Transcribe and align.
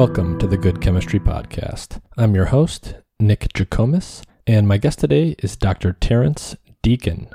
Welcome 0.00 0.38
to 0.38 0.46
the 0.46 0.56
Good 0.56 0.80
Chemistry 0.80 1.20
Podcast. 1.20 2.00
I'm 2.16 2.34
your 2.34 2.46
host, 2.46 2.94
Nick 3.20 3.52
Jikomes, 3.52 4.22
and 4.46 4.66
my 4.66 4.78
guest 4.78 4.98
today 4.98 5.34
is 5.40 5.56
Dr. 5.56 5.92
Terrence 5.92 6.56
Deacon. 6.80 7.28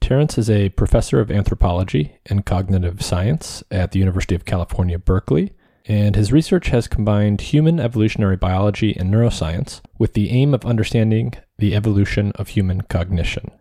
Terrence 0.00 0.36
is 0.36 0.50
a 0.50 0.70
professor 0.70 1.20
of 1.20 1.30
anthropology 1.30 2.16
and 2.26 2.44
cognitive 2.44 3.00
science 3.00 3.62
at 3.70 3.92
the 3.92 4.00
University 4.00 4.34
of 4.34 4.44
California, 4.44 4.98
Berkeley, 4.98 5.52
and 5.86 6.16
his 6.16 6.32
research 6.32 6.70
has 6.70 6.88
combined 6.88 7.42
human 7.42 7.78
evolutionary 7.78 8.36
biology 8.36 8.96
and 8.96 9.14
neuroscience 9.14 9.80
with 9.96 10.14
the 10.14 10.30
aim 10.30 10.52
of 10.52 10.66
understanding 10.66 11.34
the 11.58 11.76
evolution 11.76 12.32
of 12.34 12.48
human 12.48 12.80
cognition. 12.80 13.52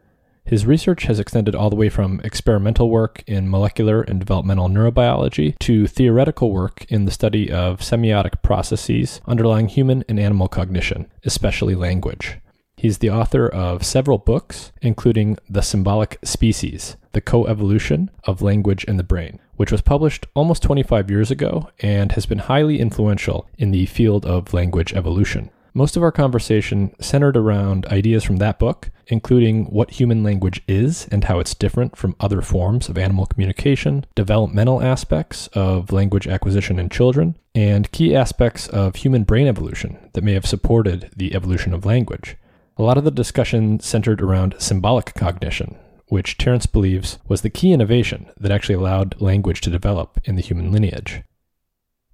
His 0.49 0.65
research 0.65 1.03
has 1.03 1.19
extended 1.19 1.53
all 1.53 1.69
the 1.69 1.75
way 1.75 1.89
from 1.89 2.21
experimental 2.23 2.89
work 2.89 3.21
in 3.27 3.51
molecular 3.51 4.01
and 4.01 4.19
developmental 4.19 4.67
neurobiology 4.67 5.55
to 5.59 5.85
theoretical 5.85 6.51
work 6.51 6.85
in 6.89 7.05
the 7.05 7.11
study 7.11 7.51
of 7.51 7.81
semiotic 7.81 8.41
processes 8.41 9.21
underlying 9.27 9.67
human 9.67 10.03
and 10.09 10.19
animal 10.19 10.47
cognition, 10.47 11.05
especially 11.23 11.75
language. 11.75 12.39
He's 12.75 12.97
the 12.97 13.11
author 13.11 13.47
of 13.47 13.85
several 13.85 14.17
books, 14.17 14.71
including 14.81 15.37
The 15.47 15.61
Symbolic 15.61 16.17
Species 16.23 16.97
The 17.11 17.21
Coevolution 17.21 18.09
of 18.23 18.41
Language 18.41 18.85
and 18.87 18.97
the 18.97 19.03
Brain, 19.03 19.37
which 19.55 19.71
was 19.71 19.81
published 19.81 20.25
almost 20.33 20.63
25 20.63 21.11
years 21.11 21.29
ago 21.29 21.69
and 21.81 22.13
has 22.13 22.25
been 22.25 22.39
highly 22.39 22.79
influential 22.79 23.47
in 23.59 23.69
the 23.69 23.85
field 23.85 24.25
of 24.25 24.51
language 24.51 24.93
evolution. 24.95 25.51
Most 25.75 25.95
of 25.95 26.01
our 26.01 26.11
conversation 26.11 26.95
centered 26.99 27.37
around 27.37 27.85
ideas 27.85 28.23
from 28.23 28.37
that 28.37 28.57
book, 28.57 28.89
including 29.09 29.65
what 29.65 29.91
human 29.91 30.23
language 30.23 30.61
is 30.67 31.07
and 31.11 31.25
how 31.25 31.39
it's 31.39 31.55
different 31.55 31.97
from 31.97 32.15
other 32.19 32.41
forms 32.41 32.87
of 32.87 32.97
animal 32.97 33.25
communication, 33.25 34.05
developmental 34.15 34.81
aspects 34.81 35.47
of 35.53 35.91
language 35.91 36.27
acquisition 36.27 36.79
in 36.79 36.87
children, 36.89 37.35
and 37.53 37.91
key 37.91 38.15
aspects 38.15 38.67
of 38.67 38.95
human 38.95 39.23
brain 39.23 39.47
evolution 39.47 39.97
that 40.13 40.23
may 40.23 40.33
have 40.33 40.45
supported 40.45 41.09
the 41.15 41.35
evolution 41.35 41.73
of 41.73 41.85
language. 41.85 42.37
A 42.77 42.83
lot 42.83 42.97
of 42.97 43.03
the 43.03 43.11
discussion 43.11 43.79
centered 43.79 44.21
around 44.21 44.55
symbolic 44.59 45.13
cognition, 45.15 45.75
which 46.07 46.37
Terrence 46.37 46.67
believes 46.67 47.17
was 47.27 47.41
the 47.41 47.49
key 47.49 47.73
innovation 47.73 48.29
that 48.37 48.51
actually 48.51 48.75
allowed 48.75 49.19
language 49.19 49.59
to 49.61 49.69
develop 49.69 50.19
in 50.23 50.35
the 50.35 50.41
human 50.41 50.71
lineage. 50.71 51.23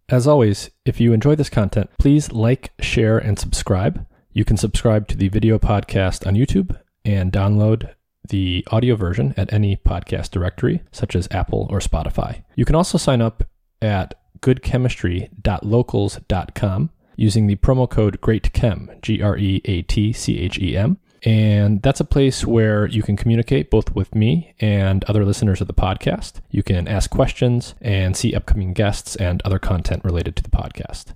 As 0.07 0.27
always, 0.27 0.69
if 0.85 0.99
you 0.99 1.13
enjoy 1.13 1.35
this 1.35 1.49
content, 1.49 1.89
please 1.99 2.31
like, 2.31 2.71
share, 2.79 3.17
and 3.17 3.37
subscribe. 3.37 4.05
You 4.33 4.45
can 4.45 4.57
subscribe 4.57 5.07
to 5.09 5.17
the 5.17 5.29
video 5.29 5.57
podcast 5.57 6.27
on 6.27 6.35
YouTube 6.35 6.77
and 7.05 7.31
download 7.31 7.93
the 8.29 8.65
audio 8.71 8.95
version 8.95 9.35
at 9.37 9.53
any 9.53 9.75
podcast 9.77 10.31
directory, 10.31 10.81
such 10.91 11.15
as 11.15 11.29
Apple 11.31 11.67
or 11.69 11.79
Spotify. 11.79 12.43
You 12.55 12.65
can 12.65 12.75
also 12.75 12.97
sign 12.97 13.21
up 13.21 13.43
at 13.81 14.19
goodchemistry.locals.com 14.41 16.89
using 17.15 17.47
the 17.47 17.55
promo 17.55 17.89
code 17.89 18.19
GREATCHEM, 18.21 19.01
G 19.01 19.21
R 19.21 19.37
E 19.37 19.61
A 19.65 19.81
T 19.83 20.11
C 20.11 20.39
H 20.39 20.59
E 20.59 20.75
M. 20.75 20.97
And 21.23 21.81
that's 21.81 21.99
a 21.99 22.05
place 22.05 22.45
where 22.45 22.85
you 22.85 23.01
can 23.01 23.17
communicate 23.17 23.71
both 23.71 23.95
with 23.95 24.13
me 24.13 24.53
and 24.59 25.03
other 25.05 25.25
listeners 25.25 25.59
of 25.59 25.65
the 25.67 25.73
podcast. 25.73 26.33
You 26.51 26.61
can 26.61 26.87
ask 26.87 27.09
questions 27.09 27.73
and 27.81 28.15
see 28.15 28.35
upcoming 28.35 28.73
guests 28.73 29.15
and 29.15 29.41
other 29.41 29.57
content 29.57 30.03
related 30.03 30.35
to 30.35 30.43
the 30.43 30.51
podcast. 30.51 31.15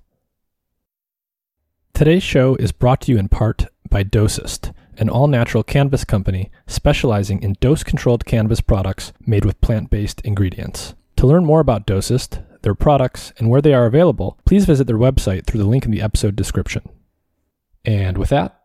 Today's 1.94 2.24
show 2.24 2.56
is 2.56 2.72
brought 2.72 3.02
to 3.02 3.12
you 3.12 3.20
in 3.20 3.28
part 3.28 3.68
by 3.90 4.04
Dosist, 4.04 4.72
an 5.00 5.10
all 5.10 5.28
natural 5.28 5.64
cannabis 5.64 6.06
company 6.06 6.52
specializing 6.68 7.42
in 7.42 7.56
dose 7.60 7.84
controlled 7.84 8.26
cannabis 8.26 8.62
products 8.62 9.12
made 9.26 9.46
with 9.46 9.60
plant 9.62 9.90
based 9.90 10.22
ingredients. 10.22 10.94
To 11.16 11.26
learn 11.26 11.46
more 11.46 11.60
about 11.60 11.88
Dosist, 11.88 12.44
their 12.62 12.76
products, 12.76 13.34
and 13.38 13.50
where 13.50 13.62
they 13.62 13.74
are 13.74 13.88
available, 13.88 14.38
please 14.46 14.66
visit 14.66 14.86
their 14.86 14.98
website 14.98 15.46
through 15.46 15.62
the 15.62 15.70
link 15.70 15.86
in 15.86 15.92
the 15.92 16.02
episode 16.02 16.36
description. 16.36 16.88
And 17.84 18.18
with 18.18 18.30
that, 18.30 18.60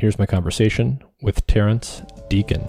Here's 0.00 0.18
my 0.18 0.24
conversation 0.24 1.02
with 1.20 1.46
Terrence 1.46 2.00
Deacon. 2.30 2.62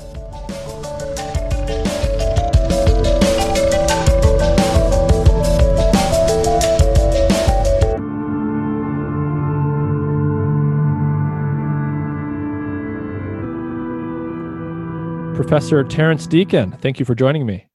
Professor 15.36 15.84
Terrence 15.84 16.28
Deacon, 16.28 16.72
thank 16.74 17.00
you 17.00 17.06
for 17.06 17.16
joining 17.16 17.46
me. 17.46 17.68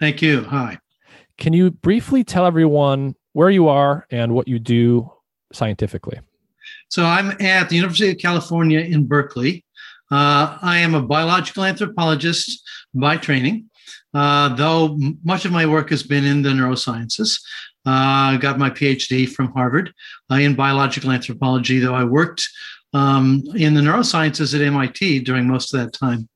Thank 0.00 0.22
you. 0.22 0.42
Hi. 0.44 0.78
Can 1.38 1.52
you 1.52 1.70
briefly 1.70 2.24
tell 2.24 2.46
everyone 2.46 3.14
where 3.32 3.50
you 3.50 3.68
are 3.68 4.06
and 4.10 4.34
what 4.34 4.48
you 4.48 4.58
do 4.58 5.10
scientifically? 5.52 6.18
So 6.88 7.04
I'm 7.04 7.30
at 7.40 7.68
the 7.68 7.76
University 7.76 8.10
of 8.10 8.18
California 8.18 8.80
in 8.80 9.06
Berkeley. 9.06 9.64
Uh, 10.10 10.58
I 10.62 10.78
am 10.78 10.94
a 10.94 11.02
biological 11.02 11.64
anthropologist 11.64 12.62
by 12.94 13.16
training, 13.16 13.70
uh, 14.14 14.54
though 14.54 14.98
much 15.24 15.44
of 15.44 15.52
my 15.52 15.66
work 15.66 15.90
has 15.90 16.02
been 16.02 16.24
in 16.24 16.42
the 16.42 16.50
neurosciences. 16.50 17.40
Uh, 17.84 18.34
I 18.34 18.38
got 18.40 18.58
my 18.58 18.70
PhD 18.70 19.28
from 19.28 19.52
Harvard 19.52 19.92
uh, 20.30 20.36
in 20.36 20.54
biological 20.54 21.10
anthropology, 21.10 21.78
though 21.78 21.94
I 21.94 22.04
worked 22.04 22.48
um, 22.92 23.42
in 23.54 23.74
the 23.74 23.80
neurosciences 23.80 24.54
at 24.54 24.62
MIT 24.62 25.20
during 25.20 25.46
most 25.46 25.74
of 25.74 25.80
that 25.80 25.92
time. 25.92 26.28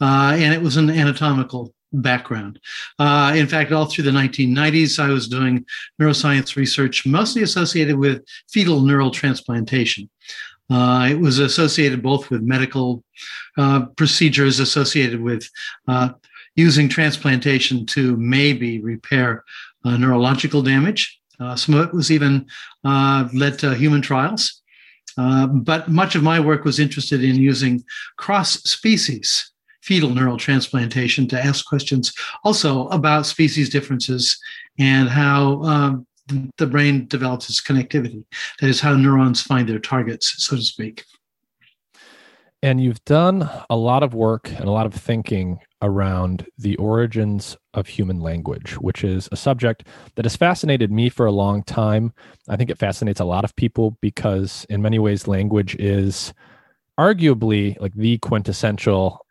Uh, 0.00 0.36
and 0.38 0.54
it 0.54 0.62
was 0.62 0.76
an 0.76 0.90
anatomical 0.90 1.74
background. 2.02 2.58
Uh, 2.98 3.32
in 3.36 3.46
fact, 3.46 3.72
all 3.72 3.86
through 3.86 4.04
the 4.04 4.10
1990s, 4.10 4.98
I 4.98 5.08
was 5.08 5.28
doing 5.28 5.64
neuroscience 6.00 6.56
research, 6.56 7.06
mostly 7.06 7.42
associated 7.42 7.96
with 7.96 8.24
fetal 8.50 8.80
neural 8.80 9.10
transplantation. 9.10 10.10
Uh, 10.70 11.08
it 11.10 11.18
was 11.18 11.38
associated 11.38 12.02
both 12.02 12.30
with 12.30 12.42
medical 12.42 13.04
uh, 13.58 13.86
procedures 13.96 14.60
associated 14.60 15.20
with 15.20 15.48
uh, 15.88 16.10
using 16.56 16.88
transplantation 16.88 17.84
to 17.84 18.16
maybe 18.16 18.80
repair 18.80 19.44
uh, 19.84 19.96
neurological 19.96 20.62
damage. 20.62 21.20
Uh, 21.38 21.54
some 21.54 21.74
of 21.74 21.88
it 21.88 21.94
was 21.94 22.10
even 22.10 22.46
led 22.84 23.58
to 23.58 23.74
human 23.74 24.00
trials. 24.00 24.62
but 25.16 25.88
much 25.88 26.14
of 26.14 26.22
my 26.22 26.40
work 26.40 26.64
was 26.64 26.78
interested 26.78 27.22
in 27.22 27.36
using 27.36 27.84
cross 28.16 28.62
species 28.62 29.52
fetal 29.84 30.10
neural 30.10 30.38
transplantation 30.38 31.28
to 31.28 31.42
ask 31.42 31.66
questions 31.66 32.12
also 32.42 32.88
about 32.88 33.26
species 33.26 33.68
differences 33.68 34.38
and 34.78 35.08
how 35.08 35.62
um, 35.62 36.06
the 36.56 36.66
brain 36.66 37.06
develops 37.06 37.50
its 37.50 37.60
connectivity. 37.60 38.24
That 38.60 38.68
is 38.68 38.80
how 38.80 38.94
neurons 38.94 39.42
find 39.42 39.68
their 39.68 39.78
targets, 39.78 40.34
so 40.38 40.56
to 40.56 40.62
speak. 40.62 41.04
And 42.62 42.80
you've 42.80 43.04
done 43.04 43.50
a 43.68 43.76
lot 43.76 44.02
of 44.02 44.14
work 44.14 44.50
and 44.50 44.64
a 44.64 44.70
lot 44.70 44.86
of 44.86 44.94
thinking 44.94 45.58
around 45.82 46.46
the 46.56 46.76
origins 46.76 47.58
of 47.74 47.86
human 47.86 48.20
language, 48.20 48.78
which 48.78 49.04
is 49.04 49.28
a 49.30 49.36
subject 49.36 49.86
that 50.14 50.24
has 50.24 50.34
fascinated 50.34 50.90
me 50.90 51.10
for 51.10 51.26
a 51.26 51.30
long 51.30 51.62
time. 51.62 52.14
I 52.48 52.56
think 52.56 52.70
it 52.70 52.78
fascinates 52.78 53.20
a 53.20 53.26
lot 53.26 53.44
of 53.44 53.54
people 53.54 53.98
because, 54.00 54.64
in 54.70 54.80
many 54.80 54.98
ways, 54.98 55.28
language 55.28 55.76
is 55.78 56.32
arguably 56.98 57.78
like 57.80 57.92
the 57.92 58.16
quintessential 58.18 59.23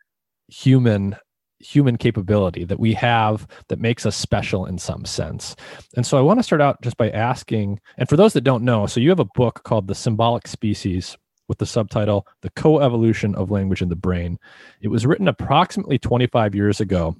human 0.48 1.16
human 1.64 1.98
capability 1.98 2.66
that 2.66 2.80
we 2.80 2.94
have 2.94 3.48
that 3.70 3.80
makes 3.80 4.06
us 4.06 4.16
special 4.16 4.66
in 4.66 4.78
some 4.78 5.06
sense. 5.06 5.56
And 5.96 6.06
so 6.06 6.18
I 6.18 6.22
want 6.22 6.40
to 6.40 6.44
start 6.44 6.62
out 6.62 6.82
just 6.82 6.98
by 6.98 7.10
asking, 7.10 7.80
and 7.98 8.10
for 8.10 8.18
those 8.18 8.34
that 8.34 8.42
don't 8.42 8.64
know, 8.64 8.86
so 8.86 9.00
you 9.00 9.10
have 9.10 9.20
a 9.20 9.26
book 9.34 9.62
called 9.64 9.88
The 9.88 9.96
Symbolic 9.96 10.48
Species 10.48 11.18
with 11.48 11.58
the 11.58 11.66
subtitle 11.66 12.28
The 12.42 12.50
Coevolution 12.52 13.36
of 13.36 13.52
Language 13.52 13.82
in 13.82 13.90
the 13.90 13.96
Brain. 13.96 14.38
It 14.82 14.90
was 14.90 15.06
written 15.06 15.28
approximately 15.28 15.98
25 15.98 16.56
years 16.56 16.80
ago, 16.82 17.16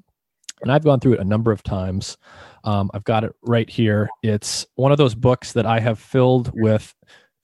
and 0.62 0.72
I've 0.72 0.84
gone 0.84 1.00
through 1.00 1.14
it 1.14 1.20
a 1.20 1.26
number 1.26 1.52
of 1.52 1.64
times. 1.64 2.18
Um, 2.64 2.90
I've 2.94 3.04
got 3.04 3.24
it 3.24 3.34
right 3.42 3.70
here. 3.70 4.10
It's 4.22 4.66
one 4.76 4.92
of 4.92 4.98
those 4.98 5.16
books 5.16 5.54
that 5.54 5.66
I 5.66 5.80
have 5.80 6.00
filled 6.00 6.52
with 6.54 6.94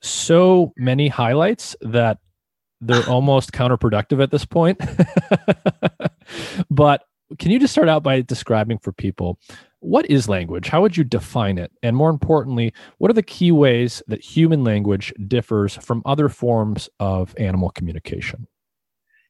so 0.01 0.73
many 0.77 1.09
highlights 1.09 1.75
that 1.81 2.19
they're 2.81 3.03
almost 3.09 3.51
counterproductive 3.51 4.21
at 4.21 4.31
this 4.31 4.45
point. 4.45 4.79
but 6.69 7.03
can 7.37 7.51
you 7.51 7.59
just 7.59 7.73
start 7.73 7.89
out 7.89 8.03
by 8.03 8.21
describing 8.21 8.77
for 8.79 8.91
people 8.91 9.39
what 9.81 10.09
is 10.09 10.27
language? 10.27 10.67
How 10.67 10.81
would 10.81 10.97
you 10.97 11.03
define 11.03 11.57
it? 11.57 11.71
And 11.81 11.95
more 11.95 12.09
importantly, 12.09 12.73
what 12.97 13.09
are 13.09 13.13
the 13.13 13.23
key 13.23 13.51
ways 13.51 14.03
that 14.07 14.21
human 14.21 14.63
language 14.63 15.13
differs 15.27 15.77
from 15.77 16.01
other 16.05 16.27
forms 16.27 16.89
of 16.99 17.33
animal 17.37 17.69
communication? 17.69 18.47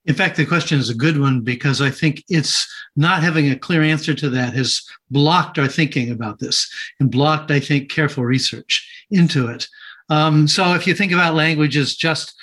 In 0.06 0.16
fact, 0.16 0.38
the 0.38 0.46
question 0.46 0.80
is 0.80 0.90
a 0.90 0.96
good 0.96 1.20
one 1.20 1.42
because 1.42 1.82
I 1.82 1.92
think 1.92 2.24
it's 2.30 2.68
not 2.96 3.22
having 3.22 3.52
a 3.52 3.60
clear 3.60 3.84
answer 3.84 4.16
to 4.16 4.30
that 4.32 4.54
has 4.54 4.82
blocked 5.12 5.60
our 5.60 5.68
thinking 5.68 6.10
about 6.10 6.40
this 6.40 6.68
and 7.00 7.12
blocked, 7.12 7.52
I 7.52 7.60
think, 7.60 7.92
careful 7.92 8.26
research 8.26 8.90
into 9.12 9.48
it. 9.50 9.68
Um, 10.10 10.48
so 10.48 10.74
if 10.74 10.88
you 10.88 10.96
think 10.96 11.12
about 11.12 11.36
language 11.36 11.78
as 11.78 11.96
just 11.96 12.34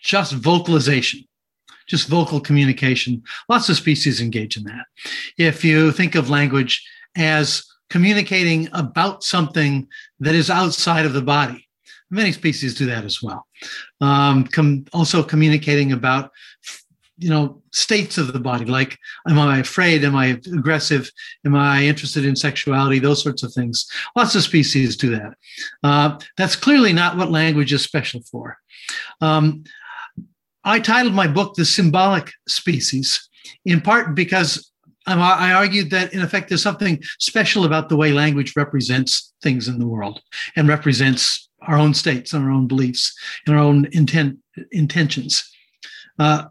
just 0.00 0.32
vocalization, 0.32 1.24
just 1.88 2.08
vocal 2.08 2.40
communication. 2.40 3.22
Lots 3.48 3.68
of 3.68 3.76
species 3.76 4.20
engage 4.20 4.56
in 4.56 4.64
that. 4.64 4.86
If 5.38 5.64
you 5.64 5.92
think 5.92 6.14
of 6.14 6.30
language 6.30 6.86
as 7.16 7.64
communicating 7.90 8.68
about 8.72 9.22
something 9.22 9.88
that 10.20 10.34
is 10.34 10.50
outside 10.50 11.06
of 11.06 11.12
the 11.12 11.22
body, 11.22 11.66
many 12.10 12.32
species 12.32 12.74
do 12.74 12.86
that 12.86 13.04
as 13.04 13.22
well. 13.22 13.46
Um, 14.00 14.44
com- 14.44 14.86
also 14.92 15.22
communicating 15.22 15.92
about 15.92 16.30
you 17.18 17.30
know 17.30 17.62
states 17.72 18.18
of 18.18 18.32
the 18.32 18.40
body 18.40 18.66
like 18.66 18.98
am 19.28 19.38
i 19.38 19.58
afraid 19.58 20.04
am 20.04 20.14
i 20.14 20.38
aggressive 20.54 21.10
am 21.46 21.54
i 21.54 21.82
interested 21.82 22.24
in 22.26 22.36
sexuality 22.36 22.98
those 22.98 23.22
sorts 23.22 23.42
of 23.42 23.52
things 23.54 23.90
lots 24.14 24.34
of 24.34 24.42
species 24.42 24.96
do 24.96 25.10
that 25.10 25.34
uh, 25.82 26.18
that's 26.36 26.56
clearly 26.56 26.92
not 26.92 27.16
what 27.16 27.30
language 27.30 27.72
is 27.72 27.82
special 27.82 28.20
for 28.30 28.58
um, 29.20 29.64
i 30.66 30.78
titled 30.78 31.14
my 31.14 31.26
book 31.26 31.54
the 31.54 31.64
symbolic 31.64 32.30
species 32.46 33.28
in 33.64 33.80
part 33.80 34.14
because 34.14 34.70
I 35.08 35.52
argued 35.52 35.90
that, 35.90 36.12
in 36.12 36.20
effect, 36.20 36.48
there's 36.48 36.62
something 36.62 37.00
special 37.20 37.64
about 37.64 37.88
the 37.88 37.96
way 37.96 38.12
language 38.12 38.54
represents 38.56 39.32
things 39.40 39.68
in 39.68 39.78
the 39.78 39.86
world 39.86 40.20
and 40.56 40.66
represents 40.66 41.48
our 41.62 41.78
own 41.78 41.94
states 41.94 42.32
and 42.32 42.44
our 42.44 42.50
own 42.50 42.66
beliefs 42.66 43.14
and 43.46 43.54
our 43.54 43.62
own 43.62 43.86
intent, 43.92 44.38
intentions. 44.72 45.48
Uh, 46.18 46.46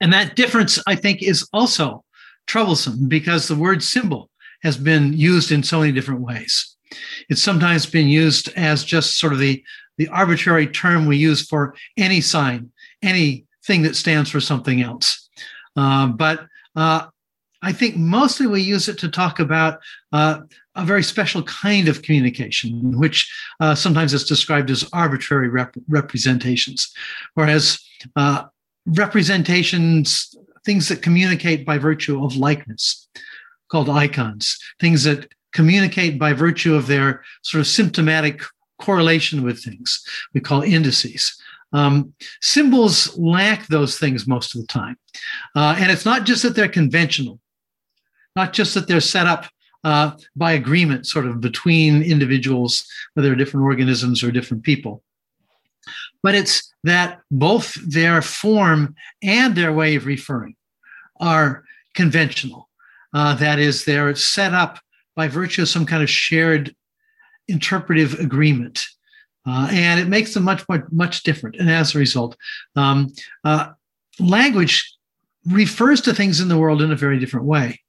and 0.00 0.12
that 0.12 0.34
difference, 0.34 0.82
I 0.86 0.96
think, 0.96 1.22
is 1.22 1.48
also 1.52 2.04
troublesome 2.46 3.08
because 3.08 3.46
the 3.46 3.54
word 3.54 3.82
symbol 3.82 4.28
has 4.64 4.76
been 4.76 5.12
used 5.12 5.52
in 5.52 5.62
so 5.62 5.80
many 5.80 5.92
different 5.92 6.20
ways. 6.20 6.76
It's 7.28 7.42
sometimes 7.42 7.86
been 7.86 8.08
used 8.08 8.48
as 8.56 8.84
just 8.84 9.18
sort 9.18 9.32
of 9.32 9.38
the, 9.38 9.62
the 9.98 10.08
arbitrary 10.08 10.66
term 10.66 11.06
we 11.06 11.16
use 11.16 11.46
for 11.46 11.74
any 11.96 12.20
sign, 12.20 12.71
anything 13.02 13.82
that 13.82 13.96
stands 13.96 14.30
for 14.30 14.40
something 14.40 14.82
else. 14.82 15.28
Uh, 15.76 16.06
but 16.08 16.46
uh, 16.76 17.06
I 17.62 17.72
think 17.72 17.96
mostly 17.96 18.46
we 18.46 18.60
use 18.60 18.88
it 18.88 18.98
to 18.98 19.08
talk 19.08 19.38
about 19.38 19.78
uh, 20.12 20.40
a 20.74 20.84
very 20.84 21.02
special 21.02 21.42
kind 21.44 21.88
of 21.88 22.02
communication, 22.02 22.98
which 22.98 23.32
uh, 23.60 23.74
sometimes 23.74 24.12
is 24.12 24.24
described 24.24 24.70
as 24.70 24.88
arbitrary 24.92 25.48
rep- 25.48 25.76
representations, 25.88 26.92
whereas 27.34 27.78
uh, 28.16 28.44
representations, 28.86 30.34
things 30.64 30.88
that 30.88 31.02
communicate 31.02 31.64
by 31.64 31.78
virtue 31.78 32.24
of 32.24 32.36
likeness, 32.36 33.08
called 33.70 33.88
icons, 33.88 34.58
things 34.80 35.04
that 35.04 35.32
communicate 35.52 36.18
by 36.18 36.32
virtue 36.32 36.74
of 36.74 36.86
their 36.86 37.22
sort 37.42 37.60
of 37.60 37.66
symptomatic 37.66 38.42
correlation 38.80 39.42
with 39.42 39.62
things, 39.62 40.04
we 40.34 40.40
call 40.40 40.62
indices. 40.62 41.40
Um, 41.72 42.14
symbols 42.40 43.16
lack 43.16 43.66
those 43.66 43.98
things 43.98 44.26
most 44.26 44.54
of 44.54 44.60
the 44.60 44.66
time. 44.66 44.96
Uh, 45.56 45.76
and 45.78 45.90
it's 45.90 46.04
not 46.04 46.24
just 46.24 46.42
that 46.42 46.54
they're 46.54 46.68
conventional, 46.68 47.40
not 48.36 48.52
just 48.52 48.74
that 48.74 48.86
they're 48.88 49.00
set 49.00 49.26
up 49.26 49.46
uh, 49.84 50.12
by 50.36 50.52
agreement, 50.52 51.06
sort 51.06 51.26
of 51.26 51.40
between 51.40 52.02
individuals, 52.02 52.86
whether 53.14 53.34
different 53.34 53.64
organisms 53.64 54.22
or 54.22 54.30
different 54.30 54.62
people 54.62 55.02
but 56.22 56.34
it's 56.34 56.72
that 56.84 57.20
both 57.30 57.74
their 57.74 58.22
form 58.22 58.94
and 59.22 59.54
their 59.54 59.72
way 59.72 59.96
of 59.96 60.06
referring 60.06 60.54
are 61.20 61.64
conventional. 61.94 62.68
Uh, 63.12 63.34
that 63.34 63.58
is, 63.58 63.84
they're 63.84 64.14
set 64.14 64.54
up 64.54 64.78
by 65.14 65.28
virtue 65.28 65.62
of 65.62 65.68
some 65.68 65.84
kind 65.84 66.02
of 66.02 66.08
shared 66.08 66.74
interpretive 67.48 68.18
agreement. 68.18 68.86
Uh, 69.46 69.68
and 69.72 69.98
it 69.98 70.08
makes 70.08 70.34
them 70.34 70.44
much, 70.44 70.66
much, 70.68 70.82
much 70.90 71.22
different. 71.22 71.56
And 71.56 71.70
as 71.70 71.94
a 71.94 71.98
result, 71.98 72.36
um, 72.76 73.12
uh, 73.44 73.70
language 74.20 74.96
refers 75.46 76.00
to 76.02 76.14
things 76.14 76.40
in 76.40 76.48
the 76.48 76.58
world 76.58 76.82
in 76.82 76.92
a 76.92 76.96
very 76.96 77.18
different 77.18 77.46
way. 77.46 77.80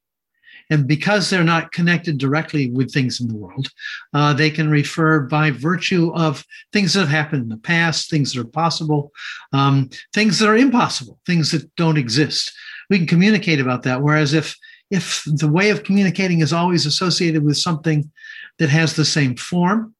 And 0.69 0.87
because 0.87 1.29
they're 1.29 1.43
not 1.43 1.71
connected 1.71 2.17
directly 2.17 2.71
with 2.71 2.91
things 2.91 3.19
in 3.19 3.27
the 3.27 3.35
world, 3.35 3.67
uh, 4.13 4.33
they 4.33 4.49
can 4.49 4.69
refer 4.69 5.19
by 5.19 5.51
virtue 5.51 6.11
of 6.15 6.43
things 6.71 6.93
that 6.93 7.01
have 7.01 7.09
happened 7.09 7.43
in 7.43 7.49
the 7.49 7.57
past, 7.57 8.09
things 8.09 8.33
that 8.33 8.41
are 8.41 8.45
possible, 8.45 9.11
um, 9.51 9.89
things 10.13 10.39
that 10.39 10.49
are 10.49 10.57
impossible, 10.57 11.19
things 11.25 11.51
that 11.51 11.73
don't 11.75 11.97
exist. 11.97 12.51
We 12.89 12.97
can 12.97 13.07
communicate 13.07 13.59
about 13.59 13.83
that. 13.83 14.01
Whereas 14.01 14.33
if 14.33 14.55
if 14.89 15.23
the 15.25 15.47
way 15.47 15.69
of 15.71 15.83
communicating 15.83 16.41
is 16.41 16.53
always 16.53 16.85
associated 16.85 17.43
with 17.43 17.57
something 17.57 18.11
that 18.59 18.69
has 18.69 18.95
the 18.95 19.05
same 19.05 19.35
form 19.35 19.95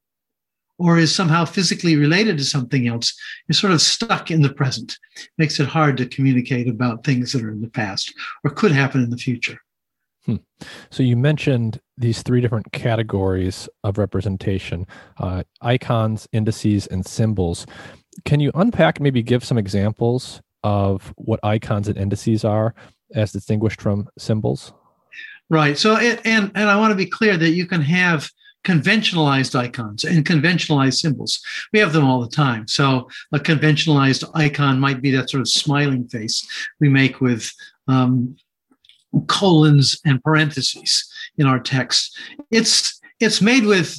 or 0.78 0.98
is 0.98 1.14
somehow 1.14 1.44
physically 1.44 1.96
related 1.96 2.38
to 2.38 2.44
something 2.44 2.88
else, 2.88 3.14
you're 3.46 3.54
sort 3.54 3.72
of 3.72 3.80
stuck 3.80 4.30
in 4.30 4.42
the 4.42 4.52
present. 4.52 4.96
It 5.16 5.28
makes 5.38 5.60
it 5.60 5.66
hard 5.66 5.96
to 5.98 6.06
communicate 6.06 6.68
about 6.68 7.04
things 7.04 7.32
that 7.32 7.42
are 7.42 7.50
in 7.50 7.60
the 7.60 7.70
past 7.70 8.12
or 8.42 8.50
could 8.50 8.72
happen 8.72 9.02
in 9.02 9.10
the 9.10 9.16
future. 9.16 9.58
Hmm. 10.26 10.36
So 10.90 11.02
you 11.02 11.16
mentioned 11.16 11.80
these 11.98 12.22
three 12.22 12.40
different 12.40 12.72
categories 12.72 13.68
of 13.84 13.98
representation 13.98 14.86
uh, 15.18 15.44
icons, 15.60 16.26
indices, 16.32 16.86
and 16.86 17.04
symbols. 17.04 17.66
Can 18.24 18.40
you 18.40 18.50
unpack, 18.54 19.00
maybe 19.00 19.22
give 19.22 19.44
some 19.44 19.58
examples 19.58 20.40
of 20.62 21.12
what 21.16 21.40
icons 21.42 21.88
and 21.88 21.98
indices 21.98 22.44
are 22.44 22.74
as 23.14 23.32
distinguished 23.32 23.82
from 23.82 24.08
symbols? 24.18 24.72
Right. 25.50 25.76
So, 25.76 25.96
it, 25.96 26.22
and, 26.24 26.50
and 26.54 26.70
I 26.70 26.76
want 26.76 26.92
to 26.92 26.96
be 26.96 27.06
clear 27.06 27.36
that 27.36 27.50
you 27.50 27.66
can 27.66 27.82
have 27.82 28.30
conventionalized 28.64 29.54
icons 29.54 30.04
and 30.04 30.24
conventionalized 30.24 30.98
symbols. 30.98 31.40
We 31.72 31.78
have 31.78 31.92
them 31.92 32.04
all 32.04 32.20
the 32.20 32.28
time. 32.28 32.66
So, 32.66 33.08
a 33.32 33.38
conventionalized 33.38 34.24
icon 34.34 34.80
might 34.80 35.00
be 35.00 35.10
that 35.12 35.30
sort 35.30 35.42
of 35.42 35.48
smiling 35.48 36.08
face 36.08 36.46
we 36.80 36.88
make 36.88 37.20
with 37.20 37.52
um, 37.88 38.36
colons 39.28 40.00
and 40.04 40.22
parentheses 40.22 41.08
in 41.38 41.46
our 41.46 41.60
text. 41.60 42.18
It's 42.50 43.00
it's 43.20 43.40
made 43.40 43.64
with 43.64 43.96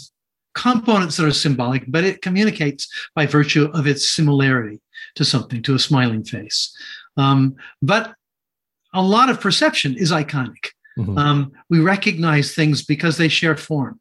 components 0.56 1.17
that 1.17 1.25
are 1.25 1.31
symbolic, 1.31 1.83
but 1.88 2.03
it 2.03 2.21
communicates 2.21 2.88
by 3.13 3.25
virtue 3.25 3.69
of 3.73 3.88
its 3.88 4.09
similarity 4.09 4.81
to 5.15 5.25
something, 5.25 5.62
to 5.63 5.75
a 5.75 5.79
smiling 5.79 6.23
face. 6.23 6.75
Um, 7.17 7.55
but 7.81 8.15
a 8.93 9.01
lot 9.01 9.29
of 9.29 9.41
perception 9.41 9.95
is 9.98 10.12
iconic. 10.12 10.72
Mm-hmm. 10.98 11.17
Um, 11.17 11.51
we 11.69 11.79
recognize 11.81 12.55
things 12.55 12.84
because 12.84 13.17
they 13.17 13.27
share 13.27 13.57
form. 13.57 14.00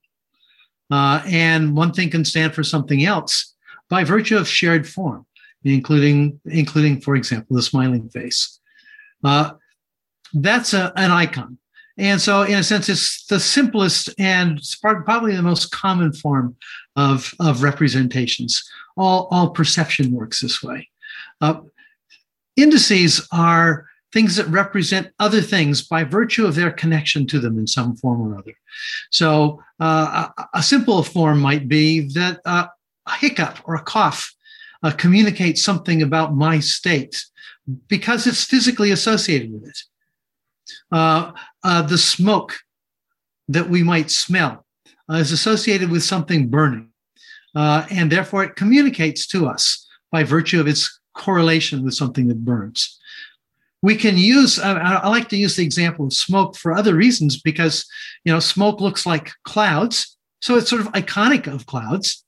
Uh, 0.91 1.23
and 1.27 1.77
one 1.77 1.93
thing 1.93 2.11
can 2.11 2.25
stand 2.25 2.55
for 2.55 2.63
something 2.63 3.05
else 3.05 3.55
by 3.89 4.05
virtue 4.05 4.37
of 4.37 4.49
shared 4.49 4.87
form, 4.89 5.27
including, 5.65 6.41
including 6.47 7.01
for 7.01 7.17
example, 7.17 7.57
the 7.57 7.63
smiling 7.63 8.09
face. 8.11 8.61
Uh, 9.23 9.53
that's 10.35 10.75
a, 10.75 10.93
an 10.97 11.11
icon. 11.11 11.59
And 11.97 12.21
so, 12.21 12.43
in 12.43 12.55
a 12.55 12.63
sense, 12.63 12.89
it's 12.89 13.25
the 13.27 13.39
simplest 13.39 14.11
and 14.19 14.61
probably 14.83 15.37
the 15.37 15.43
most 15.43 15.71
common 15.71 16.13
form 16.13 16.57
of, 16.97 17.33
of 17.39 17.63
representations. 17.63 18.69
All, 18.97 19.29
all 19.31 19.51
perception 19.51 20.11
works 20.11 20.41
this 20.41 20.63
way. 20.63 20.89
Uh, 21.41 21.61
indices 22.57 23.27
are 23.31 23.87
things 24.15 24.37
that 24.37 24.47
represent 24.47 25.13
other 25.19 25.43
things 25.43 25.83
by 25.83 26.05
virtue 26.05 26.47
of 26.47 26.55
their 26.55 26.71
connection 26.71 27.27
to 27.27 27.39
them 27.39 27.59
in 27.59 27.67
some 27.67 27.97
form 27.97 28.23
or 28.23 28.39
other. 28.39 28.55
So, 29.11 29.61
uh, 29.81 30.29
a, 30.39 30.45
a, 30.55 30.63
simple 30.63 31.03
form 31.03 31.41
might 31.41 31.69
be 31.69 32.09
that 32.15 32.41
uh, 32.47 32.69
a 33.07 33.13
hiccup 33.17 33.59
or 33.67 33.75
a 33.75 33.83
cough 33.83 34.33
uh, 34.83 34.93
communicates 34.93 35.63
something 35.63 36.01
about 36.01 36.35
my 36.35 36.61
state 36.61 37.25
because 37.89 38.27
it's 38.27 38.45
physically 38.45 38.93
associated 38.93 39.53
with 39.53 39.69
it 39.69 39.79
uh, 40.93 41.33
uh, 41.63 41.83
the 41.83 41.99
smoke 41.99 42.55
that 43.49 43.69
we 43.69 43.83
might 43.83 44.11
smell 44.11 44.65
uh, 45.11 45.17
is 45.17 45.33
associated 45.33 45.91
with 45.91 46.03
something 46.03 46.49
burning. 46.49 46.91
And 47.55 48.11
therefore, 48.11 48.45
it 48.45 48.57
communicates 48.57 49.27
to 49.29 49.47
us 49.47 49.87
by 50.11 50.25
virtue 50.25 50.61
of 50.61 50.67
its 50.67 51.01
correlation 51.15 51.85
with 51.85 51.95
something 51.95 52.29
that 52.29 52.45
burns. 52.45 52.99
We 53.85 53.97
can 53.97 54.17
use, 54.17 54.59
I 54.59 55.07
like 55.09 55.29
to 55.29 55.37
use 55.37 55.57
the 55.57 55.63
example 55.63 56.07
of 56.07 56.15
smoke 56.15 56.57
for 56.57 56.73
other 56.73 56.95
reasons 56.95 57.43
because, 57.43 57.85
you 58.25 58.33
know, 58.33 58.41
smoke 58.41 58.81
looks 58.81 59.05
like 59.05 59.31
clouds. 59.45 60.17
So 60.41 60.57
it's 60.57 60.71
sort 60.71 60.81
of 60.81 60.91
iconic 60.93 61.47
of 61.47 61.67
clouds. 61.67 62.25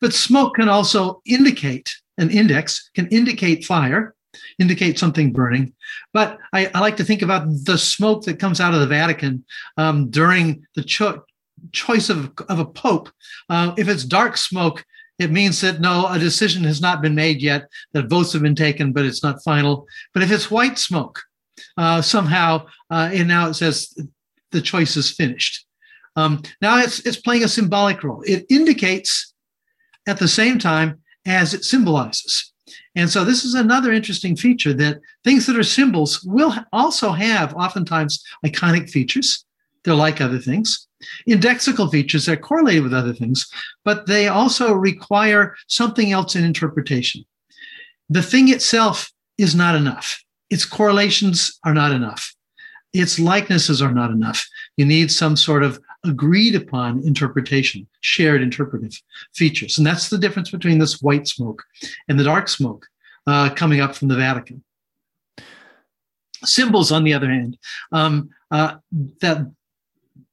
But 0.00 0.14
smoke 0.14 0.54
can 0.54 0.70
also 0.70 1.20
indicate, 1.26 1.94
an 2.16 2.30
index 2.30 2.90
can 2.94 3.08
indicate 3.08 3.62
fire 3.66 4.14
indicate 4.58 4.98
something 4.98 5.32
burning. 5.32 5.74
But 6.14 6.38
I, 6.52 6.70
I, 6.74 6.80
like 6.80 6.96
to 6.98 7.04
think 7.04 7.22
about 7.22 7.46
the 7.64 7.78
smoke 7.78 8.24
that 8.24 8.38
comes 8.38 8.60
out 8.60 8.74
of 8.74 8.80
the 8.80 8.86
Vatican 8.86 9.44
um, 9.76 10.10
during 10.10 10.66
the 10.74 10.82
cho- 10.82 11.24
choice 11.72 12.08
of, 12.10 12.32
of 12.48 12.58
a 12.58 12.64
pope. 12.64 13.10
Uh, 13.48 13.74
if 13.76 13.88
it's 13.88 14.04
dark 14.04 14.36
smoke, 14.36 14.84
it 15.18 15.30
means 15.30 15.60
that 15.62 15.80
no, 15.80 16.06
a 16.08 16.18
decision 16.18 16.64
has 16.64 16.80
not 16.80 17.02
been 17.02 17.14
made 17.14 17.40
yet, 17.40 17.68
that 17.92 18.08
votes 18.08 18.32
have 18.32 18.42
been 18.42 18.54
taken, 18.54 18.92
but 18.92 19.06
it's 19.06 19.22
not 19.22 19.42
final. 19.42 19.86
But 20.12 20.22
if 20.22 20.30
it's 20.30 20.50
white 20.50 20.78
smoke, 20.78 21.22
uh, 21.76 22.02
somehow, 22.02 22.66
uh, 22.90 23.10
and 23.12 23.28
now 23.28 23.48
it 23.48 23.54
says 23.54 23.96
the 24.52 24.60
choice 24.60 24.96
is 24.96 25.10
finished. 25.10 25.66
Um, 26.16 26.42
now 26.60 26.78
it's, 26.78 27.00
it's 27.00 27.20
playing 27.20 27.44
a 27.44 27.48
symbolic 27.48 28.02
role. 28.02 28.22
It 28.26 28.46
indicates 28.50 29.34
at 30.06 30.18
the 30.18 30.28
same 30.28 30.58
time 30.58 31.00
as 31.26 31.54
it 31.54 31.64
symbolizes. 31.64 32.52
And 32.94 33.10
so 33.10 33.24
this 33.24 33.44
is 33.44 33.54
another 33.54 33.92
interesting 33.92 34.36
feature 34.36 34.72
that 34.74 35.00
things 35.24 35.46
that 35.46 35.58
are 35.58 35.62
symbols 35.62 36.22
will 36.24 36.54
also 36.72 37.12
have 37.12 37.54
oftentimes 37.54 38.24
iconic 38.44 38.90
features. 38.90 39.44
They're 39.84 39.94
like 39.94 40.20
other 40.20 40.38
things. 40.38 40.85
Indexical 41.28 41.90
features 41.90 42.28
are 42.28 42.36
correlated 42.36 42.82
with 42.82 42.94
other 42.94 43.12
things, 43.12 43.48
but 43.84 44.06
they 44.06 44.28
also 44.28 44.72
require 44.72 45.54
something 45.66 46.12
else 46.12 46.36
in 46.36 46.44
interpretation. 46.44 47.24
The 48.08 48.22
thing 48.22 48.48
itself 48.48 49.12
is 49.38 49.54
not 49.54 49.74
enough. 49.74 50.22
Its 50.48 50.64
correlations 50.64 51.58
are 51.64 51.74
not 51.74 51.92
enough. 51.92 52.34
Its 52.92 53.18
likenesses 53.18 53.82
are 53.82 53.92
not 53.92 54.10
enough. 54.10 54.46
You 54.76 54.86
need 54.86 55.10
some 55.10 55.36
sort 55.36 55.62
of 55.62 55.80
agreed 56.04 56.54
upon 56.54 57.02
interpretation, 57.04 57.86
shared 58.00 58.42
interpretive 58.42 59.00
features. 59.34 59.76
And 59.76 59.86
that's 59.86 60.08
the 60.08 60.18
difference 60.18 60.50
between 60.50 60.78
this 60.78 61.02
white 61.02 61.26
smoke 61.26 61.64
and 62.08 62.18
the 62.18 62.24
dark 62.24 62.48
smoke 62.48 62.86
uh, 63.26 63.50
coming 63.50 63.80
up 63.80 63.94
from 63.94 64.08
the 64.08 64.16
Vatican. 64.16 64.62
Symbols, 66.44 66.92
on 66.92 67.02
the 67.02 67.14
other 67.14 67.30
hand, 67.30 67.58
um, 67.92 68.30
uh, 68.50 68.76
that 69.20 69.50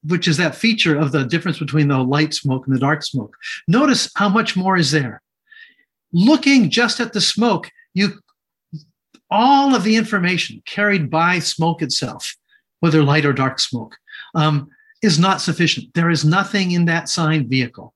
which 0.05 0.27
is 0.27 0.38
that 0.38 0.55
feature 0.55 0.98
of 0.98 1.12
the 1.12 1.24
difference 1.24 1.60
between 1.60 1.88
the 1.88 2.00
light 2.00 2.33
smoke 2.33 2.65
and 2.65 2.75
the 2.75 2.79
dark 2.79 3.03
smoke. 3.03 3.36
Notice 3.67 4.12
how 4.15 4.29
much 4.29 4.55
more 4.55 4.77
is 4.77 4.91
there. 4.91 5.22
Looking 6.12 6.69
just 6.69 7.00
at 7.00 7.13
the 7.13 7.22
smoke, 7.22 7.69
you 7.93 8.19
all 9.31 9.74
of 9.74 9.83
the 9.83 9.95
information 9.95 10.62
carried 10.65 11.10
by 11.10 11.39
smoke 11.39 11.81
itself, 11.81 12.36
whether 12.81 13.03
light 13.03 13.25
or 13.25 13.33
dark 13.33 13.60
smoke, 13.60 13.95
um, 14.36 14.69
is 15.01 15.17
not 15.17 15.41
sufficient. 15.41 15.93
There 15.95 16.12
is 16.12 16.24
nothing 16.24 16.72
in 16.72 16.86
that 16.86 17.10
sign 17.10 17.50
vehicle 17.50 17.95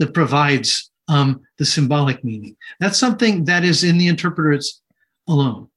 that 0.00 0.12
provides 0.12 0.90
um, 1.06 1.42
the 1.58 1.64
symbolic 1.64 2.24
meaning. 2.24 2.56
That's 2.80 2.98
something 2.98 3.44
that 3.44 3.64
is 3.64 3.84
in 3.84 3.96
the 3.96 4.08
interpreters 4.08 4.82
alone. 5.28 5.68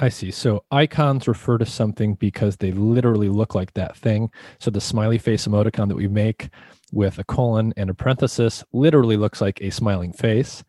I 0.00 0.08
see. 0.08 0.30
So 0.30 0.64
icons 0.70 1.28
refer 1.28 1.58
to 1.58 1.66
something 1.66 2.14
because 2.14 2.56
they 2.56 2.72
literally 2.72 3.28
look 3.28 3.54
like 3.54 3.74
that 3.74 3.96
thing. 3.96 4.30
So 4.58 4.70
the 4.70 4.80
smiley 4.80 5.18
face 5.18 5.46
emoticon 5.46 5.88
that 5.88 5.96
we 5.96 6.08
make 6.08 6.48
with 6.90 7.18
a 7.18 7.24
colon 7.24 7.74
and 7.76 7.90
a 7.90 7.94
parenthesis 7.94 8.64
literally 8.72 9.18
looks 9.18 9.42
like 9.42 9.60
a 9.60 9.68
smiling 9.68 10.12
face. 10.12 10.64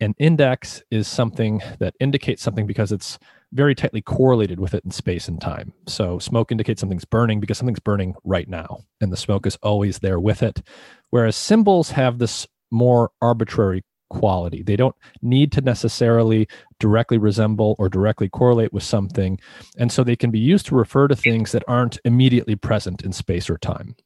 An 0.00 0.14
index 0.18 0.82
is 0.90 1.06
something 1.06 1.60
that 1.78 1.94
indicates 2.00 2.42
something 2.42 2.66
because 2.66 2.90
it's 2.90 3.18
very 3.52 3.74
tightly 3.74 4.00
correlated 4.00 4.58
with 4.58 4.72
it 4.72 4.84
in 4.84 4.90
space 4.90 5.28
and 5.28 5.38
time. 5.42 5.74
So 5.86 6.18
smoke 6.18 6.50
indicates 6.50 6.80
something's 6.80 7.04
burning 7.04 7.38
because 7.38 7.58
something's 7.58 7.80
burning 7.80 8.14
right 8.24 8.48
now, 8.48 8.78
and 9.02 9.12
the 9.12 9.16
smoke 9.16 9.46
is 9.46 9.58
always 9.62 9.98
there 9.98 10.18
with 10.18 10.42
it. 10.42 10.62
Whereas 11.10 11.36
symbols 11.36 11.90
have 11.90 12.18
this 12.18 12.46
more 12.70 13.10
arbitrary 13.20 13.82
quality. 14.10 14.62
They 14.62 14.76
don't 14.76 14.96
need 15.22 15.52
to 15.52 15.60
necessarily 15.62 16.46
directly 16.78 17.18
resemble 17.18 17.76
or 17.78 17.88
directly 17.88 18.28
correlate 18.28 18.72
with 18.72 18.82
something. 18.82 19.40
And 19.78 19.90
so 19.90 20.04
they 20.04 20.16
can 20.16 20.30
be 20.30 20.38
used 20.38 20.66
to 20.66 20.74
refer 20.74 21.08
to 21.08 21.16
things 21.16 21.52
that 21.52 21.64
aren't 21.66 21.98
immediately 22.04 22.56
present 22.56 23.02
in 23.02 23.12
space 23.12 23.48
or 23.48 23.56
time. 23.56 23.96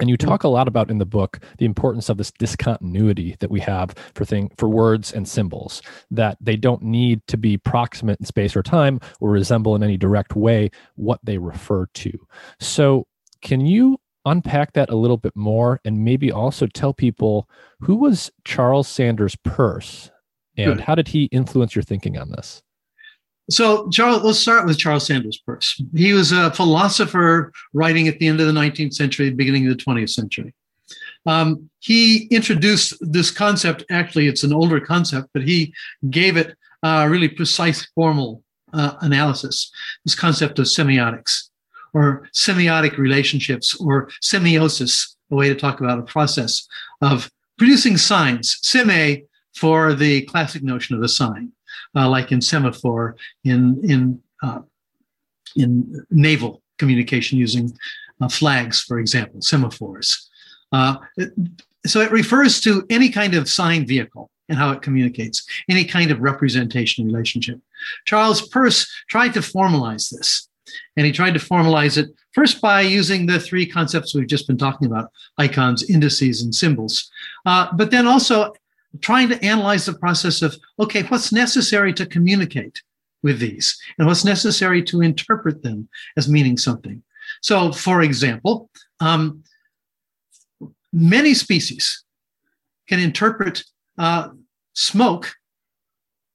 And 0.00 0.08
you 0.08 0.16
talk 0.16 0.42
a 0.42 0.48
lot 0.48 0.68
about 0.68 0.90
in 0.90 0.98
the 0.98 1.06
book 1.06 1.40
the 1.58 1.64
importance 1.64 2.08
of 2.08 2.16
this 2.16 2.32
discontinuity 2.32 3.36
that 3.40 3.50
we 3.50 3.60
have 3.60 3.94
for 4.14 4.24
thing 4.24 4.50
for 4.56 4.68
words 4.68 5.12
and 5.12 5.28
symbols 5.28 5.82
that 6.10 6.38
they 6.40 6.56
don't 6.56 6.82
need 6.82 7.20
to 7.28 7.36
be 7.36 7.58
proximate 7.58 8.18
in 8.18 8.26
space 8.26 8.56
or 8.56 8.62
time 8.62 9.00
or 9.20 9.30
resemble 9.30 9.76
in 9.76 9.82
any 9.82 9.96
direct 9.96 10.34
way 10.34 10.70
what 10.94 11.20
they 11.22 11.38
refer 11.38 11.86
to. 11.86 12.12
So, 12.58 13.06
can 13.42 13.60
you 13.60 13.98
unpack 14.24 14.72
that 14.72 14.90
a 14.90 14.96
little 14.96 15.16
bit 15.16 15.34
more 15.34 15.80
and 15.84 16.04
maybe 16.04 16.30
also 16.30 16.66
tell 16.66 16.92
people 16.92 17.48
who 17.80 17.96
was 17.96 18.30
Charles 18.44 18.88
Sanders 18.88 19.36
Peirce 19.36 20.10
and 20.56 20.76
Good. 20.76 20.80
how 20.80 20.94
did 20.94 21.08
he 21.08 21.24
influence 21.24 21.74
your 21.74 21.82
thinking 21.82 22.18
on 22.18 22.30
this? 22.30 22.62
So, 23.50 23.88
Charles, 23.90 24.22
let's 24.22 24.38
start 24.38 24.66
with 24.66 24.78
Charles 24.78 25.06
Sanders 25.06 25.40
Peirce. 25.44 25.82
He 25.94 26.12
was 26.12 26.32
a 26.32 26.52
philosopher 26.52 27.52
writing 27.72 28.06
at 28.08 28.18
the 28.18 28.28
end 28.28 28.40
of 28.40 28.46
the 28.46 28.52
19th 28.52 28.94
century, 28.94 29.30
beginning 29.30 29.66
of 29.66 29.76
the 29.76 29.82
20th 29.82 30.10
century. 30.10 30.54
Um, 31.26 31.68
he 31.80 32.26
introduced 32.26 32.94
this 33.00 33.30
concept. 33.30 33.84
Actually, 33.90 34.28
it's 34.28 34.44
an 34.44 34.52
older 34.52 34.80
concept, 34.80 35.28
but 35.34 35.42
he 35.42 35.74
gave 36.10 36.36
it 36.36 36.56
a 36.82 37.08
really 37.08 37.28
precise 37.28 37.86
formal 37.94 38.42
uh, 38.72 38.94
analysis. 39.00 39.70
This 40.04 40.14
concept 40.14 40.58
of 40.58 40.66
semiotics 40.66 41.48
or 41.92 42.28
semiotic 42.32 42.96
relationships 42.96 43.74
or 43.80 44.08
semiosis, 44.22 45.14
a 45.30 45.34
way 45.34 45.48
to 45.48 45.54
talk 45.54 45.80
about 45.80 45.98
a 45.98 46.02
process 46.02 46.66
of 47.00 47.30
producing 47.58 47.96
signs, 47.96 48.58
seme 48.64 49.24
for 49.54 49.94
the 49.94 50.22
classic 50.22 50.62
notion 50.62 50.96
of 50.96 51.02
a 51.02 51.08
sign, 51.08 51.52
uh, 51.94 52.08
like 52.08 52.32
in 52.32 52.40
semaphore 52.40 53.16
in, 53.44 53.80
in, 53.84 54.20
uh, 54.42 54.60
in 55.56 56.04
naval 56.10 56.62
communication 56.78 57.38
using 57.38 57.72
uh, 58.20 58.28
flags, 58.28 58.82
for 58.82 58.98
example, 58.98 59.40
semaphores. 59.40 60.28
Uh, 60.72 60.96
so 61.86 62.00
it 62.00 62.10
refers 62.10 62.60
to 62.60 62.84
any 62.88 63.08
kind 63.08 63.34
of 63.34 63.48
sign 63.48 63.86
vehicle 63.86 64.30
and 64.48 64.58
how 64.58 64.70
it 64.72 64.82
communicates, 64.82 65.44
any 65.68 65.84
kind 65.84 66.10
of 66.10 66.20
representation 66.20 67.06
relationship. 67.06 67.60
Charles 68.04 68.48
Peirce 68.48 68.86
tried 69.08 69.34
to 69.34 69.40
formalize 69.40 70.10
this. 70.10 70.48
And 70.96 71.06
he 71.06 71.12
tried 71.12 71.34
to 71.34 71.40
formalize 71.40 71.96
it 71.98 72.10
first 72.32 72.60
by 72.60 72.80
using 72.80 73.26
the 73.26 73.40
three 73.40 73.66
concepts 73.66 74.14
we've 74.14 74.26
just 74.26 74.46
been 74.46 74.58
talking 74.58 74.86
about 74.86 75.10
icons, 75.38 75.88
indices, 75.88 76.42
and 76.42 76.54
symbols. 76.54 77.10
Uh, 77.46 77.68
but 77.74 77.90
then 77.90 78.06
also 78.06 78.52
trying 79.00 79.28
to 79.28 79.42
analyze 79.44 79.86
the 79.86 79.94
process 79.94 80.42
of 80.42 80.56
okay, 80.78 81.02
what's 81.04 81.32
necessary 81.32 81.92
to 81.94 82.06
communicate 82.06 82.82
with 83.22 83.38
these 83.38 83.80
and 83.98 84.06
what's 84.06 84.24
necessary 84.24 84.82
to 84.82 85.00
interpret 85.00 85.62
them 85.62 85.88
as 86.16 86.28
meaning 86.28 86.58
something. 86.58 87.02
So, 87.40 87.72
for 87.72 88.02
example, 88.02 88.70
um, 89.00 89.44
many 90.92 91.34
species 91.34 92.04
can 92.88 92.98
interpret 92.98 93.64
uh, 93.98 94.30
smoke 94.74 95.34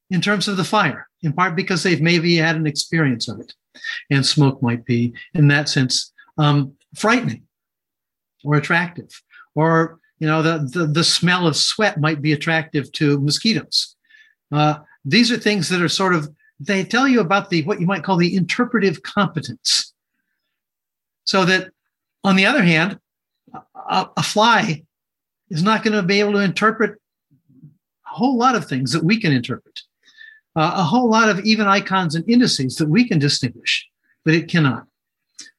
in 0.09 0.21
terms 0.21 0.47
of 0.47 0.57
the 0.57 0.63
fire, 0.63 1.07
in 1.21 1.33
part 1.33 1.55
because 1.55 1.83
they've 1.83 2.01
maybe 2.01 2.37
had 2.37 2.55
an 2.55 2.65
experience 2.65 3.27
of 3.27 3.39
it 3.39 3.53
and 4.09 4.25
smoke 4.25 4.61
might 4.61 4.85
be, 4.85 5.13
in 5.33 5.47
that 5.49 5.69
sense, 5.69 6.11
um, 6.37 6.73
frightening 6.95 7.43
or 8.43 8.55
attractive. 8.55 9.09
Or, 9.55 9.99
you 10.19 10.27
know, 10.27 10.41
the, 10.41 10.69
the, 10.71 10.87
the, 10.87 11.03
smell 11.03 11.47
of 11.47 11.55
sweat 11.55 11.99
might 11.99 12.21
be 12.21 12.33
attractive 12.33 12.91
to 12.93 13.19
mosquitoes. 13.19 13.95
Uh, 14.51 14.79
these 15.03 15.31
are 15.31 15.37
things 15.37 15.69
that 15.69 15.81
are 15.81 15.89
sort 15.89 16.13
of, 16.13 16.29
they 16.59 16.83
tell 16.83 17.07
you 17.07 17.19
about 17.19 17.49
the, 17.49 17.63
what 17.63 17.79
you 17.79 17.87
might 17.87 18.03
call 18.03 18.17
the 18.17 18.35
interpretive 18.35 19.03
competence. 19.03 19.93
So 21.25 21.45
that, 21.45 21.71
on 22.23 22.35
the 22.35 22.45
other 22.45 22.63
hand, 22.63 22.99
a, 23.53 24.07
a 24.15 24.23
fly 24.23 24.83
is 25.49 25.63
not 25.63 25.83
going 25.83 25.95
to 25.95 26.03
be 26.03 26.19
able 26.19 26.33
to 26.33 26.39
interpret 26.39 26.99
a 28.05 28.15
whole 28.15 28.37
lot 28.37 28.55
of 28.55 28.67
things 28.67 28.91
that 28.91 29.03
we 29.03 29.19
can 29.19 29.31
interpret 29.31 29.81
uh, 30.57 30.73
a 30.75 30.83
whole 30.83 31.09
lot 31.09 31.29
of 31.29 31.39
even 31.41 31.67
icons 31.67 32.15
and 32.15 32.27
indices 32.29 32.75
that 32.77 32.89
we 32.89 33.07
can 33.07 33.19
distinguish, 33.19 33.87
but 34.25 34.33
it 34.33 34.49
cannot. 34.49 34.87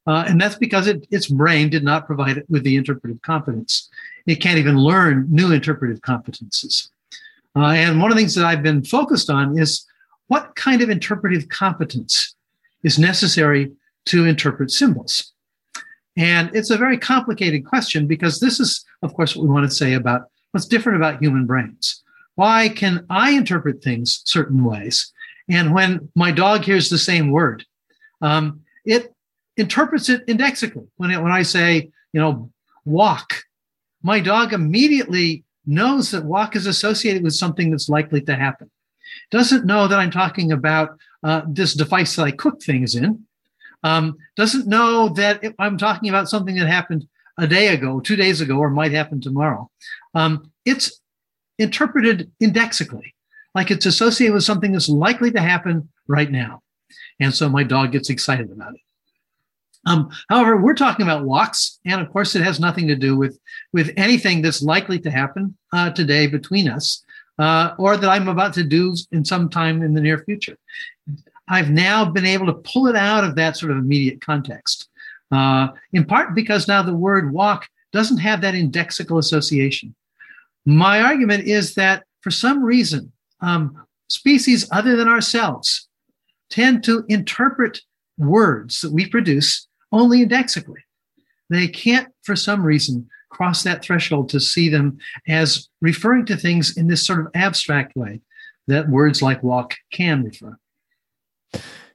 Uh, 0.07 0.25
and 0.26 0.40
that's 0.40 0.57
because 0.57 0.87
it, 0.87 1.07
its 1.11 1.28
brain 1.28 1.71
did 1.71 1.85
not 1.85 2.07
provide 2.07 2.37
it 2.37 2.47
with 2.49 2.64
the 2.64 2.76
interpretive 2.76 3.23
competence. 3.23 3.88
It 4.26 4.37
can't 4.37 4.59
even 4.59 4.76
learn 4.76 5.26
new 5.31 5.52
interpretive 5.52 6.00
competences. 6.00 6.88
Uh, 7.55 7.67
and 7.67 8.00
one 8.00 8.11
of 8.11 8.17
the 8.17 8.21
things 8.21 8.35
that 8.35 8.45
I've 8.45 8.62
been 8.62 8.83
focused 8.83 9.31
on 9.31 9.59
is 9.59 9.87
what 10.26 10.57
kind 10.57 10.83
of 10.83 10.90
interpretive 10.90 11.49
competence 11.49 12.35
is 12.83 12.99
necessary 12.99 13.73
to 14.07 14.26
interpret 14.26 14.71
symbols? 14.71 15.33
And 16.17 16.50
it's 16.55 16.71
a 16.71 16.76
very 16.76 16.99
complicated 16.99 17.64
question 17.64 18.07
because 18.07 18.40
this 18.40 18.59
is, 18.59 18.85
of 19.02 19.14
course, 19.14 19.37
what 19.37 19.45
we 19.45 19.50
want 19.50 19.69
to 19.69 19.75
say 19.75 19.95
about 19.95 20.23
what's 20.50 20.67
different 20.67 20.97
about 20.97 21.23
human 21.23 21.47
brains. 21.47 22.02
Why 22.38 22.68
can 22.68 23.04
I 23.11 23.33
interpret 23.33 23.83
things 23.83 24.23
certain 24.25 24.62
ways? 24.62 25.12
And 25.49 25.75
when 25.75 26.09
my 26.14 26.30
dog 26.30 26.62
hears 26.62 26.88
the 26.88 26.97
same 26.97 27.33
word, 27.33 27.64
um, 28.23 28.61
it 28.85 29.12
interprets 29.57 30.09
it 30.09 30.23
indexically. 30.28 30.87
When, 30.99 31.11
it, 31.11 31.21
when 31.21 31.33
I 31.33 31.42
say, 31.42 31.90
you 32.12 32.21
know, 32.21 32.49
walk, 32.85 33.42
my 34.04 34.21
dog 34.21 34.52
immediately 34.52 35.42
knows 35.66 36.12
that 36.12 36.26
walk 36.26 36.54
is 36.54 36.66
associated 36.68 37.25
with 37.25 37.35
something 37.35 37.73
that's 37.73 37.88
likely 37.88 38.21
to 38.21 38.37
happen. 38.37 38.71
Doesn't 39.33 39.66
know 39.66 39.88
that 39.88 39.99
I'm 39.99 40.12
talking 40.12 40.52
about 40.52 40.97
uh, 41.25 41.42
this 41.49 41.75
device 41.75 42.14
that 42.14 42.23
I 42.23 42.30
cook 42.30 42.62
things 42.62 42.95
in. 42.95 43.26
Um, 43.83 44.16
doesn't 44.37 44.68
know 44.68 45.09
that 45.09 45.42
I'm 45.59 45.76
talking 45.76 46.09
about 46.09 46.28
something 46.28 46.54
that 46.54 46.68
happened 46.68 47.09
a 47.37 47.49
day 47.49 47.75
ago, 47.75 47.99
two 47.99 48.14
days 48.14 48.40
ago, 48.40 48.59
or 48.59 48.71
might 48.71 48.92
happen 48.92 49.21
tomorrow. 49.21 49.68
Um, 50.14 50.52
it's 50.64 51.00
interpreted 51.59 52.31
indexically, 52.41 53.15
like 53.55 53.71
it's 53.71 53.87
associated 53.87 54.35
with 54.35 54.45
something 54.45 54.73
that's 54.73 54.88
likely 54.88 55.31
to 55.33 55.41
happen 55.41 55.88
right 56.07 56.31
now. 56.31 56.62
And 57.21 57.35
so 57.35 57.49
my 57.49 57.65
dog 57.65 57.93
gets 57.93 58.11
excited 58.11 58.50
about 58.50 58.75
it. 58.75 58.81
Um, 59.87 60.11
however, 60.29 60.57
we're 60.57 60.75
talking 60.75 61.05
about 61.05 61.25
walks, 61.25 61.79
and 61.85 62.00
of 62.00 62.12
course, 62.12 62.35
it 62.35 62.43
has 62.43 62.61
nothing 62.61 62.88
to 62.88 62.97
do 62.97 63.17
with, 63.17 63.38
with 63.73 63.93
anything 63.97 64.43
that's 64.43 64.62
likely 64.62 64.99
to 65.00 65.11
happen 65.11 65.57
uh, 65.73 65.91
today 65.91 66.27
between 66.27 66.69
us, 66.69 67.05
uh, 67.38 67.75
or 67.79 67.97
that 67.97 68.11
I'm 68.11 68.29
about 68.29 68.55
to 68.55 68.65
do 68.65 68.95
in 69.12 69.25
some 69.25 69.49
time 69.49 69.83
in 69.83 69.95
the 69.95 70.00
near 70.00 70.19
future. 70.19 70.59
I've 71.49 71.71
now 71.71 72.05
been 72.05 72.27
able 72.27 72.47
to 72.47 72.55
pull 72.55 72.88
it 72.88 72.97
out 72.97 73.25
of 73.25 73.35
that 73.37 73.57
sort 73.57 73.73
of 73.73 73.79
immediate 73.79 74.21
context 74.21 74.88
uh, 75.31 75.69
in 75.93 76.05
part 76.05 76.35
because 76.35 76.69
now 76.69 76.83
the 76.83 76.95
word 76.95 77.33
walk 77.33 77.69
doesn't 77.93 78.19
have 78.19 78.41
that 78.43 78.55
indexical 78.55 79.19
association. 79.19 79.95
My 80.69 81.01
argument 81.01 81.45
is 81.45 81.77
that 81.77 82.05
for 82.21 82.31
some 82.31 82.63
reason, 82.63 83.11
um, 83.41 83.87
species 84.11 84.69
other 84.71 84.97
than 84.97 85.09
ourselves 85.09 85.89
tend 86.51 86.85
to 86.85 87.07
interpret 87.09 87.81
words 88.19 88.83
that 88.83 88.93
we 88.93 89.09
produce 89.09 89.67
only 89.93 90.21
indexically. 90.21 90.83
They 91.49 91.69
can't, 91.69 92.09
for 92.23 92.37
some 92.37 92.63
reason, 92.63 93.09
cross 93.31 93.63
that 93.63 93.83
threshold 93.83 94.29
to 94.29 94.41
see 94.41 94.69
them 94.69 94.99
as 95.27 95.71
referring 95.81 96.27
to 96.27 96.37
things 96.37 96.77
in 96.77 96.87
this 96.87 97.07
sort 97.07 97.21
of 97.21 97.29
abstract 97.35 97.97
way 97.97 98.21
that 98.67 98.91
words 98.91 99.23
like 99.23 99.43
walk 99.43 99.75
can 99.91 100.23
refer. 100.23 100.59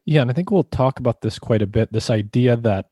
Yeah, 0.03 0.21
and 0.21 0.31
I 0.31 0.33
think 0.33 0.49
we'll 0.49 0.63
talk 0.63 0.97
about 0.97 1.21
this 1.21 1.37
quite 1.37 1.61
a 1.61 1.67
bit. 1.67 1.93
This 1.93 2.09
idea 2.09 2.55
that 2.57 2.87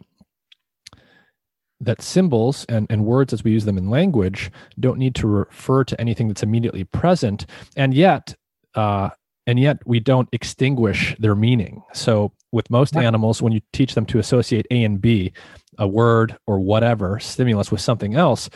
that 1.81 2.01
symbols 2.01 2.65
and, 2.69 2.87
and 2.89 3.05
words 3.05 3.33
as 3.33 3.43
we 3.43 3.51
use 3.51 3.65
them 3.65 3.77
in 3.77 3.89
language 3.89 4.51
don't 4.79 4.99
need 4.99 5.15
to 5.15 5.27
refer 5.27 5.83
to 5.83 5.99
anything 5.99 6.27
that's 6.27 6.43
immediately 6.43 6.83
present, 6.85 7.45
and 7.75 7.93
yet 7.93 8.35
uh, 8.75 9.09
and 9.47 9.59
yet 9.59 9.79
we 9.85 9.99
don't 9.99 10.29
extinguish 10.31 11.15
their 11.19 11.35
meaning. 11.35 11.83
So 11.93 12.31
with 12.51 12.69
most 12.69 12.95
animals, 12.95 13.41
when 13.41 13.53
you 13.53 13.61
teach 13.73 13.95
them 13.95 14.05
to 14.07 14.19
associate 14.19 14.67
A 14.71 14.83
and 14.83 15.01
B, 15.01 15.33
a 15.77 15.87
word 15.87 16.37
or 16.47 16.59
whatever 16.59 17.19
stimulus 17.19 17.71
with 17.71 17.81
something 17.81 18.15
else, 18.15 18.49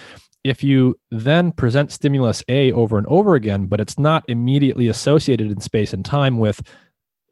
if 0.43 0.63
you 0.63 0.97
then 1.09 1.51
present 1.51 1.91
stimulus 1.91 2.43
A 2.49 2.71
over 2.71 2.99
and 2.99 3.07
over 3.07 3.33
again, 3.33 3.65
but 3.65 3.79
it's 3.79 3.97
not 3.97 4.23
immediately 4.27 4.87
associated 4.87 5.51
in 5.51 5.59
space 5.59 5.91
and 5.91 6.05
time 6.05 6.37
with 6.37 6.61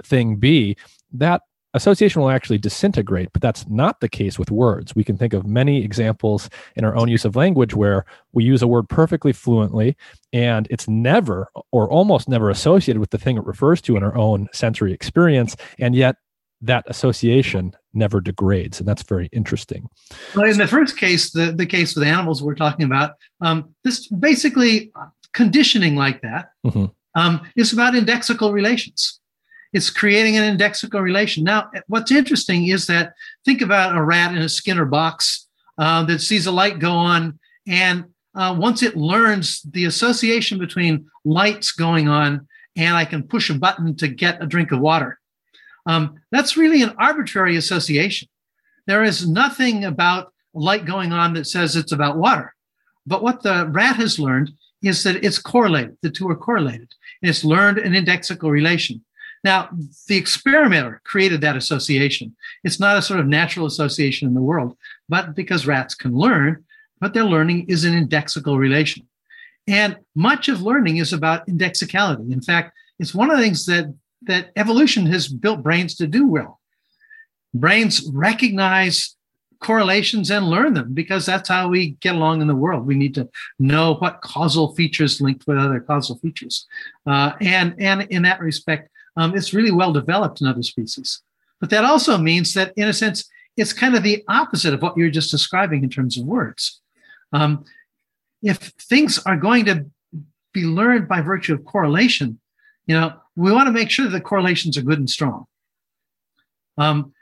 thing 0.04 0.38
B, 0.38 0.76
that 1.12 1.44
association 1.74 2.22
will 2.22 2.30
actually 2.30 2.58
disintegrate, 2.58 3.30
but 3.34 3.42
that's 3.42 3.68
not 3.68 4.00
the 4.00 4.10
case 4.10 4.38
with 4.38 4.52
words. 4.52 4.96
We 4.96 5.04
can 5.04 5.18
think 5.18 5.34
of 5.34 5.46
many 5.46 5.84
examples 5.84 6.50
in 6.76 6.86
our 6.86 6.96
own 6.96 7.08
use 7.08 7.26
of 7.26 7.36
language 7.36 7.74
where 7.74 8.06
we 8.32 8.44
use 8.44 8.62
a 8.62 8.68
word 8.68 8.88
perfectly 8.90 9.34
fluently 9.34 9.98
and 10.32 10.68
it's 10.70 10.88
never 10.88 11.50
or 11.72 11.90
almost 11.90 12.30
never 12.30 12.50
associated 12.50 13.00
with 13.00 13.10
the 13.10 13.18
thing 13.18 13.38
it 13.38 13.46
refers 13.46 13.82
to 13.82 13.98
in 13.98 14.04
our 14.04 14.16
own 14.16 14.48
sensory 14.54 14.94
experience. 14.94 15.56
And 15.80 15.96
yet 15.96 16.18
that 16.62 16.86
association 16.88 17.74
never 17.94 18.22
degrades. 18.22 18.80
And 18.80 18.88
that's 18.88 19.04
very 19.04 19.28
interesting. 19.32 19.90
Well, 20.36 20.50
in 20.50 20.58
the 20.58 20.68
first 20.68 20.98
case, 20.98 21.32
the, 21.32 21.52
the 21.52 21.66
case 21.66 21.96
with 21.96 22.08
animals 22.08 22.42
we're 22.42 22.56
talking 22.56 22.86
about, 22.86 23.16
um, 23.42 23.74
this 23.84 24.08
basically 24.08 24.92
conditioning 25.34 25.96
like 25.96 26.22
that 26.22 26.52
mm-hmm. 26.66 26.86
um, 27.16 27.42
is 27.56 27.74
about 27.74 27.96
indexical 27.96 28.54
relations 28.54 29.20
it's 29.74 29.90
creating 29.90 30.38
an 30.38 30.58
indexical 30.58 31.02
relation. 31.02 31.44
Now, 31.44 31.70
what's 31.88 32.12
interesting 32.12 32.68
is 32.68 32.88
that 32.88 33.14
think 33.44 33.62
about 33.62 33.98
a 33.98 34.04
rat 34.04 34.36
in 34.36 34.42
a 34.42 34.50
Skinner 34.50 34.86
box 34.86 35.48
uh, 35.78 36.04
that 36.06 36.20
sees 36.20 36.46
a 36.46 36.52
light 36.52 36.80
go 36.80 36.92
on, 36.92 37.40
and 37.68 38.06
uh, 38.36 38.56
once 38.58 38.84
it 38.84 38.96
learns 38.96 39.62
the 39.64 39.86
association 39.86 40.58
between 40.58 41.08
lights 41.26 41.72
going 41.72 42.08
on 42.08 42.48
and 42.76 42.96
I 42.96 43.06
can 43.06 43.24
push 43.24 43.50
a 43.50 43.56
button 43.56 43.96
to 43.98 44.08
get 44.08 44.42
a 44.42 44.48
drink 44.48 44.72
of 44.72 44.80
water, 44.80 45.20
um, 45.86 46.20
that's 46.32 46.58
really 46.58 46.82
an 46.82 46.96
arbitrary 46.98 47.58
association. 47.58 48.28
There 48.88 49.04
is 49.04 49.28
nothing 49.28 49.86
about 49.86 50.34
light 50.54 50.86
going 50.86 51.12
on 51.12 51.34
that 51.34 51.48
says 51.48 51.76
it's 51.76 51.92
about 51.92 52.18
water. 52.18 52.54
But 53.06 53.24
what 53.24 53.44
the 53.44 53.68
rat 53.68 53.98
has 53.98 54.20
learned 54.20 54.52
is 54.82 55.04
that 55.04 55.24
it's 55.24 55.40
correlated. 55.40 55.98
The 56.02 56.10
two 56.10 56.28
are 56.30 56.36
correlated. 56.36 56.92
And 57.22 57.30
it's 57.30 57.44
learned 57.44 57.78
an 57.80 57.94
indexical 57.94 58.50
relation. 58.52 59.04
Now, 59.44 59.70
the 60.08 60.18
experimenter 60.18 61.02
created 61.04 61.42
that 61.42 61.58
association. 61.58 62.36
It's 62.64 62.80
not 62.80 62.98
a 62.98 63.02
sort 63.02 63.20
of 63.20 63.28
natural 63.28 63.66
association 63.66 64.28
in 64.28 64.34
the 64.34 64.42
world, 64.42 64.78
but 65.10 65.36
because 65.36 65.68
rats 65.68 65.96
can 65.96 66.16
learn, 66.16 66.64
what 67.00 67.14
they're 67.14 67.26
learning 67.26 67.66
is 67.68 67.84
an 67.84 67.94
indexical 67.94 68.58
relation. 68.58 69.06
And 69.68 69.98
much 70.16 70.48
of 70.48 70.62
learning 70.62 70.98
is 70.98 71.12
about 71.12 71.48
indexicality. 71.48 72.32
In 72.32 72.42
fact, 72.42 72.74
it's 73.00 73.14
one 73.14 73.30
of 73.30 73.38
the 73.38 73.44
things 73.44 73.66
that, 73.66 73.94
that 74.24 74.52
evolution 74.56 75.06
has 75.08 75.28
built 75.28 75.64
brains 75.64 75.96
to 75.96 76.08
do 76.08 76.28
well. 76.28 76.60
Brains 77.54 78.10
recognize 78.14 79.16
correlations 79.60 80.30
and 80.30 80.50
learn 80.50 80.74
them 80.74 80.94
because 80.94 81.26
that's 81.26 81.50
how 81.50 81.70
we 81.70 81.92
get 82.02 82.16
along 82.16 82.42
in 82.42 82.48
the 82.48 82.56
world. 82.56 82.86
We 82.86 82.96
need 82.96 83.16
to 83.16 83.30
know 83.60 83.96
what 83.96 84.22
causal 84.22 84.76
features 84.76 85.22
linked 85.22 85.48
with 85.48 85.58
other 85.58 85.80
causal 85.80 86.18
features. 86.18 86.68
Uh, 87.06 87.32
and, 87.42 87.76
and 87.80 88.04
in 88.04 88.24
that 88.24 88.42
respect, 88.42 88.90
um, 89.16 89.36
it's 89.36 89.54
really 89.54 89.72
well 89.72 89.94
developed 89.94 90.42
in 90.42 90.48
other 90.48 90.64
species. 90.64 91.22
But 91.60 91.70
that 91.70 91.86
also 91.86 92.18
means 92.18 92.54
that, 92.54 92.74
in 92.76 92.88
a 92.88 92.94
sense, 92.94 93.30
it's 93.56 93.74
kind 93.74 93.96
of 93.96 94.04
the 94.04 94.24
opposite 94.28 94.74
of 94.74 94.82
what 94.82 94.98
you're 94.98 95.10
just 95.10 95.32
describing 95.32 95.84
in 95.84 95.90
terms 95.90 96.18
of 96.18 96.26
words. 96.26 96.82
Um, 97.32 97.66
if 98.42 98.58
things 98.58 99.20
are 99.26 99.38
going 99.38 99.66
to 99.66 99.86
be 100.54 100.64
learned 100.64 101.08
by 101.08 101.22
virtue 101.22 101.54
of 101.54 101.66
correlation, 101.66 102.40
you 102.86 102.96
know, 102.96 103.14
we 103.36 103.52
want 103.52 103.68
to 103.68 103.72
make 103.72 103.90
sure 103.90 104.06
that 104.06 104.12
the 104.12 104.22
correlations 104.22 104.78
are 104.78 104.82
good 104.82 105.00
and 105.00 105.10
strong. 105.10 105.46
Um, 106.78 107.14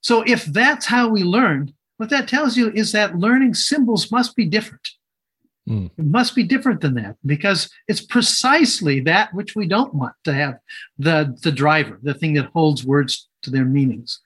so 0.00 0.22
if 0.22 0.44
that's 0.44 0.86
how 0.86 1.08
we 1.08 1.22
learn, 1.22 1.72
what 1.96 2.10
that 2.10 2.28
tells 2.28 2.56
you 2.56 2.70
is 2.72 2.92
that 2.92 3.18
learning 3.18 3.54
symbols 3.54 4.12
must 4.12 4.36
be 4.36 4.44
different. 4.44 4.88
Mm. 5.68 5.90
It 5.98 6.04
must 6.04 6.34
be 6.34 6.44
different 6.44 6.80
than 6.80 6.94
that 6.94 7.16
because 7.24 7.68
it's 7.88 8.00
precisely 8.00 9.00
that 9.00 9.34
which 9.34 9.56
we 9.56 9.66
don't 9.66 9.94
want 9.94 10.14
to 10.24 10.32
have 10.32 10.58
the 10.98 11.36
the 11.42 11.52
driver, 11.52 11.98
the 12.02 12.14
thing 12.14 12.34
that 12.34 12.46
holds 12.46 12.84
words 12.84 13.28
to 13.42 13.50
their 13.50 13.64
meanings. 13.64 14.20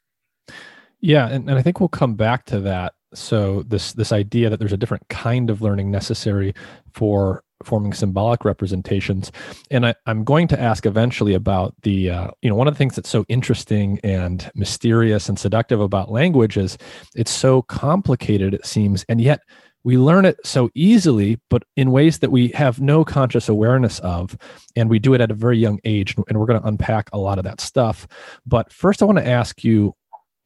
Yeah, 1.01 1.29
and, 1.29 1.49
and 1.49 1.59
I 1.59 1.63
think 1.63 1.81
we'll 1.81 1.89
come 1.89 2.15
back 2.15 2.45
to 2.47 2.61
that. 2.61 2.95
So 3.15 3.63
this 3.63 3.93
this 3.95 4.13
idea 4.13 4.51
that 4.51 4.59
there's 4.59 4.73
a 4.73 4.77
different 4.77 5.09
kind 5.09 5.51
of 5.51 5.63
learning 5.63 5.91
necessary 5.91 6.55
for 6.93 7.43
forming 7.65 7.93
symbolic 7.93 8.45
representations 8.45 9.31
and 9.71 9.87
I, 9.87 9.95
am 10.07 10.25
going 10.25 10.49
to 10.49 10.59
ask 10.59 10.87
eventually 10.87 11.35
about 11.35 11.75
the 11.83 12.11
uh, 12.11 12.31
you 12.41 12.49
know 12.49 12.57
one 12.57 12.69
of 12.69 12.75
the 12.75 12.79
things 12.79 12.97
that's 12.97 13.11
so 13.11 13.27
interesting 13.29 14.01
and 14.03 14.51
mysterious 14.55 15.29
and 15.29 15.39
seductive 15.39 15.81
about 15.81 16.11
language 16.11 16.57
is 16.57 16.79
it's 17.15 17.31
so 17.31 17.63
complicated 17.63 18.55
it 18.55 18.65
seems 18.65 19.05
and 19.11 19.21
yet 19.21 19.41
we 19.85 19.97
learn 19.97 20.25
it 20.25 20.39
so 20.45 20.71
easily, 20.75 21.41
but 21.49 21.65
in 21.77 21.91
ways 21.91 22.19
that 22.19 22.31
we 22.31 22.49
have 22.49 22.81
no 22.81 23.05
conscious 23.05 23.49
awareness 23.49 23.99
of. 24.01 24.37
And 24.77 24.91
we 24.91 24.99
do 24.99 25.15
it 25.15 25.21
at 25.21 25.31
a 25.31 25.35
very 25.35 25.59
young 25.59 25.81
age. 25.85 26.15
And 26.29 26.39
we're 26.39 26.47
going 26.47 26.61
to 26.61 26.69
unpack 26.69 27.09
a 27.13 27.19
lot 27.19 27.39
of 27.39 27.45
that 27.45 27.61
stuff. 27.61 28.07
But 28.47 28.73
first, 28.73 29.03
I 29.03 29.07
want 29.07 29.19
to 29.19 29.27
ask 29.27 29.65
you, 29.65 29.95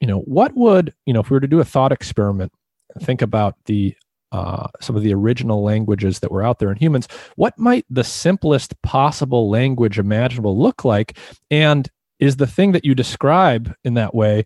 you 0.00 0.06
know, 0.06 0.20
what 0.20 0.54
would, 0.54 0.94
you 1.06 1.12
know, 1.12 1.20
if 1.20 1.30
we 1.30 1.34
were 1.34 1.40
to 1.40 1.46
do 1.46 1.60
a 1.60 1.64
thought 1.64 1.92
experiment, 1.92 2.52
think 3.00 3.22
about 3.22 3.56
the 3.66 3.96
uh, 4.32 4.66
some 4.80 4.96
of 4.96 5.02
the 5.02 5.14
original 5.14 5.62
languages 5.62 6.18
that 6.18 6.32
were 6.32 6.42
out 6.42 6.58
there 6.58 6.72
in 6.72 6.76
humans, 6.76 7.06
what 7.36 7.56
might 7.56 7.86
the 7.88 8.02
simplest 8.02 8.80
possible 8.82 9.48
language 9.48 9.96
imaginable 9.96 10.58
look 10.58 10.84
like? 10.84 11.16
And 11.52 11.88
is 12.18 12.36
the 12.36 12.46
thing 12.46 12.72
that 12.72 12.84
you 12.84 12.96
describe 12.96 13.72
in 13.84 13.94
that 13.94 14.12
way 14.12 14.44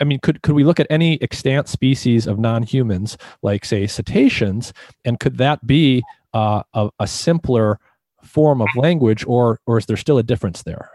I 0.00 0.04
mean, 0.04 0.18
could 0.20 0.42
could 0.42 0.54
we 0.54 0.64
look 0.64 0.80
at 0.80 0.86
any 0.90 1.20
extant 1.22 1.68
species 1.68 2.26
of 2.26 2.38
non-humans, 2.38 3.16
like 3.42 3.64
say 3.64 3.86
cetaceans, 3.86 4.72
and 5.04 5.20
could 5.20 5.38
that 5.38 5.66
be 5.66 6.02
uh, 6.34 6.62
a, 6.74 6.90
a 6.98 7.06
simpler 7.06 7.78
form 8.22 8.60
of 8.60 8.68
language, 8.76 9.24
or 9.26 9.60
or 9.66 9.78
is 9.78 9.86
there 9.86 9.96
still 9.96 10.18
a 10.18 10.22
difference 10.22 10.62
there? 10.62 10.90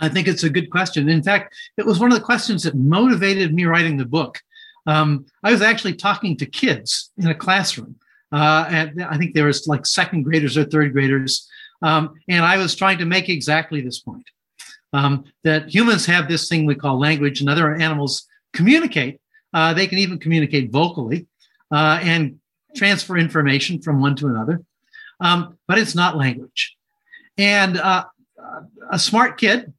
I 0.00 0.08
think 0.08 0.28
it's 0.28 0.42
a 0.42 0.50
good 0.50 0.70
question. 0.70 1.08
In 1.08 1.22
fact, 1.22 1.54
it 1.76 1.86
was 1.86 2.00
one 2.00 2.12
of 2.12 2.18
the 2.18 2.24
questions 2.24 2.64
that 2.64 2.74
motivated 2.74 3.54
me 3.54 3.64
writing 3.64 3.96
the 3.96 4.04
book. 4.04 4.40
Um, 4.86 5.24
I 5.42 5.50
was 5.50 5.62
actually 5.62 5.94
talking 5.94 6.36
to 6.36 6.46
kids 6.46 7.10
in 7.16 7.28
a 7.28 7.34
classroom, 7.34 7.96
uh, 8.32 8.66
and 8.68 9.02
I 9.02 9.16
think 9.16 9.34
there 9.34 9.46
was 9.46 9.66
like 9.66 9.86
second 9.86 10.24
graders 10.24 10.58
or 10.58 10.64
third 10.64 10.92
graders, 10.92 11.48
um, 11.80 12.14
and 12.28 12.44
I 12.44 12.58
was 12.58 12.74
trying 12.74 12.98
to 12.98 13.06
make 13.06 13.28
exactly 13.28 13.80
this 13.80 14.00
point 14.00 14.28
um, 14.94 15.24
that 15.42 15.74
humans 15.74 16.06
have 16.06 16.28
this 16.28 16.48
thing 16.48 16.64
we 16.64 16.76
call 16.76 16.98
language, 16.98 17.40
and 17.40 17.50
other 17.50 17.74
animals 17.74 18.26
communicate. 18.52 19.20
Uh, 19.52 19.74
they 19.74 19.86
can 19.86 19.98
even 19.98 20.18
communicate 20.18 20.70
vocally 20.70 21.26
uh, 21.72 21.98
and 22.02 22.38
transfer 22.76 23.18
information 23.18 23.82
from 23.82 24.00
one 24.00 24.14
to 24.16 24.28
another, 24.28 24.62
um, 25.20 25.58
but 25.66 25.78
it's 25.78 25.94
not 25.96 26.16
language. 26.16 26.76
And 27.36 27.76
uh, 27.76 28.04
a 28.90 28.98
smart 28.98 29.36
kid 29.36 29.72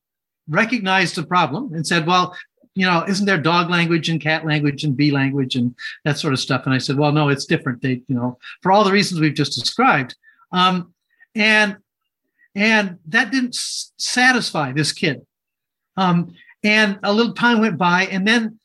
recognized 0.49 1.15
the 1.15 1.25
problem 1.25 1.73
and 1.73 1.88
said, 1.88 2.06
"Well, 2.06 2.36
you 2.75 2.86
know, 2.86 3.06
isn't 3.08 3.25
there 3.25 3.38
dog 3.38 3.69
language 3.69 4.10
and 4.10 4.19
cat 4.19 4.45
language 4.45 4.84
and 4.84 4.97
bee 4.97 5.12
language 5.12 5.56
and 5.56 5.73
that 6.04 6.17
sort 6.17 6.34
of 6.34 6.41
stuff?" 6.41 6.65
And 6.65 6.73
I 6.73 6.78
said, 6.78 6.97
"Well, 6.97 7.13
no, 7.13 7.30
it's 7.30 7.45
different. 7.45 7.82
They, 7.82 8.01
you 8.10 8.15
know, 8.15 8.38
for 8.62 8.73
all 8.73 8.84
the 8.84 8.91
reasons 8.91 9.21
we've 9.21 9.34
just 9.34 9.58
described." 9.58 10.15
Um, 10.51 10.93
and 11.36 11.78
and 12.55 12.97
that 13.07 13.31
didn't 13.31 13.55
satisfy 13.55 14.71
this 14.71 14.91
kid. 14.91 15.25
Um, 15.97 16.33
and 16.63 16.99
a 17.03 17.13
little 17.13 17.33
time 17.33 17.59
went 17.59 17.77
by, 17.77 18.05
and 18.05 18.27
then 18.27 18.59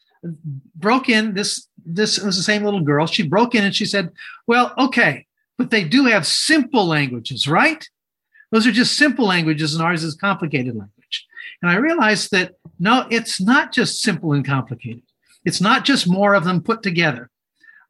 broke 0.75 1.09
in. 1.09 1.35
This 1.35 1.69
this 1.85 2.19
was 2.19 2.37
the 2.37 2.43
same 2.43 2.63
little 2.63 2.81
girl. 2.81 3.07
She 3.07 3.27
broke 3.27 3.55
in 3.55 3.65
and 3.65 3.75
she 3.75 3.85
said, 3.85 4.11
"Well, 4.47 4.73
okay, 4.79 5.27
but 5.59 5.71
they 5.71 5.85
do 5.85 6.07
have 6.07 6.27
simple 6.27 6.87
languages, 6.87 7.47
right? 7.47 7.87
Those 8.53 8.67
are 8.67 8.73
just 8.73 8.97
simple 8.97 9.27
languages, 9.27 9.75
and 9.75 9.83
ours 9.83 10.05
is 10.05 10.15
complicated 10.15 10.75
language." 10.77 11.27
And 11.63 11.71
I 11.71 11.77
realized 11.77 12.31
that 12.31 12.55
no, 12.79 13.07
it's 13.11 13.41
not 13.41 13.73
just 13.73 14.01
simple 14.01 14.33
and 14.33 14.47
complicated. 14.47 15.03
It's 15.45 15.61
not 15.61 15.85
just 15.85 16.09
more 16.09 16.35
of 16.35 16.45
them 16.45 16.63
put 16.63 16.83
together, 16.83 17.31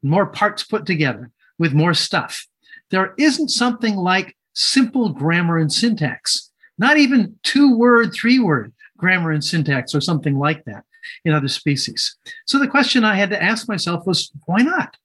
more 0.01 0.25
parts 0.25 0.63
put 0.63 0.85
together 0.85 1.31
with 1.57 1.73
more 1.73 1.93
stuff. 1.93 2.47
There 2.89 3.13
isn't 3.17 3.49
something 3.49 3.95
like 3.95 4.35
simple 4.53 5.09
grammar 5.09 5.57
and 5.57 5.71
syntax, 5.71 6.51
not 6.77 6.97
even 6.97 7.35
two 7.43 7.77
word, 7.77 8.13
three 8.13 8.39
word 8.39 8.73
grammar 8.97 9.31
and 9.31 9.43
syntax 9.43 9.95
or 9.95 10.01
something 10.01 10.37
like 10.37 10.63
that 10.65 10.83
in 11.25 11.33
other 11.33 11.47
species. 11.47 12.15
So 12.45 12.59
the 12.59 12.67
question 12.67 13.03
I 13.03 13.15
had 13.15 13.31
to 13.31 13.41
ask 13.41 13.67
myself 13.67 14.05
was 14.05 14.31
why 14.45 14.61
not? 14.61 14.95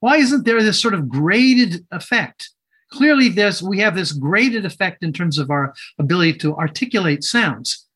Why 0.00 0.16
isn't 0.16 0.44
there 0.44 0.62
this 0.62 0.80
sort 0.80 0.94
of 0.94 1.08
graded 1.08 1.84
effect? 1.90 2.50
Clearly, 2.90 3.28
there's 3.28 3.62
we 3.62 3.80
have 3.80 3.94
this 3.94 4.12
graded 4.12 4.64
effect 4.64 5.02
in 5.02 5.12
terms 5.12 5.38
of 5.38 5.50
our 5.50 5.74
ability 5.98 6.34
to 6.38 6.56
articulate 6.56 7.22
sounds. 7.22 7.86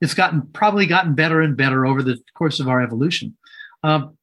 It's 0.00 0.14
gotten 0.14 0.42
probably 0.52 0.86
gotten 0.86 1.14
better 1.14 1.42
and 1.42 1.56
better 1.56 1.86
over 1.86 2.02
the 2.02 2.18
course 2.34 2.58
of 2.58 2.68
our 2.68 2.82
evolution. 2.82 3.36
Um, 3.82 4.16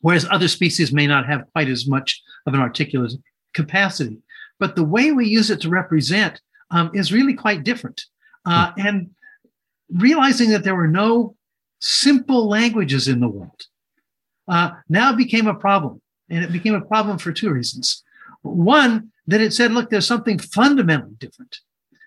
whereas 0.00 0.28
other 0.30 0.48
species 0.48 0.92
may 0.92 1.06
not 1.06 1.26
have 1.26 1.50
quite 1.52 1.68
as 1.68 1.88
much 1.88 2.22
of 2.46 2.54
an 2.54 2.60
articulate 2.60 3.14
capacity. 3.54 4.18
But 4.58 4.76
the 4.76 4.84
way 4.84 5.12
we 5.12 5.26
use 5.26 5.50
it 5.50 5.60
to 5.62 5.68
represent 5.68 6.40
um, 6.70 6.90
is 6.94 7.12
really 7.12 7.34
quite 7.34 7.64
different. 7.64 8.04
Uh, 8.44 8.72
and 8.76 9.10
realizing 9.90 10.50
that 10.50 10.64
there 10.64 10.76
were 10.76 10.88
no 10.88 11.36
simple 11.80 12.48
languages 12.48 13.08
in 13.08 13.20
the 13.20 13.28
world 13.28 13.62
uh, 14.48 14.70
now 14.88 15.12
became 15.12 15.46
a 15.46 15.54
problem. 15.54 16.00
And 16.30 16.44
it 16.44 16.52
became 16.52 16.74
a 16.74 16.80
problem 16.80 17.18
for 17.18 17.32
two 17.32 17.50
reasons. 17.50 18.02
One, 18.42 19.12
that 19.26 19.40
it 19.40 19.52
said, 19.52 19.72
look, 19.72 19.90
there's 19.90 20.06
something 20.06 20.38
fundamentally 20.38 21.14
different, 21.18 21.58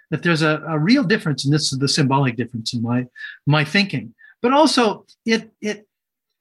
that 0.09 0.23
there's 0.23 0.41
a, 0.41 0.63
a 0.67 0.79
real 0.79 1.03
difference, 1.03 1.45
and 1.45 1.53
this 1.53 1.71
is 1.71 1.79
the 1.79 1.87
symbolic 1.87 2.35
difference 2.35 2.73
in 2.73 2.81
my, 2.81 3.07
my 3.45 3.63
thinking. 3.63 4.13
But 4.41 4.53
also, 4.53 5.05
it, 5.25 5.51
it 5.61 5.87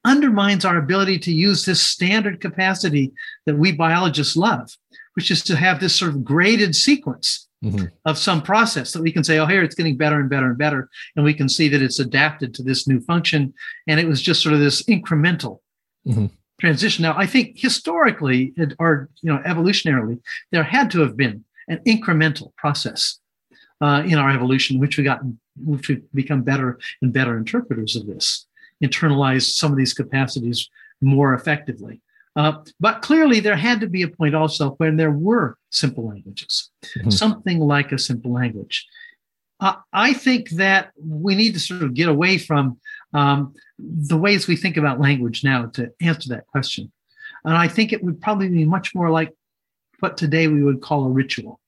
undermines 0.03 0.65
our 0.65 0.77
ability 0.77 1.19
to 1.19 1.31
use 1.31 1.65
this 1.65 1.81
standard 1.81 2.41
capacity 2.41 3.11
that 3.45 3.57
we 3.57 3.71
biologists 3.71 4.35
love, 4.35 4.75
which 5.15 5.31
is 5.31 5.43
to 5.43 5.55
have 5.55 5.79
this 5.79 5.95
sort 5.95 6.11
of 6.11 6.23
graded 6.23 6.75
sequence 6.75 7.47
mm-hmm. 7.63 7.85
of 8.05 8.17
some 8.17 8.41
process 8.41 8.91
that 8.93 9.01
we 9.01 9.11
can 9.11 9.23
say, 9.23 9.39
oh, 9.39 9.45
here 9.45 9.63
it's 9.63 9.75
getting 9.75 9.97
better 9.97 10.19
and 10.19 10.29
better 10.29 10.47
and 10.47 10.57
better. 10.57 10.89
And 11.15 11.25
we 11.25 11.33
can 11.33 11.49
see 11.49 11.67
that 11.69 11.81
it's 11.81 11.99
adapted 11.99 12.53
to 12.55 12.63
this 12.63 12.87
new 12.87 12.99
function. 13.01 13.53
And 13.87 13.99
it 13.99 14.07
was 14.07 14.21
just 14.21 14.41
sort 14.41 14.53
of 14.53 14.59
this 14.59 14.83
incremental 14.83 15.59
mm-hmm. 16.07 16.27
transition. 16.59 17.03
Now, 17.03 17.15
I 17.17 17.25
think 17.25 17.53
historically 17.55 18.53
or 18.79 19.09
you 19.21 19.31
know 19.31 19.41
evolutionarily, 19.45 20.19
there 20.51 20.63
had 20.63 20.91
to 20.91 21.01
have 21.01 21.17
been 21.17 21.43
an 21.67 21.79
incremental 21.87 22.55
process 22.55 23.19
uh, 23.81 24.03
in 24.05 24.17
our 24.17 24.29
evolution, 24.29 24.79
which 24.79 24.97
we 24.97 25.03
got 25.03 25.21
which 25.57 25.89
we 25.89 26.01
become 26.13 26.43
better 26.43 26.79
and 27.01 27.11
better 27.11 27.37
interpreters 27.37 27.95
of 27.95 28.07
this, 28.07 28.47
internalize 28.83 29.43
some 29.43 29.71
of 29.71 29.77
these 29.77 29.93
capacities 29.93 30.69
more 31.01 31.33
effectively. 31.33 31.99
Uh, 32.35 32.53
but 32.79 33.01
clearly, 33.01 33.39
there 33.39 33.57
had 33.57 33.81
to 33.81 33.87
be 33.87 34.03
a 34.03 34.07
point 34.07 34.35
also 34.35 34.71
when 34.71 34.95
there 34.95 35.11
were 35.11 35.57
simple 35.69 36.07
languages, 36.07 36.71
mm-hmm. 36.85 37.09
something 37.09 37.59
like 37.59 37.91
a 37.91 37.97
simple 37.97 38.31
language. 38.31 38.87
Uh, 39.59 39.75
I 39.93 40.13
think 40.13 40.49
that 40.51 40.91
we 40.97 41.35
need 41.35 41.53
to 41.53 41.59
sort 41.59 41.83
of 41.83 41.93
get 41.93 42.07
away 42.07 42.37
from 42.37 42.79
um, 43.13 43.53
the 43.77 44.17
ways 44.17 44.47
we 44.47 44.55
think 44.55 44.77
about 44.77 44.99
language 44.99 45.43
now 45.43 45.67
to 45.67 45.91
answer 46.01 46.29
that 46.29 46.47
question. 46.47 46.91
And 47.43 47.55
I 47.55 47.67
think 47.67 47.91
it 47.91 48.03
would 48.03 48.21
probably 48.21 48.49
be 48.49 48.65
much 48.65 48.95
more 48.95 49.09
like 49.09 49.33
what 49.99 50.17
today 50.17 50.47
we 50.47 50.63
would 50.63 50.81
call 50.81 51.05
a 51.05 51.09
ritual. 51.09 51.59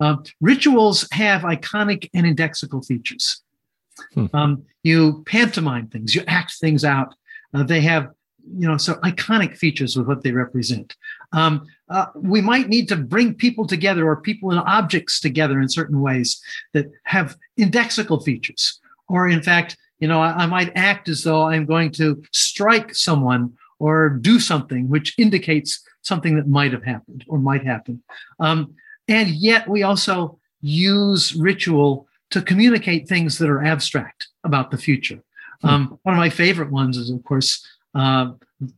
Uh, 0.00 0.16
rituals 0.40 1.06
have 1.12 1.42
iconic 1.42 2.08
and 2.14 2.26
indexical 2.26 2.84
features. 2.84 3.42
Hmm. 4.14 4.26
Um, 4.32 4.64
you 4.82 5.22
pantomime 5.26 5.88
things, 5.88 6.14
you 6.14 6.22
act 6.26 6.54
things 6.60 6.84
out. 6.84 7.14
Uh, 7.54 7.62
they 7.62 7.80
have 7.82 8.08
you 8.44 8.68
know, 8.68 8.76
so 8.76 8.94
iconic 8.96 9.56
features 9.56 9.96
with 9.96 10.06
what 10.06 10.22
they 10.22 10.32
represent. 10.32 10.96
Um, 11.32 11.66
uh, 11.88 12.06
we 12.14 12.40
might 12.40 12.68
need 12.68 12.88
to 12.88 12.96
bring 12.96 13.34
people 13.34 13.66
together 13.66 14.06
or 14.06 14.16
people 14.16 14.50
and 14.50 14.60
objects 14.60 15.20
together 15.20 15.60
in 15.60 15.68
certain 15.68 16.00
ways 16.00 16.40
that 16.72 16.90
have 17.04 17.36
indexical 17.58 18.22
features. 18.22 18.80
Or, 19.08 19.28
in 19.28 19.42
fact, 19.42 19.76
you 20.00 20.08
know, 20.08 20.20
I, 20.20 20.44
I 20.44 20.46
might 20.46 20.72
act 20.74 21.08
as 21.08 21.22
though 21.22 21.42
I'm 21.42 21.66
going 21.66 21.92
to 21.92 22.22
strike 22.32 22.94
someone 22.94 23.52
or 23.78 24.08
do 24.08 24.38
something 24.40 24.88
which 24.88 25.14
indicates 25.18 25.82
something 26.02 26.36
that 26.36 26.48
might 26.48 26.72
have 26.72 26.84
happened 26.84 27.24
or 27.28 27.38
might 27.38 27.64
happen. 27.64 28.02
Um, 28.40 28.74
and 29.08 29.28
yet, 29.28 29.68
we 29.68 29.82
also 29.82 30.38
use 30.60 31.34
ritual 31.34 32.06
to 32.30 32.40
communicate 32.40 33.08
things 33.08 33.38
that 33.38 33.50
are 33.50 33.62
abstract 33.62 34.28
about 34.44 34.70
the 34.70 34.78
future. 34.78 35.22
Hmm. 35.60 35.68
Um, 35.68 35.98
one 36.02 36.14
of 36.14 36.18
my 36.18 36.30
favorite 36.30 36.70
ones 36.70 36.96
is, 36.96 37.10
of 37.10 37.22
course, 37.24 37.66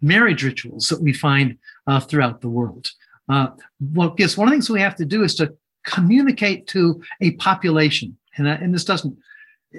marriage 0.01 0.43
rituals 0.43 0.89
that 0.89 1.01
we 1.01 1.13
find 1.13 1.59
uh, 1.87 2.01
throughout 2.01 2.41
the 2.41 2.49
world. 2.49 2.91
Uh, 3.29 3.49
well, 3.93 4.11
guess 4.11 4.37
one 4.37 4.49
of 4.49 4.53
the 4.53 4.57
things 4.57 4.71
we 4.71 4.81
have 4.81 4.97
to 4.97 5.05
do 5.05 5.23
is 5.23 5.35
to 5.37 5.55
communicate 5.85 6.67
to 6.67 7.03
a 7.21 7.33
population, 7.33 8.17
and, 8.37 8.49
uh, 8.49 8.59
and 8.61 8.75
this 8.75 8.85
doesn't 8.85 9.17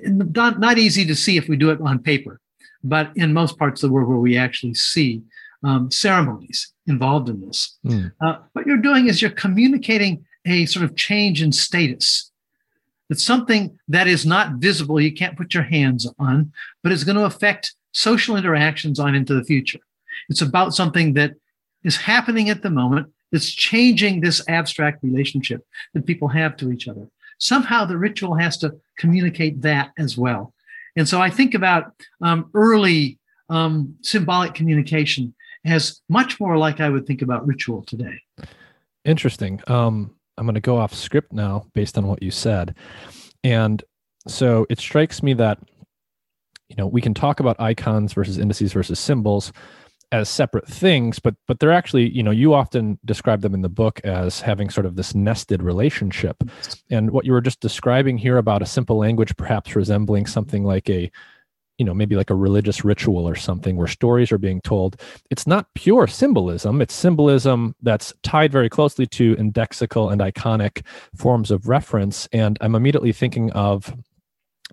not, 0.04 0.60
not 0.60 0.78
easy 0.78 1.06
to 1.06 1.16
see 1.16 1.38
if 1.38 1.48
we 1.48 1.56
do 1.56 1.70
it 1.70 1.80
on 1.82 2.00
paper, 2.00 2.40
but 2.84 3.12
in 3.16 3.34
most 3.34 3.58
parts 3.58 3.82
of 3.82 3.90
the 3.90 3.94
world 3.94 4.10
where 4.10 4.18
we 4.18 4.38
actually 4.38 4.74
see 4.74 5.22
um, 5.64 5.90
ceremonies 5.90 6.74
involved 6.86 7.30
in 7.30 7.42
this, 7.42 7.78
mm. 7.86 8.12
uh, 8.22 8.38
what 8.54 8.68
you're 8.68 8.78
doing 8.78 9.08
is 9.08 9.22
you're 9.22 9.32
communicating 9.32 10.26
a 10.46 10.66
sort 10.66 10.86
of 10.86 10.96
change 10.96 11.42
in 11.42 11.52
status. 11.52 12.32
It's 13.10 13.24
something 13.24 13.80
that 13.88 14.08
is 14.08 14.26
not 14.26 14.56
visible, 14.56 15.00
you 15.00 15.14
can't 15.14 15.38
put 15.38 15.54
your 15.54 15.64
hands 15.64 16.12
on, 16.20 16.52
but 16.84 16.92
it's 16.92 17.04
going 17.04 17.18
to 17.18 17.26
affect 17.26 17.74
social 17.96 18.36
interactions 18.36 19.00
on 19.00 19.16
into 19.16 19.34
the 19.34 19.44
future. 19.44 19.80
It's 20.30 20.42
about 20.42 20.76
something 20.76 21.14
that 21.14 21.34
is 21.84 21.96
happening 21.96 22.50
at 22.50 22.62
the 22.62 22.70
moment 22.70 23.08
that's 23.32 23.50
changing 23.50 24.20
this 24.20 24.44
abstract 24.50 25.02
relationship 25.02 25.66
that 25.94 26.06
people 26.06 26.28
have 26.28 26.58
to 26.58 26.72
each 26.72 26.88
other. 26.88 27.08
Somehow 27.40 27.86
the 27.86 27.98
ritual 27.98 28.36
has 28.36 28.58
to 28.58 28.76
communicate 28.98 29.62
that 29.62 29.92
as 29.98 30.18
well. 30.18 30.54
And 30.98 31.08
so 31.08 31.22
I 31.22 31.30
think 31.30 31.54
about 31.54 31.94
um, 32.22 32.50
early 32.54 33.18
um, 33.50 33.96
symbolic 34.02 34.54
communication 34.54 35.34
as 35.64 36.02
much 36.10 36.40
more 36.40 36.58
like 36.58 36.82
I 36.82 36.90
would 36.90 37.08
think 37.08 37.22
about 37.22 37.48
ritual 37.48 37.84
today. 37.84 38.22
Interesting. 39.06 39.62
Um, 39.68 40.16
I'm 40.38 40.46
going 40.46 40.56
to 40.56 40.62
go 40.62 40.78
off 40.78 40.94
script 40.94 41.32
now 41.32 41.66
based 41.74 41.98
on 41.98 42.08
what 42.08 42.22
you 42.22 42.32
said. 42.32 42.76
And 43.44 43.84
so 44.28 44.66
it 44.70 44.80
strikes 44.80 45.24
me 45.24 45.34
that 45.36 45.60
you 46.70 46.76
know 46.76 46.88
we 46.88 47.02
can 47.02 47.14
talk 47.14 47.40
about 47.40 47.60
icons 47.60 48.14
versus 48.14 48.38
indices 48.38 48.74
versus 48.74 49.00
symbols 49.00 49.52
as 50.12 50.30
separate 50.30 50.68
things 50.68 51.20
but 51.20 51.36
but 51.48 51.60
they're 51.60 51.72
actually 51.72 52.10
you 52.10 52.24
know 52.24 52.32
you 52.32 52.54
often 52.54 52.98
describe 53.06 53.42
them 53.42 53.54
in 53.54 53.62
the 53.62 53.70
book 53.70 54.00
as 54.04 54.40
having 54.40 54.70
sort 54.70 54.86
of 54.86 54.96
this 54.96 55.16
nested 55.16 55.62
relationship. 55.62 56.44
And 56.90 57.12
what 57.12 57.26
you 57.26 57.32
were 57.32 57.42
just 57.42 57.60
describing 57.60 58.18
here 58.18 58.38
about 58.38 58.62
a 58.62 58.66
simple 58.66 58.98
language 58.98 59.36
perhaps 59.36 59.76
resembling 59.76 60.26
something 60.26 60.64
like 60.64 60.90
a 60.90 61.12
you 61.78 61.86
know 61.86 61.94
maybe 61.94 62.16
like 62.16 62.30
a 62.30 62.36
religious 62.36 62.86
ritual 62.86 63.28
or 63.28 63.36
something 63.36 63.76
where 63.76 63.88
stories 63.88 64.32
are 64.32 64.38
being 64.38 64.62
told 64.62 65.02
it's 65.30 65.48
not 65.48 65.74
pure 65.74 66.08
symbolism. 66.08 66.82
It's 66.82 66.94
symbolism 66.94 67.76
that's 67.82 68.14
tied 68.24 68.52
very 68.52 68.70
closely 68.70 69.08
to 69.08 69.36
indexical 69.36 70.12
and 70.12 70.22
iconic 70.22 70.86
forms 71.16 71.52
of 71.52 71.68
reference. 71.68 72.28
And 72.32 72.58
i'm 72.62 72.76
immediately 72.76 73.12
thinking 73.12 73.52
of 73.52 73.94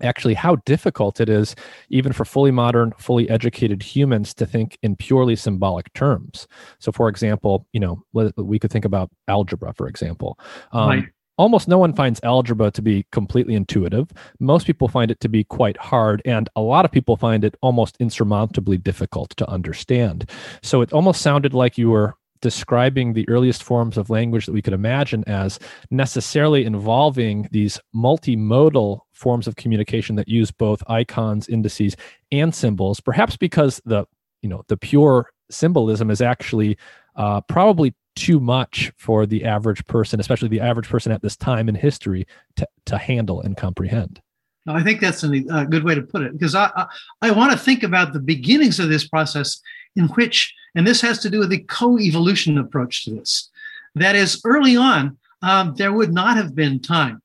actually 0.01 0.33
how 0.33 0.55
difficult 0.65 1.21
it 1.21 1.29
is 1.29 1.55
even 1.89 2.11
for 2.11 2.25
fully 2.25 2.51
modern 2.51 2.93
fully 2.97 3.29
educated 3.29 3.83
humans 3.83 4.33
to 4.33 4.45
think 4.45 4.77
in 4.81 4.95
purely 4.95 5.35
symbolic 5.35 5.91
terms. 5.93 6.47
So 6.79 6.91
for 6.91 7.07
example 7.09 7.67
you 7.73 7.79
know 7.79 8.03
we 8.13 8.59
could 8.59 8.71
think 8.71 8.85
about 8.85 9.11
algebra 9.27 9.73
for 9.73 9.87
example. 9.87 10.39
Um, 10.71 10.89
right. 10.89 11.03
almost 11.37 11.67
no 11.67 11.77
one 11.77 11.93
finds 11.93 12.19
algebra 12.23 12.71
to 12.71 12.81
be 12.81 13.05
completely 13.11 13.53
intuitive. 13.53 14.09
Most 14.39 14.65
people 14.65 14.87
find 14.87 15.11
it 15.11 15.19
to 15.19 15.29
be 15.29 15.43
quite 15.43 15.77
hard 15.77 16.21
and 16.25 16.49
a 16.55 16.61
lot 16.61 16.85
of 16.85 16.91
people 16.91 17.15
find 17.15 17.43
it 17.43 17.55
almost 17.61 17.97
insurmountably 17.99 18.81
difficult 18.81 19.35
to 19.37 19.47
understand. 19.47 20.29
So 20.63 20.81
it 20.81 20.91
almost 20.91 21.21
sounded 21.21 21.53
like 21.53 21.77
you 21.77 21.91
were 21.91 22.15
describing 22.43 23.13
the 23.13 23.27
earliest 23.29 23.63
forms 23.63 23.97
of 23.97 24.09
language 24.09 24.45
that 24.45 24.51
we 24.51 24.61
could 24.61 24.73
imagine 24.73 25.23
as 25.27 25.59
necessarily 25.89 26.65
involving 26.65 27.47
these 27.51 27.79
multimodal 27.95 28.99
forms 29.13 29.47
of 29.47 29.55
communication 29.55 30.17
that 30.17 30.27
use 30.27 30.51
both 30.51 30.83
icons, 30.87 31.47
indices, 31.47 31.95
and 32.33 32.53
symbols, 32.53 32.99
perhaps 32.99 33.37
because 33.37 33.81
the 33.85 34.05
you 34.41 34.49
know 34.49 34.63
the 34.67 34.75
pure 34.75 35.31
symbolism 35.49 36.11
is 36.11 36.21
actually 36.21 36.77
uh, 37.15 37.39
probably 37.41 37.95
too 38.15 38.41
much 38.41 38.91
for 38.97 39.25
the 39.25 39.45
average 39.45 39.85
person, 39.85 40.19
especially 40.19 40.49
the 40.49 40.59
average 40.59 40.89
person 40.89 41.13
at 41.13 41.21
this 41.21 41.37
time 41.37 41.69
in 41.69 41.75
history, 41.75 42.27
to, 42.57 42.67
to 42.85 42.97
handle 42.97 43.41
and 43.41 43.55
comprehend. 43.55 44.21
I 44.67 44.83
think 44.83 44.99
that's 44.99 45.23
a 45.23 45.29
good 45.65 45.85
way 45.85 45.95
to 45.95 46.01
put 46.01 46.23
it 46.23 46.33
because 46.33 46.55
I, 46.55 46.69
I, 46.75 46.85
I 47.21 47.31
want 47.31 47.53
to 47.53 47.57
think 47.57 47.83
about 47.83 48.11
the 48.11 48.19
beginnings 48.19 48.79
of 48.79 48.89
this 48.89 49.07
process 49.07 49.61
in 49.95 50.07
which, 50.09 50.53
and 50.75 50.85
this 50.87 51.01
has 51.01 51.19
to 51.19 51.29
do 51.29 51.39
with 51.39 51.49
the 51.49 51.59
co 51.59 51.99
evolution 51.99 52.57
approach 52.57 53.05
to 53.05 53.11
this. 53.11 53.49
That 53.95 54.15
is, 54.15 54.41
early 54.43 54.75
on, 54.75 55.17
um, 55.41 55.75
there 55.75 55.93
would 55.93 56.13
not 56.13 56.37
have 56.37 56.55
been 56.55 56.79
time 56.79 57.21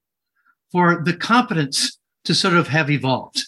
for 0.70 1.02
the 1.04 1.14
competence 1.14 1.98
to 2.24 2.34
sort 2.34 2.54
of 2.54 2.68
have 2.68 2.90
evolved. 2.90 3.42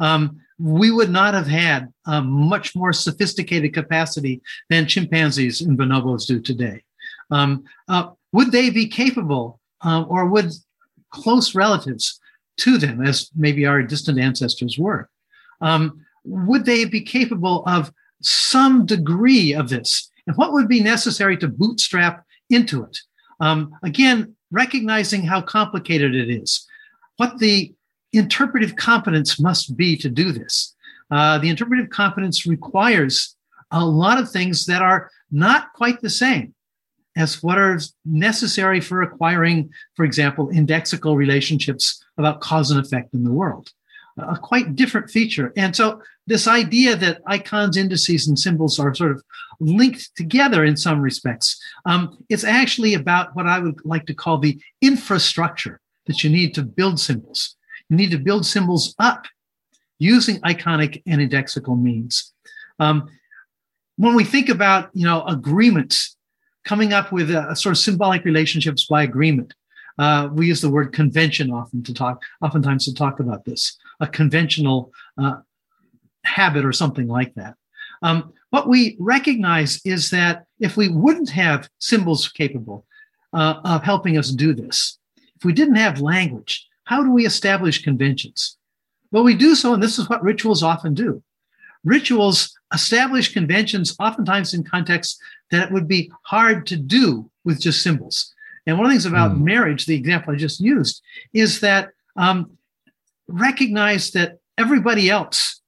Um, 0.00 0.40
we 0.58 0.90
would 0.90 1.10
not 1.10 1.34
have 1.34 1.46
had 1.46 1.92
a 2.06 2.22
much 2.22 2.74
more 2.74 2.92
sophisticated 2.92 3.74
capacity 3.74 4.40
than 4.70 4.86
chimpanzees 4.86 5.60
and 5.60 5.78
bonobos 5.78 6.26
do 6.26 6.40
today. 6.40 6.82
Um, 7.30 7.64
uh, 7.88 8.10
would 8.32 8.52
they 8.52 8.70
be 8.70 8.86
capable, 8.86 9.60
uh, 9.84 10.04
or 10.08 10.26
would 10.26 10.52
close 11.10 11.54
relatives 11.54 12.20
to 12.58 12.78
them, 12.78 13.04
as 13.04 13.30
maybe 13.34 13.66
our 13.66 13.82
distant 13.82 14.18
ancestors 14.18 14.78
were, 14.78 15.08
um, 15.60 16.00
would 16.24 16.64
they 16.64 16.84
be 16.84 17.00
capable 17.00 17.64
of 17.66 17.92
some 18.22 18.86
degree 18.86 19.54
of 19.54 19.68
this? 19.68 20.10
And 20.26 20.36
what 20.36 20.52
would 20.52 20.68
be 20.68 20.82
necessary 20.82 21.36
to 21.38 21.48
bootstrap 21.48 22.24
into 22.50 22.84
it? 22.84 22.98
Um, 23.40 23.74
again, 23.82 24.36
recognizing 24.50 25.22
how 25.22 25.40
complicated 25.40 26.14
it 26.14 26.30
is, 26.30 26.66
what 27.16 27.38
the 27.38 27.72
interpretive 28.12 28.76
competence 28.76 29.40
must 29.40 29.76
be 29.76 29.96
to 29.96 30.08
do 30.08 30.32
this. 30.32 30.74
Uh, 31.10 31.38
the 31.38 31.48
interpretive 31.48 31.90
competence 31.90 32.46
requires 32.46 33.36
a 33.70 33.84
lot 33.84 34.18
of 34.18 34.30
things 34.30 34.66
that 34.66 34.82
are 34.82 35.10
not 35.30 35.72
quite 35.72 36.00
the 36.00 36.10
same 36.10 36.54
as 37.16 37.42
what 37.42 37.58
are 37.58 37.78
necessary 38.04 38.80
for 38.80 39.02
acquiring, 39.02 39.70
for 39.94 40.04
example, 40.04 40.48
indexical 40.48 41.16
relationships 41.16 42.02
about 42.16 42.40
cause 42.40 42.70
and 42.70 42.80
effect 42.80 43.12
in 43.12 43.24
the 43.24 43.32
world. 43.32 43.70
A 44.18 44.36
quite 44.36 44.76
different 44.76 45.10
feature. 45.10 45.52
And 45.56 45.74
so, 45.74 46.02
this 46.26 46.46
idea 46.46 46.96
that 46.96 47.20
icons, 47.26 47.76
indices, 47.76 48.28
and 48.28 48.38
symbols 48.38 48.78
are 48.78 48.94
sort 48.94 49.10
of 49.10 49.22
linked 49.60 50.14
together 50.16 50.64
in 50.64 50.76
some 50.76 51.00
respects, 51.00 51.60
um, 51.86 52.18
it's 52.28 52.44
actually 52.44 52.94
about 52.94 53.34
what 53.34 53.46
I 53.46 53.58
would 53.58 53.80
like 53.84 54.06
to 54.06 54.14
call 54.14 54.38
the 54.38 54.58
infrastructure 54.80 55.80
that 56.06 56.22
you 56.22 56.30
need 56.30 56.54
to 56.54 56.62
build 56.62 57.00
symbols. 57.00 57.56
You 57.88 57.96
need 57.96 58.10
to 58.12 58.18
build 58.18 58.46
symbols 58.46 58.94
up 58.98 59.26
using 59.98 60.40
iconic 60.40 61.02
and 61.06 61.20
indexical 61.20 61.80
means. 61.80 62.32
Um, 62.78 63.08
when 63.96 64.14
we 64.14 64.24
think 64.24 64.48
about, 64.48 64.90
you 64.94 65.04
know, 65.04 65.22
agreements, 65.24 66.16
coming 66.64 66.92
up 66.92 67.12
with 67.12 67.30
a, 67.30 67.54
sort 67.54 67.72
of 67.72 67.78
symbolic 67.78 68.24
relationships 68.24 68.86
by 68.86 69.02
agreement, 69.02 69.54
uh, 69.98 70.28
we 70.32 70.46
use 70.46 70.60
the 70.60 70.70
word 70.70 70.92
convention 70.92 71.50
often 71.50 71.82
to 71.82 71.92
talk, 71.92 72.22
oftentimes 72.40 72.84
to 72.86 72.94
talk 72.94 73.20
about 73.20 73.44
this, 73.44 73.76
a 74.00 74.06
conventional 74.06 74.90
uh, 75.18 75.36
habit 76.24 76.64
or 76.64 76.72
something 76.72 77.08
like 77.08 77.34
that. 77.34 77.54
Um, 78.02 78.32
what 78.50 78.68
we 78.68 78.96
recognize 78.98 79.80
is 79.84 80.10
that 80.10 80.44
if 80.60 80.76
we 80.76 80.88
wouldn't 80.88 81.30
have 81.30 81.68
symbols 81.78 82.28
capable 82.28 82.84
uh, 83.32 83.60
of 83.64 83.82
helping 83.82 84.18
us 84.18 84.30
do 84.30 84.54
this, 84.54 84.98
if 85.36 85.44
we 85.44 85.52
didn't 85.52 85.76
have 85.76 86.00
language, 86.00 86.66
how 86.84 87.02
do 87.02 87.10
we 87.10 87.26
establish 87.26 87.82
conventions? 87.82 88.58
Well, 89.10 89.24
we 89.24 89.34
do 89.34 89.54
so, 89.54 89.74
and 89.74 89.82
this 89.82 89.98
is 89.98 90.08
what 90.08 90.22
rituals 90.22 90.62
often 90.62 90.94
do. 90.94 91.22
Rituals 91.84 92.56
establish 92.72 93.32
conventions, 93.32 93.96
oftentimes 93.98 94.54
in 94.54 94.64
contexts 94.64 95.18
that 95.50 95.68
it 95.68 95.72
would 95.72 95.88
be 95.88 96.10
hard 96.22 96.66
to 96.66 96.76
do 96.76 97.30
with 97.44 97.60
just 97.60 97.82
symbols. 97.82 98.32
And 98.66 98.76
one 98.76 98.86
of 98.86 98.90
the 98.90 98.94
things 98.94 99.06
about 99.06 99.32
mm. 99.32 99.42
marriage, 99.42 99.86
the 99.86 99.96
example 99.96 100.32
I 100.32 100.36
just 100.36 100.60
used, 100.60 101.02
is 101.32 101.60
that 101.60 101.90
um, 102.16 102.56
recognize 103.26 104.12
that 104.12 104.38
everybody 104.58 105.10
else 105.10 105.61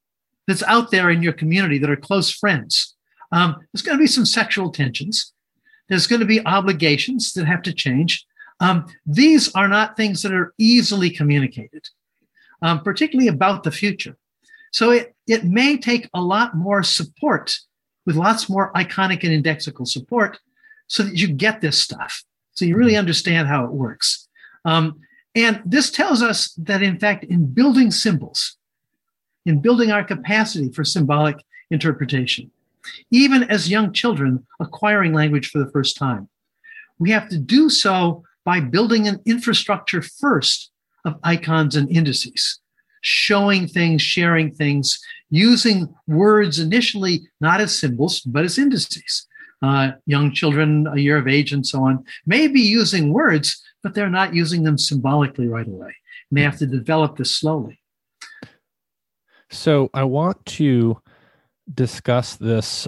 that's 0.46 0.62
out 0.64 0.90
there 0.90 1.10
in 1.10 1.22
your 1.22 1.32
community 1.32 1.78
that 1.78 1.90
are 1.90 1.96
close 1.96 2.30
friends, 2.30 2.94
um, 3.32 3.56
there's 3.72 3.82
going 3.82 3.96
to 3.96 4.02
be 4.02 4.06
some 4.06 4.26
sexual 4.26 4.70
tensions. 4.70 5.32
There's 5.88 6.06
going 6.06 6.20
to 6.20 6.26
be 6.26 6.44
obligations 6.46 7.32
that 7.32 7.46
have 7.46 7.62
to 7.62 7.72
change. 7.72 8.24
Um, 8.60 8.86
these 9.04 9.52
are 9.54 9.68
not 9.68 9.96
things 9.96 10.22
that 10.22 10.32
are 10.32 10.54
easily 10.58 11.10
communicated, 11.10 11.88
um, 12.62 12.80
particularly 12.82 13.28
about 13.28 13.64
the 13.64 13.72
future. 13.72 14.16
So 14.72 14.90
it, 14.90 15.14
it 15.26 15.44
may 15.44 15.76
take 15.76 16.08
a 16.14 16.20
lot 16.20 16.56
more 16.56 16.82
support 16.82 17.56
with 18.06 18.16
lots 18.16 18.48
more 18.48 18.72
iconic 18.72 19.24
and 19.24 19.44
indexical 19.44 19.86
support 19.86 20.38
so 20.88 21.02
that 21.02 21.16
you 21.16 21.28
get 21.28 21.60
this 21.60 21.80
stuff. 21.80 22.22
So 22.52 22.64
you 22.64 22.76
really 22.76 22.96
understand 22.96 23.48
how 23.48 23.64
it 23.64 23.72
works. 23.72 24.28
Um, 24.64 25.00
and 25.34 25.62
this 25.64 25.90
tells 25.90 26.22
us 26.22 26.52
that, 26.54 26.82
in 26.82 26.98
fact, 26.98 27.24
in 27.24 27.46
building 27.46 27.90
symbols, 27.90 28.56
in 29.46 29.60
building 29.60 29.90
our 29.90 30.04
capacity 30.04 30.70
for 30.72 30.84
symbolic 30.84 31.36
interpretation, 31.70 32.50
even 33.10 33.44
as 33.44 33.70
young 33.70 33.92
children 33.92 34.46
acquiring 34.60 35.12
language 35.12 35.50
for 35.50 35.58
the 35.58 35.70
first 35.70 35.96
time, 35.96 36.28
we 36.98 37.10
have 37.10 37.28
to 37.28 37.38
do 37.38 37.68
so 37.68 38.22
by 38.44 38.60
building 38.60 39.08
an 39.08 39.20
infrastructure 39.26 40.02
first 40.02 40.70
of 41.04 41.18
icons 41.22 41.76
and 41.76 41.90
indices, 41.90 42.60
showing 43.00 43.66
things, 43.66 44.02
sharing 44.02 44.50
things, 44.50 44.98
using 45.30 45.94
words 46.06 46.58
initially 46.58 47.22
not 47.40 47.60
as 47.60 47.78
symbols, 47.78 48.20
but 48.20 48.44
as 48.44 48.58
indices. 48.58 49.26
Uh, 49.62 49.92
young 50.04 50.30
children, 50.30 50.86
a 50.88 50.98
year 50.98 51.16
of 51.16 51.26
age, 51.26 51.52
and 51.52 51.66
so 51.66 51.82
on, 51.82 52.04
may 52.26 52.48
be 52.48 52.60
using 52.60 53.14
words, 53.14 53.62
but 53.82 53.94
they're 53.94 54.10
not 54.10 54.34
using 54.34 54.62
them 54.62 54.76
symbolically 54.76 55.48
right 55.48 55.66
away. 55.66 55.94
And 56.30 56.38
they 56.38 56.42
have 56.42 56.58
to 56.58 56.66
develop 56.66 57.16
this 57.16 57.34
slowly. 57.34 57.80
So 59.54 59.88
I 59.94 60.04
want 60.04 60.44
to 60.46 61.00
discuss 61.72 62.36
this 62.36 62.86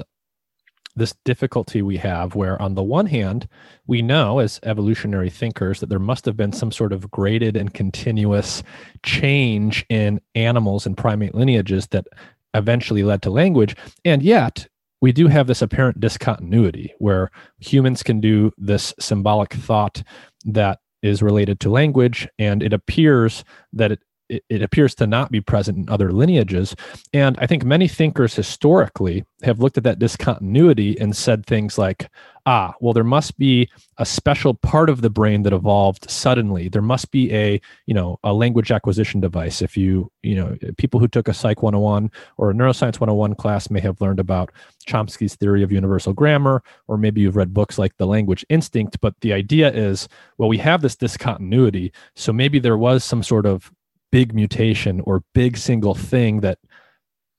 this 0.97 1.15
difficulty 1.27 1.83
we 1.83 1.99
have 1.99 2.35
where 2.35 2.61
on 2.61 2.75
the 2.75 2.83
one 2.83 3.05
hand 3.05 3.47
we 3.87 4.01
know 4.01 4.39
as 4.39 4.59
evolutionary 4.63 5.29
thinkers 5.29 5.81
that 5.81 5.91
there 5.91 5.99
must 5.99 6.25
have 6.25 6.39
been 6.39 6.53
some 6.53 6.73
sort 6.73 6.91
of 6.91 7.11
graded 7.11 7.55
and 7.55 7.75
continuous 7.75 8.63
change 9.05 9.85
in 9.91 10.19
animals 10.35 10.87
and 10.87 10.97
primate 10.97 11.35
lineages 11.35 11.87
that 11.89 12.07
eventually 12.55 13.03
led 13.03 13.21
to 13.21 13.31
language. 13.31 13.77
And 14.07 14.23
yet 14.23 14.69
we 15.03 15.13
do 15.13 15.27
have 15.27 15.47
this 15.47 15.61
apparent 15.61 16.01
discontinuity 16.01 16.95
where 16.99 17.31
humans 17.59 18.03
can 18.03 18.19
do 18.19 18.51
this 18.57 18.95
symbolic 18.99 19.53
thought 19.53 20.03
that 20.47 20.79
is 21.03 21.23
related 21.23 21.61
to 21.61 21.71
language 21.71 22.27
and 22.39 22.63
it 22.63 22.73
appears 22.73 23.45
that 23.75 23.93
it 23.93 24.01
it, 24.29 24.45
it, 24.49 24.63
appears 24.63 24.95
to 24.97 25.07
not 25.07 25.31
be 25.31 25.41
present 25.41 25.79
in 25.79 25.89
other 25.89 26.13
lineages. 26.13 26.75
And 27.13 27.37
I 27.39 27.47
think 27.47 27.65
many 27.65 27.89
thinkers 27.89 28.35
historically 28.35 29.25
have 29.43 29.61
looked 29.61 29.79
at 29.79 29.85
that 29.85 29.99
discontinuity 29.99 30.99
and 30.99 31.17
said 31.17 31.47
things 31.47 31.79
like, 31.79 32.09
ah, 32.47 32.73
well, 32.81 32.95
there 32.95 33.05
must 33.05 33.37
be 33.39 33.69
a 33.99 34.07
special 34.07 34.55
part 34.55 34.89
of 34.89 35.01
the 35.01 35.11
brain 35.11 35.43
that 35.43 35.53
evolved 35.53 36.09
suddenly. 36.09 36.69
There 36.69 36.83
must 36.83 37.11
be 37.11 37.33
a, 37.35 37.61
you 37.87 37.95
know, 37.95 38.19
a 38.23 38.33
language 38.33 38.71
acquisition 38.71 39.21
device. 39.21 39.61
If 39.61 39.77
you, 39.77 40.11
you 40.23 40.37
know, 40.37 40.57
people 40.79 41.01
who 41.01 41.09
took 41.09 41.27
a 41.27 41.35
Psych 41.35 41.63
101 41.63 42.11
or 42.37 42.51
a 42.51 42.55
Neuroscience 42.55 43.01
101 43.01 43.35
class 43.35 43.69
may 43.69 43.81
have 43.81 44.01
learned 44.01 44.21
about 44.21 44.53
Chomsky's 44.87 45.35
theory 45.35 45.65
of 45.65 45.73
universal 45.73 46.13
grammar, 46.13 46.63
or 46.87 46.97
maybe 46.97 47.21
you've 47.21 47.37
read 47.37 47.53
books 47.53 47.79
like 47.79 47.97
The 47.97 48.07
Language 48.07 48.47
Instinct. 48.49 49.01
But 49.01 49.15
the 49.21 49.33
idea 49.33 49.73
is, 49.73 50.09
well, 50.39 50.49
we 50.49 50.59
have 50.59 50.83
this 50.83 50.97
discontinuity. 50.97 51.93
So 52.15 52.33
maybe 52.33 52.61
there 52.61 52.79
was 52.79 53.03
some 53.03 53.25
sort 53.25 53.45
of 53.45 53.73
big 54.17 54.33
mutation 54.33 55.03
or 55.05 55.23
big 55.35 55.59
single 55.59 55.95
thing 55.95 56.41
that 56.41 56.59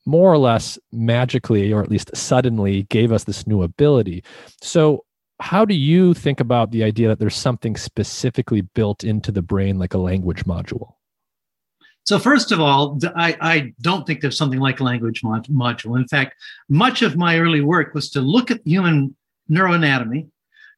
more 0.06 0.32
or 0.32 0.38
less 0.38 0.78
magically 0.92 1.72
or 1.72 1.82
at 1.82 1.90
least 1.90 2.16
suddenly 2.16 2.84
gave 2.84 3.10
us 3.10 3.24
this 3.24 3.48
new 3.48 3.64
ability. 3.64 4.22
So, 4.62 5.04
how 5.40 5.64
do 5.64 5.74
you 5.74 6.14
think 6.14 6.38
about 6.38 6.70
the 6.70 6.84
idea 6.84 7.08
that 7.08 7.18
there's 7.18 7.34
something 7.34 7.76
specifically 7.76 8.60
built 8.60 9.02
into 9.02 9.32
the 9.32 9.42
brain 9.42 9.76
like 9.80 9.92
a 9.92 9.98
language 9.98 10.44
module? 10.44 10.94
So, 12.06 12.16
first 12.16 12.52
of 12.52 12.60
all, 12.60 12.96
I, 13.16 13.36
I 13.40 13.72
don't 13.80 14.06
think 14.06 14.20
there's 14.20 14.38
something 14.38 14.60
like 14.60 14.78
a 14.78 14.84
language 14.84 15.24
mod- 15.24 15.48
module. 15.48 15.98
In 15.98 16.06
fact, 16.06 16.36
much 16.68 17.02
of 17.02 17.16
my 17.16 17.40
early 17.40 17.60
work 17.60 17.92
was 17.92 18.08
to 18.10 18.20
look 18.20 18.52
at 18.52 18.60
human 18.64 19.16
neuroanatomy, 19.50 20.28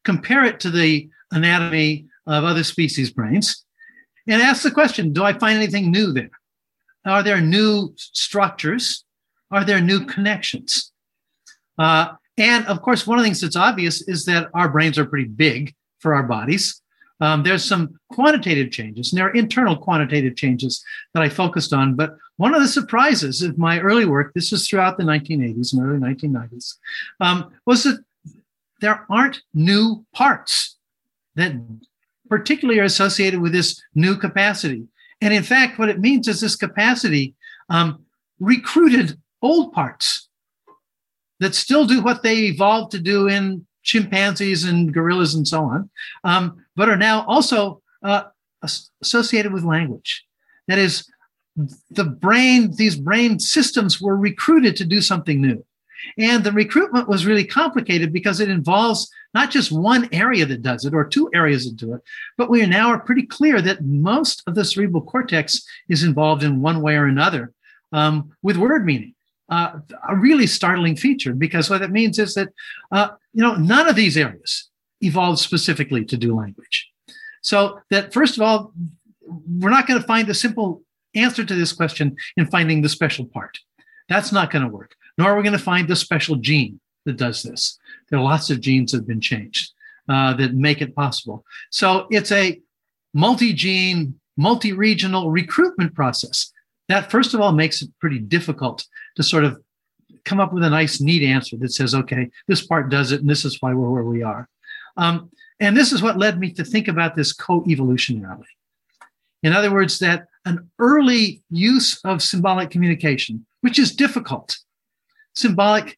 compare 0.03 0.45
it 0.45 0.59
to 0.61 0.71
the 0.71 1.11
anatomy 1.31 2.07
of 2.25 2.43
other 2.43 2.63
species' 2.63 3.11
brains, 3.11 3.65
and 4.27 4.41
ask 4.41 4.63
the 4.63 4.71
question 4.71 5.13
Do 5.13 5.23
I 5.23 5.33
find 5.33 5.57
anything 5.57 5.91
new 5.91 6.11
there? 6.11 6.31
Are 7.05 7.23
there 7.23 7.41
new 7.41 7.93
structures? 7.97 9.03
Are 9.49 9.65
there 9.65 9.81
new 9.81 10.05
connections? 10.05 10.91
Uh, 11.77 12.13
and 12.37 12.65
of 12.67 12.81
course, 12.81 13.05
one 13.05 13.17
of 13.17 13.23
the 13.23 13.27
things 13.27 13.41
that's 13.41 13.55
obvious 13.55 14.07
is 14.07 14.25
that 14.25 14.49
our 14.53 14.69
brains 14.69 14.97
are 14.97 15.05
pretty 15.05 15.27
big 15.27 15.73
for 15.99 16.13
our 16.13 16.23
bodies. 16.23 16.81
Um, 17.19 17.43
there's 17.43 17.63
some 17.63 17.99
quantitative 18.11 18.71
changes, 18.71 19.11
and 19.11 19.19
there 19.19 19.27
are 19.27 19.33
internal 19.33 19.77
quantitative 19.77 20.35
changes 20.35 20.83
that 21.13 21.21
I 21.21 21.29
focused 21.29 21.71
on. 21.71 21.95
But 21.95 22.17
one 22.37 22.55
of 22.55 22.61
the 22.61 22.67
surprises 22.67 23.43
of 23.43 23.59
my 23.59 23.79
early 23.79 24.05
work, 24.05 24.33
this 24.33 24.51
was 24.51 24.67
throughout 24.67 24.97
the 24.97 25.03
1980s 25.03 25.73
and 25.73 25.83
early 25.83 25.99
1990s, 25.99 26.77
um, 27.19 27.51
was 27.67 27.83
that 27.83 28.03
there 28.81 29.05
aren't 29.09 29.43
new 29.53 30.03
parts 30.13 30.77
that 31.35 31.53
particularly 32.31 32.79
are 32.79 32.85
associated 32.85 33.41
with 33.41 33.51
this 33.51 33.83
new 33.93 34.15
capacity. 34.15 34.87
And 35.19 35.33
in 35.33 35.43
fact, 35.43 35.77
what 35.77 35.89
it 35.89 35.99
means 35.99 36.29
is 36.29 36.39
this 36.39 36.55
capacity 36.55 37.35
um, 37.69 38.05
recruited 38.39 39.19
old 39.41 39.73
parts 39.73 40.29
that 41.41 41.53
still 41.53 41.85
do 41.85 42.01
what 42.01 42.23
they 42.23 42.37
evolved 42.45 42.91
to 42.91 42.99
do 42.99 43.27
in 43.27 43.67
chimpanzees 43.83 44.63
and 44.63 44.93
gorillas 44.93 45.35
and 45.35 45.45
so 45.45 45.65
on, 45.65 45.89
um, 46.23 46.63
but 46.77 46.87
are 46.87 46.95
now 46.95 47.25
also 47.27 47.81
uh, 48.01 48.23
associated 49.01 49.51
with 49.51 49.65
language. 49.65 50.23
That 50.69 50.79
is, 50.79 51.05
the 51.89 52.05
brain, 52.05 52.73
these 52.77 52.95
brain 52.95 53.39
systems 53.39 53.99
were 53.99 54.15
recruited 54.15 54.77
to 54.77 54.85
do 54.85 55.01
something 55.01 55.41
new. 55.41 55.65
And 56.17 56.43
the 56.43 56.51
recruitment 56.51 57.07
was 57.07 57.25
really 57.25 57.45
complicated 57.45 58.11
because 58.13 58.39
it 58.39 58.49
involves 58.49 59.09
not 59.33 59.51
just 59.51 59.71
one 59.71 60.09
area 60.11 60.45
that 60.45 60.61
does 60.61 60.85
it 60.85 60.93
or 60.93 61.05
two 61.05 61.29
areas 61.33 61.65
that 61.65 61.77
do 61.77 61.93
it, 61.93 62.01
but 62.37 62.49
we 62.49 62.61
are 62.61 62.67
now 62.67 62.89
are 62.89 62.99
pretty 62.99 63.23
clear 63.23 63.61
that 63.61 63.85
most 63.85 64.43
of 64.47 64.55
the 64.55 64.65
cerebral 64.65 65.01
cortex 65.01 65.65
is 65.89 66.03
involved 66.03 66.43
in 66.43 66.61
one 66.61 66.81
way 66.81 66.95
or 66.95 67.05
another 67.05 67.53
um, 67.91 68.31
with 68.41 68.57
word 68.57 68.85
meaning. 68.85 69.13
Uh, 69.49 69.79
a 70.07 70.15
really 70.15 70.47
startling 70.47 70.95
feature 70.95 71.33
because 71.33 71.69
what 71.69 71.81
that 71.81 71.91
means 71.91 72.17
is 72.17 72.35
that 72.35 72.47
uh, 72.93 73.09
you 73.33 73.41
know 73.43 73.55
none 73.55 73.85
of 73.85 73.97
these 73.97 74.15
areas 74.15 74.69
evolved 75.01 75.39
specifically 75.39 76.05
to 76.05 76.15
do 76.15 76.33
language. 76.33 76.89
So 77.41 77.79
that 77.89 78.13
first 78.13 78.37
of 78.37 78.43
all, 78.43 78.73
we're 79.27 79.69
not 79.69 79.87
going 79.87 79.99
to 79.99 80.07
find 80.07 80.29
a 80.29 80.33
simple 80.33 80.83
answer 81.15 81.43
to 81.43 81.53
this 81.53 81.73
question 81.73 82.15
in 82.37 82.47
finding 82.47 82.81
the 82.81 82.89
special 82.89 83.25
part. 83.25 83.57
That's 84.07 84.31
not 84.31 84.51
going 84.51 84.63
to 84.63 84.71
work. 84.71 84.95
Nor 85.17 85.31
are 85.31 85.37
we 85.37 85.43
going 85.43 85.57
to 85.57 85.63
find 85.63 85.87
the 85.87 85.95
special 85.95 86.35
gene 86.35 86.79
that 87.05 87.17
does 87.17 87.43
this. 87.43 87.79
There 88.09 88.19
are 88.19 88.23
lots 88.23 88.49
of 88.49 88.61
genes 88.61 88.91
that 88.91 88.99
have 88.99 89.07
been 89.07 89.21
changed 89.21 89.71
uh, 90.09 90.33
that 90.35 90.53
make 90.53 90.81
it 90.81 90.95
possible. 90.95 91.45
So 91.69 92.07
it's 92.09 92.31
a 92.31 92.59
multi-gene, 93.13 94.19
multi-regional 94.37 95.31
recruitment 95.31 95.93
process. 95.93 96.51
That 96.87 97.11
first 97.11 97.33
of 97.33 97.41
all 97.41 97.51
makes 97.51 97.81
it 97.81 97.89
pretty 97.99 98.19
difficult 98.19 98.85
to 99.15 99.23
sort 99.23 99.43
of 99.43 99.61
come 100.25 100.39
up 100.39 100.53
with 100.53 100.63
a 100.63 100.69
nice, 100.69 101.01
neat 101.01 101.23
answer 101.23 101.57
that 101.57 101.73
says, 101.73 101.95
okay, 101.95 102.29
this 102.47 102.65
part 102.65 102.89
does 102.89 103.11
it, 103.11 103.21
and 103.21 103.29
this 103.29 103.45
is 103.45 103.57
why 103.61 103.73
we're 103.73 103.89
where 103.89 104.03
we 104.03 104.23
are. 104.23 104.47
Um, 104.97 105.31
and 105.59 105.75
this 105.75 105.91
is 105.91 106.01
what 106.01 106.17
led 106.17 106.39
me 106.39 106.51
to 106.53 106.63
think 106.63 106.87
about 106.87 107.15
this 107.15 107.33
co-evolutionarily. 107.33 108.45
In 109.43 109.53
other 109.53 109.71
words, 109.71 109.99
that 109.99 110.27
an 110.45 110.69
early 110.79 111.41
use 111.49 111.99
of 112.03 112.21
symbolic 112.21 112.69
communication, 112.69 113.45
which 113.61 113.79
is 113.79 113.95
difficult, 113.95 114.57
symbolic 115.35 115.97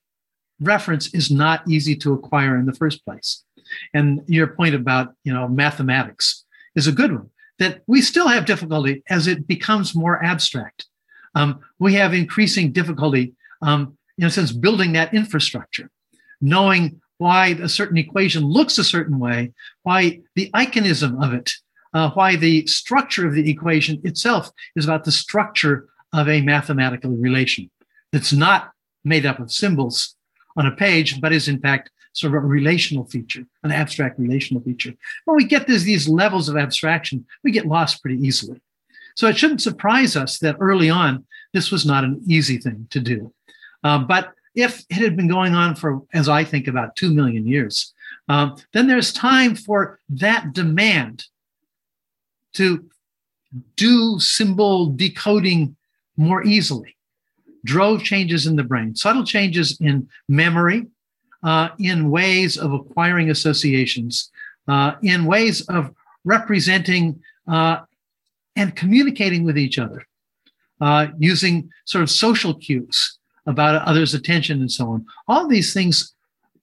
reference 0.59 1.13
is 1.13 1.31
not 1.31 1.67
easy 1.69 1.95
to 1.97 2.13
acquire 2.13 2.57
in 2.57 2.65
the 2.65 2.73
first 2.73 3.03
place. 3.05 3.43
And 3.93 4.21
your 4.27 4.47
point 4.47 4.75
about, 4.75 5.13
you 5.23 5.33
know, 5.33 5.47
mathematics 5.47 6.45
is 6.75 6.87
a 6.87 6.91
good 6.91 7.11
one 7.11 7.29
that 7.59 7.81
we 7.87 8.01
still 8.01 8.27
have 8.27 8.45
difficulty 8.45 9.03
as 9.09 9.27
it 9.27 9.47
becomes 9.47 9.95
more 9.95 10.23
abstract. 10.23 10.85
Um, 11.35 11.59
we 11.79 11.93
have 11.95 12.13
increasing 12.13 12.71
difficulty, 12.71 13.33
um, 13.61 13.97
in 14.17 14.25
a 14.25 14.29
sense, 14.29 14.51
building 14.51 14.93
that 14.93 15.13
infrastructure, 15.13 15.89
knowing 16.41 17.01
why 17.17 17.47
a 17.47 17.69
certain 17.69 17.97
equation 17.97 18.43
looks 18.43 18.77
a 18.77 18.83
certain 18.83 19.19
way, 19.19 19.53
why 19.83 20.19
the 20.35 20.49
iconism 20.53 21.23
of 21.23 21.33
it, 21.33 21.53
uh, 21.93 22.09
why 22.11 22.35
the 22.35 22.65
structure 22.67 23.27
of 23.27 23.33
the 23.33 23.49
equation 23.49 24.01
itself 24.03 24.51
is 24.75 24.85
about 24.85 25.03
the 25.03 25.11
structure 25.11 25.87
of 26.11 26.27
a 26.27 26.41
mathematical 26.41 27.11
relation 27.11 27.69
that's 28.11 28.33
not 28.33 28.71
made 29.03 29.25
up 29.25 29.39
of 29.39 29.51
symbols 29.51 30.15
on 30.55 30.65
a 30.65 30.75
page, 30.75 31.19
but 31.19 31.33
is 31.33 31.47
in 31.47 31.59
fact 31.59 31.91
sort 32.13 32.35
of 32.35 32.43
a 32.43 32.47
relational 32.47 33.05
feature, 33.05 33.43
an 33.63 33.71
abstract 33.71 34.19
relational 34.19 34.61
feature. 34.63 34.93
When 35.25 35.35
we 35.35 35.45
get 35.45 35.67
this, 35.67 35.83
these 35.83 36.07
levels 36.07 36.47
of 36.47 36.57
abstraction, 36.57 37.25
we 37.43 37.51
get 37.51 37.65
lost 37.65 38.01
pretty 38.01 38.25
easily. 38.25 38.61
So 39.15 39.27
it 39.27 39.37
shouldn't 39.37 39.61
surprise 39.61 40.15
us 40.15 40.39
that 40.39 40.57
early 40.59 40.89
on, 40.89 41.25
this 41.53 41.71
was 41.71 41.85
not 41.85 42.03
an 42.03 42.21
easy 42.27 42.57
thing 42.57 42.87
to 42.91 42.99
do. 42.99 43.33
Uh, 43.83 43.99
but 43.99 44.31
if 44.55 44.83
it 44.89 44.97
had 44.97 45.15
been 45.15 45.27
going 45.27 45.55
on 45.55 45.75
for, 45.75 46.01
as 46.13 46.29
I 46.29 46.43
think, 46.43 46.67
about 46.67 46.95
2 46.95 47.13
million 47.13 47.47
years, 47.47 47.93
um, 48.29 48.55
then 48.73 48.87
there's 48.87 49.11
time 49.11 49.55
for 49.55 49.99
that 50.09 50.53
demand 50.53 51.25
to 52.53 52.89
do 53.75 54.19
symbol 54.19 54.87
decoding 54.87 55.75
more 56.15 56.43
easily 56.43 56.95
drove 57.65 58.03
changes 58.03 58.47
in 58.47 58.55
the 58.55 58.63
brain, 58.63 58.95
subtle 58.95 59.23
changes 59.23 59.79
in 59.79 60.07
memory, 60.27 60.87
uh, 61.43 61.69
in 61.79 62.09
ways 62.09 62.57
of 62.57 62.73
acquiring 62.73 63.29
associations, 63.29 64.31
uh, 64.67 64.93
in 65.01 65.25
ways 65.25 65.61
of 65.67 65.93
representing 66.23 67.21
uh, 67.47 67.79
and 68.55 68.75
communicating 68.75 69.43
with 69.43 69.57
each 69.57 69.77
other, 69.77 70.05
uh, 70.79 71.07
using 71.17 71.69
sort 71.85 72.01
of 72.01 72.09
social 72.09 72.53
cues 72.53 73.17
about 73.45 73.81
others' 73.87 74.13
attention 74.13 74.61
and 74.61 74.71
so 74.71 74.89
on. 74.89 75.05
All 75.27 75.47
these 75.47 75.73
things 75.73 76.13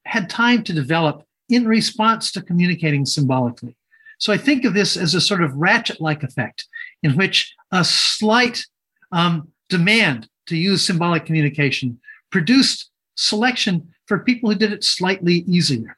had 0.07 0.31
time 0.31 0.63
to 0.65 0.73
develop 0.73 1.27
in 1.49 1.67
response 1.67 2.33
to 2.33 2.43
communicating 2.43 3.05
symbolically. 3.05 3.77
So 4.19 4.33
I 4.33 4.39
think 4.39 4.65
of 4.65 4.75
this 4.75 4.97
as 4.97 5.15
a 5.15 5.21
sort 5.21 5.43
of 5.43 5.55
ratchet 5.55 6.01
like 6.01 6.23
effect 6.23 6.67
in 7.03 7.17
which 7.17 7.55
a 7.73 7.85
slight 7.85 8.67
um, 9.13 9.49
demand 9.69 10.29
to 10.51 10.57
use 10.57 10.85
symbolic 10.85 11.25
communication 11.25 12.01
produced 12.31 12.91
selection 13.15 13.89
for 14.07 14.19
people 14.19 14.51
who 14.51 14.59
did 14.59 14.73
it 14.73 14.83
slightly 14.83 15.45
easier, 15.47 15.97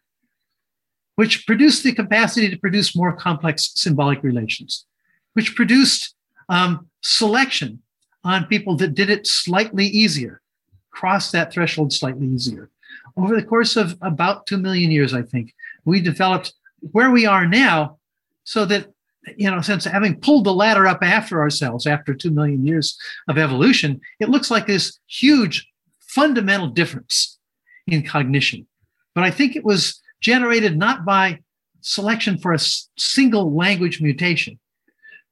which 1.15 1.47
produced 1.47 1.83
the 1.83 1.93
capacity 1.93 2.51
to 2.51 2.59
produce 2.59 2.95
more 2.95 3.17
complex 3.17 3.73
symbolic 3.77 4.23
relations, 4.23 4.85
which 5.33 5.57
produced 5.57 6.15
um, 6.51 6.87
selection 7.01 7.81
on 8.25 8.45
people 8.45 8.77
that 8.77 8.95
did 8.95 9.09
it 9.09 9.27
slightly 9.27 9.87
easier, 9.87 10.43
crossed 10.91 11.33
that 11.33 11.51
threshold 11.51 11.91
slightly 11.91 12.27
easier. 12.27 12.69
Over 13.17 13.35
the 13.35 13.47
course 13.47 13.77
of 13.77 13.97
about 14.03 14.47
2 14.47 14.59
million 14.59 14.91
years, 14.91 15.15
I 15.15 15.23
think, 15.23 15.55
we 15.87 16.03
developed 16.03 16.53
where 16.93 17.11
we 17.11 17.25
are 17.25 17.47
now 17.47 17.97
so 18.45 18.67
that 18.67 18.92
you 19.37 19.51
know, 19.51 19.61
since 19.61 19.85
having 19.85 20.21
pulled 20.21 20.45
the 20.45 20.55
ladder 20.55 20.87
up 20.87 21.03
after 21.03 21.41
ourselves 21.41 21.87
after 21.87 22.15
two 22.15 22.31
million 22.31 22.67
years 22.67 22.99
of 23.29 23.39
evolution, 23.39 24.01
it 24.21 24.29
looks 24.29 24.51
like 24.51 24.67
this 24.67 24.99
huge 25.07 25.69
fundamental 26.01 26.69
difference 26.69 27.39
in 27.87 28.03
cognition. 28.03 28.67
But 29.15 29.25
I 29.25 29.31
think 29.31 29.57
it 29.57 29.65
was 29.65 30.01
generated 30.21 30.77
not 30.77 31.05
by 31.05 31.41
selection 31.81 32.39
for 32.39 32.53
a 32.53 32.59
single 32.59 33.55
language 33.55 34.01
mutation, 34.01 34.59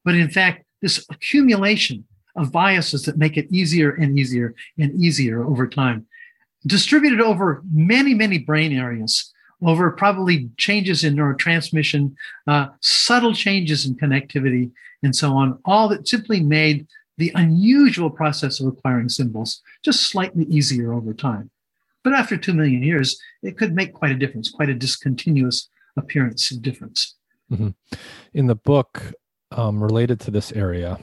but 0.05 0.15
in 0.15 0.31
fact, 0.31 0.65
this 0.83 1.05
accumulation 1.11 2.05
of 2.37 2.53
biases 2.53 3.03
that 3.03 3.19
make 3.19 3.37
it 3.37 3.53
easier 3.53 3.91
and 3.91 4.19
easier 4.19 4.55
and 4.79 4.93
easier 5.01 5.45
over 5.45 5.67
time, 5.67 6.07
distributed 6.67 7.21
over 7.21 7.63
many, 7.73 8.15
many 8.15 8.39
brain 8.39 8.73
areas 8.73 9.33
over 9.63 9.91
probably 9.91 10.49
changes 10.57 11.05
in 11.05 11.17
neurotransmission, 11.17 12.15
uh, 12.47 12.69
subtle 12.81 13.35
changes 13.35 13.87
in 13.87 13.95
connectivity, 13.95 14.71
and 15.03 15.15
so 15.15 15.33
on, 15.33 15.59
all 15.65 15.89
that 15.89 16.09
simply 16.09 16.41
made 16.41 16.87
the 17.19 17.33
unusual 17.35 18.11
process 18.11 18.61
of 18.61 18.67
acquiring 18.67 19.09
symbols 19.09 19.61
just 19.85 20.11
slightly 20.11 20.45
easier 20.45 20.93
over 20.93 21.13
time. 21.13 21.51
But 22.03 22.15
after 22.15 22.37
two 22.37 22.55
million 22.55 22.83
years, 22.83 23.21
it 23.43 23.59
could 23.59 23.75
make 23.75 23.93
quite 23.93 24.11
a 24.11 24.17
difference, 24.17 24.51
quite 24.51 24.71
a 24.71 24.75
discontinuous 24.75 25.69
appearance 25.97 26.51
of 26.51 26.63
difference. 26.63 27.17
Mm-hmm. 27.53 27.71
In 28.33 28.47
the 28.47 28.55
book 28.55 29.13
um, 29.51 29.83
related 29.83 30.21
to 30.21 30.31
this 30.31 30.53
area, 30.53 30.99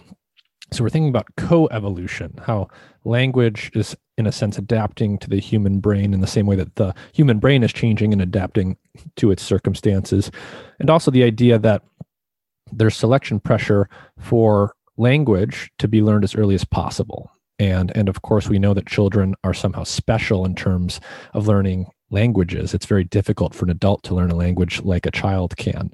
so 0.72 0.84
we're 0.84 0.90
thinking 0.90 1.10
about 1.10 1.28
co-evolution, 1.38 2.34
how 2.46 2.68
language 3.06 3.72
is 3.74 3.96
in 4.18 4.26
a 4.26 4.32
sense 4.32 4.58
adapting 4.58 5.18
to 5.20 5.30
the 5.30 5.40
human 5.40 5.80
brain 5.80 6.14
in 6.14 6.22
the 6.22 6.28
same 6.28 6.46
way 6.46 6.56
that 6.56 6.76
the 6.76 6.94
human 7.14 7.40
brain 7.40 7.64
is 7.64 7.72
changing 7.72 8.12
and 8.12 8.22
adapting 8.22 8.78
to 9.16 9.32
its 9.32 9.44
circumstances. 9.44 10.32
And 10.80 10.90
also 10.90 11.12
the 11.12 11.24
idea 11.24 11.60
that 11.60 11.84
there's 12.72 12.96
selection 12.96 13.40
pressure 13.40 13.88
for 14.18 14.74
language 14.98 15.72
to 15.80 15.88
be 15.88 16.02
learned 16.02 16.24
as 16.24 16.36
early 16.36 16.56
as 16.56 16.66
possible. 16.66 17.32
And 17.60 17.96
and 17.96 18.10
of 18.10 18.22
course 18.24 18.48
we 18.48 18.60
know 18.60 18.74
that 18.74 18.88
children 18.88 19.36
are 19.44 19.54
somehow 19.54 19.84
special 19.84 20.46
in 20.46 20.56
terms 20.56 21.00
of 21.34 21.48
learning 21.48 21.88
languages. 22.10 22.74
It's 22.74 22.86
very 22.86 23.04
difficult 23.04 23.54
for 23.54 23.66
an 23.66 23.72
adult 23.72 24.04
to 24.04 24.16
learn 24.16 24.32
a 24.32 24.36
language 24.36 24.82
like 24.84 25.06
a 25.06 25.12
child 25.12 25.58
can. 25.58 25.92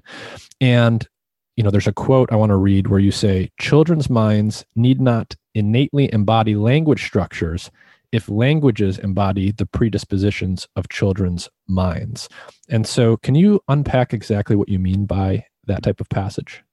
And 0.61 1.07
you 1.55 1.63
know, 1.63 1.69
there's 1.69 1.87
a 1.87 1.93
quote 1.93 2.31
I 2.31 2.35
want 2.35 2.49
to 2.49 2.55
read 2.55 2.87
where 2.87 2.99
you 2.99 3.11
say, 3.11 3.51
Children's 3.59 4.09
minds 4.09 4.65
need 4.75 4.99
not 4.99 5.35
innately 5.53 6.11
embody 6.11 6.55
language 6.55 7.05
structures 7.05 7.69
if 8.13 8.29
languages 8.29 8.99
embody 8.99 9.51
the 9.51 9.65
predispositions 9.65 10.67
of 10.75 10.87
children's 10.87 11.49
minds. 11.67 12.29
And 12.69 12.87
so, 12.87 13.17
can 13.17 13.33
you 13.33 13.59
unpack 13.67 14.13
exactly 14.13 14.55
what 14.55 14.69
you 14.69 14.79
mean 14.79 15.05
by 15.05 15.45
that 15.65 15.81
type 15.81 15.99
of 15.99 16.07
passage? 16.09 16.63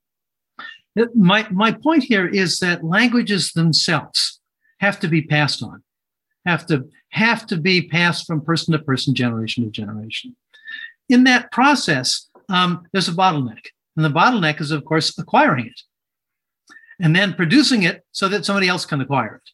My, 1.14 1.48
my 1.50 1.72
point 1.72 2.04
here 2.04 2.28
is 2.28 2.58
that 2.58 2.84
languages 2.84 3.52
themselves 3.52 4.38
have 4.80 5.00
to 5.00 5.08
be 5.08 5.22
passed 5.22 5.62
on, 5.62 5.82
have 6.44 6.66
to, 6.66 6.84
have 7.08 7.46
to 7.46 7.56
be 7.56 7.88
passed 7.88 8.26
from 8.26 8.44
person 8.44 8.72
to 8.72 8.78
person, 8.78 9.14
generation 9.14 9.64
to 9.64 9.70
generation. 9.70 10.36
In 11.08 11.24
that 11.24 11.50
process, 11.52 12.28
um, 12.50 12.86
there's 12.92 13.08
a 13.08 13.12
bottleneck 13.12 13.66
and 13.96 14.04
the 14.04 14.10
bottleneck 14.10 14.60
is, 14.60 14.72
of 14.72 14.84
course, 14.84 15.16
acquiring 15.18 15.66
it 15.66 15.80
and 17.00 17.16
then 17.16 17.32
producing 17.32 17.82
it 17.82 18.04
so 18.12 18.28
that 18.28 18.44
somebody 18.44 18.68
else 18.68 18.84
can 18.84 19.00
acquire 19.00 19.36
it. 19.36 19.50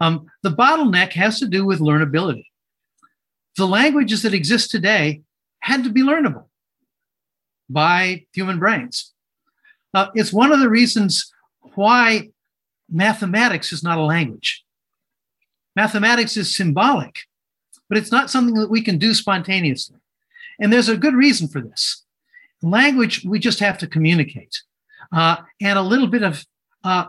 Um, 0.00 0.26
the 0.42 0.50
bottleneck 0.50 1.12
has 1.12 1.38
to 1.40 1.46
do 1.46 1.64
with 1.64 1.80
learnability. 1.80 2.46
The 3.56 3.66
languages 3.66 4.22
that 4.22 4.34
exist 4.34 4.70
today 4.70 5.22
had 5.60 5.84
to 5.84 5.90
be 5.90 6.02
learnable 6.02 6.46
by 7.68 8.26
human 8.32 8.58
brains. 8.58 9.12
Uh, 9.92 10.08
it's 10.14 10.32
one 10.32 10.52
of 10.52 10.60
the 10.60 10.70
reasons 10.70 11.32
why 11.74 12.30
mathematics 12.88 13.72
is 13.72 13.82
not 13.82 13.98
a 13.98 14.02
language. 14.02 14.64
Mathematics 15.74 16.36
is 16.36 16.56
symbolic, 16.56 17.20
but 17.88 17.98
it's 17.98 18.12
not 18.12 18.30
something 18.30 18.54
that 18.54 18.70
we 18.70 18.82
can 18.82 18.98
do 18.98 19.14
spontaneously. 19.14 19.98
And 20.60 20.72
there's 20.72 20.88
a 20.88 20.96
good 20.96 21.14
reason 21.14 21.48
for 21.48 21.60
this. 21.60 22.04
Language, 22.62 23.24
we 23.24 23.38
just 23.38 23.60
have 23.60 23.78
to 23.78 23.86
communicate. 23.86 24.62
Uh, 25.12 25.36
and 25.60 25.78
a 25.78 25.82
little 25.82 26.08
bit 26.08 26.22
of 26.22 26.44
uh, 26.84 27.06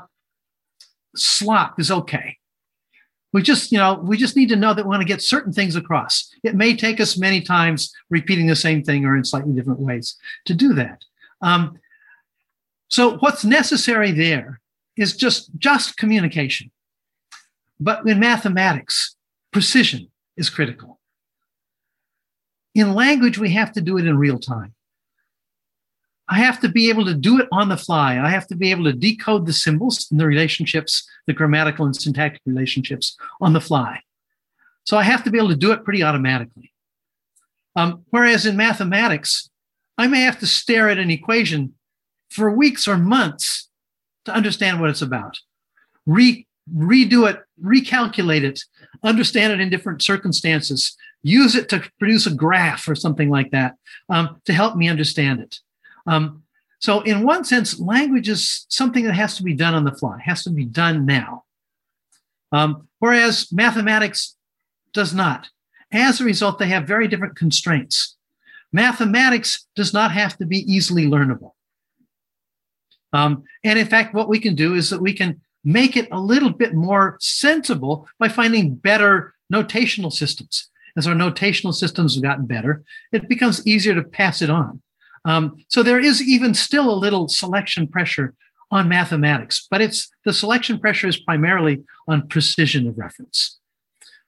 slop 1.16 1.80
is 1.80 1.92
okay. 1.92 2.39
We 3.32 3.44
just, 3.44 3.72
you 3.72 3.78
know, 3.78 3.94
we 3.94 4.18
just 4.18 4.36
need 4.36 4.50
to 4.50 4.56
know 4.56 4.74
that 4.74 4.84
we 4.84 4.90
want 4.90 5.02
to 5.02 5.08
get 5.08 5.22
certain 5.22 5.54
things 5.54 5.76
across. 5.76 6.34
It 6.44 6.56
may 6.56 6.76
take 6.76 7.00
us 7.00 7.18
many 7.18 7.42
times 7.42 7.94
repeating 8.10 8.48
the 8.48 8.56
same 8.56 8.84
thing 8.84 9.06
or 9.06 9.16
in 9.16 9.24
slightly 9.24 9.54
different 9.54 9.80
ways 9.80 10.18
to 10.46 10.54
do 10.54 10.74
that. 10.74 11.04
Um, 11.42 11.78
so 12.88 13.18
what's 13.18 13.46
necessary 13.46 14.12
there 14.12 14.60
is 14.98 15.16
just 15.16 15.52
just 15.58 15.98
communication. 15.98 16.72
But 17.80 18.06
in 18.08 18.20
mathematics, 18.20 19.16
precision 19.52 20.10
is 20.36 20.50
critical. 20.50 21.00
In 22.76 22.94
language, 22.94 23.38
we 23.38 23.52
have 23.52 23.72
to 23.74 23.82
do 23.82 23.98
it 23.98 24.06
in 24.06 24.18
real 24.18 24.40
time. 24.40 24.74
I 26.30 26.36
have 26.36 26.60
to 26.62 26.70
be 26.70 26.90
able 26.90 27.06
to 27.06 27.16
do 27.16 27.40
it 27.40 27.48
on 27.52 27.70
the 27.70 27.78
fly. 27.78 28.20
I 28.20 28.30
have 28.30 28.46
to 28.48 28.56
be 28.56 28.70
able 28.70 28.84
to 28.84 28.94
decode 28.94 29.48
the 29.48 29.54
symbols 29.54 30.08
and 30.12 30.20
the 30.20 30.28
relationships, 30.28 31.10
the 31.26 31.34
grammatical 31.34 31.86
and 31.86 31.96
syntactic 31.96 32.42
relationships 32.46 33.18
on 33.42 33.54
the 33.54 33.62
fly. 33.62 34.02
So 34.84 34.96
I 34.96 35.04
have 35.04 35.24
to 35.24 35.32
be 35.32 35.40
able 35.40 35.50
to 35.50 35.56
do 35.56 35.72
it 35.72 35.84
pretty 35.84 36.04
automatically. 36.04 36.72
Um, 37.76 38.06
whereas 38.12 38.46
in 38.46 38.56
mathematics, 38.56 39.50
I 39.98 40.08
may 40.08 40.22
have 40.22 40.40
to 40.40 40.48
stare 40.48 40.88
at 40.88 41.00
an 41.00 41.10
equation 41.10 41.74
for 42.30 42.52
weeks 42.52 42.88
or 42.88 42.98
months 42.98 43.70
to 44.26 44.32
understand 44.32 44.80
what 44.80 44.92
it's 44.92 45.02
about. 45.02 45.40
Re, 46.06 46.46
redo 46.72 47.28
it, 47.28 47.42
recalculate 47.64 48.44
it, 48.44 48.62
understand 49.04 49.54
it 49.54 49.60
in 49.60 49.70
different 49.70 50.04
circumstances, 50.04 50.96
use 51.24 51.56
it 51.56 51.70
to 51.70 51.90
produce 51.98 52.28
a 52.28 52.34
graph 52.34 52.88
or 52.88 52.96
something 52.96 53.30
like 53.30 53.50
that 53.52 53.76
um, 54.10 54.40
to 54.46 54.54
help 54.54 54.76
me 54.76 54.88
understand 54.88 55.40
it. 55.40 55.60
Um, 56.10 56.43
so, 56.80 57.01
in 57.01 57.24
one 57.24 57.43
sense, 57.43 57.80
language 57.80 58.28
is 58.30 58.66
something 58.70 59.05
that 59.05 59.14
has 59.14 59.38
to 59.38 59.43
be 59.43 59.53
done 59.53 59.76
on 59.76 59.84
the 59.84 59.91
fly, 59.91 60.20
has 60.24 60.43
to 60.43 60.49
be 60.49 60.66
done 60.66 61.05
now. 61.05 61.43
Um, 62.51 62.88
whereas 62.97 63.51
mathematics 63.51 64.36
does 64.91 65.14
not. 65.14 65.49
As 65.91 66.20
a 66.20 66.26
result, 66.26 66.57
they 66.57 66.68
have 66.68 66.88
very 66.88 67.07
different 67.07 67.36
constraints. 67.36 68.18
Mathematics 68.72 69.68
does 69.76 69.93
not 69.93 70.12
have 70.12 70.38
to 70.38 70.45
be 70.45 70.60
easily 70.72 71.05
learnable. 71.05 71.51
Um, 73.14 73.43
and 73.64 73.78
in 73.78 73.88
fact, 73.88 74.14
what 74.14 74.30
we 74.30 74.39
can 74.39 74.55
do 74.55 74.74
is 74.74 74.89
that 74.89 75.01
we 75.01 75.14
can 75.14 75.41
make 75.64 75.95
it 75.95 76.07
a 76.12 76.20
little 76.20 76.51
bit 76.51 76.74
more 76.74 77.18
sensible 77.20 78.07
by 78.18 78.30
finding 78.30 78.76
better 78.76 79.36
notational 79.53 80.12
systems. 80.12 80.70
As 80.95 81.07
our 81.07 81.16
notational 81.16 81.74
systems 81.74 82.16
have 82.16 82.24
gotten 82.24 82.45
better, 82.45 82.84
it 83.12 83.30
becomes 83.30 83.66
easier 83.68 83.93
to 83.95 84.03
pass 84.03 84.41
it 84.41 84.49
on. 84.49 84.82
Um, 85.26 85.57
so 85.67 85.84
there 85.84 85.99
is 85.99 86.22
even 86.22 86.53
still 86.53 86.89
a 86.89 86.95
little 86.95 87.28
selection 87.28 87.88
pressure 87.88 88.34
on 88.72 88.88
mathematics, 88.88 89.67
but 89.70 89.82
it's 89.82 90.09
the 90.26 90.34
selection 90.34 90.80
pressure 90.80 91.07
is 91.07 91.20
primarily 91.20 91.84
on 92.07 92.28
precision 92.28 92.88
of 92.88 92.97
reference. 92.97 93.57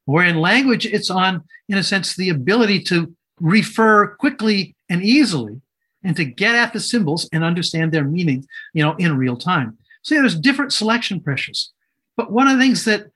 Where 0.05 0.25
in 0.25 0.37
language, 0.37 0.85
it's 0.85 1.09
on, 1.09 1.43
in 1.69 1.77
a 1.77 1.83
sense, 1.83 2.15
the 2.15 2.29
ability 2.29 2.81
to 2.83 3.15
refer 3.39 4.15
quickly 4.15 4.75
and 4.89 5.03
easily 5.03 5.61
and 6.03 6.15
to 6.15 6.25
get 6.25 6.55
at 6.55 6.73
the 6.73 6.79
symbols 6.79 7.29
and 7.31 7.43
understand 7.43 7.91
their 7.91 8.03
meaning, 8.03 8.47
you 8.73 8.83
know, 8.83 8.95
in 8.95 9.17
real 9.17 9.37
time. 9.37 9.77
So 10.01 10.15
yeah, 10.15 10.21
there's 10.21 10.39
different 10.39 10.73
selection 10.73 11.19
pressures. 11.19 11.71
But 12.17 12.31
one 12.31 12.47
of 12.47 12.57
the 12.57 12.63
things 12.63 12.85
that 12.85 13.07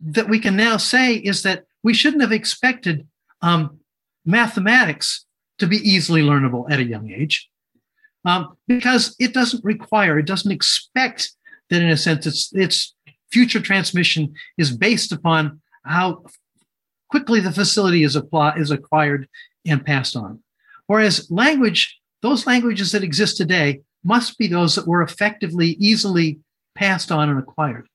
that 0.00 0.28
we 0.28 0.38
can 0.38 0.56
now 0.56 0.76
say 0.76 1.14
is 1.14 1.42
that 1.44 1.64
we 1.82 1.94
shouldn't 1.94 2.22
have 2.22 2.32
expected 2.32 3.06
um, 3.40 3.78
mathematics 4.26 5.24
to 5.58 5.66
be 5.66 5.76
easily 5.76 6.22
learnable 6.22 6.70
at 6.70 6.80
a 6.80 6.84
young 6.84 7.10
age 7.10 7.48
um, 8.24 8.56
because 8.66 9.14
it 9.18 9.32
doesn't 9.32 9.64
require, 9.64 10.18
it 10.18 10.26
doesn't 10.26 10.52
expect 10.52 11.32
that 11.70 11.82
in 11.82 11.88
a 11.88 11.96
sense 11.96 12.26
its, 12.26 12.52
its 12.54 12.94
future 13.30 13.60
transmission 13.60 14.34
is 14.58 14.76
based 14.76 15.12
upon 15.12 15.60
how 15.84 16.24
quickly 17.10 17.40
the 17.40 17.52
facility 17.52 18.02
is, 18.02 18.16
apply, 18.16 18.56
is 18.56 18.70
acquired 18.70 19.28
and 19.66 19.84
passed 19.84 20.16
on. 20.16 20.42
Whereas 20.86 21.30
language, 21.30 21.98
those 22.22 22.46
languages 22.46 22.92
that 22.92 23.04
exist 23.04 23.36
today 23.36 23.80
must 24.02 24.38
be 24.38 24.46
those 24.46 24.74
that 24.74 24.86
were 24.86 25.02
effectively, 25.02 25.70
easily 25.78 26.38
passed 26.74 27.10
on 27.10 27.28
and 27.28 27.38
acquired. 27.38 27.88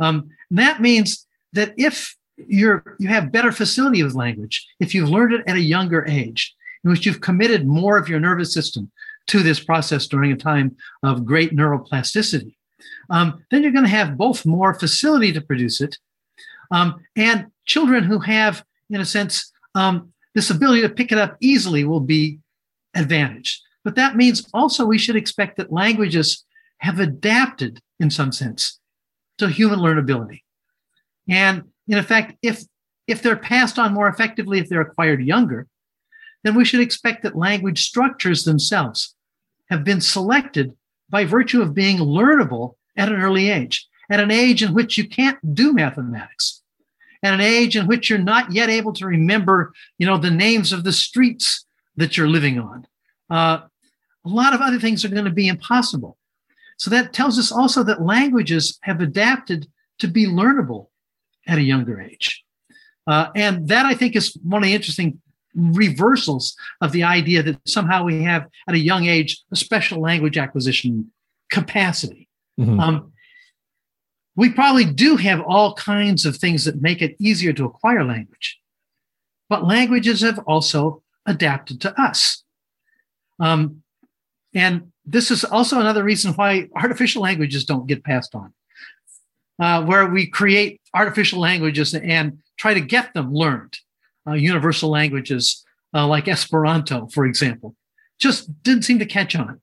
Um, 0.00 0.30
and 0.50 0.58
that 0.58 0.80
means 0.80 1.26
that 1.52 1.74
if 1.76 2.14
you're 2.36 2.96
you 3.00 3.08
have 3.08 3.32
better 3.32 3.50
facility 3.50 4.02
with 4.02 4.14
language, 4.14 4.66
if 4.78 4.94
you've 4.94 5.08
learned 5.08 5.32
it 5.32 5.44
at 5.46 5.56
a 5.56 5.60
younger 5.60 6.06
age, 6.06 6.54
in 6.84 6.90
which 6.90 7.06
you've 7.06 7.20
committed 7.20 7.66
more 7.66 7.98
of 7.98 8.08
your 8.08 8.20
nervous 8.20 8.52
system 8.52 8.90
to 9.28 9.42
this 9.42 9.60
process 9.60 10.06
during 10.06 10.32
a 10.32 10.36
time 10.36 10.76
of 11.02 11.24
great 11.24 11.54
neuroplasticity, 11.54 12.54
um, 13.10 13.44
then 13.50 13.62
you're 13.62 13.72
going 13.72 13.84
to 13.84 13.90
have 13.90 14.16
both 14.16 14.46
more 14.46 14.74
facility 14.74 15.32
to 15.32 15.40
produce 15.40 15.80
it 15.80 15.96
um, 16.70 17.00
and 17.16 17.46
children 17.66 18.04
who 18.04 18.18
have, 18.20 18.64
in 18.90 19.00
a 19.00 19.04
sense, 19.04 19.50
um, 19.74 20.12
this 20.34 20.50
ability 20.50 20.82
to 20.82 20.88
pick 20.88 21.12
it 21.12 21.18
up 21.18 21.36
easily 21.40 21.84
will 21.84 22.00
be 22.00 22.38
advantaged. 22.94 23.60
But 23.84 23.96
that 23.96 24.16
means 24.16 24.48
also 24.52 24.84
we 24.84 24.98
should 24.98 25.16
expect 25.16 25.56
that 25.56 25.72
languages 25.72 26.44
have 26.78 27.00
adapted 27.00 27.80
in 27.98 28.10
some 28.10 28.32
sense 28.32 28.78
to 29.38 29.48
human 29.48 29.78
learnability. 29.78 30.42
And 31.28 31.64
in 31.86 31.98
effect, 31.98 32.36
if 32.42 32.62
if 33.06 33.22
they're 33.22 33.36
passed 33.36 33.78
on 33.78 33.94
more 33.94 34.08
effectively 34.08 34.58
if 34.58 34.68
they're 34.68 34.82
acquired 34.82 35.22
younger, 35.24 35.66
then 36.44 36.54
we 36.54 36.64
should 36.64 36.80
expect 36.80 37.22
that 37.22 37.36
language 37.36 37.84
structures 37.84 38.44
themselves 38.44 39.14
have 39.70 39.84
been 39.84 40.00
selected 40.00 40.74
by 41.10 41.24
virtue 41.24 41.62
of 41.62 41.74
being 41.74 41.98
learnable 41.98 42.74
at 42.96 43.08
an 43.08 43.20
early 43.20 43.50
age, 43.50 43.86
at 44.10 44.20
an 44.20 44.30
age 44.30 44.62
in 44.62 44.74
which 44.74 44.98
you 44.98 45.08
can't 45.08 45.54
do 45.54 45.72
mathematics, 45.72 46.62
at 47.22 47.34
an 47.34 47.40
age 47.40 47.76
in 47.76 47.86
which 47.86 48.08
you're 48.08 48.18
not 48.18 48.52
yet 48.52 48.68
able 48.68 48.92
to 48.92 49.06
remember, 49.06 49.72
you 49.98 50.06
know, 50.06 50.18
the 50.18 50.30
names 50.30 50.72
of 50.72 50.84
the 50.84 50.92
streets 50.92 51.66
that 51.96 52.16
you're 52.16 52.28
living 52.28 52.58
on. 52.58 52.86
Uh, 53.30 53.60
a 54.24 54.28
lot 54.28 54.54
of 54.54 54.60
other 54.60 54.78
things 54.78 55.04
are 55.04 55.08
going 55.08 55.24
to 55.24 55.30
be 55.30 55.48
impossible. 55.48 56.16
So 56.76 56.90
that 56.90 57.12
tells 57.12 57.38
us 57.38 57.50
also 57.50 57.82
that 57.84 58.02
languages 58.02 58.78
have 58.82 59.00
adapted 59.00 59.66
to 59.98 60.08
be 60.08 60.26
learnable 60.26 60.88
at 61.46 61.58
a 61.58 61.62
younger 61.62 62.00
age. 62.00 62.44
Uh, 63.06 63.28
and 63.34 63.68
that 63.68 63.86
I 63.86 63.94
think 63.94 64.14
is 64.14 64.36
one 64.42 64.62
of 64.62 64.66
the 64.66 64.74
interesting 64.74 65.20
reversals 65.54 66.56
of 66.80 66.92
the 66.92 67.02
idea 67.02 67.42
that 67.42 67.58
somehow 67.66 68.04
we 68.04 68.22
have 68.22 68.46
at 68.68 68.74
a 68.74 68.78
young 68.78 69.06
age 69.06 69.42
a 69.52 69.56
special 69.56 70.00
language 70.00 70.38
acquisition 70.38 71.10
capacity. 71.50 72.28
Mm-hmm. 72.60 72.80
Um, 72.80 73.12
we 74.36 74.50
probably 74.50 74.84
do 74.84 75.16
have 75.16 75.40
all 75.40 75.74
kinds 75.74 76.24
of 76.24 76.36
things 76.36 76.64
that 76.64 76.80
make 76.80 77.02
it 77.02 77.16
easier 77.18 77.52
to 77.54 77.64
acquire 77.64 78.04
language, 78.04 78.60
but 79.48 79.66
languages 79.66 80.20
have 80.20 80.38
also 80.40 81.02
adapted 81.26 81.80
to 81.80 82.00
us. 82.00 82.44
Um, 83.40 83.82
and 84.54 84.92
this 85.04 85.30
is 85.30 85.44
also 85.44 85.80
another 85.80 86.04
reason 86.04 86.34
why 86.34 86.68
artificial 86.76 87.22
languages 87.22 87.64
don't 87.64 87.86
get 87.86 88.04
passed 88.04 88.34
on, 88.34 88.52
uh, 89.60 89.84
where 89.84 90.06
we 90.06 90.26
create 90.26 90.80
artificial 90.94 91.40
languages 91.40 91.94
and 91.94 92.38
try 92.58 92.74
to 92.74 92.80
get 92.80 93.14
them 93.14 93.32
learned 93.32 93.78
universal 94.32 94.90
languages 94.90 95.64
uh, 95.94 96.06
like 96.06 96.28
Esperanto, 96.28 97.06
for 97.08 97.24
example, 97.26 97.74
just 98.18 98.62
didn't 98.62 98.82
seem 98.84 98.98
to 98.98 99.06
catch 99.06 99.34
on. 99.36 99.60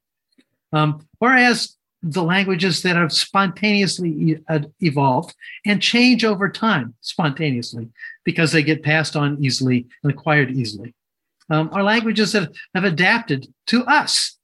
Um, 0.73 1.07
whereas 1.19 1.75
the 2.01 2.23
languages 2.23 2.83
that 2.83 2.95
have 2.95 3.11
spontaneously 3.11 4.39
uh, 4.47 4.59
evolved 4.79 5.35
and 5.65 5.81
change 5.81 6.23
over 6.23 6.49
time 6.49 6.93
spontaneously 7.01 7.89
because 8.23 8.51
they 8.51 8.61
get 8.61 8.83
passed 8.83 9.15
on 9.15 9.43
easily 9.43 9.87
and 10.03 10.11
acquired 10.11 10.51
easily 10.51 10.93
um, 11.49 11.69
are 11.71 11.83
languages 11.83 12.31
that 12.33 12.51
have 12.75 12.83
adapted 12.83 13.47
to 13.67 13.83
us. 13.85 14.37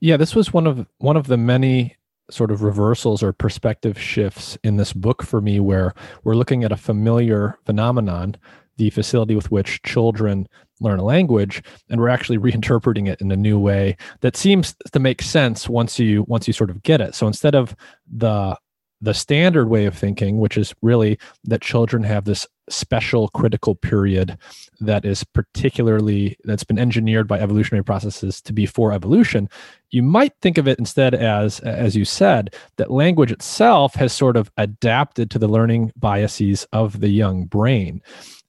Yeah, 0.00 0.16
this 0.16 0.34
was 0.34 0.52
one 0.52 0.66
of 0.66 0.86
one 0.98 1.16
of 1.16 1.26
the 1.26 1.36
many 1.36 1.96
sort 2.30 2.50
of 2.50 2.62
reversals 2.62 3.22
or 3.22 3.32
perspective 3.32 4.00
shifts 4.00 4.58
in 4.64 4.76
this 4.76 4.92
book 4.92 5.22
for 5.22 5.40
me 5.40 5.60
where 5.60 5.94
we're 6.24 6.34
looking 6.34 6.64
at 6.64 6.72
a 6.72 6.76
familiar 6.76 7.56
phenomenon 7.64 8.36
the 8.76 8.90
facility 8.90 9.34
with 9.34 9.50
which 9.50 9.82
children 9.82 10.48
learn 10.80 10.98
a 10.98 11.04
language 11.04 11.62
and 11.88 12.00
we're 12.00 12.08
actually 12.08 12.38
reinterpreting 12.38 13.08
it 13.08 13.20
in 13.20 13.32
a 13.32 13.36
new 13.36 13.58
way 13.58 13.96
that 14.20 14.36
seems 14.36 14.74
to 14.92 14.98
make 14.98 15.22
sense 15.22 15.68
once 15.68 15.98
you 15.98 16.22
once 16.24 16.46
you 16.46 16.52
sort 16.52 16.70
of 16.70 16.82
get 16.82 17.00
it. 17.00 17.14
So 17.14 17.26
instead 17.26 17.54
of 17.54 17.74
the 18.10 18.56
the 19.00 19.14
standard 19.14 19.68
way 19.68 19.84
of 19.84 19.96
thinking 19.96 20.38
which 20.38 20.56
is 20.56 20.74
really 20.80 21.18
that 21.44 21.60
children 21.60 22.02
have 22.02 22.24
this 22.24 22.46
special 22.68 23.28
critical 23.28 23.74
period 23.74 24.38
that 24.80 25.04
is 25.04 25.22
particularly 25.22 26.36
that's 26.44 26.64
been 26.64 26.78
engineered 26.78 27.28
by 27.28 27.38
evolutionary 27.38 27.84
processes 27.84 28.40
to 28.40 28.52
be 28.52 28.64
for 28.64 28.92
evolution 28.92 29.48
you 29.90 30.02
might 30.02 30.32
think 30.40 30.56
of 30.56 30.66
it 30.66 30.78
instead 30.78 31.14
as 31.14 31.60
as 31.60 31.94
you 31.94 32.04
said 32.04 32.54
that 32.76 32.90
language 32.90 33.30
itself 33.30 33.94
has 33.94 34.12
sort 34.12 34.36
of 34.36 34.50
adapted 34.56 35.30
to 35.30 35.38
the 35.38 35.48
learning 35.48 35.92
biases 35.96 36.66
of 36.72 37.00
the 37.00 37.08
young 37.10 37.44
brain 37.44 38.00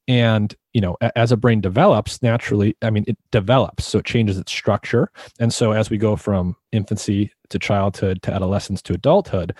and 0.07 0.55
you 0.73 0.81
know 0.81 0.97
as 1.15 1.31
a 1.31 1.37
brain 1.37 1.59
develops 1.59 2.21
naturally 2.21 2.75
i 2.81 2.89
mean 2.89 3.03
it 3.07 3.17
develops 3.31 3.85
so 3.85 3.99
it 3.99 4.05
changes 4.05 4.37
its 4.37 4.51
structure 4.51 5.11
and 5.39 5.53
so 5.53 5.71
as 5.71 5.89
we 5.89 5.97
go 5.97 6.15
from 6.15 6.55
infancy 6.71 7.31
to 7.49 7.59
childhood 7.59 8.21
to 8.21 8.33
adolescence 8.33 8.81
to 8.81 8.93
adulthood 8.93 9.53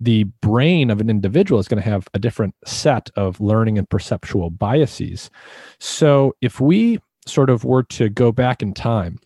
the 0.00 0.24
brain 0.42 0.90
of 0.90 1.00
an 1.00 1.08
individual 1.08 1.60
is 1.60 1.68
going 1.68 1.82
to 1.82 1.88
have 1.88 2.08
a 2.14 2.18
different 2.18 2.54
set 2.64 3.10
of 3.16 3.40
learning 3.40 3.78
and 3.78 3.88
perceptual 3.88 4.50
biases. 4.50 5.30
So 5.78 6.34
if 6.40 6.60
we 6.60 6.98
sort 7.26 7.48
of 7.48 7.64
were 7.64 7.84
to 7.84 8.08
go 8.08 8.32
back 8.32 8.62
in 8.62 8.74
time 8.74 9.18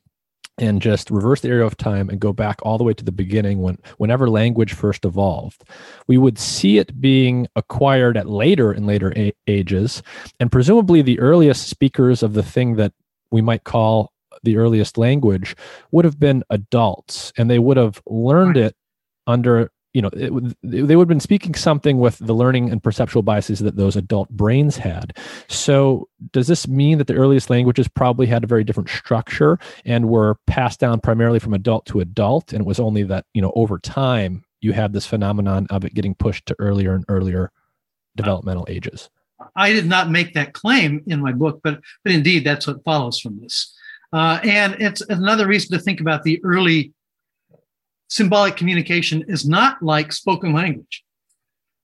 and 0.59 0.83
just 0.83 1.11
reverse 1.11 1.41
the 1.41 1.49
arrow 1.49 1.67
of 1.67 1.77
time 1.77 2.09
and 2.09 2.21
go 2.21 2.33
back 2.33 2.59
all 2.63 2.79
the 2.79 2.85
way 2.85 2.95
to 2.95 3.05
the 3.05 3.13
beginning 3.13 3.61
when 3.61 3.79
whenever 3.99 4.29
language 4.29 4.73
first 4.73 5.05
evolved. 5.05 5.65
We 6.07 6.19
would 6.19 6.39
see 6.39 6.79
it 6.79 7.01
being 7.01 7.47
acquired 7.57 8.17
at 8.17 8.29
later 8.29 8.73
and 8.73 8.87
later 8.87 9.13
a- 9.17 9.33
ages 9.47 10.03
and 10.41 10.53
presumably 10.53 11.03
the 11.03 11.21
earliest 11.21 11.69
speakers 11.69 12.23
of 12.23 12.35
the 12.35 12.43
thing 12.43 12.77
that 12.77 12.93
we 13.31 13.41
might 13.41 13.65
call 13.65 14.13
the 14.43 14.57
earliest 14.57 14.99
language 14.99 15.57
would 15.91 16.05
have 16.05 16.19
been 16.19 16.45
adults 16.51 17.33
and 17.37 17.51
they 17.51 17.59
would 17.59 17.77
have 17.77 18.01
learned 18.07 18.57
it 18.57 18.75
under 19.27 19.71
you 19.99 20.03
know 20.03 20.11
it, 20.13 20.57
they 20.63 20.95
would 20.95 21.03
have 21.03 21.09
been 21.09 21.19
speaking 21.19 21.57
something 21.57 21.99
with 21.99 22.19
the 22.19 22.33
learning 22.33 22.71
and 22.71 22.81
perceptual 22.81 23.21
biases 23.21 23.59
that 23.59 23.75
those 23.75 23.97
adult 23.97 24.31
brains 24.31 24.77
had. 24.77 25.17
So 25.49 26.09
does 26.31 26.47
this 26.47 26.69
mean 26.69 26.99
that 26.99 27.09
the 27.09 27.17
earliest 27.17 27.51
languages 27.51 27.89
probably 27.89 28.29
had 28.29 28.45
a 28.45 28.47
very 28.47 28.63
different 28.63 28.91
structure 28.91 29.59
and 29.85 30.09
were 30.09 30.37
passed 30.47 30.79
down 30.79 31.01
primarily 31.01 31.41
from 31.41 31.53
adult 31.53 31.85
to 31.87 31.99
adult? 31.99 32.53
And 32.53 32.61
it 32.61 32.65
was 32.65 32.79
only 32.79 33.03
that 33.03 33.25
you 33.35 33.43
know 33.43 33.53
over 33.57 33.77
time 33.81 34.45
you 34.61 34.73
had 34.73 34.93
this 34.93 35.05
phenomenon 35.05 35.67
of 35.69 35.85
it 35.85 35.95
getting 35.95 36.15
pushed 36.15 36.47
to 36.47 36.55
earlier 36.61 36.95
and 36.95 37.05
earlier 37.09 37.51
developmental 38.15 38.67
ages? 38.71 39.11
I 39.57 39.73
did 39.73 39.87
not 39.87 40.13
make 40.13 40.33
that 40.35 40.53
claim 40.53 41.03
in 41.09 41.21
my 41.21 41.33
book 41.33 41.59
but 41.65 41.81
but 42.05 42.13
indeed 42.13 42.45
that's 42.45 42.69
what 42.69 42.85
follows 42.85 43.19
from 43.19 43.41
this. 43.41 43.75
Uh, 44.13 44.39
and 44.45 44.77
it's 44.79 45.01
another 45.09 45.49
reason 45.49 45.77
to 45.77 45.83
think 45.83 46.01
about 46.01 46.23
the 46.23 46.41
early 46.45 46.93
symbolic 48.09 48.57
communication 48.57 49.25
is 49.29 49.49
not 49.49 49.83
like 49.83 50.13
spoken 50.13 50.53
language, 50.53 51.05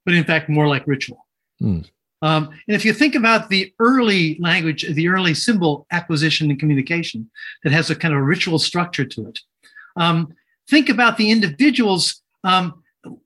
but 0.04 0.14
in 0.14 0.24
fact 0.24 0.48
more 0.48 0.68
like 0.68 0.86
ritual. 0.86 1.26
Mm. 1.62 1.88
Um, 2.22 2.48
and 2.66 2.74
if 2.74 2.84
you 2.84 2.94
think 2.94 3.14
about 3.14 3.50
the 3.50 3.72
early 3.78 4.38
language, 4.40 4.86
the 4.94 5.08
early 5.08 5.34
symbol 5.34 5.86
acquisition 5.90 6.50
and 6.50 6.58
communication 6.58 7.30
that 7.62 7.72
has 7.72 7.90
a 7.90 7.94
kind 7.94 8.14
of 8.14 8.22
ritual 8.22 8.58
structure 8.58 9.04
to 9.04 9.28
it, 9.28 9.40
um, 9.96 10.32
think 10.68 10.88
about 10.88 11.18
the 11.18 11.30
individuals 11.30 12.22
um, 12.42 12.82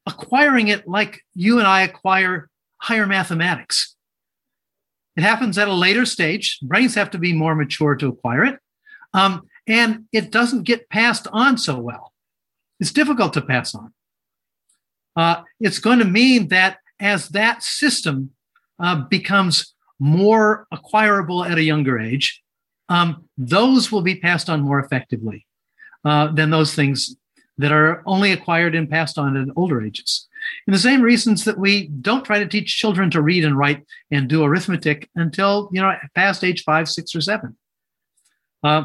acquiring 0.06 0.68
it 0.68 0.88
like 0.88 1.20
you 1.34 1.58
and 1.58 1.66
I 1.66 1.82
acquire 1.82 2.50
higher 2.78 3.06
mathematics. 3.06 3.94
It 5.16 5.22
happens 5.22 5.58
at 5.58 5.68
a 5.68 5.74
later 5.74 6.04
stage. 6.04 6.58
Brains 6.62 6.94
have 6.94 7.10
to 7.10 7.18
be 7.18 7.32
more 7.32 7.54
mature 7.54 7.94
to 7.96 8.08
acquire 8.08 8.44
it. 8.44 8.58
Um, 9.14 9.46
and 9.66 10.04
it 10.12 10.30
doesn't 10.30 10.62
get 10.62 10.88
passed 10.88 11.26
on 11.32 11.58
so 11.58 11.78
well. 11.78 12.12
It's 12.80 12.92
difficult 12.92 13.32
to 13.34 13.42
pass 13.42 13.74
on. 13.74 13.92
Uh, 15.16 15.42
it's 15.58 15.78
going 15.78 15.98
to 15.98 16.04
mean 16.04 16.48
that 16.48 16.78
as 17.00 17.28
that 17.30 17.62
system 17.62 18.30
uh, 18.78 18.96
becomes 19.08 19.74
more 19.98 20.66
acquirable 20.70 21.44
at 21.44 21.58
a 21.58 21.62
younger 21.62 21.98
age, 21.98 22.42
um, 22.88 23.24
those 23.36 23.90
will 23.90 24.02
be 24.02 24.16
passed 24.16 24.48
on 24.48 24.62
more 24.62 24.78
effectively 24.78 25.46
uh, 26.04 26.32
than 26.32 26.50
those 26.50 26.74
things 26.74 27.16
that 27.58 27.72
are 27.72 28.02
only 28.06 28.32
acquired 28.32 28.74
and 28.74 28.88
passed 28.88 29.18
on 29.18 29.36
at 29.36 29.48
older 29.56 29.84
ages. 29.84 30.28
And 30.66 30.74
the 30.74 30.80
same 30.80 31.02
reasons 31.02 31.44
that 31.44 31.58
we 31.58 31.88
don't 31.88 32.24
try 32.24 32.38
to 32.38 32.46
teach 32.46 32.78
children 32.78 33.10
to 33.10 33.20
read 33.20 33.44
and 33.44 33.58
write 33.58 33.84
and 34.10 34.28
do 34.28 34.44
arithmetic 34.44 35.10
until 35.16 35.68
you 35.72 35.80
know 35.80 35.92
past 36.14 36.44
age 36.44 36.62
five, 36.62 36.88
six, 36.88 37.14
or 37.14 37.20
seven. 37.20 37.56
Uh, 38.62 38.84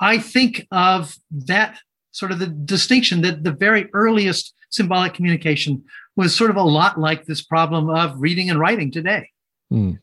I 0.00 0.18
think 0.18 0.66
of 0.70 1.16
that 1.30 1.78
sort 2.10 2.32
of 2.32 2.38
the 2.38 2.46
distinction 2.46 3.20
that 3.22 3.44
the 3.44 3.52
very 3.52 3.88
earliest 3.92 4.54
symbolic 4.70 5.14
communication 5.14 5.84
was 6.16 6.34
sort 6.34 6.50
of 6.50 6.56
a 6.56 6.62
lot 6.62 6.98
like 6.98 7.24
this 7.24 7.42
problem 7.42 7.90
of 7.90 8.20
reading 8.20 8.50
and 8.50 8.58
writing 8.58 8.90
today. 8.90 9.30
Mm. 9.72 9.98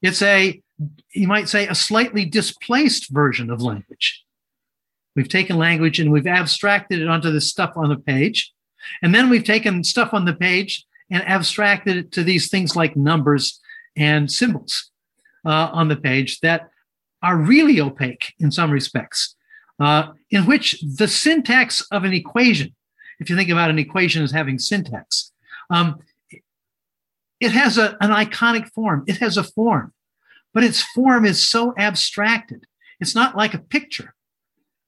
It's 0.00 0.22
a, 0.22 0.60
you 1.14 1.28
might 1.28 1.48
say, 1.48 1.68
a 1.68 1.74
slightly 1.74 2.24
displaced 2.24 3.10
version 3.10 3.50
of 3.50 3.62
language. 3.62 4.24
We've 5.14 5.28
taken 5.28 5.56
language 5.58 6.00
and 6.00 6.10
we've 6.10 6.26
abstracted 6.26 7.00
it 7.00 7.08
onto 7.08 7.30
the 7.30 7.40
stuff 7.40 7.72
on 7.76 7.90
the 7.90 7.96
page. 7.96 8.52
And 9.02 9.14
then 9.14 9.30
we've 9.30 9.44
taken 9.44 9.84
stuff 9.84 10.12
on 10.12 10.24
the 10.24 10.34
page 10.34 10.84
and 11.10 11.22
abstracted 11.28 11.96
it 11.96 12.12
to 12.12 12.24
these 12.24 12.48
things 12.48 12.74
like 12.74 12.96
numbers 12.96 13.60
and 13.96 14.30
symbols 14.30 14.90
uh, 15.44 15.68
on 15.72 15.88
the 15.88 15.96
page 15.96 16.40
that 16.40 16.70
are 17.22 17.36
really 17.36 17.80
opaque 17.80 18.32
in 18.40 18.50
some 18.50 18.70
respects 18.70 19.36
uh, 19.82 20.12
in 20.30 20.46
which 20.46 20.80
the 20.80 21.08
syntax 21.08 21.80
of 21.90 22.04
an 22.04 22.12
equation, 22.12 22.74
if 23.18 23.28
you 23.28 23.36
think 23.36 23.50
about 23.50 23.70
an 23.70 23.78
equation 23.78 24.22
as 24.22 24.30
having 24.30 24.58
syntax, 24.58 25.32
um, 25.70 25.98
it 27.40 27.50
has 27.50 27.78
a, 27.78 27.96
an 28.00 28.10
iconic 28.10 28.68
form. 28.68 29.02
It 29.08 29.16
has 29.16 29.36
a 29.36 29.42
form, 29.42 29.92
but 30.54 30.62
its 30.62 30.80
form 30.80 31.24
is 31.24 31.42
so 31.42 31.74
abstracted. 31.76 32.66
It's 33.00 33.16
not 33.16 33.36
like 33.36 33.54
a 33.54 33.58
picture, 33.58 34.14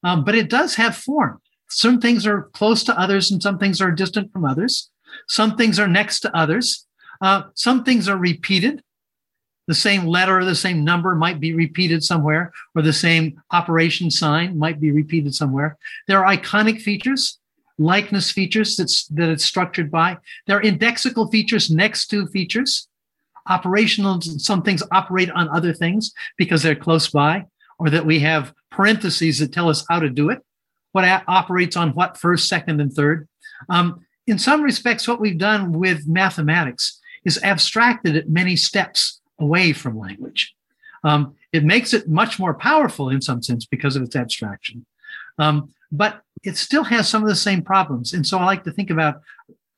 um, 0.05 0.24
but 0.24 0.36
it 0.36 0.49
does 0.49 0.76
have 0.76 0.97
form. 0.97 1.40
Some 1.68 2.01
things 2.01 2.24
are 2.24 2.42
close 2.53 2.84
to 2.84 2.99
others, 2.99 3.32
and 3.32 3.42
some 3.42 3.59
things 3.59 3.80
are 3.80 3.90
distant 3.90 4.32
from 4.32 4.45
others. 4.45 4.90
Some 5.26 5.57
things 5.57 5.80
are 5.80 5.88
next 5.88 6.20
to 6.20 6.36
others. 6.36 6.86
Uh, 7.20 7.45
some 7.55 7.82
things 7.82 8.09
are 8.09 8.16
repeated 8.16 8.82
the 9.67 9.75
same 9.75 10.07
letter 10.07 10.39
or 10.39 10.45
the 10.45 10.55
same 10.55 10.85
number 10.85 11.15
might 11.15 11.41
be 11.41 11.55
repeated 11.55 12.03
somewhere, 12.03 12.53
or 12.75 12.83
the 12.83 12.93
same 12.93 13.41
operation 13.51 14.11
sign 14.11 14.59
might 14.59 14.81
be 14.81 14.91
repeated 14.91 15.35
somewhere. 15.35 15.77
There 16.07 16.25
are 16.25 16.37
iconic 16.37 16.83
features, 16.83 17.39
likeness 17.79 18.31
features 18.31 18.77
that's, 18.77 19.07
that 19.09 19.31
it's 19.31 19.45
structured 19.45 19.91
by. 19.91 20.19
There 20.47 20.59
are 20.59 20.62
indexical 20.62 21.31
features 21.31 21.71
next 21.71 22.09
to 22.09 22.27
features. 22.27 22.89
Operational, 23.49 24.21
some 24.21 24.62
things 24.62 24.83
operate 24.93 25.31
on 25.31 25.49
other 25.49 25.73
things 25.73 26.12
because 26.37 26.62
they're 26.62 26.75
close 26.75 27.09
by, 27.09 27.47
or 27.79 27.91
that 27.91 28.07
we 28.07 28.21
have 28.21 28.53
parentheses 28.71 29.39
that 29.39 29.53
tell 29.53 29.69
us 29.69 29.85
how 29.89 29.99
to 29.99 30.09
do 30.09 30.31
it, 30.31 30.43
what 30.93 31.23
operates 31.27 31.77
on 31.77 31.91
what 31.91 32.19
first, 32.19 32.49
second, 32.49 32.81
and 32.81 32.93
third. 32.93 33.29
Um, 33.69 34.05
in 34.27 34.39
some 34.39 34.62
respects, 34.62 35.07
what 35.07 35.21
we've 35.21 35.39
done 35.39 35.73
with 35.73 36.07
mathematics 36.07 37.01
is 37.25 37.43
abstracted 37.43 38.17
at 38.17 38.29
many 38.29 38.57
steps 38.57 39.21
away 39.39 39.72
from 39.72 39.99
language. 39.99 40.55
Um, 41.03 41.35
it 41.53 41.64
makes 41.64 41.93
it 41.93 42.09
much 42.09 42.39
more 42.39 42.55
powerful 42.55 43.11
in 43.11 43.20
some 43.20 43.43
sense 43.43 43.66
because 43.66 43.97
of 43.97 44.03
its 44.03 44.16
abstraction. 44.16 44.87
Um, 45.39 45.70
but 45.93 46.22
it 46.43 46.57
still 46.57 46.85
has 46.85 47.09
some 47.09 47.22
of 47.22 47.28
the 47.28 47.37
same 47.37 47.62
problems. 47.62 48.12
And 48.12 48.26
so 48.26 48.39
I 48.39 48.45
like 48.45 48.64
to 48.64 48.72
think 48.72 48.91
about 48.91 49.20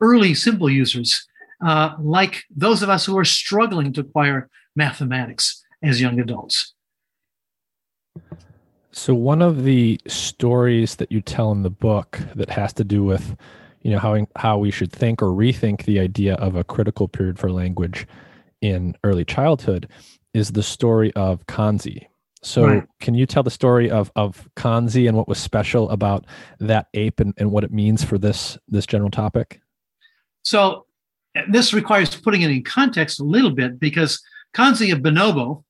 early 0.00 0.34
symbol 0.34 0.70
users 0.70 1.26
uh, 1.64 1.94
like 1.98 2.44
those 2.54 2.82
of 2.82 2.88
us 2.88 3.06
who 3.06 3.16
are 3.16 3.24
struggling 3.24 3.92
to 3.94 4.02
acquire 4.02 4.48
mathematics 4.74 5.64
as 5.82 6.00
young 6.00 6.20
adults. 6.20 6.74
So 8.92 9.14
one 9.14 9.42
of 9.42 9.64
the 9.64 10.00
stories 10.06 10.96
that 10.96 11.12
you 11.12 11.20
tell 11.20 11.52
in 11.52 11.62
the 11.62 11.70
book 11.70 12.18
that 12.34 12.50
has 12.50 12.72
to 12.74 12.84
do 12.84 13.04
with, 13.04 13.36
you 13.82 13.90
know, 13.90 13.98
how 13.98 14.26
how 14.36 14.58
we 14.58 14.70
should 14.70 14.90
think 14.92 15.22
or 15.22 15.26
rethink 15.26 15.84
the 15.84 16.00
idea 16.00 16.34
of 16.34 16.56
a 16.56 16.64
critical 16.64 17.06
period 17.08 17.38
for 17.38 17.50
language 17.50 18.06
in 18.66 18.96
early 19.04 19.24
childhood 19.24 19.88
is 20.34 20.52
the 20.52 20.62
story 20.62 21.12
of 21.14 21.46
Kanzi. 21.46 22.06
So, 22.42 22.64
right. 22.64 22.84
can 23.00 23.14
you 23.14 23.26
tell 23.26 23.42
the 23.42 23.50
story 23.50 23.90
of 23.90 24.12
of 24.14 24.48
Kanzi 24.56 25.08
and 25.08 25.16
what 25.16 25.26
was 25.26 25.38
special 25.38 25.90
about 25.90 26.26
that 26.60 26.86
ape 26.94 27.18
and, 27.20 27.34
and 27.38 27.50
what 27.50 27.64
it 27.64 27.72
means 27.72 28.04
for 28.04 28.18
this 28.18 28.58
this 28.68 28.86
general 28.86 29.10
topic? 29.10 29.60
So, 30.42 30.86
this 31.48 31.74
requires 31.74 32.14
putting 32.14 32.42
it 32.42 32.50
in 32.50 32.62
context 32.62 33.20
a 33.20 33.24
little 33.24 33.50
bit 33.50 33.80
because 33.80 34.22
Kanzi 34.54 34.92
of 34.92 35.00
Bonobo 35.00 35.64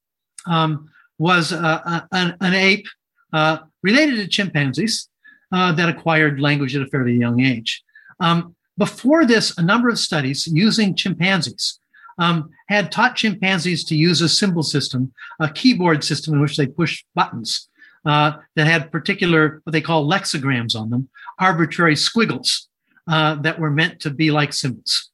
um, 0.47 0.90
was 1.18 1.53
uh, 1.53 2.03
an, 2.12 2.36
an, 2.40 2.55
ape 2.55 2.86
uh, 3.32 3.59
related 3.82 4.16
to 4.16 4.28
chimpanzees 4.28 5.09
uh, 5.53 5.72
that 5.72 5.88
acquired 5.88 6.40
language 6.40 6.76
at 6.76 6.82
a 6.82 6.86
fairly 6.86 7.14
young 7.14 7.40
age. 7.40 7.82
Um, 8.20 8.55
before 8.78 9.24
this, 9.24 9.57
a 9.57 9.62
number 9.62 9.88
of 9.88 9.99
studies 9.99 10.47
using 10.47 10.94
chimpanzees 10.94 11.78
um, 12.19 12.51
had 12.69 12.91
taught 12.91 13.17
chimpanzees 13.17 13.85
to 13.85 13.97
use 13.97 14.21
a 14.21 14.29
symbol 14.29 14.62
system, 14.62 15.12
a 15.41 15.49
keyboard 15.49 16.03
system 16.03 16.35
in 16.35 16.41
which 16.41 16.57
they 16.57 16.67
push 16.67 17.05
buttons 17.14 17.69
uh, 18.05 18.33
that 18.55 18.67
had 18.67 18.93
particular, 18.93 19.61
what 19.64 19.73
they 19.73 19.81
call 19.81 20.09
lexigrams 20.09 20.79
on 20.79 20.91
them, 20.91 21.09
arbitrary 21.39 21.97
squiggles 21.97 22.69
uh, 23.09 23.35
that 23.37 23.59
were 23.59 23.71
meant 23.71 24.01
to 24.01 24.11
be 24.11 24.31
like 24.31 24.53
symbols. 24.53 25.11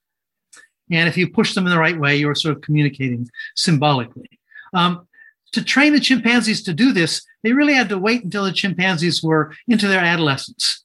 And 0.91 1.09
if 1.09 1.17
you 1.17 1.31
push 1.31 1.55
them 1.55 1.67
in 1.67 1.73
the 1.73 1.79
right 1.79 1.99
way, 1.99 2.17
you're 2.17 2.35
sort 2.35 2.57
of 2.57 2.63
communicating 2.63 3.29
symbolically. 3.57 4.29
Um, 4.75 5.09
to 5.53 5.63
train 5.63 5.93
the 5.93 6.01
chimpanzees 6.01 6.63
to 6.65 6.75
do 6.75 6.93
this, 6.93 7.23
they 7.43 7.53
really 7.53 7.75
had 7.75 7.89
to 7.91 7.99
wait 7.99 8.25
until 8.25 8.45
the 8.45 8.53
chimpanzees 8.53 9.23
were 9.23 9.55
into 9.69 9.89
their 9.89 10.01
adolescence. 10.01 10.85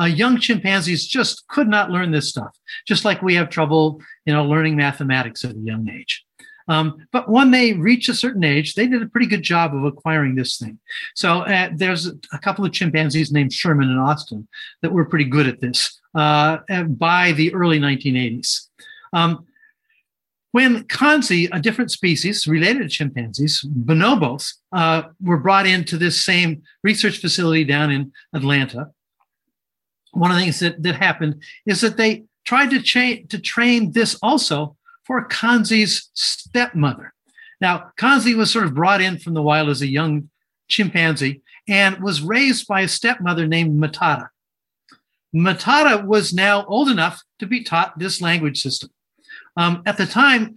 Uh, 0.00 0.04
young 0.04 0.38
chimpanzees 0.38 1.06
just 1.06 1.46
could 1.48 1.68
not 1.68 1.90
learn 1.90 2.10
this 2.10 2.28
stuff, 2.28 2.56
just 2.86 3.04
like 3.04 3.22
we 3.22 3.34
have 3.34 3.48
trouble, 3.48 4.00
you 4.24 4.32
know, 4.32 4.44
learning 4.44 4.76
mathematics 4.76 5.44
at 5.44 5.54
a 5.54 5.58
young 5.58 5.88
age. 5.88 6.24
Um, 6.68 7.06
but 7.12 7.30
when 7.30 7.52
they 7.52 7.74
reach 7.74 8.08
a 8.08 8.14
certain 8.14 8.42
age, 8.42 8.74
they 8.74 8.86
did 8.86 9.02
a 9.02 9.08
pretty 9.08 9.26
good 9.26 9.42
job 9.42 9.74
of 9.74 9.84
acquiring 9.84 10.34
this 10.34 10.58
thing. 10.58 10.78
So 11.14 11.42
uh, 11.42 11.70
there's 11.74 12.06
a 12.32 12.38
couple 12.38 12.64
of 12.64 12.72
chimpanzees 12.72 13.30
named 13.30 13.52
Sherman 13.52 13.88
and 13.88 14.00
Austin 14.00 14.48
that 14.82 14.92
were 14.92 15.04
pretty 15.04 15.26
good 15.26 15.46
at 15.46 15.60
this 15.60 16.00
uh, 16.14 16.58
by 16.88 17.32
the 17.32 17.54
early 17.54 17.78
1980s. 17.78 18.68
Um, 19.12 19.46
when 20.52 20.84
Kanzi, 20.84 21.48
a 21.52 21.60
different 21.60 21.90
species 21.90 22.46
related 22.46 22.82
to 22.82 22.88
chimpanzees, 22.88 23.62
bonobos, 23.62 24.54
uh, 24.72 25.02
were 25.22 25.36
brought 25.36 25.66
into 25.66 25.98
this 25.98 26.24
same 26.24 26.62
research 26.82 27.18
facility 27.18 27.62
down 27.62 27.90
in 27.90 28.12
Atlanta, 28.34 28.90
one 30.16 30.30
of 30.30 30.36
the 30.36 30.42
things 30.42 30.60
that, 30.60 30.82
that 30.82 30.96
happened 30.96 31.42
is 31.66 31.80
that 31.82 31.96
they 31.96 32.24
tried 32.44 32.70
to, 32.70 32.80
cha- 32.80 33.22
to 33.28 33.38
train 33.38 33.92
this 33.92 34.18
also 34.22 34.76
for 35.04 35.28
Kanzi's 35.28 36.10
stepmother. 36.14 37.12
Now, 37.60 37.90
Kanzi 37.98 38.34
was 38.34 38.50
sort 38.50 38.66
of 38.66 38.74
brought 38.74 39.00
in 39.00 39.18
from 39.18 39.34
the 39.34 39.42
wild 39.42 39.68
as 39.68 39.82
a 39.82 39.86
young 39.86 40.30
chimpanzee 40.68 41.42
and 41.68 41.98
was 42.00 42.22
raised 42.22 42.66
by 42.66 42.82
a 42.82 42.88
stepmother 42.88 43.46
named 43.46 43.80
Matata. 43.80 44.28
Matata 45.34 46.04
was 46.04 46.32
now 46.32 46.64
old 46.66 46.88
enough 46.88 47.22
to 47.38 47.46
be 47.46 47.62
taught 47.62 47.98
this 47.98 48.20
language 48.20 48.60
system. 48.60 48.90
Um, 49.56 49.82
at 49.86 49.96
the 49.96 50.06
time, 50.06 50.56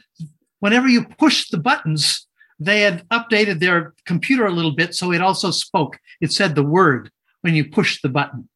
whenever 0.60 0.88
you 0.88 1.06
pushed 1.06 1.52
the 1.52 1.58
buttons, 1.58 2.28
they 2.60 2.82
had 2.82 3.08
updated 3.10 3.60
their 3.60 3.94
computer 4.06 4.46
a 4.46 4.52
little 4.52 4.72
bit 4.72 4.94
so 4.94 5.12
it 5.12 5.22
also 5.22 5.52
spoke. 5.52 5.98
It 6.22 6.32
said 6.32 6.56
the 6.56 6.64
word 6.64 7.12
when 7.42 7.56
you 7.56 7.70
pushed 7.70 8.02
the 8.02 8.10
button. 8.10 8.50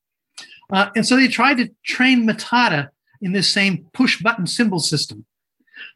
Uh, 0.74 0.90
and 0.96 1.06
so 1.06 1.16
they 1.16 1.28
tried 1.28 1.58
to 1.58 1.70
train 1.86 2.28
Matata 2.28 2.90
in 3.22 3.32
this 3.32 3.48
same 3.48 3.86
push 3.94 4.22
button 4.22 4.48
symbol 4.48 4.80
system. 4.80 5.26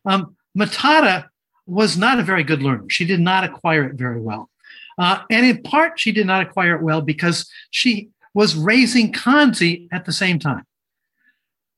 Um, 0.06 0.38
Matata 0.58 1.26
was 1.66 1.98
not 1.98 2.20
a 2.20 2.24
very 2.24 2.44
good 2.44 2.62
learner. 2.62 2.86
She 2.88 3.04
did 3.04 3.20
not 3.20 3.44
acquire 3.44 3.84
it 3.84 3.96
very 3.96 4.22
well. 4.22 4.50
Uh, 4.98 5.22
and 5.30 5.46
in 5.46 5.62
part, 5.64 6.00
she 6.00 6.12
did 6.12 6.26
not 6.26 6.42
acquire 6.42 6.76
it 6.76 6.84
well 6.84 7.02
because 7.02 7.50
she 7.72 8.10
was 8.34 8.56
raising 8.56 9.12
Kanzi 9.12 9.88
at 9.92 10.06
the 10.06 10.14
same 10.14 10.40
time. 10.40 10.64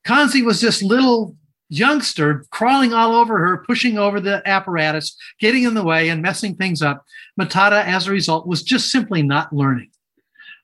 Kanzi 0.06 0.43
was 0.43 0.62
this 0.62 0.84
little 0.84 1.36
youngster 1.70 2.45
crawling 2.52 2.93
all 2.93 3.16
over 3.16 3.38
her, 3.39 3.64
pushing 3.66 3.97
over 3.97 4.20
the 4.20 4.41
apparatus, 4.47 5.16
getting 5.39 5.64
in 5.64 5.74
the 5.74 5.84
way 5.84 6.10
and 6.10 6.22
messing 6.22 6.56
things 6.56 6.82
up. 6.82 7.06
Matata, 7.39 7.84
as 7.84 8.08
a 8.08 8.12
result, 8.12 8.47
was 8.47 8.64
just 8.64 8.91
simply 8.91 9.22
not 9.22 9.54
learning. 9.54 9.91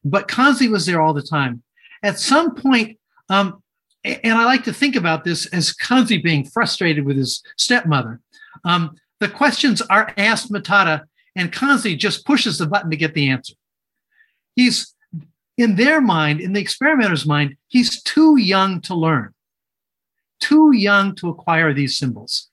But 0.03 0.27
Kanzi 0.27 0.69
was 0.69 0.85
there 0.85 1.01
all 1.01 1.13
the 1.13 1.21
time. 1.21 1.63
At 2.03 2.19
some 2.19 2.55
point, 2.55 2.97
um, 3.29 3.61
and 4.03 4.37
I 4.37 4.45
like 4.45 4.63
to 4.65 4.73
think 4.73 4.95
about 4.95 5.23
this 5.23 5.47
as 5.47 5.73
Kanzi 5.73 6.21
being 6.21 6.45
frustrated 6.45 7.05
with 7.05 7.17
his 7.17 7.41
stepmother. 7.57 8.19
Um, 8.63 8.95
the 9.19 9.29
questions 9.29 9.81
are 9.81 10.13
asked 10.17 10.51
Matata, 10.51 11.03
and 11.35 11.51
Kanzi 11.51 11.97
just 11.97 12.25
pushes 12.25 12.57
the 12.57 12.67
button 12.67 12.91
to 12.91 12.97
get 12.97 13.13
the 13.13 13.29
answer. 13.29 13.53
He's 14.55 14.93
in 15.57 15.75
their 15.75 16.01
mind, 16.01 16.41
in 16.41 16.53
the 16.53 16.61
experimenter's 16.61 17.25
mind, 17.25 17.55
he's 17.67 18.03
too 18.03 18.37
young 18.37 18.81
to 18.81 18.93
learn 18.93 19.33
too 20.39 20.71
young 20.73 21.15
to 21.15 21.29
acquire 21.29 21.73
these 21.73 21.97
symbols. 21.97 22.49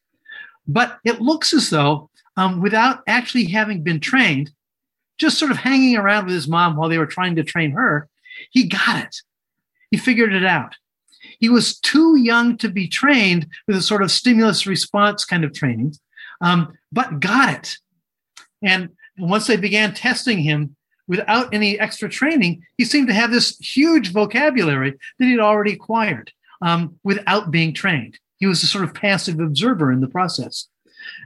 But 0.66 0.98
it 1.04 1.20
looks 1.20 1.52
as 1.52 1.70
though, 1.70 2.10
um, 2.36 2.60
without 2.60 3.00
actually 3.06 3.46
having 3.46 3.82
been 3.82 4.00
trained, 4.00 4.50
just 5.18 5.38
sort 5.38 5.50
of 5.50 5.58
hanging 5.58 5.96
around 5.96 6.26
with 6.26 6.34
his 6.34 6.48
mom 6.48 6.76
while 6.76 6.88
they 6.88 6.98
were 6.98 7.06
trying 7.06 7.36
to 7.36 7.44
train 7.44 7.72
her, 7.72 8.08
he 8.50 8.66
got 8.66 9.04
it. 9.04 9.16
He 9.92 9.98
figured 9.98 10.32
it 10.32 10.44
out. 10.44 10.74
He 11.38 11.48
was 11.48 11.78
too 11.78 12.16
young 12.16 12.56
to 12.58 12.68
be 12.68 12.88
trained 12.88 13.46
with 13.68 13.76
a 13.76 13.82
sort 13.82 14.02
of 14.02 14.10
stimulus 14.10 14.66
response 14.66 15.24
kind 15.24 15.44
of 15.44 15.52
training, 15.52 15.94
um, 16.40 16.72
but 16.90 17.20
got 17.20 17.54
it. 17.54 17.76
And 18.62 18.88
once 19.18 19.46
they 19.46 19.56
began 19.56 19.92
testing 19.92 20.38
him 20.38 20.74
without 21.06 21.52
any 21.52 21.78
extra 21.78 22.08
training, 22.08 22.62
he 22.78 22.84
seemed 22.84 23.08
to 23.08 23.14
have 23.14 23.30
this 23.30 23.58
huge 23.58 24.12
vocabulary 24.12 24.98
that 25.18 25.26
he'd 25.26 25.40
already 25.40 25.74
acquired 25.74 26.32
um, 26.62 26.98
without 27.04 27.50
being 27.50 27.74
trained. 27.74 28.18
He 28.38 28.46
was 28.46 28.62
a 28.62 28.66
sort 28.66 28.84
of 28.84 28.94
passive 28.94 29.40
observer 29.40 29.92
in 29.92 30.00
the 30.00 30.08
process. 30.08 30.68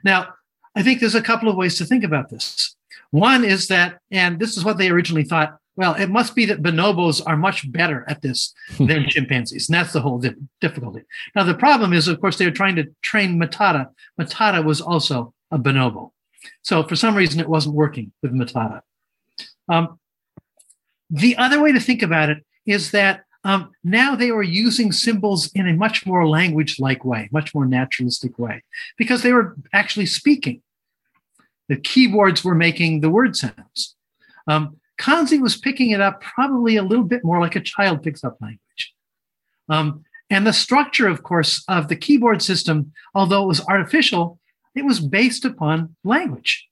Now, 0.03 0.35
I 0.75 0.83
think 0.83 0.99
there's 0.99 1.15
a 1.15 1.23
couple 1.23 1.49
of 1.49 1.57
ways 1.57 1.79
to 1.79 1.85
think 1.85 2.03
about 2.03 2.31
this. 2.31 2.75
One 3.11 3.45
is 3.45 3.69
that, 3.69 4.01
and 4.11 4.41
this 4.41 4.57
is 4.57 4.65
what 4.65 4.77
they 4.77 4.91
originally 4.91 5.25
thought 5.25 5.59
well, 5.77 5.95
it 5.95 6.09
must 6.09 6.35
be 6.35 6.47
that 6.47 6.63
bonobos 6.63 7.23
are 7.27 7.37
much 7.37 7.71
better 7.71 8.05
at 8.09 8.23
this 8.23 8.55
than 8.79 9.07
chimpanzees. 9.09 9.69
And 9.69 9.75
that's 9.75 9.93
the 9.93 10.01
whole 10.01 10.23
difficulty. 10.61 11.03
Now, 11.35 11.45
the 11.45 11.55
problem 11.55 11.93
is, 11.93 12.09
of 12.09 12.21
course, 12.21 12.39
they 12.39 12.47
were 12.47 12.51
trying 12.51 12.77
to 12.77 12.87
train 13.03 13.39
Matata. 13.39 13.89
Matata 14.19 14.65
was 14.65 14.81
also 14.81 15.35
a 15.51 15.59
bonobo. 15.59 16.13
So 16.63 16.83
for 16.83 16.97
some 16.97 17.15
reason, 17.15 17.41
it 17.41 17.49
wasn't 17.49 17.75
working 17.75 18.13
with 18.23 18.33
Matata. 18.33 18.81
Um, 19.69 19.99
the 21.11 21.37
other 21.37 21.61
way 21.61 21.73
to 21.73 21.81
think 21.81 22.03
about 22.03 22.31
it 22.31 22.45
is 22.65 22.91
that 22.93 23.25
um, 23.45 23.71
now 23.85 24.17
they 24.17 24.33
were 24.33 24.43
using 24.43 24.91
symbols 24.91 25.53
in 25.55 25.69
a 25.69 25.75
much 25.75 26.05
more 26.05 26.27
language 26.27 26.81
like 26.81 27.05
way, 27.05 27.29
much 27.31 27.55
more 27.55 27.67
naturalistic 27.67 28.39
way, 28.39 28.63
because 28.97 29.23
they 29.23 29.33
were 29.33 29.57
actually 29.73 30.07
speaking. 30.07 30.63
The 31.69 31.77
keyboards 31.77 32.45
were 32.45 32.55
making 32.55 33.03
the 33.03 33.11
word 33.11 33.37
sounds. 33.37 33.95
Um, 34.49 34.79
Kanzi 34.99 35.41
was 35.41 35.57
picking 35.57 35.91
it 35.91 36.01
up 36.01 36.21
probably 36.21 36.77
a 36.77 36.83
little 36.83 37.05
bit 37.05 37.25
more 37.25 37.41
like 37.41 37.57
a 37.57 37.61
child 37.61 38.03
picks 38.03 38.25
up 38.25 38.39
language. 38.41 38.95
Um, 39.69 40.05
and 40.31 40.47
the 40.47 40.53
structure, 40.53 41.07
of 41.07 41.23
course, 41.23 41.65
of 41.69 41.89
the 41.89 41.97
keyboard 41.97 42.43
system, 42.43 42.93
although 43.15 43.45
it 43.45 43.49
was 43.49 43.67
artificial, 43.67 44.39
it 44.75 44.85
was 44.85 45.01
based 45.01 45.45
upon 45.45 45.97
language, 46.05 46.69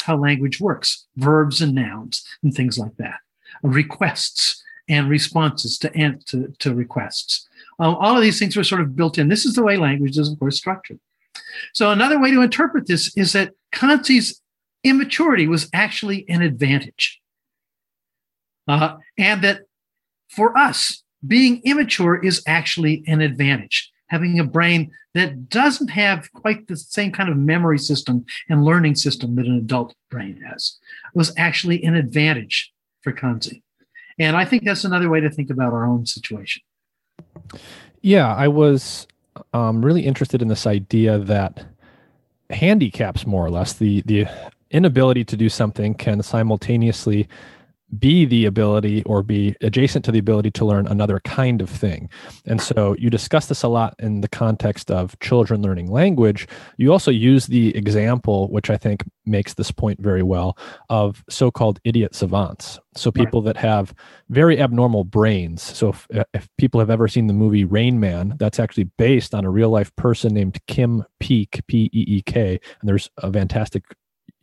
how 0.00 0.16
language 0.16 0.60
works, 0.60 1.06
verbs 1.16 1.60
and 1.60 1.74
nouns 1.74 2.26
and 2.42 2.54
things 2.54 2.78
like 2.78 2.96
that, 2.96 3.18
requests 3.62 4.62
and 4.88 5.08
responses 5.08 5.78
to, 5.78 6.18
to, 6.26 6.52
to 6.58 6.74
requests. 6.74 7.48
Um, 7.78 7.94
all 7.94 8.16
of 8.16 8.22
these 8.22 8.38
things 8.38 8.56
were 8.56 8.64
sort 8.64 8.80
of 8.80 8.96
built 8.96 9.18
in. 9.18 9.28
This 9.28 9.46
is 9.46 9.54
the 9.54 9.62
way 9.62 9.76
language 9.76 10.18
is, 10.18 10.28
of 10.28 10.38
course, 10.38 10.56
structured. 10.56 10.98
So 11.72 11.90
another 11.90 12.20
way 12.20 12.30
to 12.32 12.42
interpret 12.42 12.86
this 12.86 13.16
is 13.16 13.32
that 13.32 13.52
Kanzi's 13.72 14.42
immaturity 14.82 15.46
was 15.46 15.68
actually 15.72 16.28
an 16.28 16.42
advantage. 16.42 17.19
Uh, 18.68 18.96
and 19.18 19.42
that 19.42 19.62
for 20.28 20.56
us, 20.56 21.02
being 21.26 21.60
immature 21.64 22.22
is 22.22 22.42
actually 22.46 23.04
an 23.06 23.20
advantage. 23.20 23.90
Having 24.06 24.40
a 24.40 24.44
brain 24.44 24.90
that 25.14 25.48
doesn't 25.48 25.88
have 25.88 26.32
quite 26.32 26.66
the 26.66 26.76
same 26.76 27.12
kind 27.12 27.28
of 27.28 27.36
memory 27.36 27.78
system 27.78 28.24
and 28.48 28.64
learning 28.64 28.94
system 28.94 29.36
that 29.36 29.46
an 29.46 29.56
adult 29.56 29.94
brain 30.10 30.42
has 30.48 30.78
was 31.14 31.32
actually 31.36 31.82
an 31.84 31.94
advantage 31.94 32.72
for 33.02 33.12
Kanzi. 33.12 33.62
And 34.18 34.36
I 34.36 34.44
think 34.44 34.64
that's 34.64 34.84
another 34.84 35.08
way 35.08 35.20
to 35.20 35.30
think 35.30 35.50
about 35.50 35.72
our 35.72 35.86
own 35.86 36.06
situation. 36.06 36.62
Yeah, 38.02 38.34
I 38.34 38.48
was 38.48 39.06
um, 39.52 39.84
really 39.84 40.06
interested 40.06 40.42
in 40.42 40.48
this 40.48 40.66
idea 40.66 41.18
that 41.18 41.66
handicaps, 42.50 43.26
more 43.26 43.44
or 43.44 43.50
less, 43.50 43.72
the 43.72 44.02
the 44.02 44.26
inability 44.70 45.24
to 45.24 45.36
do 45.36 45.48
something 45.48 45.94
can 45.94 46.22
simultaneously 46.22 47.28
be 47.98 48.24
the 48.24 48.46
ability 48.46 49.02
or 49.04 49.22
be 49.22 49.56
adjacent 49.60 50.04
to 50.04 50.12
the 50.12 50.18
ability 50.18 50.50
to 50.52 50.64
learn 50.64 50.86
another 50.86 51.20
kind 51.20 51.60
of 51.60 51.68
thing. 51.68 52.08
And 52.46 52.60
so 52.60 52.94
you 52.98 53.10
discuss 53.10 53.46
this 53.46 53.62
a 53.62 53.68
lot 53.68 53.94
in 53.98 54.20
the 54.20 54.28
context 54.28 54.90
of 54.90 55.18
children 55.20 55.62
learning 55.62 55.90
language. 55.90 56.46
You 56.76 56.92
also 56.92 57.10
use 57.10 57.46
the 57.46 57.76
example, 57.76 58.48
which 58.50 58.70
I 58.70 58.76
think 58.76 59.04
makes 59.26 59.54
this 59.54 59.70
point 59.70 60.00
very 60.00 60.22
well, 60.22 60.56
of 60.88 61.24
so 61.28 61.50
called 61.50 61.80
idiot 61.84 62.14
savants. 62.14 62.78
So 62.96 63.12
people 63.12 63.40
that 63.42 63.56
have 63.56 63.94
very 64.28 64.60
abnormal 64.60 65.04
brains. 65.04 65.62
So 65.62 65.90
if, 65.90 66.08
if 66.34 66.48
people 66.58 66.80
have 66.80 66.90
ever 66.90 67.06
seen 67.06 67.28
the 67.28 67.32
movie 67.32 67.64
Rain 67.64 68.00
Man, 68.00 68.34
that's 68.38 68.58
actually 68.58 68.84
based 68.84 69.34
on 69.34 69.44
a 69.44 69.50
real 69.50 69.70
life 69.70 69.94
person 69.94 70.34
named 70.34 70.58
Kim 70.66 71.04
Peek, 71.20 71.60
P 71.68 71.90
E 71.92 72.04
E 72.08 72.22
K. 72.22 72.58
And 72.80 72.88
there's 72.88 73.08
a 73.18 73.32
fantastic 73.32 73.84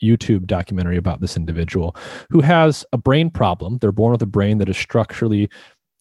YouTube 0.01 0.45
documentary 0.45 0.97
about 0.97 1.21
this 1.21 1.37
individual 1.37 1.95
who 2.29 2.41
has 2.41 2.85
a 2.93 2.97
brain 2.97 3.29
problem. 3.29 3.77
They're 3.77 3.91
born 3.91 4.11
with 4.11 4.21
a 4.21 4.27
brain 4.27 4.57
that 4.59 4.69
is 4.69 4.77
structurally 4.77 5.49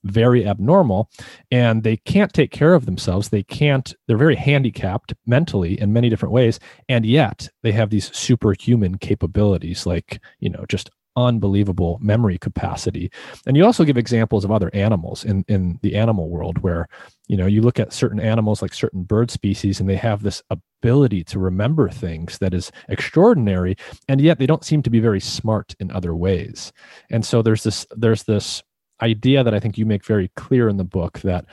very 0.05 0.47
abnormal 0.47 1.11
and 1.51 1.83
they 1.83 1.97
can't 1.97 2.33
take 2.33 2.51
care 2.53 2.75
of 2.75 2.87
themselves. 2.87 3.29
They 3.29 3.43
can't, 3.43 3.93
they're 4.07 4.17
very 4.17 4.37
handicapped 4.37 5.15
mentally 5.27 5.81
in 5.81 5.93
many 5.93 6.09
different 6.09 6.33
ways. 6.33 6.61
And 6.89 7.05
yet 7.05 7.49
they 7.63 7.73
have 7.73 7.91
these 7.91 8.15
superhuman 8.17 8.99
capabilities 8.99 9.85
like, 9.85 10.21
you 10.39 10.49
know, 10.49 10.65
just 10.69 10.91
unbelievable 11.17 11.99
memory 12.01 12.39
capacity. 12.39 13.11
And 13.47 13.57
you 13.57 13.65
also 13.65 13.85
give 13.85 13.97
examples 13.97 14.45
of 14.45 14.53
other 14.53 14.71
animals 14.75 15.25
in, 15.25 15.45
in 15.49 15.79
the 15.83 15.97
animal 15.97 16.29
world 16.29 16.59
where, 16.59 16.89
you 17.27 17.37
know, 17.37 17.47
you 17.47 17.61
look 17.61 17.81
at 17.81 17.93
certain 17.93 18.21
animals 18.21 18.63
like 18.63 18.75
certain 18.75 19.03
bird 19.03 19.31
species 19.31 19.81
and 19.81 19.89
they 19.89 19.97
have 19.97 20.23
this 20.23 20.43
ability 20.51 21.25
to 21.25 21.39
remember 21.39 21.89
things 21.89 22.39
that 22.39 22.55
is 22.55 22.71
extraordinary, 22.89 23.77
and 24.09 24.21
yet 24.21 24.39
they 24.39 24.47
don't 24.47 24.65
seem 24.65 24.83
to 24.83 24.91
be 24.91 25.01
very 25.01 25.21
smart 25.21 25.75
in 25.81 25.91
other 25.91 26.15
ways. 26.15 26.73
And 27.11 27.25
so 27.25 27.43
there's 27.43 27.63
this 27.63 27.87
there's 27.97 28.25
this 28.25 28.63
idea 29.03 29.45
that 29.45 29.55
I 29.55 29.61
think 29.61 29.77
you 29.77 29.87
make 29.87 30.05
very 30.05 30.29
clear 30.37 30.69
in 30.69 30.77
the 30.77 30.85
book 30.85 31.21
that 31.21 31.45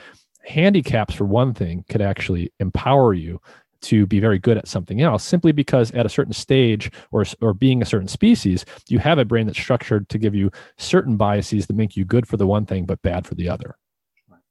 handicaps 0.46 1.14
for 1.14 1.24
one 1.24 1.54
thing 1.54 1.84
could 1.88 2.02
actually 2.02 2.52
empower 2.60 3.14
you 3.14 3.40
to 3.82 4.06
be 4.06 4.18
very 4.18 4.38
good 4.38 4.56
at 4.56 4.66
something 4.66 5.02
else 5.02 5.22
simply 5.22 5.52
because 5.52 5.90
at 5.92 6.06
a 6.06 6.08
certain 6.08 6.32
stage 6.32 6.90
or, 7.10 7.24
or 7.42 7.52
being 7.52 7.82
a 7.82 7.86
certain 7.86 8.08
species, 8.08 8.64
you 8.88 8.98
have 8.98 9.18
a 9.18 9.24
brain 9.24 9.46
that's 9.46 9.58
structured 9.58 10.08
to 10.08 10.18
give 10.18 10.34
you 10.34 10.50
certain 10.78 11.16
biases 11.16 11.66
that 11.66 11.76
make 11.76 11.96
you 11.96 12.04
good 12.04 12.26
for 12.26 12.38
the 12.38 12.46
one 12.46 12.64
thing 12.64 12.86
but 12.86 13.02
bad 13.02 13.26
for 13.26 13.34
the 13.34 13.48
other. 13.48 13.76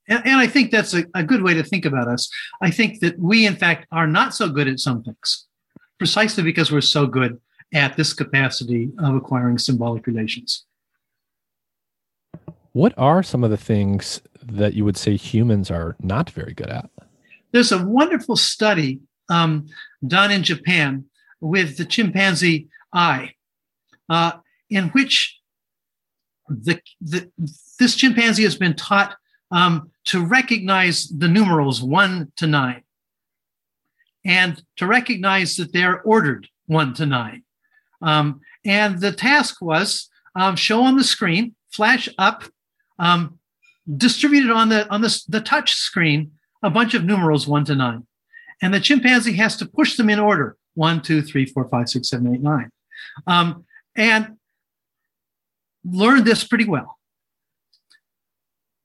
And, 0.07 0.25
and 0.25 0.35
I 0.37 0.47
think 0.47 0.71
that's 0.71 0.93
a, 0.93 1.05
a 1.13 1.23
good 1.23 1.41
way 1.41 1.53
to 1.53 1.63
think 1.63 1.85
about 1.85 2.07
us. 2.07 2.29
I 2.61 2.71
think 2.71 2.99
that 2.99 3.17
we, 3.19 3.45
in 3.45 3.55
fact, 3.55 3.87
are 3.91 4.07
not 4.07 4.33
so 4.33 4.49
good 4.49 4.67
at 4.67 4.79
some 4.79 5.03
things 5.03 5.45
precisely 5.97 6.43
because 6.43 6.71
we're 6.71 6.81
so 6.81 7.07
good 7.07 7.39
at 7.73 7.95
this 7.95 8.13
capacity 8.13 8.91
of 8.99 9.15
acquiring 9.15 9.57
symbolic 9.57 10.05
relations. 10.05 10.65
What 12.73 12.93
are 12.97 13.23
some 13.23 13.43
of 13.43 13.51
the 13.51 13.57
things 13.57 14.21
that 14.41 14.73
you 14.73 14.83
would 14.83 14.97
say 14.97 15.15
humans 15.15 15.71
are 15.71 15.95
not 16.01 16.29
very 16.29 16.53
good 16.53 16.69
at? 16.69 16.89
There's 17.51 17.71
a 17.71 17.85
wonderful 17.85 18.35
study 18.35 18.99
um, 19.29 19.67
done 20.05 20.31
in 20.31 20.43
Japan 20.43 21.05
with 21.39 21.77
the 21.77 21.85
chimpanzee 21.85 22.67
Ai, 22.93 23.35
uh, 24.09 24.33
in 24.69 24.89
which 24.89 25.39
the, 26.49 26.81
the, 26.99 27.31
this 27.79 27.95
chimpanzee 27.95 28.43
has 28.43 28.55
been 28.55 28.75
taught 28.75 29.15
um, 29.53 29.91
to 30.05 30.25
recognize 30.25 31.07
the 31.07 31.27
numerals 31.27 31.81
one 31.81 32.31
to 32.35 32.47
nine 32.47 32.83
and 34.25 34.61
to 34.77 34.87
recognize 34.87 35.55
that 35.57 35.71
they're 35.71 36.01
ordered 36.01 36.47
one 36.65 36.93
to 36.95 37.05
nine. 37.05 37.43
Um, 38.01 38.41
and 38.65 38.99
the 38.99 39.11
task 39.11 39.61
was 39.61 40.09
um, 40.35 40.55
show 40.55 40.81
on 40.81 40.97
the 40.97 41.03
screen, 41.03 41.55
flash 41.71 42.09
up, 42.17 42.43
um, 42.97 43.39
distributed 43.97 44.49
on 44.49 44.69
the 44.69 44.89
on 44.89 45.01
the, 45.01 45.23
the 45.27 45.41
touch 45.41 45.73
screen 45.73 46.31
a 46.63 46.69
bunch 46.69 46.93
of 46.93 47.03
numerals 47.03 47.47
one 47.47 47.65
to 47.65 47.75
nine. 47.75 48.07
And 48.61 48.73
the 48.73 48.79
chimpanzee 48.79 49.33
has 49.33 49.55
to 49.57 49.65
push 49.65 49.97
them 49.97 50.09
in 50.09 50.19
order 50.19 50.57
one, 50.73 51.01
two, 51.01 51.21
three, 51.21 51.45
four, 51.45 51.67
five, 51.67 51.89
six, 51.89 52.09
seven, 52.09 52.33
eight, 52.33 52.41
nine. 52.41 52.71
Um, 53.27 53.65
and 53.95 54.37
learn 55.85 56.23
this 56.23 56.43
pretty 56.43 56.65
well. 56.65 56.97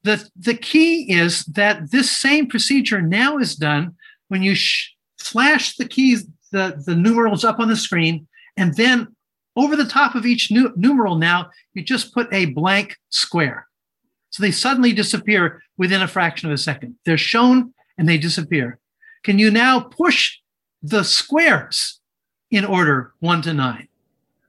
The, 0.08 0.26
the 0.36 0.54
key 0.54 1.12
is 1.12 1.44
that 1.44 1.90
this 1.90 2.10
same 2.10 2.46
procedure 2.46 3.02
now 3.02 3.36
is 3.36 3.54
done 3.54 3.94
when 4.28 4.42
you 4.42 4.54
sh- 4.54 4.94
flash 5.18 5.76
the 5.76 5.84
keys, 5.84 6.26
the, 6.50 6.82
the 6.86 6.94
numerals 6.94 7.44
up 7.44 7.58
on 7.58 7.68
the 7.68 7.76
screen, 7.76 8.26
and 8.56 8.74
then 8.76 9.08
over 9.54 9.76
the 9.76 9.84
top 9.84 10.14
of 10.14 10.24
each 10.24 10.50
nu- 10.50 10.72
numeral 10.76 11.16
now, 11.16 11.50
you 11.74 11.82
just 11.82 12.14
put 12.14 12.32
a 12.32 12.46
blank 12.46 12.96
square. 13.10 13.66
So 14.30 14.42
they 14.42 14.50
suddenly 14.50 14.94
disappear 14.94 15.62
within 15.76 16.00
a 16.00 16.08
fraction 16.08 16.48
of 16.48 16.54
a 16.54 16.58
second. 16.58 16.96
They're 17.04 17.18
shown 17.18 17.74
and 17.98 18.08
they 18.08 18.16
disappear. 18.16 18.78
Can 19.24 19.38
you 19.38 19.50
now 19.50 19.78
push 19.78 20.38
the 20.82 21.02
squares 21.02 22.00
in 22.50 22.64
order 22.64 23.12
one 23.20 23.42
to 23.42 23.52
nine? 23.52 23.88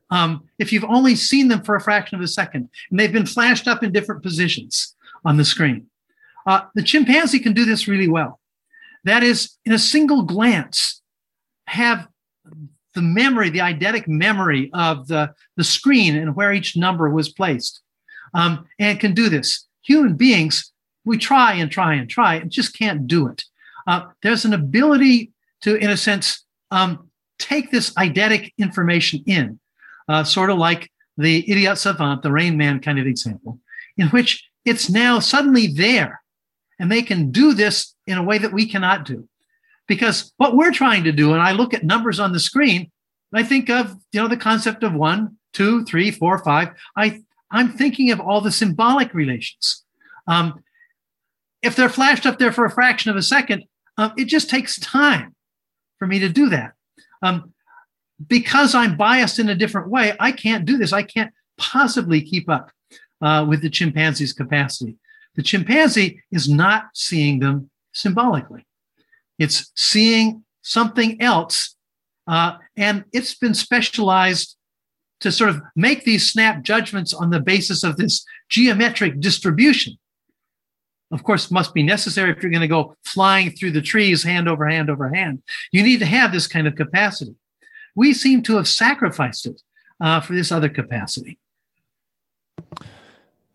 Um, 0.10 0.46
if 0.58 0.72
you've 0.72 0.86
only 0.86 1.18
seen 1.18 1.50
them 1.50 1.64
for 1.64 1.76
a 1.76 1.82
fraction 1.82 2.16
of 2.16 2.24
a 2.24 2.30
second 2.30 2.70
and 2.90 2.98
they've 2.98 3.12
been 3.12 3.26
flashed 3.26 3.68
up 3.68 3.84
in 3.84 3.92
different 3.92 4.24
positions 4.24 4.96
on 5.26 5.38
the 5.38 5.46
screen. 5.46 5.88
Uh, 6.46 6.62
the 6.76 6.84
chimpanzee 6.84 7.40
can 7.40 7.54
do 7.54 7.66
this 7.66 7.88
really 7.88 8.08
well. 8.08 8.40
That 9.04 9.24
is, 9.24 9.58
in 9.66 9.72
a 9.72 9.80
single 9.80 10.24
glance, 10.24 11.02
have 11.68 12.08
the 12.96 13.02
memory, 13.02 13.50
the 13.50 13.60
eidetic 13.60 14.08
memory 14.08 14.70
of 14.74 15.08
the, 15.08 15.34
the 15.56 15.64
screen 15.64 16.16
and 16.16 16.36
where 16.36 16.52
each 16.52 16.76
number 16.76 17.10
was 17.10 17.30
placed, 17.30 17.82
um, 18.34 18.66
and 18.80 19.00
can 19.00 19.14
do 19.14 19.30
this. 19.30 19.68
Human 19.84 20.16
beings, 20.16 20.72
we 21.06 21.18
try 21.18 21.54
and 21.54 21.72
try 21.72 21.94
and 21.94 22.10
try 22.10 22.36
and 22.36 22.52
just 22.52 22.78
can't 22.78 23.08
do 23.08 23.28
it 23.28 23.44
uh, 23.90 24.06
there's 24.22 24.46
an 24.46 24.54
ability 24.54 25.32
to, 25.62 25.76
in 25.76 25.90
a 25.90 25.98
sense, 25.98 26.46
um, 26.70 27.10
take 27.40 27.72
this 27.72 27.90
eidetic 27.94 28.54
information 28.60 29.24
in, 29.26 29.60
uh, 30.08 30.24
sort 30.24 30.52
of 30.52 30.60
like 30.60 30.92
the 31.18 31.50
idiot 31.50 31.78
savant, 31.78 32.22
the 32.22 32.32
Rain 32.32 32.56
Man 32.56 32.80
kind 32.80 33.00
of 33.00 33.08
example, 33.08 33.60
in 33.98 34.08
which 34.10 34.48
it's 34.66 34.90
now 34.90 35.20
suddenly 35.20 35.68
there, 35.68 36.22
and 36.80 36.92
they 36.92 37.02
can 37.02 37.32
do 37.32 37.54
this 37.54 37.96
in 38.08 38.18
a 38.18 38.24
way 38.24 38.38
that 38.38 38.54
we 38.54 38.66
cannot 38.66 39.06
do. 39.06 39.28
Because 39.88 40.34
what 40.38 40.56
we're 40.56 40.72
trying 40.72 41.04
to 41.06 41.12
do, 41.12 41.34
and 41.34 41.42
I 41.42 41.52
look 41.52 41.74
at 41.74 41.84
numbers 41.84 42.20
on 42.20 42.32
the 42.32 42.40
screen, 42.40 42.92
I 43.34 43.44
think 43.44 43.70
of 43.70 43.96
you 44.12 44.22
know 44.22 44.28
the 44.28 44.38
concept 44.38 44.84
of 44.84 44.94
one, 44.94 45.38
two, 45.54 45.84
three, 45.86 46.12
four, 46.12 46.38
five. 46.40 46.70
I 46.96 47.22
I'm 47.52 47.70
thinking 47.70 48.12
of 48.12 48.20
all 48.20 48.42
the 48.42 48.52
symbolic 48.52 49.14
relations. 49.14 49.84
Um, 50.28 50.64
if 51.62 51.76
they're 51.76 51.90
flashed 51.90 52.26
up 52.26 52.40
there 52.40 52.52
for 52.52 52.66
a 52.66 52.72
fraction 52.72 53.12
of 53.12 53.18
a 53.18 53.22
second, 53.22 53.66
um, 53.98 54.14
it 54.18 54.26
just 54.26 54.50
takes 54.50 54.80
time 54.80 55.36
for 55.98 56.08
me 56.08 56.20
to 56.20 56.30
do 56.30 56.50
that. 56.50 56.74
Um, 57.22 57.54
because 58.28 58.76
I'm 58.76 58.98
biased 58.98 59.40
in 59.40 59.50
a 59.50 59.56
different 59.56 59.90
way, 59.90 60.14
I 60.20 60.32
can't 60.32 60.66
do 60.66 60.78
this. 60.78 60.94
I 60.94 61.04
can't 61.04 61.34
possibly 61.58 62.22
keep 62.22 62.50
up 62.50 62.72
uh, 63.22 63.46
with 63.48 63.62
the 63.62 63.70
chimpanzee's 63.70 64.34
capacity. 64.34 64.96
The 65.36 65.44
chimpanzee 65.44 66.22
is 66.32 66.50
not 66.50 66.90
seeing 66.94 67.40
them 67.40 67.70
symbolically, 67.94 68.66
it's 69.38 69.72
seeing 69.76 70.44
something 70.62 71.22
else. 71.22 71.76
Uh, 72.28 72.58
and 72.78 73.06
it's 73.12 73.34
been 73.34 73.56
specialized 73.56 74.56
to 75.20 75.32
sort 75.32 75.50
of 75.50 75.62
make 75.76 76.04
these 76.04 76.32
snap 76.32 76.62
judgments 76.62 77.12
on 77.12 77.32
the 77.32 77.40
basis 77.40 77.84
of 77.84 77.98
this 77.98 78.24
geometric 78.50 79.20
distribution 79.20 79.98
of 81.12 81.24
course, 81.24 81.50
must 81.50 81.74
be 81.74 81.84
necessary 81.84 82.32
if 82.32 82.42
you're 82.42 82.52
going 82.52 82.62
to 82.62 82.68
go 82.68 82.96
flying 83.04 83.52
through 83.52 83.72
the 83.72 83.82
trees 83.82 84.24
hand 84.24 84.48
over 84.48 84.68
hand 84.68 84.90
over 84.90 85.10
hand. 85.10 85.42
You 85.72 85.84
need 85.84 86.00
to 86.00 86.06
have 86.06 86.32
this 86.32 86.48
kind 86.48 86.68
of 86.68 86.76
capacity. 86.76 87.36
We 87.96 88.14
seem 88.14 88.44
to 88.44 88.58
have 88.58 88.68
sacrificed 88.68 89.48
it 89.48 89.62
uh, 90.00 90.22
for 90.22 90.34
this 90.34 90.52
other 90.52 90.70
capacity. 90.70 91.40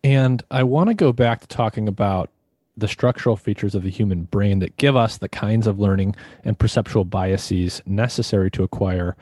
And 0.05 0.43
I 0.51 0.61
want 0.61 0.89
to 0.89 0.93
go 0.93 1.11
back 1.11 1.41
to 1.41 1.47
talking 1.47 1.87
about 1.87 2.29
the 2.77 2.87
structural 2.87 3.35
features 3.35 3.73
of 3.73 3.81
the 3.81 3.89
human 3.89 4.25
brain 4.25 4.59
that 4.59 4.77
give 4.77 4.95
us 4.95 5.17
the 5.17 5.27
kinds 5.27 5.65
of 5.65 5.79
learning 5.79 6.15
and 6.43 6.59
perceptual 6.59 7.05
biases 7.05 7.81
necessary 7.87 8.51
to 8.51 8.61
acquire 8.61 9.15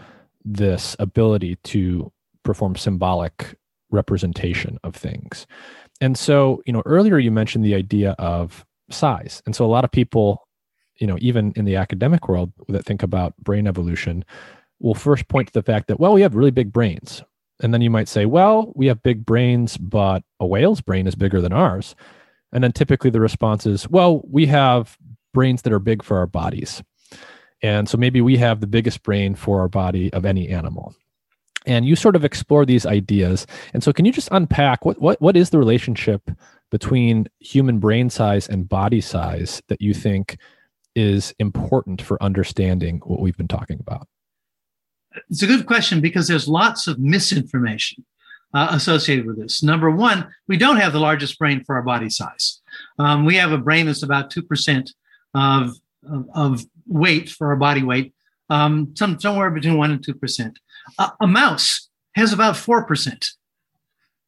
this 0.44 0.98
ability 1.00 1.56
to 1.64 2.12
perform 2.44 2.76
symbolic 2.76 3.58
representation 3.92 4.78
of 4.84 4.94
things. 4.94 5.48
And 6.02 6.18
so, 6.18 6.62
you 6.66 6.74
know, 6.74 6.84
earlier 6.86 7.18
you 7.18 7.32
mentioned 7.32 7.64
the 7.64 7.76
idea 7.76 8.12
of 8.20 8.66
size. 8.90 9.42
And 9.46 9.56
so 9.56 9.64
a 9.64 9.68
lot 9.68 9.86
of 9.86 9.92
people, 9.92 10.46
you 10.98 11.08
know, 11.08 11.18
even 11.22 11.54
in 11.56 11.64
the 11.64 11.78
academic 11.78 12.28
world 12.28 12.52
that 12.68 12.84
think 12.84 13.04
about 13.04 13.38
brain 13.38 13.68
evolution 13.68 14.26
will 14.82 14.96
first 14.96 15.30
point 15.30 15.48
to 15.48 15.54
the 15.54 15.64
fact 15.64 15.88
that, 15.88 15.98
well, 16.02 16.12
we 16.12 16.24
have 16.24 16.36
really 16.36 16.52
big 16.52 16.74
brains. 16.74 17.24
And 17.64 17.74
then 17.74 17.82
you 17.82 17.90
might 17.90 18.08
say, 18.08 18.26
well, 18.26 18.72
we 18.76 18.88
have 18.88 19.02
big 19.02 19.26
brains, 19.26 19.78
but 19.78 20.24
a 20.40 20.46
whale's 20.46 20.82
brain 20.82 21.08
is 21.08 21.16
bigger 21.16 21.42
than 21.42 21.54
ours. 21.54 21.96
And 22.52 22.64
then 22.64 22.72
typically 22.72 23.10
the 23.10 23.22
response 23.22 23.66
is, 23.66 23.90
well, 23.90 24.22
we 24.30 24.46
have 24.48 24.98
brains 25.34 25.64
that 25.64 25.74
are 25.74 25.80
big 25.80 26.04
for 26.04 26.18
our 26.18 26.28
bodies. 26.28 26.84
And 27.62 27.88
so 27.88 27.98
maybe 27.98 28.22
we 28.22 28.38
have 28.38 28.60
the 28.60 28.68
biggest 28.68 29.02
brain 29.04 29.34
for 29.36 29.62
our 29.62 29.70
body 29.70 30.12
of 30.14 30.26
any 30.26 30.50
animal 30.50 30.94
and 31.66 31.86
you 31.86 31.96
sort 31.96 32.16
of 32.16 32.26
explore 32.26 32.66
these 32.66 32.86
ideas. 32.86 33.48
And 33.74 33.84
so, 33.84 33.94
can 33.94 34.06
you 34.06 34.12
just 34.12 34.30
unpack 34.32 34.86
what 34.86 35.00
what 35.02 35.22
what 35.22 35.38
is 35.38 35.50
the 35.50 35.60
relationship 35.60 36.30
between 36.72 37.28
human 37.40 37.80
brain 37.80 38.10
size 38.10 38.48
and 38.48 38.68
body 38.68 39.02
size 39.02 39.62
that 39.68 39.82
you 39.82 39.94
think 39.94 40.38
is 40.96 41.34
important 41.40 42.02
for 42.02 42.22
understanding 42.22 43.02
what 43.06 43.20
we've 43.20 43.38
been 43.38 43.48
talking 43.48 43.80
about? 43.80 44.08
It's 45.30 45.44
a 45.44 45.48
good 45.48 45.66
question 45.66 46.02
because 46.02 46.28
there's 46.28 46.48
lots 46.48 46.88
of 46.88 47.00
misinformation 47.00 48.06
uh, 48.54 48.70
associated 48.72 49.26
with 49.26 49.38
this. 49.38 49.64
Number 49.64 49.90
one, 49.90 50.28
we 50.48 50.58
don't 50.58 50.78
have 50.78 50.94
the 50.94 51.00
largest 51.00 51.38
brain 51.40 51.64
for 51.64 51.76
our 51.76 51.82
body 51.82 52.10
size. 52.10 52.62
Um, 53.00 53.26
we 53.26 53.36
have 53.36 53.52
a 53.52 53.58
brain 53.58 53.86
that's 53.86 54.04
about 54.04 54.32
two 54.32 54.44
percent 54.44 54.94
of, 55.34 55.76
of, 56.10 56.30
of 56.34 56.66
weight 56.88 57.30
for 57.30 57.48
our 57.48 57.56
body 57.56 57.84
weight, 57.84 58.14
um, 58.50 58.94
some 58.96 59.20
somewhere 59.20 59.52
between 59.52 59.78
one 59.78 59.92
and 59.92 60.04
two 60.04 60.14
percent. 60.14 60.60
A, 61.00 61.12
a 61.22 61.28
mouse 61.28 61.90
has 62.16 62.34
about 62.34 62.56
4%. 62.56 63.30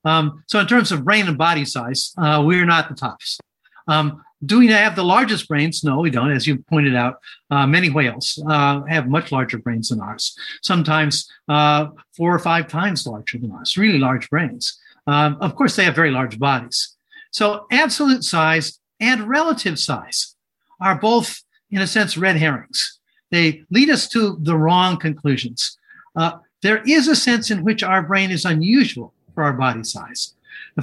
Um, 0.03 0.43
so, 0.47 0.59
in 0.59 0.67
terms 0.67 0.91
of 0.91 1.03
brain 1.03 1.27
and 1.27 1.37
body 1.37 1.65
size, 1.65 2.13
uh, 2.17 2.43
we're 2.45 2.65
not 2.65 2.89
the 2.89 2.95
tops. 2.95 3.39
Um, 3.87 4.23
do 4.45 4.59
we 4.59 4.67
have 4.67 4.95
the 4.95 5.03
largest 5.03 5.47
brains? 5.47 5.83
No, 5.83 5.99
we 5.99 6.09
don't. 6.09 6.31
As 6.31 6.47
you 6.47 6.57
pointed 6.57 6.95
out, 6.95 7.19
uh, 7.51 7.65
many 7.67 7.89
whales 7.89 8.41
uh, 8.47 8.81
have 8.83 9.07
much 9.07 9.31
larger 9.31 9.57
brains 9.57 9.89
than 9.89 10.01
ours, 10.01 10.37
sometimes 10.61 11.29
uh, 11.47 11.87
four 12.15 12.33
or 12.33 12.39
five 12.39 12.67
times 12.67 13.05
larger 13.05 13.37
than 13.37 13.51
ours, 13.51 13.77
really 13.77 13.99
large 13.99 14.29
brains. 14.29 14.79
Um, 15.07 15.37
of 15.41 15.55
course, 15.55 15.75
they 15.75 15.85
have 15.85 15.95
very 15.95 16.11
large 16.11 16.39
bodies. 16.39 16.95
So, 17.31 17.65
absolute 17.71 18.23
size 18.23 18.79
and 18.99 19.27
relative 19.27 19.77
size 19.77 20.35
are 20.79 20.99
both, 20.99 21.43
in 21.69 21.81
a 21.81 21.87
sense, 21.87 22.17
red 22.17 22.37
herrings. 22.37 22.99
They 23.31 23.63
lead 23.69 23.89
us 23.89 24.07
to 24.09 24.37
the 24.41 24.57
wrong 24.57 24.97
conclusions. 24.97 25.77
Uh, 26.15 26.37
there 26.61 26.81
is 26.87 27.07
a 27.07 27.15
sense 27.15 27.51
in 27.51 27.63
which 27.63 27.83
our 27.83 28.01
brain 28.01 28.31
is 28.31 28.45
unusual 28.45 29.13
for 29.33 29.43
our 29.43 29.53
body 29.53 29.83
size. 29.83 30.33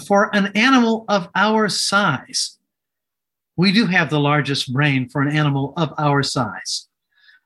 For 0.06 0.34
an 0.34 0.52
animal 0.54 1.04
of 1.08 1.28
our 1.34 1.68
size, 1.68 2.58
we 3.62 3.70
do 3.70 3.86
have 3.86 4.10
the 4.10 4.18
largest 4.18 4.72
brain 4.72 5.08
for 5.08 5.22
an 5.22 5.28
animal 5.28 5.72
of 5.76 5.94
our 5.96 6.20
size. 6.20 6.88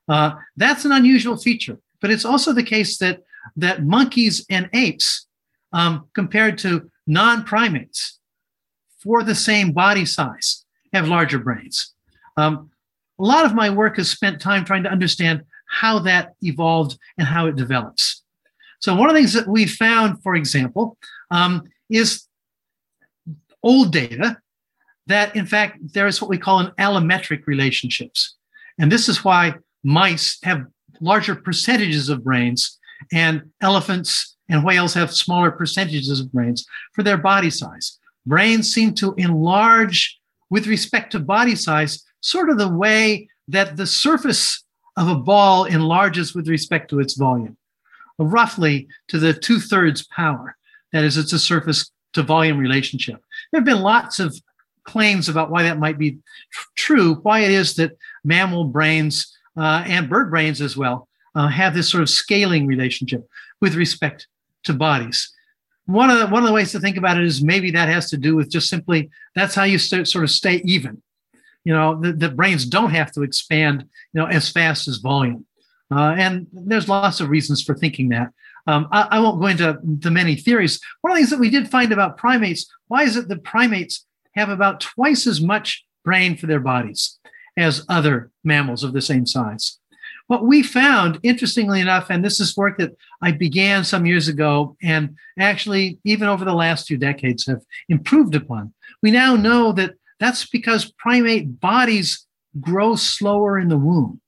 Uh, 0.09 0.31
that's 0.55 0.83
an 0.83 0.91
unusual 0.91 1.37
feature, 1.37 1.77
but 2.01 2.09
it's 2.09 2.25
also 2.25 2.53
the 2.53 2.63
case 2.63 2.97
that 2.97 3.21
that 3.55 3.85
monkeys 3.85 4.43
and 4.49 4.67
apes, 4.73 5.27
um, 5.73 6.07
compared 6.15 6.57
to 6.57 6.89
non-primates, 7.05 8.19
for 8.97 9.21
the 9.21 9.35
same 9.35 9.71
body 9.71 10.05
size, 10.05 10.65
have 10.91 11.07
larger 11.07 11.37
brains. 11.37 11.93
Um, 12.35 12.71
a 13.19 13.23
lot 13.23 13.45
of 13.45 13.53
my 13.53 13.69
work 13.69 13.97
has 13.97 14.09
spent 14.09 14.41
time 14.41 14.65
trying 14.65 14.85
to 14.85 14.91
understand 14.91 15.43
how 15.69 15.99
that 15.99 16.33
evolved 16.41 16.97
and 17.19 17.27
how 17.27 17.45
it 17.45 17.55
develops. 17.55 18.23
So 18.79 18.95
one 18.95 19.07
of 19.07 19.13
the 19.13 19.21
things 19.21 19.33
that 19.33 19.47
we 19.47 19.67
found, 19.67 20.23
for 20.23 20.33
example, 20.35 20.97
um, 21.29 21.61
is 21.91 22.27
old 23.61 23.93
data 23.93 24.37
that 25.07 25.35
in 25.35 25.45
fact 25.45 25.79
there 25.93 26.07
is 26.07 26.21
what 26.21 26.29
we 26.29 26.37
call 26.37 26.59
an 26.59 26.71
allometric 26.79 27.47
relationships. 27.47 28.35
And 28.77 28.91
this 28.91 29.09
is 29.09 29.23
why 29.23 29.55
mice 29.83 30.37
have 30.43 30.65
larger 31.01 31.35
percentages 31.35 32.09
of 32.09 32.23
brains 32.23 32.77
and 33.11 33.43
elephants 33.61 34.35
and 34.49 34.63
whales 34.63 34.93
have 34.93 35.13
smaller 35.13 35.51
percentages 35.51 36.19
of 36.19 36.31
brains 36.31 36.65
for 36.93 37.03
their 37.03 37.17
body 37.17 37.49
size. 37.49 37.99
Brains 38.25 38.73
seem 38.73 38.93
to 38.95 39.13
enlarge 39.15 40.19
with 40.49 40.67
respect 40.67 41.11
to 41.11 41.19
body 41.19 41.55
size, 41.55 42.03
sort 42.21 42.49
of 42.49 42.57
the 42.57 42.69
way 42.69 43.27
that 43.47 43.77
the 43.77 43.85
surface 43.85 44.63
of 44.95 45.07
a 45.07 45.15
ball 45.15 45.65
enlarges 45.65 46.33
with 46.33 46.47
respect 46.47 46.89
to 46.89 46.99
its 46.99 47.15
volume, 47.15 47.57
roughly 48.17 48.87
to 49.09 49.19
the 49.19 49.33
two 49.33 49.59
thirds 49.59 50.07
power. 50.07 50.55
That 50.91 51.03
is, 51.03 51.17
it's 51.17 51.33
a 51.33 51.39
surface 51.39 51.91
to 52.13 52.23
volume 52.23 52.57
relationship. 52.57 53.21
There 53.51 53.59
have 53.59 53.65
been 53.65 53.81
lots 53.81 54.19
of 54.19 54.35
claims 54.87 55.29
about 55.29 55.51
why 55.51 55.63
that 55.63 55.77
might 55.77 55.99
be 55.99 56.17
tr- 56.51 56.67
true, 56.75 57.15
why 57.21 57.41
it 57.41 57.51
is 57.51 57.75
that 57.75 57.97
mammal 58.23 58.63
brains 58.63 59.37
uh, 59.55 59.83
and 59.85 60.09
bird 60.09 60.31
brains 60.31 60.61
as 60.61 60.75
well 60.75 61.07
uh, 61.35 61.47
have 61.47 61.75
this 61.75 61.89
sort 61.89 62.01
of 62.01 62.09
scaling 62.09 62.65
relationship 62.65 63.27
with 63.61 63.75
respect 63.75 64.27
to 64.63 64.73
bodies. 64.73 65.31
One 65.85 66.09
of 66.09 66.19
the 66.19 66.27
one 66.27 66.43
of 66.43 66.47
the 66.47 66.53
ways 66.53 66.71
to 66.71 66.79
think 66.79 66.97
about 66.97 67.17
it 67.17 67.23
is 67.23 67.43
maybe 67.43 67.71
that 67.71 67.87
has 67.89 68.09
to 68.09 68.17
do 68.17 68.35
with 68.35 68.49
just 68.49 68.69
simply 68.69 69.09
that's 69.35 69.55
how 69.55 69.63
you 69.63 69.77
st- 69.77 70.07
sort 70.07 70.23
of 70.23 70.31
stay 70.31 70.61
even. 70.65 71.01
You 71.63 71.73
know, 71.73 71.99
the, 71.99 72.13
the, 72.13 72.29
brains 72.29 72.65
don't 72.65 72.91
have 72.91 73.11
to 73.11 73.23
expand, 73.23 73.85
you 74.13 74.21
know, 74.21 74.27
as 74.27 74.49
fast 74.49 74.87
as 74.87 74.97
volume. 74.97 75.45
Uh, 75.91 76.15
and 76.17 76.47
there's 76.53 76.87
lots 76.87 77.19
of 77.19 77.29
reasons 77.29 77.61
for 77.61 77.75
thinking 77.75 78.09
that. 78.09 78.31
Um, 78.67 78.87
I, 78.91 79.01
I, 79.11 79.19
won't 79.19 79.41
go 79.41 79.47
into 79.47 79.77
the 79.83 80.11
many 80.11 80.35
theories. 80.35 80.79
One 81.01 81.11
of 81.11 81.15
the 81.15 81.19
things 81.21 81.29
that 81.31 81.39
we 81.39 81.49
did 81.49 81.69
find 81.69 81.91
about 81.91 82.17
primates, 82.17 82.71
why 82.87 83.03
is 83.03 83.17
it 83.17 83.27
that 83.27 83.43
primates 83.43 84.05
have 84.37 84.49
about 84.49 84.79
twice 84.79 85.27
as 85.27 85.41
much 85.41 85.83
brain 86.05 86.37
for 86.37 86.47
their 86.47 86.59
bodies 86.59 87.19
as 87.57 87.85
other 87.89 88.31
mammals 88.43 88.83
of 88.83 88.93
the 88.93 89.01
same 89.01 89.25
size? 89.25 89.79
What 90.27 90.45
we 90.45 90.61
found, 90.61 91.19
interestingly 91.23 91.79
enough, 91.79 92.09
and 92.09 92.23
this 92.23 92.39
is 92.39 92.57
work 92.57 92.77
that 92.79 92.91
I 93.21 93.31
began 93.31 93.83
some 93.83 94.05
years 94.05 94.27
ago, 94.27 94.75
and 94.83 95.15
actually, 95.39 95.99
even 96.03 96.27
over 96.27 96.43
the 96.43 96.53
last 96.53 96.87
few 96.87 96.97
decades, 96.97 97.45
have 97.47 97.61
improved 97.87 98.35
upon. 98.35 98.73
We 99.01 99.11
now 99.11 99.35
know 99.35 99.71
that 99.73 99.93
that's 100.19 100.45
because 100.47 100.91
primate 100.97 101.61
bodies 101.61 102.25
grow 102.59 102.95
slower 102.95 103.57
in 103.57 103.69
the 103.69 103.77
womb, 103.77 104.19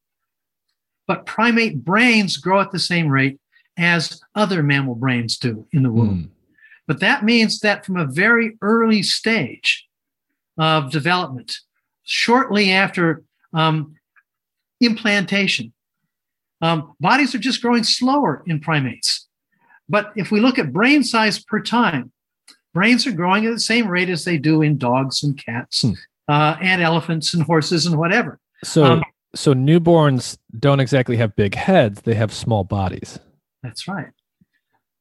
but 1.06 1.26
primate 1.26 1.84
brains 1.84 2.38
grow 2.38 2.62
at 2.62 2.72
the 2.72 2.80
same 2.80 3.10
rate 3.10 3.38
as 3.78 4.22
other 4.36 4.64
mammal 4.64 4.96
brains 4.96 5.38
do 5.38 5.68
in 5.74 5.84
the 5.84 5.92
womb. 5.92 6.24
Mm. 6.24 6.30
But 6.88 7.02
that 7.02 7.26
means 7.26 7.60
that 7.60 7.86
from 7.86 7.98
a 7.98 8.06
very 8.06 8.58
early 8.62 9.04
stage 9.04 9.89
of 10.60 10.92
development, 10.92 11.56
shortly 12.04 12.72
after 12.72 13.24
um, 13.54 13.96
implantation, 14.82 15.74
um, 16.62 16.94
bodies 17.00 17.34
are 17.34 17.40
just 17.40 17.62
growing 17.62 17.84
slower 17.84 18.44
in 18.46 18.60
primates. 18.60 19.28
But 19.88 20.12
if 20.16 20.32
we 20.32 20.40
look 20.40 20.60
at 20.60 20.72
brain 20.72 21.04
size 21.04 21.44
per 21.44 21.62
time, 21.62 22.12
brains 22.74 23.08
are 23.08 23.12
growing 23.12 23.46
at 23.46 23.54
the 23.54 23.60
same 23.60 23.88
rate 23.88 24.10
as 24.10 24.26
they 24.26 24.38
do 24.38 24.62
in 24.62 24.78
dogs 24.78 25.24
and 25.24 25.38
cats 25.38 25.82
hmm. 25.82 25.94
uh, 26.28 26.58
and 26.62 26.82
elephants 26.82 27.34
and 27.34 27.44
horses 27.44 27.86
and 27.86 27.98
whatever. 27.98 28.40
So, 28.64 28.84
um, 28.84 29.04
so 29.34 29.54
newborns 29.54 30.38
don't 30.60 30.80
exactly 30.80 31.18
have 31.18 31.36
big 31.36 31.56
heads; 31.56 32.02
they 32.02 32.16
have 32.16 32.34
small 32.34 32.64
bodies. 32.64 33.18
That's 33.64 33.88
right. 33.88 34.10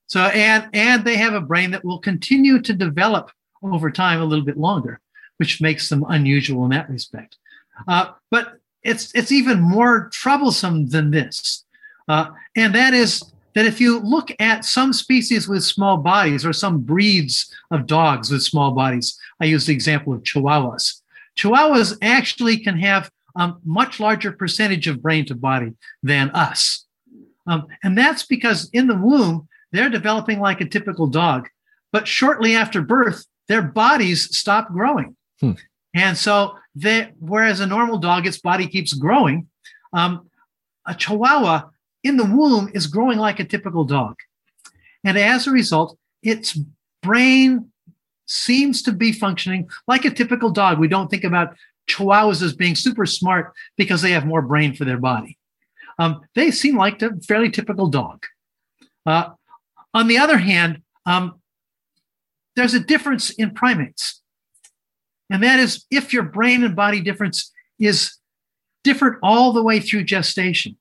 So, 0.06 0.20
and 0.20 0.68
and 0.72 1.04
they 1.04 1.16
have 1.16 1.34
a 1.34 1.40
brain 1.40 1.72
that 1.72 1.84
will 1.84 1.98
continue 1.98 2.62
to 2.62 2.72
develop 2.72 3.30
over 3.62 3.90
time 3.90 4.20
a 4.20 4.24
little 4.24 4.44
bit 4.44 4.56
longer, 4.56 5.00
which 5.38 5.60
makes 5.60 5.88
them 5.88 6.04
unusual 6.08 6.64
in 6.64 6.70
that 6.70 6.90
respect. 6.90 7.36
Uh, 7.86 8.12
but 8.30 8.58
it's 8.82 9.12
it's 9.14 9.32
even 9.32 9.60
more 9.60 10.08
troublesome 10.12 10.88
than 10.88 11.10
this, 11.10 11.64
uh, 12.08 12.26
and 12.56 12.74
that 12.74 12.94
is 12.94 13.22
that 13.54 13.66
if 13.66 13.80
you 13.80 13.98
look 13.98 14.30
at 14.38 14.64
some 14.64 14.92
species 14.92 15.48
with 15.48 15.64
small 15.64 15.96
bodies 15.96 16.46
or 16.46 16.52
some 16.52 16.78
breeds 16.78 17.52
of 17.72 17.86
dogs 17.86 18.30
with 18.30 18.42
small 18.42 18.70
bodies, 18.70 19.18
I 19.40 19.46
use 19.46 19.66
the 19.66 19.72
example 19.72 20.12
of 20.12 20.22
Chihuahuas. 20.22 21.00
Chihuahuas 21.36 21.96
actually 22.02 22.58
can 22.58 22.78
have 22.78 23.10
a 23.36 23.54
much 23.64 24.00
larger 24.00 24.32
percentage 24.32 24.86
of 24.86 25.02
brain 25.02 25.24
to 25.26 25.34
body 25.34 25.72
than 26.02 26.30
us. 26.30 26.86
Um, 27.46 27.66
and 27.82 27.96
that's 27.96 28.26
because 28.26 28.68
in 28.72 28.86
the 28.86 28.96
womb, 28.96 29.48
they're 29.72 29.90
developing 29.90 30.40
like 30.40 30.60
a 30.60 30.68
typical 30.68 31.06
dog. 31.06 31.48
But 31.92 32.06
shortly 32.06 32.54
after 32.54 32.82
birth, 32.82 33.24
their 33.48 33.62
bodies 33.62 34.36
stop 34.36 34.70
growing. 34.70 35.16
Hmm. 35.40 35.52
And 35.94 36.16
so, 36.16 36.56
they, 36.74 37.12
whereas 37.18 37.60
a 37.60 37.66
normal 37.66 37.98
dog, 37.98 38.26
its 38.26 38.38
body 38.38 38.66
keeps 38.66 38.92
growing, 38.92 39.48
um, 39.92 40.28
a 40.86 40.94
chihuahua 40.94 41.70
in 42.04 42.16
the 42.16 42.24
womb 42.24 42.70
is 42.74 42.86
growing 42.86 43.18
like 43.18 43.40
a 43.40 43.44
typical 43.44 43.84
dog. 43.84 44.16
And 45.04 45.18
as 45.18 45.46
a 45.46 45.50
result, 45.50 45.98
its 46.22 46.58
brain 47.02 47.70
seems 48.26 48.82
to 48.82 48.92
be 48.92 49.12
functioning 49.12 49.68
like 49.86 50.04
a 50.04 50.10
typical 50.10 50.50
dog. 50.50 50.78
We 50.78 50.88
don't 50.88 51.08
think 51.08 51.24
about 51.24 51.56
chihuahuas 51.88 52.42
as 52.42 52.54
being 52.54 52.74
super 52.74 53.06
smart 53.06 53.52
because 53.76 54.02
they 54.02 54.12
have 54.12 54.26
more 54.26 54.42
brain 54.42 54.74
for 54.74 54.84
their 54.84 54.98
body. 54.98 55.38
Um, 55.98 56.20
they 56.34 56.50
seem 56.50 56.76
like 56.76 57.02
a 57.02 57.16
fairly 57.26 57.50
typical 57.50 57.88
dog. 57.88 58.24
Uh, 59.04 59.30
on 59.94 60.06
the 60.06 60.18
other 60.18 60.38
hand, 60.38 60.82
um, 61.06 61.40
there's 62.54 62.74
a 62.74 62.80
difference 62.80 63.30
in 63.30 63.52
primates. 63.52 64.22
And 65.30 65.42
that 65.42 65.58
is 65.58 65.84
if 65.90 66.12
your 66.12 66.22
brain 66.22 66.64
and 66.64 66.74
body 66.74 67.00
difference 67.00 67.52
is 67.78 68.16
different 68.84 69.18
all 69.22 69.52
the 69.52 69.62
way 69.62 69.80
through 69.80 70.04
gestation. 70.04 70.76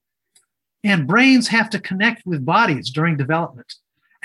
And 0.84 1.08
brains 1.08 1.48
have 1.50 1.70
to 1.72 1.80
connect 1.80 2.26
with 2.26 2.46
bodies 2.46 2.90
during 2.90 3.18
development. 3.18 3.74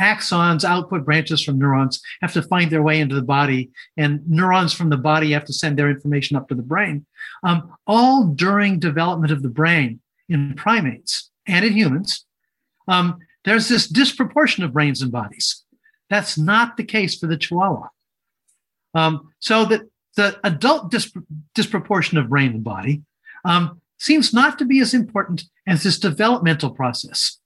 Axons, 0.00 0.64
output 0.64 1.04
branches 1.04 1.42
from 1.42 1.58
neurons, 1.58 2.00
have 2.22 2.32
to 2.32 2.42
find 2.42 2.70
their 2.70 2.82
way 2.82 3.00
into 3.00 3.14
the 3.14 3.22
body, 3.22 3.70
and 3.96 4.20
neurons 4.28 4.72
from 4.72 4.88
the 4.88 4.96
body 4.96 5.32
have 5.32 5.44
to 5.44 5.52
send 5.52 5.78
their 5.78 5.90
information 5.90 6.36
up 6.36 6.48
to 6.48 6.54
the 6.54 6.62
brain. 6.62 7.04
Um, 7.42 7.74
all 7.86 8.24
during 8.24 8.78
development 8.78 9.32
of 9.32 9.42
the 9.42 9.48
brain 9.48 10.00
in 10.28 10.54
primates 10.54 11.30
and 11.46 11.64
in 11.64 11.72
humans, 11.72 12.24
um, 12.88 13.18
there's 13.44 13.68
this 13.68 13.86
disproportion 13.86 14.64
of 14.64 14.72
brains 14.72 15.02
and 15.02 15.12
bodies. 15.12 15.62
That's 16.08 16.38
not 16.38 16.76
the 16.76 16.84
case 16.84 17.18
for 17.18 17.26
the 17.26 17.36
Chihuahua. 17.36 17.88
Um, 18.94 19.32
so 19.40 19.64
that 19.66 19.82
the 20.16 20.38
adult 20.44 20.90
disp- 20.90 21.16
disproportion 21.54 22.18
of 22.18 22.28
brain 22.28 22.52
and 22.52 22.64
body 22.64 23.02
um, 23.44 23.80
seems 23.98 24.32
not 24.32 24.58
to 24.58 24.64
be 24.64 24.80
as 24.80 24.94
important 24.94 25.44
as 25.66 25.82
this 25.82 25.98
developmental 25.98 26.70
process. 26.70 27.38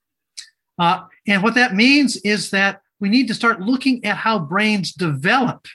Uh, 0.79 1.03
and 1.27 1.43
what 1.43 1.55
that 1.55 1.75
means 1.75 2.17
is 2.19 2.51
that 2.51 2.83
we 3.01 3.09
need 3.09 3.29
to 3.29 3.35
start 3.35 3.61
looking 3.61 4.05
at 4.05 4.17
how 4.17 4.39
brains 4.39 4.93
develop 4.93 5.67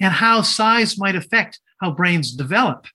and 0.00 0.12
how 0.12 0.42
size 0.42 0.98
might 0.98 1.16
affect 1.16 1.60
how 1.80 1.90
brains 1.90 2.32
develop 2.32 2.86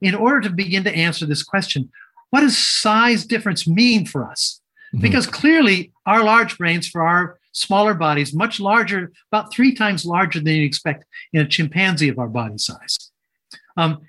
in 0.00 0.14
order 0.14 0.40
to 0.40 0.50
begin 0.50 0.84
to 0.84 0.94
answer 0.94 1.26
this 1.26 1.42
question 1.42 1.90
what 2.34 2.40
does 2.40 2.58
size 2.58 3.24
difference 3.24 3.64
mean 3.64 4.04
for 4.04 4.28
us? 4.28 4.60
Mm-hmm. 4.92 5.02
Because 5.02 5.24
clearly, 5.24 5.92
our 6.04 6.24
large 6.24 6.58
brains 6.58 6.88
for 6.88 7.06
our 7.06 7.38
smaller 7.54 7.94
bodies, 7.94 8.34
much 8.34 8.60
larger, 8.60 9.12
about 9.32 9.52
three 9.52 9.74
times 9.74 10.04
larger 10.04 10.40
than 10.40 10.54
you 10.54 10.64
expect 10.64 11.06
in 11.32 11.40
a 11.40 11.48
chimpanzee 11.48 12.08
of 12.08 12.18
our 12.18 12.28
body 12.28 12.58
size. 12.58 13.10
Um, 13.76 14.02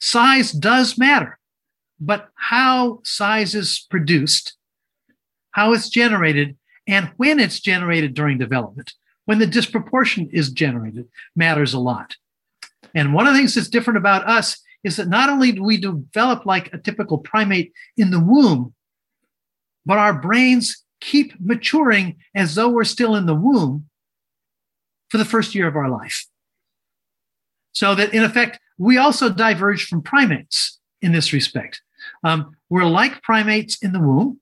size 0.00 0.52
does 0.52 0.98
matter, 0.98 1.38
but 1.98 2.28
how 2.34 3.00
size 3.04 3.54
is 3.54 3.86
produced, 3.90 4.56
how 5.52 5.72
it's 5.72 5.88
generated, 5.88 6.56
and 6.86 7.10
when 7.16 7.38
it's 7.38 7.60
generated 7.60 8.14
during 8.14 8.38
development, 8.38 8.92
when 9.24 9.38
the 9.38 9.46
disproportion 9.46 10.28
is 10.32 10.50
generated, 10.50 11.06
matters 11.36 11.72
a 11.72 11.78
lot. 11.78 12.16
And 12.94 13.14
one 13.14 13.26
of 13.26 13.32
the 13.32 13.38
things 13.38 13.54
that's 13.54 13.68
different 13.68 13.98
about 13.98 14.26
us 14.28 14.60
is 14.82 14.96
that 14.96 15.08
not 15.08 15.28
only 15.28 15.52
do 15.52 15.62
we 15.62 15.76
develop 15.76 16.46
like 16.46 16.72
a 16.72 16.78
typical 16.78 17.18
primate 17.18 17.72
in 17.96 18.10
the 18.10 18.18
womb, 18.18 18.74
but 19.86 19.98
our 19.98 20.14
brains 20.14 20.84
keep 21.00 21.34
maturing 21.40 22.16
as 22.34 22.54
though 22.54 22.68
we're 22.68 22.84
still 22.84 23.16
in 23.16 23.26
the 23.26 23.34
womb 23.34 23.86
for 25.08 25.18
the 25.18 25.24
first 25.24 25.54
year 25.54 25.66
of 25.66 25.76
our 25.76 25.88
life. 25.88 26.26
So 27.72 27.94
that 27.94 28.14
in 28.14 28.24
effect, 28.24 28.58
we 28.78 28.98
also 28.98 29.28
diverge 29.28 29.86
from 29.86 30.02
primates 30.02 30.78
in 31.02 31.12
this 31.12 31.32
respect. 31.32 31.82
Um, 32.24 32.56
we're 32.68 32.84
like 32.84 33.22
primates 33.22 33.82
in 33.82 33.92
the 33.92 34.00
womb, 34.00 34.40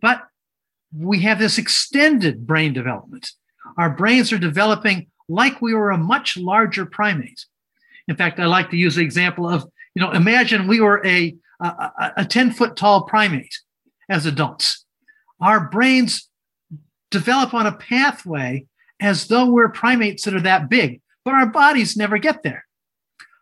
but 0.00 0.22
we 0.96 1.20
have 1.20 1.38
this 1.38 1.58
extended 1.58 2.46
brain 2.46 2.72
development. 2.72 3.30
Our 3.78 3.90
brains 3.90 4.32
are 4.32 4.38
developing 4.38 5.08
like 5.28 5.62
we 5.62 5.74
were 5.74 5.90
a 5.90 5.98
much 5.98 6.36
larger 6.36 6.84
primate. 6.84 7.46
In 8.08 8.16
fact, 8.16 8.40
I 8.40 8.46
like 8.46 8.70
to 8.70 8.76
use 8.76 8.96
the 8.96 9.02
example 9.02 9.48
of, 9.48 9.64
you 9.94 10.02
know, 10.02 10.10
imagine 10.10 10.66
we 10.66 10.80
were 10.80 11.04
a, 11.06 11.34
a, 11.60 12.12
a 12.18 12.24
10 12.24 12.52
foot 12.52 12.76
tall 12.76 13.04
primate 13.04 13.58
as 14.08 14.26
adults. 14.26 14.84
Our 15.42 15.68
brains 15.68 16.28
develop 17.10 17.52
on 17.52 17.66
a 17.66 17.72
pathway 17.72 18.66
as 19.00 19.26
though 19.26 19.50
we're 19.50 19.68
primates 19.68 20.24
that 20.24 20.34
are 20.34 20.40
that 20.42 20.70
big, 20.70 21.02
but 21.24 21.34
our 21.34 21.46
bodies 21.46 21.96
never 21.96 22.16
get 22.16 22.44
there. 22.44 22.64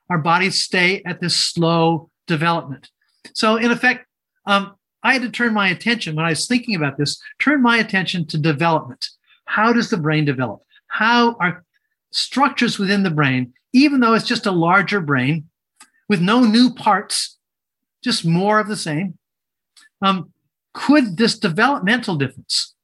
Our 0.08 0.18
bodies 0.18 0.64
stay 0.64 1.02
at 1.04 1.20
this 1.20 1.36
slow 1.36 2.10
development. 2.26 2.88
So, 3.34 3.56
in 3.56 3.70
effect, 3.70 4.06
um, 4.46 4.74
I 5.02 5.12
had 5.12 5.22
to 5.22 5.30
turn 5.30 5.52
my 5.52 5.68
attention 5.68 6.16
when 6.16 6.24
I 6.24 6.30
was 6.30 6.46
thinking 6.46 6.74
about 6.74 6.96
this, 6.96 7.20
turn 7.38 7.62
my 7.62 7.76
attention 7.76 8.26
to 8.28 8.38
development. 8.38 9.06
How 9.44 9.72
does 9.72 9.90
the 9.90 9.96
brain 9.98 10.24
develop? 10.24 10.62
How 10.88 11.34
are 11.34 11.64
structures 12.12 12.78
within 12.78 13.02
the 13.02 13.10
brain, 13.10 13.52
even 13.72 14.00
though 14.00 14.14
it's 14.14 14.26
just 14.26 14.46
a 14.46 14.50
larger 14.50 15.00
brain 15.00 15.48
with 16.08 16.20
no 16.20 16.44
new 16.44 16.72
parts, 16.72 17.38
just 18.02 18.24
more 18.24 18.58
of 18.58 18.68
the 18.68 18.76
same? 18.76 19.18
Um, 20.02 20.32
could 20.72 21.16
this 21.16 21.38
developmental 21.38 22.16
difference 22.16 22.74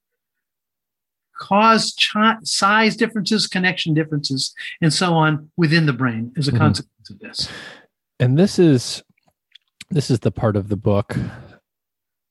cause 1.38 1.94
ch- 1.94 2.16
size 2.42 2.96
differences, 2.96 3.46
connection 3.46 3.94
differences, 3.94 4.54
and 4.80 4.92
so 4.92 5.14
on 5.14 5.50
within 5.56 5.86
the 5.86 5.92
brain 5.92 6.32
as 6.36 6.48
a 6.48 6.50
mm-hmm. 6.50 6.60
consequence 6.60 7.10
of 7.10 7.18
this? 7.18 7.48
And 8.18 8.38
this 8.38 8.58
is 8.58 9.02
this 9.90 10.10
is 10.10 10.20
the 10.20 10.32
part 10.32 10.56
of 10.56 10.68
the 10.68 10.76
book 10.76 11.16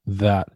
that 0.05 0.49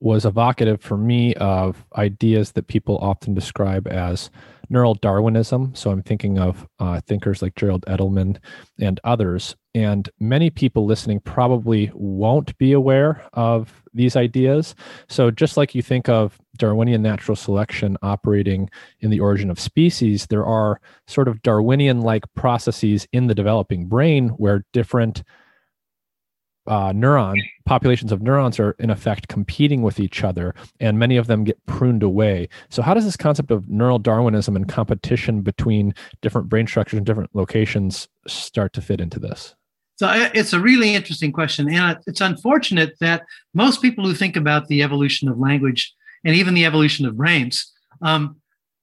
was 0.00 0.24
evocative 0.24 0.80
for 0.80 0.96
me 0.96 1.34
of 1.34 1.84
ideas 1.96 2.52
that 2.52 2.68
people 2.68 2.98
often 2.98 3.34
describe 3.34 3.86
as 3.88 4.30
neural 4.70 4.94
Darwinism. 4.94 5.74
So 5.74 5.90
I'm 5.90 6.02
thinking 6.02 6.38
of 6.38 6.66
uh, 6.78 7.00
thinkers 7.00 7.42
like 7.42 7.54
Gerald 7.54 7.84
Edelman 7.86 8.38
and 8.80 9.00
others. 9.04 9.56
And 9.74 10.08
many 10.18 10.50
people 10.50 10.86
listening 10.86 11.20
probably 11.20 11.90
won't 11.94 12.56
be 12.58 12.72
aware 12.72 13.24
of 13.32 13.82
these 13.94 14.16
ideas. 14.16 14.74
So 15.08 15.30
just 15.30 15.56
like 15.56 15.74
you 15.74 15.82
think 15.82 16.08
of 16.08 16.38
Darwinian 16.56 17.02
natural 17.02 17.36
selection 17.36 17.96
operating 18.02 18.70
in 19.00 19.10
the 19.10 19.20
origin 19.20 19.50
of 19.50 19.60
species, 19.60 20.26
there 20.26 20.44
are 20.44 20.80
sort 21.06 21.28
of 21.28 21.42
Darwinian 21.42 22.00
like 22.00 22.24
processes 22.34 23.06
in 23.12 23.26
the 23.26 23.34
developing 23.34 23.86
brain 23.86 24.30
where 24.30 24.64
different 24.72 25.22
uh, 26.68 26.92
neuron 26.92 27.36
populations 27.64 28.12
of 28.12 28.22
neurons 28.22 28.60
are 28.60 28.72
in 28.78 28.90
effect 28.90 29.28
competing 29.28 29.82
with 29.82 29.98
each 29.98 30.22
other 30.22 30.54
and 30.80 30.98
many 30.98 31.16
of 31.16 31.26
them 31.26 31.44
get 31.44 31.64
pruned 31.66 32.02
away 32.02 32.48
so 32.68 32.82
how 32.82 32.94
does 32.94 33.04
this 33.04 33.16
concept 33.16 33.50
of 33.50 33.68
neural 33.68 33.98
darwinism 33.98 34.54
and 34.54 34.68
competition 34.68 35.40
between 35.40 35.94
different 36.22 36.48
brain 36.48 36.66
structures 36.66 36.96
and 36.96 37.06
different 37.06 37.34
locations 37.34 38.08
start 38.26 38.72
to 38.72 38.80
fit 38.80 39.00
into 39.00 39.18
this 39.18 39.54
so 39.96 40.06
uh, 40.06 40.28
it's 40.34 40.52
a 40.52 40.60
really 40.60 40.94
interesting 40.94 41.32
question 41.32 41.68
and 41.68 41.98
it's 42.06 42.20
unfortunate 42.20 42.94
that 43.00 43.24
most 43.54 43.82
people 43.82 44.04
who 44.04 44.14
think 44.14 44.36
about 44.36 44.68
the 44.68 44.82
evolution 44.82 45.28
of 45.28 45.38
language 45.38 45.94
and 46.24 46.34
even 46.34 46.54
the 46.54 46.64
evolution 46.64 47.06
of 47.06 47.16
brains 47.16 47.72
um, 48.02 48.36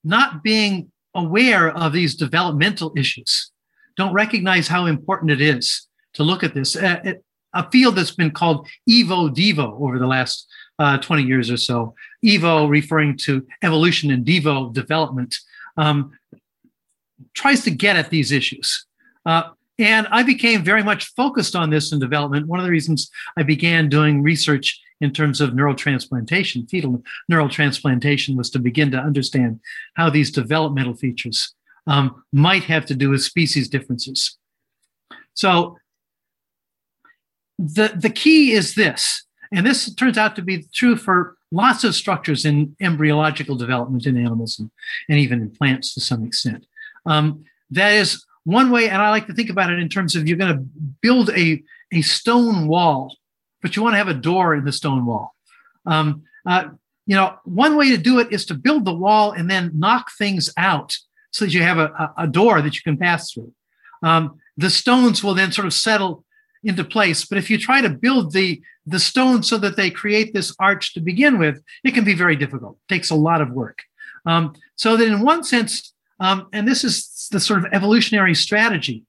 not 0.03 0.43
being 0.43 0.91
aware 1.13 1.69
of 1.75 1.93
these 1.93 2.15
developmental 2.15 2.93
issues 2.97 3.51
don't 3.95 4.13
recognize 4.13 4.67
how 4.67 4.85
important 4.85 5.31
it 5.31 5.41
is 5.41 5.87
to 6.13 6.23
look 6.23 6.43
at 6.43 6.53
this. 6.53 6.75
Uh, 6.75 6.99
it, 7.03 7.24
a 7.55 7.69
field 7.71 7.95
that's 7.95 8.11
been 8.11 8.31
called 8.31 8.67
Evo 8.87 9.33
Devo 9.33 9.81
over 9.81 9.97
the 9.97 10.07
last 10.07 10.47
uh, 10.77 10.97
20 10.97 11.23
years 11.23 11.49
or 11.49 11.57
so. 11.57 11.95
Evo 12.23 12.69
referring 12.69 13.17
to 13.17 13.45
evolution 13.63 14.11
and 14.11 14.25
Devo 14.25 14.71
development 14.71 15.37
um, 15.77 16.11
tries 17.33 17.63
to 17.63 17.71
get 17.71 17.95
at 17.95 18.09
these 18.09 18.31
issues. 18.31 18.85
Uh, 19.25 19.43
and 19.79 20.07
I 20.11 20.23
became 20.23 20.63
very 20.63 20.83
much 20.83 21.13
focused 21.15 21.55
on 21.55 21.69
this 21.69 21.91
in 21.91 21.99
development. 21.99 22.47
One 22.47 22.59
of 22.59 22.65
the 22.65 22.71
reasons 22.71 23.09
I 23.37 23.43
began 23.43 23.89
doing 23.89 24.21
research 24.21 24.79
in 25.01 25.11
terms 25.11 25.41
of 25.41 25.53
neural 25.53 25.75
transplantation, 25.75 26.65
fetal 26.67 27.03
neural 27.27 27.49
transplantation, 27.49 28.37
was 28.37 28.49
to 28.51 28.59
begin 28.59 28.91
to 28.91 28.97
understand 28.97 29.59
how 29.95 30.09
these 30.09 30.31
developmental 30.31 30.93
features 30.93 31.53
um, 31.87 32.23
might 32.31 32.63
have 32.63 32.85
to 32.85 32.95
do 32.95 33.09
with 33.09 33.21
species 33.21 33.67
differences. 33.67 34.37
So 35.33 35.77
the, 37.57 37.93
the 37.95 38.09
key 38.09 38.51
is 38.51 38.75
this, 38.75 39.25
and 39.51 39.65
this 39.65 39.93
turns 39.95 40.17
out 40.17 40.35
to 40.35 40.41
be 40.41 40.65
true 40.73 40.95
for 40.95 41.37
lots 41.51 41.83
of 41.83 41.95
structures 41.95 42.45
in 42.45 42.75
embryological 42.81 43.55
development 43.55 44.05
in 44.05 44.17
animals 44.17 44.59
and, 44.59 44.69
and 45.09 45.19
even 45.19 45.41
in 45.41 45.49
plants 45.49 45.93
to 45.93 46.01
some 46.01 46.25
extent. 46.25 46.65
Um, 47.05 47.45
that 47.71 47.93
is 47.93 48.25
one 48.43 48.71
way, 48.71 48.89
and 48.89 49.01
I 49.01 49.09
like 49.09 49.27
to 49.27 49.33
think 49.33 49.49
about 49.49 49.71
it 49.71 49.79
in 49.79 49.89
terms 49.89 50.15
of 50.15 50.27
you're 50.27 50.37
going 50.37 50.55
to 50.55 50.65
build 51.01 51.29
a, 51.31 51.63
a 51.93 52.01
stone 52.01 52.67
wall, 52.67 53.15
but 53.61 53.75
you 53.75 53.81
want 53.81 53.93
to 53.93 53.97
have 53.97 54.07
a 54.07 54.13
door 54.13 54.53
in 54.53 54.65
the 54.65 54.71
stone 54.71 55.05
wall. 55.05 55.33
Um, 55.85 56.23
uh, 56.45 56.69
you 57.05 57.15
know, 57.15 57.35
one 57.43 57.77
way 57.77 57.89
to 57.89 57.97
do 57.97 58.19
it 58.19 58.31
is 58.31 58.45
to 58.47 58.53
build 58.53 58.85
the 58.85 58.93
wall 58.93 59.31
and 59.31 59.49
then 59.49 59.71
knock 59.73 60.11
things 60.17 60.51
out 60.57 60.97
so 61.31 61.45
that 61.45 61.53
you 61.53 61.61
have 61.61 61.77
a, 61.77 62.13
a 62.17 62.27
door 62.27 62.61
that 62.61 62.75
you 62.75 62.81
can 62.81 62.97
pass 62.97 63.31
through. 63.31 63.51
Um, 64.03 64.39
the 64.57 64.69
stones 64.69 65.23
will 65.23 65.33
then 65.33 65.51
sort 65.51 65.67
of 65.67 65.73
settle 65.73 66.23
into 66.65 66.83
place. 66.83 67.25
But 67.25 67.37
if 67.37 67.49
you 67.49 67.57
try 67.57 67.81
to 67.81 67.89
build 67.89 68.33
the 68.33 68.61
the 68.87 68.99
stones 68.99 69.47
so 69.47 69.57
that 69.57 69.77
they 69.77 69.89
create 69.89 70.33
this 70.33 70.55
arch 70.59 70.93
to 70.93 71.01
begin 71.01 71.39
with, 71.39 71.61
it 71.83 71.93
can 71.93 72.03
be 72.03 72.13
very 72.13 72.35
difficult. 72.35 72.77
It 72.87 72.93
takes 72.93 73.09
a 73.09 73.15
lot 73.15 73.41
of 73.41 73.49
work. 73.51 73.79
Um, 74.27 74.53
so 74.75 74.95
that 74.95 75.07
in 75.07 75.21
one 75.21 75.43
sense, 75.43 75.93
um, 76.19 76.47
and 76.53 76.67
this 76.67 76.83
is 76.83 77.27
the 77.31 77.39
sort 77.39 77.65
of 77.65 77.73
evolutionary 77.73 78.35
strategy, 78.35 79.03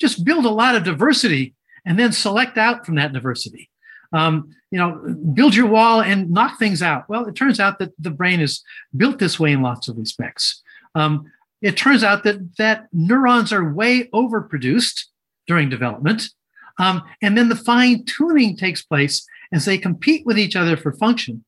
just 0.00 0.24
build 0.24 0.46
a 0.46 0.50
lot 0.50 0.74
of 0.74 0.82
diversity 0.82 1.54
and 1.84 1.98
then 1.98 2.12
select 2.12 2.58
out 2.58 2.84
from 2.84 2.96
that 2.96 3.12
diversity. 3.12 3.70
Um, 4.12 4.54
you 4.72 4.78
know, 4.78 5.14
build 5.34 5.54
your 5.54 5.66
wall 5.66 6.00
and 6.00 6.30
knock 6.30 6.58
things 6.58 6.82
out. 6.82 7.08
Well, 7.08 7.26
it 7.26 7.36
turns 7.36 7.60
out 7.60 7.78
that 7.78 7.92
the 7.98 8.10
brain 8.10 8.40
is 8.40 8.62
built 8.96 9.18
this 9.18 9.38
way 9.38 9.52
in 9.52 9.62
lots 9.62 9.86
of 9.86 9.96
respects. 9.96 10.62
Um, 10.96 11.30
it 11.62 11.76
turns 11.76 12.02
out 12.02 12.24
that 12.24 12.56
that 12.56 12.88
neurons 12.92 13.52
are 13.52 13.72
way 13.72 14.08
overproduced 14.08 15.04
during 15.46 15.68
development 15.68 16.30
um, 16.78 17.02
and 17.22 17.36
then 17.36 17.48
the 17.48 17.56
fine 17.56 18.04
tuning 18.04 18.56
takes 18.56 18.82
place 18.82 19.26
as 19.52 19.64
they 19.64 19.78
compete 19.78 20.24
with 20.24 20.38
each 20.38 20.56
other 20.56 20.76
for 20.76 20.92
function. 20.92 21.44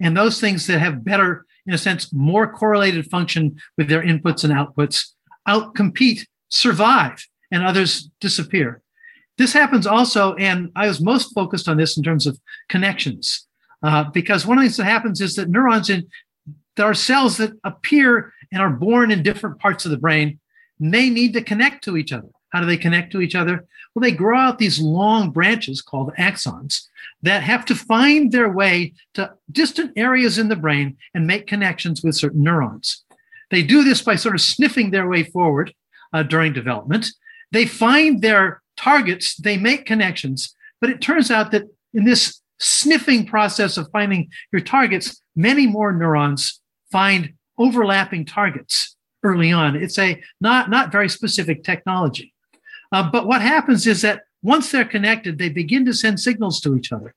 And 0.00 0.16
those 0.16 0.40
things 0.40 0.66
that 0.66 0.80
have 0.80 1.04
better, 1.04 1.46
in 1.66 1.74
a 1.74 1.78
sense, 1.78 2.12
more 2.12 2.50
correlated 2.50 3.10
function 3.10 3.56
with 3.78 3.88
their 3.88 4.02
inputs 4.02 4.44
and 4.44 4.52
outputs 4.52 5.14
outcompete, 5.46 6.26
survive, 6.48 7.26
and 7.50 7.62
others 7.62 8.10
disappear. 8.20 8.82
This 9.36 9.52
happens 9.52 9.86
also, 9.86 10.34
and 10.34 10.70
I 10.76 10.86
was 10.86 11.00
most 11.00 11.34
focused 11.34 11.68
on 11.68 11.76
this 11.76 11.96
in 11.96 12.02
terms 12.02 12.26
of 12.26 12.38
connections, 12.68 13.46
uh, 13.82 14.04
because 14.04 14.46
one 14.46 14.58
of 14.58 14.62
the 14.62 14.68
things 14.68 14.76
that 14.78 14.84
happens 14.84 15.20
is 15.20 15.34
that 15.36 15.50
neurons 15.50 15.90
in 15.90 16.08
there 16.76 16.86
are 16.86 16.94
cells 16.94 17.36
that 17.36 17.52
appear 17.62 18.32
and 18.50 18.60
are 18.60 18.70
born 18.70 19.12
in 19.12 19.22
different 19.22 19.60
parts 19.60 19.84
of 19.84 19.90
the 19.90 19.96
brain, 19.96 20.40
and 20.80 20.92
they 20.92 21.08
need 21.08 21.32
to 21.34 21.42
connect 21.42 21.84
to 21.84 21.96
each 21.96 22.12
other. 22.12 22.28
How 22.54 22.60
do 22.60 22.66
they 22.66 22.76
connect 22.76 23.10
to 23.10 23.20
each 23.20 23.34
other? 23.34 23.66
Well, 23.94 24.02
they 24.02 24.12
grow 24.12 24.38
out 24.38 24.58
these 24.58 24.78
long 24.78 25.30
branches 25.30 25.82
called 25.82 26.12
axons 26.16 26.86
that 27.22 27.42
have 27.42 27.64
to 27.64 27.74
find 27.74 28.30
their 28.30 28.48
way 28.48 28.94
to 29.14 29.32
distant 29.50 29.90
areas 29.96 30.38
in 30.38 30.48
the 30.48 30.54
brain 30.54 30.96
and 31.14 31.26
make 31.26 31.48
connections 31.48 32.04
with 32.04 32.14
certain 32.14 32.44
neurons. 32.44 33.02
They 33.50 33.64
do 33.64 33.82
this 33.82 34.02
by 34.02 34.14
sort 34.14 34.36
of 34.36 34.40
sniffing 34.40 34.92
their 34.92 35.08
way 35.08 35.24
forward 35.24 35.74
uh, 36.12 36.22
during 36.22 36.52
development. 36.52 37.08
They 37.50 37.66
find 37.66 38.22
their 38.22 38.62
targets, 38.76 39.34
they 39.34 39.56
make 39.56 39.84
connections, 39.84 40.54
but 40.80 40.90
it 40.90 41.00
turns 41.00 41.32
out 41.32 41.50
that 41.50 41.64
in 41.92 42.04
this 42.04 42.40
sniffing 42.60 43.26
process 43.26 43.76
of 43.76 43.90
finding 43.90 44.30
your 44.52 44.62
targets, 44.62 45.20
many 45.34 45.66
more 45.66 45.92
neurons 45.92 46.60
find 46.92 47.32
overlapping 47.58 48.24
targets 48.24 48.94
early 49.24 49.50
on. 49.50 49.74
It's 49.74 49.98
a 49.98 50.22
not, 50.40 50.70
not 50.70 50.92
very 50.92 51.08
specific 51.08 51.64
technology. 51.64 52.33
Uh, 52.94 53.10
but 53.10 53.26
what 53.26 53.42
happens 53.42 53.88
is 53.88 54.02
that 54.02 54.22
once 54.44 54.70
they're 54.70 54.84
connected, 54.84 55.36
they 55.36 55.48
begin 55.48 55.84
to 55.84 55.92
send 55.92 56.20
signals 56.20 56.60
to 56.60 56.76
each 56.76 56.92
other. 56.92 57.12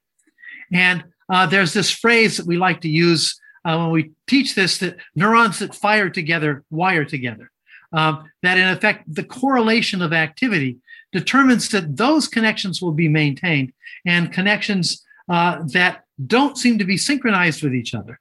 And 0.73 1.03
uh, 1.30 1.45
there's 1.45 1.71
this 1.71 1.91
phrase 1.91 2.38
that 2.38 2.47
we 2.47 2.57
like 2.57 2.82
to 2.82 2.89
use 2.89 3.39
uh, 3.63 3.78
when 3.78 3.91
we 3.91 4.11
teach 4.25 4.55
this 4.55 4.80
that 4.80 4.97
neurons 5.13 5.59
that 5.59 5.75
fire 5.75 6.09
together 6.09 6.63
wire 6.71 7.05
together. 7.05 7.51
Um, 7.93 8.32
that 8.41 8.57
in 8.57 8.67
effect, 8.69 9.03
the 9.13 9.23
correlation 9.23 10.01
of 10.01 10.13
activity 10.13 10.78
determines 11.11 11.69
that 11.69 11.95
those 11.95 12.28
connections 12.28 12.82
will 12.82 12.91
be 12.91 13.07
maintained 13.07 13.71
and 14.03 14.34
connections 14.34 15.05
uh, 15.30 15.61
that 15.73 16.05
don't 16.25 16.57
seem 16.57 16.80
to 16.80 16.86
be 16.86 16.97
synchronized 16.97 17.61
with 17.61 17.75
each 17.75 17.93
other, 17.93 18.19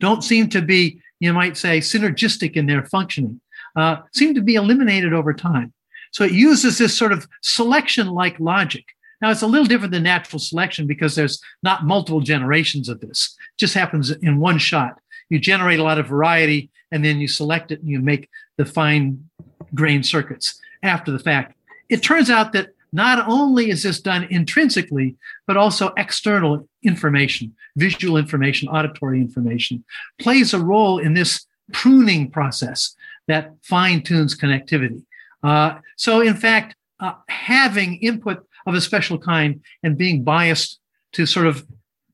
don't 0.00 0.24
seem 0.24 0.48
to 0.48 0.60
be, 0.60 1.00
you 1.20 1.32
might 1.32 1.56
say, 1.56 1.78
synergistic 1.78 2.54
in 2.54 2.66
their 2.66 2.84
functioning, 2.86 3.40
uh, 3.76 3.98
seem 4.12 4.34
to 4.34 4.42
be 4.42 4.56
eliminated 4.56 5.12
over 5.12 5.32
time. 5.32 5.72
So 6.12 6.24
it 6.24 6.32
uses 6.32 6.78
this 6.78 6.96
sort 6.96 7.12
of 7.12 7.26
selection 7.42 8.08
like 8.08 8.38
logic. 8.40 8.84
Now, 9.20 9.30
it's 9.30 9.42
a 9.42 9.46
little 9.46 9.66
different 9.66 9.92
than 9.92 10.04
natural 10.04 10.38
selection 10.38 10.86
because 10.86 11.14
there's 11.14 11.40
not 11.62 11.84
multiple 11.84 12.20
generations 12.20 12.88
of 12.88 13.00
this. 13.00 13.36
It 13.54 13.58
just 13.58 13.74
happens 13.74 14.10
in 14.10 14.38
one 14.38 14.58
shot. 14.58 15.00
You 15.28 15.38
generate 15.38 15.80
a 15.80 15.84
lot 15.84 15.98
of 15.98 16.06
variety 16.06 16.70
and 16.92 17.04
then 17.04 17.18
you 17.18 17.28
select 17.28 17.72
it 17.72 17.80
and 17.80 17.88
you 17.88 18.00
make 18.00 18.28
the 18.56 18.64
fine 18.64 19.28
grained 19.74 20.06
circuits 20.06 20.60
after 20.82 21.10
the 21.10 21.18
fact. 21.18 21.54
It 21.88 22.02
turns 22.02 22.30
out 22.30 22.52
that 22.52 22.68
not 22.92 23.28
only 23.28 23.70
is 23.70 23.82
this 23.82 24.00
done 24.00 24.26
intrinsically, 24.30 25.16
but 25.46 25.56
also 25.56 25.92
external 25.96 26.66
information, 26.82 27.54
visual 27.76 28.16
information, 28.16 28.68
auditory 28.68 29.20
information, 29.20 29.84
plays 30.18 30.54
a 30.54 30.58
role 30.58 30.98
in 30.98 31.14
this 31.14 31.46
pruning 31.72 32.30
process 32.30 32.94
that 33.26 33.52
fine 33.62 34.02
tunes 34.02 34.36
connectivity. 34.36 35.02
Uh, 35.42 35.78
so, 35.96 36.20
in 36.20 36.34
fact, 36.34 36.74
uh, 37.00 37.14
having 37.28 37.96
input 37.96 38.44
of 38.66 38.74
a 38.74 38.80
special 38.80 39.18
kind 39.18 39.60
and 39.82 39.96
being 39.96 40.24
biased 40.24 40.80
to 41.12 41.26
sort 41.26 41.46
of 41.46 41.66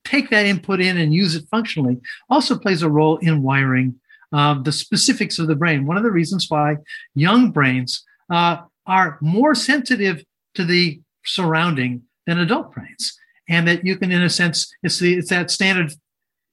take 0.05 0.31
that 0.31 0.47
input 0.47 0.81
in 0.81 0.99
and 0.99 1.15
use 1.15 1.35
it 1.35 1.49
functionally 1.51 1.99
also 2.29 2.59
plays 2.59 2.83
a 2.83 2.89
role 2.89 3.17
in 3.19 3.43
wiring 3.43 3.95
uh, 4.33 4.55
the 4.63 4.73
specifics 4.73 5.39
of 5.39 5.47
the 5.47 5.57
brain. 5.57 5.87
One 5.87 5.97
of 5.97 6.03
the 6.03 6.11
reasons 6.11 6.51
why 6.51 6.77
young 7.15 7.51
brains 7.51 8.05
uh, 8.31 8.59
are 8.87 9.19
more 9.21 9.55
sensitive 9.55 10.25
to 10.55 10.65
the 10.65 11.01
surrounding 11.25 12.03
than 12.27 12.39
adult 12.39 12.73
brains. 12.73 13.17
And 13.49 13.69
that 13.69 13.85
you 13.85 13.97
can, 13.97 14.11
in 14.11 14.23
a 14.23 14.31
sense, 14.31 14.73
it's, 14.83 14.99
the, 14.99 15.15
it's 15.15 15.31
that 15.31 15.51
standard 15.51 15.93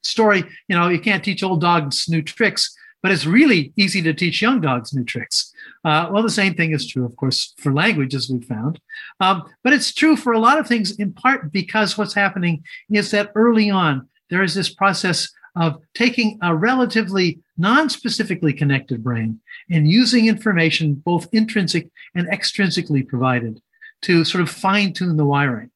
story. 0.04 0.44
You 0.68 0.78
know, 0.78 0.90
you 0.90 1.00
can't 1.00 1.24
teach 1.24 1.44
old 1.44 1.62
dogs 1.62 2.08
new 2.10 2.22
tricks, 2.22 2.76
but 3.02 3.12
it's 3.12 3.26
really 3.26 3.74
easy 3.76 4.02
to 4.02 4.14
teach 4.14 4.42
young 4.42 4.62
dogs 4.62 4.94
new 4.94 5.04
tricks. 5.04 5.54
Uh, 5.84 6.10
well, 6.12 6.24
the 6.24 6.30
same 6.30 6.54
thing 6.54 6.72
is 6.72 6.88
true, 6.88 7.06
of 7.06 7.16
course, 7.16 7.54
for 7.58 7.74
language, 7.74 8.14
as 8.14 8.30
we've 8.30 8.46
found. 8.46 8.80
Um, 9.20 9.44
but 9.64 9.74
it's 9.74 9.94
true 9.94 10.16
for 10.16 10.34
a 10.34 10.40
lot 10.40 10.60
of 10.60 10.68
things, 10.68 10.92
in 11.00 11.14
part 11.14 11.52
because 11.52 11.98
what's 11.98 12.14
happening 12.14 12.64
is 12.90 13.12
that 13.12 13.32
early 13.36 13.70
on, 13.70 14.08
there 14.30 14.44
is 14.44 14.54
this 14.54 14.74
process 14.74 15.30
of 15.56 15.82
taking 15.94 16.40
a 16.42 16.56
relatively 16.56 17.40
non-specifically 17.58 18.54
connected 18.54 19.04
brain 19.04 19.40
and 19.70 19.90
using 19.90 20.28
information 20.28 20.94
both 20.94 21.28
intrinsic 21.34 21.90
and 22.16 22.28
extrinsically 22.30 23.06
provided 23.06 23.62
to 24.02 24.24
sort 24.24 24.42
of 24.42 24.50
fine 24.50 24.94
tune 24.94 25.18
the 25.18 25.26
wiring. 25.26 25.70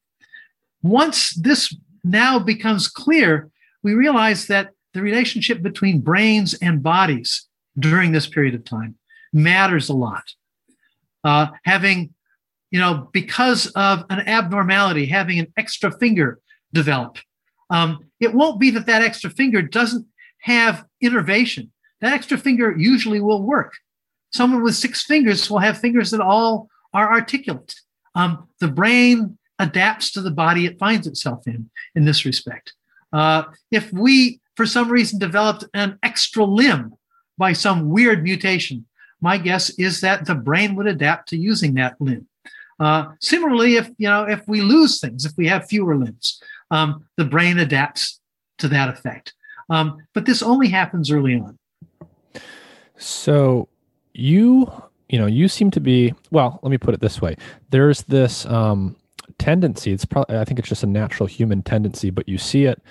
Once 0.82 1.34
this 1.34 1.76
now 2.02 2.38
becomes 2.38 2.88
clear, 2.88 3.50
we 3.82 3.94
realize 3.94 4.46
that 4.46 4.70
the 4.96 5.02
relationship 5.02 5.60
between 5.60 6.00
brains 6.00 6.54
and 6.54 6.82
bodies 6.82 7.46
during 7.78 8.12
this 8.12 8.26
period 8.26 8.54
of 8.54 8.64
time 8.64 8.94
matters 9.30 9.90
a 9.90 9.92
lot. 9.92 10.24
Uh, 11.22 11.48
having, 11.66 12.14
you 12.70 12.80
know, 12.80 13.10
because 13.12 13.66
of 13.76 14.06
an 14.08 14.20
abnormality, 14.20 15.04
having 15.04 15.38
an 15.38 15.52
extra 15.58 15.92
finger 15.98 16.38
develop, 16.72 17.18
um, 17.68 17.98
it 18.20 18.32
won't 18.32 18.58
be 18.58 18.70
that 18.70 18.86
that 18.86 19.02
extra 19.02 19.28
finger 19.28 19.60
doesn't 19.60 20.06
have 20.38 20.86
innervation. 21.02 21.70
That 22.00 22.14
extra 22.14 22.38
finger 22.38 22.74
usually 22.74 23.20
will 23.20 23.42
work. 23.42 23.74
Someone 24.32 24.62
with 24.62 24.76
six 24.76 25.02
fingers 25.02 25.50
will 25.50 25.58
have 25.58 25.76
fingers 25.76 26.10
that 26.12 26.22
all 26.22 26.68
are 26.94 27.12
articulate. 27.12 27.74
Um, 28.14 28.48
the 28.60 28.68
brain 28.68 29.36
adapts 29.58 30.10
to 30.12 30.22
the 30.22 30.30
body 30.30 30.64
it 30.64 30.78
finds 30.78 31.06
itself 31.06 31.46
in, 31.46 31.68
in 31.94 32.06
this 32.06 32.24
respect. 32.24 32.72
Uh, 33.12 33.42
if 33.70 33.92
we, 33.92 34.40
for 34.56 34.66
some 34.66 34.90
reason, 34.90 35.18
developed 35.18 35.64
an 35.74 35.98
extra 36.02 36.44
limb 36.44 36.94
by 37.38 37.52
some 37.52 37.90
weird 37.90 38.22
mutation, 38.22 38.86
my 39.20 39.38
guess 39.38 39.70
is 39.78 40.00
that 40.00 40.26
the 40.26 40.34
brain 40.34 40.74
would 40.74 40.86
adapt 40.86 41.28
to 41.28 41.36
using 41.36 41.74
that 41.74 42.00
limb. 42.00 42.26
Uh, 42.78 43.12
similarly, 43.20 43.76
if 43.76 43.88
you 43.98 44.08
know 44.08 44.24
if 44.24 44.46
we 44.46 44.60
lose 44.60 45.00
things, 45.00 45.24
if 45.24 45.32
we 45.36 45.46
have 45.46 45.66
fewer 45.66 45.96
limbs, 45.96 46.42
um, 46.70 47.04
the 47.16 47.24
brain 47.24 47.58
adapts 47.58 48.20
to 48.58 48.68
that 48.68 48.88
effect. 48.88 49.34
Um, 49.70 49.98
but 50.14 50.26
this 50.26 50.42
only 50.42 50.68
happens 50.68 51.10
early 51.10 51.34
on. 51.34 51.58
So 52.98 53.68
you 54.12 54.70
you 55.08 55.18
know 55.18 55.26
you 55.26 55.48
seem 55.48 55.70
to 55.72 55.80
be 55.80 56.14
well. 56.30 56.60
Let 56.62 56.70
me 56.70 56.78
put 56.78 56.92
it 56.92 57.00
this 57.00 57.20
way: 57.22 57.36
there's 57.70 58.02
this 58.02 58.44
um, 58.46 58.96
tendency. 59.38 59.92
It's 59.92 60.04
probably 60.04 60.36
I 60.36 60.44
think 60.44 60.58
it's 60.58 60.68
just 60.68 60.82
a 60.82 60.86
natural 60.86 61.26
human 61.26 61.62
tendency, 61.62 62.10
but 62.10 62.28
you 62.28 62.36
see 62.36 62.64
it 62.64 62.82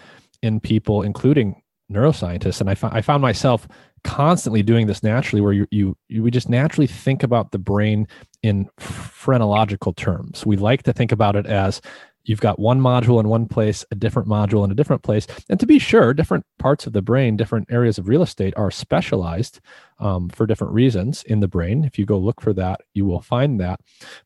in 0.45 0.59
people, 0.59 1.01
including 1.01 1.61
neuroscientists. 1.91 2.61
And 2.61 2.69
I, 2.69 2.75
I 2.83 3.01
found 3.01 3.21
myself 3.21 3.67
constantly 4.03 4.61
doing 4.61 4.85
this 4.85 5.01
naturally 5.01 5.41
where 5.41 5.53
you, 5.53 5.67
you, 5.71 5.97
you 6.07 6.21
we 6.21 6.29
just 6.29 6.49
naturally 6.49 6.87
think 6.87 7.23
about 7.23 7.51
the 7.51 7.57
brain 7.57 8.07
in 8.43 8.69
phrenological 8.77 9.93
terms. 9.93 10.45
We 10.45 10.57
like 10.57 10.83
to 10.83 10.93
think 10.93 11.11
about 11.11 11.35
it 11.35 11.47
as 11.47 11.81
you've 12.23 12.41
got 12.41 12.59
one 12.59 12.79
module 12.79 13.19
in 13.19 13.27
one 13.27 13.47
place 13.47 13.83
a 13.91 13.95
different 13.95 14.27
module 14.27 14.63
in 14.63 14.71
a 14.71 14.75
different 14.75 15.01
place. 15.01 15.25
And 15.49 15.59
to 15.59 15.65
be 15.65 15.79
sure 15.79 16.13
different 16.13 16.45
parts 16.59 16.85
of 16.85 16.93
the 16.93 17.01
brain 17.01 17.37
different 17.37 17.71
areas 17.71 17.97
of 17.97 18.07
real 18.07 18.21
estate 18.21 18.53
are 18.55 18.71
specialized 18.71 19.59
um, 19.99 20.29
for 20.29 20.45
different 20.45 20.73
reasons 20.73 21.23
in 21.23 21.39
the 21.39 21.47
brain. 21.47 21.83
If 21.83 21.97
you 21.97 22.05
go 22.05 22.19
look 22.19 22.41
for 22.41 22.53
that 22.53 22.81
you 22.93 23.05
will 23.05 23.21
find 23.21 23.59
that. 23.59 23.79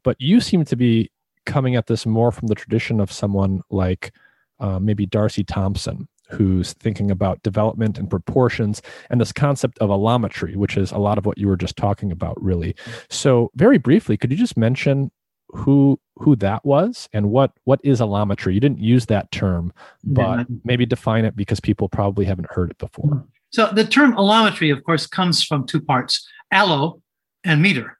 But 0.03 0.20
you 0.20 0.41
seem 0.41 0.65
to 0.65 0.76
be 0.76 1.11
coming 1.45 1.78
at 1.78 1.88
this 1.88 2.05
more 2.05 2.32
from 2.32 2.47
the 2.47 2.55
tradition 2.55 2.99
of 2.99 3.11
someone 3.11 3.61
like 3.70 4.11
uh, 4.59 4.78
maybe 4.80 5.05
D'Arcy 5.05 5.45
Thompson 5.45 6.09
who's 6.30 6.73
thinking 6.73 7.09
about 7.11 7.41
development 7.43 7.97
and 7.97 8.09
proportions 8.09 8.82
and 9.09 9.19
this 9.19 9.32
concept 9.32 9.77
of 9.80 9.89
allometry, 9.89 10.55
which 10.55 10.77
is 10.77 10.91
a 10.91 10.97
lot 10.97 11.17
of 11.17 11.25
what 11.25 11.38
you 11.38 11.47
were 11.47 11.57
just 11.57 11.75
talking 11.75 12.11
about, 12.11 12.41
really. 12.41 12.75
So, 13.09 13.51
very 13.55 13.77
briefly, 13.77 14.17
could 14.17 14.32
you 14.32 14.38
just 14.38 14.57
mention 14.57 15.11
who 15.49 15.99
who 16.17 16.36
that 16.36 16.63
was 16.63 17.09
and 17.11 17.32
what 17.32 17.51
what 17.63 17.80
is 17.84 17.99
allometry? 17.99 18.53
You 18.53 18.59
didn't 18.59 18.80
use 18.80 19.07
that 19.07 19.32
term, 19.32 19.73
but 20.03 20.39
yeah. 20.39 20.55
maybe 20.63 20.86
define 20.86 21.25
it 21.25 21.36
because 21.36 21.59
people 21.59 21.89
probably 21.89 22.25
haven't 22.25 22.51
heard 22.51 22.71
it 22.71 22.78
before. 22.78 23.25
So, 23.51 23.71
the 23.71 23.86
term 23.86 24.16
allometry, 24.16 24.70
of 24.70 24.83
course, 24.83 25.08
comes 25.08 25.43
from 25.43 25.66
two 25.66 25.82
parts: 25.82 26.28
allo 26.51 27.01
and 27.43 27.62
meter. 27.62 27.97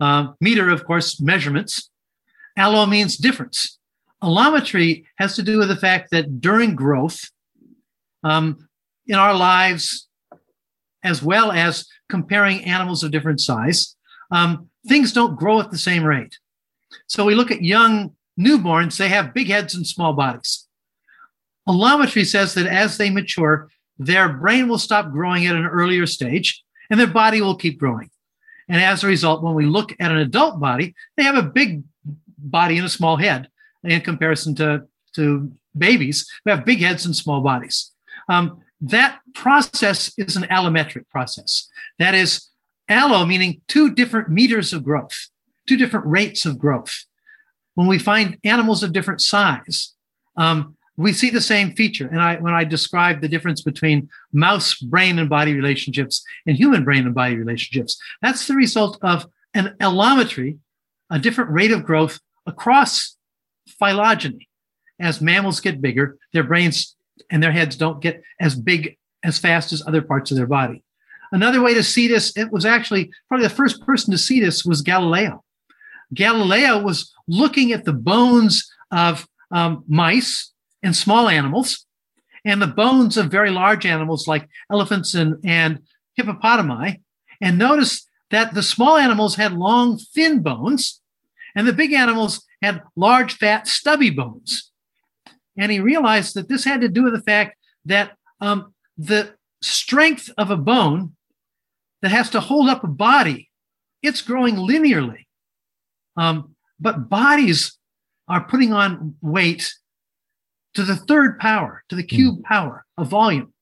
Uh, 0.00 0.32
meter, 0.40 0.70
of 0.70 0.84
course, 0.84 1.20
measurements. 1.20 1.90
Allo 2.56 2.86
means 2.86 3.16
difference. 3.16 3.78
Allometry 4.22 5.04
has 5.16 5.36
to 5.36 5.42
do 5.42 5.58
with 5.58 5.68
the 5.68 5.76
fact 5.76 6.10
that 6.10 6.40
during 6.40 6.74
growth, 6.74 7.30
um, 8.24 8.68
in 9.06 9.14
our 9.14 9.34
lives, 9.34 10.08
as 11.02 11.22
well 11.22 11.52
as 11.52 11.86
comparing 12.08 12.64
animals 12.64 13.02
of 13.02 13.10
different 13.10 13.40
size, 13.40 13.96
um, 14.30 14.68
things 14.86 15.12
don't 15.12 15.38
grow 15.38 15.60
at 15.60 15.70
the 15.70 15.78
same 15.78 16.04
rate. 16.04 16.38
So 17.06 17.24
we 17.24 17.34
look 17.34 17.50
at 17.50 17.62
young 17.62 18.14
newborns, 18.38 18.96
they 18.96 19.08
have 19.08 19.34
big 19.34 19.48
heads 19.48 19.74
and 19.74 19.86
small 19.86 20.12
bodies. 20.12 20.66
Allometry 21.66 22.24
says 22.24 22.54
that 22.54 22.66
as 22.66 22.96
they 22.96 23.10
mature, 23.10 23.68
their 23.98 24.32
brain 24.32 24.68
will 24.68 24.78
stop 24.78 25.10
growing 25.10 25.46
at 25.46 25.56
an 25.56 25.66
earlier 25.66 26.06
stage 26.06 26.62
and 26.90 26.98
their 26.98 27.06
body 27.06 27.42
will 27.42 27.56
keep 27.56 27.78
growing. 27.78 28.10
And 28.68 28.80
as 28.80 29.02
a 29.02 29.06
result, 29.06 29.42
when 29.42 29.54
we 29.54 29.66
look 29.66 29.92
at 29.98 30.10
an 30.10 30.18
adult 30.18 30.60
body, 30.60 30.94
they 31.16 31.24
have 31.24 31.36
a 31.36 31.42
big 31.42 31.82
body 32.38 32.76
and 32.76 32.86
a 32.86 32.90
small 32.90 33.16
head 33.16 33.48
in 33.82 34.00
comparison 34.00 34.54
to, 34.56 34.84
to 35.14 35.50
babies 35.76 36.28
who 36.44 36.50
have 36.50 36.64
big 36.64 36.80
heads 36.80 37.04
and 37.06 37.16
small 37.16 37.40
bodies. 37.40 37.92
Um, 38.28 38.62
that 38.80 39.20
process 39.34 40.12
is 40.18 40.36
an 40.36 40.44
allometric 40.44 41.08
process. 41.08 41.68
That 41.98 42.14
is, 42.14 42.48
allo 42.88 43.26
meaning 43.26 43.60
two 43.68 43.94
different 43.94 44.28
meters 44.28 44.72
of 44.72 44.84
growth, 44.84 45.28
two 45.66 45.76
different 45.76 46.06
rates 46.06 46.46
of 46.46 46.58
growth. 46.58 47.04
When 47.74 47.86
we 47.86 47.98
find 47.98 48.38
animals 48.44 48.82
of 48.82 48.92
different 48.92 49.20
size, 49.20 49.94
um, 50.36 50.76
we 50.96 51.12
see 51.12 51.30
the 51.30 51.40
same 51.40 51.74
feature. 51.74 52.08
And 52.08 52.20
I, 52.20 52.36
when 52.36 52.54
I 52.54 52.64
describe 52.64 53.20
the 53.20 53.28
difference 53.28 53.62
between 53.62 54.08
mouse 54.32 54.74
brain 54.74 55.18
and 55.18 55.28
body 55.28 55.54
relationships 55.54 56.24
and 56.44 56.56
human 56.56 56.84
brain 56.84 57.06
and 57.06 57.14
body 57.14 57.36
relationships, 57.36 57.96
that's 58.20 58.48
the 58.48 58.56
result 58.56 58.98
of 59.02 59.26
an 59.54 59.76
allometry, 59.80 60.58
a 61.08 61.18
different 61.18 61.50
rate 61.50 61.70
of 61.70 61.84
growth 61.84 62.18
across 62.46 63.16
phylogeny. 63.78 64.48
As 64.98 65.20
mammals 65.20 65.60
get 65.60 65.80
bigger, 65.80 66.18
their 66.32 66.42
brains 66.42 66.96
and 67.30 67.42
their 67.42 67.52
heads 67.52 67.76
don't 67.76 68.00
get 68.00 68.22
as 68.40 68.54
big 68.54 68.96
as 69.22 69.38
fast 69.38 69.72
as 69.72 69.86
other 69.86 70.02
parts 70.02 70.30
of 70.30 70.36
their 70.36 70.46
body. 70.46 70.82
Another 71.32 71.60
way 71.60 71.74
to 71.74 71.82
see 71.82 72.08
this, 72.08 72.36
it 72.36 72.50
was 72.50 72.64
actually 72.64 73.10
probably 73.28 73.46
the 73.46 73.54
first 73.54 73.84
person 73.84 74.10
to 74.12 74.18
see 74.18 74.40
this 74.40 74.64
was 74.64 74.82
Galileo. 74.82 75.44
Galileo 76.14 76.82
was 76.82 77.12
looking 77.26 77.72
at 77.72 77.84
the 77.84 77.92
bones 77.92 78.70
of 78.90 79.28
um, 79.50 79.84
mice 79.88 80.52
and 80.82 80.96
small 80.96 81.28
animals 81.28 81.86
and 82.44 82.62
the 82.62 82.66
bones 82.66 83.16
of 83.16 83.30
very 83.30 83.50
large 83.50 83.84
animals 83.84 84.26
like 84.26 84.48
elephants 84.70 85.14
and, 85.14 85.36
and 85.44 85.80
hippopotami, 86.18 87.00
and 87.40 87.58
noticed 87.58 88.08
that 88.30 88.54
the 88.54 88.62
small 88.62 88.96
animals 88.96 89.36
had 89.36 89.52
long, 89.52 89.98
thin 89.98 90.42
bones, 90.42 91.00
and 91.54 91.66
the 91.66 91.72
big 91.72 91.92
animals 91.92 92.44
had 92.62 92.82
large, 92.96 93.34
fat, 93.34 93.66
stubby 93.66 94.10
bones. 94.10 94.70
And 95.58 95.72
he 95.72 95.80
realized 95.80 96.34
that 96.34 96.48
this 96.48 96.64
had 96.64 96.80
to 96.82 96.88
do 96.88 97.02
with 97.02 97.12
the 97.12 97.22
fact 97.22 97.56
that 97.84 98.12
um, 98.40 98.72
the 98.96 99.34
strength 99.60 100.30
of 100.38 100.50
a 100.50 100.56
bone 100.56 101.16
that 102.00 102.12
has 102.12 102.30
to 102.30 102.40
hold 102.40 102.68
up 102.68 102.84
a 102.84 102.88
body, 102.88 103.50
it's 104.02 104.22
growing 104.22 104.54
linearly. 104.54 105.26
Um, 106.16 106.54
but 106.78 107.08
bodies 107.08 107.76
are 108.28 108.44
putting 108.44 108.72
on 108.72 109.16
weight 109.20 109.74
to 110.74 110.84
the 110.84 110.94
third 110.94 111.40
power, 111.40 111.82
to 111.88 111.96
the 111.96 112.04
cube 112.04 112.38
mm. 112.38 112.44
power 112.44 112.84
of 112.96 113.08
volume. 113.08 113.52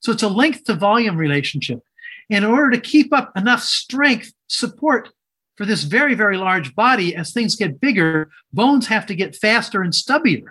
So 0.00 0.10
it's 0.10 0.22
a 0.24 0.28
length 0.28 0.64
to 0.64 0.74
volume 0.74 1.16
relationship. 1.16 1.80
And 2.28 2.44
in 2.44 2.50
order 2.50 2.72
to 2.72 2.80
keep 2.80 3.12
up 3.12 3.30
enough 3.36 3.62
strength 3.62 4.32
support 4.48 5.10
for 5.56 5.64
this 5.64 5.84
very, 5.84 6.14
very 6.14 6.36
large 6.36 6.74
body, 6.74 7.14
as 7.14 7.32
things 7.32 7.54
get 7.54 7.80
bigger, 7.80 8.30
bones 8.52 8.88
have 8.88 9.06
to 9.06 9.14
get 9.14 9.36
faster 9.36 9.82
and 9.82 9.92
stubbier 9.92 10.50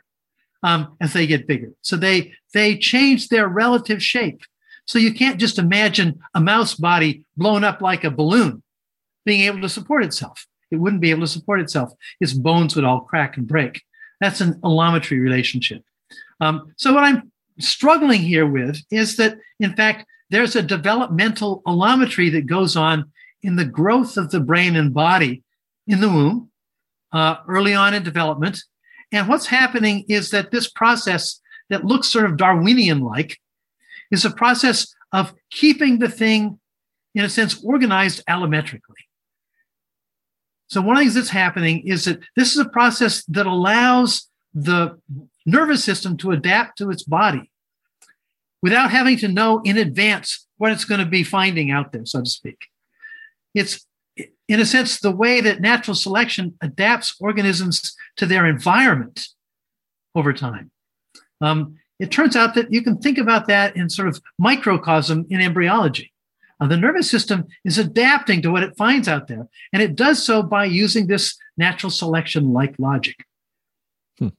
um, 0.66 0.98
as 1.00 1.14
they 1.14 1.28
get 1.28 1.48
bigger. 1.48 1.72
So 1.82 1.96
they 1.96 2.34
they 2.54 2.76
change 2.76 3.30
their 3.30 3.48
relative 3.48 4.02
shape. 4.02 4.42
So 4.86 4.98
you 5.00 5.14
can't 5.14 5.40
just 5.40 5.60
imagine 5.60 6.20
a 6.34 6.42
mouse 6.42 6.74
body 6.74 7.24
blown 7.38 7.64
up 7.64 7.82
like 7.82 8.04
a 8.04 8.12
balloon 8.12 8.64
being 9.26 9.42
able 9.42 9.62
to 9.62 9.70
support 9.70 10.04
itself. 10.04 10.48
It 10.72 10.78
wouldn't 10.78 11.02
be 11.02 11.12
able 11.12 11.22
to 11.22 11.28
support 11.28 11.62
itself. 11.62 11.92
Its 12.20 12.34
bones 12.34 12.76
would 12.76 12.84
all 12.84 13.02
crack 13.02 13.38
and 13.38 13.48
break. 13.48 13.84
That's 14.20 14.42
an 14.42 14.60
allometry 14.64 15.20
relationship. 15.20 15.84
Um, 16.42 16.74
so 16.78 16.94
what 16.94 17.04
I'm 17.04 17.32
struggling 17.60 18.22
here 18.22 18.48
with 18.48 18.82
is 18.90 19.18
that, 19.18 19.38
in 19.60 19.76
fact, 19.76 20.06
there's 20.32 20.56
a 20.56 20.64
developmental 20.64 21.62
allometry 21.68 22.30
that 22.32 22.48
goes 22.48 22.76
on 22.76 23.12
in 23.44 23.56
the 23.56 23.66
growth 23.66 24.18
of 24.18 24.32
the 24.32 24.40
brain 24.40 24.76
and 24.76 24.94
body 24.94 25.44
in 25.86 26.02
the 26.02 26.10
womb, 26.10 26.50
uh, 27.12 27.36
early 27.48 27.76
on 27.76 27.94
in 27.94 28.04
development. 28.04 28.64
And 29.12 29.28
what's 29.28 29.48
happening 29.48 30.06
is 30.08 30.32
that 30.32 30.52
this 30.52 30.70
process 30.70 31.42
that 31.70 31.86
looks 31.86 32.08
sort 32.08 32.26
of 32.26 32.38
Darwinian 32.38 33.02
like 33.02 33.40
is 34.12 34.26
a 34.26 34.32
process 34.32 34.94
of 35.12 35.34
keeping 35.52 36.00
the 36.00 36.10
thing, 36.10 36.60
in 37.14 37.24
a 37.24 37.30
sense, 37.30 37.64
organized 37.64 38.24
allometrically. 38.28 39.06
So, 40.68 40.82
one 40.82 40.98
of 40.98 41.00
the 41.00 41.04
things 41.06 41.16
that's 41.16 41.30
happening 41.30 41.88
is 41.88 42.06
that 42.06 42.20
this 42.36 42.54
is 42.54 42.60
a 42.60 42.70
process 42.70 43.24
that 43.26 43.46
allows 43.46 44.30
the 44.54 45.00
nervous 45.46 45.84
system 45.84 46.18
to 46.18 46.32
adapt 46.32 46.78
to 46.80 46.90
its 46.90 47.04
body 47.04 47.52
without 48.62 48.90
having 48.90 49.18
to 49.18 49.28
know 49.28 49.62
in 49.64 49.78
advance 49.78 50.48
what 50.58 50.72
it's 50.72 50.86
going 50.86 51.00
to 51.00 51.06
be 51.06 51.24
finding 51.24 51.70
out 51.72 51.92
there, 51.92 52.06
so 52.06 52.22
to 52.22 52.30
speak. 52.30 52.68
It's, 53.54 53.86
in 54.48 54.60
a 54.60 54.66
sense, 54.66 55.00
the 55.00 55.16
way 55.16 55.42
that 55.42 55.62
natural 55.62 55.96
selection 55.96 56.56
adapts 56.62 57.16
organisms 57.20 57.96
to 58.18 58.26
their 58.26 58.46
environment 58.46 59.28
over 60.14 60.34
time. 60.34 60.72
Um, 61.42 61.76
it 62.00 62.12
turns 62.12 62.36
out 62.36 62.56
that 62.56 62.72
you 62.72 62.82
can 62.82 62.98
think 62.98 63.18
about 63.18 63.48
that 63.48 63.76
in 63.76 63.90
sort 63.90 64.08
of 64.08 64.22
microcosm 64.38 65.26
in 65.30 65.42
embryology. 65.42 66.12
Uh, 66.60 66.68
the 66.68 66.78
nervous 66.78 67.10
system 67.10 67.46
is 67.66 67.78
adapting 67.78 68.42
to 68.42 68.52
what 68.52 68.64
it 68.64 68.78
finds 68.78 69.08
out 69.08 69.28
there, 69.28 69.48
and 69.74 69.82
it 69.82 69.96
does 69.96 70.24
so 70.24 70.42
by 70.42 70.66
using 70.66 71.08
this 71.08 71.38
natural 71.58 71.90
selection 71.90 72.54
like 72.54 72.76
logic. 72.80 73.16
Hmm. 74.20 74.30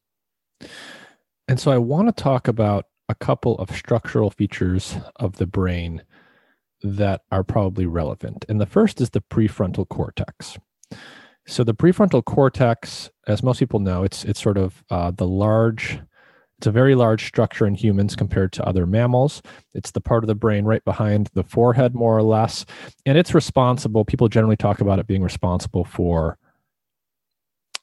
And 1.49 1.61
so 1.61 1.71
I 1.71 1.79
want 1.79 2.09
to 2.09 2.23
talk 2.23 2.49
about 2.49 2.87
a 3.09 3.15
couple 3.15 3.57
of 3.59 3.71
structural 3.71 4.31
features 4.31 4.97
of 5.17 5.37
the 5.37 5.47
brain 5.47 6.03
that 6.83 7.23
are 7.31 7.45
probably 7.45 7.87
relevant. 7.87 8.45
And 8.49 8.61
the 8.61 8.67
first 8.67 9.01
is 9.01 9.11
the 9.11 9.21
prefrontal 9.21 9.89
cortex. 9.89 10.59
So 11.47 11.65
the 11.65 11.75
prefrontal 11.75 12.25
cortex, 12.25 13.11
as 13.27 13.43
most 13.43 13.61
people 13.61 13.81
know, 13.81 14.03
it's 14.03 14.25
it's 14.25 14.43
sort 14.43 14.59
of 14.59 14.83
uh, 14.91 15.13
the 15.13 15.27
large 15.27 16.01
it's 16.59 16.67
a 16.67 16.73
very 16.73 16.95
large 16.95 17.27
structure 17.27 17.67
in 17.67 17.75
humans 17.75 18.17
compared 18.17 18.53
to 18.55 18.65
other 18.65 18.87
mammals. 18.87 19.43
It's 19.75 19.91
the 19.91 20.01
part 20.01 20.25
of 20.25 20.29
the 20.29 20.35
brain 20.35 20.65
right 20.65 20.85
behind 20.85 21.29
the 21.35 21.43
forehead, 21.43 21.95
more 21.95 22.17
or 22.17 22.23
less. 22.23 22.65
And 23.05 23.19
it's 23.19 23.35
responsible, 23.35 24.07
people 24.07 24.29
generally 24.29 24.57
talk 24.57 24.81
about 24.81 24.99
it 24.99 25.07
being 25.07 25.23
responsible 25.23 25.85
for 25.85 26.39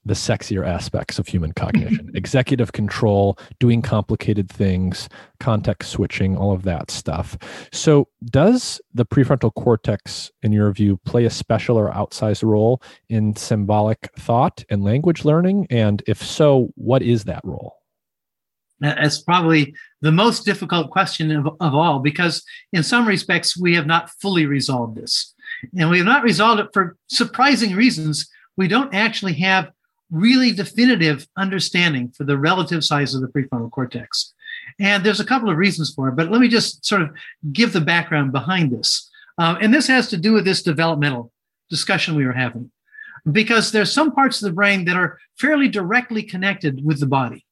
the 0.05 0.13
sexier 0.13 0.67
aspects 0.67 1.17
of 1.17 1.27
human 1.27 1.53
cognition 1.53 2.11
executive 2.15 2.71
control, 2.73 3.37
doing 3.59 3.81
complicated 3.81 4.49
things, 4.49 5.07
context 5.39 5.91
switching, 5.91 6.37
all 6.37 6.51
of 6.51 6.63
that 6.63 6.91
stuff. 6.91 7.37
So, 7.71 8.07
does 8.25 8.81
the 8.93 9.05
prefrontal 9.05 9.53
cortex, 9.53 10.31
in 10.41 10.51
your 10.51 10.71
view, 10.71 10.97
play 11.05 11.25
a 11.25 11.29
special 11.29 11.77
or 11.77 11.91
outsized 11.91 12.43
role 12.43 12.81
in 13.09 13.35
symbolic 13.35 14.09
thought 14.17 14.63
and 14.69 14.83
language 14.83 15.25
learning? 15.25 15.67
And 15.69 16.03
if 16.07 16.23
so, 16.23 16.71
what 16.75 17.01
is 17.01 17.23
that 17.25 17.41
role? 17.43 17.77
Uh, 18.83 18.95
That's 18.95 19.21
probably 19.21 19.73
the 20.01 20.11
most 20.11 20.45
difficult 20.45 20.91
question 20.91 21.31
of, 21.31 21.47
of 21.59 21.73
all 21.73 21.99
because, 21.99 22.43
in 22.73 22.83
some 22.83 23.07
respects, 23.07 23.57
we 23.57 23.75
have 23.75 23.87
not 23.87 24.09
fully 24.21 24.45
resolved 24.45 24.97
this. 24.97 25.33
And 25.77 25.89
we 25.89 25.97
have 25.97 26.07
not 26.07 26.23
resolved 26.23 26.59
it 26.59 26.67
for 26.73 26.97
surprising 27.07 27.75
reasons. 27.75 28.29
We 28.57 28.67
don't 28.67 28.93
actually 28.93 29.33
have 29.35 29.71
really 30.11 30.51
definitive 30.51 31.27
understanding 31.37 32.09
for 32.15 32.23
the 32.23 32.37
relative 32.37 32.83
size 32.83 33.15
of 33.15 33.21
the 33.21 33.27
prefrontal 33.27 33.71
cortex. 33.71 34.33
And 34.79 35.03
there's 35.03 35.19
a 35.19 35.25
couple 35.25 35.49
of 35.49 35.57
reasons 35.57 35.93
for 35.93 36.09
it, 36.09 36.15
but 36.15 36.31
let 36.31 36.41
me 36.41 36.47
just 36.47 36.85
sort 36.85 37.01
of 37.01 37.11
give 37.51 37.73
the 37.73 37.81
background 37.81 38.31
behind 38.31 38.71
this. 38.71 39.09
Um, 39.37 39.57
and 39.61 39.73
this 39.73 39.87
has 39.87 40.09
to 40.09 40.17
do 40.17 40.33
with 40.33 40.45
this 40.45 40.63
developmental 40.63 41.31
discussion 41.69 42.15
we 42.15 42.25
were 42.25 42.33
having, 42.33 42.71
because 43.31 43.71
there's 43.71 43.91
some 43.91 44.11
parts 44.11 44.41
of 44.41 44.47
the 44.47 44.53
brain 44.53 44.85
that 44.85 44.95
are 44.95 45.17
fairly 45.37 45.67
directly 45.67 46.23
connected 46.23 46.85
with 46.85 46.99
the 46.99 47.07
body 47.07 47.45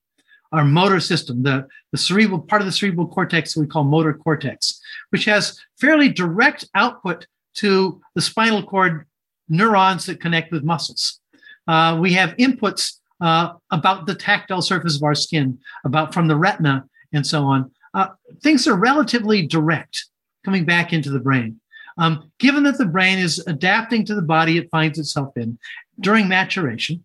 our 0.52 0.66
motor 0.66 1.00
system, 1.00 1.44
the, 1.44 1.66
the 1.92 1.98
cerebral 1.98 2.40
part 2.40 2.62
of 2.62 2.66
the 2.66 2.72
cerebral 2.72 3.08
cortex 3.08 3.56
we 3.56 3.66
call 3.66 3.84
motor 3.84 4.14
cortex, 4.14 4.82
which 5.10 5.26
has 5.26 5.60
fairly 5.80 6.10
direct 6.10 6.68
output 6.76 7.26
to 7.54 8.02
the 8.16 8.22
spinal 8.22 8.62
cord 8.64 9.08
neurons 9.48 10.06
that 10.06 10.20
connect 10.20 10.52
with 10.52 10.64
muscles. 10.64 11.21
Uh, 11.68 11.98
we 12.00 12.14
have 12.14 12.36
inputs 12.38 13.00
uh, 13.22 13.54
about 13.72 14.08
the 14.08 14.16
tactile 14.16 14.62
surface 14.62 14.96
of 14.96 15.04
our 15.04 15.16
skin, 15.16 15.58
about 15.86 16.14
from 16.14 16.28
the 16.28 16.36
retina, 16.36 16.84
and 17.14 17.26
so 17.26 17.44
on. 17.44 17.72
Uh, 17.94 18.08
things 18.42 18.68
are 18.68 18.76
relatively 18.76 19.46
direct 19.46 20.06
coming 20.44 20.66
back 20.66 20.92
into 20.94 21.10
the 21.10 21.20
brain. 21.20 21.60
Um, 21.98 22.32
given 22.40 22.64
that 22.64 22.78
the 22.78 22.86
brain 22.86 23.20
is 23.20 23.40
adapting 23.48 24.06
to 24.06 24.16
the 24.16 24.22
body 24.22 24.58
it 24.58 24.72
finds 24.72 24.98
itself 24.98 25.36
in 25.36 25.60
during 26.00 26.28
maturation, 26.28 27.04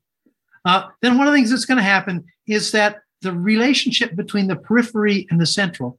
uh, 0.65 0.89
then 1.03 1.19
one 1.19 1.27
of 1.27 1.33
the 1.33 1.37
things 1.37 1.51
that's 1.51 1.65
going 1.65 1.79
to 1.79 1.83
happen 1.85 2.25
is 2.47 2.73
that 2.73 3.01
the 3.21 3.33
relationship 3.33 4.15
between 4.17 4.47
the 4.47 4.57
periphery 4.57 5.27
and 5.31 5.41
the 5.41 5.47
central 5.47 5.99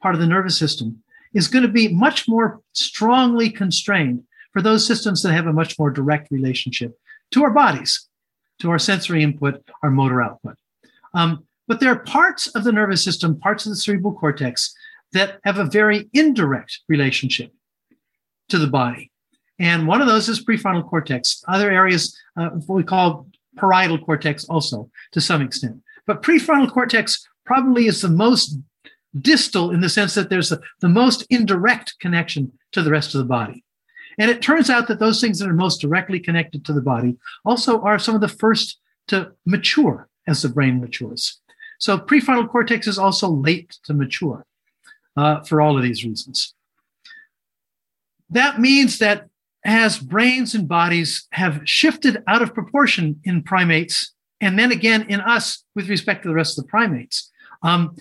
part 0.00 0.14
of 0.14 0.20
the 0.20 0.26
nervous 0.26 0.56
system 0.56 1.02
is 1.34 1.48
going 1.48 1.62
to 1.62 1.68
be 1.68 1.88
much 1.88 2.28
more 2.28 2.60
strongly 2.72 3.50
constrained 3.50 4.22
for 4.52 4.62
those 4.62 4.86
systems 4.86 5.22
that 5.22 5.32
have 5.32 5.46
a 5.46 5.52
much 5.52 5.78
more 5.78 5.90
direct 5.90 6.30
relationship 6.30 6.98
to 7.32 7.44
our 7.44 7.50
bodies, 7.50 8.08
to 8.60 8.70
our 8.70 8.78
sensory 8.78 9.22
input, 9.22 9.62
our 9.82 9.90
motor 9.90 10.22
output. 10.22 10.56
Um, 11.14 11.44
but 11.66 11.80
there 11.80 11.92
are 11.92 11.98
parts 11.98 12.48
of 12.48 12.64
the 12.64 12.72
nervous 12.72 13.04
system, 13.04 13.38
parts 13.38 13.66
of 13.66 13.70
the 13.70 13.76
cerebral 13.76 14.14
cortex 14.14 14.74
that 15.12 15.38
have 15.44 15.58
a 15.58 15.64
very 15.64 16.08
indirect 16.12 16.80
relationship 16.88 17.52
to 18.48 18.58
the 18.58 18.66
body. 18.66 19.10
And 19.58 19.86
one 19.86 20.00
of 20.00 20.06
those 20.06 20.28
is 20.28 20.44
prefrontal 20.44 20.88
cortex. 20.88 21.42
Other 21.48 21.70
areas, 21.70 22.16
uh, 22.36 22.50
what 22.50 22.76
we 22.76 22.84
call 22.84 23.26
parietal 23.56 23.98
cortex, 23.98 24.44
also 24.44 24.90
to 25.12 25.20
some 25.20 25.42
extent. 25.42 25.82
But 26.06 26.22
prefrontal 26.22 26.70
cortex 26.70 27.26
probably 27.44 27.86
is 27.86 28.00
the 28.00 28.08
most 28.08 28.56
distal 29.20 29.70
in 29.70 29.80
the 29.80 29.88
sense 29.88 30.14
that 30.14 30.30
there's 30.30 30.52
a, 30.52 30.60
the 30.80 30.88
most 30.88 31.26
indirect 31.30 31.96
connection 32.00 32.52
to 32.72 32.82
the 32.82 32.90
rest 32.90 33.14
of 33.14 33.18
the 33.18 33.24
body. 33.24 33.64
And 34.18 34.30
it 34.30 34.42
turns 34.42 34.68
out 34.68 34.88
that 34.88 34.98
those 34.98 35.20
things 35.20 35.38
that 35.38 35.48
are 35.48 35.54
most 35.54 35.80
directly 35.80 36.18
connected 36.18 36.64
to 36.64 36.72
the 36.72 36.82
body 36.82 37.16
also 37.44 37.80
are 37.82 37.98
some 37.98 38.14
of 38.14 38.20
the 38.20 38.28
first 38.28 38.78
to 39.08 39.32
mature 39.46 40.08
as 40.26 40.42
the 40.42 40.48
brain 40.48 40.80
matures. 40.80 41.40
So 41.78 41.96
prefrontal 41.96 42.48
cortex 42.48 42.86
is 42.86 42.98
also 42.98 43.28
late 43.28 43.78
to 43.84 43.94
mature 43.94 44.44
uh, 45.16 45.42
for 45.42 45.60
all 45.60 45.76
of 45.76 45.82
these 45.82 46.04
reasons. 46.04 46.54
That 48.30 48.60
means 48.60 48.98
that 48.98 49.28
as 49.64 49.98
brains 49.98 50.54
and 50.54 50.68
bodies 50.68 51.26
have 51.32 51.62
shifted 51.64 52.22
out 52.26 52.42
of 52.42 52.54
proportion 52.54 53.20
in 53.24 53.42
primates 53.42 54.12
and 54.40 54.58
then 54.58 54.72
again 54.72 55.06
in 55.08 55.20
us 55.20 55.64
with 55.74 55.88
respect 55.88 56.22
to 56.22 56.28
the 56.28 56.34
rest 56.34 56.58
of 56.58 56.64
the 56.64 56.70
primates. 56.70 57.30
Um, 57.62 57.96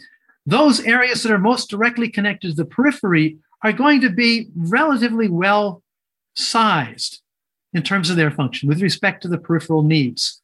those 0.46 0.80
areas 0.82 1.24
that 1.24 1.32
are 1.32 1.40
most 1.40 1.70
directly 1.70 2.10
connected 2.10 2.50
to 2.50 2.56
the 2.56 2.66
periphery 2.66 3.38
are 3.64 3.74
going 3.74 4.02
to 4.02 4.10
be 4.10 4.50
relatively 4.56 5.28
well 5.28 5.82
sized 6.38 7.22
in 7.74 7.84
terms 7.84 8.10
of 8.10 8.16
their 8.16 8.32
function 8.32 8.70
with 8.70 8.82
respect 8.82 9.22
to 9.22 9.28
the 9.28 9.38
peripheral 9.38 9.84
needs. 9.84 10.42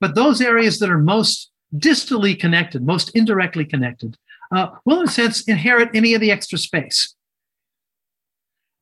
But 0.00 0.14
those 0.14 0.40
areas 0.40 0.78
that 0.78 0.90
are 0.90 0.98
most 0.98 1.50
distally 1.74 2.38
connected, 2.38 2.84
most 2.84 3.10
indirectly 3.14 3.64
connected, 3.64 4.16
uh, 4.50 4.68
will, 4.84 5.00
in 5.00 5.08
a 5.08 5.10
sense, 5.10 5.42
inherit 5.42 5.90
any 5.94 6.14
of 6.14 6.20
the 6.20 6.30
extra 6.30 6.58
space. 6.58 7.14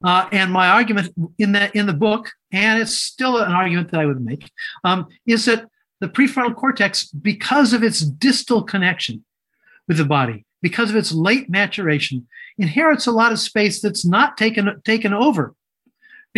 Uh, 0.05 0.29
and 0.31 0.53
my 0.53 0.69
argument 0.69 1.13
in 1.39 1.53
that 1.53 1.75
in 1.75 1.87
the 1.87 1.93
book, 1.93 2.31
and 2.53 2.81
it's 2.81 2.95
still 2.95 3.39
an 3.39 3.51
argument 3.51 3.91
that 3.91 4.01
I 4.01 4.07
would 4.07 4.25
make, 4.25 4.49
um, 4.85 5.07
is 5.27 5.45
that 5.47 5.67
the 6.01 6.09
prefrontal 6.09 6.55
cortex, 6.55 7.07
because 7.07 7.73
of 7.73 7.83
its 7.83 8.01
distal 8.01 8.63
connection 8.63 9.25
with 9.89 9.97
the 9.97 10.05
body, 10.05 10.47
because 10.63 10.91
of 10.91 10.97
its 10.97 11.11
late 11.13 11.51
maturation, 11.51 12.29
inherits 12.59 13.09
a 13.09 13.13
lot 13.13 13.33
of 13.33 13.41
space 13.41 13.83
that's 13.83 14.05
not 14.05 14.37
taken 14.37 14.81
taken 14.85 15.13
over. 15.13 15.55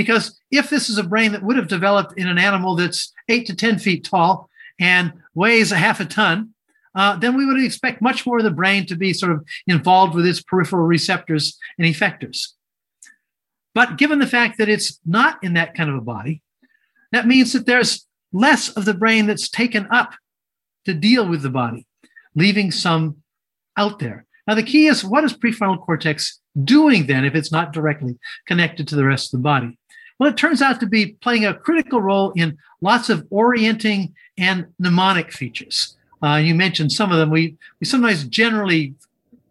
Because 0.00 0.40
if 0.50 0.70
this 0.70 0.88
is 0.88 0.96
a 0.96 1.02
brain 1.02 1.32
that 1.32 1.42
would 1.42 1.58
have 1.58 1.68
developed 1.68 2.14
in 2.16 2.26
an 2.26 2.38
animal 2.38 2.74
that's 2.74 3.12
eight 3.28 3.44
to 3.48 3.54
ten 3.54 3.78
feet 3.78 4.02
tall 4.02 4.48
and 4.78 5.12
weighs 5.34 5.72
a 5.72 5.76
half 5.76 6.00
a 6.00 6.06
ton, 6.06 6.54
uh, 6.94 7.16
then 7.16 7.36
we 7.36 7.44
would 7.44 7.62
expect 7.62 8.00
much 8.00 8.24
more 8.24 8.38
of 8.38 8.44
the 8.44 8.50
brain 8.50 8.86
to 8.86 8.96
be 8.96 9.12
sort 9.12 9.30
of 9.30 9.44
involved 9.66 10.14
with 10.14 10.24
its 10.24 10.42
peripheral 10.42 10.86
receptors 10.86 11.58
and 11.78 11.86
effectors. 11.86 12.46
But 13.74 13.98
given 13.98 14.20
the 14.20 14.26
fact 14.26 14.56
that 14.56 14.70
it's 14.70 14.98
not 15.04 15.44
in 15.44 15.52
that 15.52 15.74
kind 15.74 15.90
of 15.90 15.96
a 15.96 16.00
body, 16.00 16.42
that 17.12 17.26
means 17.26 17.52
that 17.52 17.66
there's 17.66 18.06
less 18.32 18.70
of 18.70 18.86
the 18.86 18.94
brain 18.94 19.26
that's 19.26 19.50
taken 19.50 19.86
up 19.90 20.14
to 20.86 20.94
deal 20.94 21.28
with 21.28 21.42
the 21.42 21.50
body, 21.50 21.86
leaving 22.34 22.70
some 22.70 23.16
out 23.76 23.98
there. 23.98 24.24
Now, 24.46 24.54
the 24.54 24.62
key 24.62 24.86
is 24.86 25.04
what 25.04 25.24
is 25.24 25.34
prefrontal 25.34 25.84
cortex 25.84 26.40
doing 26.64 27.06
then 27.06 27.26
if 27.26 27.34
it's 27.34 27.52
not 27.52 27.74
directly 27.74 28.18
connected 28.46 28.88
to 28.88 28.96
the 28.96 29.04
rest 29.04 29.34
of 29.34 29.38
the 29.38 29.44
body? 29.44 29.78
Well, 30.20 30.28
it 30.28 30.36
turns 30.36 30.60
out 30.60 30.80
to 30.80 30.86
be 30.86 31.14
playing 31.22 31.46
a 31.46 31.54
critical 31.54 32.02
role 32.02 32.32
in 32.32 32.58
lots 32.82 33.08
of 33.08 33.26
orienting 33.30 34.14
and 34.36 34.66
mnemonic 34.78 35.32
features. 35.32 35.96
Uh, 36.22 36.36
you 36.36 36.54
mentioned 36.54 36.92
some 36.92 37.10
of 37.10 37.16
them. 37.16 37.30
We, 37.30 37.56
we 37.80 37.86
sometimes 37.86 38.24
generally 38.24 38.94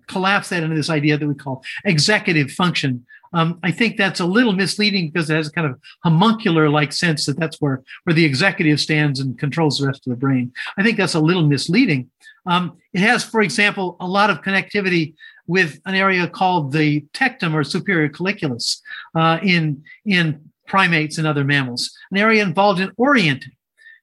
collapse 0.05 0.49
that 0.49 0.61
into 0.61 0.75
this 0.75 0.91
idea 0.91 1.17
that 1.17 1.27
we 1.27 1.33
call 1.33 1.63
executive 1.85 2.51
function, 2.51 3.03
um, 3.33 3.59
I 3.63 3.71
think 3.71 3.97
that's 3.97 4.19
a 4.19 4.25
little 4.25 4.53
misleading 4.53 5.09
because 5.09 5.29
it 5.29 5.35
has 5.35 5.47
a 5.47 5.51
kind 5.51 5.67
of 5.67 5.79
homuncular 6.05 6.71
like 6.71 6.93
sense 6.93 7.25
that 7.25 7.39
that's 7.39 7.59
where, 7.59 7.83
where 8.03 8.13
the 8.13 8.25
executive 8.25 8.79
stands 8.79 9.19
and 9.19 9.37
controls 9.37 9.79
the 9.79 9.87
rest 9.87 10.05
of 10.05 10.11
the 10.11 10.17
brain. 10.17 10.51
I 10.77 10.83
think 10.83 10.97
that's 10.97 11.15
a 11.15 11.19
little 11.19 11.47
misleading. 11.47 12.09
Um, 12.45 12.77
it 12.93 13.01
has, 13.01 13.23
for 13.23 13.41
example, 13.41 13.97
a 13.99 14.07
lot 14.07 14.29
of 14.29 14.41
connectivity 14.41 15.13
with 15.45 15.79
an 15.85 15.95
area 15.95 16.27
called 16.27 16.71
the 16.71 17.01
tectum 17.13 17.53
or 17.53 17.63
superior 17.63 18.09
colliculus 18.09 18.81
uh, 19.15 19.39
in, 19.43 19.83
in 20.05 20.48
primates 20.69 21.17
and 21.17 21.27
other 21.27 21.43
mammals, 21.43 21.91
an 22.11 22.17
area 22.17 22.43
involved 22.43 22.79
in 22.79 22.91
orienting, 22.97 23.51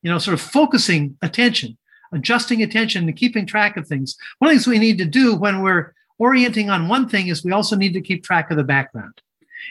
you 0.03 0.11
know, 0.11 0.19
sort 0.19 0.35
of 0.35 0.41
focusing 0.41 1.17
attention, 1.23 1.79
adjusting 2.13 2.63
attention 2.63 3.09
and 3.09 3.17
keeping 3.17 3.47
track 3.47 3.77
of 3.77 3.87
things. 3.87 4.17
One 4.39 4.51
of 4.51 4.55
the 4.55 4.59
things 4.59 4.67
we 4.67 4.79
need 4.79 4.99
to 4.99 5.05
do 5.05 5.35
when 5.35 5.63
we're 5.63 5.95
orienting 6.19 6.71
on 6.71 6.89
one 6.89 7.09
thing 7.09 7.29
is 7.29 7.45
we 7.45 7.53
also 7.53 7.77
need 7.77 7.95
to 7.95 8.01
keep 8.01 8.23
track 8.23 8.51
of 8.51 8.57
the 8.57 8.65
background. 8.65 9.21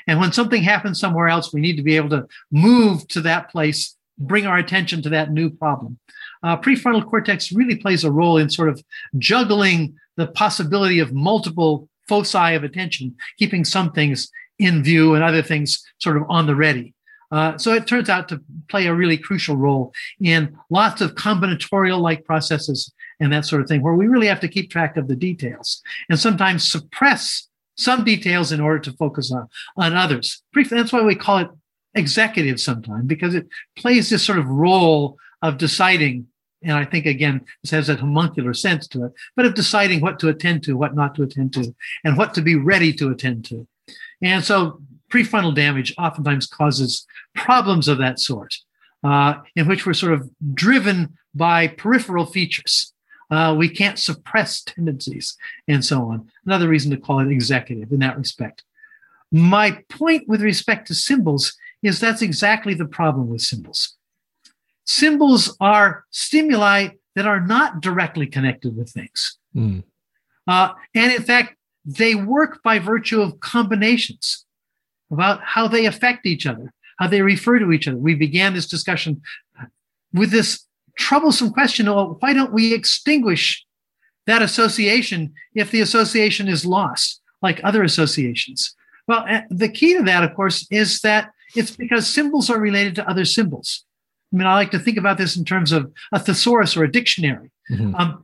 And 0.07 0.19
when 0.19 0.31
something 0.31 0.63
happens 0.63 0.99
somewhere 0.99 1.27
else, 1.27 1.53
we 1.53 1.61
need 1.61 1.77
to 1.77 1.83
be 1.83 1.95
able 1.95 2.09
to 2.09 2.27
move 2.51 3.07
to 3.09 3.21
that 3.21 3.49
place, 3.49 3.95
bring 4.17 4.45
our 4.45 4.57
attention 4.57 5.01
to 5.03 5.09
that 5.09 5.31
new 5.31 5.49
problem. 5.49 5.99
Uh, 6.43 6.57
prefrontal 6.57 7.05
cortex 7.09 7.51
really 7.51 7.75
plays 7.75 8.03
a 8.03 8.11
role 8.11 8.37
in 8.37 8.49
sort 8.49 8.69
of 8.69 8.83
juggling 9.17 9.95
the 10.17 10.27
possibility 10.27 10.99
of 10.99 11.13
multiple 11.13 11.89
foci 12.07 12.53
of 12.53 12.63
attention, 12.63 13.15
keeping 13.39 13.65
some 13.65 13.91
things 13.91 14.29
in 14.59 14.83
view 14.83 15.15
and 15.15 15.23
other 15.23 15.41
things 15.41 15.83
sort 15.99 16.17
of 16.17 16.23
on 16.29 16.47
the 16.47 16.55
ready. 16.55 16.93
Uh, 17.31 17.57
so 17.57 17.73
it 17.73 17.87
turns 17.87 18.07
out 18.07 18.29
to 18.29 18.41
play 18.69 18.85
a 18.85 18.93
really 18.93 19.17
crucial 19.17 19.57
role 19.57 19.91
in 20.21 20.55
lots 20.69 21.01
of 21.01 21.15
combinatorial 21.15 21.99
like 21.99 22.23
processes 22.23 22.93
and 23.19 23.33
that 23.33 23.45
sort 23.45 23.61
of 23.61 23.67
thing, 23.67 23.81
where 23.81 23.95
we 23.95 24.07
really 24.07 24.27
have 24.27 24.39
to 24.39 24.47
keep 24.47 24.69
track 24.69 24.95
of 24.95 25.07
the 25.07 25.15
details 25.15 25.81
and 26.09 26.19
sometimes 26.19 26.69
suppress 26.69 27.47
some 27.77 28.03
details 28.03 28.51
in 28.51 28.61
order 28.61 28.79
to 28.79 28.91
focus 28.93 29.31
on, 29.31 29.47
on 29.75 29.93
others. 29.93 30.43
That's 30.53 30.93
why 30.93 31.01
we 31.01 31.15
call 31.15 31.39
it 31.39 31.49
executive 31.93 32.59
sometimes, 32.59 33.05
because 33.05 33.35
it 33.35 33.47
plays 33.75 34.09
this 34.09 34.23
sort 34.23 34.39
of 34.39 34.47
role 34.47 35.17
of 35.41 35.57
deciding. 35.57 36.27
And 36.61 36.73
I 36.73 36.85
think, 36.85 37.05
again, 37.05 37.41
this 37.63 37.71
has 37.71 37.89
a 37.89 37.95
homuncular 37.95 38.53
sense 38.55 38.87
to 38.89 39.05
it, 39.05 39.13
but 39.35 39.45
of 39.45 39.55
deciding 39.55 40.01
what 40.01 40.19
to 40.19 40.29
attend 40.29 40.63
to, 40.63 40.77
what 40.77 40.95
not 40.95 41.15
to 41.15 41.23
attend 41.23 41.53
to, 41.53 41.75
and 42.03 42.17
what 42.17 42.33
to 42.35 42.41
be 42.41 42.55
ready 42.55 42.93
to 42.93 43.09
attend 43.09 43.45
to. 43.45 43.67
And 44.25 44.43
so 44.43 44.81
prefrontal 45.11 45.53
damage 45.53 45.93
oftentimes 45.99 46.47
causes 46.47 47.05
problems 47.35 47.87
of 47.87 47.99
that 47.99 48.19
sort, 48.19 48.55
uh, 49.03 49.35
in 49.55 49.67
which 49.67 49.85
we're 49.85 49.93
sort 49.93 50.13
of 50.13 50.29
driven 50.53 51.15
by 51.35 51.67
peripheral 51.67 52.25
features. 52.25 52.91
Uh, 53.29 53.55
we 53.57 53.69
can't 53.69 53.99
suppress 53.99 54.63
tendencies 54.63 55.37
and 55.67 55.85
so 55.85 56.09
on. 56.09 56.27
Another 56.45 56.67
reason 56.67 56.89
to 56.91 56.97
call 56.97 57.19
it 57.19 57.31
executive 57.31 57.91
in 57.91 57.99
that 57.99 58.17
respect. 58.17 58.63
My 59.31 59.83
point 59.89 60.27
with 60.27 60.41
respect 60.41 60.87
to 60.87 60.95
symbols 60.95 61.55
is 61.83 61.99
that's 61.99 62.23
exactly 62.23 62.73
the 62.73 62.85
problem 62.85 63.29
with 63.29 63.41
symbols. 63.41 63.95
Symbols 64.85 65.55
are 65.59 66.03
stimuli 66.09 66.89
that 67.15 67.27
are 67.27 67.39
not 67.39 67.79
directly 67.79 68.25
connected 68.25 68.75
with 68.75 68.89
things. 68.89 69.37
Mm. 69.55 69.83
Uh, 70.47 70.73
and 70.95 71.11
in 71.11 71.21
fact, 71.21 71.54
they 71.85 72.15
work 72.15 72.61
by 72.63 72.79
virtue 72.79 73.21
of 73.21 73.39
combinations 73.39 74.45
about 75.11 75.41
how 75.43 75.67
they 75.67 75.85
affect 75.85 76.25
each 76.25 76.45
other, 76.45 76.73
how 76.97 77.07
they 77.07 77.21
refer 77.21 77.59
to 77.59 77.71
each 77.71 77.87
other. 77.87 77.97
We 77.97 78.15
began 78.15 78.53
this 78.53 78.67
discussion 78.67 79.21
with 80.13 80.31
this 80.31 80.65
troublesome 80.97 81.51
question 81.51 81.85
well, 81.87 82.17
why 82.19 82.33
don't 82.33 82.53
we 82.53 82.73
extinguish 82.73 83.65
that 84.25 84.41
association 84.41 85.33
if 85.53 85.69
the 85.69 85.81
association 85.81 86.47
is 86.47 86.65
lost, 86.65 87.21
like 87.41 87.61
other 87.63 87.83
associations? 87.83 88.73
Well, 89.07 89.25
eh, 89.27 89.41
the 89.49 89.69
key 89.69 89.95
to 89.97 90.03
that, 90.03 90.23
of 90.23 90.33
course, 90.35 90.67
is 90.71 91.01
that 91.01 91.31
it's 91.55 91.75
because 91.75 92.07
symbols 92.07 92.49
are 92.49 92.59
related 92.59 92.95
to 92.95 93.07
other 93.07 93.25
symbols. 93.25 93.85
I 94.33 94.37
mean, 94.37 94.47
I 94.47 94.55
like 94.55 94.71
to 94.71 94.79
think 94.79 94.97
about 94.97 95.17
this 95.17 95.37
in 95.37 95.45
terms 95.45 95.71
of 95.71 95.91
a 96.11 96.19
thesaurus 96.19 96.75
or 96.75 96.83
a 96.83 96.91
dictionary. 96.91 97.51
Mm-hmm. 97.71 97.95
Um, 97.95 98.23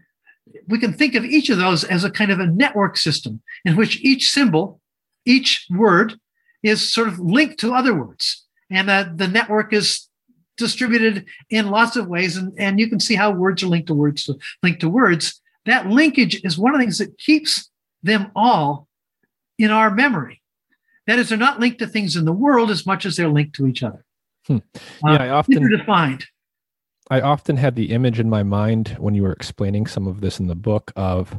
we 0.67 0.79
can 0.79 0.93
think 0.93 1.15
of 1.15 1.25
each 1.25 1.49
of 1.49 1.57
those 1.57 1.83
as 1.83 2.03
a 2.03 2.11
kind 2.11 2.31
of 2.31 2.39
a 2.39 2.47
network 2.47 2.97
system 2.97 3.41
in 3.65 3.75
which 3.75 4.01
each 4.01 4.29
symbol, 4.31 4.79
each 5.25 5.65
word 5.69 6.19
is 6.63 6.93
sort 6.93 7.07
of 7.07 7.19
linked 7.19 7.59
to 7.59 7.73
other 7.73 7.93
words. 7.93 8.45
And 8.69 8.87
that 8.87 9.17
the 9.17 9.27
network 9.27 9.73
is 9.73 10.07
distributed 10.57 11.25
in 11.49 11.69
lots 11.69 11.95
of 11.95 12.07
ways. 12.07 12.37
And, 12.37 12.53
and 12.57 12.79
you 12.79 12.89
can 12.89 12.99
see 12.99 13.15
how 13.15 13.31
words 13.31 13.63
are 13.63 13.67
linked 13.67 13.87
to 13.87 13.93
words, 13.93 14.23
to, 14.25 14.37
linked 14.63 14.81
to 14.81 14.89
words. 14.89 15.41
That 15.65 15.87
linkage 15.87 16.41
is 16.43 16.57
one 16.57 16.73
of 16.73 16.79
the 16.79 16.83
things 16.85 16.99
that 16.99 17.17
keeps 17.17 17.69
them 18.03 18.31
all 18.35 18.87
in 19.57 19.71
our 19.71 19.91
memory. 19.91 20.41
That 21.07 21.19
is, 21.19 21.29
they're 21.29 21.37
not 21.37 21.59
linked 21.59 21.79
to 21.79 21.87
things 21.87 22.15
in 22.15 22.25
the 22.25 22.31
world 22.31 22.71
as 22.71 22.85
much 22.85 23.05
as 23.05 23.15
they're 23.15 23.27
linked 23.27 23.55
to 23.55 23.67
each 23.67 23.83
other. 23.83 24.05
Hmm. 24.47 24.57
Yeah, 25.05 25.13
uh, 25.13 25.17
I 25.17 25.29
often 25.29 25.69
defined. 25.69 26.25
I 27.11 27.19
often 27.19 27.57
had 27.57 27.75
the 27.75 27.91
image 27.91 28.21
in 28.21 28.29
my 28.29 28.41
mind 28.41 28.95
when 28.97 29.13
you 29.13 29.23
were 29.23 29.33
explaining 29.33 29.85
some 29.85 30.07
of 30.07 30.21
this 30.21 30.39
in 30.39 30.47
the 30.47 30.55
book 30.55 30.93
of 30.95 31.37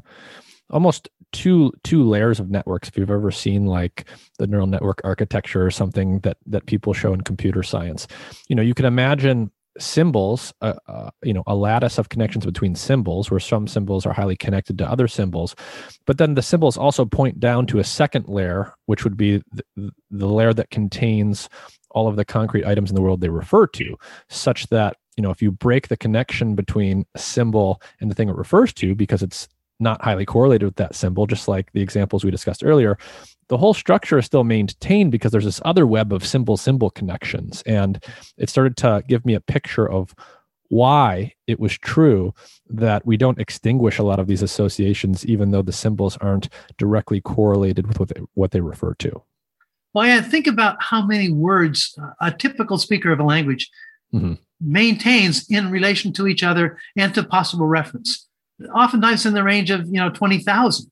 almost 0.69 1.09
two 1.33 1.73
two 1.83 2.05
layers 2.05 2.39
of 2.39 2.51
networks. 2.51 2.89
If 2.89 2.99
you've 2.99 3.11
ever 3.11 3.31
seen 3.31 3.65
like 3.65 4.05
the 4.39 4.47
neural 4.47 4.67
network 4.67 5.01
architecture 5.03 5.65
or 5.65 5.71
something 5.71 6.21
that 6.21 6.37
that 6.47 6.67
people 6.67 6.93
show 6.93 7.15
in 7.15 7.23
computer 7.23 7.63
science 7.63 8.07
you 8.49 8.55
know 8.55 8.63
you 8.63 8.75
can 8.75 8.85
imagine 8.85 9.51
symbols 9.79 10.53
uh, 10.61 10.75
uh, 10.87 11.11
you 11.23 11.33
know 11.33 11.43
a 11.47 11.55
lattice 11.55 11.97
of 11.97 12.11
connections 12.11 12.45
between 12.45 12.75
symbols 12.75 13.31
where 13.31 13.41
some 13.41 13.67
symbols 13.67 14.05
are 14.05 14.13
highly 14.13 14.37
connected 14.37 14.77
to 14.77 14.87
other 14.91 15.09
symbols. 15.09 15.57
But 16.07 16.19
then 16.19 16.35
the 16.35 16.43
symbols 16.43 16.77
also 16.77 17.07
point 17.07 17.41
down 17.41 17.67
to 17.69 17.79
a 17.79 17.85
second 17.85 18.29
layer 18.29 18.75
which 18.85 19.05
would 19.05 19.17
be 19.17 19.43
the, 19.53 19.91
the 20.11 20.29
layer 20.29 20.53
that 20.53 20.69
contains 20.69 21.49
all 21.91 22.09
of 22.09 22.17
the 22.17 22.27
concrete 22.27 22.67
items 22.67 22.91
in 22.91 22.95
the 22.95 23.03
world 23.03 23.23
they 23.23 23.31
refer 23.31 23.67
to 23.67 23.97
such 24.29 24.67
that 24.69 24.97
you 25.23 25.29
know 25.29 25.31
if 25.31 25.41
you 25.41 25.53
break 25.53 25.87
the 25.87 25.97
connection 25.97 26.57
between 26.57 27.07
a 27.15 27.19
symbol 27.21 27.81
and 28.01 28.11
the 28.11 28.15
thing 28.17 28.29
it 28.29 28.35
refers 28.35 28.73
to 28.73 28.93
because 28.97 29.23
it's 29.23 29.47
not 29.79 30.03
highly 30.03 30.27
correlated 30.27 30.67
with 30.67 30.75
that 30.77 30.97
symbol, 30.97 31.29
just 31.29 31.47
like 31.47 31.71
the 31.73 31.81
examples 31.81 32.25
we 32.25 32.33
discussed 32.33 32.65
earlier, 32.65 32.99
the 33.49 33.57
whole 33.57 33.73
structure 33.73 34.19
is 34.19 34.27
still 34.27 34.43
maintained 34.43 35.13
because 35.13 35.31
there's 35.31 35.45
this 35.45 35.61
other 35.65 35.87
web 35.87 36.13
of 36.13 36.27
symbol 36.27 36.57
symbol 36.57 36.91
connections. 36.91 37.63
And 37.67 38.03
it 38.37 38.51
started 38.51 38.77
to 38.79 39.05
give 39.07 39.25
me 39.25 39.35
a 39.35 39.41
picture 39.41 39.89
of 39.89 40.13
why 40.71 41.35
it 41.47 41.61
was 41.61 41.79
true 41.79 42.35
that 42.69 43.07
we 43.07 43.17
don't 43.17 43.39
extinguish 43.39 43.99
a 43.99 44.03
lot 44.03 44.19
of 44.19 44.27
these 44.27 44.43
associations, 44.43 45.25
even 45.25 45.53
though 45.53 45.63
the 45.63 45.73
symbols 45.73 46.17
aren't 46.17 46.49
directly 46.79 47.21
correlated 47.21 47.87
with 47.87 48.01
what 48.01 48.09
they, 48.09 48.21
what 48.35 48.51
they 48.51 48.61
refer 48.61 48.95
to. 48.95 49.23
Well, 49.95 50.07
yeah, 50.07 50.21
think 50.21 50.49
about 50.49 50.83
how 50.83 51.07
many 51.07 51.31
words 51.31 51.97
a 52.21 52.33
typical 52.33 52.79
speaker 52.79 53.13
of 53.13 53.21
a 53.21 53.25
language 53.25 53.71
mm-hmm. 54.15 54.35
maintains 54.61 55.49
in 55.51 55.71
relation 55.71 56.13
to 56.15 56.27
each 56.27 56.43
other 56.43 56.79
and 56.97 57.15
to 57.15 57.23
possible 57.23 57.67
reference 57.67 58.29
oftentimes 58.75 59.27
in 59.27 59.35
the 59.35 59.43
range 59.43 59.71
of 59.71 59.87
you 59.87 60.01
know 60.01 60.11
20,000. 60.11 60.91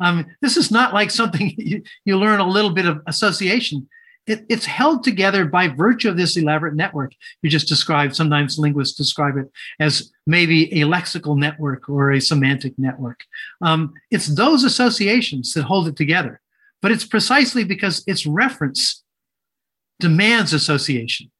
Um, 0.00 0.26
this 0.40 0.56
is 0.56 0.70
not 0.70 0.94
like 0.94 1.10
something 1.10 1.54
you, 1.58 1.82
you 2.04 2.18
learn 2.18 2.40
a 2.40 2.48
little 2.48 2.70
bit 2.70 2.86
of 2.86 3.02
association. 3.06 3.88
it, 4.26 4.44
it's 4.48 4.66
held 4.66 5.04
together 5.04 5.44
by 5.44 5.68
virtue 5.68 6.08
of 6.08 6.16
this 6.16 6.36
elaborate 6.36 6.74
network 6.74 7.12
you 7.42 7.50
just 7.50 7.68
described. 7.68 8.16
Sometimes 8.16 8.58
linguists 8.58 8.96
describe 8.96 9.36
it 9.36 9.50
as 9.80 10.12
maybe 10.26 10.72
a 10.80 10.84
lexical 10.86 11.36
network 11.36 11.88
or 11.88 12.12
a 12.12 12.20
semantic 12.20 12.78
network. 12.78 13.24
Um, 13.60 13.92
it's 14.10 14.28
those 14.28 14.64
associations 14.64 15.52
that 15.54 15.64
hold 15.64 15.88
it 15.88 15.96
together, 15.96 16.40
but 16.80 16.92
it's 16.92 17.04
precisely 17.04 17.64
because 17.64 18.04
its 18.06 18.26
reference 18.26 19.02
demands 19.98 20.52
association. 20.52 21.30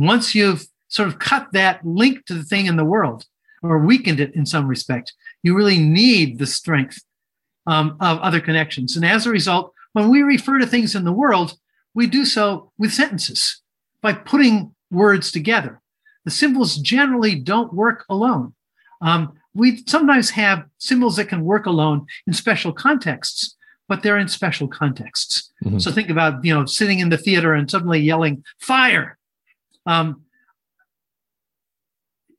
Once 0.00 0.34
you've 0.34 0.66
sort 0.88 1.08
of 1.08 1.18
cut 1.18 1.48
that 1.52 1.84
link 1.84 2.24
to 2.24 2.34
the 2.34 2.42
thing 2.42 2.66
in 2.66 2.76
the 2.76 2.84
world 2.84 3.26
or 3.62 3.78
weakened 3.78 4.18
it 4.18 4.34
in 4.34 4.46
some 4.46 4.66
respect, 4.66 5.12
you 5.42 5.54
really 5.54 5.78
need 5.78 6.38
the 6.38 6.46
strength 6.46 7.04
um, 7.66 7.96
of 8.00 8.18
other 8.20 8.40
connections. 8.40 8.96
And 8.96 9.04
as 9.04 9.26
a 9.26 9.30
result, 9.30 9.74
when 9.92 10.08
we 10.08 10.22
refer 10.22 10.58
to 10.58 10.66
things 10.66 10.94
in 10.94 11.04
the 11.04 11.12
world, 11.12 11.54
we 11.94 12.06
do 12.06 12.24
so 12.24 12.72
with 12.78 12.94
sentences 12.94 13.60
by 14.00 14.14
putting 14.14 14.74
words 14.90 15.30
together. 15.30 15.82
The 16.24 16.30
symbols 16.30 16.76
generally 16.76 17.34
don't 17.34 17.74
work 17.74 18.06
alone. 18.08 18.54
Um, 19.02 19.34
we 19.52 19.82
sometimes 19.86 20.30
have 20.30 20.64
symbols 20.78 21.16
that 21.16 21.28
can 21.28 21.44
work 21.44 21.66
alone 21.66 22.06
in 22.26 22.32
special 22.32 22.72
contexts, 22.72 23.54
but 23.86 24.02
they're 24.02 24.18
in 24.18 24.28
special 24.28 24.66
contexts. 24.66 25.52
Mm-hmm. 25.64 25.78
So 25.78 25.90
think 25.92 26.08
about 26.08 26.42
you 26.44 26.54
know 26.54 26.64
sitting 26.64 27.00
in 27.00 27.10
the 27.10 27.18
theater 27.18 27.52
and 27.52 27.70
suddenly 27.70 28.00
yelling 28.00 28.44
fire. 28.58 29.18
Um, 29.90 30.22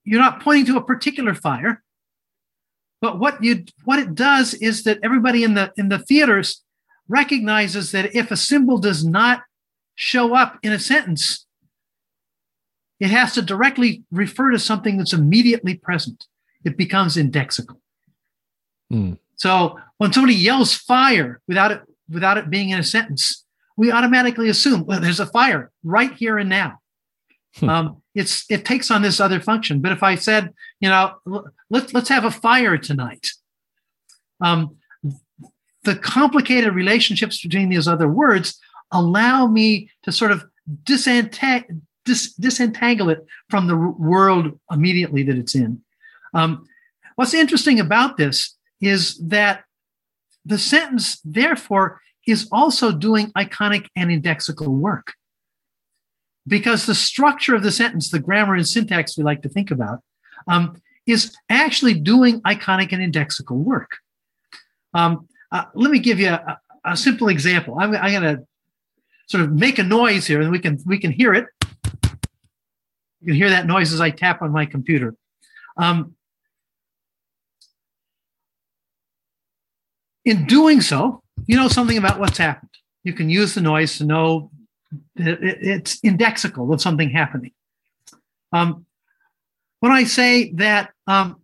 you're 0.05 0.21
not 0.21 0.41
pointing 0.41 0.65
to 0.67 0.77
a 0.77 0.83
particular 0.83 1.33
fire, 1.33 1.83
but 3.01 3.19
what 3.19 3.43
you 3.43 3.65
what 3.83 3.99
it 3.99 4.15
does 4.15 4.53
is 4.53 4.83
that 4.83 4.99
everybody 5.03 5.43
in 5.43 5.53
the 5.55 5.73
in 5.75 5.89
the 5.89 5.99
theaters 5.99 6.63
recognizes 7.09 7.91
that 7.91 8.15
if 8.15 8.31
a 8.31 8.37
symbol 8.37 8.77
does 8.77 9.03
not 9.03 9.41
show 9.95 10.33
up 10.33 10.59
in 10.63 10.71
a 10.71 10.79
sentence, 10.79 11.45
it 13.01 13.09
has 13.09 13.33
to 13.33 13.41
directly 13.41 14.03
refer 14.11 14.51
to 14.51 14.59
something 14.59 14.97
that's 14.97 15.13
immediately 15.13 15.75
present. 15.75 16.25
It 16.63 16.77
becomes 16.77 17.17
indexical. 17.17 17.77
Mm. 18.93 19.17
So 19.35 19.77
when 19.97 20.13
somebody 20.13 20.35
yells 20.35 20.73
fire 20.73 21.41
without 21.49 21.71
it 21.71 21.81
without 22.09 22.37
it 22.37 22.49
being 22.49 22.69
in 22.69 22.79
a 22.79 22.83
sentence, 22.83 23.43
we 23.75 23.91
automatically 23.91 24.47
assume 24.47 24.85
well, 24.85 25.01
there's 25.01 25.19
a 25.19 25.25
fire 25.25 25.69
right 25.83 26.13
here 26.13 26.37
and 26.37 26.49
now. 26.49 26.80
Hmm. 27.57 27.69
Um, 27.69 28.01
it's 28.15 28.45
it 28.49 28.65
takes 28.65 28.89
on 28.91 29.01
this 29.01 29.19
other 29.19 29.39
function. 29.39 29.81
But 29.81 29.91
if 29.91 30.03
I 30.03 30.15
said, 30.15 30.53
you 30.79 30.89
know, 30.89 31.15
let's 31.69 31.93
let's 31.93 32.09
have 32.09 32.25
a 32.25 32.31
fire 32.31 32.77
tonight, 32.77 33.27
um, 34.39 34.77
the 35.83 35.95
complicated 35.95 36.73
relationships 36.73 37.41
between 37.41 37.69
these 37.69 37.87
other 37.87 38.07
words 38.07 38.59
allow 38.91 39.47
me 39.47 39.89
to 40.03 40.11
sort 40.11 40.31
of 40.31 40.45
dis- 40.83 42.33
disentangle 42.33 43.09
it 43.09 43.25
from 43.49 43.67
the 43.67 43.77
world 43.77 44.59
immediately 44.69 45.23
that 45.23 45.37
it's 45.37 45.55
in. 45.55 45.81
Um, 46.33 46.65
what's 47.15 47.33
interesting 47.33 47.79
about 47.79 48.17
this 48.17 48.55
is 48.79 49.17
that 49.19 49.63
the 50.45 50.57
sentence, 50.57 51.19
therefore, 51.23 52.01
is 52.27 52.47
also 52.51 52.91
doing 52.91 53.31
iconic 53.31 53.87
and 53.95 54.09
indexical 54.09 54.67
work. 54.67 55.13
Because 56.47 56.85
the 56.85 56.95
structure 56.95 57.55
of 57.55 57.63
the 57.63 57.71
sentence, 57.71 58.09
the 58.09 58.19
grammar 58.19 58.55
and 58.55 58.67
syntax 58.67 59.17
we 59.17 59.23
like 59.23 59.43
to 59.43 59.49
think 59.49 59.71
about, 59.71 59.99
um, 60.47 60.81
is 61.05 61.35
actually 61.49 61.93
doing 61.93 62.41
iconic 62.41 62.91
and 62.91 63.01
indexical 63.01 63.57
work. 63.57 63.97
Um, 64.93 65.27
uh, 65.51 65.65
let 65.75 65.91
me 65.91 65.99
give 65.99 66.19
you 66.19 66.29
a, 66.29 66.59
a 66.85 66.97
simple 66.97 67.27
example. 67.27 67.77
I'm, 67.79 67.95
I'm 67.95 68.11
going 68.11 68.37
to 68.37 68.43
sort 69.27 69.43
of 69.43 69.53
make 69.53 69.79
a 69.79 69.83
noise 69.83 70.27
here, 70.27 70.41
and 70.41 70.51
we 70.51 70.59
can 70.59 70.77
we 70.85 70.97
can 70.97 71.11
hear 71.11 71.33
it. 71.33 71.45
You 73.21 73.27
can 73.27 73.35
hear 73.35 73.49
that 73.49 73.67
noise 73.67 73.93
as 73.93 74.01
I 74.01 74.09
tap 74.09 74.41
on 74.41 74.51
my 74.51 74.65
computer. 74.65 75.15
Um, 75.77 76.15
in 80.25 80.45
doing 80.45 80.81
so, 80.81 81.23
you 81.47 81.55
know 81.55 81.67
something 81.67 81.97
about 81.97 82.19
what's 82.19 82.37
happened. 82.37 82.71
You 83.03 83.13
can 83.13 83.29
use 83.29 83.53
the 83.53 83.61
noise 83.61 83.97
to 83.97 84.05
know 84.05 84.51
it's 85.15 85.99
indexical 86.01 86.73
of 86.73 86.81
something 86.81 87.09
happening. 87.09 87.51
Um, 88.51 88.85
when 89.79 89.91
I 89.91 90.03
say 90.03 90.51
that 90.53 90.91
um, 91.07 91.41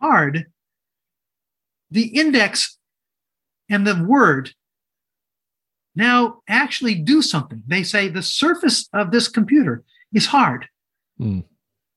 hard 0.00 0.46
the 1.92 2.06
index 2.06 2.78
and 3.68 3.86
the 3.86 4.02
word 4.02 4.50
now 5.94 6.40
actually 6.48 6.94
do 6.94 7.20
something. 7.20 7.62
They 7.66 7.82
say 7.82 8.08
the 8.08 8.22
surface 8.22 8.88
of 8.94 9.10
this 9.10 9.28
computer 9.28 9.84
is 10.12 10.26
hard. 10.26 10.68
Mm. 11.20 11.44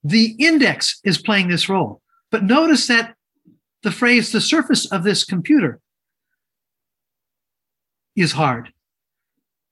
The 0.04 0.36
index 0.38 1.00
is 1.06 1.18
playing 1.18 1.48
this 1.48 1.70
role. 1.70 2.02
But 2.30 2.44
notice 2.44 2.88
that 2.88 3.16
the 3.84 3.92
phrase, 3.92 4.34
the 4.34 4.42
surface 4.42 4.92
of 4.92 5.04
this 5.04 5.24
computer 5.24 5.80
is 8.18 8.34
hard. 8.34 8.74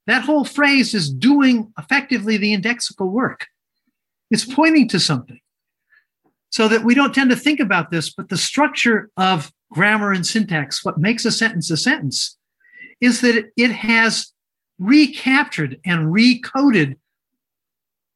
That 0.08 0.24
whole 0.24 0.46
phrase 0.46 0.94
is 0.94 1.12
doing 1.12 1.72
effectively 1.78 2.38
the 2.38 2.56
indexical 2.56 3.10
work. 3.10 3.48
It's 4.30 4.46
pointing 4.46 4.88
to 4.90 5.00
something. 5.00 5.40
So 6.52 6.68
that 6.68 6.84
we 6.84 6.94
don't 6.94 7.16
tend 7.16 7.30
to 7.32 7.36
think 7.36 7.60
about 7.60 7.90
this, 7.90 8.14
but 8.14 8.30
the 8.30 8.38
structure 8.38 9.10
of 9.18 9.52
grammar 9.72 10.12
and 10.12 10.26
syntax, 10.26 10.86
what 10.86 11.00
makes 11.00 11.26
a 11.26 11.32
sentence 11.32 11.72
a 11.72 11.78
sentence, 11.78 12.38
is 13.02 13.22
that 13.22 13.52
it 13.58 13.72
has 13.72 14.34
recaptured 14.78 15.80
and 15.86 16.14
recoded 16.14 16.98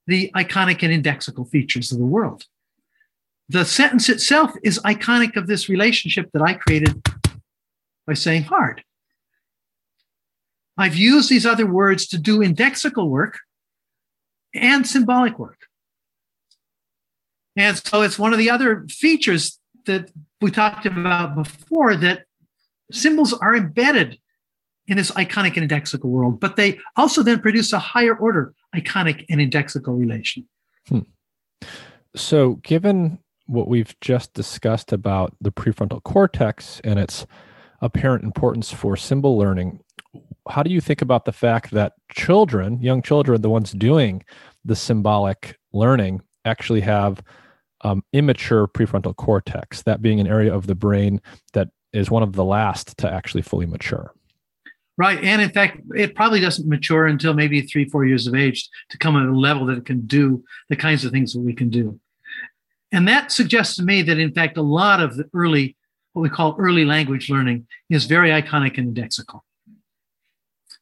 the 0.06 0.32
iconic 0.36 0.84
and 0.84 1.04
indexical 1.04 1.50
features 1.50 1.92
of 1.92 1.98
the 1.98 2.06
world. 2.06 2.46
The 3.50 3.66
sentence 3.66 4.10
itself 4.10 4.52
is 4.64 4.80
iconic 4.80 5.36
of 5.36 5.48
this 5.48 5.70
relationship 5.70 6.30
that 6.34 6.42
I 6.42 6.54
created 6.54 7.02
by 8.06 8.14
saying 8.14 8.44
hard. 8.44 8.84
I've 10.78 10.96
used 10.96 11.30
these 11.30 11.46
other 11.46 11.66
words 11.66 12.08
to 12.08 12.18
do 12.18 12.40
indexical 12.40 13.10
work 13.10 13.40
and 14.54 14.86
symbolic 14.86 15.40
work. 15.40 15.60
And 17.56 17.78
so 17.78 18.04
it's 18.04 18.20
one 18.20 18.34
of 18.34 18.40
the 18.40 18.50
other 18.50 18.86
features 18.88 19.60
that 19.86 20.12
we 20.42 20.52
talked 20.52 20.86
about 20.86 21.36
before 21.36 21.96
that 21.96 22.26
symbols 22.92 23.34
are 23.34 23.56
embedded 23.56 24.20
in 24.88 24.98
this 24.98 25.12
iconic 25.12 25.58
and 25.58 25.70
indexical 25.70 26.06
world, 26.06 26.40
but 26.40 26.56
they 26.56 26.80
also 26.96 27.24
then 27.24 27.40
produce 27.40 27.74
a 27.74 27.80
higher 27.80 28.16
order 28.16 28.54
iconic 28.76 29.26
and 29.30 29.42
indexical 29.42 29.98
relation. 29.98 30.48
Hmm. 30.88 31.00
So, 32.16 32.56
given 32.56 33.20
what 33.48 33.68
we've 33.68 33.96
just 34.02 34.34
discussed 34.34 34.94
about 34.94 35.36
the 35.42 35.52
prefrontal 35.52 36.04
cortex 36.04 36.80
and 36.84 37.00
its 37.00 37.26
apparent 37.82 38.24
importance 38.24 38.72
for 38.72 38.96
symbol 38.96 39.38
learning, 39.38 39.82
how 40.50 40.64
do 40.64 40.72
you 40.72 40.82
think 40.82 41.02
about 41.02 41.26
the 41.26 41.32
fact 41.32 41.72
that 41.72 41.94
children, 42.12 42.82
young 42.82 43.02
children, 43.02 43.42
the 43.42 43.50
ones 43.50 43.72
doing 43.72 44.24
the 44.66 44.76
symbolic 44.76 45.58
learning, 45.74 46.22
actually 46.46 46.82
have 46.82 47.22
um, 47.82 48.04
immature 48.14 48.68
prefrontal 48.68 49.16
cortex, 49.16 49.84
that 49.84 50.02
being 50.02 50.20
an 50.20 50.28
area 50.28 50.54
of 50.54 50.68
the 50.68 50.76
brain 50.76 51.22
that 51.54 51.70
is 51.94 52.10
one 52.10 52.24
of 52.24 52.34
the 52.34 52.44
last 52.44 52.98
to 52.98 53.12
actually 53.12 53.42
fully 53.42 53.66
mature. 53.66 54.14
Right. 54.98 55.24
And 55.24 55.42
in 55.42 55.52
fact, 55.52 55.82
it 55.96 56.16
probably 56.16 56.40
doesn't 56.40 56.68
mature 56.68 57.06
until 57.06 57.36
maybe 57.36 57.62
three, 57.62 57.86
four 57.86 58.06
years 58.06 58.26
of 58.26 58.34
age 58.34 58.68
to 58.90 58.98
come 58.98 59.16
at 59.16 59.28
a 59.28 59.38
level 59.38 59.68
that 59.68 59.78
it 59.78 59.86
can 59.86 60.08
do 60.08 60.44
the 60.70 60.76
kinds 60.76 61.06
of 61.06 61.12
things 61.12 61.34
that 61.34 61.42
we 61.42 61.54
can 61.54 61.70
do. 61.70 62.00
And 62.92 63.08
that 63.08 63.32
suggests 63.32 63.76
to 63.76 63.84
me 63.84 64.02
that, 64.04 64.18
in 64.18 64.34
fact, 64.34 64.58
a 64.58 64.62
lot 64.62 65.00
of 65.00 65.18
the 65.18 65.30
early, 65.36 65.76
what 66.14 66.24
we 66.24 66.30
call 66.30 66.56
early 66.58 66.84
language 66.84 67.30
learning, 67.30 67.68
is 67.90 68.06
very 68.06 68.30
iconic 68.30 68.80
and 68.80 68.96
indexical. 68.96 69.42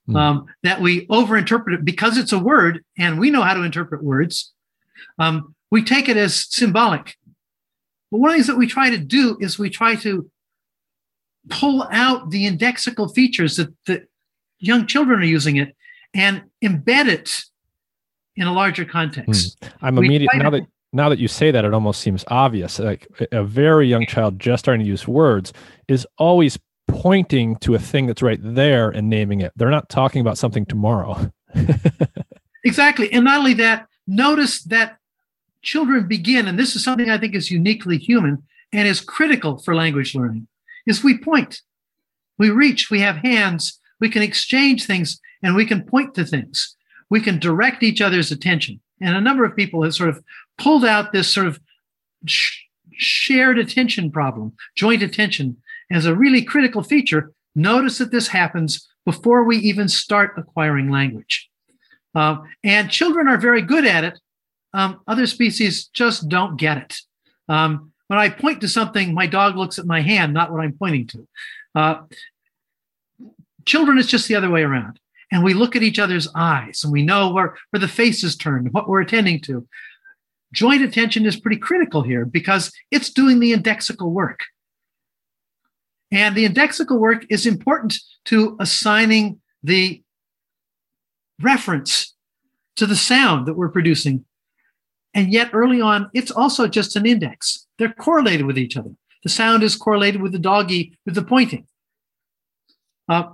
Mm. 0.08 0.16
Um, 0.16 0.46
that 0.62 0.82
we 0.82 1.08
overinterpret 1.08 1.74
it 1.74 1.86
because 1.86 2.18
it's 2.18 2.32
a 2.32 2.38
word 2.38 2.84
and 2.96 3.20
we 3.20 3.32
know 3.32 3.42
how 3.42 3.56
to 3.56 3.64
interpret 3.64 4.04
words. 4.04 4.54
Um, 5.18 5.56
we 5.72 5.84
take 5.84 6.08
it 6.10 6.16
as 6.16 6.46
symbolic. 6.54 7.16
But 8.12 8.20
one 8.20 8.30
of 8.30 8.34
the 8.34 8.38
things 8.38 8.48
that 8.48 8.58
we 8.58 8.68
try 8.68 8.92
to 8.92 9.00
do 9.00 9.36
is 9.40 9.58
we 9.58 9.70
try 9.72 9.96
to 9.96 10.30
pull 11.50 11.88
out 11.92 12.30
the 12.30 12.46
indexical 12.46 13.14
features 13.14 13.58
that, 13.58 13.74
that 13.88 14.04
young 14.60 14.86
children 14.86 15.22
are 15.22 15.26
using 15.26 15.58
it 15.58 15.76
and 16.14 16.44
embed 16.64 17.08
it 17.08 17.44
in 18.36 18.48
a 18.48 18.54
larger 18.54 18.86
context. 18.86 19.60
Mm. 19.60 19.70
I'm 19.82 19.98
immediately 19.98 20.40
now 20.40 20.50
that 20.52 20.68
now 20.94 21.10
that 21.10 21.20
you 21.20 21.28
say 21.28 21.52
that, 21.52 21.66
it 21.66 21.74
almost 21.74 22.00
seems 22.00 22.24
obvious. 22.30 22.80
Like 22.80 23.08
a 23.32 23.44
very 23.44 23.88
young 23.88 24.06
child 24.06 24.40
just 24.40 24.64
starting 24.64 24.86
to 24.86 24.90
use 24.90 25.06
words 25.08 25.52
is 25.90 26.08
always 26.18 26.58
pointing 26.88 27.56
to 27.58 27.76
a 27.76 27.80
thing 27.80 28.08
that's 28.08 28.22
right 28.22 28.40
there 28.42 28.90
and 28.90 29.10
naming 29.10 29.42
it. 29.42 29.52
They're 29.56 29.70
not 29.70 29.90
talking 29.90 30.22
about 30.22 30.38
something 30.38 30.66
tomorrow. 30.66 31.32
exactly. 32.64 33.12
And 33.12 33.26
not 33.26 33.40
only 33.40 33.54
that, 33.56 33.88
notice 34.08 34.64
that 34.64 34.98
children 35.62 36.08
begin, 36.08 36.48
and 36.48 36.60
this 36.60 36.76
is 36.76 36.84
something 36.84 37.10
I 37.10 37.18
think 37.18 37.36
is 37.36 37.52
uniquely 37.52 37.98
human 37.98 38.44
and 38.72 38.88
is 38.88 39.02
critical 39.02 39.58
for 39.58 39.76
language 39.76 40.16
learning, 40.16 40.48
is 40.86 41.04
we 41.04 41.18
point, 41.18 41.62
we 42.38 42.50
reach, 42.50 42.92
we 42.92 43.00
have 43.00 43.18
hands, 43.18 43.80
we 44.00 44.10
can 44.10 44.22
exchange 44.22 44.86
things 44.86 45.20
and 45.42 45.56
we 45.56 45.66
can 45.66 45.84
point 45.84 46.14
to 46.16 46.26
things. 46.26 46.76
We 47.10 47.22
can 47.22 47.40
direct 47.40 47.84
each 47.84 48.02
other's 48.02 48.32
attention. 48.32 48.80
And 49.02 49.16
a 49.16 49.22
number 49.22 49.46
of 49.46 49.56
people 49.56 49.84
have 49.84 49.94
sort 49.94 50.10
of 50.10 50.24
pulled 50.58 50.86
out 50.86 51.12
this 51.12 51.32
sort 51.32 51.48
of 51.48 51.60
sh- 52.26 52.64
shared 52.94 53.60
attention 53.60 54.12
problem, 54.12 54.54
joint 54.76 55.04
attention, 55.04 55.58
as 55.92 56.06
a 56.06 56.16
really 56.16 56.42
critical 56.42 56.84
feature. 56.84 57.32
Notice 57.56 57.98
that 58.00 58.12
this 58.12 58.28
happens 58.28 58.88
before 59.06 59.44
we 59.44 59.58
even 59.58 59.88
start 59.88 60.34
acquiring 60.38 60.90
language. 60.90 61.50
Uh, 62.14 62.38
and 62.64 62.90
children 62.90 63.28
are 63.28 63.38
very 63.38 63.62
good 63.62 63.86
at 63.86 64.04
it. 64.04 64.20
Um, 64.74 65.02
other 65.08 65.28
species 65.28 65.88
just 65.88 66.28
don't 66.28 66.58
get 66.58 66.78
it. 66.78 66.98
Um, 67.48 67.92
when 68.08 68.20
I 68.20 68.30
point 68.30 68.62
to 68.62 68.68
something, 68.68 69.14
my 69.14 69.28
dog 69.28 69.56
looks 69.56 69.80
at 69.80 69.86
my 69.86 70.02
hand, 70.02 70.34
not 70.34 70.52
what 70.52 70.62
I'm 70.62 70.74
pointing 70.74 71.08
to. 71.08 71.28
Uh, 71.74 71.96
children, 73.66 73.98
it's 73.98 74.10
just 74.10 74.28
the 74.28 74.36
other 74.36 74.50
way 74.50 74.64
around. 74.64 75.00
And 75.32 75.44
we 75.44 75.54
look 75.54 75.76
at 75.76 75.84
each 75.84 76.00
other's 76.00 76.28
eyes 76.36 76.84
and 76.84 76.94
we 76.94 77.04
know 77.04 77.32
where, 77.32 77.58
where 77.72 77.80
the 77.80 77.88
face 77.88 78.24
is 78.24 78.36
turned, 78.36 78.72
what 78.74 78.88
we're 78.88 79.02
attending 79.02 79.42
to. 79.42 79.68
Joint 80.54 80.84
attention 80.84 81.26
is 81.26 81.40
pretty 81.40 81.58
critical 81.58 82.02
here 82.04 82.26
because 82.26 82.72
it's 82.92 83.10
doing 83.10 83.40
the 83.40 83.54
indexical 83.54 84.12
work. 84.12 84.42
And 86.12 86.36
the 86.36 86.48
indexical 86.48 87.00
work 87.00 87.26
is 87.30 87.46
important 87.46 87.96
to 88.26 88.56
assigning 88.60 89.40
the 89.64 90.02
reference 91.42 92.14
to 92.76 92.86
the 92.86 92.96
sound 92.96 93.48
that 93.48 93.56
we're 93.56 93.70
producing. 93.70 94.26
And 95.14 95.32
yet, 95.32 95.50
early 95.54 95.82
on, 95.82 96.10
it's 96.14 96.32
also 96.32 96.68
just 96.68 96.96
an 96.96 97.06
index. 97.06 97.66
They're 97.78 97.94
correlated 97.94 98.46
with 98.46 98.58
each 98.58 98.78
other. 98.78 98.92
The 99.24 99.30
sound 99.30 99.64
is 99.64 99.76
correlated 99.76 100.22
with 100.22 100.34
the 100.34 100.40
doggy, 100.40 100.98
with 101.06 101.16
the 101.16 101.24
pointing. 101.24 101.68
Uh, 103.08 103.32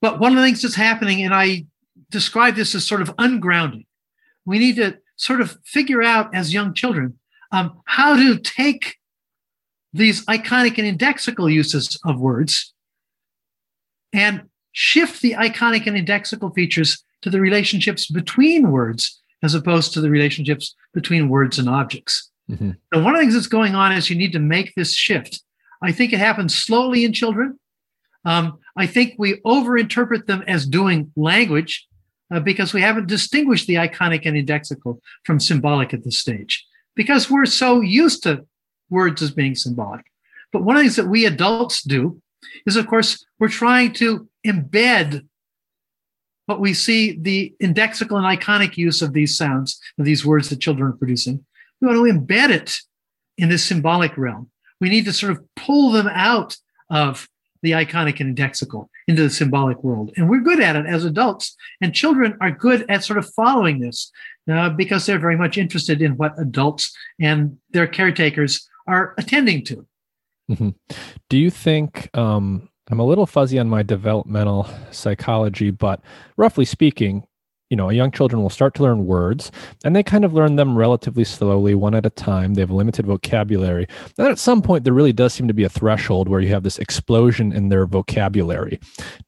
but 0.00 0.20
one 0.20 0.32
of 0.32 0.38
the 0.38 0.44
things 0.44 0.62
that's 0.62 0.74
happening, 0.74 1.24
and 1.24 1.34
I 1.34 1.66
describe 2.10 2.56
this 2.56 2.74
as 2.74 2.86
sort 2.86 3.00
of 3.00 3.14
ungrounding, 3.16 3.86
we 4.44 4.58
need 4.58 4.76
to 4.76 4.98
sort 5.16 5.40
of 5.40 5.56
figure 5.64 6.02
out 6.02 6.34
as 6.34 6.52
young 6.52 6.74
children 6.74 7.18
um, 7.52 7.80
how 7.86 8.16
to 8.16 8.38
take 8.38 8.96
these 9.92 10.24
iconic 10.26 10.78
and 10.78 10.98
indexical 10.98 11.52
uses 11.52 11.98
of 12.04 12.18
words 12.18 12.72
and 14.12 14.42
shift 14.72 15.22
the 15.22 15.32
iconic 15.32 15.86
and 15.86 15.96
indexical 15.96 16.54
features 16.54 17.02
to 17.22 17.30
the 17.30 17.40
relationships 17.40 18.10
between 18.10 18.70
words 18.70 19.20
as 19.42 19.54
opposed 19.54 19.92
to 19.92 20.00
the 20.00 20.10
relationships 20.10 20.74
between 20.94 21.28
words 21.28 21.58
and 21.58 21.68
objects. 21.68 22.30
Mm-hmm. 22.50 22.70
And 22.92 23.04
one 23.04 23.14
of 23.14 23.18
the 23.18 23.22
things 23.22 23.34
that's 23.34 23.46
going 23.46 23.74
on 23.74 23.92
is 23.92 24.08
you 24.08 24.16
need 24.16 24.32
to 24.32 24.38
make 24.38 24.74
this 24.74 24.94
shift. 24.94 25.42
I 25.82 25.92
think 25.92 26.12
it 26.12 26.18
happens 26.18 26.54
slowly 26.54 27.04
in 27.04 27.12
children. 27.12 27.58
Um, 28.24 28.58
I 28.76 28.86
think 28.86 29.14
we 29.18 29.40
overinterpret 29.40 30.26
them 30.26 30.44
as 30.46 30.66
doing 30.66 31.12
language 31.16 31.86
uh, 32.32 32.40
because 32.40 32.72
we 32.72 32.80
haven't 32.80 33.08
distinguished 33.08 33.66
the 33.66 33.74
iconic 33.74 34.22
and 34.24 34.36
indexical 34.36 35.00
from 35.24 35.40
symbolic 35.40 35.92
at 35.92 36.04
this 36.04 36.18
stage 36.18 36.64
because 36.94 37.30
we're 37.30 37.46
so 37.46 37.80
used 37.80 38.22
to 38.22 38.46
words 38.92 39.22
as 39.22 39.30
being 39.32 39.54
symbolic. 39.54 40.04
But 40.52 40.62
one 40.62 40.76
of 40.76 40.80
the 40.80 40.84
things 40.84 40.96
that 40.96 41.08
we 41.08 41.24
adults 41.26 41.82
do 41.82 42.20
is, 42.66 42.76
of 42.76 42.86
course, 42.86 43.24
we're 43.38 43.48
trying 43.48 43.92
to 43.94 44.28
embed 44.46 45.26
what 46.46 46.60
we 46.60 46.74
see 46.74 47.18
the 47.18 47.54
indexical 47.62 48.16
and 48.16 48.40
iconic 48.40 48.76
use 48.76 49.00
of 49.00 49.12
these 49.12 49.36
sounds, 49.36 49.80
of 49.98 50.04
these 50.04 50.26
words 50.26 50.48
that 50.50 50.60
children 50.60 50.90
are 50.90 50.96
producing. 50.96 51.44
We 51.80 51.88
want 51.88 51.98
to 51.98 52.12
embed 52.12 52.50
it 52.50 52.76
in 53.38 53.48
this 53.48 53.64
symbolic 53.64 54.16
realm. 54.16 54.50
We 54.80 54.88
need 54.88 55.04
to 55.06 55.12
sort 55.12 55.32
of 55.32 55.42
pull 55.56 55.92
them 55.92 56.08
out 56.08 56.56
of 56.90 57.28
the 57.62 57.72
iconic 57.72 58.20
and 58.20 58.36
indexical 58.36 58.88
into 59.06 59.22
the 59.22 59.30
symbolic 59.30 59.82
world. 59.84 60.12
And 60.16 60.28
we're 60.28 60.40
good 60.40 60.60
at 60.60 60.76
it 60.76 60.86
as 60.86 61.04
adults. 61.04 61.56
And 61.80 61.94
children 61.94 62.36
are 62.40 62.50
good 62.50 62.84
at 62.90 63.04
sort 63.04 63.18
of 63.18 63.32
following 63.34 63.78
this 63.78 64.10
uh, 64.50 64.70
because 64.70 65.06
they're 65.06 65.18
very 65.18 65.36
much 65.36 65.56
interested 65.56 66.02
in 66.02 66.16
what 66.16 66.38
adults 66.38 66.94
and 67.20 67.56
their 67.70 67.86
caretakers 67.86 68.68
are 68.86 69.14
attending 69.18 69.64
to. 69.64 69.86
Mm-hmm. 70.50 70.70
Do 71.28 71.38
you 71.38 71.50
think 71.50 72.10
um, 72.16 72.68
I'm 72.90 73.00
a 73.00 73.06
little 73.06 73.26
fuzzy 73.26 73.58
on 73.58 73.68
my 73.68 73.82
developmental 73.82 74.68
psychology, 74.90 75.70
but 75.70 76.00
roughly 76.36 76.64
speaking, 76.64 77.24
you 77.70 77.76
know, 77.76 77.88
young 77.88 78.10
children 78.10 78.42
will 78.42 78.50
start 78.50 78.74
to 78.74 78.82
learn 78.82 79.06
words 79.06 79.50
and 79.82 79.96
they 79.96 80.02
kind 80.02 80.26
of 80.26 80.34
learn 80.34 80.56
them 80.56 80.76
relatively 80.76 81.24
slowly, 81.24 81.74
one 81.74 81.94
at 81.94 82.04
a 82.04 82.10
time. 82.10 82.52
They 82.52 82.60
have 82.60 82.70
limited 82.70 83.06
vocabulary. 83.06 83.86
And 84.18 84.28
at 84.28 84.38
some 84.38 84.60
point, 84.60 84.84
there 84.84 84.92
really 84.92 85.14
does 85.14 85.32
seem 85.32 85.48
to 85.48 85.54
be 85.54 85.64
a 85.64 85.70
threshold 85.70 86.28
where 86.28 86.40
you 86.40 86.50
have 86.50 86.64
this 86.64 86.78
explosion 86.78 87.50
in 87.50 87.70
their 87.70 87.86
vocabulary. 87.86 88.78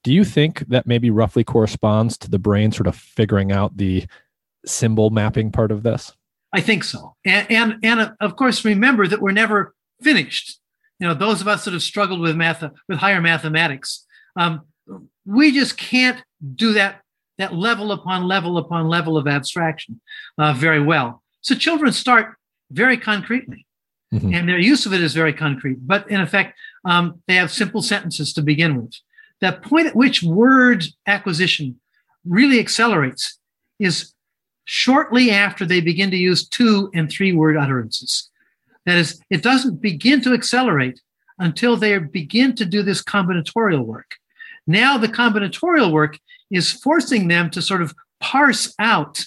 Do 0.02 0.12
you 0.12 0.24
think 0.24 0.58
that 0.68 0.86
maybe 0.86 1.08
roughly 1.08 1.42
corresponds 1.42 2.18
to 2.18 2.30
the 2.30 2.38
brain 2.38 2.70
sort 2.70 2.86
of 2.86 2.96
figuring 2.96 3.50
out 3.50 3.78
the 3.78 4.04
symbol 4.66 5.08
mapping 5.08 5.50
part 5.50 5.72
of 5.72 5.82
this? 5.82 6.14
I 6.54 6.60
think 6.60 6.84
so. 6.84 7.16
And, 7.26 7.50
and, 7.50 7.74
and 7.82 8.12
of 8.20 8.36
course, 8.36 8.64
remember 8.64 9.08
that 9.08 9.20
we're 9.20 9.32
never 9.32 9.74
finished. 10.02 10.60
You 11.00 11.08
know, 11.08 11.14
those 11.14 11.40
of 11.40 11.48
us 11.48 11.64
that 11.64 11.72
have 11.72 11.82
struggled 11.82 12.20
with 12.20 12.36
math, 12.36 12.62
with 12.88 12.98
higher 12.98 13.20
mathematics, 13.20 14.06
um, 14.36 14.62
we 15.26 15.52
just 15.52 15.76
can't 15.76 16.22
do 16.54 16.72
that, 16.74 17.00
that 17.38 17.52
level 17.52 17.90
upon 17.90 18.24
level 18.28 18.56
upon 18.56 18.88
level 18.88 19.16
of 19.16 19.26
abstraction 19.26 20.00
uh, 20.38 20.52
very 20.52 20.80
well. 20.80 21.22
So 21.40 21.56
children 21.56 21.92
start 21.92 22.36
very 22.70 22.96
concretely. 22.96 23.66
Mm-hmm. 24.12 24.32
And 24.32 24.48
their 24.48 24.58
use 24.58 24.86
of 24.86 24.92
it 24.92 25.02
is 25.02 25.12
very 25.12 25.32
concrete, 25.32 25.78
but 25.80 26.08
in 26.08 26.20
effect, 26.20 26.56
um, 26.84 27.20
they 27.26 27.34
have 27.34 27.50
simple 27.50 27.82
sentences 27.82 28.32
to 28.34 28.42
begin 28.42 28.80
with. 28.80 28.94
That 29.40 29.62
point 29.62 29.88
at 29.88 29.96
which 29.96 30.22
word 30.22 30.84
acquisition 31.04 31.80
really 32.24 32.60
accelerates 32.60 33.38
is 33.80 34.13
shortly 34.64 35.30
after 35.30 35.64
they 35.64 35.80
begin 35.80 36.10
to 36.10 36.16
use 36.16 36.48
two 36.48 36.90
and 36.94 37.10
three 37.10 37.32
word 37.32 37.56
utterances. 37.56 38.30
That 38.86 38.98
is, 38.98 39.20
it 39.30 39.42
doesn't 39.42 39.80
begin 39.80 40.20
to 40.22 40.34
accelerate 40.34 41.00
until 41.38 41.76
they 41.76 41.98
begin 41.98 42.54
to 42.56 42.64
do 42.64 42.82
this 42.82 43.02
combinatorial 43.02 43.84
work. 43.84 44.16
Now, 44.66 44.96
the 44.98 45.08
combinatorial 45.08 45.90
work 45.90 46.18
is 46.50 46.72
forcing 46.72 47.28
them 47.28 47.50
to 47.50 47.60
sort 47.60 47.82
of 47.82 47.94
parse 48.20 48.74
out 48.78 49.24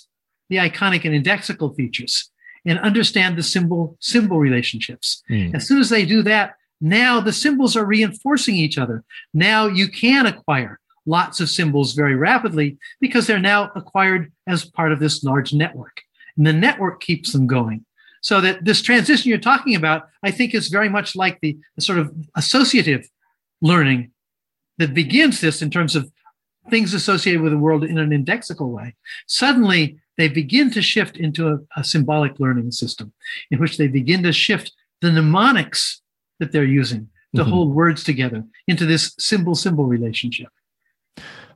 the 0.49 0.57
iconic 0.57 1.05
and 1.05 1.25
indexical 1.25 1.75
features 1.75 2.31
and 2.65 2.79
understand 2.79 3.37
the 3.37 3.43
symbol 3.43 3.97
symbol 3.99 4.39
relationships. 4.39 5.23
Mm. 5.29 5.55
As 5.55 5.67
soon 5.67 5.79
as 5.79 5.89
they 5.89 6.05
do 6.05 6.21
that, 6.23 6.55
now 6.81 7.19
the 7.19 7.33
symbols 7.33 7.75
are 7.75 7.85
reinforcing 7.85 8.55
each 8.55 8.77
other. 8.77 9.03
Now 9.33 9.67
you 9.67 9.87
can 9.87 10.25
acquire 10.25 10.79
lots 11.07 11.39
of 11.39 11.49
symbols 11.49 11.93
very 11.93 12.15
rapidly 12.15 12.77
because 13.01 13.25
they're 13.25 13.39
now 13.39 13.71
acquired 13.75 14.31
as 14.45 14.65
part 14.65 14.91
of 14.91 14.99
this 14.99 15.23
large 15.23 15.53
network. 15.53 16.01
And 16.35 16.45
the 16.45 16.53
network 16.53 17.01
keeps 17.01 17.31
them 17.31 17.47
going. 17.47 17.85
So 18.21 18.41
that 18.41 18.65
this 18.65 18.81
transition 18.81 19.29
you're 19.29 19.39
talking 19.39 19.75
about, 19.75 20.09
I 20.21 20.31
think 20.31 20.53
is 20.53 20.67
very 20.67 20.89
much 20.89 21.15
like 21.15 21.39
the, 21.41 21.57
the 21.75 21.81
sort 21.81 21.97
of 21.97 22.13
associative 22.35 23.07
learning 23.61 24.11
that 24.77 24.93
begins 24.93 25.41
this 25.41 25.61
in 25.61 25.71
terms 25.71 25.95
of 25.95 26.11
things 26.69 26.93
associated 26.93 27.41
with 27.41 27.53
the 27.53 27.57
world 27.57 27.83
in 27.83 27.97
an 27.97 28.09
indexical 28.09 28.69
way. 28.69 28.95
Suddenly, 29.27 29.97
they 30.17 30.27
begin 30.27 30.71
to 30.71 30.81
shift 30.81 31.17
into 31.17 31.47
a, 31.47 31.59
a, 31.77 31.83
symbolic 31.83 32.39
learning 32.39 32.71
system 32.71 33.13
in 33.51 33.59
which 33.59 33.77
they 33.77 33.87
begin 33.87 34.23
to 34.23 34.33
shift 34.33 34.73
the 35.01 35.11
mnemonics 35.11 36.01
that 36.39 36.51
they're 36.51 36.63
using 36.63 37.07
to 37.35 37.41
mm-hmm. 37.43 37.51
hold 37.51 37.73
words 37.73 38.03
together 38.03 38.43
into 38.67 38.85
this 38.85 39.13
symbol 39.19 39.55
symbol 39.55 39.85
relationship. 39.85 40.49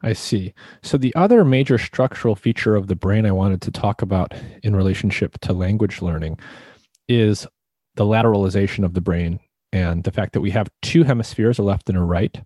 I 0.03 0.13
see. 0.13 0.53
So, 0.81 0.97
the 0.97 1.13
other 1.15 1.45
major 1.45 1.77
structural 1.77 2.35
feature 2.35 2.75
of 2.75 2.87
the 2.87 2.95
brain 2.95 3.25
I 3.25 3.31
wanted 3.31 3.61
to 3.63 3.71
talk 3.71 4.01
about 4.01 4.33
in 4.63 4.75
relationship 4.75 5.39
to 5.41 5.53
language 5.53 6.01
learning 6.01 6.39
is 7.07 7.47
the 7.95 8.05
lateralization 8.05 8.83
of 8.83 8.93
the 8.93 9.01
brain 9.01 9.39
and 9.73 10.03
the 10.03 10.11
fact 10.11 10.33
that 10.33 10.41
we 10.41 10.51
have 10.51 10.69
two 10.81 11.03
hemispheres, 11.03 11.59
a 11.59 11.63
left 11.63 11.89
and 11.89 11.97
a 11.97 12.01
right. 12.01 12.41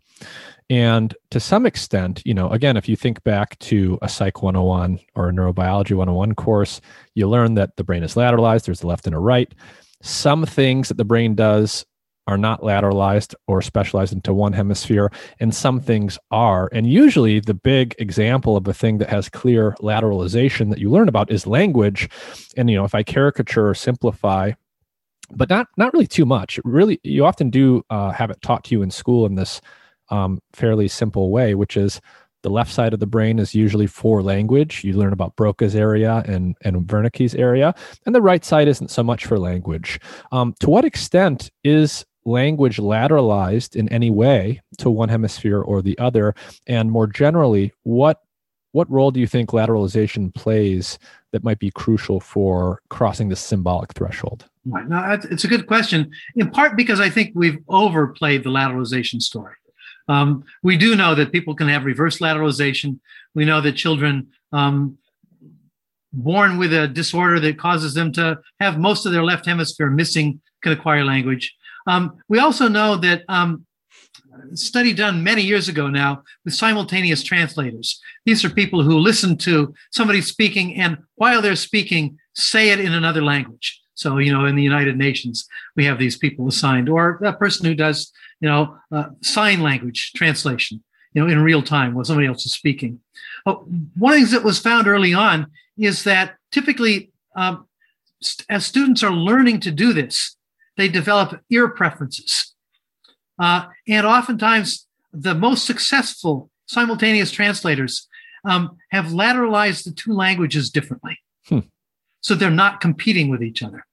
And 0.70 1.16
to 1.32 1.40
some 1.40 1.66
extent, 1.66 2.22
you 2.26 2.34
know, 2.34 2.50
again, 2.50 2.78
if 2.78 2.90
you 2.90 2.96
think 2.96 3.24
back 3.24 3.58
to 3.60 4.00
a 4.02 4.10
Psych 4.10 4.42
101 4.42 5.00
or 5.16 5.30
a 5.30 5.32
Neurobiology 5.32 5.96
101 5.96 6.36
course, 6.36 6.82
you 7.14 7.28
learn 7.28 7.54
that 7.56 7.76
the 7.78 7.84
brain 7.84 8.04
is 8.04 8.16
lateralized, 8.16 8.66
there's 8.66 8.84
a 8.84 8.88
left 8.88 9.06
and 9.06 9.16
a 9.16 9.20
right. 9.20 9.54
Some 10.02 10.46
things 10.46 10.88
that 10.88 10.98
the 10.98 11.06
brain 11.06 11.36
does 11.36 11.86
are 12.28 12.38
not 12.38 12.62
lateralized 12.62 13.36
or 13.48 13.62
specialized 13.62 14.14
into 14.14 14.34
one 14.34 14.54
hemisphere, 14.54 15.12
and 15.40 15.54
some 15.54 15.80
things 15.80 16.18
are. 16.32 16.70
And 16.72 16.88
usually, 16.88 17.40
the 17.40 17.54
big 17.54 17.96
example 18.00 18.58
of 18.58 18.68
a 18.68 18.74
thing 18.74 18.98
that 18.98 19.10
has 19.10 19.30
clear 19.30 19.76
lateralization 19.80 20.70
that 20.70 20.80
you 20.80 20.90
learn 20.90 21.10
about 21.10 21.32
is 21.32 21.46
language. 21.48 22.10
And 22.58 22.70
you 22.70 22.78
know, 22.78 22.86
if 22.86 22.96
I 22.96 23.04
caricature 23.04 23.70
or 23.70 23.76
simplify, 23.76 24.54
but 25.32 25.50
not 25.50 25.68
not 25.78 25.94
really 25.94 26.08
too 26.08 26.26
much. 26.26 26.60
Really, 26.64 27.00
you 27.04 27.26
often 27.26 27.50
do 27.50 27.84
uh, 27.90 28.12
have 28.12 28.30
it 28.30 28.42
taught 28.42 28.64
to 28.66 28.76
you 28.76 28.82
in 28.82 28.92
school 28.92 29.26
in 29.26 29.36
this 29.36 29.62
um, 30.10 30.40
fairly 30.54 30.88
simple 30.88 31.32
way, 31.32 31.56
which 31.56 31.78
is 31.78 32.00
the 32.46 32.52
left 32.52 32.72
side 32.72 32.94
of 32.94 33.00
the 33.00 33.08
brain 33.08 33.40
is 33.40 33.56
usually 33.56 33.88
for 33.88 34.22
language. 34.22 34.84
You 34.84 34.94
learn 34.94 35.14
about 35.14 35.36
Broca's 35.36 35.76
area 35.76 36.24
and, 36.28 36.56
and 36.62 36.86
Wernicke's 36.86 37.34
area. 37.34 37.74
And 38.06 38.14
the 38.14 38.22
right 38.22 38.46
side 38.46 38.68
isn't 38.68 38.92
so 38.92 39.02
much 39.02 39.26
for 39.26 39.40
language. 39.40 40.00
Um, 40.32 40.54
to 40.60 40.70
what 40.70 40.86
extent 40.86 41.50
is 41.64 42.06
language 42.26 42.78
lateralized 42.78 43.76
in 43.76 43.88
any 43.90 44.10
way 44.10 44.62
to 44.78 44.90
one 44.90 45.10
hemisphere 45.10 45.62
or 45.62 45.82
the 45.82 45.98
other? 46.00 46.36
And 46.68 46.92
more 46.92 47.08
generally, 47.08 47.74
what 47.84 48.22
what 48.72 48.92
role 48.92 49.10
do 49.10 49.22
you 49.22 49.28
think 49.28 49.52
lateralization 49.52 50.36
plays 50.36 51.00
that 51.32 51.46
might 51.46 51.60
be 51.60 51.72
crucial 51.72 52.20
for 52.20 52.82
crossing 52.90 53.30
the 53.30 53.36
symbolic 53.36 53.94
threshold? 53.94 54.50
Right. 54.66 54.86
Now, 54.86 55.14
it's 55.14 55.46
a 55.46 55.48
good 55.48 55.66
question, 55.66 56.12
in 56.36 56.52
part 56.52 56.76
because 56.76 57.00
I 57.00 57.10
think 57.10 57.32
we've 57.36 57.60
overplayed 57.70 58.44
the 58.44 58.50
lateralization 58.50 59.22
story. 59.22 59.54
Um, 60.10 60.44
we 60.62 60.76
do 60.76 60.94
know 60.94 61.16
that 61.16 61.32
people 61.32 61.56
can 61.56 61.70
have 61.70 61.86
reverse 61.86 62.20
lateralization. 62.20 63.00
We 63.34 63.46
know 63.46 63.62
that 63.62 63.78
children 63.78 64.28
um, 64.52 64.98
born 66.12 66.58
with 66.58 66.74
a 66.74 66.88
disorder 66.88 67.40
that 67.40 67.58
causes 67.58 67.94
them 67.94 68.12
to 68.14 68.40
have 68.60 68.78
most 68.78 69.06
of 69.06 69.12
their 69.12 69.24
left 69.24 69.46
hemisphere 69.46 69.90
missing 69.90 70.42
can 70.62 70.72
acquire 70.72 71.04
language. 71.04 71.56
Um, 71.88 72.18
we 72.28 72.40
also 72.40 72.68
know 72.68 72.96
that 72.98 73.24
um, 73.30 73.66
study 74.54 74.94
done 74.94 75.24
many 75.24 75.42
years 75.42 75.68
ago 75.68 75.88
now 75.88 76.24
with 76.44 76.54
simultaneous 76.54 77.24
translators. 77.24 78.00
These 78.26 78.44
are 78.44 78.50
people 78.50 78.84
who 78.84 78.98
listen 79.00 79.38
to 79.40 79.74
somebody 79.92 80.22
speaking 80.22 80.76
and 80.76 80.98
while 81.16 81.42
they're 81.42 81.56
speaking, 81.56 82.18
say 82.34 82.70
it 82.70 82.80
in 82.80 82.94
another 82.94 83.24
language. 83.24 83.82
So, 83.96 84.18
you 84.18 84.32
know, 84.34 84.46
in 84.46 84.56
the 84.56 84.64
United 84.64 84.98
Nations, 84.98 85.48
we 85.76 85.86
have 85.86 85.98
these 85.98 86.18
people 86.18 86.48
assigned, 86.48 86.90
or 86.90 87.22
a 87.24 87.32
person 87.32 87.66
who 87.66 87.74
does, 87.74 88.12
you 88.42 88.50
know, 88.50 88.78
uh, 88.92 89.06
sign 89.22 89.62
language 89.62 90.12
translation, 90.14 90.84
you 91.14 91.22
know, 91.22 91.32
in 91.32 91.42
real 91.42 91.64
time 91.64 91.94
while 91.94 92.04
somebody 92.04 92.28
else 92.28 92.46
is 92.46 92.52
speaking. 92.52 93.00
But 93.46 93.66
one 93.68 94.14
of 94.14 94.20
the 94.20 94.26
things 94.26 94.32
that 94.32 94.44
was 94.44 94.60
found 94.60 94.88
early 94.88 95.14
on 95.14 95.48
is 95.78 96.04
that 96.04 96.36
typically, 96.52 97.12
um, 97.38 97.68
as 98.50 98.66
students 98.66 99.02
are 99.02 99.14
learning 99.14 99.62
to 99.62 99.72
do 99.72 99.94
this, 99.94 100.35
they 100.78 100.88
develop 100.88 101.42
ear 101.50 101.68
preferences. 101.70 102.54
Uh, 103.40 103.66
and 103.88 104.06
oftentimes, 104.06 104.88
the 105.12 105.36
most 105.36 105.66
successful 105.66 106.50
simultaneous 106.68 107.32
translators 107.32 108.08
um, 108.44 108.78
have 108.92 109.06
lateralized 109.06 109.84
the 109.84 109.92
two 109.92 110.14
languages 110.14 110.70
differently. 110.70 111.20
Hmm. 111.48 111.60
So 112.22 112.36
they're 112.36 112.50
not 112.50 112.82
competing 112.82 113.30
with 113.30 113.44
each 113.44 113.62
other. 113.64 113.86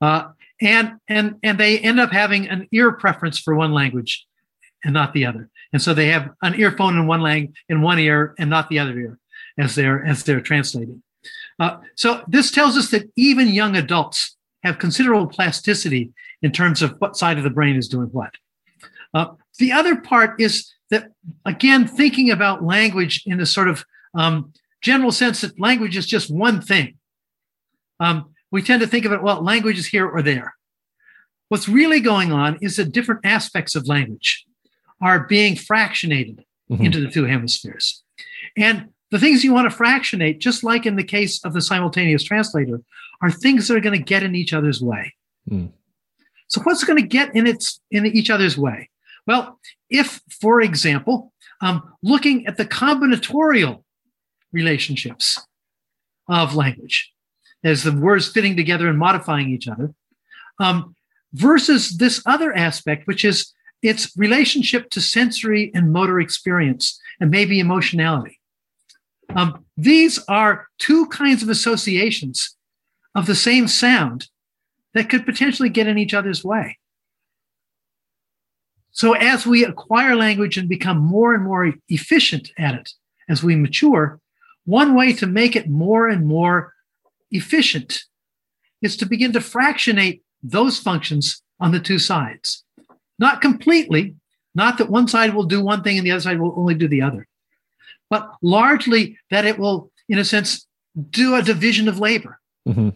Uh, 0.00 0.28
and, 0.60 0.94
and, 1.08 1.36
and 1.42 1.58
they 1.58 1.78
end 1.78 2.00
up 2.00 2.12
having 2.12 2.48
an 2.48 2.68
ear 2.72 2.92
preference 2.92 3.38
for 3.38 3.54
one 3.54 3.72
language 3.72 4.26
and 4.84 4.94
not 4.94 5.12
the 5.12 5.26
other. 5.26 5.50
And 5.72 5.82
so 5.82 5.92
they 5.92 6.08
have 6.08 6.30
an 6.42 6.54
earphone 6.54 6.96
in 6.96 7.06
one 7.06 7.20
lang- 7.20 7.54
in 7.68 7.82
one 7.82 7.98
ear 7.98 8.34
and 8.38 8.48
not 8.48 8.68
the 8.68 8.78
other 8.78 8.98
ear 8.98 9.18
as 9.58 9.74
they're 9.74 10.04
as 10.04 10.22
they're 10.24 10.40
translating. 10.40 11.02
Uh, 11.58 11.78
so 11.94 12.22
this 12.28 12.50
tells 12.50 12.76
us 12.76 12.90
that 12.90 13.10
even 13.16 13.48
young 13.48 13.76
adults 13.76 14.35
have 14.66 14.78
considerable 14.78 15.26
plasticity 15.26 16.12
in 16.42 16.52
terms 16.52 16.82
of 16.82 16.96
what 16.98 17.16
side 17.16 17.38
of 17.38 17.44
the 17.44 17.50
brain 17.50 17.76
is 17.76 17.88
doing 17.88 18.08
what. 18.08 18.34
Uh, 19.14 19.28
the 19.58 19.72
other 19.72 19.96
part 19.96 20.40
is 20.40 20.72
that 20.90 21.10
again, 21.44 21.86
thinking 21.86 22.30
about 22.30 22.64
language 22.64 23.22
in 23.26 23.40
a 23.40 23.46
sort 23.46 23.68
of 23.68 23.84
um, 24.14 24.52
general 24.80 25.12
sense 25.12 25.40
that 25.40 25.58
language 25.58 25.96
is 25.96 26.06
just 26.06 26.30
one 26.30 26.60
thing. 26.60 26.96
Um, 27.98 28.34
we 28.50 28.62
tend 28.62 28.82
to 28.82 28.86
think 28.86 29.04
of 29.04 29.12
it, 29.12 29.22
well, 29.22 29.42
language 29.42 29.78
is 29.78 29.86
here 29.86 30.08
or 30.08 30.22
there. 30.22 30.54
What's 31.48 31.68
really 31.68 32.00
going 32.00 32.32
on 32.32 32.58
is 32.60 32.76
that 32.76 32.92
different 32.92 33.24
aspects 33.24 33.74
of 33.74 33.88
language 33.88 34.44
are 35.00 35.26
being 35.26 35.54
fractionated 35.54 36.40
mm-hmm. 36.70 36.84
into 36.84 37.00
the 37.00 37.10
two 37.10 37.24
hemispheres. 37.24 38.02
And 38.56 38.88
the 39.10 39.18
things 39.18 39.44
you 39.44 39.52
want 39.52 39.70
to 39.70 39.76
fractionate, 39.76 40.40
just 40.40 40.64
like 40.64 40.86
in 40.86 40.96
the 40.96 41.04
case 41.04 41.44
of 41.44 41.52
the 41.52 41.60
simultaneous 41.60 42.24
translator, 42.24 42.80
are 43.22 43.30
things 43.30 43.68
that 43.68 43.76
are 43.76 43.80
going 43.80 43.98
to 43.98 44.04
get 44.04 44.22
in 44.22 44.34
each 44.34 44.52
other's 44.52 44.80
way. 44.80 45.14
Mm. 45.50 45.70
So 46.48 46.60
what's 46.62 46.84
going 46.84 47.00
to 47.00 47.06
get 47.06 47.34
in 47.34 47.46
its 47.46 47.80
in 47.90 48.06
each 48.06 48.30
other's 48.30 48.56
way? 48.56 48.90
Well, 49.26 49.58
if, 49.90 50.20
for 50.40 50.60
example, 50.60 51.32
um, 51.60 51.82
looking 52.02 52.46
at 52.46 52.56
the 52.56 52.64
combinatorial 52.64 53.82
relationships 54.52 55.44
of 56.28 56.54
language, 56.54 57.12
as 57.64 57.82
the 57.82 57.92
words 57.92 58.28
fitting 58.28 58.56
together 58.56 58.88
and 58.88 58.98
modifying 58.98 59.50
each 59.50 59.66
other, 59.66 59.92
um, 60.60 60.94
versus 61.32 61.98
this 61.98 62.22
other 62.26 62.56
aspect, 62.56 63.06
which 63.06 63.24
is 63.24 63.52
its 63.82 64.16
relationship 64.16 64.90
to 64.90 65.00
sensory 65.00 65.70
and 65.74 65.92
motor 65.92 66.20
experience 66.20 66.98
and 67.20 67.30
maybe 67.30 67.60
emotionality. 67.60 68.40
Um, 69.34 69.64
these 69.76 70.18
are 70.28 70.68
two 70.78 71.06
kinds 71.06 71.42
of 71.42 71.48
associations 71.48 72.55
of 73.16 73.26
the 73.26 73.34
same 73.34 73.66
sound 73.66 74.28
that 74.94 75.08
could 75.08 75.26
potentially 75.26 75.70
get 75.70 75.88
in 75.88 75.98
each 75.98 76.14
other's 76.14 76.44
way. 76.44 76.78
So, 78.92 79.14
as 79.14 79.46
we 79.46 79.64
acquire 79.64 80.14
language 80.14 80.56
and 80.56 80.68
become 80.68 80.98
more 80.98 81.34
and 81.34 81.42
more 81.42 81.74
efficient 81.88 82.50
at 82.58 82.74
it 82.74 82.90
as 83.28 83.42
we 83.42 83.56
mature, 83.56 84.20
one 84.64 84.94
way 84.94 85.12
to 85.14 85.26
make 85.26 85.56
it 85.56 85.68
more 85.68 86.08
and 86.08 86.26
more 86.26 86.74
efficient 87.30 88.04
is 88.82 88.96
to 88.98 89.06
begin 89.06 89.32
to 89.32 89.40
fractionate 89.40 90.22
those 90.42 90.78
functions 90.78 91.42
on 91.58 91.72
the 91.72 91.80
two 91.80 91.98
sides. 91.98 92.64
Not 93.18 93.40
completely, 93.40 94.14
not 94.54 94.78
that 94.78 94.90
one 94.90 95.08
side 95.08 95.34
will 95.34 95.44
do 95.44 95.62
one 95.62 95.82
thing 95.82 95.96
and 95.96 96.06
the 96.06 96.10
other 96.12 96.20
side 96.20 96.40
will 96.40 96.54
only 96.56 96.74
do 96.74 96.88
the 96.88 97.02
other, 97.02 97.26
but 98.10 98.30
largely 98.42 99.18
that 99.30 99.46
it 99.46 99.58
will, 99.58 99.90
in 100.08 100.18
a 100.18 100.24
sense, 100.24 100.66
do 101.10 101.34
a 101.34 101.42
division 101.42 101.88
of 101.88 101.98
labor. 101.98 102.40
Mm-hmm. 102.68 102.90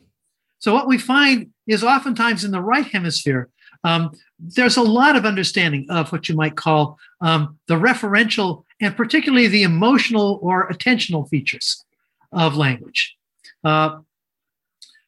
So, 0.60 0.72
what 0.72 0.86
we 0.86 0.98
find 0.98 1.50
is 1.66 1.82
oftentimes 1.82 2.44
in 2.44 2.52
the 2.52 2.62
right 2.62 2.86
hemisphere, 2.86 3.48
um, 3.82 4.12
there's 4.38 4.76
a 4.76 4.82
lot 4.82 5.16
of 5.16 5.24
understanding 5.24 5.86
of 5.90 6.12
what 6.12 6.28
you 6.28 6.36
might 6.36 6.56
call 6.56 6.98
um, 7.20 7.58
the 7.66 7.74
referential 7.74 8.64
and 8.80 8.96
particularly 8.96 9.46
the 9.46 9.62
emotional 9.62 10.38
or 10.42 10.68
attentional 10.68 11.28
features 11.28 11.84
of 12.32 12.56
language. 12.56 13.16
Uh, 13.64 13.98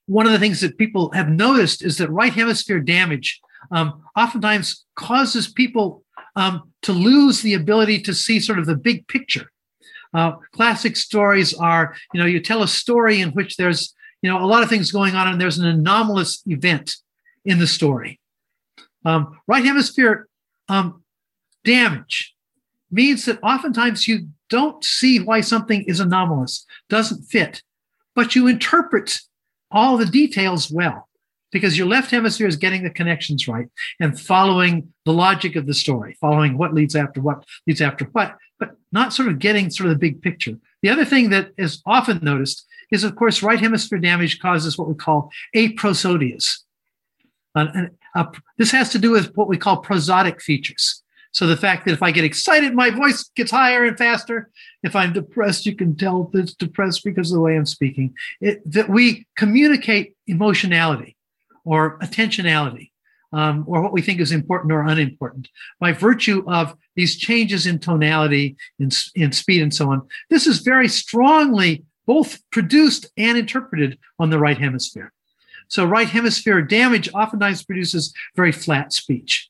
one 0.07 0.27
of 0.27 0.33
the 0.33 0.39
things 0.39 0.61
that 0.61 0.79
people 0.79 1.11
have 1.12 1.29
noticed 1.29 1.83
is 1.83 1.99
that 1.99 2.11
right 2.11 2.33
hemisphere 2.33 2.81
damage 2.81 3.41
um, 3.70 4.03
oftentimes 4.16 4.85
causes 4.97 5.51
people 5.51 6.03
um, 6.37 6.73
to 6.83 6.93
lose 6.93 7.43
the 7.43 7.55
ability 7.55 8.01
to 8.01 8.15
see 8.15 8.41
sort 8.41 8.59
of 8.59 8.66
the 8.66 8.77
big 8.77 9.07
picture. 9.09 9.51
Uh, 10.15 10.33
classic 10.53 10.97
stories 10.97 11.55
are, 11.55 11.95
you 12.12 12.20
know, 12.20 12.27
you 12.27 12.41
tell 12.41 12.62
a 12.62 12.69
story 12.69 13.20
in 13.20 13.31
which 13.31 13.57
there's, 13.57 13.95
you 14.23 14.31
know, 14.31 14.43
a 14.43 14.47
lot 14.47 14.62
of 14.62 14.69
things 14.69 14.93
going 14.93 15.15
on 15.15 15.28
and 15.28 15.40
there's 15.40 15.59
an 15.59 15.66
anomalous 15.66 16.43
event 16.47 16.97
in 17.44 17.59
the 17.59 17.66
story. 17.66 18.20
Um, 19.05 19.39
right 19.47 19.65
hemisphere 19.65 20.28
um, 20.69 21.03
damage 21.65 22.35
means 22.90 23.24
that 23.24 23.43
oftentimes 23.43 24.07
you 24.07 24.28
don't 24.49 24.85
see 24.85 25.19
why 25.19 25.40
something 25.40 25.82
is 25.85 25.99
anomalous, 25.99 26.65
doesn't 26.89 27.24
fit, 27.24 27.62
but 28.15 28.36
you 28.36 28.47
interpret 28.47 29.19
all 29.70 29.97
the 29.97 30.07
details 30.07 30.70
well 30.70 31.09
because 31.51 31.77
your 31.77 31.86
left 31.86 32.11
hemisphere 32.11 32.47
is 32.47 32.57
getting 32.57 32.82
the 32.82 32.90
connections 32.90 33.49
right 33.49 33.66
and 34.01 34.19
following 34.19 34.93
the 35.05 35.12
logic 35.12 35.57
of 35.57 35.66
the 35.66 35.74
story, 35.74 36.16
following 36.20 36.57
what 36.57 36.74
leads 36.74 36.94
after 36.94 37.20
what 37.20 37.44
leads 37.66 37.81
after 37.81 38.05
what, 38.07 38.36
but 38.59 38.77
not 38.93 39.12
sort 39.12 39.28
of 39.28 39.39
getting 39.39 39.70
sort 39.70 39.89
of 39.89 39.94
the 39.94 39.99
big 39.99 40.23
picture. 40.23 40.57
The 40.82 40.90
other 40.90 41.05
thing 41.05 41.31
that 41.31 41.51
is 41.57 41.82
often 41.86 42.20
noticed 42.23 42.66
is, 42.93 43.02
of 43.02 43.16
course, 43.16 43.43
right 43.43 43.59
hemisphere 43.59 43.98
damage 43.98 44.39
causes 44.39 44.78
what 44.78 44.89
we 44.89 44.94
call 44.94 45.31
aprosodias. 45.56 46.59
Uh, 47.56 47.66
and, 47.74 47.90
uh, 48.14 48.27
this 48.59 48.70
has 48.70 48.90
to 48.90 48.98
do 48.98 49.10
with 49.10 49.35
what 49.35 49.48
we 49.48 49.56
call 49.56 49.82
prosodic 49.82 50.40
features. 50.40 51.02
So 51.32 51.47
the 51.47 51.56
fact 51.56 51.86
that 51.86 51.93
if 51.93 52.02
I 52.02 52.10
get 52.10 52.24
excited, 52.24 52.74
my 52.74 52.90
voice 52.90 53.31
gets 53.35 53.51
higher 53.51 53.85
and 53.85 53.97
faster. 53.97 54.51
If 54.82 54.94
I'm 54.94 55.14
depressed, 55.14 55.64
you 55.64 55.74
can 55.74 55.97
tell 55.97 56.24
that 56.24 56.40
it's 56.40 56.55
depressed 56.55 57.05
because 57.05 57.31
of 57.31 57.36
the 57.36 57.40
way 57.40 57.56
I'm 57.56 57.64
speaking. 57.64 58.14
It, 58.40 58.70
that 58.70 58.90
we 58.90 59.27
communicate 59.36 60.14
emotionality 60.27 61.16
or 61.64 61.98
attentionality, 62.01 62.90
um, 63.32 63.64
or 63.66 63.81
what 63.81 63.94
we 63.94 64.02
think 64.02 64.20
is 64.20 64.31
important 64.31 64.73
or 64.73 64.82
unimportant 64.82 65.48
by 65.81 65.93
virtue 65.93 66.44
of 66.47 66.77
these 66.97 67.16
changes 67.16 67.66
in 67.66 67.78
tonality, 67.78 68.56
in, 68.78 68.90
in 69.14 69.32
speed, 69.32 69.62
and 69.62 69.73
so 69.73 69.90
on. 69.90 70.06
This 70.28 70.47
is 70.47 70.59
very 70.59 70.89
strongly 70.89 71.82
both 72.07 72.39
produced 72.51 73.07
and 73.16 73.39
interpreted 73.39 73.99
on 74.19 74.31
the 74.31 74.39
right 74.39 74.59
hemisphere. 74.59 75.12
So, 75.69 75.85
right 75.85 76.09
hemisphere 76.09 76.61
damage 76.62 77.09
oftentimes 77.15 77.65
produces 77.65 78.12
very 78.37 78.53
flat 78.53 78.93
speech. 78.93 79.49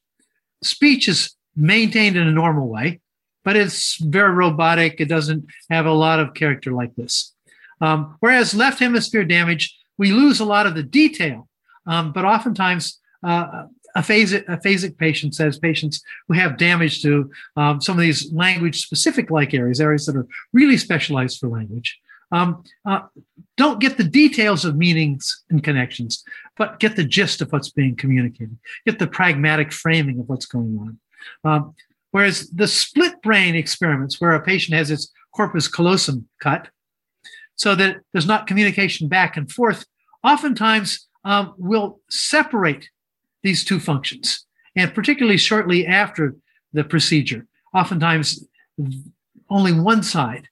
Speech 0.63 1.09
is 1.09 1.35
maintained 1.57 2.17
in 2.17 2.27
a 2.27 2.33
normal 2.33 2.69
way, 2.69 3.01
but 3.45 3.57
it's 3.57 3.97
very 3.97 4.33
robotic. 4.33 5.01
It 5.01 5.09
doesn't 5.09 5.47
have 5.71 5.87
a 5.87 5.93
lot 5.93 6.21
of 6.21 6.35
character 6.35 6.73
like 6.73 6.95
this. 6.95 7.35
Um, 7.81 8.17
whereas 8.21 8.55
left 8.55 8.79
hemisphere 8.79 9.25
damage, 9.25 9.77
we 9.99 10.13
lose 10.13 10.39
a 10.39 10.45
lot 10.45 10.67
of 10.67 10.75
the 10.75 10.83
detail 10.85 11.49
um, 11.87 12.13
but 12.13 12.25
oftentimes, 12.25 13.01
uh, 13.23 13.65
aphasic, 13.97 14.47
aphasic 14.47 14.97
patients, 14.97 15.41
as 15.41 15.59
patients 15.59 16.03
who 16.29 16.35
have 16.35 16.57
damage 16.57 17.03
to 17.03 17.31
um, 17.57 17.81
some 17.81 17.97
of 17.97 18.03
these 18.03 18.33
language 18.33 18.83
specific 18.83 19.31
like 19.31 19.55
areas, 19.55 19.81
areas 19.81 20.07
that 20.07 20.17
are 20.17 20.27
really 20.53 20.77
specialized 20.77 21.39
for 21.39 21.49
language, 21.49 21.99
Um, 22.33 22.65
uh, 22.87 23.03
don't 23.59 23.79
get 23.79 23.99
the 23.99 24.05
details 24.05 24.65
of 24.65 24.77
meanings 24.77 25.45
and 25.51 25.63
connections, 25.63 26.25
but 26.57 26.81
get 26.81 26.97
the 26.97 27.05
gist 27.05 27.43
of 27.43 27.53
what's 27.53 27.71
being 27.71 27.95
communicated. 27.95 28.57
Get 28.87 28.99
the 28.99 29.07
pragmatic 29.07 29.71
framing 29.71 30.19
of 30.19 30.29
what's 30.29 30.47
going 30.47 30.79
on. 30.79 30.99
Um, 31.45 31.75
whereas 32.11 32.49
the 32.49 32.67
split 32.67 33.21
brain 33.23 33.55
experiments, 33.55 34.21
where 34.21 34.33
a 34.33 34.43
patient 34.43 34.77
has 34.77 34.91
its 34.91 35.13
corpus 35.37 35.69
callosum 35.69 36.27
cut, 36.41 36.69
so 37.55 37.75
that 37.75 37.99
there's 38.13 38.27
not 38.27 38.47
communication 38.47 39.09
back 39.09 39.37
and 39.37 39.53
forth, 39.53 39.85
oftentimes 40.25 41.07
um, 41.25 41.55
will 41.59 42.01
separate 42.09 42.89
these 43.43 43.65
two 43.65 43.79
functions. 43.79 44.47
And 44.75 44.95
particularly 44.95 45.37
shortly 45.37 45.87
after 45.87 46.35
the 46.73 46.83
procedure, 46.83 47.47
oftentimes 47.75 48.47
only 49.51 49.73
one 49.73 50.03
side 50.03 50.49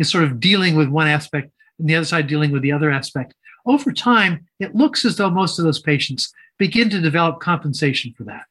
is 0.00 0.10
sort 0.10 0.24
of 0.24 0.40
dealing 0.40 0.74
with 0.74 0.88
one 0.88 1.06
aspect 1.06 1.52
and 1.78 1.88
the 1.88 1.94
other 1.94 2.06
side 2.06 2.26
dealing 2.26 2.50
with 2.50 2.62
the 2.62 2.72
other 2.72 2.90
aspect. 2.90 3.34
Over 3.66 3.92
time, 3.92 4.46
it 4.58 4.74
looks 4.74 5.04
as 5.04 5.16
though 5.16 5.30
most 5.30 5.58
of 5.58 5.64
those 5.64 5.78
patients 5.78 6.32
begin 6.58 6.90
to 6.90 7.00
develop 7.00 7.40
compensation 7.40 8.14
for 8.16 8.24
that. 8.24 8.46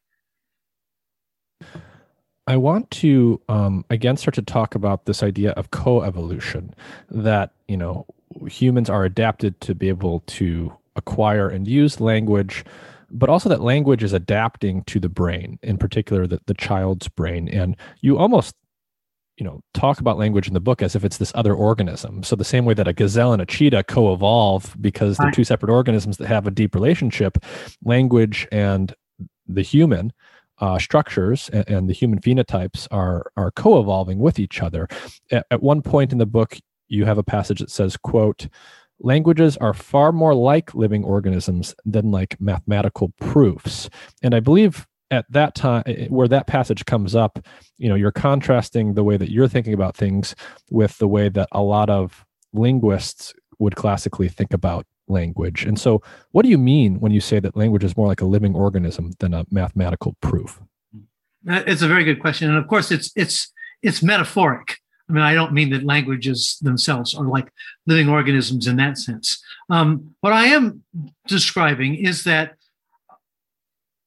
I 2.48 2.58
want 2.58 2.90
to 2.92 3.42
um, 3.50 3.86
again 3.90 4.18
start 4.18 4.36
to 4.36 4.42
talk 4.42 4.74
about 4.76 5.06
this 5.06 5.22
idea 5.22 5.52
of 5.52 5.72
coevolution 5.72 6.72
that 7.10 7.52
you 7.68 7.78
know 7.78 8.06
humans 8.48 8.90
are 8.90 9.06
adapted 9.06 9.60
to 9.62 9.76
be 9.76 9.90
able 9.90 10.22
to 10.22 10.74
acquire 10.96 11.50
and 11.50 11.68
use 11.68 12.00
language 12.00 12.66
but 13.12 13.30
also 13.30 13.50
that 13.50 13.62
language 13.62 14.04
is 14.04 14.14
adapting 14.14 14.84
to 14.84 15.00
the 15.00 15.10
brain 15.10 15.58
in 15.62 15.78
particular 15.78 16.28
the, 16.28 16.40
the 16.48 16.54
child's 16.54 17.08
brain 17.08 17.48
and 17.50 17.76
you 18.02 18.18
almost 18.18 18.56
you 19.40 19.46
know 19.46 19.62
talk 19.74 20.00
about 20.00 20.18
language 20.18 20.48
in 20.48 20.54
the 20.54 20.60
book 20.60 20.82
as 20.82 20.96
if 20.96 21.06
it's 21.06 21.18
this 21.18 21.32
other 21.34 21.54
organism. 21.54 22.22
So 22.24 22.36
the 22.36 22.44
same 22.44 22.66
way 22.66 22.74
that 22.74 22.88
a 22.88 22.94
gazelle 22.94 23.32
and 23.32 23.42
a 23.42 23.46
cheetah 23.46 23.86
co-evolve 23.86 24.76
because 24.80 25.18
they're 25.18 25.32
two 25.32 25.46
separate 25.46 25.72
organisms 25.72 26.18
that 26.18 26.28
have 26.28 26.46
a 26.46 26.52
deep 26.52 26.76
relationship 26.76 27.38
language 27.84 28.48
and 28.52 28.94
the 29.48 29.62
human 29.62 30.12
uh, 30.60 30.78
structures 30.78 31.50
and, 31.54 31.68
and, 31.70 31.90
the 31.90 31.94
human 31.94 32.20
phenotypes 32.20 32.86
are 32.92 33.32
are 33.38 33.52
co-evolving 33.52 34.20
with 34.20 34.40
each 34.40 34.62
other. 34.62 34.90
At, 35.32 35.48
at 35.50 35.64
one 35.64 35.82
point 35.82 36.12
in 36.12 36.18
the 36.18 36.26
book 36.26 36.58
you 36.90 37.06
have 37.06 37.18
a 37.18 37.24
passage 37.24 37.60
that 37.60 37.72
says 37.72 37.96
quote 37.96 38.50
languages 39.00 39.56
are 39.58 39.74
far 39.74 40.12
more 40.12 40.36
like 40.36 40.76
living 40.76 41.06
organisms 41.06 41.74
than 41.86 42.12
like 42.12 42.40
mathematical 42.42 43.14
proofs. 43.22 43.90
And 44.22 44.36
i 44.36 44.42
believe 44.42 44.86
at 45.12 45.26
that 45.32 45.56
time 45.56 45.84
eh, 45.86 45.94
eh, 45.98 46.08
where 46.08 46.28
that 46.28 46.48
passage 46.48 46.86
comes 46.86 47.16
up 47.16 47.40
you 47.78 47.90
know 47.90 47.96
you're 47.96 48.12
contrasting 48.12 48.94
the 48.94 49.04
way 49.04 49.18
that 49.18 49.32
you're 49.32 49.48
thinking 49.48 49.74
about 49.74 49.96
things 49.96 50.36
with 50.70 50.98
the 50.98 51.08
way 51.08 51.30
that 51.30 51.48
a 51.52 51.62
lot 51.62 51.90
of 51.90 52.26
linguists 52.54 53.34
would 53.60 53.76
classically 53.76 54.30
think 54.30 54.54
about 54.54 54.86
language. 55.10 55.66
And 55.66 55.80
so 55.80 56.02
what 56.32 56.44
do 56.44 56.50
you 56.50 56.58
mean 56.58 57.00
when 57.00 57.12
you 57.12 57.20
say 57.20 57.40
that 57.40 57.56
language 57.56 57.84
is 57.84 57.98
more 57.98 58.08
like 58.08 58.22
a 58.22 58.26
living 58.26 58.56
organism 58.56 59.12
than 59.20 59.34
a 59.34 59.46
mathematical 59.52 60.16
proof? 60.22 60.62
It's 61.46 61.82
a 61.82 61.88
very 61.88 62.04
good 62.04 62.20
question. 62.20 62.50
And 62.50 62.58
of 62.58 62.68
course 62.68 62.92
it's 62.92 63.12
it's 63.16 63.52
it's 63.82 64.04
metaphoric. 64.04 64.78
I 65.10 65.14
mean 65.14 65.24
i 65.24 65.34
don't 65.34 65.54
mean 65.54 65.72
that 65.72 65.84
languages 65.84 66.60
themselves 66.62 67.16
are 67.16 67.26
like 67.26 67.52
living 67.88 68.10
organisms 68.10 68.68
in 68.68 68.76
that 68.78 68.98
sense. 68.98 69.42
Um, 69.70 70.16
what 70.22 70.34
i 70.34 70.46
am 70.46 70.84
describing 71.28 71.96
is 71.96 72.24
that 72.26 72.54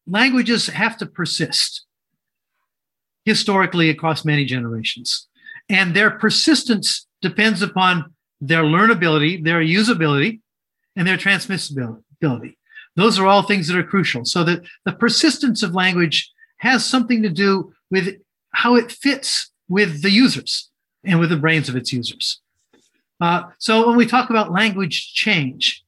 languages 0.07 0.67
have 0.69 0.97
to 0.99 1.07
persist 1.07 1.85
historically 3.25 3.89
across 3.89 4.25
many 4.25 4.45
generations. 4.45 5.29
And 5.69 5.95
their 5.95 6.11
persistence 6.11 7.07
depends 7.21 7.63
upon 7.63 8.13
their 8.41 8.65
learnability, 8.65 9.43
their 9.43 9.61
usability, 9.61 10.41
and 10.97 11.07
their 11.07 11.17
transmissibility. 11.17 12.57
Those 12.97 13.19
are 13.19 13.27
all 13.27 13.43
things 13.43 13.69
that 13.69 13.79
are 13.79 13.85
crucial. 13.85 14.25
So 14.25 14.45
that 14.45 14.63
the 14.85 14.93
persistence 14.93 15.63
of 15.63 15.75
language 15.75 16.31
has 16.59 16.85
something 16.85 17.23
to 17.23 17.29
do 17.29 17.73
with 17.91 18.17
how 18.53 18.75
it 18.77 18.93
fits 18.93 19.51
with 19.69 20.03
the 20.03 20.11
users 20.11 20.69
and 21.05 21.19
with 21.19 21.31
the 21.31 21.37
brains 21.37 21.69
of 21.69 21.77
its 21.77 21.93
users. 21.93 22.41
Uh, 23.21 23.45
so 23.59 23.87
when 23.87 23.97
we 23.97 24.07
talk 24.07 24.31
about 24.31 24.53
language 24.53 25.13
change, 25.15 25.82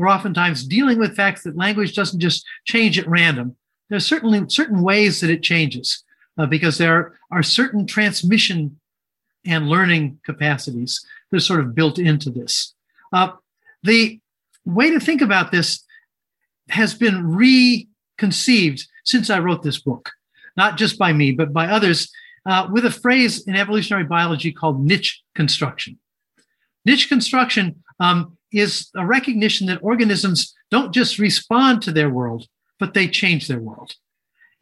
we're 0.00 0.08
oftentimes 0.08 0.64
dealing 0.64 0.98
with 0.98 1.14
facts 1.14 1.42
that 1.42 1.58
language 1.58 1.94
doesn't 1.94 2.20
just 2.20 2.46
change 2.64 2.98
at 2.98 3.06
random. 3.06 3.54
There's 3.90 4.06
certainly 4.06 4.42
certain 4.48 4.80
ways 4.80 5.20
that 5.20 5.28
it 5.28 5.42
changes 5.42 6.04
uh, 6.38 6.46
because 6.46 6.78
there 6.78 7.18
are 7.30 7.42
certain 7.42 7.86
transmission 7.86 8.80
and 9.44 9.68
learning 9.68 10.18
capacities 10.24 11.04
that 11.30 11.36
are 11.36 11.40
sort 11.40 11.60
of 11.60 11.74
built 11.74 11.98
into 11.98 12.30
this. 12.30 12.72
Uh, 13.12 13.32
the 13.82 14.18
way 14.64 14.90
to 14.90 15.00
think 15.00 15.20
about 15.20 15.52
this 15.52 15.84
has 16.70 16.94
been 16.94 17.36
reconceived 17.36 18.86
since 19.04 19.28
I 19.28 19.38
wrote 19.40 19.62
this 19.62 19.82
book, 19.82 20.12
not 20.56 20.78
just 20.78 20.98
by 20.98 21.12
me, 21.12 21.32
but 21.32 21.52
by 21.52 21.66
others, 21.66 22.10
uh, 22.46 22.68
with 22.72 22.86
a 22.86 22.90
phrase 22.90 23.46
in 23.46 23.54
evolutionary 23.54 24.04
biology 24.04 24.50
called 24.50 24.82
niche 24.82 25.20
construction. 25.34 25.98
Niche 26.86 27.10
construction 27.10 27.82
um, 27.98 28.38
is 28.52 28.90
a 28.96 29.06
recognition 29.06 29.66
that 29.66 29.82
organisms 29.82 30.54
don't 30.70 30.92
just 30.92 31.18
respond 31.18 31.82
to 31.82 31.92
their 31.92 32.10
world, 32.10 32.46
but 32.78 32.94
they 32.94 33.08
change 33.08 33.48
their 33.48 33.60
world. 33.60 33.94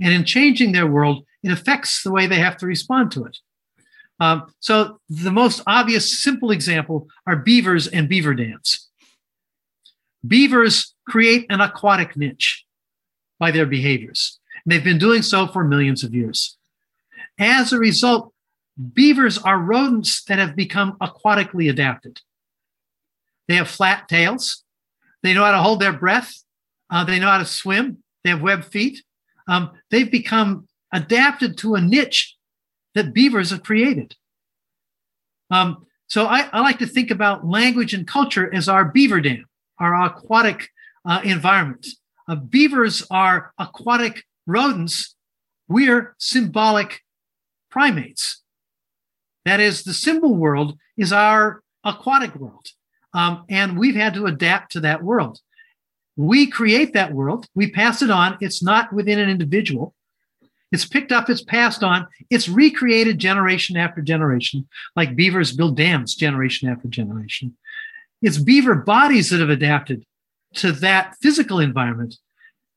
And 0.00 0.12
in 0.12 0.24
changing 0.24 0.72
their 0.72 0.86
world, 0.86 1.24
it 1.42 1.50
affects 1.50 2.02
the 2.02 2.12
way 2.12 2.26
they 2.26 2.38
have 2.38 2.56
to 2.58 2.66
respond 2.66 3.10
to 3.12 3.24
it. 3.24 3.38
Um, 4.20 4.52
so 4.60 5.00
the 5.08 5.30
most 5.30 5.62
obvious, 5.66 6.20
simple 6.20 6.50
example 6.50 7.08
are 7.26 7.36
beavers 7.36 7.86
and 7.86 8.08
beaver 8.08 8.34
dams. 8.34 8.88
Beavers 10.26 10.94
create 11.06 11.46
an 11.48 11.60
aquatic 11.60 12.16
niche 12.16 12.64
by 13.38 13.50
their 13.50 13.66
behaviors. 13.66 14.38
And 14.64 14.72
they've 14.72 14.84
been 14.84 14.98
doing 14.98 15.22
so 15.22 15.46
for 15.46 15.64
millions 15.64 16.02
of 16.02 16.14
years. 16.14 16.56
As 17.38 17.72
a 17.72 17.78
result, 17.78 18.32
beavers 18.92 19.38
are 19.38 19.58
rodents 19.58 20.24
that 20.24 20.38
have 20.38 20.56
become 20.56 20.96
aquatically 21.00 21.70
adapted. 21.70 22.20
They 23.48 23.56
have 23.56 23.68
flat 23.68 24.08
tails. 24.08 24.64
They 25.22 25.34
know 25.34 25.44
how 25.44 25.52
to 25.52 25.62
hold 25.62 25.80
their 25.80 25.92
breath. 25.92 26.44
Uh, 26.90 27.04
they 27.04 27.18
know 27.18 27.28
how 27.28 27.38
to 27.38 27.44
swim. 27.44 27.98
They 28.22 28.30
have 28.30 28.42
web 28.42 28.64
feet. 28.64 29.02
Um, 29.48 29.70
they've 29.90 30.10
become 30.10 30.68
adapted 30.92 31.56
to 31.58 31.74
a 31.74 31.80
niche 31.80 32.36
that 32.94 33.14
beavers 33.14 33.50
have 33.50 33.62
created. 33.62 34.16
Um, 35.50 35.86
so 36.06 36.26
I, 36.26 36.48
I, 36.52 36.60
like 36.60 36.78
to 36.78 36.86
think 36.86 37.10
about 37.10 37.46
language 37.46 37.94
and 37.94 38.06
culture 38.06 38.52
as 38.52 38.68
our 38.68 38.84
beaver 38.84 39.20
dam, 39.20 39.46
our 39.78 39.94
aquatic 40.06 40.68
uh, 41.06 41.20
environment. 41.24 41.86
Uh, 42.26 42.36
beavers 42.36 43.06
are 43.10 43.52
aquatic 43.58 44.24
rodents. 44.46 45.14
We're 45.68 46.14
symbolic 46.18 47.02
primates. 47.70 48.42
That 49.44 49.60
is, 49.60 49.84
the 49.84 49.94
symbol 49.94 50.34
world 50.34 50.78
is 50.96 51.12
our 51.12 51.62
aquatic 51.84 52.34
world. 52.34 52.68
Um, 53.18 53.44
and 53.48 53.76
we've 53.76 53.96
had 53.96 54.14
to 54.14 54.26
adapt 54.26 54.70
to 54.72 54.80
that 54.80 55.02
world. 55.02 55.40
We 56.16 56.46
create 56.46 56.92
that 56.92 57.12
world, 57.12 57.46
we 57.52 57.68
pass 57.68 58.00
it 58.00 58.10
on. 58.10 58.38
It's 58.40 58.62
not 58.62 58.92
within 58.92 59.18
an 59.18 59.28
individual. 59.28 59.92
It's 60.70 60.86
picked 60.86 61.10
up, 61.10 61.28
it's 61.28 61.42
passed 61.42 61.82
on, 61.82 62.06
it's 62.30 62.48
recreated 62.48 63.18
generation 63.18 63.76
after 63.76 64.02
generation, 64.02 64.68
like 64.94 65.16
beavers 65.16 65.52
build 65.52 65.76
dams 65.76 66.14
generation 66.14 66.68
after 66.68 66.86
generation. 66.86 67.56
It's 68.22 68.38
beaver 68.38 68.76
bodies 68.76 69.30
that 69.30 69.40
have 69.40 69.50
adapted 69.50 70.04
to 70.54 70.70
that 70.72 71.16
physical 71.20 71.58
environment. 71.58 72.16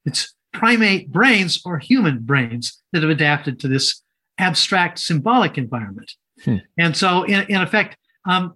It's 0.05 0.33
primate 0.53 1.11
brains 1.11 1.61
or 1.63 1.77
human 1.77 2.19
brains 2.19 2.81
that 2.93 3.03
have 3.03 3.11
adapted 3.11 3.59
to 3.59 3.67
this 3.67 4.01
abstract 4.39 4.97
symbolic 4.97 5.59
environment. 5.59 6.11
Hmm. 6.43 6.57
And 6.79 6.97
so, 6.97 7.23
in, 7.23 7.45
in 7.47 7.61
effect, 7.61 7.95
um, 8.27 8.55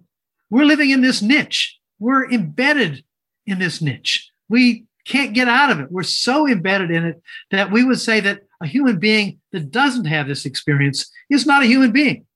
we're 0.50 0.64
living 0.64 0.90
in 0.90 1.00
this 1.00 1.22
niche. 1.22 1.75
We're 1.98 2.30
embedded 2.30 3.04
in 3.46 3.58
this 3.58 3.80
niche. 3.80 4.30
We 4.48 4.84
can't 5.06 5.34
get 5.34 5.48
out 5.48 5.70
of 5.70 5.80
it. 5.80 5.90
We're 5.90 6.02
so 6.02 6.48
embedded 6.48 6.90
in 6.90 7.04
it 7.04 7.22
that 7.50 7.70
we 7.70 7.84
would 7.84 8.00
say 8.00 8.20
that 8.20 8.42
a 8.60 8.66
human 8.66 8.98
being 8.98 9.38
that 9.52 9.70
doesn't 9.70 10.06
have 10.06 10.26
this 10.26 10.46
experience 10.46 11.10
is 11.30 11.46
not 11.46 11.62
a 11.62 11.66
human 11.66 11.92
being. 11.92 12.26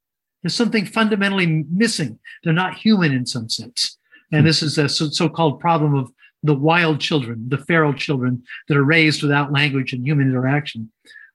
There's 0.43 0.55
something 0.55 0.87
fundamentally 0.87 1.65
missing. 1.71 2.19
They're 2.43 2.53
not 2.53 2.75
human 2.75 3.13
in 3.13 3.27
some 3.27 3.49
sense. 3.49 3.99
And 4.33 4.47
this 4.47 4.63
is 4.63 4.79
a 4.79 4.89
so 4.89 5.29
called 5.29 5.61
problem 5.61 5.95
of 5.95 6.13
the 6.43 6.55
wild 6.55 7.01
children, 7.01 7.49
the 7.49 7.59
feral 7.59 7.93
children 7.93 8.43
that 8.69 8.77
are 8.77 8.85
raised 8.85 9.23
without 9.23 9.53
language 9.53 9.93
and 9.93 10.07
human 10.07 10.31
interaction. 10.31 10.91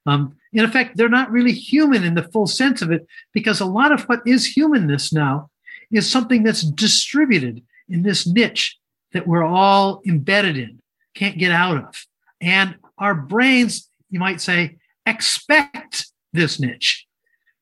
Um, 0.05 0.35
in 0.53 0.63
effect, 0.63 0.95
they're 0.95 1.09
not 1.09 1.31
really 1.31 1.51
human 1.51 2.03
in 2.03 2.15
the 2.15 2.23
full 2.23 2.47
sense 2.47 2.81
of 2.81 2.91
it 2.91 3.05
because 3.33 3.59
a 3.59 3.65
lot 3.65 3.91
of 3.91 4.03
what 4.03 4.21
is 4.25 4.45
humanness 4.45 5.11
now 5.11 5.49
is 5.91 6.09
something 6.09 6.43
that's 6.43 6.61
distributed 6.61 7.61
in 7.89 8.03
this 8.03 8.25
niche 8.27 8.77
that 9.13 9.27
we're 9.27 9.43
all 9.43 10.01
embedded 10.07 10.57
in, 10.57 10.79
can't 11.13 11.37
get 11.37 11.51
out 11.51 11.77
of. 11.77 12.05
And 12.41 12.75
our 12.97 13.15
brains, 13.15 13.89
you 14.09 14.19
might 14.19 14.41
say, 14.41 14.77
expect 15.05 16.07
this 16.33 16.59
niche. 16.59 17.05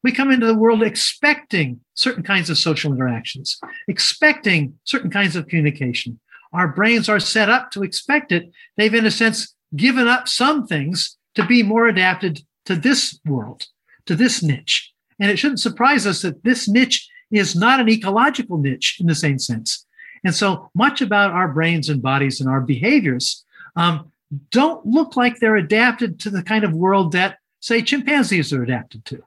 we 0.04 0.12
come 0.12 0.32
into 0.32 0.45
the 0.45 0.54
world 0.54 0.84
expecting 0.84 1.80
certain 1.94 2.24
kinds 2.24 2.50
of 2.50 2.58
social 2.58 2.91
interactions, 2.91 3.60
expecting 3.88 4.78
certain 4.84 5.10
kinds 5.10 5.36
of 5.36 5.48
communication. 5.48 6.20
Our 6.52 6.68
brains 6.68 7.10
are 7.10 7.20
set 7.20 7.50
up 7.50 7.72
to 7.72 7.84
expect 7.84 8.32
it. 8.32 8.52
They've, 8.78 8.94
in 8.94 9.06
a 9.06 9.12
sense, 9.12 9.56
given 9.76 10.08
up 10.08 10.28
some 10.28 10.68
things 10.68 11.18
to 11.36 11.45
be 11.45 11.64
more 11.64 11.88
adapted 11.88 12.41
to 12.66 12.76
this 12.76 13.20
world, 13.26 13.66
to 14.06 14.16
this 14.16 14.44
niche. 14.44 14.91
And 15.20 15.32
it 15.32 15.40
shouldn't 15.40 15.62
surprise 15.62 16.06
us 16.06 16.22
that 16.22 16.44
this 16.44 16.68
niche 16.68 17.10
is 17.32 17.56
not 17.56 17.80
an 17.80 17.90
ecological 17.90 18.58
niche 18.58 18.98
in 19.00 19.08
the 19.08 19.16
same 19.16 19.40
sense. 19.40 19.86
And 20.24 20.34
so 20.34 20.70
much 20.74 21.02
about 21.02 21.32
our 21.32 21.48
brains 21.48 21.90
and 21.90 22.02
bodies 22.02 22.40
and 22.40 22.50
our 22.50 22.62
behaviors 22.62 23.44
um, 23.76 24.12
don't 24.52 24.86
look 24.86 25.16
like 25.16 25.40
they're 25.40 25.56
adapted 25.56 26.20
to 26.22 26.30
the 26.30 26.44
kind 26.44 26.64
of 26.64 26.74
world 26.74 27.12
that, 27.12 27.38
say, 27.60 27.82
chimpanzees 27.82 28.54
are 28.54 28.64
adapted 28.64 29.06
to. 29.06 29.22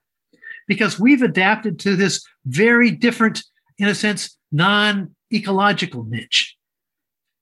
Because 0.67 0.99
we've 0.99 1.23
adapted 1.23 1.79
to 1.81 1.95
this 1.97 2.27
very 2.45 2.91
different, 2.91 3.45
in 3.79 3.89
a 3.89 3.95
sense, 3.95 4.37
non 4.51 5.15
ecological 5.33 6.05
niche, 6.05 6.57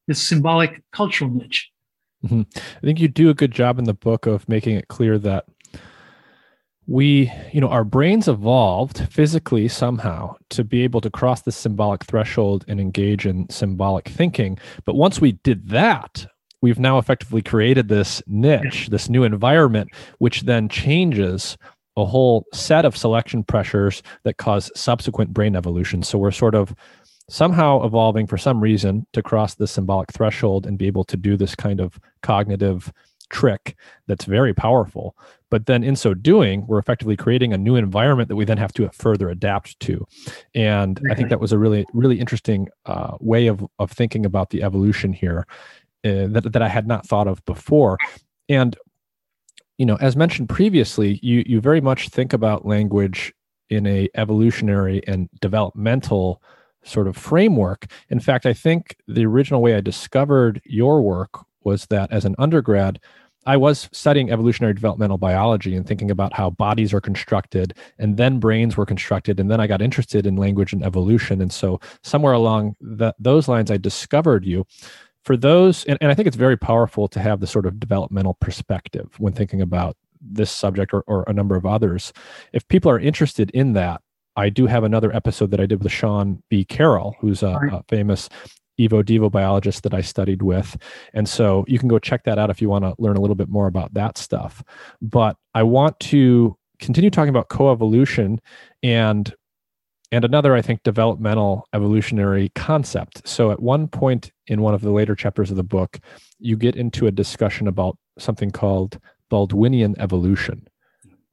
this 0.06 0.22
symbolic 0.22 0.82
cultural 0.92 1.30
niche. 1.30 1.70
Mm-hmm. 2.24 2.42
I 2.56 2.80
think 2.80 3.00
you 3.00 3.08
do 3.08 3.30
a 3.30 3.34
good 3.34 3.52
job 3.52 3.78
in 3.78 3.84
the 3.84 3.94
book 3.94 4.26
of 4.26 4.48
making 4.48 4.76
it 4.76 4.88
clear 4.88 5.18
that 5.18 5.44
we, 6.86 7.32
you 7.52 7.60
know, 7.60 7.68
our 7.68 7.84
brains 7.84 8.28
evolved 8.28 9.08
physically 9.10 9.68
somehow 9.68 10.34
to 10.50 10.64
be 10.64 10.82
able 10.82 11.00
to 11.00 11.10
cross 11.10 11.42
the 11.42 11.52
symbolic 11.52 12.04
threshold 12.04 12.64
and 12.68 12.80
engage 12.80 13.26
in 13.26 13.48
symbolic 13.48 14.08
thinking. 14.08 14.58
But 14.84 14.96
once 14.96 15.20
we 15.20 15.32
did 15.32 15.68
that, 15.70 16.26
we've 16.60 16.78
now 16.78 16.98
effectively 16.98 17.42
created 17.42 17.88
this 17.88 18.22
niche, 18.26 18.88
this 18.90 19.08
new 19.08 19.24
environment, 19.24 19.90
which 20.18 20.42
then 20.42 20.68
changes 20.68 21.56
a 21.96 22.04
whole 22.04 22.44
set 22.52 22.84
of 22.84 22.96
selection 22.96 23.44
pressures 23.44 24.02
that 24.24 24.36
cause 24.36 24.70
subsequent 24.74 25.32
brain 25.32 25.56
evolution. 25.56 26.02
So 26.02 26.18
we're 26.18 26.32
sort 26.32 26.54
of 26.54 26.74
somehow 27.30 27.84
evolving 27.84 28.26
for 28.26 28.36
some 28.36 28.60
reason 28.60 29.06
to 29.12 29.22
cross 29.22 29.54
the 29.54 29.66
symbolic 29.66 30.12
threshold 30.12 30.66
and 30.66 30.76
be 30.76 30.86
able 30.86 31.04
to 31.04 31.16
do 31.16 31.36
this 31.36 31.54
kind 31.54 31.80
of 31.80 31.98
cognitive 32.22 32.92
trick 33.30 33.76
that's 34.06 34.24
very 34.24 34.54
powerful. 34.54 35.16
But 35.50 35.66
then 35.66 35.84
in 35.84 35.96
so 35.96 36.14
doing, 36.14 36.66
we're 36.66 36.78
effectively 36.78 37.16
creating 37.16 37.52
a 37.52 37.58
new 37.58 37.76
environment 37.76 38.28
that 38.28 38.36
we 38.36 38.44
then 38.44 38.58
have 38.58 38.72
to 38.74 38.88
further 38.90 39.28
adapt 39.28 39.78
to. 39.80 40.06
And 40.54 41.00
I 41.10 41.14
think 41.14 41.28
that 41.28 41.40
was 41.40 41.52
a 41.52 41.58
really, 41.58 41.86
really 41.92 42.18
interesting 42.18 42.68
uh, 42.86 43.16
way 43.20 43.46
of, 43.46 43.64
of 43.78 43.90
thinking 43.90 44.26
about 44.26 44.50
the 44.50 44.62
evolution 44.62 45.12
here 45.12 45.46
uh, 46.04 46.26
that, 46.28 46.52
that 46.52 46.62
I 46.62 46.68
had 46.68 46.86
not 46.86 47.06
thought 47.06 47.28
of 47.28 47.44
before. 47.44 47.98
And, 48.48 48.76
you 49.78 49.86
know, 49.86 49.96
as 50.00 50.16
mentioned 50.16 50.48
previously, 50.48 51.20
you, 51.22 51.44
you 51.46 51.60
very 51.60 51.80
much 51.80 52.08
think 52.08 52.32
about 52.32 52.66
language 52.66 53.32
in 53.70 53.86
a 53.86 54.08
evolutionary 54.14 55.06
and 55.06 55.28
developmental 55.40 56.42
sort 56.84 57.08
of 57.08 57.16
framework. 57.16 57.86
In 58.10 58.20
fact, 58.20 58.44
I 58.44 58.52
think 58.52 58.96
the 59.08 59.24
original 59.24 59.62
way 59.62 59.74
I 59.74 59.80
discovered 59.80 60.60
your 60.64 61.00
work 61.00 61.44
was 61.64 61.86
that 61.86 62.12
as 62.12 62.24
an 62.24 62.34
undergrad, 62.38 63.00
I 63.46 63.56
was 63.56 63.88
studying 63.92 64.30
evolutionary 64.30 64.74
developmental 64.74 65.18
biology 65.18 65.76
and 65.76 65.86
thinking 65.86 66.10
about 66.10 66.32
how 66.32 66.50
bodies 66.50 66.94
are 66.94 67.00
constructed 67.00 67.76
and 67.98 68.16
then 68.16 68.38
brains 68.38 68.76
were 68.76 68.86
constructed. 68.86 69.38
And 69.38 69.50
then 69.50 69.60
I 69.60 69.66
got 69.66 69.82
interested 69.82 70.26
in 70.26 70.36
language 70.36 70.72
and 70.72 70.82
evolution. 70.82 71.42
And 71.42 71.52
so, 71.52 71.80
somewhere 72.02 72.32
along 72.32 72.76
the, 72.80 73.14
those 73.18 73.48
lines, 73.48 73.70
I 73.70 73.76
discovered 73.76 74.44
you. 74.44 74.66
For 75.24 75.38
those, 75.38 75.84
and, 75.84 75.96
and 76.02 76.10
I 76.10 76.14
think 76.14 76.28
it's 76.28 76.36
very 76.36 76.56
powerful 76.56 77.08
to 77.08 77.18
have 77.18 77.40
the 77.40 77.46
sort 77.46 77.64
of 77.64 77.80
developmental 77.80 78.34
perspective 78.34 79.08
when 79.18 79.32
thinking 79.32 79.62
about 79.62 79.96
this 80.20 80.50
subject 80.50 80.92
or, 80.92 81.02
or 81.06 81.24
a 81.26 81.32
number 81.32 81.56
of 81.56 81.64
others. 81.64 82.12
If 82.52 82.68
people 82.68 82.90
are 82.90 83.00
interested 83.00 83.50
in 83.50 83.72
that, 83.72 84.02
I 84.36 84.50
do 84.50 84.66
have 84.66 84.84
another 84.84 85.14
episode 85.14 85.50
that 85.52 85.60
I 85.60 85.66
did 85.66 85.82
with 85.82 85.92
Sean 85.92 86.42
B. 86.50 86.64
Carroll, 86.64 87.16
who's 87.20 87.42
a, 87.42 87.58
a 87.72 87.84
famous 87.88 88.28
Evo 88.78 89.02
Devo 89.02 89.30
biologist 89.30 89.82
that 89.82 89.94
I 89.94 90.00
studied 90.00 90.42
with. 90.42 90.76
And 91.12 91.28
so 91.28 91.64
you 91.68 91.78
can 91.78 91.88
go 91.88 91.98
check 91.98 92.24
that 92.24 92.38
out 92.38 92.50
if 92.50 92.60
you 92.60 92.68
want 92.68 92.84
to 92.84 92.94
learn 92.98 93.16
a 93.16 93.20
little 93.20 93.36
bit 93.36 93.48
more 93.48 93.66
about 93.66 93.94
that 93.94 94.18
stuff. 94.18 94.62
But 95.00 95.36
I 95.54 95.62
want 95.62 95.98
to 96.00 96.56
continue 96.78 97.10
talking 97.10 97.30
about 97.30 97.48
coevolution 97.48 98.38
and 98.82 99.34
and 100.12 100.24
another 100.24 100.54
i 100.54 100.60
think 100.60 100.82
developmental 100.82 101.66
evolutionary 101.72 102.50
concept 102.54 103.26
so 103.26 103.50
at 103.50 103.60
one 103.60 103.88
point 103.88 104.32
in 104.46 104.60
one 104.60 104.74
of 104.74 104.80
the 104.80 104.90
later 104.90 105.14
chapters 105.14 105.50
of 105.50 105.56
the 105.56 105.62
book 105.62 105.98
you 106.38 106.56
get 106.56 106.76
into 106.76 107.06
a 107.06 107.10
discussion 107.10 107.66
about 107.66 107.96
something 108.18 108.50
called 108.50 108.98
baldwinian 109.30 109.94
evolution 109.98 110.66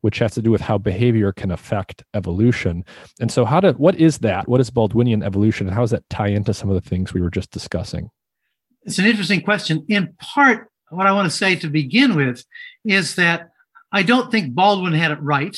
which 0.02 0.20
has 0.20 0.34
to 0.34 0.42
do 0.42 0.52
with 0.52 0.62
how 0.62 0.78
behavior 0.78 1.32
can 1.32 1.52
affect 1.52 2.04
evolution. 2.14 2.84
And 3.20 3.32
so, 3.32 3.46
how 3.46 3.60
to 3.62 3.72
what 3.74 3.96
is 3.96 4.20
that? 4.20 4.48
What 4.48 4.60
is 4.60 4.70
Baldwinian 4.70 5.24
evolution, 5.24 5.68
and 5.68 5.76
how 5.76 5.82
does 5.82 5.92
that 5.92 6.10
tie 6.10 6.28
into 6.28 6.54
some 6.54 6.70
of 6.70 6.76
the 6.76 6.88
things 6.88 7.14
we 7.14 7.22
were 7.22 7.30
just 7.30 7.52
discussing? 7.52 8.10
It's 8.84 9.00
an 9.00 9.06
interesting 9.06 9.42
question. 9.42 9.86
In 9.88 10.14
part, 10.20 10.70
what 10.90 11.08
I 11.08 11.12
want 11.12 11.32
to 11.32 11.36
say 11.36 11.56
to 11.58 11.70
begin 11.70 12.16
with 12.16 12.44
is 12.84 13.16
that 13.16 13.50
I 13.92 14.04
don't 14.04 14.32
think 14.32 14.54
Baldwin 14.54 14.94
had 14.94 15.12
it 15.12 15.22
right. 15.22 15.58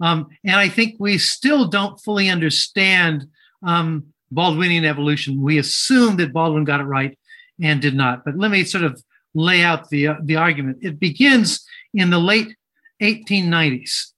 Um, 0.00 0.28
and 0.44 0.56
I 0.56 0.68
think 0.68 0.96
we 0.98 1.18
still 1.18 1.68
don't 1.68 2.00
fully 2.00 2.30
understand 2.30 3.26
um, 3.62 4.06
Baldwinian 4.32 4.84
evolution. 4.84 5.42
We 5.42 5.58
assume 5.58 6.16
that 6.16 6.32
Baldwin 6.32 6.64
got 6.64 6.80
it 6.80 6.84
right 6.84 7.18
and 7.60 7.82
did 7.82 7.94
not. 7.94 8.24
But 8.24 8.38
let 8.38 8.50
me 8.50 8.64
sort 8.64 8.84
of 8.84 9.02
lay 9.34 9.62
out 9.62 9.90
the, 9.90 10.08
uh, 10.08 10.14
the 10.22 10.36
argument. 10.36 10.78
It 10.80 10.98
begins 10.98 11.64
in 11.92 12.10
the 12.10 12.18
late 12.18 12.56
1890s. 13.00 14.12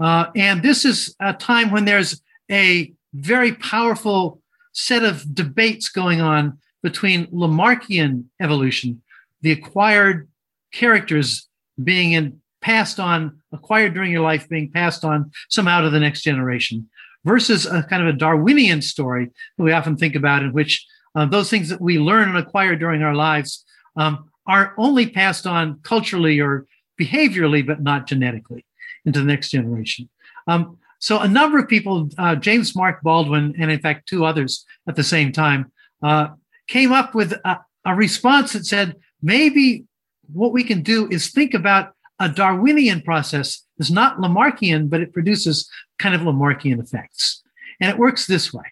Uh, 0.00 0.26
and 0.36 0.62
this 0.62 0.84
is 0.84 1.14
a 1.20 1.32
time 1.32 1.70
when 1.70 1.84
there's 1.84 2.20
a 2.50 2.92
very 3.14 3.52
powerful 3.54 4.40
set 4.72 5.02
of 5.02 5.34
debates 5.34 5.88
going 5.88 6.20
on 6.20 6.58
between 6.82 7.26
Lamarckian 7.28 8.24
evolution, 8.40 9.02
the 9.40 9.52
acquired 9.52 10.28
characters 10.72 11.48
being 11.82 12.12
in, 12.12 12.40
passed 12.60 13.00
on, 13.00 13.38
acquired 13.52 13.94
during 13.94 14.12
your 14.12 14.22
life, 14.22 14.48
being 14.48 14.70
passed 14.70 15.04
on 15.04 15.30
somehow 15.48 15.80
to 15.80 15.90
the 15.90 16.00
next 16.00 16.22
generation, 16.22 16.88
versus 17.24 17.66
a 17.66 17.82
kind 17.84 18.02
of 18.02 18.08
a 18.08 18.18
Darwinian 18.18 18.82
story 18.82 19.30
that 19.56 19.64
we 19.64 19.72
often 19.72 19.96
think 19.96 20.14
about, 20.14 20.42
in 20.42 20.52
which 20.52 20.86
uh, 21.14 21.24
those 21.24 21.48
things 21.48 21.68
that 21.70 21.80
we 21.80 21.98
learn 21.98 22.28
and 22.28 22.38
acquire 22.38 22.76
during 22.76 23.02
our 23.02 23.14
lives 23.14 23.64
um, 23.96 24.30
are 24.46 24.74
only 24.76 25.08
passed 25.08 25.46
on 25.46 25.80
culturally 25.82 26.40
or 26.40 26.66
behaviorally, 27.00 27.66
but 27.66 27.82
not 27.82 28.06
genetically 28.06 28.64
into 29.04 29.20
the 29.20 29.26
next 29.26 29.50
generation. 29.50 30.08
Um, 30.46 30.78
so 30.98 31.20
a 31.20 31.28
number 31.28 31.58
of 31.58 31.68
people, 31.68 32.08
uh, 32.18 32.36
James 32.36 32.74
Mark 32.74 33.02
Baldwin, 33.02 33.54
and 33.58 33.70
in 33.70 33.80
fact 33.80 34.08
two 34.08 34.24
others 34.24 34.64
at 34.88 34.96
the 34.96 35.04
same 35.04 35.32
time, 35.32 35.72
uh, 36.02 36.28
came 36.68 36.92
up 36.92 37.14
with 37.14 37.32
a, 37.32 37.60
a, 37.84 37.94
response 37.94 38.52
that 38.52 38.66
said 38.66 38.96
maybe 39.22 39.84
what 40.32 40.52
we 40.52 40.64
can 40.64 40.82
do 40.82 41.08
is 41.08 41.30
think 41.30 41.54
about 41.54 41.92
a 42.18 42.28
Darwinian 42.28 43.02
process. 43.02 43.64
It's 43.78 43.90
not 43.90 44.18
Lamarckian, 44.18 44.90
but 44.90 45.00
it 45.00 45.12
produces 45.12 45.68
kind 45.98 46.14
of 46.14 46.22
Lamarckian 46.22 46.82
effects, 46.82 47.42
and 47.80 47.90
it 47.90 47.98
works 47.98 48.26
this 48.26 48.52
way. 48.52 48.64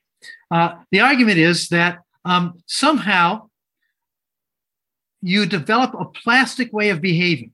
Uh, 0.50 0.76
the 0.90 1.00
argument 1.00 1.38
is 1.38 1.68
that 1.68 1.98
um, 2.24 2.54
somehow 2.66 3.48
you 5.20 5.46
develop 5.46 5.94
a 5.94 6.04
plastic 6.04 6.72
way 6.72 6.90
of 6.90 7.00
behaving 7.00 7.52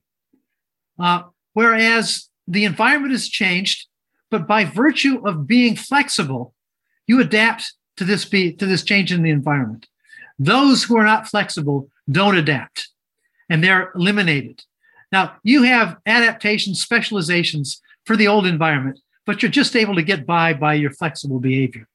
uh, 0.99 1.23
whereas 1.53 2.29
the 2.47 2.65
environment 2.65 3.11
has 3.11 3.27
changed, 3.27 3.87
but 4.29 4.47
by 4.47 4.65
virtue 4.65 5.25
of 5.27 5.47
being 5.47 5.75
flexible, 5.75 6.53
you 7.07 7.19
adapt 7.19 7.73
to 7.97 8.05
this 8.05 8.25
be, 8.25 8.53
to 8.53 8.65
this 8.65 8.83
change 8.83 9.11
in 9.11 9.23
the 9.23 9.29
environment. 9.29 9.87
Those 10.39 10.83
who 10.83 10.97
are 10.97 11.05
not 11.05 11.27
flexible 11.27 11.89
don't 12.09 12.37
adapt, 12.37 12.89
and 13.49 13.63
they're 13.63 13.91
eliminated. 13.95 14.63
Now 15.11 15.35
you 15.43 15.63
have 15.63 15.97
adaptation 16.05 16.73
specializations 16.73 17.81
for 18.05 18.15
the 18.15 18.27
old 18.27 18.47
environment, 18.47 18.99
but 19.25 19.41
you're 19.41 19.51
just 19.51 19.75
able 19.75 19.95
to 19.95 20.03
get 20.03 20.25
by 20.25 20.53
by 20.53 20.73
your 20.75 20.91
flexible 20.91 21.39
behavior. 21.39 21.87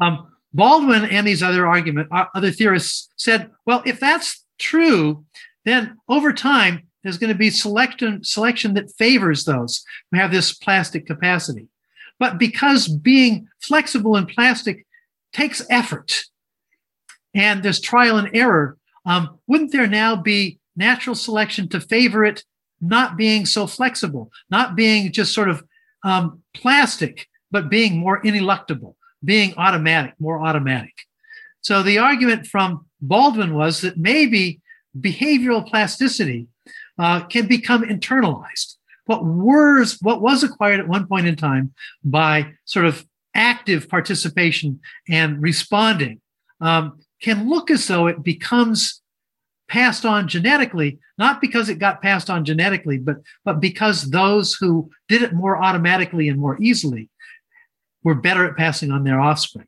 Um, 0.00 0.28
Baldwin 0.52 1.06
and 1.06 1.26
these 1.26 1.42
other 1.42 1.66
argument 1.66 2.08
uh, 2.12 2.26
other 2.34 2.50
theorists 2.50 3.08
said, 3.16 3.50
well, 3.64 3.82
if 3.86 3.98
that's 3.98 4.44
true, 4.58 5.24
then 5.64 5.96
over 6.08 6.32
time 6.32 6.82
there's 7.02 7.18
going 7.18 7.32
to 7.32 7.38
be 7.38 7.50
selection 7.50 8.22
selection 8.22 8.74
that 8.74 8.92
favors 8.96 9.44
those 9.44 9.84
who 10.10 10.18
have 10.18 10.30
this 10.30 10.52
plastic 10.52 11.06
capacity. 11.06 11.68
But 12.18 12.38
because 12.38 12.88
being 12.88 13.48
flexible 13.60 14.16
in 14.16 14.26
plastic 14.26 14.86
takes 15.32 15.66
effort 15.68 16.24
and 17.34 17.62
there's 17.62 17.80
trial 17.80 18.18
and 18.18 18.30
error, 18.34 18.76
um, 19.04 19.38
wouldn't 19.46 19.72
there 19.72 19.86
now 19.86 20.16
be 20.16 20.58
natural 20.76 21.16
selection 21.16 21.68
to 21.70 21.80
favor 21.80 22.24
it 22.24 22.44
not 22.80 23.16
being 23.16 23.46
so 23.46 23.66
flexible, 23.66 24.30
not 24.50 24.76
being 24.76 25.12
just 25.12 25.32
sort 25.32 25.48
of 25.48 25.64
um, 26.04 26.42
plastic, 26.54 27.26
but 27.50 27.68
being 27.68 27.98
more 27.98 28.20
ineluctable, 28.22 28.94
being 29.24 29.54
automatic, 29.56 30.14
more 30.18 30.44
automatic? 30.44 30.94
So 31.60 31.82
the 31.82 31.98
argument 31.98 32.46
from 32.46 32.86
Baldwin 33.00 33.54
was 33.54 33.80
that 33.80 33.96
maybe 33.96 34.60
behavioral 34.98 35.66
plasticity 35.66 36.48
uh, 36.98 37.24
can 37.24 37.46
become 37.46 37.82
internalized. 37.82 38.76
what 39.06 39.24
was 39.24 39.98
what 40.00 40.22
was 40.22 40.42
acquired 40.42 40.80
at 40.80 40.88
one 40.88 41.06
point 41.06 41.26
in 41.26 41.36
time 41.36 41.72
by 42.04 42.52
sort 42.64 42.86
of 42.86 43.04
active 43.34 43.88
participation 43.88 44.80
and 45.08 45.42
responding 45.42 46.20
um, 46.60 47.00
can 47.20 47.48
look 47.48 47.70
as 47.70 47.86
though 47.86 48.06
it 48.06 48.22
becomes 48.22 49.02
passed 49.68 50.04
on 50.04 50.28
genetically, 50.28 50.98
not 51.16 51.40
because 51.40 51.68
it 51.68 51.78
got 51.78 52.02
passed 52.02 52.28
on 52.28 52.44
genetically, 52.44 52.98
but, 52.98 53.16
but 53.44 53.58
because 53.58 54.10
those 54.10 54.54
who 54.54 54.90
did 55.08 55.22
it 55.22 55.32
more 55.32 55.62
automatically 55.62 56.28
and 56.28 56.38
more 56.38 56.60
easily 56.60 57.08
were 58.04 58.14
better 58.14 58.44
at 58.44 58.56
passing 58.56 58.90
on 58.90 59.02
their 59.04 59.18
offspring, 59.18 59.66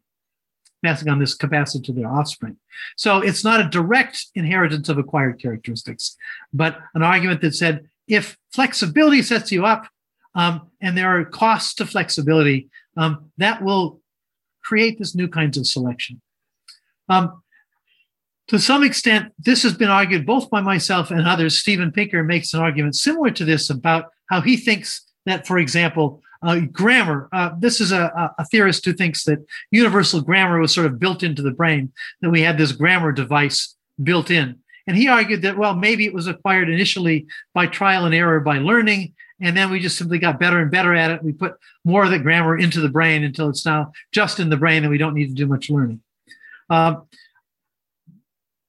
passing 0.84 1.08
on 1.08 1.18
this 1.18 1.34
capacity 1.34 1.82
to 1.86 1.92
their 1.92 2.08
offspring. 2.08 2.56
So 2.96 3.20
it's 3.20 3.42
not 3.42 3.60
a 3.60 3.68
direct 3.68 4.26
inheritance 4.34 4.88
of 4.88 4.98
acquired 4.98 5.40
characteristics, 5.40 6.16
but 6.52 6.78
an 6.94 7.02
argument 7.02 7.40
that 7.40 7.54
said 7.54 7.88
if 8.06 8.36
flexibility 8.52 9.22
sets 9.22 9.50
you 9.50 9.64
up 9.64 9.88
um, 10.34 10.70
and 10.80 10.96
there 10.96 11.18
are 11.18 11.24
costs 11.24 11.74
to 11.74 11.86
flexibility, 11.86 12.68
um, 12.96 13.30
that 13.38 13.62
will 13.62 14.00
create 14.62 14.98
this 14.98 15.14
new 15.14 15.28
kinds 15.28 15.56
of 15.56 15.66
selection. 15.66 16.20
Um, 17.08 17.42
to 18.48 18.58
some 18.58 18.82
extent, 18.84 19.32
this 19.38 19.62
has 19.62 19.74
been 19.74 19.88
argued 19.88 20.26
both 20.26 20.50
by 20.50 20.60
myself 20.60 21.10
and 21.10 21.26
others. 21.26 21.58
Steven 21.58 21.90
Pinker 21.92 22.22
makes 22.22 22.52
an 22.52 22.60
argument 22.60 22.94
similar 22.94 23.30
to 23.30 23.44
this 23.44 23.70
about 23.70 24.10
how 24.28 24.40
he 24.42 24.56
thinks 24.56 25.06
that, 25.24 25.46
for 25.46 25.58
example, 25.58 26.20
uh, 26.44 26.60
grammar. 26.72 27.28
Uh, 27.32 27.50
this 27.58 27.80
is 27.80 27.92
a, 27.92 28.32
a, 28.38 28.44
theorist 28.44 28.84
who 28.84 28.92
thinks 28.92 29.24
that 29.24 29.44
universal 29.70 30.20
grammar 30.20 30.60
was 30.60 30.74
sort 30.74 30.86
of 30.86 30.98
built 30.98 31.22
into 31.22 31.42
the 31.42 31.50
brain, 31.50 31.92
that 32.20 32.30
we 32.30 32.42
had 32.42 32.58
this 32.58 32.72
grammar 32.72 33.12
device 33.12 33.74
built 34.02 34.30
in. 34.30 34.58
And 34.86 34.96
he 34.96 35.08
argued 35.08 35.42
that, 35.42 35.56
well, 35.56 35.74
maybe 35.74 36.04
it 36.04 36.12
was 36.12 36.26
acquired 36.26 36.68
initially 36.68 37.26
by 37.54 37.66
trial 37.66 38.04
and 38.04 38.14
error 38.14 38.40
by 38.40 38.58
learning, 38.58 39.14
and 39.40 39.56
then 39.56 39.70
we 39.70 39.80
just 39.80 39.98
simply 39.98 40.18
got 40.18 40.38
better 40.38 40.58
and 40.60 40.70
better 40.70 40.94
at 40.94 41.10
it. 41.10 41.22
We 41.22 41.32
put 41.32 41.54
more 41.84 42.04
of 42.04 42.10
the 42.10 42.18
grammar 42.18 42.56
into 42.56 42.80
the 42.80 42.88
brain 42.88 43.24
until 43.24 43.48
it's 43.48 43.66
now 43.66 43.92
just 44.12 44.38
in 44.38 44.48
the 44.48 44.56
brain 44.56 44.84
and 44.84 44.90
we 44.90 44.98
don't 44.98 45.14
need 45.14 45.28
to 45.28 45.34
do 45.34 45.46
much 45.46 45.70
learning. 45.70 46.00
Uh, 46.70 46.96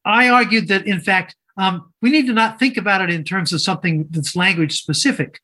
I 0.03 0.29
argued 0.29 0.67
that, 0.69 0.85
in 0.85 1.01
fact, 1.01 1.35
um, 1.57 1.93
we 2.01 2.11
need 2.11 2.27
to 2.27 2.33
not 2.33 2.59
think 2.59 2.77
about 2.77 3.01
it 3.01 3.09
in 3.09 3.23
terms 3.23 3.53
of 3.53 3.61
something 3.61 4.07
that's 4.09 4.35
language 4.35 4.79
specific, 4.79 5.39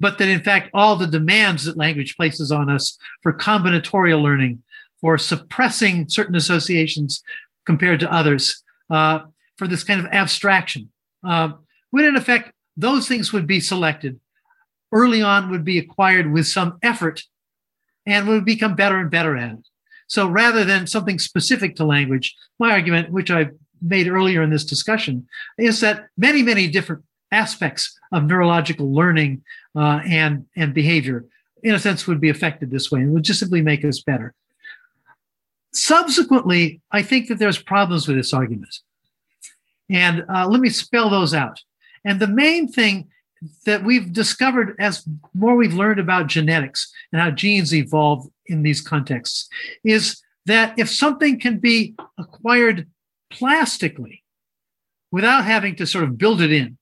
but 0.00 0.18
that, 0.18 0.28
in 0.28 0.42
fact, 0.42 0.70
all 0.74 0.96
the 0.96 1.06
demands 1.06 1.64
that 1.64 1.76
language 1.76 2.16
places 2.16 2.50
on 2.50 2.70
us 2.70 2.98
for 3.22 3.32
combinatorial 3.32 4.22
learning, 4.22 4.62
for 5.00 5.18
suppressing 5.18 6.08
certain 6.08 6.34
associations 6.34 7.22
compared 7.66 8.00
to 8.00 8.12
others, 8.12 8.62
uh, 8.88 9.20
for 9.56 9.68
this 9.68 9.84
kind 9.84 10.00
of 10.00 10.06
abstraction, 10.06 10.90
uh, 11.22 11.50
would 11.92 12.04
in 12.04 12.16
effect, 12.16 12.52
those 12.76 13.06
things 13.06 13.32
would 13.32 13.46
be 13.46 13.60
selected 13.60 14.18
early 14.90 15.22
on, 15.22 15.50
would 15.50 15.64
be 15.64 15.78
acquired 15.78 16.32
with 16.32 16.46
some 16.46 16.78
effort, 16.82 17.22
and 18.06 18.26
would 18.26 18.44
become 18.44 18.74
better 18.74 18.98
and 18.98 19.10
better 19.10 19.36
at 19.36 19.52
it. 19.52 19.68
So 20.06 20.26
rather 20.28 20.64
than 20.64 20.86
something 20.86 21.18
specific 21.18 21.76
to 21.76 21.84
language, 21.84 22.34
my 22.58 22.72
argument, 22.72 23.12
which 23.12 23.30
I've 23.30 23.52
made 23.82 24.08
earlier 24.08 24.42
in 24.42 24.50
this 24.50 24.64
discussion 24.64 25.28
is 25.58 25.80
that 25.80 26.06
many, 26.16 26.42
many 26.42 26.66
different 26.66 27.04
aspects 27.30 27.98
of 28.12 28.24
neurological 28.24 28.92
learning 28.92 29.42
uh, 29.76 30.00
and, 30.06 30.46
and 30.56 30.74
behavior, 30.74 31.26
in 31.62 31.74
a 31.74 31.78
sense, 31.78 32.06
would 32.06 32.20
be 32.20 32.28
affected 32.28 32.70
this 32.70 32.90
way 32.90 33.00
and 33.00 33.12
would 33.12 33.22
just 33.22 33.40
simply 33.40 33.62
make 33.62 33.84
us 33.84 34.00
better. 34.00 34.34
Subsequently, 35.72 36.80
I 36.90 37.02
think 37.02 37.28
that 37.28 37.38
there's 37.38 37.62
problems 37.62 38.08
with 38.08 38.16
this 38.16 38.32
argument. 38.32 38.74
And 39.88 40.24
uh, 40.28 40.48
let 40.48 40.60
me 40.60 40.68
spell 40.68 41.10
those 41.10 41.34
out. 41.34 41.60
And 42.04 42.18
the 42.18 42.26
main 42.26 42.68
thing 42.68 43.08
that 43.64 43.84
we've 43.84 44.12
discovered 44.12 44.76
as 44.78 45.06
more 45.34 45.56
we've 45.56 45.74
learned 45.74 46.00
about 46.00 46.26
genetics 46.26 46.92
and 47.12 47.20
how 47.20 47.30
genes 47.30 47.74
evolve 47.74 48.26
in 48.46 48.62
these 48.62 48.80
contexts 48.80 49.48
is 49.84 50.20
that 50.46 50.78
if 50.78 50.90
something 50.90 51.38
can 51.38 51.58
be 51.58 51.94
acquired 52.18 52.86
plastically 53.30 54.22
without 55.10 55.44
having 55.44 55.76
to 55.76 55.86
sort 55.86 56.04
of 56.04 56.18
build 56.18 56.40
it 56.40 56.52
in. 56.52 56.76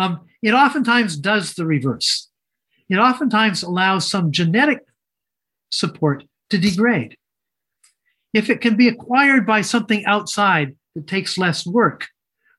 Um, 0.00 0.20
it 0.42 0.52
oftentimes 0.52 1.18
does 1.18 1.52
the 1.54 1.66
reverse. 1.66 2.28
It 2.88 2.96
oftentimes 2.96 3.62
allows 3.62 4.10
some 4.10 4.32
genetic 4.32 4.78
support 5.70 6.24
to 6.48 6.56
degrade. 6.56 7.18
If 8.32 8.48
it 8.48 8.62
can 8.62 8.76
be 8.76 8.88
acquired 8.88 9.46
by 9.46 9.60
something 9.60 10.04
outside 10.06 10.74
that 10.94 11.06
takes 11.06 11.36
less 11.36 11.66
work, 11.66 12.08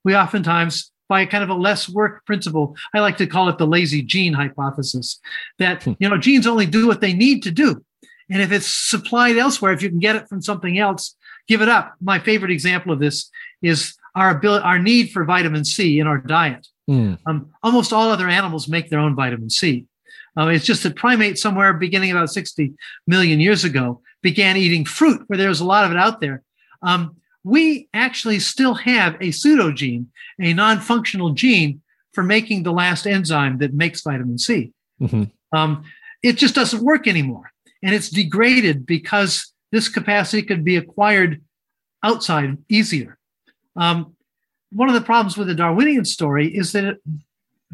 we 0.03 0.15
oftentimes, 0.15 0.91
by 1.09 1.21
a 1.21 1.27
kind 1.27 1.43
of 1.43 1.49
a 1.49 1.55
less 1.55 1.89
work 1.89 2.23
principle, 2.27 2.75
I 2.93 2.99
like 2.99 3.17
to 3.17 3.27
call 3.27 3.49
it 3.49 3.57
the 3.57 3.65
lazy 3.65 4.03
gene 4.03 4.33
hypothesis, 4.33 5.19
that 5.57 5.81
hmm. 5.83 5.93
you 5.99 6.09
know 6.09 6.19
genes 6.19 6.45
only 6.45 6.67
do 6.67 6.85
what 6.85 7.01
they 7.01 7.13
need 7.13 7.41
to 7.43 7.51
do. 7.51 7.83
And 8.29 8.41
if 8.41 8.51
it's 8.51 8.67
supplied 8.67 9.37
elsewhere, 9.37 9.73
if 9.73 9.81
you 9.81 9.89
can 9.89 9.99
get 9.99 10.15
it 10.15 10.29
from 10.29 10.43
something 10.43 10.77
else, 10.77 11.15
give 11.47 11.61
it 11.61 11.69
up. 11.69 11.95
My 12.01 12.19
favorite 12.19 12.51
example 12.51 12.93
of 12.93 12.99
this 12.99 13.31
is 13.63 13.95
our 14.13 14.29
ability, 14.29 14.63
our 14.63 14.79
need 14.79 15.09
for 15.11 15.25
vitamin 15.25 15.65
C 15.65 15.99
in 15.99 16.05
our 16.05 16.19
diet. 16.19 16.67
Mm. 16.91 17.17
Um, 17.25 17.49
almost 17.63 17.93
all 17.93 18.09
other 18.09 18.27
animals 18.27 18.67
make 18.67 18.89
their 18.89 18.99
own 18.99 19.15
vitamin 19.15 19.49
C. 19.49 19.85
Um, 20.35 20.49
it's 20.49 20.65
just 20.65 20.83
that 20.83 20.97
primates 20.97 21.41
somewhere 21.41 21.73
beginning 21.73 22.11
about 22.11 22.29
60 22.29 22.73
million 23.07 23.39
years 23.39 23.63
ago 23.63 24.01
began 24.21 24.57
eating 24.57 24.85
fruit 24.85 25.23
where 25.27 25.37
there 25.37 25.49
was 25.49 25.61
a 25.61 25.65
lot 25.65 25.85
of 25.85 25.91
it 25.91 25.97
out 25.97 26.19
there. 26.19 26.43
Um, 26.81 27.15
we 27.43 27.87
actually 27.93 28.39
still 28.39 28.75
have 28.75 29.15
a 29.15 29.29
pseudogene, 29.29 30.07
a 30.39 30.53
non-functional 30.53 31.31
gene 31.31 31.81
for 32.13 32.23
making 32.23 32.63
the 32.63 32.73
last 32.73 33.07
enzyme 33.07 33.57
that 33.59 33.73
makes 33.73 34.01
vitamin 34.01 34.37
C. 34.37 34.73
Mm-hmm. 35.01 35.23
Um, 35.57 35.83
it 36.21 36.33
just 36.37 36.55
doesn't 36.55 36.83
work 36.83 37.07
anymore. 37.07 37.51
And 37.81 37.95
it's 37.95 38.09
degraded 38.09 38.85
because 38.85 39.53
this 39.71 39.87
capacity 39.89 40.43
could 40.43 40.63
be 40.63 40.75
acquired 40.75 41.41
outside 42.03 42.57
easier. 42.69 43.17
Um, 43.75 44.15
one 44.71 44.87
of 44.87 44.95
the 44.95 45.01
problems 45.01 45.37
with 45.37 45.47
the 45.47 45.55
Darwinian 45.55 46.05
story 46.05 46.47
is 46.47 46.71
that 46.71 46.83
it, 46.83 46.97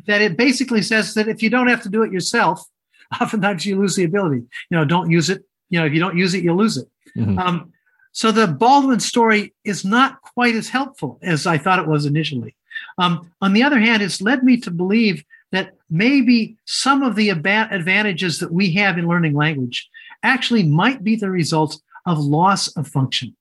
that 0.06 0.22
it 0.22 0.38
basically 0.38 0.82
says 0.82 1.14
that 1.14 1.28
if 1.28 1.42
you 1.42 1.50
don't 1.50 1.68
have 1.68 1.84
to 1.84 1.90
do 1.90 2.04
it 2.04 2.12
yourself, 2.12 2.66
oftentimes 3.22 3.66
you 3.66 3.78
lose 3.78 3.96
the 3.96 4.04
ability. 4.04 4.44
You 4.70 4.78
know, 4.78 4.86
don't 4.86 5.10
use 5.10 5.30
it. 5.30 5.44
You 5.70 5.80
know, 5.80 5.86
if 5.86 5.94
you 5.94 6.00
don't 6.00 6.18
use 6.18 6.34
it, 6.34 6.44
you 6.44 6.54
lose 6.54 6.78
it. 6.78 6.88
Mm-hmm. 7.18 7.40
Um, 7.40 7.74
so 8.12 8.32
the 8.32 8.48
Baldwin 8.48 9.00
story 9.00 9.54
is 9.64 9.86
not 9.86 10.22
quite 10.22 10.56
as 10.56 10.70
helpful 10.70 11.20
as 11.22 11.46
I 11.46 11.58
thought 11.58 11.80
it 11.80 11.88
was 11.88 12.06
initially. 12.06 12.56
Um, 12.98 13.32
on 13.42 13.54
the 13.54 13.64
other 13.64 13.80
hand, 13.80 14.02
it's 14.02 14.22
led 14.22 14.44
me 14.44 14.58
to 14.62 14.72
believe 14.72 15.24
that 15.52 15.76
maybe 15.90 16.58
some 16.66 17.04
of 17.04 17.16
the 17.16 17.30
advantages 17.30 18.40
that 18.40 18.52
we 18.52 18.72
have 18.72 18.98
in 18.98 19.08
learning 19.08 19.34
language 19.34 19.90
actually 20.24 20.64
might 20.64 21.04
be 21.04 21.16
the 21.16 21.30
result 21.30 21.80
of 22.06 22.20
loss 22.20 22.68
of 22.76 22.88
function, 22.88 23.36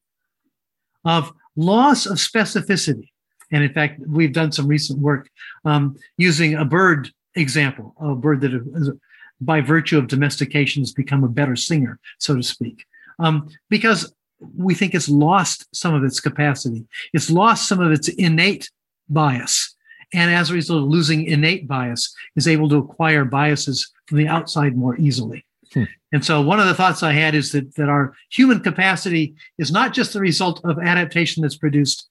of 1.05 1.33
loss 1.57 2.07
of 2.07 2.19
specificity. 2.19 3.09
And 3.53 3.63
in 3.63 3.73
fact, 3.73 4.01
we've 4.07 4.33
done 4.33 4.53
some 4.53 4.67
recent 4.67 4.99
work 4.99 5.29
um, 5.65 5.97
using 6.17 6.55
a 6.55 6.65
bird 6.65 7.11
example, 7.35 7.95
a 8.01 8.15
bird 8.15 8.41
that 8.41 8.55
is, 8.55 8.91
by 9.41 9.61
virtue 9.61 9.99
of 9.99 10.09
domestication 10.09 10.83
has 10.83 10.93
become 10.93 11.23
a 11.25 11.29
better 11.29 11.57
singer, 11.57 11.99
so 12.19 12.35
to 12.35 12.43
speak, 12.43 12.87
um, 13.19 13.49
because 13.69 14.13
we 14.57 14.75
think 14.75 14.95
it's 14.95 15.09
lost 15.09 15.67
some 15.75 15.95
of 15.95 16.05
its 16.05 16.21
capacity. 16.21 16.85
It's 17.13 17.31
lost 17.31 17.69
some 17.69 17.81
of 17.81 17.93
its 17.93 18.09
innate 18.09 18.71
bias. 19.09 19.75
And 20.13 20.31
as 20.31 20.51
a 20.51 20.55
result 20.55 20.83
of 20.83 20.89
losing 20.89 21.25
innate 21.25 21.67
bias, 21.67 22.15
is 22.37 22.47
able 22.47 22.69
to 22.69 22.77
acquire 22.77 23.25
biases 23.25 23.91
from 24.07 24.19
the 24.19 24.29
outside 24.29 24.77
more 24.77 24.97
easily. 24.99 25.45
Hmm. 25.73 25.85
And 26.13 26.25
so 26.25 26.41
one 26.41 26.61
of 26.61 26.67
the 26.67 26.75
thoughts 26.75 27.03
I 27.03 27.13
had 27.13 27.35
is 27.35 27.53
that, 27.53 27.75
that 27.75 27.89
our 27.89 28.15
human 28.31 28.61
capacity 28.61 29.35
is 29.59 29.73
not 29.73 29.93
just 29.93 30.13
the 30.13 30.21
result 30.21 30.61
of 30.65 30.79
adaptation 30.79 31.43
that's 31.43 31.57
produced 31.57 32.09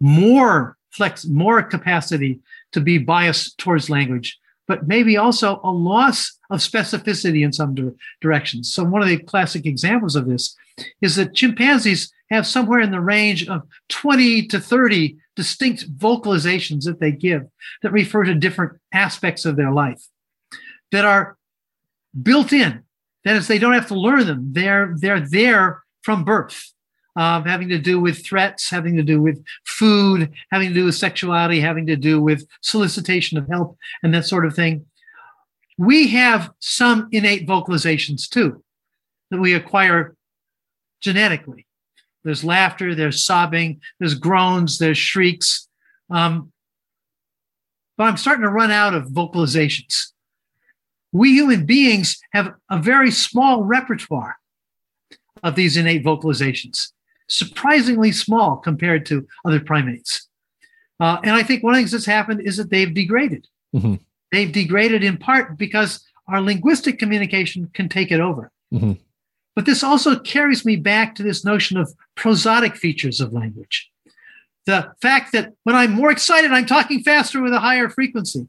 more 0.00 0.76
flex, 0.90 1.24
more 1.24 1.62
capacity 1.62 2.40
to 2.72 2.80
be 2.80 2.98
biased 2.98 3.58
towards 3.58 3.90
language, 3.90 4.38
but 4.66 4.86
maybe 4.86 5.16
also 5.16 5.60
a 5.62 5.70
loss 5.70 6.38
of 6.50 6.60
specificity 6.60 7.44
in 7.44 7.52
some 7.52 7.74
di- 7.74 7.90
directions. 8.20 8.72
So 8.72 8.84
one 8.84 9.02
of 9.02 9.08
the 9.08 9.18
classic 9.18 9.66
examples 9.66 10.16
of 10.16 10.26
this 10.26 10.56
is 11.00 11.16
that 11.16 11.34
chimpanzees 11.34 12.12
have 12.30 12.46
somewhere 12.46 12.80
in 12.80 12.90
the 12.90 13.00
range 13.00 13.48
of 13.48 13.62
20 13.88 14.46
to 14.48 14.60
30 14.60 15.16
distinct 15.36 15.96
vocalizations 15.96 16.84
that 16.84 17.00
they 17.00 17.10
give 17.12 17.46
that 17.82 17.92
refer 17.92 18.24
to 18.24 18.34
different 18.34 18.78
aspects 18.92 19.44
of 19.44 19.56
their 19.56 19.72
life 19.72 20.02
that 20.92 21.04
are 21.04 21.36
built 22.22 22.52
in. 22.52 22.82
That 23.24 23.36
is, 23.36 23.48
they 23.48 23.58
don't 23.58 23.72
have 23.72 23.88
to 23.88 23.98
learn 23.98 24.26
them. 24.26 24.52
They're 24.52 24.94
they're 24.96 25.20
there 25.20 25.82
from 26.02 26.24
birth, 26.24 26.72
um, 27.16 27.44
having 27.44 27.68
to 27.68 27.78
do 27.78 28.00
with 28.00 28.24
threats, 28.24 28.70
having 28.70 28.96
to 28.96 29.02
do 29.02 29.20
with 29.20 29.44
food, 29.64 30.32
having 30.50 30.68
to 30.68 30.74
do 30.74 30.84
with 30.84 30.94
sexuality, 30.94 31.60
having 31.60 31.86
to 31.86 31.96
do 31.96 32.20
with 32.20 32.46
solicitation 32.60 33.38
of 33.38 33.48
help, 33.48 33.76
and 34.02 34.12
that 34.14 34.26
sort 34.26 34.46
of 34.46 34.54
thing. 34.54 34.86
We 35.78 36.08
have 36.08 36.50
some 36.60 37.08
innate 37.12 37.46
vocalizations 37.46 38.28
too 38.28 38.62
that 39.30 39.40
we 39.40 39.54
acquire 39.54 40.16
genetically. 41.00 41.66
There's 42.24 42.44
laughter, 42.44 42.94
there's 42.94 43.24
sobbing, 43.24 43.80
there's 43.98 44.14
groans, 44.14 44.78
there's 44.78 44.98
shrieks. 44.98 45.68
Um, 46.10 46.52
but 47.96 48.04
I'm 48.04 48.16
starting 48.16 48.42
to 48.42 48.50
run 48.50 48.70
out 48.70 48.94
of 48.94 49.08
vocalizations. 49.08 50.12
we 51.12 51.32
human 51.32 51.64
beings 51.66 52.18
have 52.32 52.54
a 52.70 52.78
very 52.78 53.10
small 53.10 53.62
repertoire 53.62 54.36
of 55.42 55.54
these 55.54 55.76
innate 55.76 56.04
vocalizations, 56.04 56.92
surprisingly 57.28 58.12
small 58.12 58.56
compared 58.56 59.06
to 59.06 59.26
other 59.44 59.60
primates. 59.60 60.28
Uh, 61.00 61.18
and 61.24 61.32
I 61.32 61.42
think 61.42 61.62
one 61.62 61.74
of 61.74 61.76
the 61.76 61.80
things 61.80 61.92
that's 61.92 62.06
happened 62.06 62.42
is 62.42 62.56
that 62.56 62.70
they've 62.70 62.92
degraded. 62.92 63.46
Mm-hmm. 63.74 63.94
They've 64.30 64.52
degraded 64.52 65.02
in 65.02 65.16
part 65.16 65.58
because 65.58 66.04
our 66.28 66.40
linguistic 66.40 66.98
communication 66.98 67.70
can 67.74 67.88
take 67.88 68.10
it 68.10 68.20
over. 68.20 68.50
Mm-hmm. 68.72 68.92
But 69.54 69.66
this 69.66 69.84
also 69.84 70.18
carries 70.18 70.64
me 70.64 70.76
back 70.76 71.14
to 71.14 71.22
this 71.22 71.44
notion 71.44 71.76
of 71.76 71.92
prosodic 72.16 72.76
features 72.76 73.20
of 73.20 73.32
language. 73.32 73.90
The 74.66 74.92
fact 75.00 75.32
that 75.32 75.52
when 75.64 75.76
I'm 75.76 75.92
more 75.92 76.10
excited, 76.10 76.50
I'm 76.50 76.66
talking 76.66 77.02
faster 77.02 77.40
with 77.42 77.52
a 77.52 77.60
higher 77.60 77.88
frequency. 77.88 78.48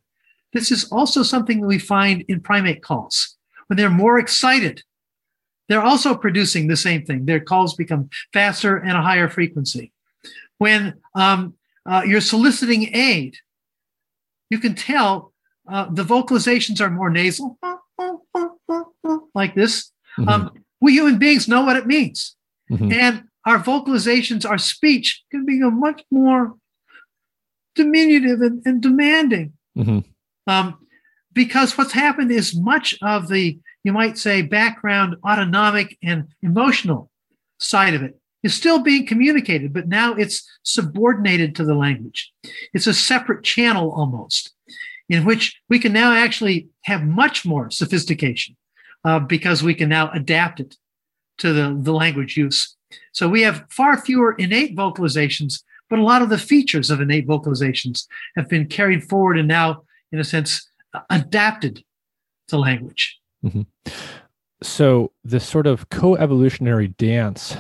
This 0.54 0.72
is 0.72 0.90
also 0.92 1.22
something 1.22 1.62
that 1.62 1.68
we 1.68 1.80
find 1.80 2.24
in 2.28 2.40
primate 2.40 2.82
calls. 2.82 3.36
When 3.68 3.78
they're 3.78 3.90
more 3.90 4.18
excited, 4.18 4.84
they're 5.68 5.82
also 5.82 6.16
producing 6.16 6.68
the 6.68 6.78
same 6.78 7.06
thing. 7.06 7.26
Their 7.26 7.40
calls 7.40 7.76
become 7.76 8.10
faster 8.34 8.78
and 8.78 8.98
a 8.98 9.02
higher 9.02 9.30
frequency. 9.30 9.92
When 10.58 10.96
um, 11.16 11.56
uh, 11.86 12.04
you're 12.06 12.22
soliciting 12.22 12.96
aid, 12.96 13.38
you 14.50 14.60
can 14.60 14.76
tell 14.76 15.34
uh, 15.68 15.88
the 15.92 16.04
vocalizations 16.04 16.80
are 16.80 16.90
more 16.90 17.10
nasal, 17.10 17.58
like 19.34 19.56
this. 19.56 19.92
Mm-hmm. 20.18 20.30
Um, 20.30 20.52
we 20.80 20.94
human 20.94 21.18
beings 21.18 21.48
know 21.48 21.64
what 21.64 21.78
it 21.78 21.88
means. 21.88 22.36
Mm-hmm. 22.72 22.92
And 22.92 23.24
our 23.46 23.60
vocalizations, 23.60 24.48
our 24.48 24.58
speech 24.58 25.24
can 25.32 25.46
be 25.46 25.60
much 25.60 26.04
more 26.12 26.56
diminutive 27.76 28.42
and, 28.42 28.62
and 28.66 28.82
demanding. 28.82 29.54
Mm-hmm. 29.78 30.00
Um, 30.48 30.78
because 31.34 31.78
what's 31.78 31.92
happened 31.92 32.32
is 32.32 32.56
much 32.56 32.96
of 33.02 33.28
the, 33.28 33.60
you 33.86 33.94
might 33.94 34.18
say, 34.18 34.42
background 34.42 35.16
autonomic 35.24 35.98
and 36.04 36.26
emotional 36.42 37.10
side 37.60 37.94
of 37.94 38.04
it 38.04 38.20
is 38.44 38.54
still 38.54 38.80
being 38.80 39.06
communicated, 39.06 39.72
but 39.72 39.88
now 39.88 40.14
it's 40.14 40.44
subordinated 40.64 41.56
to 41.56 41.64
the 41.64 41.76
language. 41.76 42.34
It's 42.74 42.88
a 42.88 42.94
separate 42.94 43.44
channel 43.44 43.92
almost, 43.92 44.54
in 45.08 45.24
which 45.24 45.62
we 45.70 45.80
can 45.80 45.94
now 45.94 46.14
actually 46.14 46.68
have 46.86 47.04
much 47.04 47.46
more 47.46 47.70
sophistication 47.70 48.58
uh, 49.04 49.20
because 49.20 49.64
we 49.64 49.76
can 49.76 49.88
now 49.88 50.12
adapt 50.12 50.60
it 50.60 50.76
to 51.38 51.54
the, 51.54 51.78
the 51.80 51.94
language 51.94 52.36
use. 52.36 52.76
So 53.14 53.30
we 53.30 53.44
have 53.44 53.66
far 53.70 54.02
fewer 54.02 54.34
innate 54.34 54.76
vocalizations, 54.76 55.62
but 55.90 56.00
a 56.00 56.04
lot 56.04 56.22
of 56.22 56.30
the 56.30 56.38
features 56.38 56.90
of 56.90 57.02
innate 57.02 57.28
vocalizations 57.28 58.08
have 58.36 58.50
been 58.50 58.68
carried 58.68 59.04
forward 59.04 59.38
and 59.38 59.48
now 59.48 59.84
in 60.12 60.20
a 60.20 60.24
sense, 60.24 60.68
adapted 61.10 61.84
to 62.48 62.58
language. 62.58 63.20
Mm-hmm. 63.46 63.62
So 64.64 65.12
this 65.24 65.48
sort 65.48 65.68
of 65.68 65.90
co-evolutionary 65.90 66.88
dance 66.88 67.56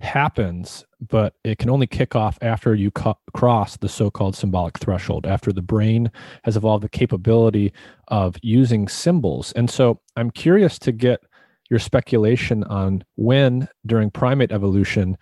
happens, 0.00 0.84
but 1.08 1.34
it 1.44 1.58
can 1.58 1.70
only 1.70 1.86
kick 1.86 2.16
off 2.16 2.38
after 2.42 2.74
you 2.74 2.90
co- 2.90 3.18
cross 3.34 3.76
the 3.76 3.88
so-called 3.88 4.34
symbolic 4.34 4.78
threshold, 4.78 5.26
after 5.26 5.52
the 5.52 5.62
brain 5.62 6.10
has 6.44 6.56
evolved 6.56 6.84
the 6.84 6.88
capability 6.88 7.72
of 8.08 8.36
using 8.42 8.88
symbols. 8.88 9.52
And 9.52 9.70
so 9.70 10.00
I'm 10.16 10.30
curious 10.30 10.78
to 10.80 10.92
get 10.92 11.20
your 11.70 11.78
speculation 11.78 12.64
on 12.64 13.04
when 13.16 13.68
during 13.86 14.10
primate 14.10 14.52
evolution, 14.52 15.16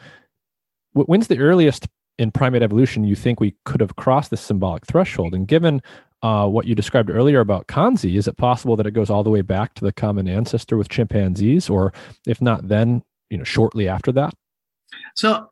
when's 0.94 1.26
the 1.26 1.38
earliest 1.38 1.86
in 2.18 2.30
primate 2.30 2.62
evolution 2.62 3.04
you 3.04 3.14
think 3.14 3.38
we 3.38 3.54
could 3.64 3.80
have 3.80 3.96
crossed 3.96 4.30
this 4.30 4.40
symbolic 4.40 4.86
threshold? 4.86 5.34
And 5.34 5.46
given 5.46 5.82
uh, 6.22 6.46
what 6.46 6.66
you 6.66 6.74
described 6.74 7.10
earlier 7.10 7.40
about 7.40 7.66
kanzi, 7.66 8.16
is 8.16 8.26
it 8.26 8.36
possible 8.36 8.76
that 8.76 8.86
it 8.86 8.92
goes 8.92 9.10
all 9.10 9.22
the 9.22 9.30
way 9.30 9.42
back 9.42 9.74
to 9.74 9.84
the 9.84 9.92
common 9.92 10.28
ancestor 10.28 10.76
with 10.76 10.88
chimpanzees, 10.88 11.70
or 11.70 11.92
if 12.26 12.40
not, 12.40 12.68
then 12.68 13.02
you 13.30 13.38
know 13.38 13.44
shortly 13.44 13.88
after 13.88 14.12
that? 14.12 14.34
So, 15.14 15.50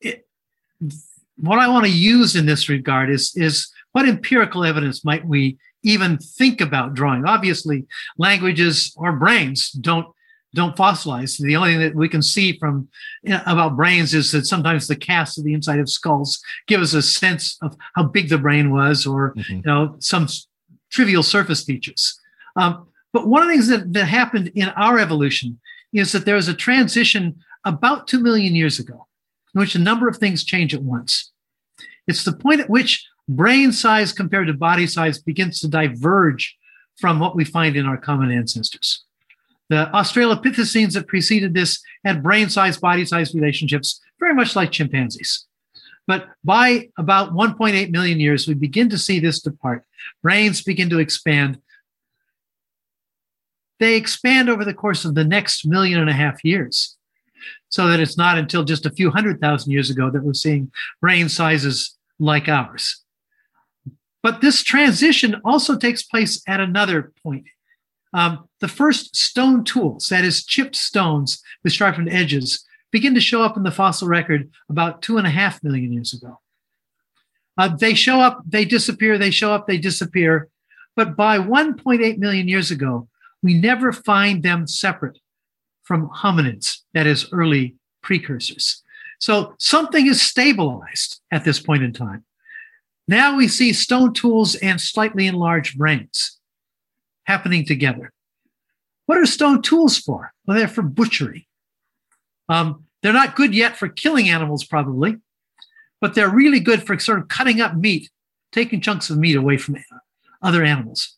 it, 0.00 0.26
what 1.36 1.58
I 1.58 1.68
want 1.68 1.86
to 1.86 1.92
use 1.92 2.36
in 2.36 2.46
this 2.46 2.68
regard 2.68 3.10
is 3.10 3.32
is 3.36 3.72
what 3.92 4.08
empirical 4.08 4.64
evidence 4.64 5.04
might 5.04 5.26
we 5.26 5.58
even 5.82 6.18
think 6.18 6.60
about 6.60 6.94
drawing? 6.94 7.24
Obviously, 7.24 7.86
languages 8.18 8.94
or 8.96 9.12
brains 9.12 9.70
don't 9.72 10.06
don't 10.54 10.76
fossilize. 10.76 11.38
The 11.38 11.56
only 11.56 11.72
thing 11.72 11.80
that 11.80 11.94
we 11.94 12.08
can 12.08 12.22
see 12.22 12.58
from 12.58 12.88
you 13.22 13.30
know, 13.30 13.42
about 13.46 13.76
brains 13.76 14.14
is 14.14 14.32
that 14.32 14.46
sometimes 14.46 14.86
the 14.86 14.96
casts 14.96 15.38
of 15.38 15.44
the 15.44 15.54
inside 15.54 15.80
of 15.80 15.88
skulls 15.88 16.40
give 16.66 16.80
us 16.80 16.94
a 16.94 17.02
sense 17.02 17.56
of 17.62 17.76
how 17.94 18.04
big 18.04 18.28
the 18.28 18.38
brain 18.38 18.70
was, 18.70 19.06
or 19.06 19.34
mm-hmm. 19.34 19.56
you 19.56 19.62
know 19.64 19.96
some 19.98 20.28
trivial 20.90 21.22
surface 21.22 21.64
features. 21.64 22.18
Um, 22.56 22.86
but 23.12 23.28
one 23.28 23.42
of 23.42 23.48
the 23.48 23.54
things 23.54 23.68
that, 23.68 23.92
that 23.92 24.06
happened 24.06 24.52
in 24.54 24.68
our 24.70 24.98
evolution 24.98 25.58
is 25.92 26.12
that 26.12 26.24
there 26.24 26.36
was 26.36 26.48
a 26.48 26.54
transition 26.54 27.36
about 27.64 28.06
two 28.06 28.20
million 28.20 28.54
years 28.54 28.78
ago, 28.78 29.06
in 29.54 29.60
which 29.60 29.74
a 29.74 29.78
number 29.78 30.08
of 30.08 30.16
things 30.16 30.44
change 30.44 30.74
at 30.74 30.82
once. 30.82 31.30
It's 32.06 32.24
the 32.24 32.32
point 32.32 32.60
at 32.60 32.70
which 32.70 33.06
brain 33.28 33.72
size 33.72 34.12
compared 34.12 34.48
to 34.48 34.54
body 34.54 34.86
size 34.86 35.20
begins 35.20 35.60
to 35.60 35.68
diverge 35.68 36.56
from 36.98 37.18
what 37.18 37.36
we 37.36 37.44
find 37.44 37.76
in 37.76 37.86
our 37.86 37.96
common 37.96 38.30
ancestors. 38.30 39.01
The 39.72 39.88
Australopithecines 39.94 40.92
that 40.92 41.08
preceded 41.08 41.54
this 41.54 41.82
had 42.04 42.22
brain 42.22 42.50
size, 42.50 42.76
body 42.76 43.06
size 43.06 43.34
relationships, 43.34 44.02
very 44.20 44.34
much 44.34 44.54
like 44.54 44.70
chimpanzees. 44.70 45.46
But 46.06 46.28
by 46.44 46.90
about 46.98 47.32
1.8 47.32 47.90
million 47.90 48.20
years, 48.20 48.46
we 48.46 48.52
begin 48.52 48.90
to 48.90 48.98
see 48.98 49.18
this 49.18 49.40
depart. 49.40 49.86
Brains 50.22 50.62
begin 50.62 50.90
to 50.90 50.98
expand. 50.98 51.58
They 53.80 53.94
expand 53.94 54.50
over 54.50 54.62
the 54.62 54.74
course 54.74 55.06
of 55.06 55.14
the 55.14 55.24
next 55.24 55.66
million 55.66 55.98
and 55.98 56.10
a 56.10 56.12
half 56.12 56.44
years, 56.44 56.98
so 57.70 57.86
that 57.86 57.98
it's 57.98 58.18
not 58.18 58.36
until 58.36 58.64
just 58.64 58.84
a 58.84 58.90
few 58.90 59.10
hundred 59.10 59.40
thousand 59.40 59.72
years 59.72 59.88
ago 59.88 60.10
that 60.10 60.22
we're 60.22 60.34
seeing 60.34 60.70
brain 61.00 61.30
sizes 61.30 61.96
like 62.18 62.46
ours. 62.46 63.02
But 64.22 64.42
this 64.42 64.62
transition 64.62 65.40
also 65.46 65.78
takes 65.78 66.02
place 66.02 66.42
at 66.46 66.60
another 66.60 67.10
point 67.22 67.46
um, 68.12 68.48
the 68.62 68.68
first 68.68 69.16
stone 69.16 69.64
tools, 69.64 70.06
that 70.06 70.24
is, 70.24 70.46
chipped 70.46 70.76
stones 70.76 71.42
with 71.64 71.72
sharpened 71.72 72.08
edges, 72.08 72.64
begin 72.92 73.12
to 73.14 73.20
show 73.20 73.42
up 73.42 73.56
in 73.56 73.64
the 73.64 73.72
fossil 73.72 74.06
record 74.06 74.48
about 74.70 75.02
two 75.02 75.18
and 75.18 75.26
a 75.26 75.30
half 75.30 75.60
million 75.64 75.92
years 75.92 76.12
ago. 76.12 76.38
Uh, 77.58 77.74
they 77.76 77.92
show 77.92 78.20
up, 78.20 78.40
they 78.46 78.64
disappear, 78.64 79.18
they 79.18 79.32
show 79.32 79.52
up, 79.52 79.66
they 79.66 79.78
disappear. 79.78 80.48
But 80.94 81.16
by 81.16 81.38
1.8 81.38 82.18
million 82.18 82.46
years 82.46 82.70
ago, 82.70 83.08
we 83.42 83.54
never 83.54 83.92
find 83.92 84.44
them 84.44 84.68
separate 84.68 85.18
from 85.82 86.08
hominids, 86.08 86.82
that 86.94 87.08
is, 87.08 87.26
early 87.32 87.74
precursors. 88.00 88.80
So 89.18 89.56
something 89.58 90.06
is 90.06 90.22
stabilized 90.22 91.20
at 91.32 91.44
this 91.44 91.58
point 91.58 91.82
in 91.82 91.92
time. 91.92 92.24
Now 93.08 93.36
we 93.36 93.48
see 93.48 93.72
stone 93.72 94.14
tools 94.14 94.54
and 94.54 94.80
slightly 94.80 95.26
enlarged 95.26 95.76
brains 95.76 96.38
happening 97.24 97.66
together. 97.66 98.12
What 99.06 99.18
are 99.18 99.26
stone 99.26 99.62
tools 99.62 99.98
for? 99.98 100.32
Well, 100.46 100.56
they're 100.56 100.68
for 100.68 100.82
butchery. 100.82 101.48
Um, 102.48 102.84
they're 103.02 103.12
not 103.12 103.36
good 103.36 103.54
yet 103.54 103.76
for 103.76 103.88
killing 103.88 104.28
animals, 104.28 104.64
probably, 104.64 105.16
but 106.00 106.14
they're 106.14 106.30
really 106.30 106.60
good 106.60 106.86
for 106.86 106.98
sort 106.98 107.18
of 107.18 107.28
cutting 107.28 107.60
up 107.60 107.74
meat, 107.74 108.10
taking 108.52 108.80
chunks 108.80 109.10
of 109.10 109.18
meat 109.18 109.36
away 109.36 109.56
from 109.56 109.76
other 110.40 110.62
animals. 110.62 111.16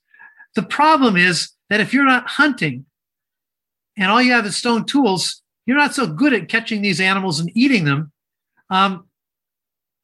The 0.55 0.63
problem 0.63 1.17
is 1.17 1.51
that 1.69 1.81
if 1.81 1.93
you're 1.93 2.05
not 2.05 2.29
hunting 2.29 2.87
and 3.97 4.11
all 4.11 4.23
you 4.23 4.33
have 4.33 4.47
is 4.47 4.57
stone 4.57 4.85
tools, 4.85 5.43
you're 5.67 5.77
not 5.77 5.95
so 5.95 6.07
good 6.07 6.33
at 6.33 6.49
catching 6.49 6.83
these 6.83 7.01
animals 7.01 7.41
and 7.41 7.51
eating 7.55 7.85
them 7.85 8.13
um, 8.71 9.07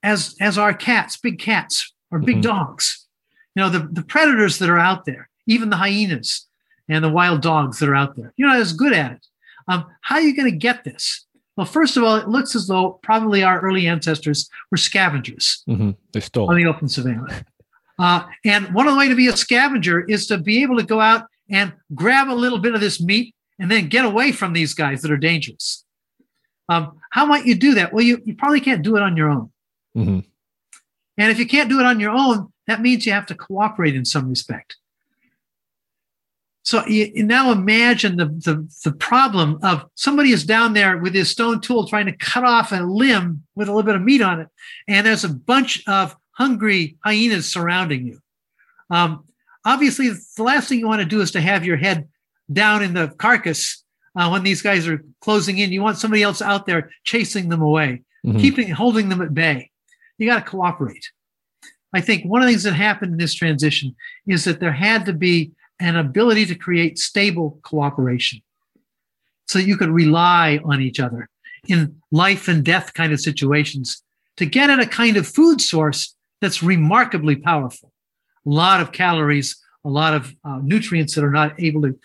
as, 0.03 0.35
as 0.41 0.59
are 0.59 0.75
cats, 0.75 1.17
big 1.17 1.39
cats 1.39 1.93
or 2.11 2.19
big 2.19 2.37
mm-hmm. 2.37 2.43
dogs. 2.43 3.07
You 3.55 3.63
know, 3.63 3.69
the, 3.69 3.89
the 3.91 4.03
predators 4.03 4.59
that 4.59 4.71
are 4.71 4.79
out 4.79 5.05
there 5.05 5.31
even 5.47 5.71
the 5.71 5.77
hyenas 5.77 6.47
and 6.91 7.05
the 7.05 7.09
wild 7.09 7.41
dogs 7.41 7.79
that 7.79 7.89
are 7.89 7.95
out 7.95 8.17
there. 8.17 8.35
You're 8.37 8.49
not 8.49 8.59
as 8.59 8.73
good 8.73 8.93
at 8.93 9.13
it. 9.13 9.27
Um, 9.69 9.87
how 10.03 10.17
are 10.17 10.21
you 10.21 10.37
going 10.37 10.51
to 10.51 10.57
get 10.57 10.85
this? 10.85 11.25
Well, 11.57 11.67
first 11.67 11.97
of 11.97 12.03
all, 12.03 12.17
it 12.17 12.29
looks 12.29 12.57
as 12.57 12.67
though 12.67 12.99
probably 13.03 13.43
our 13.43 13.61
early 13.61 13.87
ancestors 13.87 14.49
were 14.71 14.77
scavengers. 14.77 15.63
Mm-hmm. 15.69 15.91
They 16.13 16.21
stole 16.21 16.51
on 16.51 16.57
the 16.57 16.67
open 16.67 16.89
savannah. 16.89 17.45
Uh, 17.99 18.25
and 18.47 18.73
one 18.73 18.87
of 18.87 18.95
the 18.95 18.99
way 18.99 19.11
to 19.11 19.15
be 19.15 19.27
a 19.27 19.37
scavenger 19.37 20.01
is 20.09 20.27
to 20.27 20.39
be 20.39 20.63
able 20.63 20.75
to 20.75 20.83
go 20.83 21.03
out 21.03 21.27
and 21.51 21.71
grab 21.95 22.31
a 22.31 22.33
little 22.33 22.59
bit 22.59 22.75
of 22.75 22.81
this 22.81 22.99
meat 22.99 23.35
and 23.59 23.71
then 23.71 23.91
get 23.91 24.07
away 24.07 24.33
from 24.33 24.55
these 24.55 24.73
guys 24.73 25.03
that 25.03 25.11
are 25.11 25.19
dangerous. 25.19 25.85
Um, 26.71 26.99
how 27.11 27.27
might 27.27 27.45
you 27.45 27.55
do 27.55 27.75
that? 27.75 27.93
Well, 27.93 28.03
you, 28.03 28.23
you 28.25 28.35
probably 28.35 28.63
can't 28.63 28.81
do 28.81 28.97
it 28.97 29.03
on 29.03 29.19
your 29.19 29.29
own. 29.29 29.53
Mm-hmm. 29.95 30.21
And 31.19 31.31
if 31.31 31.39
you 31.39 31.47
can't 31.47 31.69
do 31.69 31.79
it 31.79 31.85
on 31.85 32.01
your 32.01 32.13
own, 32.13 32.51
that 32.67 32.81
means 32.81 33.05
you 33.05 33.13
have 33.13 33.27
to 33.27 33.35
cooperate 33.35 33.95
in 33.95 34.07
some 34.07 34.31
respect. 34.31 34.77
So 36.63 36.85
you, 36.87 37.25
now 37.25 37.53
imagine 37.53 38.17
the, 38.17 38.27
the, 38.27 38.69
the 38.85 38.93
problem 38.93 39.59
of 39.63 39.87
somebody 39.95 40.33
is 40.33 40.45
down 40.45 40.75
there 40.75 40.99
with 40.99 41.15
his 41.15 41.31
stone 41.31 41.61
tool 41.61 41.87
trying 41.87 42.07
to 42.07 42.17
cut 42.17 42.45
off 42.45 42.73
a 42.73 42.83
limb 42.83 43.45
with 43.55 43.69
a 43.69 43.73
little 43.73 43.87
bit 43.87 43.97
of 43.97 44.03
meat 44.03 44.21
on 44.21 44.41
it, 44.41 44.49
and 44.87 45.07
there's 45.07 45.25
a 45.25 45.29
bunch 45.29 45.83
of 45.89 46.17
hungry 46.33 46.97
hyenas 47.05 47.51
surrounding 47.51 48.07
you. 48.07 48.21
Um, 48.91 49.25
obviously, 49.65 50.11
the 50.11 50.43
last 50.43 50.69
thing 50.69 50.79
you 50.79 50.87
want 50.87 51.01
to 51.01 51.09
do 51.09 51.21
is 51.21 51.31
to 51.33 51.41
have 51.41 51.65
your 51.65 51.77
head 51.77 52.09
down 52.53 52.83
in 52.83 52.95
the 52.95 53.09
carcass 53.09 53.83
uh, 54.17 54.29
when 54.29 54.43
these 54.43 54.63
guys 54.63 54.87
are 54.87 55.05
closing 55.21 55.59
in. 55.59 55.73
You 55.73 55.83
want 55.83 55.99
somebody 55.99 56.23
else 56.23 56.43
out 56.43 56.67
there 56.67 56.91
chasing 57.05 57.49
them 57.49 57.63
away, 57.63 58.03
mm-hmm. 58.27 58.39
keeping, 58.39 58.71
holding 58.71 59.09
them 59.09 59.23
at 59.23 59.35
bay. 59.35 59.71
You 60.19 60.27
got 60.27 60.45
to 60.45 60.51
cooperate. 60.51 61.11
I 61.93 62.01
think 62.01 62.25
one 62.25 62.43
of 62.43 62.47
the 62.47 62.53
things 62.53 62.65
that 62.65 62.75
happened 62.75 63.13
in 63.13 63.19
this 63.19 63.35
transition 63.35 63.97
is 64.27 64.45
that 64.45 64.61
there 64.61 64.73
had 64.73 65.07
to 65.07 65.13
be 65.13 65.53
an 65.81 65.97
ability 65.97 66.47
to 66.47 66.55
create 66.55 66.99
stable 66.99 67.59
cooperation 67.63 68.41
so 69.47 69.59
that 69.59 69.67
you 69.67 69.77
could 69.77 69.91
rely 69.91 70.61
on 70.65 70.81
each 70.81 71.01
other 71.01 71.29
in 71.67 72.01
life 72.13 72.49
and 72.49 72.65
death 72.65 72.95
kind 72.95 73.13
of 73.13 73.21
situations 73.21 74.03
to 74.37 74.47
get 74.47 74.71
at 74.71 74.81
a 74.81 74.87
kind 74.87 75.17
of 75.17 75.27
food 75.27 75.61
source 75.61 76.15
that's 76.41 76.63
remarkably 76.63 77.37
powerful. 77.37 77.93
A 78.47 78.51
lot 78.51 78.81
of 78.81 78.93
calories, 78.93 79.61
a 79.85 79.89
lot 79.91 80.15
of 80.15 80.35
uh, 80.45 80.61
nutrients 80.63 81.15
that 81.15 81.25
are 81.25 81.31
not 81.31 81.61
able 81.61 81.83
to 81.83 81.99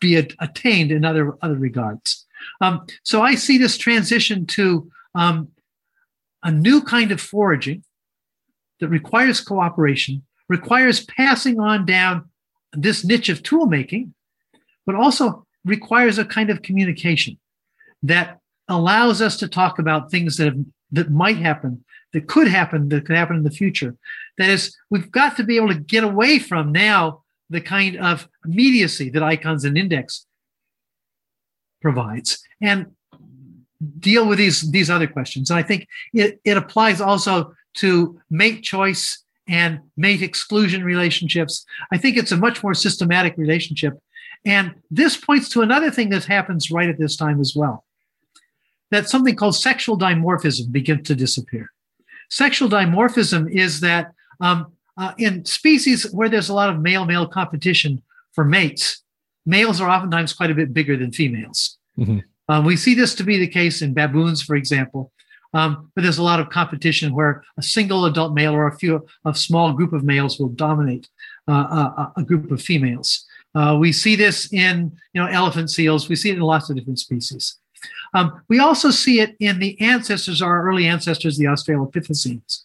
be 0.00 0.16
attained 0.16 0.92
in 0.92 1.04
other, 1.04 1.34
other 1.40 1.54
regards. 1.54 2.26
Um, 2.60 2.86
so 3.02 3.22
I 3.22 3.34
see 3.34 3.58
this 3.58 3.78
transition 3.78 4.46
to 4.46 4.90
um, 5.14 5.48
a 6.42 6.50
new 6.50 6.82
kind 6.82 7.12
of 7.12 7.20
foraging 7.20 7.84
that 8.80 8.88
requires 8.88 9.40
cooperation, 9.40 10.22
requires 10.48 11.04
passing 11.06 11.58
on 11.58 11.86
down 11.86 12.28
this 12.72 13.04
niche 13.04 13.28
of 13.28 13.42
tool 13.42 13.66
making, 13.66 14.14
but 14.84 14.94
also 14.94 15.46
requires 15.64 16.18
a 16.18 16.24
kind 16.24 16.50
of 16.50 16.62
communication 16.62 17.38
that 18.02 18.38
allows 18.68 19.20
us 19.20 19.36
to 19.38 19.48
talk 19.48 19.78
about 19.78 20.10
things 20.10 20.36
that 20.36 20.46
have, 20.46 20.64
that 20.92 21.10
might 21.10 21.36
happen, 21.36 21.84
that 22.12 22.28
could 22.28 22.48
happen, 22.48 22.88
that 22.88 23.06
could 23.06 23.16
happen 23.16 23.36
in 23.36 23.42
the 23.42 23.50
future. 23.50 23.96
That 24.38 24.50
is, 24.50 24.76
we've 24.90 25.10
got 25.10 25.36
to 25.36 25.44
be 25.44 25.56
able 25.56 25.68
to 25.68 25.78
get 25.78 26.04
away 26.04 26.38
from 26.38 26.72
now 26.72 27.22
the 27.50 27.60
kind 27.60 27.96
of 27.96 28.28
immediacy 28.44 29.10
that 29.10 29.22
icons 29.22 29.64
and 29.64 29.78
index 29.78 30.26
provides 31.80 32.42
and 32.60 32.86
deal 33.98 34.26
with 34.26 34.38
these 34.38 34.70
these 34.70 34.90
other 34.90 35.06
questions. 35.06 35.50
And 35.50 35.58
I 35.58 35.62
think 35.62 35.86
it, 36.12 36.40
it 36.44 36.56
applies 36.56 37.00
also 37.00 37.54
to 37.74 38.20
mate 38.30 38.62
choice 38.62 39.22
and 39.48 39.80
mate 39.96 40.22
exclusion 40.22 40.82
relationships. 40.82 41.64
I 41.92 41.98
think 41.98 42.16
it's 42.16 42.32
a 42.32 42.36
much 42.36 42.62
more 42.62 42.74
systematic 42.74 43.36
relationship. 43.36 43.94
And 44.44 44.74
this 44.90 45.16
points 45.16 45.48
to 45.50 45.62
another 45.62 45.90
thing 45.90 46.10
that 46.10 46.24
happens 46.24 46.70
right 46.70 46.88
at 46.88 46.98
this 46.98 47.16
time 47.16 47.40
as 47.40 47.54
well 47.54 47.84
that 48.90 49.08
something 49.08 49.34
called 49.34 49.56
sexual 49.56 49.98
dimorphism 49.98 50.70
begins 50.70 51.06
to 51.08 51.14
disappear. 51.14 51.72
Sexual 52.30 52.68
dimorphism 52.68 53.50
is 53.50 53.80
that 53.80 54.12
um, 54.40 54.72
uh, 54.96 55.12
in 55.18 55.44
species 55.44 56.10
where 56.12 56.28
there's 56.28 56.48
a 56.48 56.54
lot 56.54 56.70
of 56.70 56.80
male 56.80 57.04
male 57.04 57.26
competition 57.26 58.02
for 58.32 58.44
mates, 58.44 59.02
males 59.44 59.80
are 59.80 59.90
oftentimes 59.90 60.32
quite 60.32 60.50
a 60.50 60.54
bit 60.54 60.72
bigger 60.72 60.96
than 60.96 61.12
females. 61.12 61.78
Mm-hmm. 61.98 62.18
Um, 62.48 62.64
we 62.64 62.76
see 62.76 62.94
this 62.94 63.14
to 63.16 63.24
be 63.24 63.38
the 63.38 63.48
case 63.48 63.82
in 63.82 63.92
baboons, 63.92 64.42
for 64.42 64.54
example, 64.54 65.12
um, 65.54 65.90
but 65.94 66.02
there's 66.02 66.18
a 66.18 66.22
lot 66.22 66.40
of 66.40 66.50
competition 66.50 67.14
where 67.14 67.42
a 67.56 67.62
single 67.62 68.04
adult 68.04 68.34
male 68.34 68.54
or 68.54 68.66
a 68.66 68.76
few 68.76 69.06
a 69.24 69.34
small 69.34 69.72
group 69.72 69.92
of 69.92 70.04
males 70.04 70.38
will 70.38 70.48
dominate 70.48 71.08
uh, 71.48 71.52
a, 71.52 72.12
a, 72.18 72.22
group 72.24 72.50
of 72.50 72.60
females. 72.60 73.24
Uh, 73.54 73.76
we 73.78 73.92
see 73.92 74.16
this 74.16 74.52
in 74.52 74.96
you 75.12 75.22
know 75.22 75.28
elephant 75.28 75.70
seals. 75.70 76.08
We 76.08 76.16
see 76.16 76.30
it 76.30 76.36
in 76.36 76.40
lots 76.40 76.68
of 76.68 76.76
different 76.76 76.98
species. 76.98 77.58
Um, 78.14 78.40
we 78.48 78.58
also 78.58 78.90
see 78.90 79.20
it 79.20 79.36
in 79.40 79.58
the 79.58 79.80
ancestors, 79.80 80.40
our 80.42 80.62
early 80.66 80.86
ancestors, 80.86 81.36
the 81.36 81.44
Australopithecines. 81.44 82.64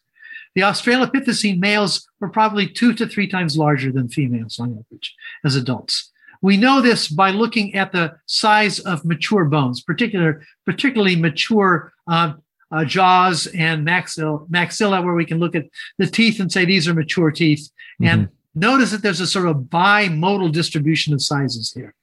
The 0.56 0.62
Australopithecine 0.62 1.60
males 1.60 2.08
were 2.20 2.30
probably 2.30 2.68
two 2.68 2.94
to 2.96 3.08
three 3.08 3.28
times 3.28 3.58
larger 3.58 3.92
than 3.92 4.10
females 4.10 4.60
on 4.60 4.72
average 4.72 5.16
as 5.46 5.56
adults. 5.56 6.12
We 6.42 6.58
know 6.58 6.82
this 6.82 7.08
by 7.08 7.32
looking 7.32 7.76
at 7.76 7.92
the 7.92 8.16
size 8.26 8.80
of 8.80 9.06
mature 9.06 9.46
bones, 9.46 9.82
particular, 9.82 10.44
particularly 10.66 11.16
mature 11.16 11.94
uh, 12.08 12.34
uh, 12.72 12.86
jaws 12.86 13.48
and 13.48 13.86
maxilla, 13.86 14.48
maxilla, 14.50 15.04
where 15.04 15.14
we 15.14 15.26
can 15.26 15.40
look 15.40 15.56
at 15.56 15.66
the 15.98 16.08
teeth 16.08 16.40
and 16.40 16.52
say 16.52 16.66
these 16.66 16.88
are 16.88 16.94
mature 16.94 17.32
teeth. 17.32 17.70
Mm-hmm. 18.02 18.08
And 18.08 18.30
notice 18.56 18.92
that 18.92 19.02
there's 19.02 19.20
a 19.20 19.28
sort 19.28 19.48
of 19.48 19.58
bimodal 19.58 20.52
distribution 20.52 21.14
of 21.14 21.22
sizes 21.22 21.72
here. 21.74 21.94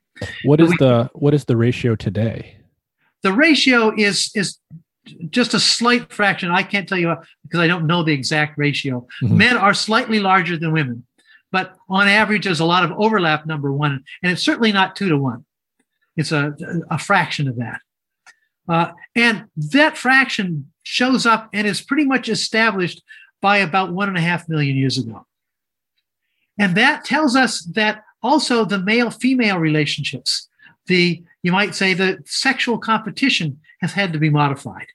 What 0.44 0.60
is 0.60 0.70
we, 0.70 0.76
the 0.78 1.10
what 1.14 1.34
is 1.34 1.44
the 1.44 1.56
ratio 1.56 1.94
today? 1.94 2.56
The 3.22 3.32
ratio 3.32 3.94
is 3.96 4.30
is 4.34 4.58
just 5.30 5.54
a 5.54 5.60
slight 5.60 6.12
fraction. 6.12 6.50
I 6.50 6.62
can't 6.62 6.88
tell 6.88 6.98
you 6.98 7.14
because 7.42 7.60
I 7.60 7.66
don't 7.66 7.86
know 7.86 8.02
the 8.02 8.12
exact 8.12 8.58
ratio. 8.58 9.06
Mm-hmm. 9.22 9.36
Men 9.36 9.56
are 9.56 9.74
slightly 9.74 10.20
larger 10.20 10.58
than 10.58 10.72
women, 10.72 11.06
but 11.50 11.76
on 11.88 12.08
average, 12.08 12.44
there's 12.44 12.60
a 12.60 12.64
lot 12.64 12.84
of 12.84 12.92
overlap. 12.92 13.46
Number 13.46 13.72
one, 13.72 14.04
and 14.22 14.32
it's 14.32 14.42
certainly 14.42 14.72
not 14.72 14.96
two 14.96 15.08
to 15.08 15.16
one. 15.16 15.44
It's 16.16 16.32
a, 16.32 16.52
a 16.90 16.98
fraction 16.98 17.46
of 17.46 17.56
that. 17.56 17.80
Uh, 18.68 18.92
and 19.14 19.46
that 19.56 19.96
fraction 19.96 20.70
shows 20.82 21.26
up 21.26 21.48
and 21.52 21.66
is 21.66 21.80
pretty 21.80 22.04
much 22.04 22.28
established 22.28 23.02
by 23.40 23.58
about 23.58 23.92
one 23.92 24.08
and 24.08 24.18
a 24.18 24.20
half 24.20 24.48
million 24.48 24.76
years 24.76 24.98
ago. 24.98 25.26
And 26.58 26.76
that 26.76 27.04
tells 27.04 27.36
us 27.36 27.62
that 27.74 28.02
also 28.22 28.64
the 28.64 28.80
male 28.80 29.10
female 29.10 29.58
relationships, 29.58 30.48
the, 30.86 31.22
you 31.42 31.52
might 31.52 31.74
say, 31.74 31.94
the 31.94 32.18
sexual 32.26 32.78
competition 32.78 33.60
has 33.80 33.92
had 33.92 34.12
to 34.12 34.18
be 34.18 34.28
modified. 34.28 34.86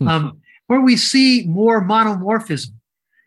Um, 0.00 0.40
where 0.66 0.80
we 0.80 0.96
see 0.96 1.44
more 1.46 1.84
monomorphism 1.84 2.72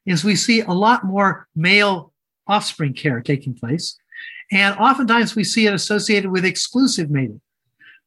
is 0.05 0.23
we 0.23 0.35
see 0.35 0.61
a 0.61 0.71
lot 0.71 1.03
more 1.03 1.47
male 1.55 2.13
offspring 2.47 2.93
care 2.93 3.21
taking 3.21 3.53
place. 3.53 3.97
And 4.51 4.75
oftentimes 4.79 5.35
we 5.35 5.43
see 5.43 5.67
it 5.67 5.73
associated 5.73 6.31
with 6.31 6.45
exclusive 6.45 7.09
mating 7.09 7.41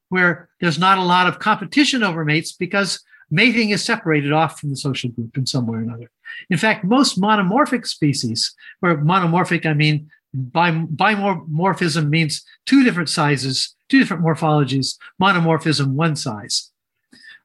where 0.09 0.49
there's 0.61 0.79
not 0.79 0.99
a 0.99 1.03
lot 1.03 1.27
of 1.27 1.39
competition 1.39 2.03
over 2.03 2.25
mates 2.25 2.53
because 2.53 3.03
mating 3.31 3.71
is 3.71 3.85
separated 3.85 4.33
off 4.33 4.61
from 4.61 4.71
the 4.71 4.77
social 4.77 5.11
group 5.11 5.37
in 5.37 5.47
some 5.47 5.67
way 5.67 5.79
or 5.79 5.81
another. 5.81 6.11
In 6.51 6.59
fact, 6.59 6.85
most 6.85 7.21
monomorphic 7.21 7.87
species, 7.87 8.55
where 8.81 8.97
monomorphic, 8.99 9.67
I 9.67 9.75
mean, 9.75 10.11
bimorphism 10.35 12.09
means 12.09 12.45
two 12.67 12.85
different 12.85 13.09
sizes, 13.09 13.75
two 13.89 13.99
different 13.99 14.23
morphologies, 14.23 14.97
monomorphism, 15.21 15.89
one 15.93 16.17
size. 16.17 16.71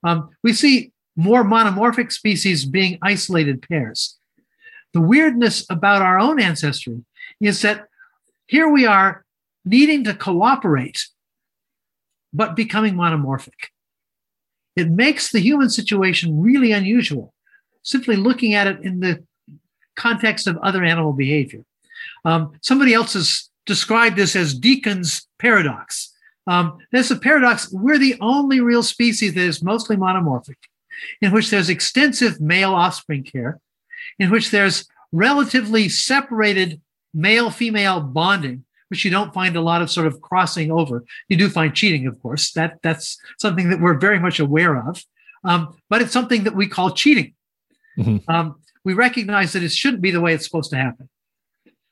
Um, 0.03 0.29
we 0.43 0.53
see 0.53 0.91
more 1.15 1.43
monomorphic 1.43 2.11
species 2.11 2.65
being 2.65 2.97
isolated 3.01 3.61
pairs. 3.67 4.17
The 4.93 5.01
weirdness 5.01 5.65
about 5.69 6.01
our 6.01 6.19
own 6.19 6.41
ancestry 6.41 7.03
is 7.39 7.61
that 7.61 7.87
here 8.47 8.67
we 8.67 8.85
are 8.85 9.23
needing 9.63 10.03
to 10.03 10.13
cooperate 10.13 11.07
but 12.33 12.55
becoming 12.55 12.95
monomorphic. 12.95 13.69
It 14.75 14.89
makes 14.89 15.31
the 15.31 15.39
human 15.39 15.69
situation 15.69 16.41
really 16.41 16.71
unusual, 16.71 17.33
simply 17.83 18.15
looking 18.15 18.53
at 18.53 18.67
it 18.67 18.79
in 18.81 18.99
the 18.99 19.23
context 19.95 20.47
of 20.47 20.57
other 20.57 20.83
animal 20.83 21.13
behavior. 21.13 21.63
Um, 22.23 22.53
somebody 22.61 22.93
else 22.93 23.13
has 23.13 23.49
described 23.65 24.15
this 24.15 24.35
as 24.35 24.57
Deacon's 24.57 25.27
paradox. 25.39 26.13
Um, 26.47 26.77
there's 26.91 27.11
a 27.11 27.17
paradox. 27.17 27.71
We're 27.71 27.99
the 27.99 28.15
only 28.21 28.61
real 28.61 28.83
species 28.83 29.33
that 29.33 29.41
is 29.41 29.63
mostly 29.63 29.95
monomorphic, 29.97 30.57
in 31.21 31.31
which 31.31 31.49
there's 31.49 31.69
extensive 31.69 32.39
male 32.39 32.73
offspring 32.73 33.23
care, 33.23 33.59
in 34.17 34.29
which 34.29 34.51
there's 34.51 34.87
relatively 35.11 35.89
separated 35.89 36.81
male 37.13 37.51
female 37.51 37.99
bonding, 37.99 38.63
which 38.91 39.05
you 39.05 39.09
don't 39.09 39.33
find 39.33 39.55
a 39.55 39.61
lot 39.61 39.81
of 39.81 39.89
sort 39.89 40.05
of 40.05 40.19
crossing 40.21 40.69
over. 40.69 41.05
You 41.29 41.37
do 41.37 41.47
find 41.47 41.73
cheating, 41.73 42.05
of 42.07 42.21
course. 42.21 42.51
That 42.51 42.79
that's 42.83 43.17
something 43.39 43.69
that 43.69 43.79
we're 43.79 43.97
very 43.97 44.19
much 44.19 44.37
aware 44.37 44.85
of, 44.85 45.01
um, 45.45 45.77
but 45.89 46.01
it's 46.01 46.11
something 46.11 46.43
that 46.43 46.55
we 46.55 46.67
call 46.67 46.91
cheating. 46.91 47.33
Mm-hmm. 47.97 48.29
Um, 48.29 48.59
we 48.83 48.93
recognize 48.93 49.53
that 49.53 49.63
it 49.63 49.71
shouldn't 49.71 50.01
be 50.01 50.11
the 50.11 50.19
way 50.19 50.33
it's 50.33 50.43
supposed 50.43 50.71
to 50.71 50.75
happen. 50.75 51.07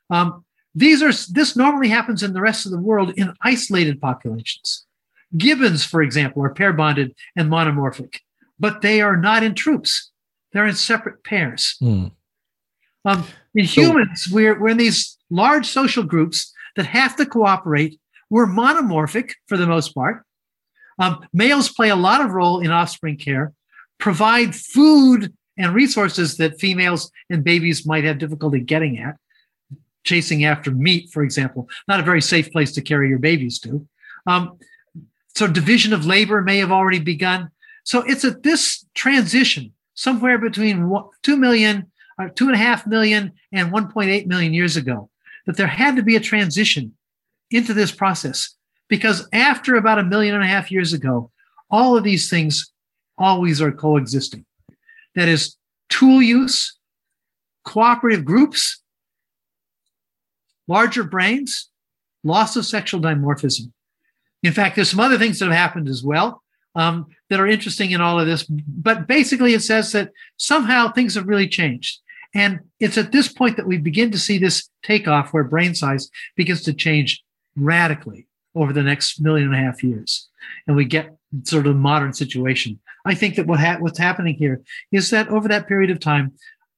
Um, 0.09 0.43
these 0.75 1.01
are 1.01 1.13
this 1.31 1.55
normally 1.55 1.87
happens 1.87 2.21
in 2.21 2.33
the 2.33 2.41
rest 2.41 2.65
of 2.65 2.73
the 2.73 2.81
world 2.81 3.13
in 3.15 3.33
isolated 3.41 4.01
populations. 4.01 4.85
Gibbons, 5.37 5.85
for 5.85 6.01
example, 6.01 6.43
are 6.43 6.53
pair 6.53 6.73
bonded 6.73 7.15
and 7.37 7.49
monomorphic, 7.49 8.17
but 8.59 8.81
they 8.81 8.99
are 8.99 9.15
not 9.15 9.41
in 9.41 9.55
troops. 9.55 10.11
They're 10.51 10.67
in 10.67 10.75
separate 10.75 11.23
pairs. 11.23 11.77
Mm. 11.81 12.11
Um, 13.05 13.23
in 13.55 13.63
humans, 13.63 14.25
so, 14.25 14.35
we're, 14.35 14.59
we're 14.59 14.69
in 14.69 14.77
these 14.77 15.17
large 15.29 15.65
social 15.65 16.03
groups 16.03 16.51
that 16.75 16.85
have 16.85 17.15
to 17.17 17.25
cooperate. 17.25 17.99
We're 18.29 18.47
monomorphic 18.47 19.31
for 19.47 19.57
the 19.57 19.67
most 19.67 19.93
part. 19.93 20.23
Um, 20.99 21.25
males 21.33 21.71
play 21.71 21.89
a 21.89 21.95
lot 21.95 22.21
of 22.21 22.31
role 22.31 22.59
in 22.59 22.71
offspring 22.71 23.17
care, 23.17 23.53
provide 23.97 24.55
food 24.55 25.33
and 25.57 25.73
resources 25.73 26.37
that 26.37 26.59
females 26.59 27.11
and 27.29 27.43
babies 27.43 27.85
might 27.85 28.03
have 28.03 28.17
difficulty 28.17 28.59
getting 28.59 28.99
at. 28.99 29.15
Chasing 30.03 30.45
after 30.45 30.71
meat, 30.71 31.09
for 31.11 31.23
example, 31.23 31.69
not 31.87 31.99
a 31.99 32.03
very 32.03 32.21
safe 32.21 32.51
place 32.51 32.71
to 32.73 32.81
carry 32.81 33.09
your 33.09 33.19
babies 33.19 33.59
to. 33.59 33.85
Um, 34.25 34.57
so 35.35 35.47
division 35.47 35.93
of 35.93 36.05
labor 36.05 36.41
may 36.41 36.57
have 36.57 36.71
already 36.71 36.99
begun. 36.99 37.49
So 37.83 38.03
it's 38.07 38.25
at 38.25 38.43
this 38.43 38.85
transition 38.93 39.73
somewhere 39.93 40.37
between 40.37 40.89
2 41.23 41.37
million, 41.37 41.91
or 42.17 42.29
2.5 42.29 42.87
million 42.87 43.33
and 43.51 43.71
1.8 43.71 44.25
million 44.27 44.53
years 44.53 44.77
ago 44.77 45.09
that 45.45 45.57
there 45.57 45.67
had 45.67 45.95
to 45.95 46.03
be 46.03 46.15
a 46.15 46.19
transition 46.19 46.93
into 47.51 47.73
this 47.73 47.91
process 47.91 48.55
because 48.87 49.27
after 49.33 49.75
about 49.75 49.99
a 49.99 50.03
million 50.03 50.35
and 50.35 50.43
a 50.43 50.47
half 50.47 50.71
years 50.71 50.93
ago, 50.93 51.31
all 51.69 51.95
of 51.95 52.03
these 52.03 52.29
things 52.29 52.71
always 53.17 53.61
are 53.61 53.71
coexisting. 53.71 54.45
That 55.15 55.27
is, 55.27 55.55
tool 55.89 56.21
use, 56.21 56.77
cooperative 57.65 58.25
groups, 58.25 58.81
larger 60.67 61.03
brains, 61.03 61.69
loss 62.23 62.55
of 62.55 62.65
sexual 62.65 63.01
dimorphism. 63.01 63.71
In 64.43 64.53
fact, 64.53 64.75
there's 64.75 64.89
some 64.89 64.99
other 64.99 65.17
things 65.17 65.39
that 65.39 65.45
have 65.45 65.53
happened 65.53 65.89
as 65.89 66.03
well 66.03 66.43
um, 66.75 67.07
that 67.29 67.39
are 67.39 67.47
interesting 67.47 67.91
in 67.91 68.01
all 68.01 68.19
of 68.19 68.27
this. 68.27 68.43
But 68.43 69.07
basically, 69.07 69.53
it 69.53 69.61
says 69.61 69.91
that 69.91 70.11
somehow 70.37 70.91
things 70.91 71.15
have 71.15 71.27
really 71.27 71.47
changed. 71.47 71.99
And 72.33 72.59
it's 72.79 72.97
at 72.97 73.11
this 73.11 73.31
point 73.31 73.57
that 73.57 73.67
we 73.67 73.77
begin 73.77 74.11
to 74.11 74.19
see 74.19 74.37
this 74.37 74.69
takeoff 74.83 75.33
where 75.33 75.43
brain 75.43 75.73
size 75.73 76.09
begins 76.35 76.61
to 76.63 76.73
change 76.73 77.23
radically 77.55 78.27
over 78.55 78.73
the 78.73 78.83
next 78.83 79.21
million 79.21 79.47
and 79.47 79.55
a 79.55 79.65
half 79.65 79.83
years. 79.83 80.27
And 80.67 80.75
we 80.75 80.85
get 80.85 81.15
sort 81.43 81.67
of 81.67 81.75
a 81.75 81.77
modern 81.77 82.13
situation. 82.13 82.79
I 83.05 83.15
think 83.15 83.35
that 83.35 83.47
what 83.47 83.59
ha- 83.59 83.77
what's 83.79 83.99
happening 83.99 84.35
here 84.35 84.61
is 84.91 85.09
that 85.09 85.29
over 85.29 85.47
that 85.47 85.67
period 85.67 85.89
of 85.89 85.99
time, 85.99 86.33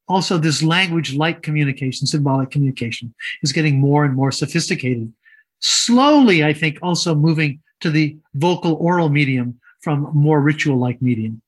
also 0.08 0.38
this 0.38 0.62
language 0.62 1.14
like 1.14 1.42
communication, 1.42 2.06
symbolic 2.06 2.50
communication, 2.50 3.14
is 3.42 3.52
getting 3.52 3.78
more 3.78 4.04
and 4.04 4.14
more 4.14 4.32
sophisticated. 4.32 5.12
Slowly, 5.60 6.44
I 6.44 6.52
think, 6.52 6.78
also 6.82 7.14
moving 7.14 7.60
to 7.80 7.90
the 7.90 8.16
vocal 8.34 8.74
oral 8.74 9.08
medium 9.08 9.60
from 9.80 10.10
more 10.12 10.40
ritual 10.40 10.76
like 10.76 11.00
medium. 11.00 11.42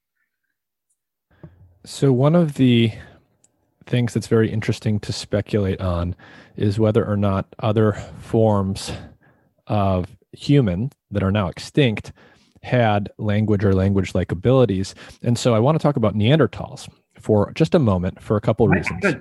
So, 1.84 2.12
one 2.12 2.34
of 2.34 2.54
the 2.54 2.92
things 3.86 4.14
that's 4.14 4.26
very 4.26 4.50
interesting 4.50 5.00
to 5.00 5.12
speculate 5.12 5.80
on 5.80 6.14
is 6.56 6.78
whether 6.78 7.04
or 7.04 7.16
not 7.16 7.46
other 7.58 7.92
forms 8.20 8.92
of 9.66 10.16
human 10.32 10.90
that 11.10 11.22
are 11.22 11.32
now 11.32 11.48
extinct 11.48 12.12
had 12.62 13.10
language 13.18 13.64
or 13.64 13.74
language 13.74 14.14
like 14.14 14.32
abilities. 14.32 14.94
And 15.22 15.38
so 15.38 15.54
I 15.54 15.58
want 15.58 15.78
to 15.78 15.82
talk 15.82 15.96
about 15.96 16.14
Neanderthals 16.14 16.88
for 17.20 17.52
just 17.52 17.74
a 17.74 17.78
moment 17.78 18.22
for 18.22 18.36
a 18.36 18.40
couple 18.40 18.66
of 18.66 18.72
reasons. 18.72 19.16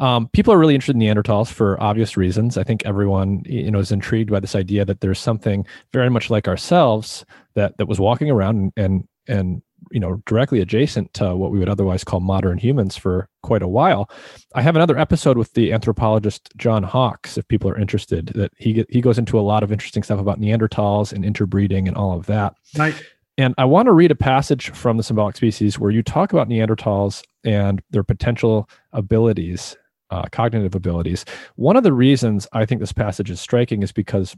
Um, 0.00 0.28
people 0.28 0.52
are 0.52 0.58
really 0.58 0.74
interested 0.74 0.96
in 0.96 1.02
Neanderthals 1.02 1.50
for 1.50 1.80
obvious 1.82 2.16
reasons. 2.16 2.56
I 2.56 2.64
think 2.64 2.84
everyone 2.84 3.42
you 3.46 3.70
know 3.70 3.78
is 3.78 3.92
intrigued 3.92 4.30
by 4.30 4.40
this 4.40 4.54
idea 4.54 4.84
that 4.84 5.00
there's 5.00 5.18
something 5.18 5.66
very 5.92 6.10
much 6.10 6.28
like 6.28 6.48
ourselves 6.48 7.24
that 7.54 7.78
that 7.78 7.86
was 7.86 8.00
walking 8.00 8.30
around 8.30 8.56
and 8.56 8.72
and, 8.76 9.08
and 9.28 9.62
you 9.90 10.00
know 10.00 10.22
directly 10.26 10.60
adjacent 10.60 11.12
to 11.14 11.34
what 11.36 11.50
we 11.50 11.58
would 11.58 11.68
otherwise 11.68 12.04
call 12.04 12.20
modern 12.20 12.58
humans 12.58 12.96
for 12.96 13.28
quite 13.42 13.62
a 13.62 13.68
while. 13.68 14.10
I 14.54 14.62
have 14.62 14.76
another 14.76 14.98
episode 14.98 15.36
with 15.36 15.52
the 15.54 15.72
anthropologist 15.72 16.50
John 16.56 16.82
Hawks, 16.82 17.36
if 17.36 17.46
people 17.48 17.70
are 17.70 17.78
interested 17.78 18.28
that 18.34 18.52
he 18.56 18.84
he 18.88 19.00
goes 19.00 19.18
into 19.18 19.38
a 19.38 19.42
lot 19.42 19.62
of 19.62 19.72
interesting 19.72 20.02
stuff 20.02 20.20
about 20.20 20.40
Neanderthals 20.40 21.12
and 21.12 21.24
interbreeding 21.24 21.88
and 21.88 21.96
all 21.96 22.16
of 22.16 22.26
that. 22.26 22.54
Right. 22.76 22.94
And 23.38 23.54
I 23.56 23.64
want 23.64 23.86
to 23.86 23.92
read 23.92 24.10
a 24.10 24.16
passage 24.16 24.70
from 24.70 24.98
the 24.98 25.02
symbolic 25.02 25.36
species 25.36 25.78
where 25.78 25.90
you 25.90 26.02
talk 26.02 26.32
about 26.32 26.48
Neanderthals 26.48 27.22
and 27.44 27.82
their 27.90 28.04
potential 28.04 28.68
abilities, 28.92 29.76
uh, 30.10 30.24
cognitive 30.30 30.74
abilities. 30.74 31.24
One 31.56 31.76
of 31.76 31.82
the 31.82 31.94
reasons 31.94 32.46
I 32.52 32.66
think 32.66 32.80
this 32.80 32.92
passage 32.92 33.30
is 33.30 33.40
striking 33.40 33.82
is 33.82 33.90
because 33.90 34.36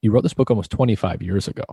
you 0.00 0.10
wrote 0.10 0.22
this 0.22 0.34
book 0.34 0.50
almost 0.50 0.70
25 0.70 1.22
years 1.22 1.46
ago. 1.46 1.64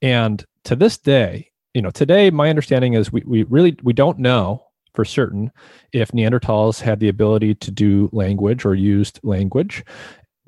And 0.00 0.44
to 0.64 0.76
this 0.76 0.96
day, 0.96 1.50
you 1.76 1.82
know, 1.82 1.90
today 1.90 2.30
my 2.30 2.48
understanding 2.48 2.94
is 2.94 3.12
we, 3.12 3.22
we 3.26 3.42
really 3.42 3.76
we 3.82 3.92
don't 3.92 4.18
know 4.18 4.64
for 4.94 5.04
certain 5.04 5.52
if 5.92 6.10
Neanderthals 6.12 6.80
had 6.80 7.00
the 7.00 7.08
ability 7.10 7.54
to 7.56 7.70
do 7.70 8.08
language 8.14 8.64
or 8.64 8.74
used 8.74 9.20
language. 9.22 9.84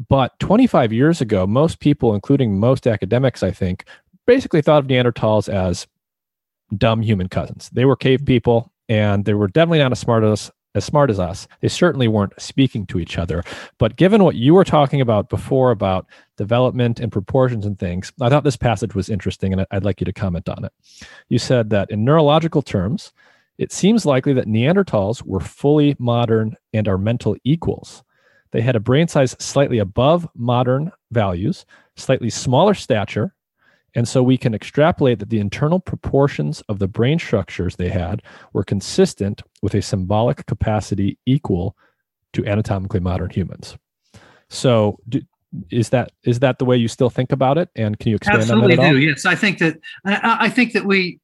But 0.09 0.39
25 0.39 0.91
years 0.91 1.21
ago, 1.21 1.47
most 1.47 1.81
people, 1.81 2.15
including 2.15 2.59
most 2.59 2.87
academics, 2.87 3.43
I 3.43 3.51
think, 3.51 3.85
basically 4.27 4.63
thought 4.63 4.79
of 4.79 4.87
Neanderthals 4.87 5.53
as 5.53 5.87
dumb 6.79 7.03
human 7.03 7.29
cousins. 7.29 7.69
They 7.75 7.85
were 7.85 7.95
cave 7.95 8.25
people 8.25 8.73
and 8.89 9.27
they 9.27 9.35
were 9.35 9.49
definitely 9.49 9.81
not 9.81 9.93
as 9.93 9.99
smart 9.99 10.25
as 10.25 10.51
as 10.75 10.85
smart 10.85 11.11
as 11.11 11.19
us. 11.19 11.49
They 11.61 11.69
certainly 11.69 12.09
weren't 12.09 12.41
speaking 12.41 12.87
to 12.87 12.99
each 12.99 13.19
other. 13.19 13.43
But 13.79 13.97
given 13.97 14.23
what 14.23 14.37
you 14.37 14.55
were 14.55 14.65
talking 14.65 15.01
about 15.01 15.29
before 15.29 15.71
about 15.71 16.07
development 16.37 17.01
and 17.01 17.11
proportions 17.11 17.67
and 17.67 17.79
things, 17.79 18.13
I 18.21 18.29
thought 18.29 18.45
this 18.45 18.57
passage 18.57 18.95
was 18.95 19.09
interesting 19.09 19.53
and 19.53 19.67
I'd 19.71 19.85
like 19.85 20.01
you 20.01 20.05
to 20.05 20.13
comment 20.13 20.49
on 20.49 20.65
it. 20.65 20.73
You 21.29 21.39
said 21.39 21.71
that 21.71 21.91
in 21.91 22.05
neurological 22.05 22.63
terms, 22.63 23.13
it 23.59 23.73
seems 23.73 24.07
likely 24.07 24.33
that 24.35 24.47
Neanderthals 24.47 25.23
were 25.25 25.41
fully 25.41 25.97
modern 25.99 26.57
and 26.73 26.87
are 26.87 26.99
mental 26.99 27.37
equals. 27.45 28.05
They 28.53 28.61
had 28.61 28.77
a 28.77 28.81
brain 28.81 29.09
size 29.09 29.37
slightly 29.39 29.79
above 29.79 30.29
modern 30.35 30.93
values, 31.11 31.67
slightly 31.97 32.31
smaller 32.31 32.75
stature, 32.75 33.35
and 33.95 34.07
so 34.07 34.23
we 34.23 34.37
can 34.37 34.55
extrapolate 34.55 35.19
that 35.19 35.31
the 35.31 35.41
internal 35.41 35.81
proportions 35.81 36.63
of 36.69 36.79
the 36.79 36.89
brain 36.89 37.19
structures 37.19 37.77
they 37.77 37.89
had 37.89 38.23
were 38.53 38.65
consistent 38.65 39.43
with 39.63 39.75
a 39.75 39.83
symbolic 39.83 40.47
capacity 40.47 41.19
equal 41.27 41.77
to 42.35 42.45
anatomically 42.47 43.01
modern 43.01 43.31
humans. 43.31 43.77
So, 44.51 44.99
do, 45.09 45.23
is 45.71 45.89
that 45.91 46.13
is 46.25 46.41
that 46.41 46.59
the 46.59 46.67
way 46.67 46.77
you 46.77 46.89
still 46.89 47.09
think 47.09 47.33
about 47.33 47.57
it? 47.57 47.71
And 47.75 47.99
can 47.99 48.11
you 48.11 48.17
expand 48.17 48.41
Absolutely 48.41 48.77
on 48.77 48.77
that 48.77 48.85
at 48.85 48.91
do. 48.91 48.97
all? 48.97 49.03
Yes, 49.03 49.25
I 49.25 49.35
think 49.35 49.59
that 49.59 49.79
I, 50.05 50.37
I 50.41 50.49
think 50.51 50.73
that 50.73 50.85
we, 50.85 51.21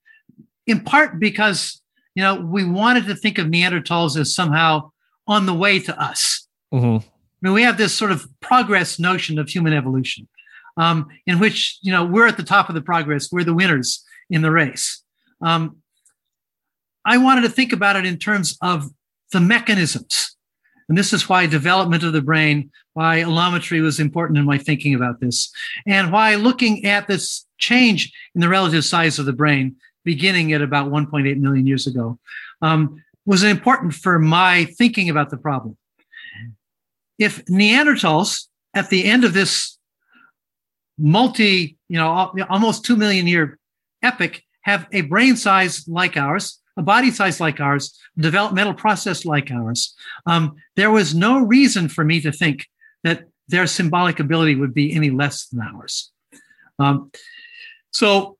in 0.66 0.80
part 0.80 1.20
because 1.20 1.82
you 2.14 2.22
know 2.22 2.36
we 2.36 2.64
wanted 2.64 3.06
to 3.06 3.14
think 3.14 3.38
of 3.38 3.46
Neanderthals 3.46 4.18
as 4.18 4.34
somehow 4.34 4.90
on 5.26 5.46
the 5.46 5.54
way 5.54 5.78
to 5.80 6.02
us. 6.02 6.46
Mm-hmm. 6.72 7.06
I 7.06 7.10
mean, 7.42 7.52
we 7.52 7.62
have 7.62 7.76
this 7.76 7.94
sort 7.94 8.10
of 8.10 8.26
progress 8.40 8.98
notion 8.98 9.38
of 9.38 9.48
human 9.48 9.74
evolution 9.74 10.26
um, 10.76 11.08
in 11.26 11.38
which 11.38 11.78
you 11.82 11.92
know 11.92 12.04
we're 12.04 12.26
at 12.26 12.36
the 12.36 12.42
top 12.42 12.68
of 12.68 12.74
the 12.74 12.82
progress, 12.82 13.30
we're 13.30 13.44
the 13.44 13.54
winners 13.54 14.04
in 14.30 14.42
the 14.42 14.50
race. 14.50 15.02
Um, 15.40 15.78
I 17.04 17.18
wanted 17.18 17.42
to 17.42 17.48
think 17.48 17.72
about 17.72 17.96
it 17.96 18.06
in 18.06 18.18
terms 18.18 18.56
of 18.62 18.90
the 19.32 19.40
mechanisms, 19.40 20.36
and 20.88 20.96
this 20.96 21.12
is 21.12 21.28
why 21.28 21.46
development 21.46 22.02
of 22.02 22.12
the 22.12 22.22
brain, 22.22 22.70
why 22.94 23.20
allometry 23.20 23.80
was 23.80 24.00
important 24.00 24.38
in 24.38 24.44
my 24.44 24.58
thinking 24.58 24.94
about 24.94 25.20
this, 25.20 25.52
and 25.86 26.12
why 26.12 26.34
looking 26.34 26.84
at 26.84 27.08
this 27.08 27.46
change 27.58 28.12
in 28.34 28.40
the 28.40 28.48
relative 28.48 28.84
size 28.84 29.18
of 29.18 29.26
the 29.26 29.32
brain, 29.32 29.76
beginning 30.04 30.52
at 30.52 30.62
about 30.62 30.90
1.8 30.90 31.38
million 31.38 31.66
years 31.66 31.86
ago, 31.86 32.18
um, 32.62 33.02
was 33.26 33.42
important 33.42 33.94
for 33.94 34.18
my 34.18 34.66
thinking 34.76 35.08
about 35.08 35.30
the 35.30 35.36
problem. 35.36 35.76
If 37.18 37.44
Neanderthals 37.46 38.48
at 38.74 38.90
the 38.90 39.04
end 39.04 39.24
of 39.24 39.32
this 39.32 39.73
multi, 40.98 41.76
you 41.88 41.98
know, 41.98 42.32
almost 42.48 42.84
2 42.84 42.96
million 42.96 43.26
year 43.26 43.58
epic 44.02 44.42
have 44.62 44.86
a 44.92 45.02
brain 45.02 45.36
size 45.36 45.86
like 45.88 46.16
ours, 46.16 46.60
a 46.76 46.82
body 46.82 47.10
size 47.10 47.40
like 47.40 47.60
ours, 47.60 47.98
developmental 48.16 48.74
process 48.74 49.24
like 49.24 49.50
ours. 49.50 49.94
Um, 50.26 50.54
there 50.76 50.90
was 50.90 51.14
no 51.14 51.40
reason 51.40 51.88
for 51.88 52.04
me 52.04 52.20
to 52.20 52.32
think 52.32 52.66
that 53.02 53.24
their 53.48 53.66
symbolic 53.66 54.20
ability 54.20 54.54
would 54.54 54.72
be 54.72 54.94
any 54.94 55.10
less 55.10 55.46
than 55.48 55.60
ours. 55.60 56.10
Um, 56.78 57.10
so, 57.90 58.38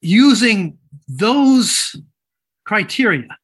using 0.00 0.78
those 1.08 1.96
criteria, 2.64 3.36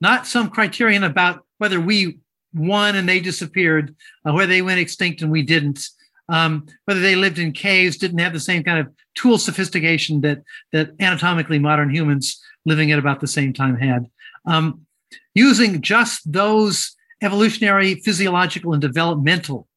not 0.00 0.26
some 0.26 0.50
criterion 0.50 1.04
about 1.04 1.46
whether 1.58 1.80
we 1.80 2.18
won 2.52 2.96
and 2.96 3.08
they 3.08 3.20
disappeared, 3.20 3.94
or 4.24 4.34
whether 4.34 4.52
they 4.52 4.62
went 4.62 4.80
extinct 4.80 5.22
and 5.22 5.30
we 5.30 5.42
didn't, 5.42 5.86
um, 6.30 6.66
whether 6.84 7.00
they 7.00 7.16
lived 7.16 7.38
in 7.38 7.52
caves, 7.52 7.96
didn't 7.96 8.20
have 8.20 8.32
the 8.32 8.40
same 8.40 8.62
kind 8.62 8.78
of 8.78 8.92
tool 9.14 9.36
sophistication 9.36 10.20
that 10.22 10.42
that 10.72 10.92
anatomically 11.00 11.58
modern 11.58 11.90
humans 11.90 12.40
living 12.64 12.92
at 12.92 12.98
about 12.98 13.20
the 13.20 13.26
same 13.26 13.52
time 13.52 13.76
had. 13.76 14.06
Um, 14.46 14.86
using 15.34 15.82
just 15.82 16.32
those 16.32 16.96
evolutionary, 17.20 17.96
physiological, 17.96 18.72
and 18.72 18.80
developmental 18.80 19.68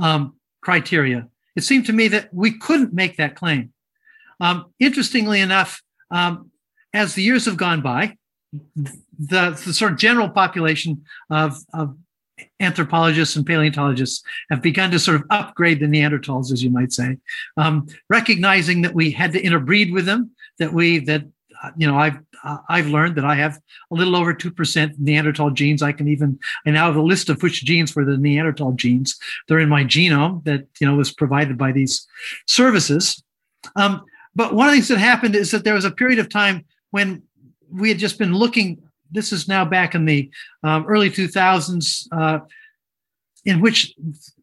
um, 0.00 0.34
criteria, 0.62 1.28
it 1.54 1.62
seemed 1.62 1.86
to 1.86 1.92
me 1.92 2.08
that 2.08 2.32
we 2.32 2.58
couldn't 2.58 2.92
make 2.92 3.16
that 3.16 3.36
claim. 3.36 3.72
Um, 4.40 4.66
interestingly 4.78 5.40
enough, 5.40 5.82
um, 6.10 6.50
as 6.92 7.14
the 7.14 7.22
years 7.22 7.44
have 7.44 7.56
gone 7.56 7.82
by, 7.82 8.16
the, 8.74 9.50
the 9.64 9.74
sort 9.74 9.92
of 9.92 9.98
general 9.98 10.30
population 10.30 11.04
of, 11.30 11.58
of 11.74 11.96
anthropologists 12.60 13.36
and 13.36 13.46
paleontologists 13.46 14.22
have 14.50 14.62
begun 14.62 14.90
to 14.90 14.98
sort 14.98 15.16
of 15.16 15.24
upgrade 15.30 15.80
the 15.80 15.86
Neanderthals, 15.86 16.52
as 16.52 16.62
you 16.62 16.70
might 16.70 16.92
say, 16.92 17.18
um, 17.56 17.86
recognizing 18.08 18.82
that 18.82 18.94
we 18.94 19.10
had 19.10 19.32
to 19.32 19.40
interbreed 19.40 19.92
with 19.92 20.06
them, 20.06 20.30
that 20.58 20.72
we 20.72 20.98
that 21.00 21.22
uh, 21.62 21.70
you 21.76 21.86
know 21.86 21.98
I've 21.98 22.18
uh, 22.44 22.58
I've 22.68 22.88
learned 22.88 23.16
that 23.16 23.24
I 23.24 23.34
have 23.36 23.58
a 23.90 23.94
little 23.94 24.16
over 24.16 24.34
two 24.34 24.50
percent 24.50 24.98
Neanderthal 24.98 25.50
genes. 25.50 25.82
I 25.82 25.92
can 25.92 26.08
even 26.08 26.38
I 26.66 26.70
now 26.70 26.86
have 26.86 26.96
a 26.96 27.02
list 27.02 27.28
of 27.28 27.42
which 27.42 27.64
genes 27.64 27.94
were 27.94 28.04
the 28.04 28.18
Neanderthal 28.18 28.72
genes. 28.72 29.18
They're 29.48 29.58
in 29.58 29.68
my 29.68 29.84
genome 29.84 30.44
that 30.44 30.66
you 30.80 30.86
know 30.86 30.96
was 30.96 31.12
provided 31.12 31.56
by 31.56 31.72
these 31.72 32.06
services. 32.46 33.22
Um, 33.74 34.04
but 34.34 34.54
one 34.54 34.68
of 34.68 34.72
the 34.72 34.76
things 34.76 34.88
that 34.88 34.98
happened 34.98 35.34
is 35.34 35.50
that 35.50 35.64
there 35.64 35.74
was 35.74 35.86
a 35.86 35.90
period 35.90 36.18
of 36.18 36.28
time 36.28 36.66
when 36.90 37.22
we 37.70 37.88
had 37.88 37.98
just 37.98 38.18
been 38.18 38.34
looking 38.34 38.85
this 39.10 39.32
is 39.32 39.48
now 39.48 39.64
back 39.64 39.94
in 39.94 40.04
the 40.04 40.30
um, 40.62 40.86
early 40.86 41.10
2000s 41.10 42.06
uh, 42.12 42.40
in 43.44 43.60
which 43.60 43.94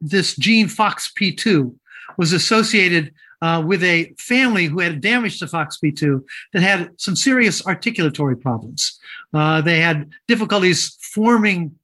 this 0.01 0.35
gene 0.35 0.67
FOXP2 0.67 1.73
was 2.17 2.33
associated 2.33 3.13
uh, 3.41 3.61
with 3.65 3.83
a 3.83 4.13
family 4.17 4.65
who 4.65 4.79
had 4.79 5.01
damage 5.01 5.39
to 5.39 5.45
FOXP2 5.45 6.23
that 6.53 6.61
had 6.61 6.89
some 6.97 7.15
serious 7.15 7.61
articulatory 7.63 8.39
problems. 8.39 8.99
Uh, 9.33 9.59
they 9.59 9.81
had 9.81 10.09
difficulties 10.27 10.97
forming 11.01 11.77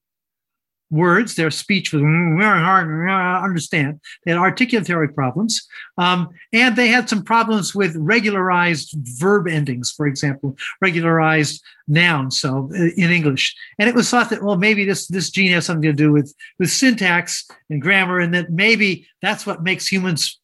words. 0.92 1.36
Their 1.36 1.52
speech 1.52 1.94
was 1.94 2.02
very 2.02 2.60
hard 2.60 2.88
to 2.88 3.12
understand. 3.12 4.00
They 4.26 4.32
had 4.32 4.40
articulatory 4.40 5.14
problems. 5.14 5.68
Um, 5.98 6.30
and 6.52 6.76
they 6.76 6.88
had 6.88 7.10
some 7.10 7.24
problems 7.24 7.76
with 7.76 7.96
regularized 7.96 8.96
verb 9.20 9.48
endings, 9.48 9.92
for 9.92 10.08
example, 10.08 10.58
regularized 10.82 11.64
nouns, 11.88 12.40
so 12.40 12.70
uh, 12.74 12.90
in 12.98 13.12
English. 13.12 13.56
And 13.78 13.90
it 13.90 13.96
was 13.96 14.10
thought 14.10 14.30
that, 14.30 14.44
well, 14.44 14.58
maybe 14.58 14.86
this, 14.86 15.08
this 15.08 15.30
gene 15.30 15.52
has 15.52 15.66
something 15.66 15.90
to 15.90 15.94
do 15.94 16.12
with, 16.12 16.34
with 16.58 16.72
syntax 16.72 17.48
and 17.70 17.82
grammar, 17.82 18.20
and 18.20 18.34
that 18.34 18.52
maybe 18.52 19.08
that's 19.22 19.46
what 19.46 19.64
makes 19.64 19.88
humans 19.88 20.40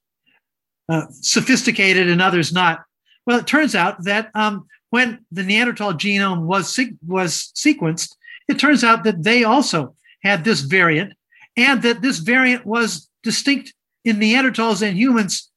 uh, 0.90 1.06
sophisticated 1.10 2.10
and 2.10 2.22
others 2.22 2.54
not. 2.54 2.84
Well, 3.26 3.40
it 3.40 3.48
turns 3.48 3.74
out 3.74 4.04
that 4.04 4.30
um, 4.36 4.68
when 4.92 5.26
the 5.32 5.44
Neanderthal 5.44 5.94
genome 5.94 6.42
was, 6.42 6.80
was 7.06 7.52
sequenced, 7.56 8.16
it 8.48 8.60
turns 8.60 8.84
out 8.84 9.04
that 9.04 9.24
they 9.24 9.44
also 9.44 9.96
had 10.26 10.43
this 10.43 10.61
variant, 10.61 11.14
and 11.56 11.81
that 11.84 12.02
this 12.02 12.18
variant 12.18 12.65
was 12.65 13.10
distinct 13.23 13.73
in 14.03 14.18
Neanderthals 14.18 14.81
and 14.81 14.97
humans 14.97 15.52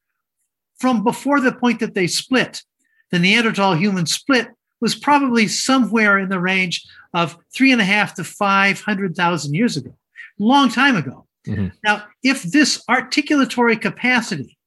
from 0.78 1.02
before 1.02 1.40
the 1.40 1.52
point 1.52 1.80
that 1.80 1.94
they 1.94 2.06
split. 2.06 2.62
The 3.10 3.18
Neanderthal 3.18 3.74
human 3.74 4.06
split 4.06 4.48
was 4.80 4.94
probably 4.94 5.48
somewhere 5.48 6.18
in 6.18 6.28
the 6.28 6.38
range 6.38 6.86
of 7.14 7.36
three 7.52 7.72
and 7.72 7.80
a 7.80 7.84
half 7.84 8.14
to 8.14 8.24
500,000 8.24 9.54
years 9.54 9.76
ago, 9.76 9.96
long 10.38 10.68
time 10.68 10.96
ago. 10.96 11.26
Mm-hmm. 11.46 11.68
Now, 11.82 12.04
if 12.22 12.42
this 12.42 12.84
articulatory 12.88 13.80
capacity 13.80 14.58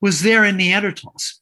was 0.00 0.22
there 0.22 0.44
in 0.44 0.56
Neanderthals, 0.56 1.34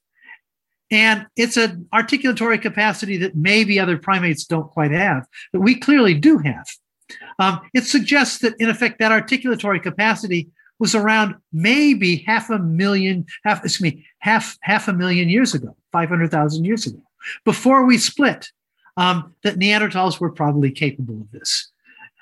and 0.90 1.26
it's 1.36 1.56
an 1.56 1.88
articulatory 1.92 2.60
capacity 2.60 3.16
that 3.16 3.34
maybe 3.34 3.80
other 3.80 3.96
primates 3.96 4.44
don't 4.44 4.70
quite 4.70 4.90
have, 4.90 5.26
but 5.50 5.62
we 5.62 5.74
clearly 5.74 6.12
do 6.12 6.36
have. 6.38 6.66
Um, 7.38 7.60
it 7.74 7.84
suggests 7.84 8.38
that, 8.38 8.54
in 8.58 8.68
effect, 8.68 8.98
that 8.98 9.12
articulatory 9.12 9.82
capacity 9.82 10.48
was 10.78 10.94
around 10.94 11.36
maybe 11.52 12.16
half 12.26 12.50
a 12.50 12.58
million, 12.58 13.26
half, 13.44 13.64
excuse 13.64 13.92
me, 13.92 14.04
half, 14.18 14.58
half 14.62 14.88
a 14.88 14.92
million 14.92 15.28
years 15.28 15.54
ago, 15.54 15.76
500,000 15.92 16.64
years 16.64 16.86
ago, 16.86 17.00
before 17.44 17.84
we 17.84 17.98
split, 17.98 18.50
um, 18.96 19.34
that 19.42 19.58
Neanderthals 19.58 20.20
were 20.20 20.30
probably 20.30 20.70
capable 20.70 21.20
of 21.20 21.30
this. 21.30 21.70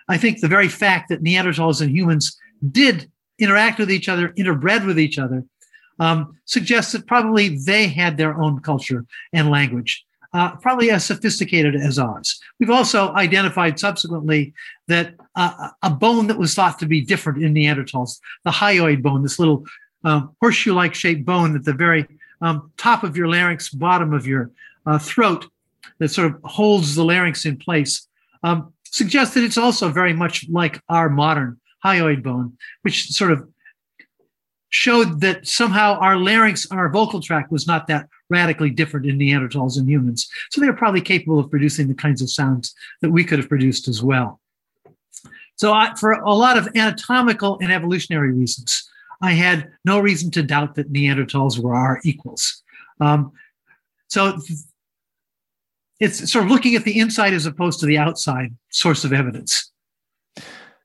I 0.08 0.18
think 0.18 0.40
the 0.40 0.48
very 0.48 0.68
fact 0.68 1.08
that 1.08 1.22
Neanderthals 1.22 1.80
and 1.80 1.90
humans 1.90 2.36
did 2.70 3.10
interact 3.38 3.78
with 3.78 3.90
each 3.90 4.08
other, 4.08 4.28
interbred 4.30 4.86
with 4.86 4.98
each 4.98 5.18
other, 5.18 5.44
um, 5.98 6.36
suggests 6.44 6.92
that 6.92 7.06
probably 7.06 7.56
they 7.56 7.86
had 7.86 8.16
their 8.16 8.40
own 8.40 8.60
culture 8.60 9.06
and 9.32 9.50
language 9.50 10.04
uh, 10.32 10.56
probably 10.56 10.90
as 10.90 11.04
sophisticated 11.04 11.74
as 11.74 11.98
ours. 11.98 12.40
We've 12.58 12.70
also 12.70 13.12
identified 13.14 13.78
subsequently 13.78 14.54
that 14.88 15.14
uh, 15.36 15.70
a 15.82 15.90
bone 15.90 16.26
that 16.28 16.38
was 16.38 16.54
thought 16.54 16.78
to 16.80 16.86
be 16.86 17.00
different 17.00 17.42
in 17.42 17.54
Neanderthals, 17.54 18.20
the 18.44 18.50
hyoid 18.50 19.02
bone, 19.02 19.22
this 19.22 19.38
little 19.38 19.64
um, 20.04 20.34
horseshoe 20.40 20.74
like 20.74 20.94
shaped 20.94 21.24
bone 21.24 21.56
at 21.56 21.64
the 21.64 21.72
very 21.72 22.06
um, 22.40 22.70
top 22.76 23.04
of 23.04 23.16
your 23.16 23.28
larynx, 23.28 23.70
bottom 23.70 24.12
of 24.12 24.26
your 24.26 24.50
uh, 24.86 24.98
throat, 24.98 25.46
that 25.98 26.08
sort 26.08 26.32
of 26.32 26.40
holds 26.44 26.94
the 26.94 27.04
larynx 27.04 27.44
in 27.44 27.56
place, 27.56 28.06
um, 28.42 28.72
suggests 28.84 29.34
that 29.34 29.44
it's 29.44 29.58
also 29.58 29.88
very 29.90 30.12
much 30.12 30.46
like 30.48 30.80
our 30.88 31.08
modern 31.08 31.60
hyoid 31.84 32.22
bone, 32.22 32.56
which 32.82 33.10
sort 33.10 33.30
of 33.30 33.48
showed 34.70 35.20
that 35.20 35.46
somehow 35.46 35.98
our 35.98 36.16
larynx, 36.16 36.66
our 36.70 36.88
vocal 36.88 37.20
tract 37.20 37.50
was 37.52 37.66
not 37.66 37.86
that 37.88 38.08
radically 38.30 38.70
different 38.70 39.06
in 39.06 39.18
Neanderthals 39.18 39.76
and 39.76 39.88
humans. 39.88 40.28
So 40.50 40.60
they're 40.60 40.72
probably 40.72 41.00
capable 41.00 41.38
of 41.38 41.50
producing 41.50 41.88
the 41.88 41.94
kinds 41.94 42.22
of 42.22 42.30
sounds 42.30 42.74
that 43.02 43.10
we 43.10 43.24
could 43.24 43.38
have 43.38 43.48
produced 43.48 43.88
as 43.88 44.02
well. 44.02 44.40
So 45.56 45.72
I, 45.72 45.94
for 45.96 46.12
a 46.12 46.32
lot 46.32 46.56
of 46.56 46.68
anatomical 46.74 47.58
and 47.60 47.70
evolutionary 47.70 48.32
reasons, 48.32 48.88
I 49.20 49.32
had 49.32 49.68
no 49.84 49.98
reason 49.98 50.30
to 50.32 50.42
doubt 50.42 50.76
that 50.76 50.92
Neanderthals 50.92 51.58
were 51.58 51.74
our 51.74 52.00
equals. 52.04 52.62
Um, 53.00 53.32
so 54.08 54.38
it's 55.98 56.32
sort 56.32 56.46
of 56.46 56.50
looking 56.50 56.76
at 56.76 56.84
the 56.84 56.98
inside 56.98 57.34
as 57.34 57.44
opposed 57.44 57.80
to 57.80 57.86
the 57.86 57.98
outside 57.98 58.56
source 58.70 59.04
of 59.04 59.12
evidence. 59.12 59.70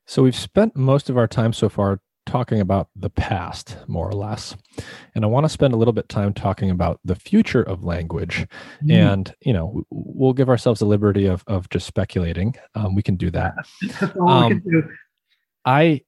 So 0.06 0.22
we've 0.22 0.36
spent 0.36 0.76
most 0.76 1.08
of 1.08 1.16
our 1.16 1.26
time 1.26 1.52
so 1.52 1.68
far 1.68 2.00
talking 2.26 2.60
about 2.60 2.88
the 2.94 3.08
past, 3.08 3.76
more 3.86 4.08
or 4.08 4.12
less. 4.12 4.56
And 5.14 5.24
I 5.24 5.28
want 5.28 5.44
to 5.44 5.48
spend 5.48 5.72
a 5.72 5.76
little 5.76 5.92
bit 5.92 6.08
time 6.08 6.34
talking 6.34 6.70
about 6.70 7.00
the 7.04 7.14
future 7.14 7.62
of 7.62 7.84
language. 7.84 8.46
Mm. 8.84 8.92
And, 8.92 9.34
you 9.40 9.52
know, 9.52 9.84
we'll 9.90 10.32
give 10.32 10.48
ourselves 10.48 10.80
the 10.80 10.86
liberty 10.86 11.26
of, 11.26 11.44
of 11.46 11.70
just 11.70 11.86
speculating. 11.86 12.54
Um, 12.74 12.94
we 12.94 13.02
can 13.02 13.16
do 13.16 13.30
that. 13.30 13.54
Um, 14.20 14.60
can 14.60 14.70
do. 14.70 14.82
I, 15.64 16.02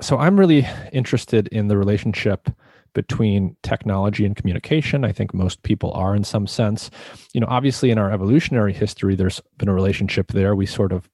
so 0.00 0.18
I'm 0.18 0.38
really 0.38 0.66
interested 0.92 1.48
in 1.48 1.68
the 1.68 1.76
relationship 1.76 2.48
between 2.92 3.56
technology 3.62 4.24
and 4.24 4.34
communication. 4.34 5.04
I 5.04 5.12
think 5.12 5.34
most 5.34 5.62
people 5.62 5.92
are 5.92 6.16
in 6.16 6.24
some 6.24 6.46
sense. 6.46 6.90
You 7.34 7.40
know, 7.40 7.46
obviously 7.48 7.90
in 7.90 7.98
our 7.98 8.10
evolutionary 8.10 8.72
history, 8.72 9.14
there's 9.14 9.40
been 9.58 9.68
a 9.68 9.74
relationship 9.74 10.32
there. 10.32 10.54
We 10.54 10.66
sort 10.66 10.92
of 10.92 11.08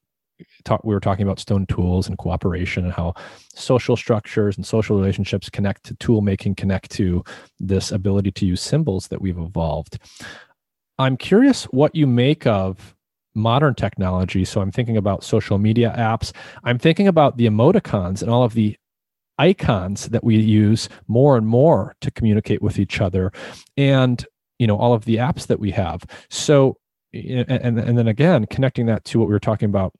talk, 0.63 0.83
we 0.83 0.93
were 0.93 0.99
talking 0.99 1.23
about 1.23 1.39
stone 1.39 1.65
tools 1.65 2.07
and 2.07 2.17
cooperation 2.17 2.83
and 2.85 2.93
how 2.93 3.13
social 3.55 3.95
structures 3.95 4.57
and 4.57 4.65
social 4.65 4.97
relationships 4.97 5.49
connect 5.49 5.83
to 5.85 5.95
tool 5.95 6.21
making, 6.21 6.55
connect 6.55 6.91
to 6.91 7.23
this 7.59 7.91
ability 7.91 8.31
to 8.31 8.45
use 8.45 8.61
symbols 8.61 9.07
that 9.09 9.21
we've 9.21 9.37
evolved. 9.37 9.99
I'm 10.99 11.17
curious 11.17 11.65
what 11.65 11.95
you 11.95 12.07
make 12.07 12.45
of 12.45 12.95
modern 13.35 13.75
technology. 13.75 14.45
So 14.45 14.61
I'm 14.61 14.71
thinking 14.71 14.97
about 14.97 15.23
social 15.23 15.57
media 15.57 15.93
apps. 15.97 16.31
I'm 16.63 16.77
thinking 16.77 17.07
about 17.07 17.37
the 17.37 17.47
emoticons 17.47 18.21
and 18.21 18.29
all 18.29 18.43
of 18.43 18.53
the 18.53 18.77
icons 19.39 20.09
that 20.09 20.23
we 20.23 20.37
use 20.37 20.89
more 21.07 21.37
and 21.37 21.47
more 21.47 21.95
to 22.01 22.11
communicate 22.11 22.61
with 22.61 22.77
each 22.77 23.01
other 23.01 23.31
and 23.77 24.25
you 24.59 24.67
know 24.67 24.77
all 24.77 24.93
of 24.93 25.05
the 25.05 25.15
apps 25.15 25.47
that 25.47 25.59
we 25.59 25.71
have 25.71 26.05
so 26.29 26.77
and, 27.13 27.79
and 27.79 27.97
then 27.97 28.07
again 28.07 28.45
connecting 28.45 28.85
that 28.85 29.03
to 29.05 29.17
what 29.17 29.27
we 29.27 29.33
were 29.33 29.39
talking 29.39 29.69
about 29.69 29.91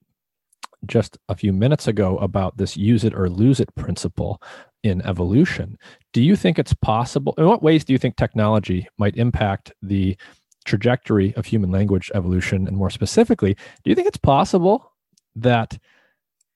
just 0.85 1.17
a 1.29 1.35
few 1.35 1.53
minutes 1.53 1.87
ago 1.87 2.17
about 2.17 2.57
this 2.57 2.77
use 2.77 3.03
it 3.03 3.13
or 3.13 3.29
lose 3.29 3.59
it 3.59 3.73
principle 3.75 4.41
in 4.83 5.01
evolution. 5.03 5.77
Do 6.11 6.21
you 6.21 6.35
think 6.35 6.59
it's 6.59 6.73
possible? 6.73 7.33
In 7.37 7.45
what 7.45 7.63
ways 7.63 7.85
do 7.85 7.93
you 7.93 7.99
think 7.99 8.15
technology 8.15 8.87
might 8.97 9.15
impact 9.15 9.71
the 9.81 10.17
trajectory 10.65 11.33
of 11.35 11.45
human 11.45 11.71
language 11.71 12.11
evolution? 12.13 12.67
And 12.67 12.77
more 12.77 12.89
specifically, 12.89 13.55
do 13.83 13.89
you 13.89 13.95
think 13.95 14.07
it's 14.07 14.17
possible 14.17 14.91
that 15.35 15.77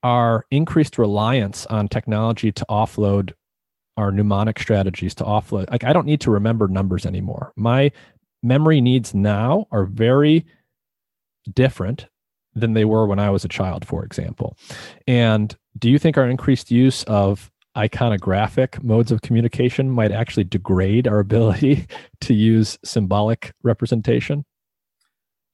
our 0.04 0.46
increased 0.52 0.98
reliance 0.98 1.66
on 1.68 1.88
technology 1.88 2.52
to 2.52 2.66
offload 2.70 3.34
our 3.98 4.12
mnemonic 4.12 4.60
strategies 4.60 5.16
to 5.16 5.24
offload, 5.24 5.70
like 5.72 5.84
I 5.84 5.92
don't 5.92 6.06
need 6.06 6.22
to 6.22 6.32
remember 6.32 6.68
numbers 6.68 7.06
anymore. 7.06 7.52
My 7.56 7.92
memory 8.44 8.80
needs 8.80 9.14
now 9.14 9.66
are 9.72 9.86
very 9.86 10.46
different 11.52 12.08
than 12.60 12.74
they 12.74 12.86
were 12.86 13.06
when 13.06 13.20
I 13.20 13.30
was 13.30 13.46
a 13.46 13.50
child, 13.50 13.86
for 13.86 14.04
example. 14.04 14.58
And 15.08 15.56
do 15.78 15.90
you 15.90 16.00
think 16.00 16.18
our 16.18 16.28
increased 16.28 16.72
use 16.72 17.04
of 17.04 17.52
iconographic 17.76 18.84
modes 18.84 19.12
of 19.12 19.22
communication 19.22 19.90
might 19.90 20.12
actually 20.12 20.44
degrade 20.44 21.08
our 21.08 21.20
ability 21.28 21.88
to 22.22 22.34
use 22.34 22.78
symbolic 22.84 23.54
representation? 23.64 24.44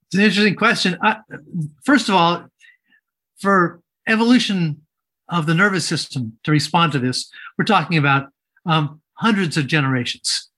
It's 0.08 0.16
an 0.16 0.22
interesting 0.22 0.56
question. 0.56 0.98
I, 1.02 1.18
first 1.84 2.08
of 2.08 2.16
all, 2.16 2.46
for 3.40 3.82
evolution 4.08 4.82
of 5.30 5.46
the 5.46 5.56
nervous 5.56 5.86
system 5.86 6.38
to 6.44 6.52
respond 6.52 6.92
to 6.94 7.00
this, 7.00 7.32
we're 7.58 7.66
talking 7.66 7.98
about 7.98 8.28
um, 8.66 9.02
hundreds 9.16 9.58
of 9.58 9.68
generations. 9.68 10.50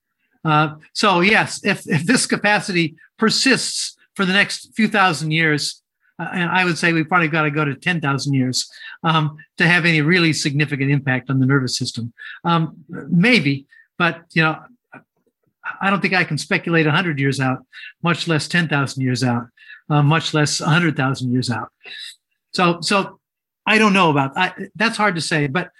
Uh, 0.43 0.75
so, 0.93 1.21
yes, 1.21 1.63
if, 1.63 1.87
if 1.87 2.05
this 2.05 2.25
capacity 2.25 2.95
persists 3.17 3.95
for 4.13 4.25
the 4.25 4.33
next 4.33 4.75
few 4.75 4.87
thousand 4.87 5.31
years, 5.31 5.81
uh, 6.17 6.29
and 6.33 6.49
I 6.49 6.63
would 6.65 6.77
say 6.77 6.93
we 6.93 7.03
probably 7.03 7.27
got 7.27 7.43
to 7.43 7.51
go 7.51 7.65
to 7.65 7.75
10,000 7.75 8.33
years 8.33 8.69
um, 9.03 9.37
to 9.57 9.67
have 9.67 9.85
any 9.85 10.01
really 10.01 10.33
significant 10.33 10.91
impact 10.91 11.29
on 11.29 11.39
the 11.39 11.45
nervous 11.45 11.77
system. 11.77 12.13
Um, 12.43 12.77
maybe, 12.89 13.65
but 13.97 14.21
you 14.33 14.41
know, 14.41 14.59
I 15.81 15.89
don't 15.89 16.01
think 16.01 16.13
I 16.13 16.23
can 16.23 16.37
speculate 16.37 16.85
100 16.85 17.19
years 17.19 17.39
out, 17.39 17.65
much 18.03 18.27
less 18.27 18.47
10,000 18.47 19.01
years 19.01 19.23
out, 19.23 19.47
uh, 19.89 20.03
much 20.03 20.33
less 20.33 20.61
100,000 20.61 21.31
years 21.31 21.49
out. 21.49 21.71
So, 22.53 22.79
so 22.81 23.19
I 23.65 23.77
don't 23.77 23.93
know 23.93 24.09
about 24.09 24.37
I, 24.37 24.53
that's 24.75 24.97
hard 24.97 25.15
to 25.15 25.21
say, 25.21 25.47
but 25.47 25.71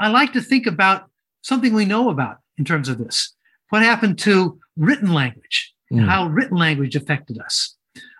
I 0.00 0.08
like 0.08 0.32
to 0.32 0.40
think 0.40 0.66
about 0.66 1.10
something 1.42 1.72
we 1.72 1.84
know 1.84 2.10
about 2.10 2.38
in 2.58 2.64
terms 2.64 2.88
of 2.88 2.98
this. 2.98 3.34
What 3.70 3.82
happened 3.82 4.18
to 4.20 4.58
written 4.76 5.12
language? 5.12 5.72
Mm. 5.92 6.06
How 6.06 6.26
written 6.26 6.56
language 6.56 6.96
affected 6.96 7.38
us? 7.38 7.76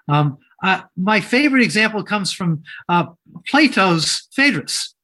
Um, 0.08 0.38
uh, 0.62 0.82
my 0.96 1.20
favorite 1.20 1.62
example 1.62 2.02
comes 2.02 2.32
from 2.32 2.62
uh, 2.88 3.06
Plato's 3.46 4.28
Phaedrus. 4.32 4.94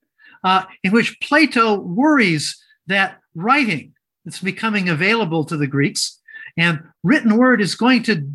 uh, 0.44 0.64
in 0.82 0.92
which 0.92 1.18
Plato 1.20 1.78
worries 1.78 2.62
that 2.86 3.18
writing 3.34 3.94
that's 4.24 4.40
becoming 4.40 4.88
available 4.88 5.44
to 5.44 5.56
the 5.56 5.66
Greeks 5.66 6.20
and 6.56 6.82
written 7.02 7.36
word 7.36 7.60
is 7.60 7.74
going 7.74 8.02
to 8.04 8.28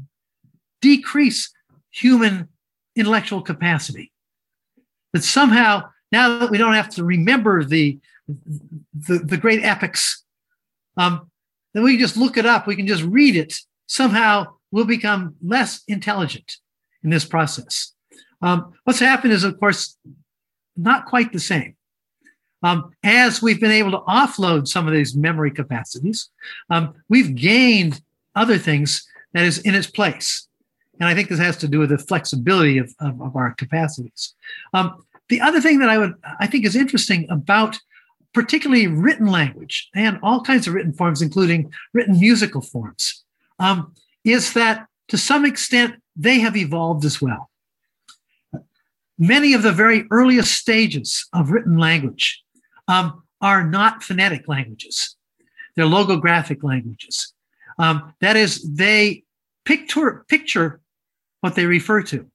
decrease 0.82 1.52
human 1.92 2.48
intellectual 2.96 3.42
capacity. 3.42 4.12
That 5.14 5.24
somehow, 5.24 5.90
now 6.12 6.40
that 6.40 6.52
we 6.52 6.58
don't 6.58 6.74
have 6.74 6.90
to 6.92 7.04
remember 7.04 7.64
the, 7.64 8.00
the, 8.28 9.20
the 9.20 9.38
great 9.38 9.64
epics, 9.64 10.24
um, 10.98 11.30
then 11.74 11.84
we 11.84 11.94
can 11.94 12.00
just 12.00 12.18
look 12.18 12.38
it 12.38 12.46
up, 12.46 12.68
we 12.68 12.76
can 12.76 12.88
just 12.88 13.04
read 13.04 13.36
it. 13.36 13.54
Somehow 13.88 14.48
we'll 14.72 14.86
become 14.86 15.36
less 15.44 15.84
intelligent 15.88 16.58
in 17.04 17.10
this 17.10 17.26
process. 17.26 17.94
Um, 18.42 18.74
what's 18.84 19.00
happened 19.00 19.34
is, 19.34 19.44
of 19.44 19.60
course, 19.60 19.98
not 20.76 21.06
quite 21.06 21.32
the 21.32 21.40
same. 21.40 21.76
Um, 22.64 22.92
as 23.04 23.42
we've 23.42 23.60
been 23.60 23.72
able 23.72 23.92
to 23.92 24.00
offload 24.00 24.68
some 24.68 24.88
of 24.88 24.94
these 24.94 25.16
memory 25.16 25.52
capacities, 25.52 26.30
um, 26.70 26.96
we've 27.08 27.36
gained 27.36 28.02
other 28.36 28.58
things 28.58 29.08
that 29.34 29.44
is 29.44 29.60
in 29.60 29.76
its 29.76 29.88
place. 29.88 30.48
And 31.00 31.08
I 31.08 31.14
think 31.14 31.30
this 31.30 31.40
has 31.40 31.58
to 31.58 31.68
do 31.68 31.80
with 31.80 31.90
the 31.90 31.98
flexibility 31.98 32.80
of, 32.80 32.94
of, 33.00 33.22
of 33.22 33.36
our 33.36 33.54
capacities. 33.54 34.34
Um, 34.74 35.04
the 35.30 35.42
other 35.42 35.62
thing 35.62 35.80
that 35.80 35.90
I 35.90 35.98
would 35.98 36.16
I 36.40 36.48
think 36.48 36.66
is 36.66 36.76
interesting 36.76 37.28
about 37.30 37.78
particularly 38.34 38.88
written 38.88 39.28
language 39.28 39.90
and 39.96 40.20
all 40.24 40.42
kinds 40.42 40.68
of 40.68 40.74
written 40.74 40.94
forms, 40.94 41.22
including 41.22 41.72
written 41.94 42.20
musical 42.20 42.62
forms, 42.62 43.24
um, 43.60 43.94
is 44.24 44.54
that 44.54 44.88
to 45.10 45.18
some 45.18 45.46
extent 45.46 45.96
they 46.18 46.40
have 46.40 46.58
evolved 46.58 47.06
as 47.06 47.22
well. 47.22 47.50
Many 49.18 49.54
of 49.54 49.64
the 49.64 49.72
very 49.72 50.06
earliest 50.12 50.54
stages 50.54 51.28
of 51.34 51.52
written 51.52 51.78
language 51.78 52.44
um, 52.88 53.24
are 53.42 53.64
not 53.66 54.04
phonetic 54.04 54.48
languages, 54.48 55.16
they're 55.76 55.86
logographic 55.86 56.64
languages. 56.64 57.34
Um, 57.80 58.14
that 58.22 58.36
is, 58.36 58.68
they 58.74 59.24
picture, 59.64 60.26
picture 60.28 60.82
what 61.42 61.54
they 61.54 61.66
refer 61.66 62.02
to. 62.04 62.26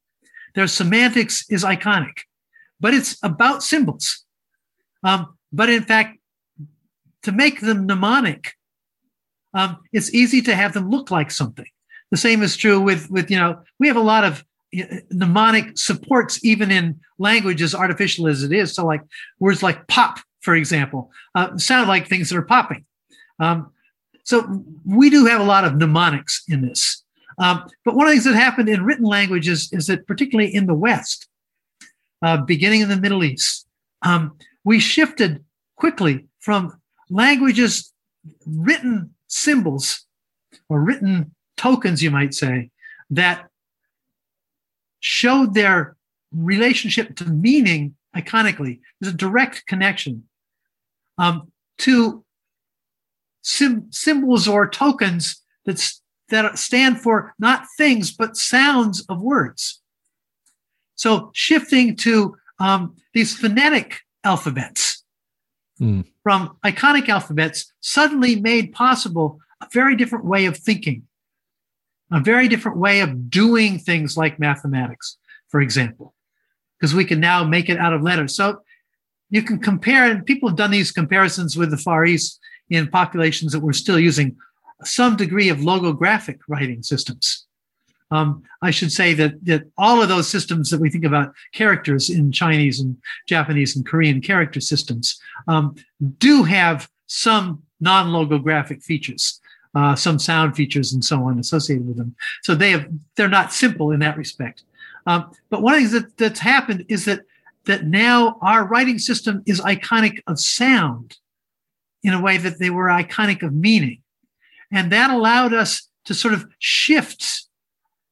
Their 0.54 0.68
semantics 0.68 1.44
is 1.50 1.64
iconic, 1.64 2.20
but 2.78 2.94
it's 2.94 3.16
about 3.22 3.64
symbols. 3.64 4.24
Um, 5.02 5.36
but 5.52 5.68
in 5.68 5.82
fact, 5.82 6.18
to 7.24 7.32
make 7.32 7.60
them 7.60 7.86
mnemonic, 7.86 8.52
um, 9.54 9.78
it's 9.92 10.14
easy 10.14 10.42
to 10.42 10.54
have 10.54 10.72
them 10.72 10.88
look 10.88 11.10
like 11.10 11.30
something. 11.30 11.66
The 12.12 12.18
same 12.18 12.42
is 12.42 12.56
true 12.56 12.78
with, 12.78 13.10
with 13.10 13.30
you 13.30 13.38
know, 13.38 13.58
we 13.80 13.88
have 13.88 13.96
a 13.96 14.00
lot 14.00 14.22
of 14.22 14.44
mnemonic 15.10 15.76
supports 15.76 16.44
even 16.44 16.70
in 16.70 17.00
languages 17.18 17.74
artificial 17.74 18.28
as 18.28 18.42
it 18.42 18.52
is. 18.52 18.74
So 18.74 18.86
like 18.86 19.02
words 19.40 19.62
like 19.62 19.88
pop, 19.88 20.20
for 20.40 20.54
example, 20.54 21.10
uh, 21.34 21.56
sound 21.56 21.88
like 21.88 22.06
things 22.06 22.28
that 22.28 22.36
are 22.36 22.42
popping. 22.42 22.84
Um, 23.40 23.72
so 24.24 24.62
we 24.84 25.10
do 25.10 25.24
have 25.24 25.40
a 25.40 25.44
lot 25.44 25.64
of 25.64 25.76
mnemonics 25.76 26.44
in 26.48 26.60
this. 26.60 27.02
Um, 27.38 27.66
but 27.84 27.96
one 27.96 28.06
of 28.06 28.10
the 28.10 28.16
things 28.16 28.24
that 28.24 28.34
happened 28.34 28.68
in 28.68 28.84
written 28.84 29.06
languages 29.06 29.70
is 29.72 29.86
that, 29.86 30.06
particularly 30.06 30.54
in 30.54 30.66
the 30.66 30.74
West, 30.74 31.28
uh, 32.20 32.36
beginning 32.36 32.82
in 32.82 32.88
the 32.88 33.00
Middle 33.00 33.24
East, 33.24 33.66
um, 34.02 34.36
we 34.64 34.78
shifted 34.78 35.42
quickly 35.76 36.26
from 36.40 36.78
languages, 37.10 37.92
written 38.46 39.14
symbols, 39.28 40.06
or 40.68 40.80
written 40.82 41.34
tokens, 41.62 42.02
you 42.02 42.10
might 42.10 42.34
say, 42.34 42.70
that 43.10 43.48
showed 45.00 45.54
their 45.54 45.96
relationship 46.32 47.16
to 47.16 47.24
meaning 47.24 47.94
iconically. 48.16 48.80
There's 49.00 49.14
a 49.14 49.16
direct 49.16 49.66
connection 49.66 50.24
um, 51.18 51.52
to 51.78 52.24
sim- 53.42 53.86
symbols 53.90 54.48
or 54.48 54.68
tokens 54.68 55.42
that, 55.66 55.78
that 56.30 56.58
stand 56.58 57.00
for 57.00 57.34
not 57.38 57.66
things, 57.78 58.10
but 58.10 58.36
sounds 58.36 59.04
of 59.08 59.20
words. 59.20 59.80
So 60.94 61.30
shifting 61.34 61.96
to 61.96 62.36
um, 62.58 62.96
these 63.14 63.36
phonetic 63.36 64.00
alphabets 64.24 65.04
mm. 65.80 66.04
from 66.22 66.56
iconic 66.64 67.08
alphabets 67.08 67.72
suddenly 67.80 68.40
made 68.40 68.72
possible 68.72 69.38
a 69.60 69.68
very 69.72 69.96
different 69.96 70.24
way 70.24 70.46
of 70.46 70.56
thinking, 70.56 71.02
a 72.12 72.20
very 72.20 72.48
different 72.48 72.78
way 72.78 73.00
of 73.00 73.30
doing 73.30 73.78
things 73.78 74.16
like 74.16 74.38
mathematics, 74.38 75.16
for 75.48 75.60
example, 75.60 76.14
because 76.78 76.94
we 76.94 77.04
can 77.04 77.20
now 77.20 77.44
make 77.44 77.68
it 77.68 77.78
out 77.78 77.92
of 77.92 78.02
letters. 78.02 78.36
So 78.36 78.62
you 79.30 79.42
can 79.42 79.58
compare, 79.58 80.10
and 80.10 80.26
people 80.26 80.48
have 80.48 80.58
done 80.58 80.70
these 80.70 80.92
comparisons 80.92 81.56
with 81.56 81.70
the 81.70 81.78
Far 81.78 82.04
East 82.04 82.38
in 82.68 82.88
populations 82.88 83.52
that 83.52 83.60
were 83.60 83.72
still 83.72 83.98
using 83.98 84.36
some 84.84 85.16
degree 85.16 85.48
of 85.48 85.58
logographic 85.58 86.38
writing 86.48 86.82
systems. 86.82 87.46
Um, 88.10 88.42
I 88.60 88.70
should 88.70 88.92
say 88.92 89.14
that, 89.14 89.42
that 89.46 89.62
all 89.78 90.02
of 90.02 90.08
those 90.10 90.28
systems 90.28 90.68
that 90.68 90.80
we 90.80 90.90
think 90.90 91.04
about 91.04 91.32
characters 91.54 92.10
in 92.10 92.30
Chinese 92.30 92.78
and 92.78 92.98
Japanese 93.26 93.74
and 93.74 93.86
Korean 93.86 94.20
character 94.20 94.60
systems 94.60 95.18
um, 95.48 95.76
do 96.18 96.42
have 96.42 96.90
some 97.06 97.62
non-logographic 97.80 98.82
features, 98.82 99.40
uh, 99.74 99.94
some 99.94 100.18
sound 100.18 100.54
features 100.54 100.92
and 100.92 101.04
so 101.04 101.22
on 101.24 101.38
associated 101.38 101.86
with 101.86 101.96
them. 101.96 102.14
So 102.42 102.54
they 102.54 102.70
have 102.70 102.86
they're 103.16 103.28
not 103.28 103.52
simple 103.52 103.90
in 103.90 104.00
that 104.00 104.16
respect. 104.16 104.64
Um, 105.06 105.30
but 105.50 105.62
one 105.62 105.74
of 105.74 105.80
the 105.80 105.88
things 105.88 106.02
that, 106.02 106.16
that's 106.16 106.40
happened 106.40 106.84
is 106.88 107.04
that 107.06 107.20
that 107.64 107.86
now 107.86 108.38
our 108.42 108.64
writing 108.64 108.98
system 108.98 109.42
is 109.46 109.60
iconic 109.60 110.20
of 110.26 110.38
sound 110.38 111.16
in 112.02 112.12
a 112.12 112.20
way 112.20 112.36
that 112.36 112.58
they 112.58 112.70
were 112.70 112.86
iconic 112.86 113.42
of 113.42 113.54
meaning. 113.54 114.02
And 114.70 114.90
that 114.90 115.10
allowed 115.10 115.54
us 115.54 115.88
to 116.06 116.14
sort 116.14 116.34
of 116.34 116.46
shift 116.58 117.44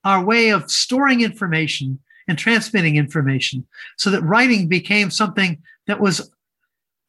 our 0.04 0.24
way 0.24 0.50
of 0.50 0.70
storing 0.70 1.20
information 1.20 1.98
and 2.28 2.38
transmitting 2.38 2.96
information 2.96 3.66
so 3.96 4.10
that 4.10 4.22
writing 4.22 4.68
became 4.68 5.10
something 5.10 5.60
that 5.86 6.00
was 6.00 6.30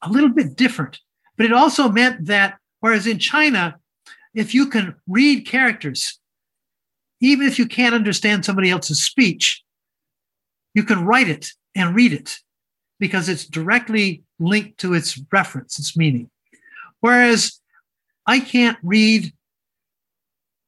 a 0.02 0.10
little 0.10 0.30
bit 0.30 0.56
different. 0.56 1.00
But 1.38 1.46
it 1.46 1.54
also 1.54 1.90
meant 1.90 2.26
that, 2.26 2.58
whereas 2.80 3.06
in 3.06 3.20
China, 3.20 3.78
if 4.34 4.54
you 4.54 4.68
can 4.68 4.96
read 5.08 5.46
characters, 5.46 6.20
even 7.20 7.48
if 7.48 7.60
you 7.60 7.68
can't 7.68 7.96
understand 7.96 8.46
somebody 8.46 8.70
else's 8.70 9.04
speech, 9.04 9.64
you 10.74 10.84
can 10.84 11.06
write 11.06 11.30
it 11.30 11.50
and 11.76 11.96
read 11.96 12.14
it 12.14 12.38
because 13.00 13.30
it's 13.30 13.46
directly 13.46 14.24
linked 14.40 14.80
to 14.80 14.94
its 14.94 15.20
reference, 15.32 15.80
its 15.80 15.98
meaning. 15.98 16.30
Whereas 17.00 17.60
I 18.26 18.40
can't 18.40 18.78
read 18.84 19.34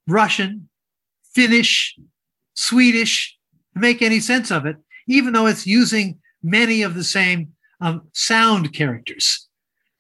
Russian, 0.08 0.70
Finnish, 1.34 1.98
Swedish 2.56 3.38
make 3.76 4.02
any 4.02 4.20
sense 4.20 4.52
of 4.52 4.66
it, 4.66 4.78
even 5.08 5.34
though 5.34 5.48
it's 5.48 5.66
using 5.66 6.20
many 6.42 6.82
of 6.82 6.96
the 6.96 7.04
same 7.04 7.54
um, 7.82 8.04
sound 8.14 8.74
characters. 8.74 9.48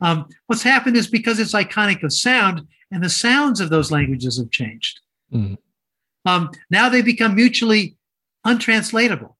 Um, 0.01 0.27
what's 0.47 0.63
happened 0.63 0.97
is 0.97 1.07
because 1.07 1.39
it's 1.39 1.53
iconic 1.53 2.03
of 2.03 2.13
sound, 2.13 2.67
and 2.93 3.03
the 3.03 3.09
sounds 3.09 3.59
of 3.59 3.69
those 3.69 3.91
languages 3.91 4.37
have 4.37 4.51
changed. 4.51 4.99
Mm. 5.33 5.57
Um, 6.25 6.51
now 6.69 6.89
they 6.89 7.01
become 7.01 7.35
mutually 7.35 7.97
untranslatable. 8.45 9.37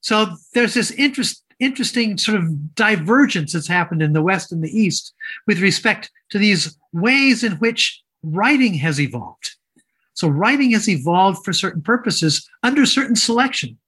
So 0.00 0.36
there's 0.54 0.74
this 0.74 0.90
interest, 0.92 1.42
interesting 1.58 2.18
sort 2.18 2.38
of 2.38 2.74
divergence 2.74 3.52
that's 3.52 3.68
happened 3.68 4.02
in 4.02 4.12
the 4.12 4.22
West 4.22 4.52
and 4.52 4.62
the 4.62 4.78
East 4.78 5.14
with 5.46 5.60
respect 5.60 6.10
to 6.30 6.38
these 6.38 6.76
ways 6.92 7.42
in 7.42 7.52
which 7.52 8.02
writing 8.22 8.74
has 8.74 9.00
evolved. 9.00 9.56
So 10.14 10.28
writing 10.28 10.72
has 10.72 10.88
evolved 10.88 11.44
for 11.44 11.52
certain 11.52 11.82
purposes 11.82 12.48
under 12.62 12.86
certain 12.86 13.16
selection. 13.16 13.78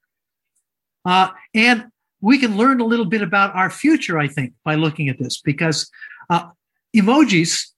Uh, 1.05 1.28
and 1.55 1.86
we 2.20 2.39
can 2.39 2.56
learn 2.56 2.81
a 2.81 2.85
little 2.85 3.06
bit 3.06 3.23
about 3.23 3.55
our 3.55 3.70
future, 3.70 4.19
I 4.19 4.28
think, 4.28 4.52
by 4.65 4.74
looking 4.74 5.09
at 5.09 5.19
this 5.19 5.40
because 5.40 5.90
uh, 6.31 6.48
emojis 6.94 7.69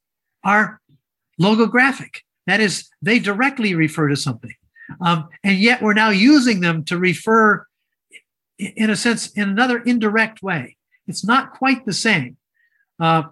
are 0.44 0.80
logographic. 1.40 2.18
That 2.46 2.60
is, 2.60 2.88
they 3.02 3.18
directly 3.18 3.74
refer 3.74 4.08
to 4.08 4.16
something. 4.16 4.54
Um, 5.00 5.28
and 5.44 5.58
yet 5.58 5.82
we're 5.82 5.94
now 5.94 6.10
using 6.10 6.60
them 6.60 6.84
to 6.86 6.98
refer 6.98 7.66
in 8.58 8.90
a 8.90 8.96
sense, 8.96 9.30
in 9.32 9.48
another 9.48 9.78
indirect 9.78 10.42
way. 10.42 10.76
It's 11.06 11.24
not 11.24 11.52
quite 11.52 11.86
the 11.86 11.92
same. 11.92 12.36
Uh, 12.98 13.24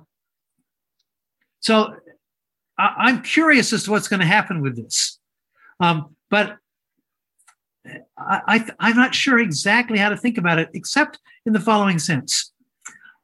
so 1.60 1.94
I, 2.78 3.10
am 3.10 3.22
curious 3.22 3.72
as 3.72 3.84
to 3.84 3.90
what's 3.90 4.08
going 4.08 4.20
to 4.20 4.26
happen 4.26 4.62
with 4.62 4.76
this. 4.76 5.18
Um, 5.80 6.16
but 6.30 6.56
I, 8.16 8.64
am 8.80 8.96
not 8.96 9.14
sure 9.14 9.38
exactly 9.38 9.98
how 9.98 10.08
to 10.08 10.16
think 10.16 10.38
about 10.38 10.58
it, 10.58 10.70
except 10.74 11.18
in 11.44 11.52
the 11.52 11.60
following 11.60 11.98
sense. 11.98 12.52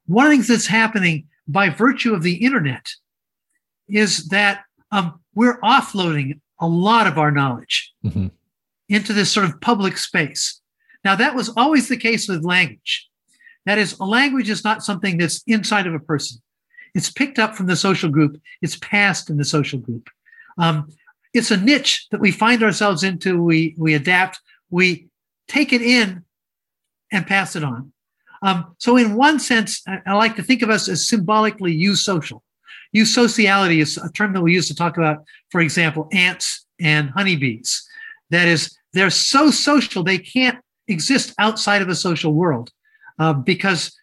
One 0.06 0.26
of 0.26 0.30
the 0.30 0.36
things 0.36 0.48
that's 0.48 0.66
happening 0.66 1.26
by 1.48 1.70
virtue 1.70 2.14
of 2.14 2.22
the 2.22 2.36
internet 2.36 2.90
is 3.88 4.28
that 4.28 4.64
um, 4.90 5.20
we're 5.34 5.60
offloading 5.60 6.40
a 6.60 6.66
lot 6.66 7.06
of 7.06 7.18
our 7.18 7.30
knowledge 7.30 7.92
mm-hmm. 8.04 8.28
into 8.88 9.12
this 9.12 9.30
sort 9.30 9.46
of 9.46 9.60
public 9.60 9.98
space. 9.98 10.60
Now, 11.04 11.16
that 11.16 11.34
was 11.34 11.50
always 11.56 11.88
the 11.88 11.96
case 11.96 12.28
with 12.28 12.44
language. 12.44 13.08
That 13.66 13.78
is, 13.78 13.98
a 13.98 14.04
language 14.04 14.50
is 14.50 14.64
not 14.64 14.82
something 14.82 15.18
that's 15.18 15.42
inside 15.46 15.86
of 15.86 15.94
a 15.94 15.98
person. 15.98 16.40
It's 16.94 17.10
picked 17.10 17.38
up 17.38 17.54
from 17.54 17.66
the 17.66 17.76
social 17.76 18.10
group. 18.10 18.40
It's 18.62 18.76
passed 18.76 19.28
in 19.30 19.36
the 19.36 19.44
social 19.44 19.78
group. 19.78 20.08
Um, 20.58 20.88
it's 21.32 21.50
a 21.50 21.56
niche 21.56 22.06
that 22.10 22.20
we 22.20 22.30
find 22.30 22.62
ourselves 22.62 23.02
into. 23.02 23.42
We 23.42 23.74
we 23.76 23.94
adapt. 23.94 24.38
We 24.70 25.08
take 25.48 25.72
it 25.72 25.82
in 25.82 26.24
and 27.10 27.26
pass 27.26 27.56
it 27.56 27.64
on. 27.64 27.92
Um, 28.42 28.76
so, 28.78 28.96
in 28.96 29.16
one 29.16 29.40
sense, 29.40 29.82
I, 29.86 30.00
I, 30.06 30.12
like 30.14 30.36
to 30.36 30.42
think 30.42 30.62
of 30.62 30.70
us 30.70 30.88
as 30.88 31.08
symbolically 31.08 31.76
eusocial. 31.76 32.40
Eusociality 32.94 33.80
is 33.82 33.96
a 33.96 34.10
term 34.12 34.32
that 34.32 34.42
we 34.42 34.52
use 34.52 34.68
to 34.68 34.74
talk 34.74 34.96
about, 34.96 35.24
for 35.50 35.60
example, 35.60 36.08
ants 36.12 36.64
and 36.80 37.10
honeybees. 37.10 37.86
That 38.30 38.46
is, 38.46 38.76
they're 38.92 39.10
so 39.10 39.50
social 39.50 40.04
they 40.04 40.18
can't 40.18 40.58
exist 40.86 41.34
outside 41.38 41.82
of 41.82 41.88
a 41.88 41.94
social 41.94 42.32
world 42.32 42.70
uh, 43.18 43.32
because 43.32 43.96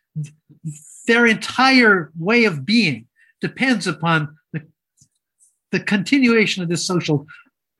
their 1.07 1.25
entire 1.25 2.11
way 2.17 2.45
of 2.45 2.65
being 2.65 3.07
depends 3.39 3.87
upon 3.87 4.37
the, 4.53 4.61
the 5.71 5.79
continuation 5.79 6.61
of 6.61 6.69
this 6.69 6.85
social 6.85 7.25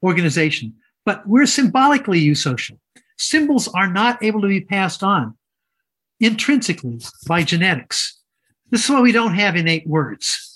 organization. 0.04 0.74
But 1.06 1.28
we're 1.28 1.46
symbolically 1.46 2.22
eusocial. 2.22 2.78
Symbols 3.18 3.68
are 3.70 3.88
not 3.88 4.24
able 4.24 4.42
to 4.42 4.48
be 4.48 4.62
passed 4.62 5.04
on 5.04 5.38
intrinsically 6.20 7.00
by 7.28 7.44
genetics. 7.44 8.20
This 8.70 8.86
is 8.86 8.90
why 8.90 9.02
we 9.02 9.12
don't 9.12 9.36
have 9.36 9.56
innate 9.56 9.88
words. 9.88 10.51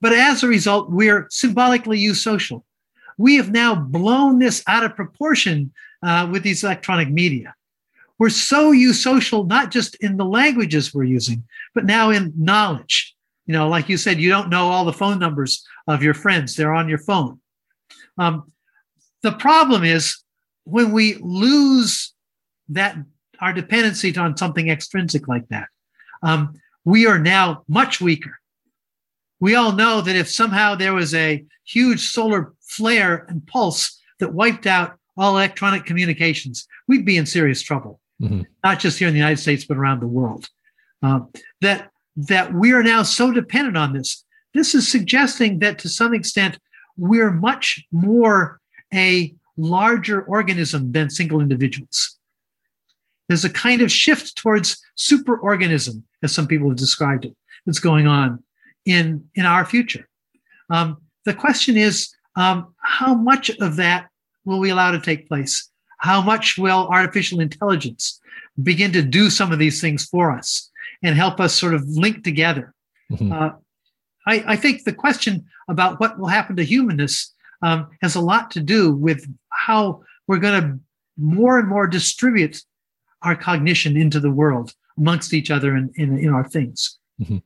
But 0.00 0.12
as 0.12 0.42
a 0.42 0.48
result, 0.48 0.90
we're 0.90 1.26
symbolically 1.30 1.98
eusocial. 1.98 2.62
We 3.16 3.36
have 3.36 3.50
now 3.50 3.74
blown 3.74 4.38
this 4.38 4.62
out 4.68 4.84
of 4.84 4.94
proportion 4.94 5.72
uh, 6.02 6.28
with 6.30 6.42
these 6.42 6.62
electronic 6.62 7.10
media. 7.10 7.54
We're 8.18 8.30
so 8.30 8.72
eusocial, 8.72 9.46
not 9.46 9.70
just 9.70 9.96
in 9.96 10.16
the 10.16 10.24
languages 10.24 10.92
we're 10.92 11.04
using, 11.04 11.44
but 11.74 11.84
now 11.84 12.10
in 12.10 12.32
knowledge. 12.36 13.14
You 13.46 13.54
know, 13.54 13.68
like 13.68 13.88
you 13.88 13.96
said, 13.96 14.20
you 14.20 14.28
don't 14.28 14.50
know 14.50 14.68
all 14.68 14.84
the 14.84 14.92
phone 14.92 15.18
numbers 15.18 15.64
of 15.86 16.02
your 16.02 16.14
friends, 16.14 16.54
they're 16.54 16.74
on 16.74 16.88
your 16.88 16.98
phone. 16.98 17.40
Um, 18.18 18.52
the 19.22 19.32
problem 19.32 19.84
is 19.84 20.22
when 20.64 20.92
we 20.92 21.16
lose 21.20 22.12
that 22.68 22.96
our 23.40 23.52
dependency 23.52 24.14
on 24.16 24.36
something 24.36 24.68
extrinsic 24.68 25.28
like 25.28 25.48
that, 25.48 25.68
um, 26.22 26.54
we 26.84 27.06
are 27.06 27.18
now 27.18 27.62
much 27.68 28.00
weaker. 28.00 28.37
We 29.40 29.54
all 29.54 29.72
know 29.72 30.00
that 30.00 30.16
if 30.16 30.28
somehow 30.28 30.74
there 30.74 30.94
was 30.94 31.14
a 31.14 31.44
huge 31.64 32.00
solar 32.00 32.52
flare 32.62 33.26
and 33.28 33.46
pulse 33.46 34.00
that 34.20 34.34
wiped 34.34 34.66
out 34.66 34.98
all 35.16 35.36
electronic 35.36 35.84
communications, 35.84 36.66
we'd 36.86 37.04
be 37.04 37.16
in 37.16 37.26
serious 37.26 37.62
trouble 37.62 38.00
mm-hmm. 38.20 38.42
not 38.64 38.78
just 38.78 38.98
here 38.98 39.08
in 39.08 39.14
the 39.14 39.18
United 39.20 39.40
States, 39.40 39.64
but 39.64 39.76
around 39.76 40.00
the 40.00 40.06
world. 40.06 40.48
Uh, 41.02 41.20
that 41.60 41.90
that 42.16 42.52
we 42.52 42.72
are 42.72 42.82
now 42.82 43.02
so 43.02 43.30
dependent 43.30 43.76
on 43.76 43.92
this. 43.92 44.24
This 44.52 44.74
is 44.74 44.90
suggesting 44.90 45.60
that 45.60 45.78
to 45.80 45.88
some 45.88 46.12
extent 46.12 46.58
we're 46.96 47.30
much 47.30 47.84
more 47.92 48.60
a 48.92 49.32
larger 49.56 50.22
organism 50.22 50.90
than 50.90 51.10
single 51.10 51.40
individuals. 51.40 52.18
There's 53.28 53.44
a 53.44 53.50
kind 53.50 53.82
of 53.82 53.92
shift 53.92 54.36
towards 54.36 54.82
superorganism, 54.96 56.02
as 56.22 56.32
some 56.32 56.48
people 56.48 56.68
have 56.70 56.78
described 56.78 57.24
it, 57.24 57.36
that's 57.66 57.78
going 57.78 58.06
on 58.08 58.42
in, 58.84 59.24
in 59.34 59.44
our 59.44 59.64
future. 59.64 60.08
Um, 60.70 60.98
the 61.24 61.34
question 61.34 61.76
is 61.76 62.14
um, 62.36 62.74
how 62.78 63.14
much 63.14 63.50
of 63.60 63.76
that 63.76 64.08
will 64.44 64.58
we 64.58 64.70
allow 64.70 64.90
to 64.90 65.00
take 65.00 65.28
place? 65.28 65.70
How 65.98 66.22
much 66.22 66.56
will 66.56 66.88
artificial 66.88 67.40
intelligence 67.40 68.20
begin 68.62 68.92
to 68.92 69.02
do 69.02 69.30
some 69.30 69.52
of 69.52 69.58
these 69.58 69.80
things 69.80 70.04
for 70.04 70.30
us 70.30 70.70
and 71.02 71.16
help 71.16 71.40
us 71.40 71.54
sort 71.54 71.74
of 71.74 71.86
link 71.88 72.24
together? 72.24 72.74
Mm-hmm. 73.10 73.32
Uh, 73.32 73.50
I, 74.26 74.44
I, 74.46 74.56
think 74.56 74.84
the 74.84 74.92
question 74.92 75.46
about 75.68 75.98
what 75.98 76.18
will 76.18 76.28
happen 76.28 76.56
to 76.56 76.64
humanness 76.64 77.34
um, 77.62 77.88
has 78.02 78.14
a 78.14 78.20
lot 78.20 78.50
to 78.52 78.60
do 78.60 78.92
with 78.92 79.26
how 79.48 80.02
we're 80.26 80.38
going 80.38 80.62
to 80.62 80.78
more 81.16 81.58
and 81.58 81.68
more 81.68 81.86
distribute 81.86 82.62
our 83.22 83.34
cognition 83.34 83.96
into 83.96 84.20
the 84.20 84.30
world 84.30 84.74
amongst 84.96 85.32
each 85.34 85.50
other 85.50 85.74
and 85.74 85.90
in, 85.96 86.18
in, 86.18 86.24
in, 86.26 86.30
our 86.30 86.46
things. 86.46 86.97
Mm-hmm. 87.20 87.38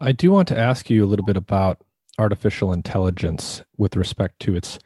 I 0.00 0.12
do 0.12 0.30
want 0.30 0.48
to 0.48 0.58
ask 0.58 0.90
you 0.90 1.04
a 1.04 1.06
little 1.06 1.24
bit 1.24 1.36
about 1.36 1.80
artificial 2.18 2.72
intelligence 2.72 3.62
with 3.76 3.96
respect 3.96 4.38
to 4.40 4.54
its 4.54 4.78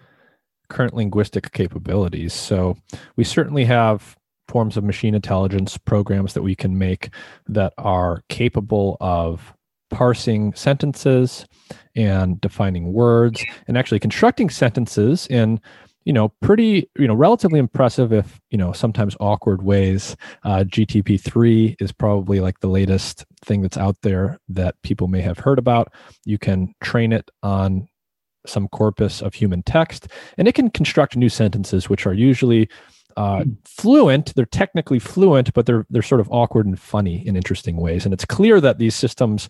current 0.68 0.94
linguistic 0.94 1.52
capabilities. 1.52 2.32
So 2.32 2.76
we 3.16 3.24
certainly 3.24 3.64
have 3.64 4.16
forms 4.48 4.76
of 4.76 4.84
machine 4.84 5.14
intelligence 5.14 5.76
programs 5.76 6.34
that 6.34 6.42
we 6.42 6.54
can 6.54 6.78
make 6.78 7.10
that 7.46 7.74
are 7.76 8.22
capable 8.28 8.96
of 9.00 9.54
parsing 9.90 10.52
sentences 10.54 11.46
and 11.96 12.40
defining 12.40 12.92
words 12.92 13.42
and 13.66 13.76
actually 13.76 13.98
constructing 13.98 14.50
sentences 14.50 15.26
in 15.28 15.60
you 16.08 16.12
know 16.12 16.30
pretty 16.40 16.90
you 16.98 17.06
know 17.06 17.14
relatively 17.14 17.60
impressive 17.60 18.12
if 18.12 18.40
you 18.50 18.58
know 18.58 18.72
sometimes 18.72 19.14
awkward 19.20 19.62
ways 19.62 20.16
uh, 20.44 20.64
gtp3 20.64 21.76
is 21.80 21.92
probably 21.92 22.40
like 22.40 22.58
the 22.60 22.68
latest 22.68 23.26
thing 23.44 23.60
that's 23.60 23.76
out 23.76 23.96
there 24.02 24.38
that 24.48 24.74
people 24.82 25.06
may 25.06 25.20
have 25.20 25.38
heard 25.38 25.58
about 25.58 25.92
you 26.24 26.38
can 26.38 26.74
train 26.82 27.12
it 27.12 27.30
on 27.42 27.86
some 28.48 28.68
corpus 28.68 29.20
of 29.20 29.34
human 29.34 29.62
text, 29.62 30.08
and 30.36 30.48
it 30.48 30.54
can 30.54 30.70
construct 30.70 31.16
new 31.16 31.28
sentences, 31.28 31.88
which 31.88 32.06
are 32.06 32.14
usually 32.14 32.68
uh, 33.16 33.42
hmm. 33.42 33.52
fluent. 33.64 34.34
They're 34.34 34.46
technically 34.46 34.98
fluent, 34.98 35.52
but 35.54 35.66
they're 35.66 35.86
they're 35.90 36.02
sort 36.02 36.20
of 36.20 36.30
awkward 36.30 36.66
and 36.66 36.78
funny 36.78 37.26
in 37.26 37.36
interesting 37.36 37.76
ways. 37.76 38.04
And 38.04 38.14
it's 38.14 38.24
clear 38.24 38.60
that 38.60 38.78
these 38.78 38.94
systems 38.94 39.48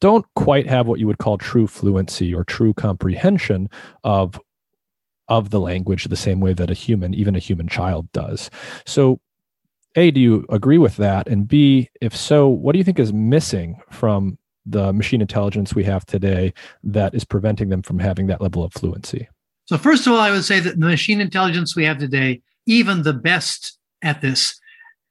don't 0.00 0.26
quite 0.34 0.66
have 0.66 0.88
what 0.88 0.98
you 0.98 1.06
would 1.06 1.18
call 1.18 1.38
true 1.38 1.66
fluency 1.66 2.34
or 2.34 2.42
true 2.42 2.74
comprehension 2.74 3.68
of 4.02 4.40
of 5.28 5.50
the 5.50 5.60
language 5.60 6.04
the 6.04 6.16
same 6.16 6.40
way 6.40 6.52
that 6.52 6.70
a 6.70 6.74
human, 6.74 7.14
even 7.14 7.34
a 7.34 7.40
human 7.40 7.68
child, 7.68 8.10
does. 8.12 8.50
So 8.86 9.20
a, 9.96 10.10
do 10.10 10.20
you 10.20 10.46
agree 10.48 10.78
with 10.78 10.96
that? 10.96 11.28
And 11.28 11.46
B, 11.46 11.90
if 12.00 12.16
so, 12.16 12.48
what 12.48 12.72
do 12.72 12.78
you 12.78 12.84
think 12.84 12.98
is 12.98 13.12
missing 13.12 13.80
from 13.90 14.38
the 14.64 14.92
machine 14.92 15.20
intelligence 15.20 15.74
we 15.74 15.84
have 15.84 16.06
today 16.06 16.54
that 16.84 17.14
is 17.14 17.24
preventing 17.24 17.68
them 17.68 17.82
from 17.82 17.98
having 17.98 18.26
that 18.28 18.40
level 18.40 18.64
of 18.64 18.72
fluency? 18.72 19.28
So, 19.66 19.76
first 19.78 20.06
of 20.06 20.12
all, 20.12 20.18
I 20.18 20.30
would 20.30 20.44
say 20.44 20.60
that 20.60 20.78
the 20.78 20.86
machine 20.86 21.20
intelligence 21.20 21.76
we 21.76 21.84
have 21.84 21.98
today, 21.98 22.40
even 22.66 23.02
the 23.02 23.12
best 23.12 23.78
at 24.02 24.20
this, 24.20 24.58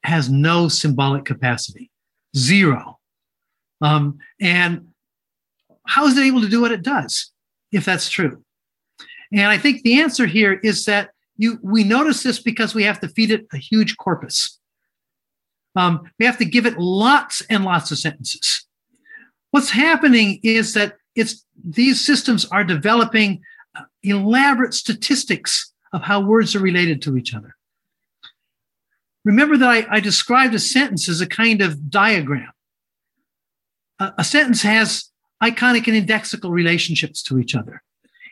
has 0.03 0.29
no 0.29 0.67
symbolic 0.67 1.25
capacity, 1.25 1.91
zero. 2.35 2.99
Um, 3.81 4.17
and 4.39 4.87
how 5.85 6.05
is 6.07 6.17
it 6.17 6.25
able 6.25 6.41
to 6.41 6.49
do 6.49 6.61
what 6.61 6.71
it 6.71 6.83
does, 6.83 7.31
if 7.71 7.85
that's 7.85 8.09
true? 8.09 8.43
And 9.31 9.47
I 9.47 9.57
think 9.57 9.81
the 9.81 10.01
answer 10.01 10.25
here 10.25 10.53
is 10.53 10.85
that 10.85 11.11
you 11.37 11.59
we 11.63 11.83
notice 11.83 12.23
this 12.23 12.39
because 12.41 12.75
we 12.75 12.83
have 12.83 12.99
to 12.99 13.07
feed 13.07 13.31
it 13.31 13.47
a 13.53 13.57
huge 13.57 13.97
corpus. 13.97 14.59
Um, 15.75 16.01
we 16.19 16.25
have 16.25 16.37
to 16.37 16.45
give 16.45 16.65
it 16.65 16.77
lots 16.77 17.41
and 17.49 17.63
lots 17.63 17.91
of 17.91 17.97
sentences. 17.97 18.65
What's 19.51 19.71
happening 19.71 20.39
is 20.43 20.73
that 20.73 20.97
it's 21.15 21.45
these 21.63 22.05
systems 22.05 22.45
are 22.45 22.63
developing 22.63 23.41
uh, 23.75 23.83
elaborate 24.03 24.73
statistics 24.73 25.73
of 25.93 26.01
how 26.01 26.21
words 26.21 26.55
are 26.55 26.59
related 26.59 27.01
to 27.03 27.17
each 27.17 27.33
other. 27.33 27.55
Remember 29.23 29.57
that 29.57 29.69
I, 29.69 29.95
I 29.97 29.99
described 29.99 30.53
a 30.55 30.59
sentence 30.59 31.07
as 31.07 31.21
a 31.21 31.27
kind 31.27 31.61
of 31.61 31.89
diagram. 31.89 32.51
A, 33.99 34.13
a 34.19 34.23
sentence 34.23 34.61
has 34.63 35.09
iconic 35.41 35.87
and 35.87 36.07
indexical 36.07 36.51
relationships 36.51 37.21
to 37.23 37.39
each 37.39 37.55
other. 37.55 37.83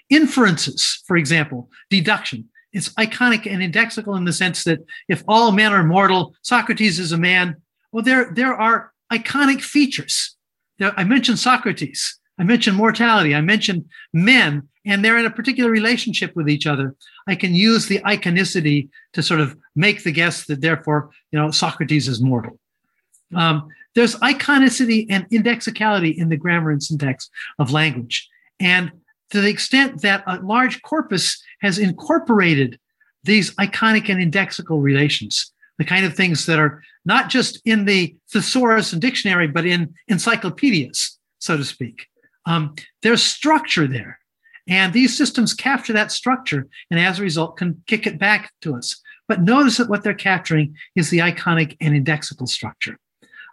Inferences, 0.10 1.04
for 1.06 1.18
example, 1.18 1.70
deduction, 1.90 2.50
it's 2.74 2.90
iconic 2.90 3.52
and 3.52 3.62
indexical 3.62 4.18
in 4.18 4.26
the 4.26 4.34
sense 4.34 4.64
that 4.64 4.80
if 5.08 5.24
all 5.28 5.52
men 5.52 5.74
are 5.74 5.84
mortal, 5.84 6.36
Socrates 6.44 7.00
is 7.00 7.12
a 7.12 7.18
man. 7.18 7.56
Well, 7.92 8.04
there, 8.04 8.32
there 8.34 8.54
are 8.54 8.92
iconic 9.12 9.62
features 9.62 10.36
I 10.80 11.04
mentioned 11.04 11.40
Socrates. 11.40 12.20
I 12.38 12.44
mentioned 12.44 12.78
mortality. 12.78 13.36
I 13.36 13.42
mentioned 13.42 13.90
men, 14.14 14.68
and 14.86 15.04
they're 15.04 15.18
in 15.18 15.26
a 15.26 15.32
particular 15.32 15.70
relationship 15.70 16.36
with 16.36 16.50
each 16.50 16.66
other. 16.66 16.96
I 17.28 17.36
can 17.36 17.54
use 17.54 17.88
the 17.88 18.00
iconicity 18.00 18.90
to 19.14 19.22
sort 19.22 19.42
of 19.42 19.58
make 19.76 20.04
the 20.04 20.12
guess 20.12 20.46
that 20.46 20.62
therefore, 20.62 21.10
you 21.32 21.40
know, 21.40 21.52
Socrates 21.52 22.08
is 22.08 22.22
mortal. 22.22 22.58
Um, 23.36 23.68
there's 23.96 24.16
iconicity 24.18 25.06
and 25.10 25.28
indexicality 25.32 26.12
in 26.12 26.30
the 26.30 26.38
grammar 26.38 26.72
and 26.72 26.82
syntax 26.82 27.30
of 27.58 27.74
language. 27.74 28.30
And 28.60 28.92
to 29.32 29.42
the 29.42 29.50
extent 29.50 30.02
that 30.02 30.24
a 30.28 30.40
large 30.42 30.82
corpus 30.82 31.42
has 31.62 31.78
incorporated 31.78 32.80
these 33.24 33.54
iconic 33.56 34.10
and 34.10 34.20
indexical 34.20 34.82
relations, 34.82 35.52
the 35.78 35.86
kind 35.86 36.06
of 36.06 36.16
things 36.16 36.46
that 36.46 36.60
are 36.60 36.82
not 37.06 37.30
just 37.30 37.62
in 37.66 37.86
the 37.86 38.16
thesaurus 38.32 38.94
and 38.94 39.02
dictionary, 39.02 39.48
but 39.48 39.66
in 39.66 39.94
encyclopedias, 40.08 41.18
so 41.40 41.58
to 41.58 41.64
speak. 41.64 42.08
Um, 42.46 42.76
there's 43.02 43.24
structure 43.24 43.88
there. 43.88 44.20
And 44.68 44.94
these 44.94 45.18
systems 45.18 45.54
capture 45.54 45.94
that 45.94 46.12
structure 46.12 46.68
and 46.92 47.00
as 47.00 47.20
a 47.20 47.24
result 47.24 47.58
can 47.58 47.82
kick 47.88 48.06
it 48.06 48.20
back 48.20 48.52
to 48.62 48.76
us. 48.76 49.02
But 49.28 49.42
notice 49.42 49.78
that 49.78 49.90
what 49.90 50.04
they're 50.04 50.14
capturing 50.14 50.76
is 50.96 51.10
the 51.10 51.20
iconic 51.20 51.76
and 51.82 51.94
indexical 51.94 52.48
structure. 52.48 53.00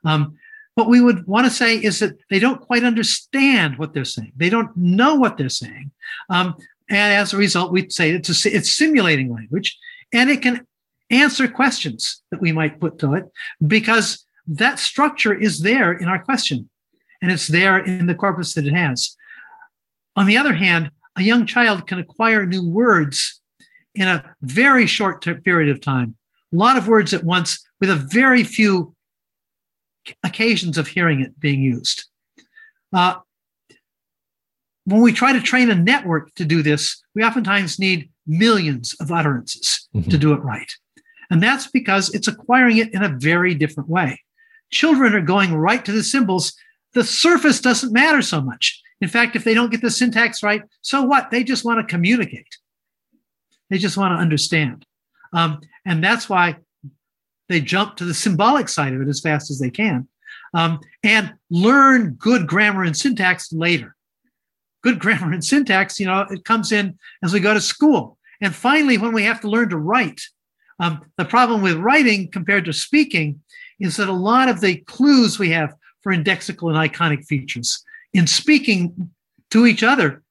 Um, 0.04 0.36
what 0.76 0.88
we 0.88 1.00
would 1.00 1.26
want 1.26 1.46
to 1.46 1.50
say 1.50 1.76
is 1.76 1.98
that 2.00 2.16
they 2.28 2.38
don't 2.38 2.60
quite 2.60 2.84
understand 2.84 3.78
what 3.78 3.94
they're 3.94 4.04
saying. 4.04 4.32
They 4.36 4.50
don't 4.50 4.76
know 4.76 5.14
what 5.14 5.38
they're 5.38 5.48
saying. 5.48 5.90
Um, 6.28 6.54
and 6.90 7.14
as 7.14 7.32
a 7.32 7.38
result, 7.38 7.72
we'd 7.72 7.92
say 7.92 8.10
it's, 8.10 8.46
a, 8.46 8.54
it's 8.54 8.70
simulating 8.70 9.32
language 9.32 9.76
and 10.12 10.30
it 10.30 10.42
can 10.42 10.66
answer 11.10 11.48
questions 11.48 12.22
that 12.30 12.42
we 12.42 12.52
might 12.52 12.78
put 12.78 12.98
to 12.98 13.14
it 13.14 13.24
because 13.66 14.26
that 14.46 14.78
structure 14.78 15.34
is 15.34 15.60
there 15.60 15.92
in 15.92 16.08
our 16.08 16.22
question 16.22 16.68
and 17.22 17.32
it's 17.32 17.48
there 17.48 17.78
in 17.78 18.06
the 18.06 18.14
corpus 18.14 18.52
that 18.54 18.66
it 18.66 18.74
has. 18.74 19.16
On 20.14 20.26
the 20.26 20.36
other 20.36 20.52
hand, 20.52 20.90
a 21.16 21.22
young 21.22 21.46
child 21.46 21.86
can 21.86 21.98
acquire 21.98 22.44
new 22.44 22.68
words 22.68 23.40
in 23.94 24.08
a 24.08 24.36
very 24.42 24.86
short 24.86 25.24
period 25.42 25.70
of 25.70 25.80
time, 25.80 26.16
a 26.52 26.56
lot 26.56 26.76
of 26.76 26.86
words 26.86 27.14
at 27.14 27.24
once 27.24 27.66
with 27.80 27.88
a 27.88 27.96
very 27.96 28.44
few 28.44 28.94
occasions 30.24 30.78
of 30.78 30.88
hearing 30.88 31.20
it 31.20 31.38
being 31.38 31.62
used. 31.62 32.04
Uh, 32.92 33.16
when 34.84 35.00
we 35.00 35.12
try 35.12 35.32
to 35.32 35.40
train 35.40 35.70
a 35.70 35.74
network 35.74 36.32
to 36.34 36.44
do 36.44 36.62
this, 36.62 37.02
we 37.14 37.24
oftentimes 37.24 37.78
need 37.78 38.10
millions 38.26 38.94
of 39.00 39.10
utterances 39.10 39.88
mm-hmm. 39.94 40.08
to 40.08 40.18
do 40.18 40.32
it 40.32 40.42
right. 40.42 40.72
And 41.30 41.42
that's 41.42 41.66
because 41.68 42.14
it's 42.14 42.28
acquiring 42.28 42.76
it 42.78 42.94
in 42.94 43.02
a 43.02 43.08
very 43.08 43.54
different 43.54 43.88
way. 43.88 44.20
Children 44.70 45.14
are 45.14 45.20
going 45.20 45.54
right 45.54 45.84
to 45.84 45.92
the 45.92 46.04
symbols. 46.04 46.52
The 46.94 47.04
surface 47.04 47.60
doesn't 47.60 47.92
matter 47.92 48.22
so 48.22 48.40
much. 48.40 48.80
In 49.00 49.08
fact, 49.08 49.36
if 49.36 49.44
they 49.44 49.54
don't 49.54 49.70
get 49.70 49.82
the 49.82 49.90
syntax 49.90 50.42
right, 50.42 50.62
so 50.80 51.02
what? 51.02 51.30
They 51.30 51.44
just 51.44 51.64
want 51.64 51.80
to 51.80 51.92
communicate. 51.92 52.56
They 53.70 53.78
just 53.78 53.96
want 53.96 54.16
to 54.16 54.22
understand. 54.22 54.86
Um, 55.32 55.60
and 55.84 56.02
that's 56.02 56.28
why 56.28 56.56
they 57.48 57.60
jump 57.60 57.96
to 57.96 58.04
the 58.04 58.14
symbolic 58.14 58.68
side 58.68 58.92
of 58.92 59.00
it 59.00 59.08
as 59.08 59.20
fast 59.20 59.50
as 59.50 59.58
they 59.58 59.70
can 59.70 60.08
um, 60.54 60.80
and 61.02 61.34
learn 61.50 62.14
good 62.14 62.46
grammar 62.46 62.82
and 62.82 62.96
syntax 62.96 63.52
later. 63.52 63.94
Good 64.82 64.98
grammar 65.00 65.32
and 65.32 65.44
syntax, 65.44 66.00
you 66.00 66.06
know, 66.06 66.26
it 66.30 66.44
comes 66.44 66.72
in 66.72 66.98
as 67.22 67.32
we 67.32 67.40
go 67.40 67.54
to 67.54 67.60
school. 67.60 68.18
And 68.40 68.54
finally, 68.54 68.98
when 68.98 69.12
we 69.12 69.24
have 69.24 69.40
to 69.42 69.48
learn 69.48 69.70
to 69.70 69.78
write, 69.78 70.20
um, 70.78 71.02
the 71.16 71.24
problem 71.24 71.62
with 71.62 71.78
writing 71.78 72.30
compared 72.30 72.66
to 72.66 72.72
speaking 72.72 73.40
is 73.80 73.96
that 73.96 74.08
a 74.08 74.12
lot 74.12 74.48
of 74.48 74.60
the 74.60 74.76
clues 74.76 75.38
we 75.38 75.50
have 75.50 75.74
for 76.02 76.12
indexical 76.14 76.68
and 76.68 76.92
iconic 76.92 77.24
features 77.26 77.82
in 78.12 78.26
speaking 78.26 79.10
to 79.50 79.66
each 79.66 79.82
other 79.82 80.22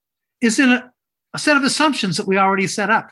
is 0.42 0.60
in 0.60 0.70
a, 0.70 0.92
a 1.34 1.40
set 1.40 1.58
of 1.58 1.64
assumptions 1.64 2.18
that 2.18 2.28
we 2.28 2.38
already 2.38 2.68
set 2.68 2.90
up 2.90 3.12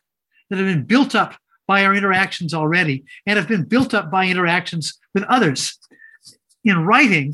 that 0.50 0.58
have 0.58 0.68
been 0.68 0.84
built 0.84 1.16
up 1.16 1.36
by 1.68 1.86
our 1.86 1.94
interactions 1.94 2.54
already 2.54 3.04
and 3.26 3.38
have 3.38 3.48
been 3.48 3.64
built 3.64 3.94
up 3.94 4.12
by 4.12 4.28
interactions 4.28 5.00
with 5.14 5.24
others. 5.24 5.78
In 6.64 6.86
writing, 6.86 7.34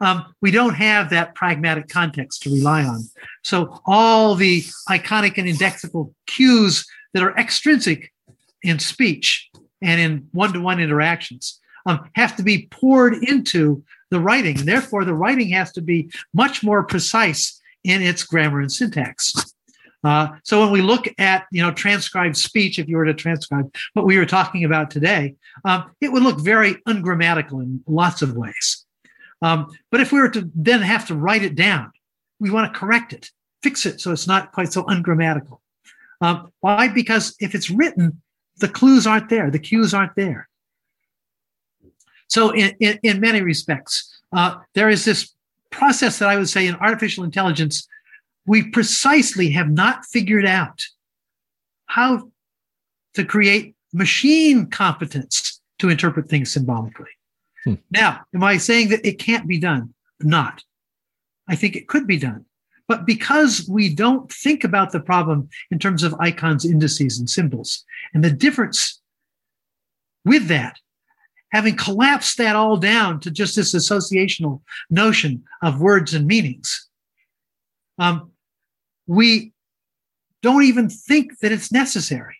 um, 0.00 0.34
we 0.40 0.50
don't 0.50 0.74
have 0.74 1.10
that 1.10 1.34
pragmatic 1.34 1.88
context 1.88 2.42
to 2.42 2.50
rely 2.50 2.84
on. 2.84 3.02
So 3.42 3.80
all 3.86 4.34
the 4.34 4.62
iconic 4.88 5.38
and 5.38 5.48
indexical 5.48 6.14
cues 6.26 6.86
that 7.14 7.22
are 7.22 7.36
extrinsic 7.36 8.12
in 8.62 8.78
speech 8.78 9.50
and 9.82 10.00
in 10.00 10.28
one-to-one 10.32 10.80
interactions 10.80 11.60
um, 11.86 12.08
have 12.14 12.36
to 12.36 12.42
be 12.42 12.68
poured 12.70 13.14
into 13.14 13.82
the 14.10 14.20
writing. 14.20 14.56
Therefore, 14.56 15.04
the 15.04 15.14
writing 15.14 15.48
has 15.50 15.72
to 15.72 15.80
be 15.80 16.10
much 16.32 16.62
more 16.62 16.82
precise 16.84 17.60
in 17.84 18.02
its 18.02 18.22
grammar 18.24 18.60
and 18.60 18.70
syntax. 18.70 19.34
Uh, 20.08 20.28
so 20.42 20.60
when 20.60 20.70
we 20.70 20.80
look 20.80 21.06
at 21.18 21.44
you 21.52 21.60
know 21.60 21.70
transcribed 21.70 22.34
speech, 22.34 22.78
if 22.78 22.88
you 22.88 22.96
were 22.96 23.04
to 23.04 23.12
transcribe 23.12 23.70
what 23.92 24.06
we 24.06 24.16
were 24.16 24.24
talking 24.24 24.64
about 24.64 24.90
today, 24.90 25.34
um, 25.66 25.90
it 26.00 26.10
would 26.10 26.22
look 26.22 26.40
very 26.40 26.80
ungrammatical 26.86 27.60
in 27.60 27.84
lots 27.86 28.22
of 28.22 28.34
ways. 28.34 28.86
Um, 29.42 29.66
but 29.90 30.00
if 30.00 30.10
we 30.10 30.18
were 30.18 30.30
to 30.30 30.50
then 30.54 30.80
have 30.80 31.06
to 31.08 31.14
write 31.14 31.42
it 31.42 31.54
down, 31.54 31.92
we 32.40 32.50
want 32.50 32.72
to 32.72 32.80
correct 32.80 33.12
it, 33.12 33.30
fix 33.62 33.84
it 33.84 34.00
so 34.00 34.10
it's 34.10 34.26
not 34.26 34.52
quite 34.52 34.72
so 34.72 34.82
ungrammatical. 34.86 35.60
Um, 36.22 36.52
why? 36.60 36.88
Because 36.88 37.36
if 37.38 37.54
it's 37.54 37.68
written, 37.68 38.22
the 38.56 38.68
clues 38.68 39.06
aren't 39.06 39.28
there, 39.28 39.50
the 39.50 39.58
cues 39.58 39.92
aren't 39.92 40.16
there. 40.16 40.48
So, 42.28 42.50
in, 42.50 42.74
in, 42.80 42.98
in 43.02 43.20
many 43.20 43.42
respects, 43.42 44.22
uh, 44.32 44.56
there 44.74 44.88
is 44.88 45.04
this 45.04 45.34
process 45.68 46.18
that 46.18 46.30
I 46.30 46.38
would 46.38 46.48
say 46.48 46.66
in 46.66 46.76
artificial 46.76 47.24
intelligence, 47.24 47.86
we 48.48 48.70
precisely 48.70 49.50
have 49.50 49.70
not 49.70 50.06
figured 50.06 50.46
out 50.46 50.82
how 51.86 52.30
to 53.14 53.24
create 53.24 53.74
machine 53.92 54.66
competence 54.66 55.60
to 55.78 55.90
interpret 55.90 56.28
things 56.28 56.50
symbolically. 56.50 57.10
Hmm. 57.64 57.74
Now, 57.90 58.22
am 58.34 58.42
I 58.42 58.56
saying 58.56 58.88
that 58.88 59.06
it 59.06 59.18
can't 59.18 59.46
be 59.46 59.58
done? 59.58 59.92
Not. 60.20 60.64
I 61.46 61.56
think 61.56 61.76
it 61.76 61.88
could 61.88 62.06
be 62.06 62.18
done. 62.18 62.46
But 62.88 63.04
because 63.04 63.68
we 63.68 63.94
don't 63.94 64.32
think 64.32 64.64
about 64.64 64.92
the 64.92 65.00
problem 65.00 65.50
in 65.70 65.78
terms 65.78 66.02
of 66.02 66.14
icons, 66.18 66.64
indices, 66.64 67.18
and 67.18 67.28
symbols, 67.28 67.84
and 68.14 68.24
the 68.24 68.30
difference 68.30 69.02
with 70.24 70.46
that, 70.46 70.78
having 71.52 71.76
collapsed 71.76 72.38
that 72.38 72.56
all 72.56 72.78
down 72.78 73.20
to 73.20 73.30
just 73.30 73.56
this 73.56 73.74
associational 73.74 74.62
notion 74.88 75.44
of 75.62 75.82
words 75.82 76.14
and 76.14 76.26
meanings, 76.26 76.88
um, 77.98 78.30
we 79.08 79.52
don't 80.42 80.62
even 80.62 80.88
think 80.88 81.40
that 81.40 81.50
it's 81.50 81.72
necessary. 81.72 82.36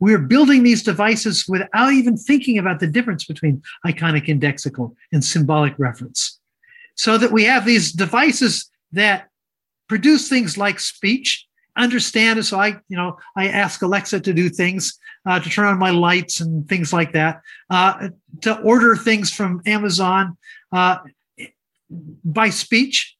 We're 0.00 0.18
building 0.18 0.64
these 0.64 0.82
devices 0.82 1.46
without 1.48 1.92
even 1.92 2.18
thinking 2.18 2.58
about 2.58 2.80
the 2.80 2.88
difference 2.88 3.24
between 3.24 3.62
iconic 3.86 4.26
indexical 4.26 4.94
and 5.12 5.24
symbolic 5.24 5.78
reference. 5.78 6.38
So 6.96 7.16
that 7.16 7.32
we 7.32 7.44
have 7.44 7.64
these 7.64 7.92
devices 7.92 8.70
that 8.92 9.28
produce 9.88 10.28
things 10.28 10.58
like 10.58 10.80
speech, 10.80 11.46
understand 11.76 12.38
it. 12.38 12.44
So 12.44 12.58
I, 12.58 12.76
you 12.88 12.96
know, 12.96 13.16
I 13.36 13.48
ask 13.48 13.80
Alexa 13.80 14.20
to 14.20 14.34
do 14.34 14.48
things, 14.48 14.98
uh, 15.24 15.40
to 15.40 15.48
turn 15.48 15.66
on 15.66 15.78
my 15.78 15.90
lights 15.90 16.40
and 16.40 16.68
things 16.68 16.92
like 16.92 17.12
that, 17.12 17.40
uh, 17.70 18.08
to 18.42 18.60
order 18.60 18.96
things 18.96 19.32
from 19.32 19.62
Amazon 19.64 20.36
uh, 20.72 20.98
by 22.24 22.50
speech. 22.50 23.16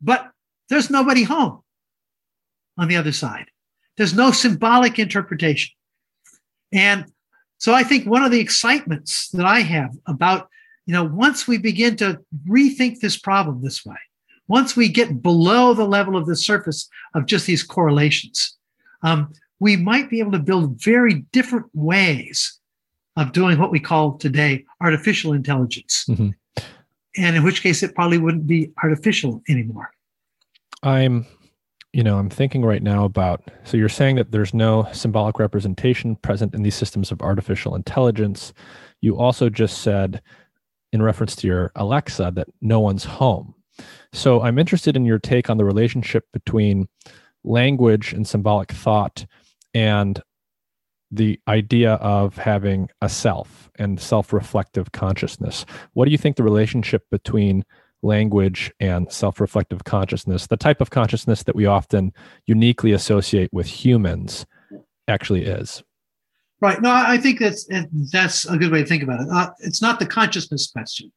But 0.00 0.30
there's 0.74 0.90
nobody 0.90 1.22
home 1.22 1.62
on 2.76 2.88
the 2.88 2.96
other 2.96 3.12
side. 3.12 3.46
There's 3.96 4.14
no 4.14 4.32
symbolic 4.32 4.98
interpretation. 4.98 5.72
And 6.72 7.06
so 7.58 7.72
I 7.72 7.84
think 7.84 8.06
one 8.06 8.24
of 8.24 8.32
the 8.32 8.40
excitements 8.40 9.30
that 9.30 9.46
I 9.46 9.60
have 9.60 9.90
about, 10.06 10.48
you 10.86 10.92
know, 10.92 11.04
once 11.04 11.46
we 11.46 11.58
begin 11.58 11.96
to 11.98 12.18
rethink 12.48 12.98
this 12.98 13.16
problem 13.16 13.62
this 13.62 13.86
way, 13.86 13.96
once 14.48 14.76
we 14.76 14.88
get 14.88 15.22
below 15.22 15.74
the 15.74 15.86
level 15.86 16.16
of 16.16 16.26
the 16.26 16.34
surface 16.34 16.88
of 17.14 17.26
just 17.26 17.46
these 17.46 17.62
correlations, 17.62 18.58
um, 19.02 19.32
we 19.60 19.76
might 19.76 20.10
be 20.10 20.18
able 20.18 20.32
to 20.32 20.40
build 20.40 20.82
very 20.82 21.24
different 21.30 21.66
ways 21.72 22.58
of 23.16 23.30
doing 23.30 23.60
what 23.60 23.70
we 23.70 23.78
call 23.78 24.18
today 24.18 24.64
artificial 24.80 25.34
intelligence. 25.34 26.04
Mm-hmm. 26.08 26.30
And 27.16 27.36
in 27.36 27.44
which 27.44 27.62
case, 27.62 27.84
it 27.84 27.94
probably 27.94 28.18
wouldn't 28.18 28.48
be 28.48 28.72
artificial 28.82 29.40
anymore. 29.48 29.90
I'm, 30.84 31.26
you 31.92 32.04
know, 32.04 32.18
I'm 32.18 32.30
thinking 32.30 32.62
right 32.62 32.82
now 32.82 33.04
about 33.04 33.42
so 33.64 33.76
you're 33.76 33.88
saying 33.88 34.16
that 34.16 34.30
there's 34.30 34.52
no 34.52 34.86
symbolic 34.92 35.38
representation 35.38 36.14
present 36.16 36.54
in 36.54 36.62
these 36.62 36.74
systems 36.74 37.10
of 37.10 37.22
artificial 37.22 37.74
intelligence. 37.74 38.52
You 39.00 39.18
also 39.18 39.48
just 39.48 39.78
said, 39.78 40.22
in 40.92 41.02
reference 41.02 41.34
to 41.36 41.46
your 41.46 41.72
Alexa, 41.74 42.32
that 42.34 42.48
no 42.60 42.80
one's 42.80 43.04
home. 43.04 43.54
So 44.12 44.42
I'm 44.42 44.58
interested 44.58 44.94
in 44.94 45.04
your 45.04 45.18
take 45.18 45.50
on 45.50 45.56
the 45.56 45.64
relationship 45.64 46.24
between 46.32 46.86
language 47.42 48.12
and 48.12 48.26
symbolic 48.26 48.70
thought 48.70 49.26
and 49.72 50.22
the 51.10 51.40
idea 51.48 51.94
of 51.94 52.36
having 52.36 52.88
a 53.00 53.08
self 53.08 53.70
and 53.78 53.98
self 53.98 54.32
reflective 54.32 54.92
consciousness. 54.92 55.64
What 55.94 56.04
do 56.04 56.10
you 56.10 56.18
think 56.18 56.36
the 56.36 56.42
relationship 56.42 57.04
between 57.10 57.64
language 58.04 58.72
and 58.80 59.10
self 59.10 59.40
reflective 59.40 59.84
consciousness, 59.84 60.46
the 60.46 60.56
type 60.56 60.80
of 60.80 60.90
consciousness 60.90 61.42
that 61.44 61.56
we 61.56 61.66
often 61.66 62.12
uniquely 62.46 62.92
associate 62.92 63.52
with 63.52 63.66
humans, 63.66 64.46
actually 65.08 65.44
is? 65.44 65.82
Right. 66.60 66.80
No, 66.80 66.90
I 66.90 67.18
think 67.18 67.40
that's 67.40 67.68
that's 68.12 68.46
a 68.46 68.56
good 68.56 68.72
way 68.72 68.82
to 68.82 68.86
think 68.86 69.02
about 69.02 69.20
it. 69.20 69.28
Uh, 69.30 69.50
it's 69.60 69.82
not 69.82 69.98
the 69.98 70.06
consciousness 70.06 70.70
question, 70.70 71.12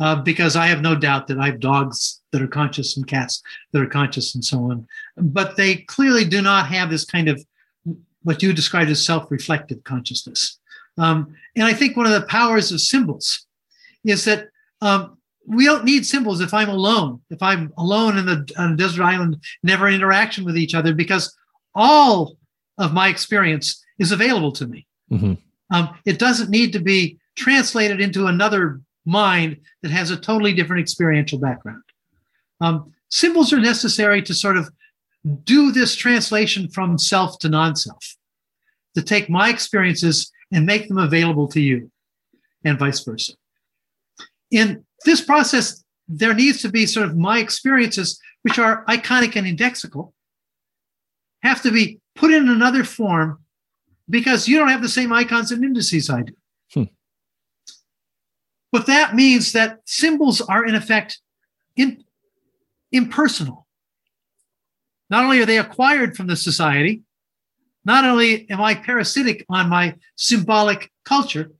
uh, 0.00 0.16
because 0.16 0.56
I 0.56 0.66
have 0.66 0.80
no 0.80 0.94
doubt 0.94 1.26
that 1.26 1.38
I 1.38 1.46
have 1.46 1.60
dogs 1.60 2.22
that 2.32 2.40
are 2.40 2.46
conscious 2.46 2.96
and 2.96 3.06
cats 3.06 3.42
that 3.72 3.82
are 3.82 3.88
conscious 3.88 4.34
and 4.34 4.44
so 4.44 4.58
on, 4.70 4.86
but 5.16 5.56
they 5.56 5.76
clearly 5.76 6.24
do 6.24 6.40
not 6.40 6.68
have 6.68 6.90
this 6.90 7.04
kind 7.04 7.28
of 7.28 7.44
what 8.22 8.42
you 8.42 8.52
described 8.52 8.90
as 8.90 9.04
self-reflective 9.04 9.84
consciousness. 9.84 10.58
Um, 10.98 11.34
and 11.54 11.64
I 11.64 11.72
think 11.74 11.96
one 11.96 12.06
of 12.06 12.12
the 12.12 12.26
powers 12.26 12.72
of 12.72 12.80
symbols 12.80 13.46
is 14.04 14.24
that 14.24 14.48
um, 14.80 15.18
we 15.46 15.64
don't 15.64 15.84
need 15.84 16.04
symbols 16.04 16.40
if 16.40 16.52
I'm 16.52 16.68
alone, 16.68 17.20
if 17.30 17.42
I'm 17.42 17.72
alone 17.78 18.18
in 18.18 18.26
the 18.26 18.52
on 18.58 18.72
a 18.72 18.76
desert 18.76 19.04
island, 19.04 19.42
never 19.62 19.88
interaction 19.88 20.44
with 20.44 20.56
each 20.56 20.74
other, 20.74 20.94
because 20.94 21.36
all 21.74 22.36
of 22.78 22.92
my 22.92 23.08
experience 23.08 23.84
is 23.98 24.12
available 24.12 24.52
to 24.52 24.66
me. 24.66 24.86
Mm-hmm. 25.10 25.34
Um, 25.74 25.98
it 26.04 26.18
doesn't 26.18 26.50
need 26.50 26.72
to 26.72 26.80
be 26.80 27.18
translated 27.36 28.00
into 28.00 28.26
another 28.26 28.80
mind 29.04 29.58
that 29.82 29.90
has 29.90 30.10
a 30.10 30.16
totally 30.16 30.52
different 30.52 30.82
experiential 30.82 31.38
background. 31.38 31.82
Um, 32.60 32.92
symbols 33.08 33.52
are 33.52 33.60
necessary 33.60 34.22
to 34.22 34.34
sort 34.34 34.56
of 34.56 34.70
do 35.44 35.72
this 35.72 35.94
translation 35.94 36.68
from 36.68 36.98
self 36.98 37.38
to 37.40 37.48
non 37.48 37.76
self, 37.76 38.16
to 38.94 39.02
take 39.02 39.30
my 39.30 39.48
experiences 39.48 40.30
and 40.52 40.66
make 40.66 40.88
them 40.88 40.98
available 40.98 41.48
to 41.48 41.60
you, 41.60 41.90
and 42.64 42.78
vice 42.78 43.00
versa. 43.04 43.32
In 44.50 44.84
this 45.06 45.22
process, 45.22 45.82
there 46.06 46.34
needs 46.34 46.60
to 46.62 46.68
be 46.68 46.84
sort 46.84 47.06
of 47.06 47.16
my 47.16 47.38
experiences, 47.38 48.20
which 48.42 48.58
are 48.58 48.84
iconic 48.84 49.36
and 49.36 49.46
indexical, 49.46 50.12
have 51.42 51.62
to 51.62 51.70
be 51.70 52.00
put 52.14 52.32
in 52.32 52.48
another 52.48 52.84
form 52.84 53.40
because 54.08 54.46
you 54.46 54.58
don't 54.58 54.68
have 54.68 54.82
the 54.82 54.88
same 54.88 55.12
icons 55.12 55.50
and 55.50 55.64
indices 55.64 56.10
I 56.10 56.22
do. 56.22 56.32
Hmm. 56.72 56.82
But 58.70 58.86
that 58.86 59.14
means 59.14 59.52
that 59.52 59.80
symbols 59.86 60.40
are, 60.40 60.64
in 60.64 60.74
effect, 60.74 61.20
in, 61.76 62.04
impersonal. 62.92 63.66
Not 65.08 65.24
only 65.24 65.40
are 65.40 65.46
they 65.46 65.58
acquired 65.58 66.16
from 66.16 66.26
the 66.26 66.36
society, 66.36 67.02
not 67.84 68.04
only 68.04 68.50
am 68.50 68.60
I 68.60 68.74
parasitic 68.74 69.46
on 69.48 69.68
my 69.68 69.94
symbolic 70.16 70.90
culture, 71.04 71.52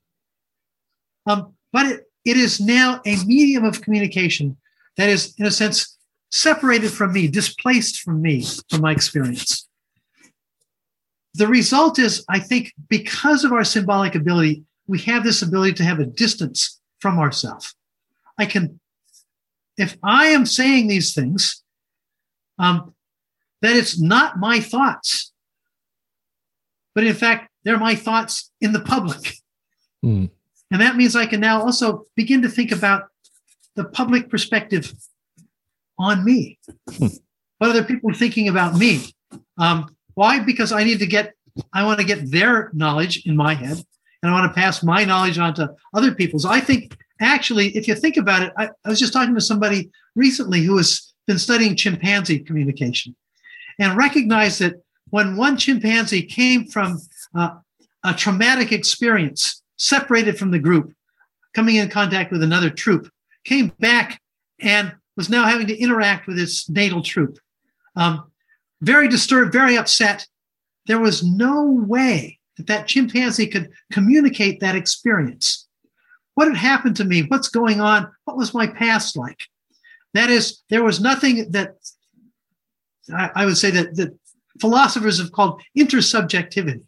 um, 1.26 1.54
but 1.72 1.86
it, 1.86 2.00
it 2.26 2.36
is 2.36 2.60
now 2.60 3.00
a 3.06 3.16
medium 3.24 3.64
of 3.64 3.80
communication 3.80 4.56
that 4.96 5.08
is, 5.08 5.32
in 5.38 5.46
a 5.46 5.50
sense, 5.50 5.96
separated 6.32 6.90
from 6.90 7.12
me, 7.12 7.28
displaced 7.28 8.00
from 8.00 8.20
me, 8.20 8.44
from 8.68 8.80
my 8.80 8.90
experience. 8.90 9.68
The 11.34 11.46
result 11.46 11.98
is, 11.98 12.24
I 12.28 12.40
think, 12.40 12.72
because 12.88 13.44
of 13.44 13.52
our 13.52 13.62
symbolic 13.62 14.16
ability, 14.16 14.64
we 14.88 14.98
have 15.00 15.22
this 15.22 15.40
ability 15.40 15.74
to 15.74 15.84
have 15.84 16.00
a 16.00 16.06
distance 16.06 16.80
from 16.98 17.18
ourselves. 17.18 17.74
I 18.36 18.46
can, 18.46 18.80
if 19.78 19.96
I 20.02 20.26
am 20.26 20.46
saying 20.46 20.88
these 20.88 21.14
things, 21.14 21.62
um, 22.58 22.94
that 23.62 23.76
it's 23.76 24.00
not 24.00 24.38
my 24.38 24.60
thoughts, 24.60 25.32
but 26.94 27.04
in 27.04 27.14
fact, 27.14 27.50
they're 27.64 27.78
my 27.78 27.94
thoughts 27.94 28.50
in 28.60 28.72
the 28.72 28.80
public. 28.80 29.36
Mm. 30.04 30.30
And 30.70 30.80
that 30.80 30.96
means 30.96 31.14
I 31.14 31.26
can 31.26 31.40
now 31.40 31.62
also 31.62 32.04
begin 32.16 32.42
to 32.42 32.48
think 32.48 32.72
about 32.72 33.08
the 33.74 33.84
public 33.84 34.28
perspective 34.30 34.92
on 35.98 36.24
me. 36.24 36.58
Hmm. 36.90 37.06
What 37.58 37.70
other 37.70 37.84
people 37.84 38.12
thinking 38.12 38.48
about 38.48 38.74
me? 38.76 39.14
Um, 39.58 39.96
why? 40.14 40.40
Because 40.40 40.72
I 40.72 40.84
need 40.84 40.98
to 40.98 41.06
get, 41.06 41.34
I 41.72 41.84
want 41.84 42.00
to 42.00 42.06
get 42.06 42.30
their 42.30 42.70
knowledge 42.72 43.24
in 43.26 43.36
my 43.36 43.54
head 43.54 43.82
and 44.22 44.30
I 44.30 44.32
want 44.32 44.52
to 44.52 44.60
pass 44.60 44.82
my 44.82 45.04
knowledge 45.04 45.38
on 45.38 45.54
to 45.54 45.74
other 45.94 46.14
people. 46.14 46.38
So 46.38 46.50
I 46.50 46.60
think 46.60 46.96
actually, 47.20 47.68
if 47.76 47.88
you 47.88 47.94
think 47.94 48.16
about 48.16 48.42
it, 48.42 48.52
I, 48.56 48.70
I 48.84 48.88
was 48.88 48.98
just 48.98 49.12
talking 49.12 49.34
to 49.34 49.40
somebody 49.40 49.90
recently 50.14 50.62
who 50.62 50.76
has 50.76 51.14
been 51.26 51.38
studying 51.38 51.76
chimpanzee 51.76 52.40
communication 52.40 53.14
and 53.78 53.96
recognized 53.96 54.60
that 54.60 54.74
when 55.10 55.36
one 55.36 55.56
chimpanzee 55.56 56.22
came 56.22 56.66
from 56.66 57.00
uh, 57.34 57.56
a 58.04 58.14
traumatic 58.14 58.72
experience, 58.72 59.62
separated 59.76 60.38
from 60.38 60.50
the 60.50 60.58
group, 60.58 60.92
coming 61.54 61.76
in 61.76 61.88
contact 61.88 62.32
with 62.32 62.42
another 62.42 62.70
troop, 62.70 63.10
came 63.44 63.72
back 63.78 64.20
and 64.60 64.94
was 65.16 65.30
now 65.30 65.44
having 65.44 65.66
to 65.66 65.78
interact 65.78 66.26
with 66.26 66.38
its 66.38 66.68
natal 66.68 67.02
troop. 67.02 67.38
Um, 67.94 68.30
very 68.80 69.08
disturbed, 69.08 69.52
very 69.52 69.76
upset. 69.76 70.26
There 70.86 71.00
was 71.00 71.22
no 71.22 71.64
way 71.64 72.38
that 72.56 72.66
that 72.66 72.86
chimpanzee 72.86 73.46
could 73.46 73.70
communicate 73.90 74.60
that 74.60 74.76
experience. 74.76 75.66
What 76.34 76.48
had 76.48 76.56
happened 76.56 76.96
to 76.96 77.04
me? 77.04 77.22
What's 77.22 77.48
going 77.48 77.80
on? 77.80 78.10
What 78.24 78.36
was 78.36 78.54
my 78.54 78.66
past 78.66 79.16
like? 79.16 79.40
That 80.12 80.30
is, 80.30 80.62
there 80.68 80.84
was 80.84 81.00
nothing 81.00 81.50
that 81.52 81.76
I, 83.14 83.30
I 83.34 83.46
would 83.46 83.56
say 83.56 83.70
that, 83.70 83.96
that 83.96 84.18
philosophers 84.60 85.18
have 85.18 85.32
called 85.32 85.62
intersubjectivity. 85.76 86.82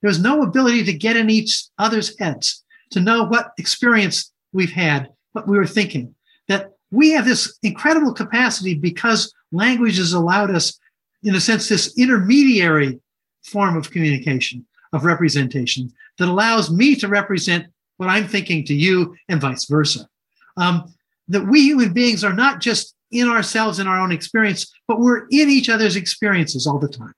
There 0.00 0.08
was 0.08 0.20
no 0.20 0.42
ability 0.42 0.84
to 0.84 0.92
get 0.92 1.16
in 1.16 1.30
each 1.30 1.64
other's 1.78 2.18
heads 2.18 2.64
to 2.90 3.00
know 3.00 3.24
what 3.24 3.52
experience 3.58 4.32
we've 4.52 4.72
had, 4.72 5.10
what 5.32 5.46
we 5.46 5.56
were 5.56 5.66
thinking. 5.66 6.14
That 6.48 6.72
we 6.90 7.10
have 7.10 7.24
this 7.24 7.58
incredible 7.62 8.12
capacity 8.12 8.74
because 8.74 9.32
language 9.52 9.98
has 9.98 10.12
allowed 10.12 10.50
us, 10.50 10.78
in 11.22 11.34
a 11.34 11.40
sense, 11.40 11.68
this 11.68 11.96
intermediary 11.98 13.00
form 13.44 13.76
of 13.76 13.90
communication, 13.90 14.66
of 14.92 15.04
representation 15.04 15.92
that 16.18 16.28
allows 16.28 16.70
me 16.70 16.94
to 16.96 17.08
represent 17.08 17.66
what 17.96 18.08
I'm 18.08 18.26
thinking 18.26 18.64
to 18.64 18.74
you 18.74 19.14
and 19.28 19.40
vice 19.40 19.66
versa. 19.66 20.08
Um, 20.56 20.92
that 21.28 21.46
we 21.46 21.62
human 21.62 21.92
beings 21.92 22.24
are 22.24 22.32
not 22.32 22.60
just 22.60 22.94
in 23.10 23.28
ourselves 23.28 23.78
in 23.78 23.86
our 23.86 24.00
own 24.00 24.12
experience, 24.12 24.72
but 24.88 25.00
we're 25.00 25.26
in 25.30 25.48
each 25.48 25.68
other's 25.68 25.96
experiences 25.96 26.66
all 26.66 26.78
the 26.78 26.88
time. 26.88 27.12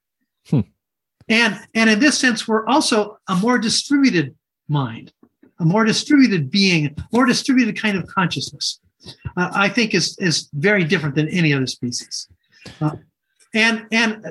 Hmm. 0.48 0.60
And, 1.32 1.58
and 1.74 1.88
in 1.88 1.98
this 1.98 2.18
sense, 2.18 2.46
we're 2.46 2.66
also 2.66 3.18
a 3.26 3.34
more 3.34 3.58
distributed 3.58 4.34
mind, 4.68 5.14
a 5.58 5.64
more 5.64 5.82
distributed 5.82 6.50
being, 6.50 6.94
more 7.10 7.24
distributed 7.24 7.80
kind 7.80 7.96
of 7.96 8.06
consciousness. 8.06 8.80
Uh, 9.34 9.50
I 9.54 9.70
think 9.70 9.94
is, 9.94 10.14
is 10.18 10.50
very 10.52 10.84
different 10.84 11.14
than 11.14 11.28
any 11.28 11.54
other 11.54 11.66
species. 11.66 12.28
Uh, 12.82 12.96
and, 13.54 13.86
and 13.90 14.26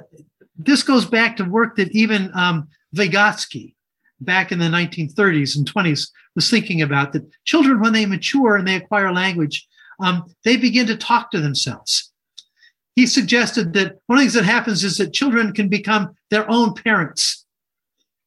this 0.56 0.84
goes 0.84 1.06
back 1.06 1.38
to 1.38 1.44
work 1.44 1.76
that 1.78 1.92
even 1.92 2.32
um, 2.36 2.68
Vygotsky, 2.96 3.74
back 4.20 4.52
in 4.52 4.60
the 4.60 4.66
1930s 4.66 5.58
and 5.58 5.74
20s, 5.74 6.08
was 6.36 6.52
thinking 6.52 6.84
about 6.84 7.14
that 7.14 7.28
children, 7.46 7.82
when 7.82 7.94
they 7.94 8.06
mature 8.06 8.58
and 8.58 8.68
they 8.68 8.76
acquire 8.76 9.12
language, 9.12 9.68
um, 10.00 10.24
they 10.46 10.56
begin 10.56 10.86
to 10.86 10.96
talk 10.96 11.32
to 11.32 11.42
themselves 11.42 12.11
he 12.96 13.08
suggested 13.08 13.74
that 13.74 13.98
one 14.08 14.18
of 14.18 14.20
the 14.20 14.24
things 14.24 14.34
that 14.34 14.46
happens 14.46 14.84
is 14.84 14.98
that 14.98 15.14
children 15.14 15.54
can 15.54 15.70
become 15.70 16.16
their 16.30 16.50
own 16.50 16.74
parents. 16.74 17.46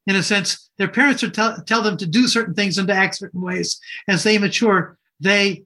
In 0.06 0.16
a 0.16 0.22
sense, 0.22 0.70
their 0.78 0.88
parents 0.88 1.22
will 1.22 1.30
tell, 1.30 1.60
tell 1.62 1.82
them 1.82 1.96
to 1.98 2.06
do 2.06 2.26
certain 2.26 2.54
things 2.54 2.78
and 2.78 2.88
to 2.88 2.94
act 2.94 3.16
certain 3.16 3.40
ways. 3.40 3.78
As 4.08 4.22
they 4.22 4.38
mature, 4.38 4.98
they 5.20 5.64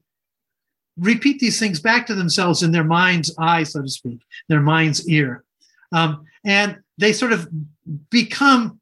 repeat 0.97 1.39
these 1.39 1.59
things 1.59 1.79
back 1.79 2.05
to 2.07 2.15
themselves 2.15 2.61
in 2.61 2.71
their 2.71 2.83
mind's 2.83 3.33
eye, 3.37 3.63
so 3.63 3.81
to 3.81 3.89
speak, 3.89 4.19
their 4.47 4.61
mind's 4.61 5.07
ear. 5.09 5.43
Um, 5.91 6.25
and 6.45 6.79
they 6.97 7.13
sort 7.13 7.33
of 7.33 7.49
become 8.09 8.79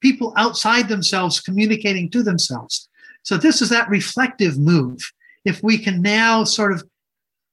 people 0.00 0.32
outside 0.36 0.88
themselves 0.88 1.40
communicating 1.40 2.10
to 2.10 2.22
themselves. 2.22 2.88
So, 3.22 3.36
this 3.36 3.60
is 3.60 3.70
that 3.70 3.88
reflective 3.88 4.58
move. 4.58 5.12
If 5.44 5.62
we 5.62 5.78
can 5.78 6.02
now 6.02 6.44
sort 6.44 6.72
of 6.72 6.84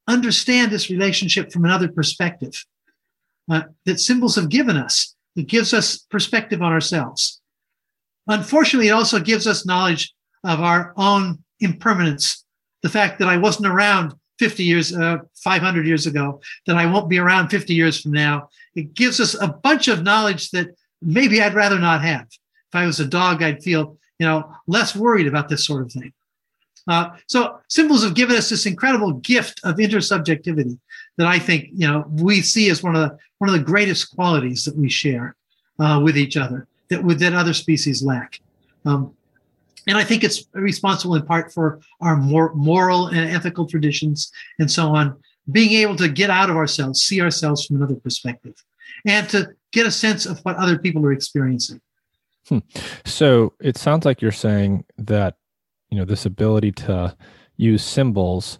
understand 0.07 0.71
this 0.71 0.89
relationship 0.89 1.51
from 1.51 1.65
another 1.65 1.87
perspective 1.87 2.65
uh, 3.49 3.63
that 3.85 3.99
symbols 3.99 4.35
have 4.35 4.49
given 4.49 4.77
us. 4.77 5.15
It 5.35 5.47
gives 5.47 5.73
us 5.73 5.97
perspective 5.97 6.61
on 6.61 6.71
ourselves. 6.71 7.41
Unfortunately, 8.27 8.89
it 8.89 8.91
also 8.91 9.19
gives 9.19 9.47
us 9.47 9.65
knowledge 9.65 10.13
of 10.43 10.59
our 10.59 10.93
own 10.97 11.43
impermanence. 11.59 12.45
The 12.81 12.89
fact 12.89 13.19
that 13.19 13.27
I 13.27 13.37
wasn't 13.37 13.67
around 13.67 14.13
50 14.39 14.63
years, 14.63 14.95
uh, 14.95 15.17
500 15.35 15.85
years 15.85 16.05
ago, 16.05 16.41
that 16.67 16.75
I 16.75 16.85
won't 16.85 17.09
be 17.09 17.19
around 17.19 17.49
50 17.49 17.73
years 17.73 18.01
from 18.01 18.11
now. 18.11 18.49
It 18.75 18.93
gives 18.93 19.19
us 19.19 19.35
a 19.39 19.47
bunch 19.47 19.87
of 19.87 20.03
knowledge 20.03 20.51
that 20.51 20.75
maybe 21.01 21.41
I'd 21.41 21.53
rather 21.53 21.79
not 21.79 22.01
have. 22.01 22.27
If 22.29 22.75
I 22.75 22.85
was 22.85 22.99
a 22.99 23.05
dog, 23.05 23.43
I'd 23.43 23.63
feel, 23.63 23.97
you 24.19 24.25
know, 24.25 24.51
less 24.67 24.95
worried 24.95 25.27
about 25.27 25.49
this 25.49 25.65
sort 25.65 25.83
of 25.83 25.91
thing. 25.91 26.13
Uh, 26.87 27.11
so 27.27 27.59
symbols 27.69 28.03
have 28.03 28.13
given 28.13 28.35
us 28.35 28.49
this 28.49 28.65
incredible 28.65 29.13
gift 29.13 29.61
of 29.63 29.77
intersubjectivity 29.77 30.77
that 31.17 31.27
I 31.27 31.39
think 31.39 31.69
you 31.73 31.87
know 31.87 32.05
we 32.09 32.41
see 32.41 32.69
as 32.69 32.83
one 32.83 32.95
of 32.95 33.01
the 33.01 33.17
one 33.37 33.49
of 33.49 33.57
the 33.57 33.63
greatest 33.63 34.15
qualities 34.15 34.65
that 34.65 34.75
we 34.75 34.89
share 34.89 35.35
uh, 35.79 36.01
with 36.03 36.17
each 36.17 36.37
other 36.37 36.67
that 36.89 37.19
that 37.19 37.33
other 37.33 37.53
species 37.53 38.03
lack. 38.03 38.39
Um, 38.85 39.13
and 39.87 39.97
I 39.97 40.03
think 40.03 40.23
it's 40.23 40.45
responsible 40.53 41.15
in 41.15 41.25
part 41.25 41.53
for 41.53 41.81
our 41.99 42.15
moral 42.15 43.07
and 43.07 43.29
ethical 43.29 43.65
traditions 43.65 44.31
and 44.59 44.71
so 44.71 44.87
on, 44.87 45.17
being 45.51 45.71
able 45.73 45.95
to 45.97 46.07
get 46.07 46.29
out 46.29 46.49
of 46.49 46.55
ourselves, 46.55 47.01
see 47.01 47.21
ourselves 47.21 47.65
from 47.65 47.77
another 47.77 47.95
perspective, 47.95 48.55
and 49.05 49.27
to 49.29 49.49
get 49.73 49.85
a 49.85 49.91
sense 49.91 50.25
of 50.25 50.39
what 50.39 50.55
other 50.55 50.77
people 50.77 51.05
are 51.05 51.11
experiencing. 51.11 51.81
Hmm. 52.47 52.59
So 53.05 53.53
it 53.59 53.77
sounds 53.77 54.05
like 54.05 54.21
you're 54.21 54.31
saying 54.31 54.85
that 54.97 55.35
you 55.93 55.99
know 55.99 56.05
this 56.05 56.25
ability 56.25 56.71
to 56.71 57.15
use 57.57 57.83
symbols 57.83 58.57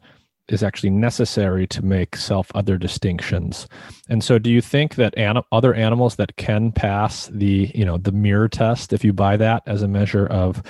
is 0.50 0.62
actually 0.62 0.92
necessary 0.92 1.66
to 1.66 1.84
make 1.84 2.16
self 2.16 2.52
other 2.54 2.78
distinctions 2.78 3.68
and 4.08 4.24
so 4.24 4.38
do 4.38 4.52
you 4.52 4.62
think 4.62 4.96
that 4.96 5.18
an- 5.18 5.42
other 5.52 5.74
animals 5.74 6.16
that 6.18 6.36
can 6.38 6.72
pass 6.72 7.28
the 7.34 7.72
you 7.74 7.84
know 7.84 7.98
the 7.98 8.12
mirror 8.12 8.48
test 8.48 8.94
if 8.94 9.04
you 9.04 9.12
buy 9.12 9.36
that 9.36 9.64
as 9.66 9.82
a 9.82 9.88
measure 9.88 10.28
of 10.28 10.62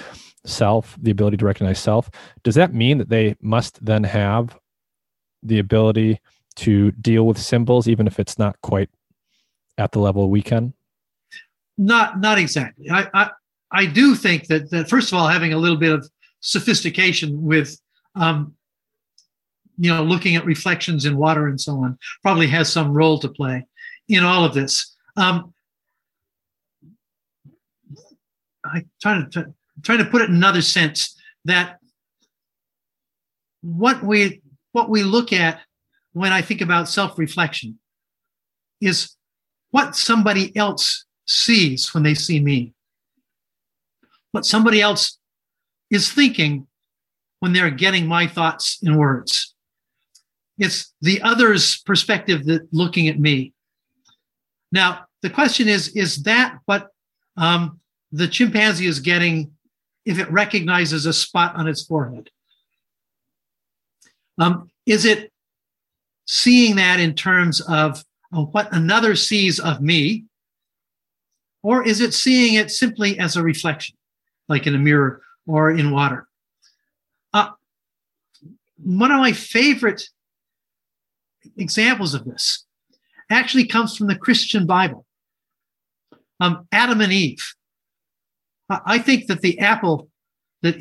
self 0.45 0.97
the 1.01 1.11
ability 1.11 1.35
to 1.35 1.45
recognize 1.45 1.79
self 1.79 2.09
does 2.43 2.55
that 2.55 2.73
mean 2.73 2.97
that 2.97 3.09
they 3.09 3.35
must 3.41 3.83
then 3.83 4.05
have 4.05 4.57
the 5.41 5.59
ability 5.59 6.17
to 6.55 6.91
deal 6.93 7.27
with 7.27 7.37
symbols 7.37 7.89
even 7.89 8.07
if 8.07 8.21
it's 8.21 8.39
not 8.39 8.55
quite 8.61 8.89
at 9.77 9.91
the 9.91 9.99
level 9.99 10.29
we 10.29 10.41
can 10.41 10.73
not 11.77 12.19
not 12.19 12.37
exactly. 12.37 12.89
I, 12.89 13.07
I 13.13 13.29
I 13.71 13.85
do 13.85 14.15
think 14.15 14.47
that 14.47 14.69
that 14.69 14.89
first 14.89 15.11
of 15.11 15.17
all, 15.17 15.27
having 15.27 15.53
a 15.53 15.57
little 15.57 15.77
bit 15.77 15.91
of 15.91 16.09
sophistication 16.43 17.41
with 17.41 17.79
um, 18.15 18.53
you 19.77 19.89
know 19.89 20.03
looking 20.03 20.35
at 20.35 20.45
reflections 20.45 21.05
in 21.05 21.17
water 21.17 21.47
and 21.47 21.59
so 21.59 21.73
on 21.77 21.97
probably 22.21 22.47
has 22.47 22.71
some 22.71 22.93
role 22.93 23.17
to 23.17 23.29
play 23.29 23.65
in 24.07 24.23
all 24.23 24.45
of 24.45 24.53
this. 24.53 24.95
Um, 25.15 25.53
I 28.63 28.85
try 29.01 29.23
to 29.31 29.53
try 29.81 29.97
to 29.97 30.05
put 30.05 30.21
it 30.21 30.29
in 30.29 30.35
another 30.35 30.61
sense 30.61 31.17
that 31.45 31.79
what 33.61 34.03
we 34.03 34.41
what 34.73 34.89
we 34.89 35.03
look 35.03 35.33
at 35.33 35.61
when 36.11 36.31
I 36.31 36.41
think 36.41 36.61
about 36.61 36.89
self-reflection 36.89 37.79
is 38.81 39.15
what 39.71 39.95
somebody 39.95 40.55
else 40.55 41.05
sees 41.25 41.93
when 41.93 42.03
they 42.03 42.13
see 42.13 42.39
me. 42.39 42.73
What 44.31 44.45
somebody 44.45 44.81
else 44.81 45.17
is 45.89 46.11
thinking 46.11 46.67
when 47.39 47.53
they're 47.53 47.69
getting 47.69 48.07
my 48.07 48.27
thoughts 48.27 48.79
in 48.81 48.95
words. 48.95 49.53
It's 50.57 50.93
the 51.01 51.21
other's 51.21 51.81
perspective 51.81 52.45
that 52.45 52.67
looking 52.71 53.07
at 53.07 53.19
me. 53.19 53.53
Now, 54.71 55.05
the 55.21 55.29
question 55.29 55.67
is, 55.67 55.89
is 55.89 56.23
that 56.23 56.59
what 56.65 56.87
um, 57.37 57.79
the 58.11 58.27
chimpanzee 58.27 58.87
is 58.87 58.99
getting 58.99 59.51
if 60.05 60.19
it 60.19 60.31
recognizes 60.31 61.05
a 61.05 61.13
spot 61.13 61.55
on 61.55 61.67
its 61.67 61.83
forehead? 61.83 62.29
Um, 64.37 64.69
is 64.85 65.05
it 65.05 65.31
seeing 66.25 66.75
that 66.77 66.99
in 66.99 67.13
terms 67.13 67.61
of, 67.61 68.03
of 68.31 68.53
what 68.53 68.73
another 68.73 69.15
sees 69.15 69.59
of 69.59 69.81
me? 69.81 70.25
Or 71.61 71.85
is 71.85 72.01
it 72.01 72.13
seeing 72.13 72.55
it 72.55 72.71
simply 72.71 73.17
as 73.19 73.35
a 73.35 73.43
reflection, 73.43 73.95
like 74.49 74.67
in 74.67 74.75
a 74.75 74.79
mirror 74.79 75.21
or 75.45 75.71
in 75.71 75.91
water? 75.91 76.27
Uh, 77.33 77.49
one 78.77 79.11
of 79.11 79.19
my 79.19 79.31
favorite 79.31 80.03
examples 81.57 82.13
of 82.13 82.25
this 82.25 82.65
actually 83.29 83.65
comes 83.65 83.97
from 83.97 84.07
the 84.07 84.15
Christian 84.15 84.65
Bible. 84.65 85.05
Um, 86.39 86.67
Adam 86.71 87.01
and 87.01 87.13
Eve. 87.13 87.53
I 88.69 88.97
think 88.97 89.27
that 89.27 89.41
the 89.41 89.59
apple 89.59 90.09
that, 90.61 90.77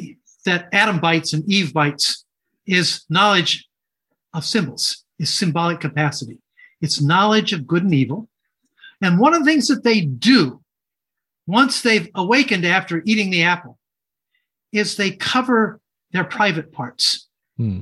that 0.46 0.68
Adam 0.72 0.98
bites 0.98 1.32
and 1.32 1.48
Eve 1.50 1.72
bites 1.74 2.24
is 2.66 3.04
knowledge 3.10 3.66
of 4.34 4.44
symbols, 4.44 5.04
is 5.18 5.32
symbolic 5.32 5.80
capacity. 5.80 6.38
It's 6.80 7.02
knowledge 7.02 7.52
of 7.52 7.66
good 7.66 7.84
and 7.84 7.94
evil. 7.94 8.28
And 9.00 9.18
one 9.18 9.34
of 9.34 9.40
the 9.40 9.50
things 9.50 9.68
that 9.68 9.84
they 9.84 10.00
do 10.00 10.62
once 11.46 11.82
they've 11.82 12.08
awakened 12.14 12.64
after 12.64 13.02
eating 13.04 13.30
the 13.30 13.42
apple 13.42 13.78
is 14.72 14.96
they 14.96 15.10
cover 15.10 15.80
their 16.12 16.24
private 16.24 16.72
parts. 16.72 17.28
Hmm. 17.56 17.80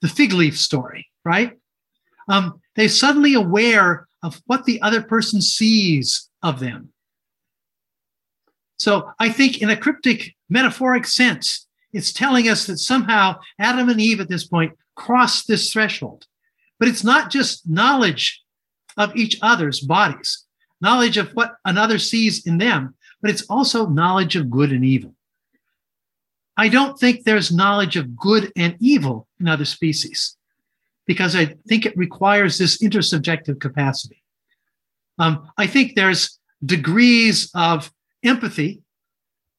The 0.00 0.08
fig 0.08 0.32
leaf 0.32 0.58
story, 0.58 1.06
right? 1.24 1.56
Um, 2.28 2.60
they're 2.74 2.88
suddenly 2.88 3.34
aware 3.34 4.08
of 4.22 4.40
what 4.46 4.64
the 4.64 4.80
other 4.82 5.02
person 5.02 5.40
sees 5.42 6.28
of 6.42 6.60
them. 6.60 6.92
So 8.76 9.12
I 9.20 9.28
think, 9.28 9.62
in 9.62 9.70
a 9.70 9.76
cryptic, 9.76 10.34
metaphoric 10.48 11.06
sense, 11.06 11.68
it's 11.92 12.12
telling 12.12 12.48
us 12.48 12.66
that 12.66 12.78
somehow 12.78 13.38
Adam 13.58 13.88
and 13.88 14.00
Eve 14.00 14.20
at 14.20 14.28
this 14.28 14.44
point 14.44 14.72
crossed 14.96 15.46
this 15.46 15.72
threshold. 15.72 16.26
But 16.78 16.88
it's 16.88 17.04
not 17.04 17.30
just 17.30 17.68
knowledge 17.68 18.42
of 18.96 19.14
each 19.14 19.38
other's 19.40 19.80
bodies, 19.80 20.44
knowledge 20.80 21.16
of 21.16 21.30
what 21.32 21.54
another 21.64 21.98
sees 21.98 22.46
in 22.46 22.58
them, 22.58 22.94
but 23.20 23.30
it's 23.30 23.44
also 23.48 23.86
knowledge 23.86 24.34
of 24.34 24.50
good 24.50 24.72
and 24.72 24.84
evil. 24.84 25.14
I 26.56 26.68
don't 26.68 26.98
think 26.98 27.24
there's 27.24 27.50
knowledge 27.50 27.96
of 27.96 28.16
good 28.16 28.52
and 28.56 28.76
evil 28.78 29.26
in 29.40 29.48
other 29.48 29.64
species 29.64 30.36
because 31.06 31.34
I 31.34 31.56
think 31.66 31.86
it 31.86 31.96
requires 31.96 32.58
this 32.58 32.82
intersubjective 32.82 33.60
capacity. 33.60 34.22
Um, 35.18 35.50
I 35.56 35.66
think 35.66 35.94
there's 35.94 36.38
degrees 36.64 37.50
of 37.54 37.92
empathy 38.22 38.82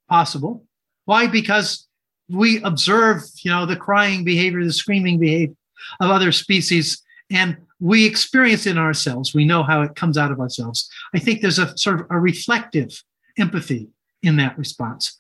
possible. 0.10 0.66
Why? 1.06 1.28
Because 1.28 1.88
we 2.30 2.62
observe, 2.64 3.24
you 3.44 3.52
know, 3.52 3.66
the 3.66 3.76
crying 3.76 4.24
behavior, 4.24 4.64
the 4.64 4.72
screaming 4.72 5.20
behavior 5.20 5.56
of 6.00 6.10
other 6.10 6.32
species, 6.32 7.02
and 7.30 7.58
we 7.80 8.06
experience 8.06 8.66
in 8.66 8.78
ourselves. 8.78 9.34
We 9.34 9.46
know 9.46 9.64
how 9.64 9.82
it 9.82 9.96
comes 9.96 10.18
out 10.18 10.32
of 10.32 10.40
ourselves. 10.40 10.90
I 11.14 11.20
think 11.20 11.42
there's 11.42 11.60
a 11.60 11.78
sort 11.78 12.00
of 12.00 12.08
a 12.10 12.20
reflective 12.20 13.04
empathy 13.38 13.90
in 14.22 14.38
that 14.38 14.58
response. 14.58 15.20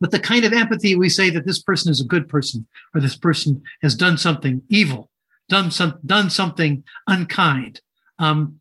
But 0.00 0.10
the 0.10 0.20
kind 0.20 0.44
of 0.44 0.52
empathy 0.52 0.94
we 0.94 1.08
say 1.08 1.30
that 1.30 1.46
this 1.46 1.62
person 1.62 1.90
is 1.90 2.00
a 2.00 2.06
good 2.06 2.28
person 2.28 2.66
or 2.94 3.00
this 3.00 3.16
person 3.16 3.62
has 3.82 3.94
done 3.94 4.18
something 4.18 4.62
evil, 4.68 5.10
done 5.48 5.70
some 5.70 5.98
done 6.04 6.28
something 6.28 6.84
unkind. 7.06 7.80
Um, 8.18 8.60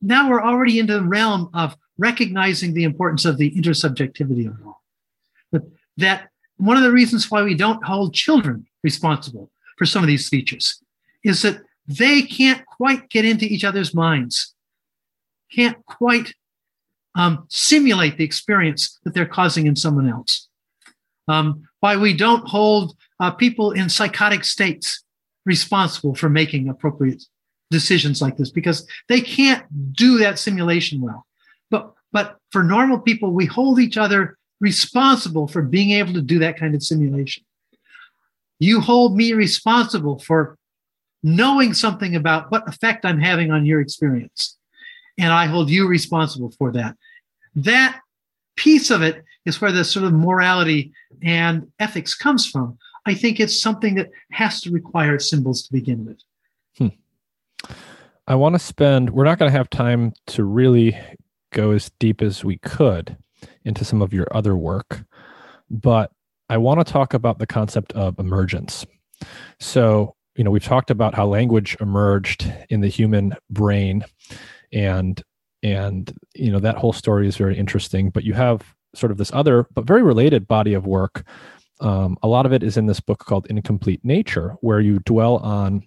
now 0.00 0.28
we're 0.28 0.42
already 0.42 0.78
into 0.78 0.94
the 0.94 1.04
realm 1.04 1.50
of 1.54 1.76
recognizing 1.98 2.74
the 2.74 2.84
importance 2.84 3.24
of 3.24 3.38
the 3.38 3.50
intersubjectivity 3.52 4.46
of 4.46 4.54
all. 4.66 4.82
But 5.50 5.62
that 5.96 6.28
one 6.56 6.76
of 6.76 6.82
the 6.82 6.92
reasons 6.92 7.30
why 7.30 7.42
we 7.42 7.54
don't 7.54 7.84
hold 7.84 8.14
children 8.14 8.66
responsible 8.82 9.50
for 9.76 9.86
some 9.86 10.02
of 10.02 10.06
these 10.06 10.28
features 10.28 10.82
is 11.24 11.42
that 11.42 11.60
they 11.86 12.22
can't 12.22 12.64
quite 12.66 13.08
get 13.10 13.24
into 13.24 13.44
each 13.44 13.64
other's 13.64 13.94
minds, 13.94 14.54
can't 15.50 15.84
quite 15.86 16.34
um, 17.14 17.46
simulate 17.48 18.16
the 18.16 18.24
experience 18.24 18.98
that 19.04 19.14
they're 19.14 19.26
causing 19.26 19.66
in 19.66 19.76
someone 19.76 20.08
else. 20.08 20.48
Um, 21.28 21.68
why 21.80 21.96
we 21.96 22.14
don't 22.14 22.46
hold 22.48 22.96
uh, 23.20 23.30
people 23.30 23.72
in 23.72 23.88
psychotic 23.88 24.44
states 24.44 25.02
responsible 25.44 26.14
for 26.14 26.28
making 26.28 26.68
appropriate 26.68 27.24
decisions 27.70 28.20
like 28.20 28.36
this 28.36 28.50
because 28.50 28.86
they 29.08 29.20
can't 29.20 29.64
do 29.92 30.18
that 30.18 30.38
simulation 30.38 31.00
well. 31.00 31.26
But 31.70 31.92
but 32.12 32.36
for 32.50 32.62
normal 32.62 32.98
people, 32.98 33.32
we 33.32 33.46
hold 33.46 33.80
each 33.80 33.96
other 33.96 34.36
responsible 34.60 35.48
for 35.48 35.62
being 35.62 35.90
able 35.90 36.12
to 36.12 36.22
do 36.22 36.38
that 36.38 36.58
kind 36.58 36.74
of 36.74 36.82
simulation. 36.82 37.44
You 38.60 38.80
hold 38.80 39.16
me 39.16 39.32
responsible 39.32 40.18
for 40.20 40.56
knowing 41.22 41.72
something 41.74 42.14
about 42.14 42.50
what 42.50 42.68
effect 42.68 43.04
I'm 43.04 43.20
having 43.20 43.50
on 43.50 43.66
your 43.66 43.80
experience. 43.80 44.56
And 45.18 45.32
I 45.32 45.46
hold 45.46 45.70
you 45.70 45.86
responsible 45.88 46.52
for 46.52 46.72
that. 46.72 46.96
That 47.54 48.00
piece 48.56 48.90
of 48.90 49.02
it 49.02 49.24
is 49.44 49.60
where 49.60 49.72
the 49.72 49.84
sort 49.84 50.04
of 50.04 50.12
morality 50.12 50.92
and 51.22 51.70
ethics 51.78 52.14
comes 52.14 52.46
from. 52.46 52.78
I 53.06 53.14
think 53.14 53.40
it's 53.40 53.60
something 53.60 53.96
that 53.96 54.10
has 54.30 54.60
to 54.62 54.70
require 54.70 55.18
symbols 55.18 55.62
to 55.64 55.72
begin 55.72 56.04
with. 56.04 56.20
Hmm. 56.78 57.74
I 58.26 58.36
want 58.36 58.54
to 58.54 58.58
spend, 58.60 59.10
we're 59.10 59.24
not 59.24 59.38
going 59.38 59.50
to 59.50 59.56
have 59.56 59.68
time 59.70 60.12
to 60.28 60.44
really 60.44 60.96
go 61.52 61.72
as 61.72 61.90
deep 61.98 62.22
as 62.22 62.44
we 62.44 62.58
could 62.58 63.16
into 63.64 63.84
some 63.84 64.00
of 64.00 64.12
your 64.12 64.28
other 64.30 64.56
work, 64.56 65.04
but 65.68 66.12
I 66.48 66.58
want 66.58 66.84
to 66.84 66.92
talk 66.92 67.14
about 67.14 67.38
the 67.38 67.46
concept 67.46 67.92
of 67.92 68.18
emergence. 68.18 68.86
So, 69.58 70.14
you 70.36 70.44
know, 70.44 70.50
we've 70.50 70.64
talked 70.64 70.90
about 70.90 71.14
how 71.14 71.26
language 71.26 71.76
emerged 71.80 72.50
in 72.68 72.80
the 72.80 72.88
human 72.88 73.34
brain 73.50 74.04
and 74.72 75.22
and 75.62 76.12
you 76.34 76.50
know 76.50 76.58
that 76.58 76.76
whole 76.76 76.92
story 76.92 77.28
is 77.28 77.36
very 77.36 77.56
interesting 77.56 78.10
but 78.10 78.24
you 78.24 78.34
have 78.34 78.74
sort 78.94 79.12
of 79.12 79.18
this 79.18 79.32
other 79.32 79.66
but 79.74 79.86
very 79.86 80.02
related 80.02 80.46
body 80.46 80.74
of 80.74 80.86
work 80.86 81.24
um, 81.80 82.16
a 82.22 82.28
lot 82.28 82.46
of 82.46 82.52
it 82.52 82.62
is 82.62 82.76
in 82.76 82.86
this 82.86 83.00
book 83.00 83.18
called 83.20 83.46
incomplete 83.48 84.04
nature 84.04 84.56
where 84.60 84.80
you 84.80 85.00
dwell 85.00 85.38
on 85.38 85.82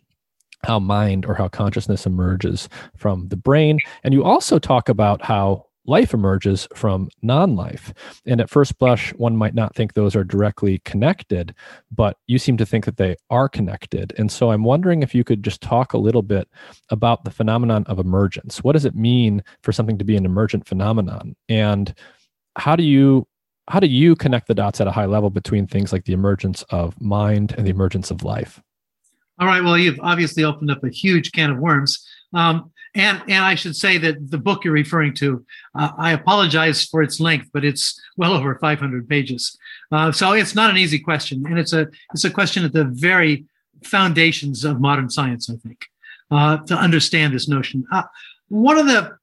how 0.66 0.80
mind 0.80 1.26
or 1.26 1.36
how 1.36 1.48
consciousness 1.48 2.06
emerges 2.06 2.68
from 2.98 3.28
the 3.30 3.38
brain. 3.38 3.80
And 4.04 4.14
you 4.14 4.24
also 4.24 4.60
talk 4.60 4.90
about 4.90 5.22
how 5.22 5.66
life 5.86 6.14
emerges 6.14 6.68
from 6.76 7.10
non 7.22 7.56
life. 7.56 7.94
And 8.26 8.42
at 8.42 8.50
first 8.50 8.78
blush, 8.80 9.14
one 9.14 9.38
might 9.38 9.54
not 9.54 9.76
think 9.76 9.94
those 9.94 10.16
are 10.16 10.24
directly 10.24 10.80
connected, 10.80 11.54
but 11.92 12.18
you 12.28 12.40
seem 12.40 12.58
to 12.58 12.66
think 12.66 12.86
that 12.86 12.98
they 12.98 13.16
are 13.30 13.48
connected. 13.48 14.14
And 14.18 14.32
so 14.32 14.52
I'm 14.52 14.64
wondering 14.64 15.04
if 15.04 15.14
you 15.14 15.24
could 15.24 15.44
just 15.44 15.62
talk 15.62 15.94
a 15.94 16.00
little 16.00 16.24
bit 16.24 16.50
about 16.90 17.24
the 17.24 17.32
phenomenon 17.32 17.84
of 17.88 18.00
emergence. 18.00 18.64
What 18.64 18.74
does 18.74 18.86
it 18.86 18.96
mean 18.96 19.44
for 19.62 19.72
something 19.72 20.00
to 20.00 20.06
be 20.06 20.18
an 20.18 20.26
emergent 20.26 20.68
phenomenon? 20.68 21.36
And 21.48 21.94
how 22.58 22.76
do 22.76 22.84
you 22.84 23.28
how 23.68 23.80
do 23.80 23.88
you 23.88 24.16
connect 24.16 24.48
the 24.48 24.54
dots 24.54 24.80
at 24.80 24.88
a 24.88 24.92
high 24.92 25.06
level 25.06 25.30
between 25.30 25.66
things 25.66 25.92
like 25.92 26.06
the 26.06 26.14
emergence 26.14 26.64
of 26.70 27.00
mind 27.02 27.56
and 27.58 27.66
the 27.66 27.72
emergence 27.72 28.12
of 28.12 28.24
life? 28.24 28.62
All 29.40 29.48
right. 29.48 29.64
Well, 29.64 29.78
you've 29.78 30.00
obviously 30.02 30.44
opened 30.44 30.70
up 30.70 30.84
a 30.84 30.90
huge 30.90 31.32
can 31.32 31.52
of 31.52 31.58
worms. 31.58 32.08
Um, 32.34 32.72
and, 32.96 33.22
and 33.28 33.44
I 33.44 33.56
should 33.56 33.76
say 33.76 33.98
that 33.98 34.32
the 34.32 34.38
book 34.38 34.64
you're 34.64 34.74
referring 34.74 35.14
to, 35.16 35.46
uh, 35.78 35.92
I 35.98 36.14
apologize 36.14 36.86
for 36.86 37.04
its 37.04 37.20
length, 37.20 37.50
but 37.52 37.66
it's 37.66 38.00
well 38.16 38.34
over 38.34 38.58
500 38.58 39.10
pages. 39.10 39.58
Uh, 39.92 40.12
so 40.12 40.32
it's 40.32 40.56
not 40.56 40.70
an 40.70 40.78
easy 40.78 41.00
question, 41.00 41.46
and 41.46 41.60
it's 41.60 41.74
a 41.74 41.88
it's 42.14 42.24
a 42.24 42.30
question 42.30 42.64
at 42.64 42.72
the 42.72 42.86
very 42.86 43.46
foundations 43.84 44.64
of 44.64 44.80
modern 44.80 45.10
science, 45.10 45.50
I 45.50 45.56
think, 45.58 45.86
uh, 46.32 46.58
to 46.58 46.76
understand 46.76 47.34
this 47.34 47.50
notion. 47.50 47.86
Uh, 47.92 48.04
one 48.48 48.78
of 48.78 48.86
the 48.86 49.18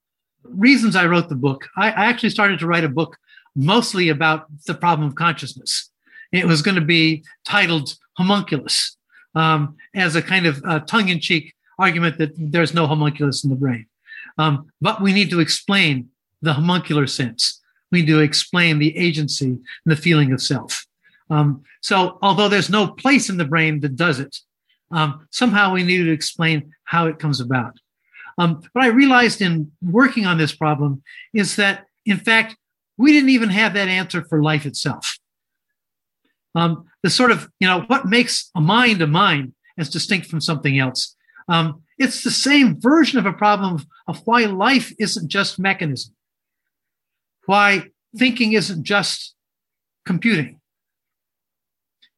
reasons 0.44 0.96
I 0.96 1.06
wrote 1.06 1.28
the 1.28 1.34
book. 1.34 1.68
I, 1.76 1.90
I 1.90 2.06
actually 2.06 2.30
started 2.30 2.58
to 2.60 2.66
write 2.66 2.84
a 2.84 2.88
book 2.88 3.16
mostly 3.54 4.08
about 4.08 4.46
the 4.66 4.74
problem 4.74 5.08
of 5.08 5.14
consciousness. 5.14 5.90
It 6.32 6.46
was 6.46 6.62
going 6.62 6.76
to 6.76 6.80
be 6.80 7.24
titled 7.44 7.94
Homunculus 8.16 8.96
um, 9.34 9.76
as 9.94 10.16
a 10.16 10.22
kind 10.22 10.46
of 10.46 10.62
uh, 10.64 10.80
tongue 10.80 11.08
in 11.08 11.20
cheek 11.20 11.54
argument 11.78 12.18
that 12.18 12.32
there's 12.36 12.74
no 12.74 12.86
homunculus 12.86 13.44
in 13.44 13.50
the 13.50 13.56
brain. 13.56 13.86
Um, 14.38 14.70
but 14.80 15.02
we 15.02 15.12
need 15.12 15.30
to 15.30 15.40
explain 15.40 16.08
the 16.40 16.54
homuncular 16.54 17.06
sense. 17.06 17.60
We 17.90 18.00
need 18.00 18.08
to 18.08 18.20
explain 18.20 18.78
the 18.78 18.96
agency 18.96 19.46
and 19.46 19.62
the 19.84 19.96
feeling 19.96 20.32
of 20.32 20.40
self. 20.40 20.86
Um, 21.28 21.62
so, 21.80 22.18
although 22.22 22.48
there's 22.48 22.70
no 22.70 22.88
place 22.88 23.28
in 23.28 23.36
the 23.36 23.44
brain 23.44 23.80
that 23.80 23.96
does 23.96 24.20
it, 24.20 24.38
um, 24.90 25.26
somehow 25.30 25.72
we 25.72 25.82
need 25.82 26.04
to 26.04 26.12
explain 26.12 26.72
how 26.84 27.06
it 27.06 27.18
comes 27.18 27.40
about. 27.40 27.74
Um, 28.38 28.62
what 28.72 28.84
I 28.84 28.88
realized 28.88 29.40
in 29.40 29.72
working 29.82 30.26
on 30.26 30.38
this 30.38 30.54
problem 30.54 31.02
is 31.34 31.56
that, 31.56 31.86
in 32.06 32.18
fact, 32.18 32.56
we 32.96 33.12
didn't 33.12 33.30
even 33.30 33.48
have 33.50 33.74
that 33.74 33.88
answer 33.88 34.24
for 34.24 34.42
life 34.42 34.66
itself. 34.66 35.18
Um, 36.54 36.84
the 37.02 37.10
sort 37.10 37.30
of, 37.30 37.48
you 37.60 37.66
know, 37.66 37.82
what 37.82 38.06
makes 38.06 38.50
a 38.54 38.60
mind 38.60 39.00
a 39.02 39.06
mind 39.06 39.54
as 39.78 39.88
distinct 39.88 40.26
from 40.26 40.40
something 40.40 40.78
else? 40.78 41.16
Um, 41.48 41.82
it's 41.98 42.22
the 42.22 42.30
same 42.30 42.80
version 42.80 43.18
of 43.18 43.26
a 43.26 43.32
problem 43.32 43.74
of, 43.74 43.86
of 44.06 44.22
why 44.26 44.44
life 44.44 44.92
isn't 44.98 45.28
just 45.28 45.58
mechanism, 45.58 46.14
why 47.46 47.86
thinking 48.16 48.52
isn't 48.52 48.84
just 48.84 49.34
computing. 50.04 50.60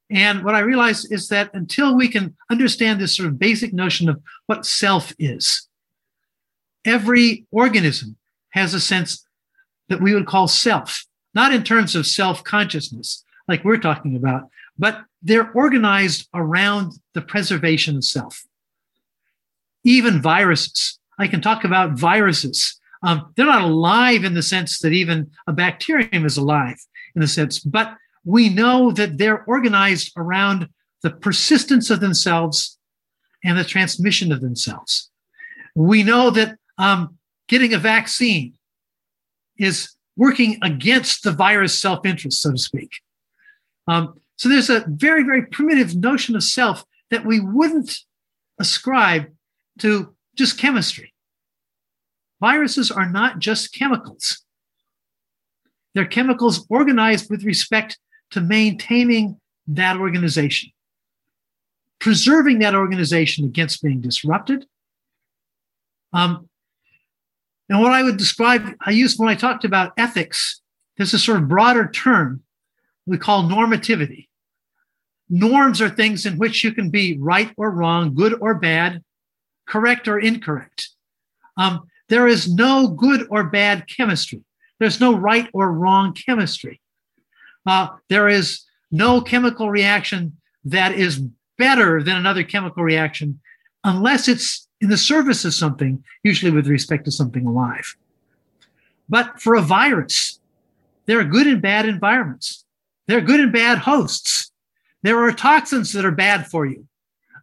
And 0.09 0.43
what 0.43 0.55
I 0.55 0.59
realized 0.59 1.11
is 1.11 1.29
that 1.29 1.49
until 1.53 1.95
we 1.95 2.07
can 2.07 2.35
understand 2.51 3.01
this 3.01 3.15
sort 3.15 3.27
of 3.27 3.39
basic 3.39 3.73
notion 3.73 4.07
of 4.07 4.21
what 4.45 4.65
self 4.65 5.13
is, 5.17 5.64
every 6.85 7.45
organism 7.51 8.15
has 8.51 8.73
a 8.73 8.79
sense 8.79 9.25
that 9.89 10.01
we 10.01 10.13
would 10.13 10.25
call 10.25 10.47
self, 10.47 11.05
not 11.33 11.53
in 11.53 11.63
terms 11.63 11.95
of 11.95 12.07
self 12.07 12.43
consciousness, 12.43 13.23
like 13.47 13.63
we're 13.63 13.77
talking 13.77 14.15
about, 14.15 14.49
but 14.77 15.03
they're 15.21 15.51
organized 15.51 16.27
around 16.33 16.93
the 17.13 17.21
preservation 17.21 17.97
of 17.97 18.03
self. 18.03 18.43
Even 19.83 20.21
viruses. 20.21 20.99
I 21.17 21.27
can 21.27 21.41
talk 21.41 21.63
about 21.63 21.97
viruses. 21.97 22.79
Um, 23.03 23.33
they're 23.35 23.45
not 23.45 23.61
alive 23.61 24.23
in 24.23 24.33
the 24.33 24.41
sense 24.41 24.79
that 24.79 24.93
even 24.93 25.31
a 25.47 25.53
bacterium 25.53 26.25
is 26.25 26.37
alive 26.37 26.77
in 27.13 27.21
the 27.21 27.27
sense, 27.27 27.59
but 27.59 27.95
we 28.23 28.49
know 28.49 28.91
that 28.91 29.17
they're 29.17 29.43
organized 29.45 30.11
around 30.17 30.67
the 31.03 31.11
persistence 31.11 31.89
of 31.89 31.99
themselves 31.99 32.79
and 33.43 33.57
the 33.57 33.63
transmission 33.63 34.31
of 34.31 34.41
themselves. 34.41 35.11
We 35.75 36.01
know 36.01 36.31
that 36.31 36.57
um, 36.77 37.17
getting 37.47 37.73
a 37.73 37.77
vaccine 37.77 38.53
is 39.57 39.95
working 40.17 40.57
against 40.61 41.23
the 41.23 41.31
virus 41.31 41.79
self 41.79 42.05
interest, 42.05 42.41
so 42.41 42.51
to 42.51 42.57
speak. 42.57 42.91
Um, 43.87 44.19
so 44.37 44.49
there's 44.49 44.69
a 44.69 44.85
very, 44.87 45.23
very 45.23 45.45
primitive 45.45 45.95
notion 45.95 46.35
of 46.35 46.43
self 46.43 46.83
that 47.11 47.25
we 47.25 47.39
wouldn't 47.39 47.99
ascribe 48.59 49.27
to 49.79 50.13
just 50.35 50.57
chemistry. 50.57 51.13
Viruses 52.41 52.91
are 52.91 53.09
not 53.09 53.39
just 53.39 53.73
chemicals. 53.73 54.41
They're 55.93 56.05
chemicals 56.05 56.65
organized 56.69 57.29
with 57.29 57.43
respect 57.43 57.97
to 58.31 58.41
maintaining 58.41 59.39
that 59.67 59.97
organization, 59.97 60.71
preserving 61.99 62.59
that 62.59 62.75
organization 62.75 63.45
against 63.45 63.81
being 63.81 64.01
disrupted. 64.01 64.65
Um, 66.11 66.49
and 67.69 67.81
what 67.81 67.91
I 67.91 68.03
would 68.03 68.17
describe, 68.17 68.73
I 68.81 68.91
used 68.91 69.19
when 69.19 69.29
I 69.29 69.35
talked 69.35 69.65
about 69.65 69.93
ethics, 69.97 70.61
there's 70.97 71.13
a 71.13 71.19
sort 71.19 71.37
of 71.41 71.47
broader 71.47 71.89
term 71.89 72.43
we 73.05 73.17
call 73.17 73.43
normativity. 73.43 74.27
Norms 75.29 75.81
are 75.81 75.89
things 75.89 76.25
in 76.25 76.37
which 76.37 76.63
you 76.63 76.71
can 76.71 76.89
be 76.89 77.17
right 77.17 77.51
or 77.57 77.71
wrong, 77.71 78.13
good 78.13 78.35
or 78.39 78.55
bad, 78.55 79.03
correct 79.67 80.07
or 80.07 80.19
incorrect. 80.19 80.89
Um, 81.57 81.87
there 82.09 82.27
is 82.27 82.53
no 82.53 82.87
good 82.87 83.27
or 83.29 83.45
bad 83.45 83.87
chemistry. 83.87 84.43
There's 84.79 84.99
no 84.99 85.15
right 85.15 85.49
or 85.53 85.71
wrong 85.71 86.13
chemistry. 86.13 86.81
Uh, 87.65 87.89
there 88.09 88.29
is 88.29 88.63
no 88.91 89.21
chemical 89.21 89.71
reaction 89.71 90.37
that 90.65 90.93
is 90.93 91.21
better 91.57 92.03
than 92.03 92.17
another 92.17 92.43
chemical 92.43 92.83
reaction 92.83 93.39
unless 93.83 94.27
it's 94.27 94.64
in 94.81 94.89
the 94.89 94.97
service 94.97 95.45
of 95.45 95.53
something, 95.53 96.03
usually 96.23 96.51
with 96.51 96.67
respect 96.67 97.05
to 97.05 97.11
something 97.11 97.45
alive. 97.45 97.95
But 99.07 99.41
for 99.41 99.55
a 99.55 99.61
virus, 99.61 100.39
there 101.05 101.19
are 101.19 101.23
good 101.23 101.47
and 101.47 101.61
bad 101.61 101.87
environments. 101.87 102.65
There 103.07 103.17
are 103.17 103.21
good 103.21 103.39
and 103.39 103.53
bad 103.53 103.79
hosts. 103.79 104.51
There 105.03 105.19
are 105.19 105.31
toxins 105.31 105.93
that 105.93 106.05
are 106.05 106.11
bad 106.11 106.47
for 106.47 106.65
you. 106.65 106.87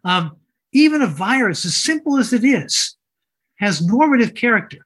Um, 0.03 0.37
even 0.73 1.01
a 1.01 1.07
virus, 1.07 1.65
as 1.65 1.75
simple 1.75 2.17
as 2.17 2.33
it 2.33 2.43
is, 2.43 2.97
has 3.55 3.85
normative 3.85 4.35
character. 4.35 4.85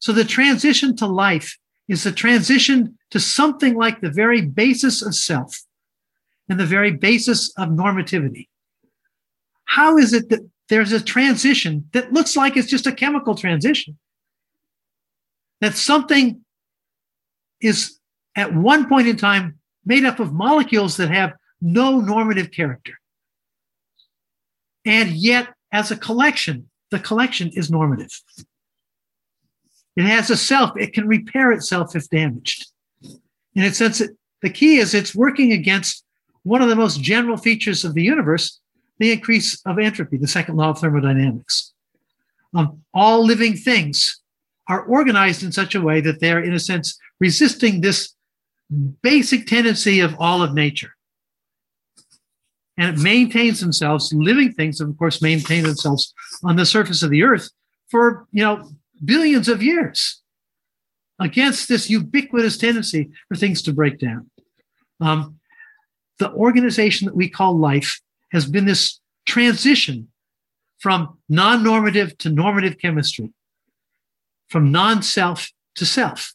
So 0.00 0.12
the 0.12 0.24
transition 0.24 0.94
to 0.96 1.06
life 1.06 1.58
is 1.88 2.04
the 2.04 2.12
transition 2.12 2.98
to 3.10 3.18
something 3.18 3.74
like 3.74 4.00
the 4.00 4.10
very 4.10 4.42
basis 4.42 5.00
of 5.02 5.14
self 5.14 5.64
and 6.48 6.60
the 6.60 6.66
very 6.66 6.90
basis 6.90 7.52
of 7.56 7.70
normativity. 7.70 8.48
How 9.64 9.96
is 9.96 10.12
it 10.12 10.28
that 10.28 10.46
there's 10.68 10.92
a 10.92 11.00
transition 11.00 11.88
that 11.92 12.12
looks 12.12 12.36
like 12.36 12.56
it's 12.56 12.68
just 12.68 12.86
a 12.86 12.92
chemical 12.92 13.34
transition? 13.34 13.98
That 15.60 15.74
something 15.74 16.44
is 17.60 17.98
at 18.36 18.54
one 18.54 18.88
point 18.88 19.08
in 19.08 19.16
time 19.16 19.58
made 19.84 20.04
up 20.04 20.20
of 20.20 20.32
molecules 20.32 20.96
that 20.98 21.10
have 21.10 21.32
no 21.60 22.00
normative 22.00 22.50
character. 22.50 22.92
And 24.84 25.10
yet, 25.10 25.48
as 25.72 25.90
a 25.90 25.96
collection, 25.96 26.70
the 26.90 26.98
collection 26.98 27.50
is 27.54 27.70
normative. 27.70 28.22
It 29.96 30.04
has 30.04 30.30
a 30.30 30.36
self, 30.36 30.76
it 30.76 30.92
can 30.92 31.08
repair 31.08 31.50
itself 31.52 31.96
if 31.96 32.08
damaged. 32.08 32.70
In 33.54 33.64
a 33.64 33.74
sense, 33.74 34.00
it, 34.00 34.10
the 34.42 34.50
key 34.50 34.76
is 34.78 34.94
it's 34.94 35.14
working 35.14 35.52
against 35.52 36.04
one 36.44 36.62
of 36.62 36.68
the 36.68 36.76
most 36.76 37.02
general 37.02 37.36
features 37.36 37.84
of 37.84 37.94
the 37.94 38.02
universe, 38.02 38.60
the 38.98 39.12
increase 39.12 39.60
of 39.64 39.78
entropy, 39.78 40.16
the 40.16 40.26
second 40.26 40.56
law 40.56 40.70
of 40.70 40.78
thermodynamics. 40.78 41.72
Um, 42.54 42.82
all 42.92 43.24
living 43.24 43.56
things 43.56 44.20
are 44.68 44.82
organized 44.82 45.42
in 45.42 45.52
such 45.52 45.74
a 45.74 45.80
way 45.80 46.00
that 46.00 46.20
they're, 46.20 46.42
in 46.42 46.52
a 46.52 46.60
sense, 46.60 46.98
resisting 47.20 47.80
this 47.80 48.14
basic 49.02 49.46
tendency 49.46 50.00
of 50.00 50.14
all 50.18 50.42
of 50.42 50.54
nature. 50.54 50.94
And 52.76 52.96
it 52.96 53.02
maintains 53.02 53.60
themselves, 53.60 54.12
living 54.12 54.52
things, 54.52 54.80
of 54.80 54.96
course, 54.98 55.20
maintain 55.20 55.64
themselves 55.64 56.14
on 56.44 56.56
the 56.56 56.66
surface 56.66 57.02
of 57.02 57.10
the 57.10 57.24
earth 57.24 57.50
for, 57.90 58.26
you 58.30 58.42
know, 58.42 58.70
billions 59.04 59.48
of 59.48 59.62
years 59.62 60.22
against 61.18 61.68
this 61.68 61.90
ubiquitous 61.90 62.56
tendency 62.56 63.10
for 63.28 63.36
things 63.36 63.62
to 63.62 63.72
break 63.72 63.98
down. 63.98 64.30
Um, 65.00 65.38
the 66.18 66.30
organization 66.32 67.06
that 67.06 67.16
we 67.16 67.28
call 67.28 67.58
life 67.58 68.00
has 68.32 68.46
been 68.46 68.66
this 68.66 69.00
transition 69.26 70.08
from 70.78 71.18
non 71.28 71.62
normative 71.62 72.16
to 72.18 72.30
normative 72.30 72.78
chemistry, 72.78 73.32
from 74.48 74.70
non 74.72 75.02
self 75.02 75.50
to 75.76 75.86
self. 75.86 76.34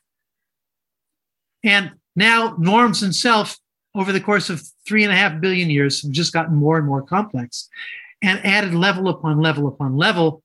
And 1.64 1.92
now, 2.16 2.56
norms 2.60 3.04
and 3.04 3.16
self 3.16 3.58
over 3.96 4.12
the 4.12 4.22
course 4.22 4.50
of 4.50 4.62
three 4.88 5.04
and 5.04 5.14
a 5.14 5.16
half 5.16 5.40
billion 5.40 5.70
years 5.70 6.02
have 6.02 6.12
just 6.12 6.34
gotten 6.34 6.56
more 6.56 6.78
and 6.78 6.88
more 6.88 7.02
complex 7.02 7.70
and 8.22 8.44
added 8.46 8.74
level 8.74 9.10
upon 9.10 9.40
level 9.40 9.68
upon 9.68 9.98
level. 9.98 10.42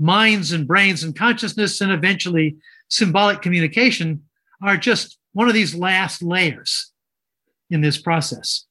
Minds 0.00 0.52
and 0.52 0.66
brains 0.66 1.02
and 1.02 1.16
consciousness, 1.16 1.80
and 1.80 1.90
eventually 1.90 2.56
symbolic 2.88 3.42
communication 3.42 4.22
are 4.62 4.76
just 4.76 5.18
one 5.32 5.48
of 5.48 5.54
these 5.54 5.74
last 5.74 6.22
layers 6.22 6.92
in 7.70 7.80
this 7.80 8.00
process. 8.00 8.66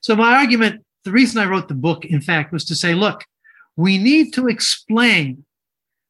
So, 0.00 0.16
my 0.16 0.34
argument, 0.34 0.84
the 1.06 1.12
reason 1.12 1.40
I 1.40 1.48
wrote 1.48 1.68
the 1.68 1.74
book, 1.74 2.04
in 2.04 2.20
fact, 2.20 2.52
was 2.52 2.64
to 2.64 2.74
say, 2.74 2.92
look, 2.92 3.24
we 3.76 3.96
need 3.96 4.32
to 4.32 4.48
explain 4.48 5.44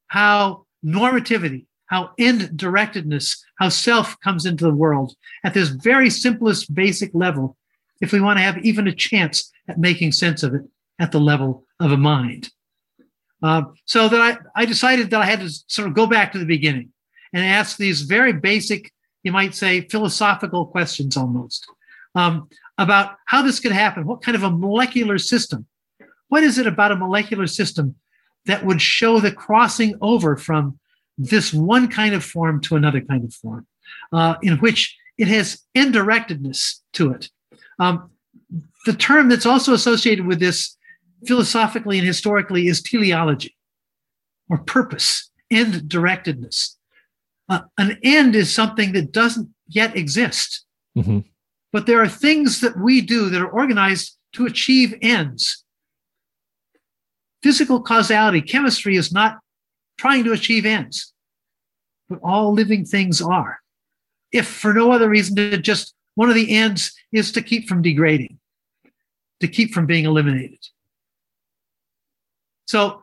how 0.09 0.65
normativity, 0.83 1.67
how 1.85 2.13
end 2.19 2.41
directedness, 2.57 3.39
how 3.59 3.69
self 3.69 4.19
comes 4.21 4.47
into 4.47 4.65
the 4.65 4.75
world 4.75 5.15
at 5.45 5.53
this 5.53 5.69
very 5.69 6.09
simplest 6.09 6.75
basic 6.75 7.11
level, 7.13 7.59
if 8.01 8.11
we 8.11 8.23
want 8.23 8.39
to 8.39 8.43
have 8.43 8.57
even 8.65 8.89
a 8.89 8.95
chance 8.95 9.53
at 9.69 9.79
making 9.79 10.13
sense 10.13 10.43
of 10.43 10.55
it 10.55 10.63
at 10.99 11.13
the 11.13 11.21
level 11.21 11.67
of 11.79 11.93
a 11.93 11.99
mind. 11.99 12.49
Uh, 13.43 13.65
so 13.85 14.09
that 14.09 14.21
I, 14.57 14.63
I 14.63 14.65
decided 14.65 15.11
that 15.11 15.21
I 15.21 15.27
had 15.27 15.41
to 15.41 15.51
sort 15.67 15.89
of 15.89 15.95
go 15.95 16.07
back 16.07 16.33
to 16.33 16.39
the 16.39 16.47
beginning 16.47 16.91
and 17.35 17.45
ask 17.45 17.77
these 17.77 18.01
very 18.01 18.33
basic, 18.33 18.91
you 19.23 19.31
might 19.31 19.55
say, 19.55 19.83
philosophical 19.83 20.65
questions 20.65 21.19
almost 21.19 21.67
um, 22.15 22.49
about 22.79 23.17
how 23.27 23.43
this 23.43 23.61
could 23.61 23.73
happen. 23.73 24.07
What 24.07 24.23
kind 24.23 24.37
of 24.37 24.43
a 24.43 24.51
molecular 24.51 25.19
system? 25.19 25.67
What 26.29 26.43
is 26.43 26.59
it 26.59 26.67
about 26.67 26.93
a 26.93 26.97
molecular 26.97 27.47
system 27.47 27.97
that 28.47 28.65
would 28.65 28.81
show 28.81 29.21
the 29.21 29.33
crossing 29.33 29.97
over 30.01 30.37
from 30.37 30.79
this 31.19 31.53
one 31.53 31.89
kind 31.89 32.15
of 32.15 32.25
form 32.25 32.61
to 32.63 32.77
another 32.77 33.01
kind 33.01 33.25
of 33.25 33.33
form, 33.35 33.67
uh, 34.13 34.37
in 34.43 34.57
which 34.59 34.97
it 35.19 35.29
has 35.29 35.63
end 35.75 35.95
directedness 35.95 36.81
to 36.93 37.11
it. 37.13 37.31
Um, 37.79 38.11
the 38.85 38.93
term 38.93 39.29
that's 39.29 39.47
also 39.47 39.73
associated 39.73 40.27
with 40.27 40.41
this 40.41 40.77
philosophically 41.27 41.99
and 41.99 42.07
historically 42.07 42.69
is 42.69 42.83
teleology 42.83 43.57
or 44.49 44.59
purpose, 44.59 45.31
end 45.51 45.75
directedness. 45.89 46.75
Uh, 47.49 47.61
an 47.79 47.99
end 48.03 48.37
is 48.37 48.55
something 48.55 48.93
that 48.93 49.13
doesn't 49.13 49.49
yet 49.69 49.97
exist. 49.97 50.65
Mm-hmm. 50.97 51.21
But 51.77 51.85
there 51.85 52.01
are 52.01 52.09
things 52.09 52.63
that 52.63 52.79
we 52.79 53.03
do 53.03 53.29
that 53.29 53.43
are 53.43 53.51
organized 53.51 54.17
to 54.33 54.47
achieve 54.47 54.95
ends. 55.03 55.63
Physical 57.43 57.83
causality, 57.83 58.41
chemistry 58.41 58.97
is 58.97 59.13
not 59.13 59.41
trying 59.99 60.25
to 60.25 60.33
achieve 60.33 60.65
ends, 60.65 61.13
but 62.09 62.19
all 62.23 62.55
living 62.55 62.87
things 62.87 63.21
are. 63.21 63.61
If 64.33 64.49
for 64.49 64.73
no 64.73 64.91
other 64.91 65.11
reason 65.11 65.35
than 65.35 65.63
just 65.63 65.95
one 66.15 66.31
of 66.31 66.35
the 66.35 66.57
ends 66.57 66.95
is 67.13 67.31
to 67.33 67.43
keep 67.43 67.69
from 67.69 67.83
degrading, 67.83 68.39
to 69.41 69.47
keep 69.47 69.75
from 69.75 69.85
being 69.85 70.07
eliminated. 70.07 70.67
So, 72.67 73.03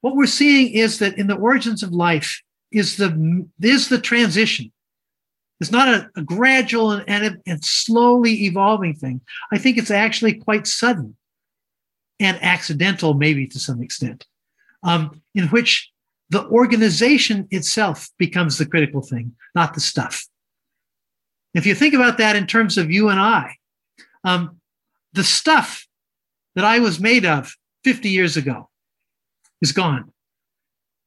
what 0.00 0.16
we're 0.16 0.24
seeing 0.24 0.72
is 0.72 0.98
that 1.00 1.18
in 1.18 1.26
the 1.26 1.36
origins 1.36 1.82
of 1.82 1.92
life 1.92 2.40
is 2.72 2.96
the 2.96 3.46
is 3.60 3.90
the 3.90 4.00
transition. 4.00 4.72
It's 5.64 5.72
not 5.72 5.88
a, 5.88 6.10
a 6.14 6.22
gradual 6.22 6.90
and, 6.90 7.08
and, 7.08 7.40
and 7.46 7.64
slowly 7.64 8.44
evolving 8.44 8.94
thing. 8.94 9.22
I 9.50 9.56
think 9.56 9.78
it's 9.78 9.90
actually 9.90 10.34
quite 10.34 10.66
sudden 10.66 11.16
and 12.20 12.36
accidental, 12.42 13.14
maybe 13.14 13.46
to 13.46 13.58
some 13.58 13.80
extent, 13.80 14.26
um, 14.82 15.22
in 15.34 15.48
which 15.48 15.90
the 16.28 16.46
organization 16.48 17.48
itself 17.50 18.10
becomes 18.18 18.58
the 18.58 18.66
critical 18.66 19.00
thing, 19.00 19.32
not 19.54 19.72
the 19.72 19.80
stuff. 19.80 20.26
If 21.54 21.64
you 21.64 21.74
think 21.74 21.94
about 21.94 22.18
that 22.18 22.36
in 22.36 22.46
terms 22.46 22.76
of 22.76 22.90
you 22.90 23.08
and 23.08 23.18
I, 23.18 23.56
um, 24.22 24.60
the 25.14 25.24
stuff 25.24 25.86
that 26.56 26.66
I 26.66 26.78
was 26.78 27.00
made 27.00 27.24
of 27.24 27.56
50 27.84 28.10
years 28.10 28.36
ago 28.36 28.68
is 29.62 29.72
gone. 29.72 30.12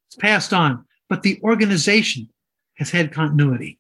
It's 0.08 0.16
passed 0.16 0.52
on, 0.52 0.86
but 1.10 1.22
the 1.22 1.40
organization 1.44 2.30
has 2.78 2.90
had 2.90 3.14
continuity. 3.14 3.78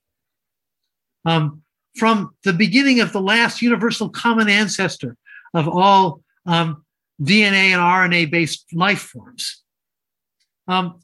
Um, 1.28 1.62
from 1.98 2.32
the 2.46 2.54
beginning 2.54 3.02
of 3.02 3.12
the 3.12 3.22
last 3.22 3.62
universal 3.62 4.10
common 4.10 4.48
ancestor 4.48 5.18
of 5.54 5.68
all 5.68 6.22
um, 6.46 6.86
DNA 7.22 7.74
and 7.74 7.82
RNA 7.82 8.32
based 8.32 8.66
life 8.74 9.02
forms, 9.02 9.62
um, 10.70 11.02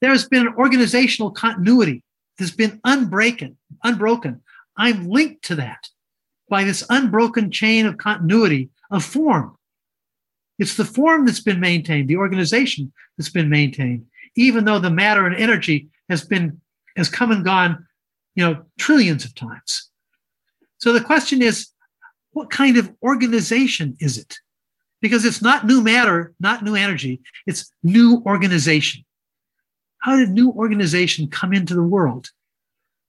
there's 0.00 0.26
been 0.26 0.48
an 0.48 0.54
organizational 0.56 1.30
continuity 1.30 2.02
that's 2.36 2.50
been 2.50 2.80
unbroken, 2.84 3.56
unbroken. 3.84 4.42
I'm 4.76 5.08
linked 5.08 5.44
to 5.44 5.54
that 5.56 5.88
by 6.48 6.64
this 6.64 6.84
unbroken 6.90 7.52
chain 7.52 7.86
of 7.86 7.96
continuity 7.96 8.70
of 8.90 9.04
form. 9.04 9.56
It's 10.58 10.76
the 10.76 10.84
form 10.84 11.26
that's 11.26 11.40
been 11.40 11.60
maintained, 11.60 12.08
the 12.08 12.16
organization 12.16 12.92
that's 13.16 13.30
been 13.30 13.48
maintained, 13.48 14.06
even 14.34 14.64
though 14.64 14.80
the 14.80 14.90
matter 14.90 15.26
and 15.26 15.36
energy 15.36 15.88
has 16.08 16.24
been 16.24 16.60
has 16.96 17.08
come 17.08 17.30
and 17.30 17.44
gone, 17.44 17.86
you 18.34 18.44
know, 18.44 18.64
trillions 18.78 19.24
of 19.24 19.34
times. 19.34 19.90
So 20.78 20.92
the 20.92 21.00
question 21.00 21.42
is, 21.42 21.68
what 22.32 22.50
kind 22.50 22.76
of 22.76 22.92
organization 23.02 23.96
is 24.00 24.18
it? 24.18 24.36
Because 25.00 25.24
it's 25.24 25.42
not 25.42 25.66
new 25.66 25.82
matter, 25.82 26.34
not 26.40 26.62
new 26.62 26.74
energy, 26.74 27.20
it's 27.46 27.72
new 27.82 28.22
organization. 28.26 29.04
How 29.98 30.16
did 30.16 30.30
new 30.30 30.50
organization 30.50 31.28
come 31.28 31.52
into 31.52 31.74
the 31.74 31.82
world? 31.82 32.30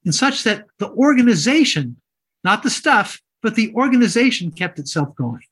In 0.04 0.12
such 0.12 0.44
that 0.44 0.66
the 0.80 0.90
organization, 0.90 1.98
not 2.44 2.64
the 2.64 2.70
stuff, 2.70 3.22
but 3.42 3.56
the 3.56 3.74
organization 3.76 4.52
kept 4.52 4.80
itself 4.80 5.16
going. 5.16 5.44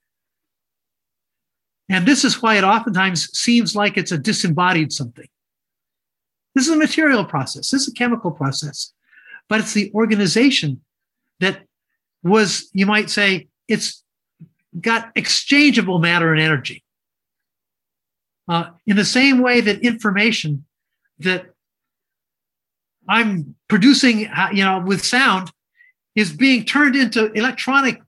And 1.87 2.05
this 2.05 2.23
is 2.23 2.41
why 2.41 2.57
it 2.57 2.63
oftentimes 2.63 3.29
seems 3.37 3.75
like 3.75 3.97
it's 3.97 4.11
a 4.11 4.17
disembodied 4.17 4.91
something. 4.93 5.27
This 6.55 6.67
is 6.67 6.73
a 6.73 6.77
material 6.77 7.25
process, 7.25 7.71
this 7.71 7.83
is 7.83 7.87
a 7.89 7.93
chemical 7.93 8.31
process, 8.31 8.93
but 9.49 9.59
it's 9.59 9.73
the 9.73 9.91
organization 9.93 10.81
that 11.39 11.63
was, 12.23 12.69
you 12.73 12.85
might 12.85 13.09
say, 13.09 13.47
it's 13.67 14.03
got 14.79 15.11
exchangeable 15.15 15.99
matter 15.99 16.31
and 16.31 16.41
energy. 16.41 16.83
Uh, 18.47 18.69
in 18.87 18.95
the 18.95 19.05
same 19.05 19.41
way 19.41 19.61
that 19.61 19.83
information 19.83 20.65
that 21.19 21.47
I'm 23.07 23.55
producing, 23.67 24.27
uh, 24.27 24.49
you 24.53 24.63
know, 24.63 24.79
with 24.79 25.03
sound 25.03 25.51
is 26.15 26.31
being 26.31 26.63
turned 26.63 26.95
into 26.95 27.31
electronic 27.33 28.01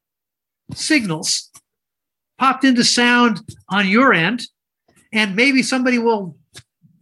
signals, 0.73 1.49
popped 2.37 2.63
into 2.63 2.83
sound 2.83 3.41
on 3.69 3.87
your 3.87 4.13
end, 4.13 4.43
and 5.11 5.35
maybe 5.35 5.63
somebody 5.63 5.97
will 5.97 6.37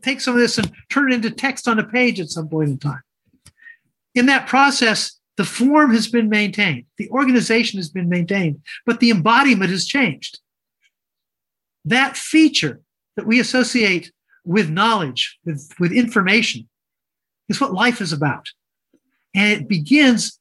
take 0.01 0.21
some 0.21 0.33
of 0.33 0.39
this 0.39 0.57
and 0.57 0.71
turn 0.89 1.11
it 1.11 1.15
into 1.15 1.31
text 1.31 1.67
on 1.67 1.79
a 1.79 1.83
page 1.83 2.19
at 2.19 2.29
some 2.29 2.47
point 2.47 2.69
in 2.69 2.77
time. 2.77 3.01
In 4.15 4.25
that 4.27 4.47
process, 4.47 5.19
the 5.38 5.45
form 5.45 5.93
has 5.93 6.07
been 6.07 6.29
maintained, 6.29 6.85
the 6.97 7.09
organization 7.09 7.79
has 7.79 7.89
been 7.89 8.09
maintained, 8.09 8.61
but 8.85 8.99
the 8.99 9.11
embodiment 9.11 9.71
has 9.71 9.85
changed. 9.85 10.39
That 11.85 12.17
feature 12.17 12.81
that 13.15 13.25
we 13.25 13.39
associate 13.39 14.11
with 14.43 14.69
knowledge, 14.69 15.38
with, 15.45 15.73
with 15.79 15.91
information, 15.91 16.67
is 17.47 17.61
what 17.61 17.73
life 17.73 18.01
is 18.01 18.11
about. 18.11 18.47
And 19.33 19.61
it 19.61 19.67
begins 19.69 20.39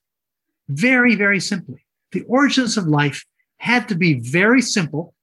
very, 0.69 1.15
very 1.15 1.41
simply. 1.41 1.85
The 2.13 2.23
origins 2.23 2.77
of 2.77 2.87
life 2.87 3.25
had 3.59 3.89
to 3.89 3.95
be 3.95 4.15
very 4.15 4.63
simple, 4.63 5.15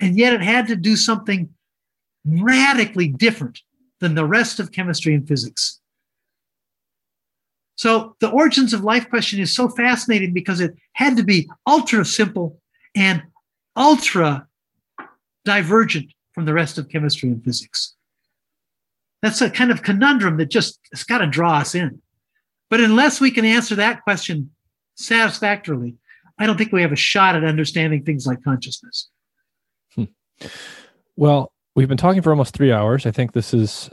and 0.00 0.18
yet 0.18 0.32
it 0.32 0.42
had 0.42 0.66
to 0.68 0.76
do 0.76 0.96
something 0.96 1.48
radically 2.26 3.08
different 3.08 3.60
than 4.00 4.14
the 4.14 4.26
rest 4.26 4.60
of 4.60 4.72
chemistry 4.72 5.14
and 5.14 5.26
physics. 5.26 5.80
So 7.76 8.16
the 8.20 8.30
origins 8.30 8.72
of 8.72 8.84
life 8.84 9.08
question 9.08 9.40
is 9.40 9.54
so 9.54 9.68
fascinating 9.68 10.32
because 10.32 10.60
it 10.60 10.74
had 10.92 11.16
to 11.16 11.24
be 11.24 11.48
ultra 11.66 12.04
simple 12.04 12.58
and 12.94 13.22
ultra 13.76 14.46
divergent 15.44 16.12
from 16.32 16.44
the 16.44 16.54
rest 16.54 16.78
of 16.78 16.88
chemistry 16.88 17.28
and 17.28 17.42
physics. 17.44 17.94
That's 19.22 19.40
a 19.40 19.50
kind 19.50 19.70
of 19.70 19.82
conundrum 19.82 20.36
that 20.36 20.50
just 20.50 20.78
has 20.92 21.02
got 21.02 21.18
to 21.18 21.26
draw 21.26 21.58
us 21.58 21.74
in. 21.74 22.00
But 22.70 22.80
unless 22.80 23.20
we 23.20 23.30
can 23.30 23.44
answer 23.44 23.74
that 23.76 24.02
question 24.02 24.50
satisfactorily, 24.96 25.96
I 26.38 26.46
don't 26.46 26.56
think 26.56 26.72
we 26.72 26.82
have 26.82 26.92
a 26.92 26.96
shot 26.96 27.36
at 27.36 27.44
understanding 27.44 28.04
things 28.04 28.26
like 28.26 28.42
consciousness. 28.42 29.08
Hmm. 29.94 30.04
Well, 31.16 31.52
we've 31.74 31.88
been 31.88 31.96
talking 31.96 32.22
for 32.22 32.30
almost 32.30 32.54
three 32.54 32.72
hours. 32.72 33.06
I 33.06 33.10
think 33.10 33.32
this 33.32 33.54
is 33.54 33.90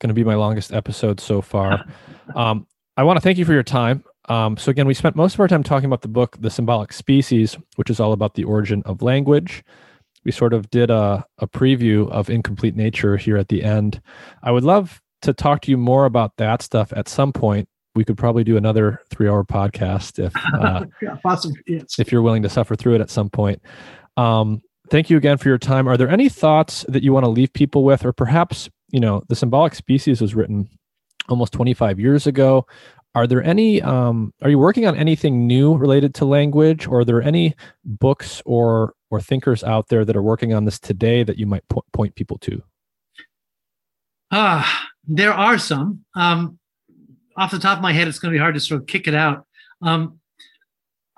going 0.00 0.08
to 0.08 0.14
be 0.14 0.24
my 0.24 0.34
longest 0.34 0.72
episode 0.72 1.20
so 1.20 1.40
far. 1.40 1.84
Um, 2.36 2.68
I 2.96 3.04
want 3.04 3.16
to 3.16 3.20
thank 3.20 3.38
you 3.38 3.44
for 3.44 3.52
your 3.52 3.62
time. 3.62 4.04
Um, 4.28 4.56
so, 4.56 4.70
again, 4.70 4.86
we 4.86 4.94
spent 4.94 5.16
most 5.16 5.34
of 5.34 5.40
our 5.40 5.48
time 5.48 5.62
talking 5.62 5.86
about 5.86 6.02
the 6.02 6.08
book, 6.08 6.36
The 6.40 6.50
Symbolic 6.50 6.92
Species, 6.92 7.56
which 7.76 7.90
is 7.90 7.98
all 7.98 8.12
about 8.12 8.34
the 8.34 8.44
origin 8.44 8.82
of 8.84 9.02
language 9.02 9.64
we 10.24 10.32
sort 10.32 10.52
of 10.52 10.70
did 10.70 10.90
a, 10.90 11.24
a 11.38 11.46
preview 11.46 12.08
of 12.10 12.30
incomplete 12.30 12.76
nature 12.76 13.16
here 13.16 13.36
at 13.36 13.48
the 13.48 13.62
end. 13.62 14.00
I 14.42 14.52
would 14.52 14.64
love 14.64 15.00
to 15.22 15.32
talk 15.32 15.62
to 15.62 15.70
you 15.70 15.76
more 15.76 16.04
about 16.04 16.36
that 16.36 16.62
stuff 16.62 16.92
at 16.94 17.08
some 17.08 17.32
point. 17.32 17.68
We 17.94 18.04
could 18.04 18.16
probably 18.16 18.44
do 18.44 18.56
another 18.56 19.00
three 19.10 19.28
hour 19.28 19.44
podcast 19.44 20.18
if 20.18 20.32
uh, 20.54 20.86
yeah, 21.02 21.16
possibly, 21.22 21.60
yes. 21.66 21.98
if 21.98 22.10
you're 22.10 22.22
willing 22.22 22.42
to 22.42 22.48
suffer 22.48 22.74
through 22.74 22.94
it 22.94 23.00
at 23.00 23.10
some 23.10 23.28
point. 23.28 23.60
Um, 24.16 24.62
thank 24.90 25.10
you 25.10 25.16
again 25.16 25.38
for 25.38 25.48
your 25.48 25.58
time. 25.58 25.88
Are 25.88 25.96
there 25.96 26.08
any 26.08 26.28
thoughts 26.28 26.84
that 26.88 27.02
you 27.02 27.12
want 27.12 27.24
to 27.24 27.30
leave 27.30 27.52
people 27.52 27.84
with, 27.84 28.04
or 28.04 28.12
perhaps 28.12 28.70
you 28.90 29.00
know 29.00 29.22
the 29.28 29.36
symbolic 29.36 29.74
species 29.74 30.20
was 30.20 30.34
written 30.34 30.68
almost 31.28 31.52
25 31.52 31.98
years 32.00 32.26
ago. 32.26 32.66
Are 33.14 33.26
there 33.26 33.42
any 33.42 33.82
um, 33.82 34.32
are 34.42 34.48
you 34.48 34.58
working 34.58 34.86
on 34.86 34.96
anything 34.96 35.46
new 35.46 35.76
related 35.76 36.14
to 36.16 36.24
language? 36.24 36.86
Or 36.86 37.00
are 37.00 37.04
there 37.04 37.22
any 37.22 37.54
books 37.84 38.40
or 38.46 38.94
or 39.10 39.20
thinkers 39.20 39.62
out 39.62 39.88
there 39.88 40.04
that 40.04 40.16
are 40.16 40.22
working 40.22 40.54
on 40.54 40.64
this 40.64 40.78
today 40.78 41.22
that 41.22 41.38
you 41.38 41.46
might 41.46 41.68
po- 41.68 41.84
point 41.92 42.14
people 42.14 42.38
to? 42.38 42.62
Ah 44.30 44.84
uh, 44.84 44.88
there 45.06 45.34
are 45.34 45.58
some. 45.58 46.04
Um, 46.14 46.58
off 47.36 47.50
the 47.50 47.58
top 47.58 47.78
of 47.78 47.82
my 47.82 47.92
head 47.92 48.08
it's 48.08 48.18
going 48.18 48.32
to 48.32 48.36
be 48.36 48.40
hard 48.40 48.54
to 48.54 48.60
sort 48.60 48.80
of 48.80 48.86
kick 48.86 49.06
it 49.06 49.14
out. 49.14 49.46
Um, 49.82 50.20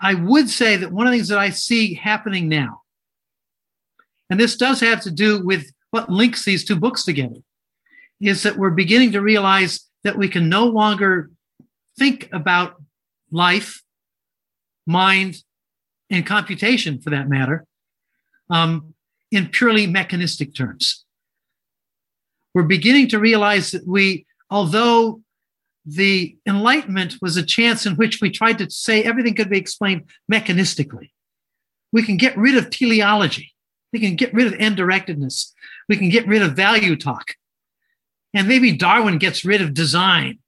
i 0.00 0.14
would 0.14 0.50
say 0.50 0.76
that 0.76 0.92
one 0.92 1.06
of 1.06 1.12
the 1.12 1.18
things 1.18 1.28
that 1.28 1.38
i 1.38 1.50
see 1.50 1.94
happening 1.94 2.48
now 2.48 2.82
and 4.30 4.38
this 4.38 4.56
does 4.56 4.80
have 4.80 5.00
to 5.02 5.10
do 5.10 5.44
with 5.44 5.70
what 5.90 6.10
links 6.10 6.44
these 6.44 6.64
two 6.64 6.76
books 6.76 7.04
together 7.04 7.40
is 8.20 8.42
that 8.42 8.56
we're 8.56 8.70
beginning 8.70 9.12
to 9.12 9.20
realize 9.20 9.83
that 10.04 10.16
we 10.16 10.28
can 10.28 10.48
no 10.48 10.66
longer 10.66 11.30
think 11.98 12.28
about 12.32 12.76
life, 13.30 13.82
mind, 14.86 15.42
and 16.10 16.26
computation 16.26 17.00
for 17.00 17.10
that 17.10 17.28
matter 17.28 17.66
um, 18.50 18.94
in 19.30 19.48
purely 19.48 19.86
mechanistic 19.86 20.54
terms. 20.54 21.04
We're 22.54 22.62
beginning 22.62 23.08
to 23.08 23.18
realize 23.18 23.72
that 23.72 23.86
we 23.86 24.26
although 24.50 25.20
the 25.84 26.36
Enlightenment 26.46 27.16
was 27.20 27.36
a 27.36 27.42
chance 27.42 27.84
in 27.84 27.96
which 27.96 28.20
we 28.20 28.30
tried 28.30 28.58
to 28.58 28.70
say 28.70 29.02
everything 29.02 29.34
could 29.34 29.50
be 29.50 29.58
explained 29.58 30.04
mechanistically. 30.32 31.10
We 31.92 32.02
can 32.02 32.16
get 32.16 32.36
rid 32.36 32.56
of 32.56 32.70
teleology. 32.70 33.52
We 33.92 34.00
can 34.00 34.16
get 34.16 34.32
rid 34.32 34.46
of 34.46 34.54
end 34.58 34.78
directedness. 34.78 35.52
We 35.88 35.96
can 35.96 36.08
get 36.08 36.26
rid 36.26 36.42
of 36.42 36.56
value 36.56 36.96
talk. 36.96 37.34
And 38.34 38.48
maybe 38.48 38.76
Darwin 38.76 39.18
gets 39.18 39.44
rid 39.44 39.62
of 39.62 39.74
design, 39.74 40.40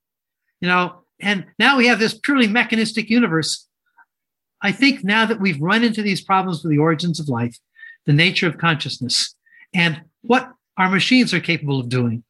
you 0.61 0.69
know, 0.69 1.05
and 1.21 1.47
now 1.59 1.79
we 1.79 1.87
have 1.87 1.99
this 1.99 2.19
purely 2.19 2.49
mechanistic 2.49 3.09
universe. 3.09 3.67
I 4.61 4.73
think 4.73 5.05
now 5.05 5.25
that 5.27 5.41
we've 5.41 5.61
run 5.61 5.85
into 5.85 6.03
these 6.03 6.21
problems 6.21 6.63
with 6.63 6.73
the 6.73 6.79
origins 6.79 7.21
of 7.21 7.29
life, 7.29 7.57
the 8.05 8.13
nature 8.13 8.47
of 8.47 8.59
consciousness, 8.59 9.35
and 9.73 10.03
what 10.23 10.51
our 10.77 10.91
machines 10.91 11.33
are 11.33 11.41
capable 11.41 11.81
of 11.81 11.89
doing, 11.89 12.25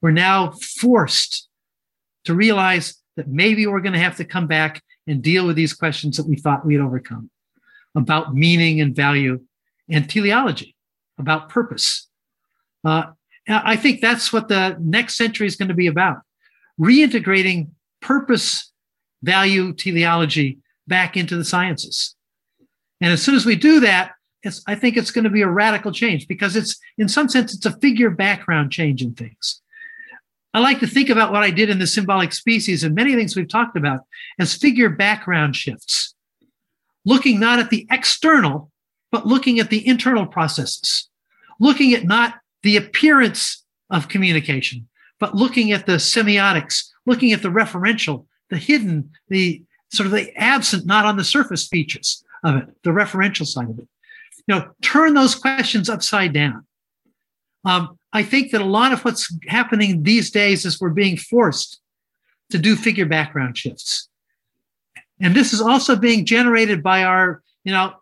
we're 0.00 0.12
now 0.12 0.52
forced 0.52 1.48
to 2.24 2.34
realize 2.34 2.96
that 3.16 3.28
maybe 3.28 3.66
we're 3.66 3.80
going 3.80 3.92
to 3.92 3.98
have 3.98 4.16
to 4.16 4.24
come 4.24 4.46
back 4.46 4.82
and 5.06 5.22
deal 5.22 5.46
with 5.46 5.56
these 5.56 5.74
questions 5.74 6.16
that 6.16 6.28
we 6.28 6.36
thought 6.36 6.64
we'd 6.64 6.80
overcome 6.80 7.30
about 7.94 8.34
meaning 8.34 8.80
and 8.80 8.96
value 8.96 9.40
and 9.90 10.08
teleology, 10.08 10.74
about 11.18 11.48
purpose. 11.48 12.08
Uh, 12.84 13.04
I 13.48 13.76
think 13.76 14.00
that's 14.00 14.32
what 14.32 14.48
the 14.48 14.76
next 14.80 15.16
century 15.16 15.46
is 15.46 15.56
going 15.56 15.68
to 15.68 15.74
be 15.74 15.88
about 15.88 16.18
reintegrating 16.80 17.68
purpose, 18.00 18.72
value, 19.22 19.72
teleology 19.72 20.58
back 20.86 21.16
into 21.16 21.36
the 21.36 21.44
sciences. 21.44 22.14
And 23.00 23.12
as 23.12 23.22
soon 23.22 23.34
as 23.34 23.44
we 23.44 23.56
do 23.56 23.80
that, 23.80 24.12
I 24.66 24.74
think 24.74 24.96
it's 24.96 25.12
going 25.12 25.24
to 25.24 25.30
be 25.30 25.42
a 25.42 25.48
radical 25.48 25.92
change 25.92 26.26
because 26.26 26.56
it's, 26.56 26.78
in 26.98 27.08
some 27.08 27.28
sense, 27.28 27.54
it's 27.54 27.66
a 27.66 27.78
figure 27.78 28.10
background 28.10 28.72
change 28.72 29.02
in 29.02 29.14
things. 29.14 29.60
I 30.54 30.58
like 30.58 30.80
to 30.80 30.86
think 30.86 31.08
about 31.08 31.32
what 31.32 31.42
I 31.42 31.50
did 31.50 31.70
in 31.70 31.78
the 31.78 31.86
symbolic 31.86 32.32
species 32.32 32.84
and 32.84 32.94
many 32.94 33.14
things 33.14 33.34
we've 33.34 33.48
talked 33.48 33.76
about 33.76 34.00
as 34.38 34.54
figure 34.54 34.90
background 34.90 35.56
shifts, 35.56 36.14
looking 37.04 37.40
not 37.40 37.58
at 37.58 37.70
the 37.70 37.86
external, 37.90 38.70
but 39.10 39.26
looking 39.26 39.60
at 39.60 39.70
the 39.70 39.86
internal 39.86 40.26
processes, 40.26 41.08
looking 41.58 41.94
at 41.94 42.04
not 42.04 42.34
the 42.62 42.76
appearance 42.76 43.64
of 43.90 44.08
communication, 44.08 44.88
but 45.18 45.34
looking 45.34 45.72
at 45.72 45.86
the 45.86 45.92
semiotics, 45.92 46.84
looking 47.06 47.32
at 47.32 47.42
the 47.42 47.48
referential, 47.48 48.26
the 48.50 48.56
hidden, 48.56 49.10
the 49.28 49.62
sort 49.92 50.06
of 50.06 50.12
the 50.12 50.34
absent, 50.36 50.86
not 50.86 51.04
on 51.04 51.16
the 51.16 51.24
surface 51.24 51.68
features 51.68 52.24
of 52.44 52.56
it, 52.56 52.68
the 52.82 52.90
referential 52.90 53.46
side 53.46 53.68
of 53.68 53.78
it. 53.78 53.88
You 54.46 54.54
know, 54.54 54.70
turn 54.82 55.14
those 55.14 55.34
questions 55.34 55.88
upside 55.88 56.32
down. 56.32 56.66
Um, 57.64 57.98
I 58.12 58.22
think 58.22 58.50
that 58.50 58.60
a 58.60 58.66
lot 58.66 58.92
of 58.92 59.04
what's 59.04 59.34
happening 59.46 60.02
these 60.02 60.30
days 60.30 60.64
is 60.64 60.80
we're 60.80 60.90
being 60.90 61.16
forced 61.16 61.80
to 62.50 62.58
do 62.58 62.76
figure 62.76 63.06
background 63.06 63.56
shifts. 63.56 64.08
And 65.20 65.34
this 65.34 65.52
is 65.52 65.60
also 65.60 65.96
being 65.96 66.26
generated 66.26 66.82
by 66.82 67.04
our, 67.04 67.42
you 67.64 67.72
know, 67.72 67.94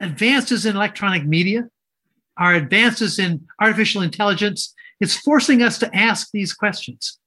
advances 0.00 0.66
in 0.66 0.76
electronic 0.76 1.24
media, 1.24 1.68
our 2.38 2.54
advances 2.54 3.18
in 3.18 3.46
artificial 3.60 4.02
intelligence. 4.02 4.74
It's 5.00 5.16
forcing 5.16 5.62
us 5.62 5.78
to 5.78 5.94
ask 5.94 6.30
these 6.32 6.52
questions. 6.54 7.18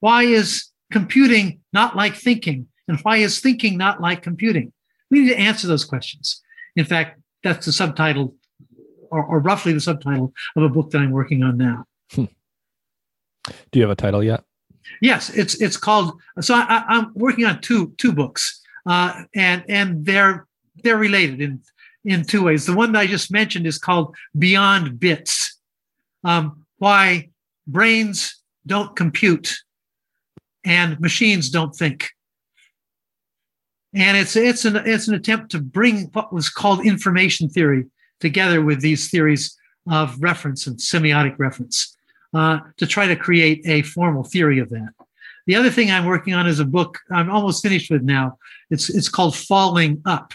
Why 0.00 0.24
is 0.24 0.68
computing 0.90 1.60
not 1.72 1.96
like 1.96 2.16
thinking? 2.16 2.68
And 2.88 2.98
why 3.00 3.18
is 3.18 3.40
thinking 3.40 3.78
not 3.78 4.00
like 4.00 4.22
computing? 4.22 4.72
We 5.10 5.20
need 5.20 5.30
to 5.30 5.38
answer 5.38 5.66
those 5.66 5.84
questions. 5.84 6.40
In 6.76 6.84
fact, 6.84 7.20
that's 7.42 7.66
the 7.66 7.72
subtitle 7.72 8.34
or, 9.10 9.24
or 9.24 9.38
roughly 9.40 9.72
the 9.72 9.80
subtitle 9.80 10.32
of 10.56 10.62
a 10.62 10.68
book 10.68 10.90
that 10.90 10.98
I'm 10.98 11.10
working 11.10 11.42
on 11.42 11.58
now. 11.58 11.84
Hmm. 12.12 12.24
Do 13.70 13.78
you 13.78 13.82
have 13.82 13.90
a 13.90 13.96
title 13.96 14.22
yet? 14.22 14.44
Yes, 15.00 15.30
it's 15.30 15.60
it's 15.60 15.76
called. 15.76 16.20
So 16.40 16.54
I, 16.54 16.84
am 16.88 17.12
working 17.14 17.44
on 17.44 17.60
two 17.60 17.94
two 17.98 18.12
books, 18.12 18.60
uh, 18.86 19.24
and 19.34 19.64
and 19.68 20.04
they're 20.04 20.46
they're 20.82 20.96
related 20.96 21.40
in 21.40 21.60
in 22.04 22.24
two 22.24 22.44
ways. 22.44 22.66
The 22.66 22.74
one 22.74 22.92
that 22.92 23.00
I 23.00 23.06
just 23.06 23.30
mentioned 23.30 23.66
is 23.66 23.78
called 23.78 24.14
Beyond 24.38 24.98
Bits: 24.98 25.58
um, 26.24 26.64
Why 26.78 27.30
Brains 27.66 28.42
Don't 28.66 28.94
Compute 28.96 29.54
and 30.64 30.98
Machines 31.00 31.50
Don't 31.50 31.74
Think. 31.74 32.10
And 33.94 34.16
it's 34.16 34.36
it's 34.36 34.64
an 34.64 34.76
it's 34.76 35.08
an 35.08 35.14
attempt 35.14 35.50
to 35.52 35.60
bring 35.60 36.04
what 36.12 36.32
was 36.32 36.48
called 36.48 36.86
information 36.86 37.48
theory 37.48 37.86
together 38.20 38.62
with 38.62 38.80
these 38.80 39.10
theories 39.10 39.56
of 39.90 40.16
reference 40.22 40.66
and 40.66 40.78
semiotic 40.78 41.38
reference 41.38 41.96
uh, 42.34 42.60
to 42.78 42.86
try 42.86 43.06
to 43.06 43.16
create 43.16 43.60
a 43.66 43.82
formal 43.82 44.24
theory 44.24 44.58
of 44.58 44.70
that. 44.70 44.90
The 45.46 45.56
other 45.56 45.70
thing 45.70 45.90
I'm 45.90 46.06
working 46.06 46.34
on 46.34 46.46
is 46.46 46.60
a 46.60 46.64
book 46.64 46.98
I'm 47.10 47.30
almost 47.30 47.62
finished 47.62 47.90
with 47.90 48.02
now. 48.02 48.38
It's, 48.70 48.88
it's 48.88 49.08
called 49.08 49.36
Falling 49.36 50.00
Up 50.06 50.32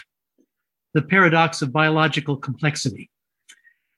The 0.98 1.02
Paradox 1.02 1.62
of 1.62 1.72
Biological 1.72 2.36
Complexity. 2.36 3.08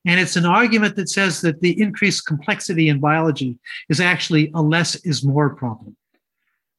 And 0.05 0.21
it's 0.21 0.37
an 0.37 0.45
argument 0.45 0.97
that 0.97 1.09
says 1.09 1.41
that 1.41 1.63
the 1.63 1.81
increased 1.81 2.27
complexity 2.27 2.91
in 2.91 3.01
biology 3.01 3.59
is 3.89 4.03
actually 4.03 4.51
a 4.55 4.61
less 4.61 4.97
is 4.97 5.25
more 5.25 5.49
problem. 5.55 5.97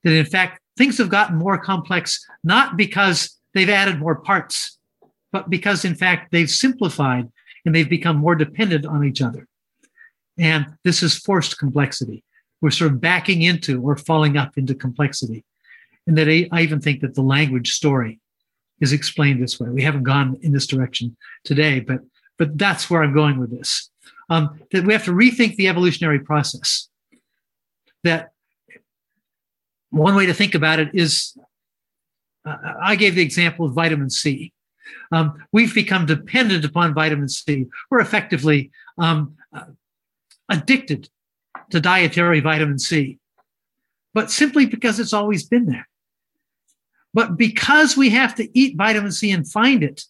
That 0.04 0.14
in 0.14 0.28
fact, 0.28 0.62
things 0.78 1.00
have 1.00 1.10
gotten 1.10 1.38
more 1.38 1.58
complex, 1.58 2.24
not 2.44 2.78
because 2.78 3.36
they've 3.56 3.68
added 3.68 3.98
more 3.98 4.14
parts, 4.14 4.78
but 5.32 5.50
because 5.50 5.86
in 5.86 5.96
fact 5.96 6.32
they've 6.32 6.48
simplified 6.48 7.28
and 7.66 7.74
they've 7.74 7.90
become 7.90 8.18
more 8.18 8.36
dependent 8.36 8.86
on 8.86 9.04
each 9.04 9.24
other. 9.24 9.48
And 10.38 10.68
this 10.84 11.02
is 11.02 11.18
forced 11.18 11.58
complexity. 11.58 12.24
We're 12.62 12.70
sort 12.70 12.92
of 12.92 13.02
backing 13.02 13.42
into 13.42 13.82
or 13.82 13.98
falling 13.98 14.38
up 14.38 14.56
into 14.56 14.76
complexity. 14.76 15.44
And 16.06 16.16
that 16.20 16.30
I, 16.30 16.48
I 16.52 16.62
even 16.62 16.80
think 16.80 17.02
that 17.02 17.16
the 17.16 17.24
language 17.24 17.72
story 17.72 18.20
is 18.82 18.92
explained 18.92 19.42
this 19.42 19.60
way. 19.60 19.70
We 19.70 19.84
haven't 19.84 20.04
gone 20.04 20.38
in 20.42 20.52
this 20.52 20.68
direction 20.68 21.16
today, 21.44 21.80
but 21.80 22.00
but 22.38 22.58
that's 22.58 22.90
where 22.90 23.04
I'm 23.04 23.14
going 23.14 23.40
with 23.40 23.52
this. 23.52 23.90
Um, 24.30 24.60
that 24.72 24.84
we 24.84 24.94
have 24.94 25.06
to 25.06 25.12
rethink 25.12 25.56
the 25.56 25.68
evolutionary 25.68 26.20
process. 26.20 26.90
That 28.04 28.32
one 29.92 30.16
way 30.16 30.26
to 30.26 30.34
think 30.34 30.56
about 30.56 30.80
it 30.80 30.90
is, 30.94 31.38
uh, 32.46 32.56
I 32.82 32.96
gave 32.96 33.16
the 33.16 33.22
example 33.22 33.66
of 33.66 33.74
vitamin 33.74 34.10
C 34.10 34.54
um, 35.12 35.44
we've 35.52 35.74
become 35.74 36.06
dependent 36.06 36.66
upon 36.66 36.94
vitamin 36.94 37.28
C. 37.28 37.68
We're 37.90 38.00
effectively 38.00 38.72
um, 38.98 39.36
uh, 39.54 39.66
addicted 40.50 41.10
to 41.72 41.80
dietary 41.80 42.40
vitamin 42.40 42.80
C, 42.80 43.20
but 44.14 44.32
simply 44.32 44.66
because 44.66 45.00
it's 45.00 45.14
always 45.14 45.44
been 45.44 45.66
there. 45.66 45.88
But 47.14 47.38
because 47.38 47.98
we 47.98 48.10
have 48.10 48.36
to 48.36 48.58
eat 48.58 48.78
vitamin 48.78 49.12
C 49.12 49.32
and 49.32 49.50
find 49.50 49.84
it, 49.84 50.04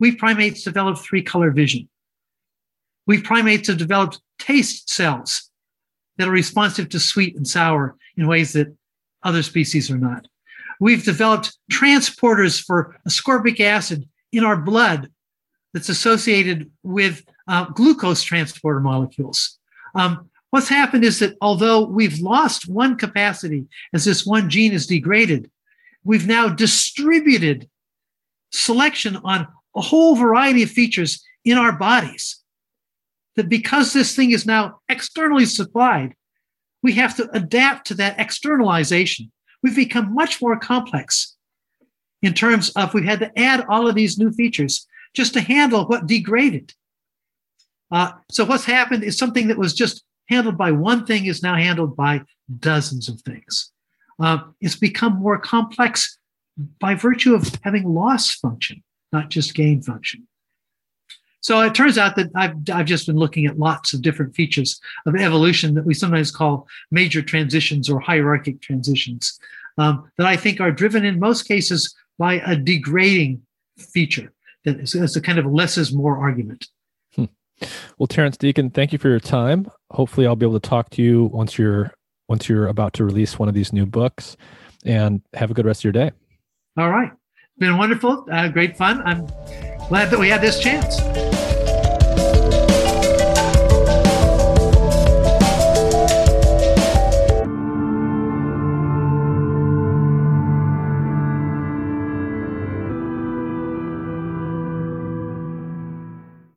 we 0.00 0.16
primates 0.16 0.64
developed 0.64 1.00
three 1.00 1.22
color 1.22 1.50
vision. 1.50 1.88
We 3.06 3.20
primates 3.20 3.68
have 3.68 3.78
developed 3.78 4.20
taste 4.38 4.90
cells 4.90 5.50
that 6.16 6.28
are 6.28 6.32
responsive 6.32 6.88
to 6.90 7.00
sweet 7.00 7.36
and 7.36 7.46
sour 7.46 7.96
in 8.16 8.26
ways 8.26 8.52
that 8.52 8.74
other 9.22 9.42
species 9.42 9.90
are 9.90 9.98
not. 9.98 10.26
We've 10.80 11.04
developed 11.04 11.56
transporters 11.70 12.62
for 12.62 12.96
ascorbic 13.08 13.60
acid 13.60 14.08
in 14.32 14.44
our 14.44 14.56
blood 14.56 15.10
that's 15.72 15.88
associated 15.88 16.70
with 16.82 17.24
uh, 17.48 17.66
glucose 17.66 18.22
transporter 18.22 18.80
molecules. 18.80 19.58
Um, 19.94 20.30
what's 20.50 20.68
happened 20.68 21.04
is 21.04 21.18
that 21.20 21.36
although 21.40 21.84
we've 21.84 22.18
lost 22.20 22.68
one 22.68 22.96
capacity 22.96 23.66
as 23.92 24.04
this 24.04 24.26
one 24.26 24.50
gene 24.50 24.72
is 24.72 24.86
degraded, 24.86 25.50
we've 26.04 26.26
now 26.26 26.48
distributed 26.48 27.68
selection 28.52 29.16
on 29.16 29.48
a 29.74 29.80
whole 29.80 30.14
variety 30.14 30.62
of 30.62 30.70
features 30.70 31.24
in 31.44 31.58
our 31.58 31.72
bodies. 31.72 32.40
That 33.36 33.48
because 33.48 33.92
this 33.92 34.14
thing 34.14 34.30
is 34.30 34.46
now 34.46 34.80
externally 34.88 35.46
supplied, 35.46 36.14
we 36.82 36.92
have 36.92 37.16
to 37.16 37.28
adapt 37.32 37.88
to 37.88 37.94
that 37.94 38.20
externalization. 38.20 39.32
We've 39.62 39.74
become 39.74 40.14
much 40.14 40.40
more 40.40 40.58
complex 40.58 41.34
in 42.22 42.34
terms 42.34 42.70
of 42.70 42.94
we've 42.94 43.04
had 43.04 43.20
to 43.20 43.38
add 43.38 43.64
all 43.68 43.88
of 43.88 43.94
these 43.94 44.18
new 44.18 44.30
features 44.30 44.86
just 45.14 45.32
to 45.34 45.40
handle 45.40 45.86
what 45.86 46.06
degraded. 46.06 46.72
Uh, 47.90 48.12
so 48.30 48.44
what's 48.44 48.64
happened 48.64 49.04
is 49.04 49.18
something 49.18 49.48
that 49.48 49.58
was 49.58 49.74
just 49.74 50.04
handled 50.28 50.56
by 50.56 50.70
one 50.70 51.04
thing 51.06 51.26
is 51.26 51.42
now 51.42 51.54
handled 51.54 51.96
by 51.96 52.22
dozens 52.60 53.08
of 53.08 53.20
things. 53.22 53.72
Uh, 54.20 54.38
it's 54.60 54.76
become 54.76 55.20
more 55.20 55.38
complex 55.38 56.18
by 56.78 56.94
virtue 56.94 57.34
of 57.34 57.50
having 57.62 57.94
loss 57.94 58.30
function, 58.32 58.82
not 59.12 59.28
just 59.28 59.54
gain 59.54 59.82
function. 59.82 60.26
So 61.40 61.60
it 61.60 61.74
turns 61.74 61.98
out 61.98 62.16
that 62.16 62.30
I've, 62.34 62.54
I've 62.72 62.86
just 62.86 63.06
been 63.06 63.16
looking 63.16 63.44
at 63.44 63.58
lots 63.58 63.92
of 63.92 64.00
different 64.00 64.34
features 64.34 64.80
of 65.04 65.14
evolution 65.14 65.74
that 65.74 65.84
we 65.84 65.92
sometimes 65.92 66.30
call 66.30 66.66
major 66.90 67.20
transitions 67.20 67.90
or 67.90 68.00
hierarchic 68.00 68.62
transitions 68.62 69.38
um, 69.76 70.10
that 70.16 70.26
I 70.26 70.36
think 70.36 70.60
are 70.60 70.72
driven 70.72 71.04
in 71.04 71.18
most 71.18 71.42
cases 71.42 71.94
by 72.18 72.34
a 72.46 72.56
degrading 72.56 73.42
feature 73.78 74.32
that 74.64 74.80
is, 74.80 74.94
is 74.94 75.16
a 75.16 75.20
kind 75.20 75.38
of 75.38 75.44
less 75.44 75.76
is 75.76 75.92
more 75.92 76.18
argument. 76.18 76.68
Hmm. 77.14 77.24
Well, 77.98 78.06
Terrence 78.06 78.38
Deacon, 78.38 78.70
thank 78.70 78.92
you 78.92 78.98
for 78.98 79.08
your 79.08 79.20
time. 79.20 79.70
Hopefully, 79.90 80.26
I'll 80.26 80.36
be 80.36 80.46
able 80.46 80.58
to 80.58 80.68
talk 80.68 80.90
to 80.90 81.02
you 81.02 81.24
once 81.24 81.58
your 81.58 81.92
once 82.28 82.48
you're 82.48 82.66
about 82.68 82.92
to 82.94 83.04
release 83.04 83.38
one 83.38 83.48
of 83.48 83.54
these 83.54 83.72
new 83.72 83.86
books. 83.86 84.36
And 84.86 85.22
have 85.32 85.50
a 85.50 85.54
good 85.54 85.64
rest 85.64 85.80
of 85.80 85.84
your 85.84 85.92
day. 85.94 86.12
All 86.76 86.90
right. 86.90 87.10
It's 87.10 87.58
been 87.58 87.78
wonderful. 87.78 88.26
Uh, 88.30 88.48
great 88.48 88.76
fun. 88.76 89.00
I'm 89.06 89.26
glad 89.88 90.10
that 90.10 90.18
we 90.18 90.28
had 90.28 90.42
this 90.42 90.58
chance. 90.60 91.00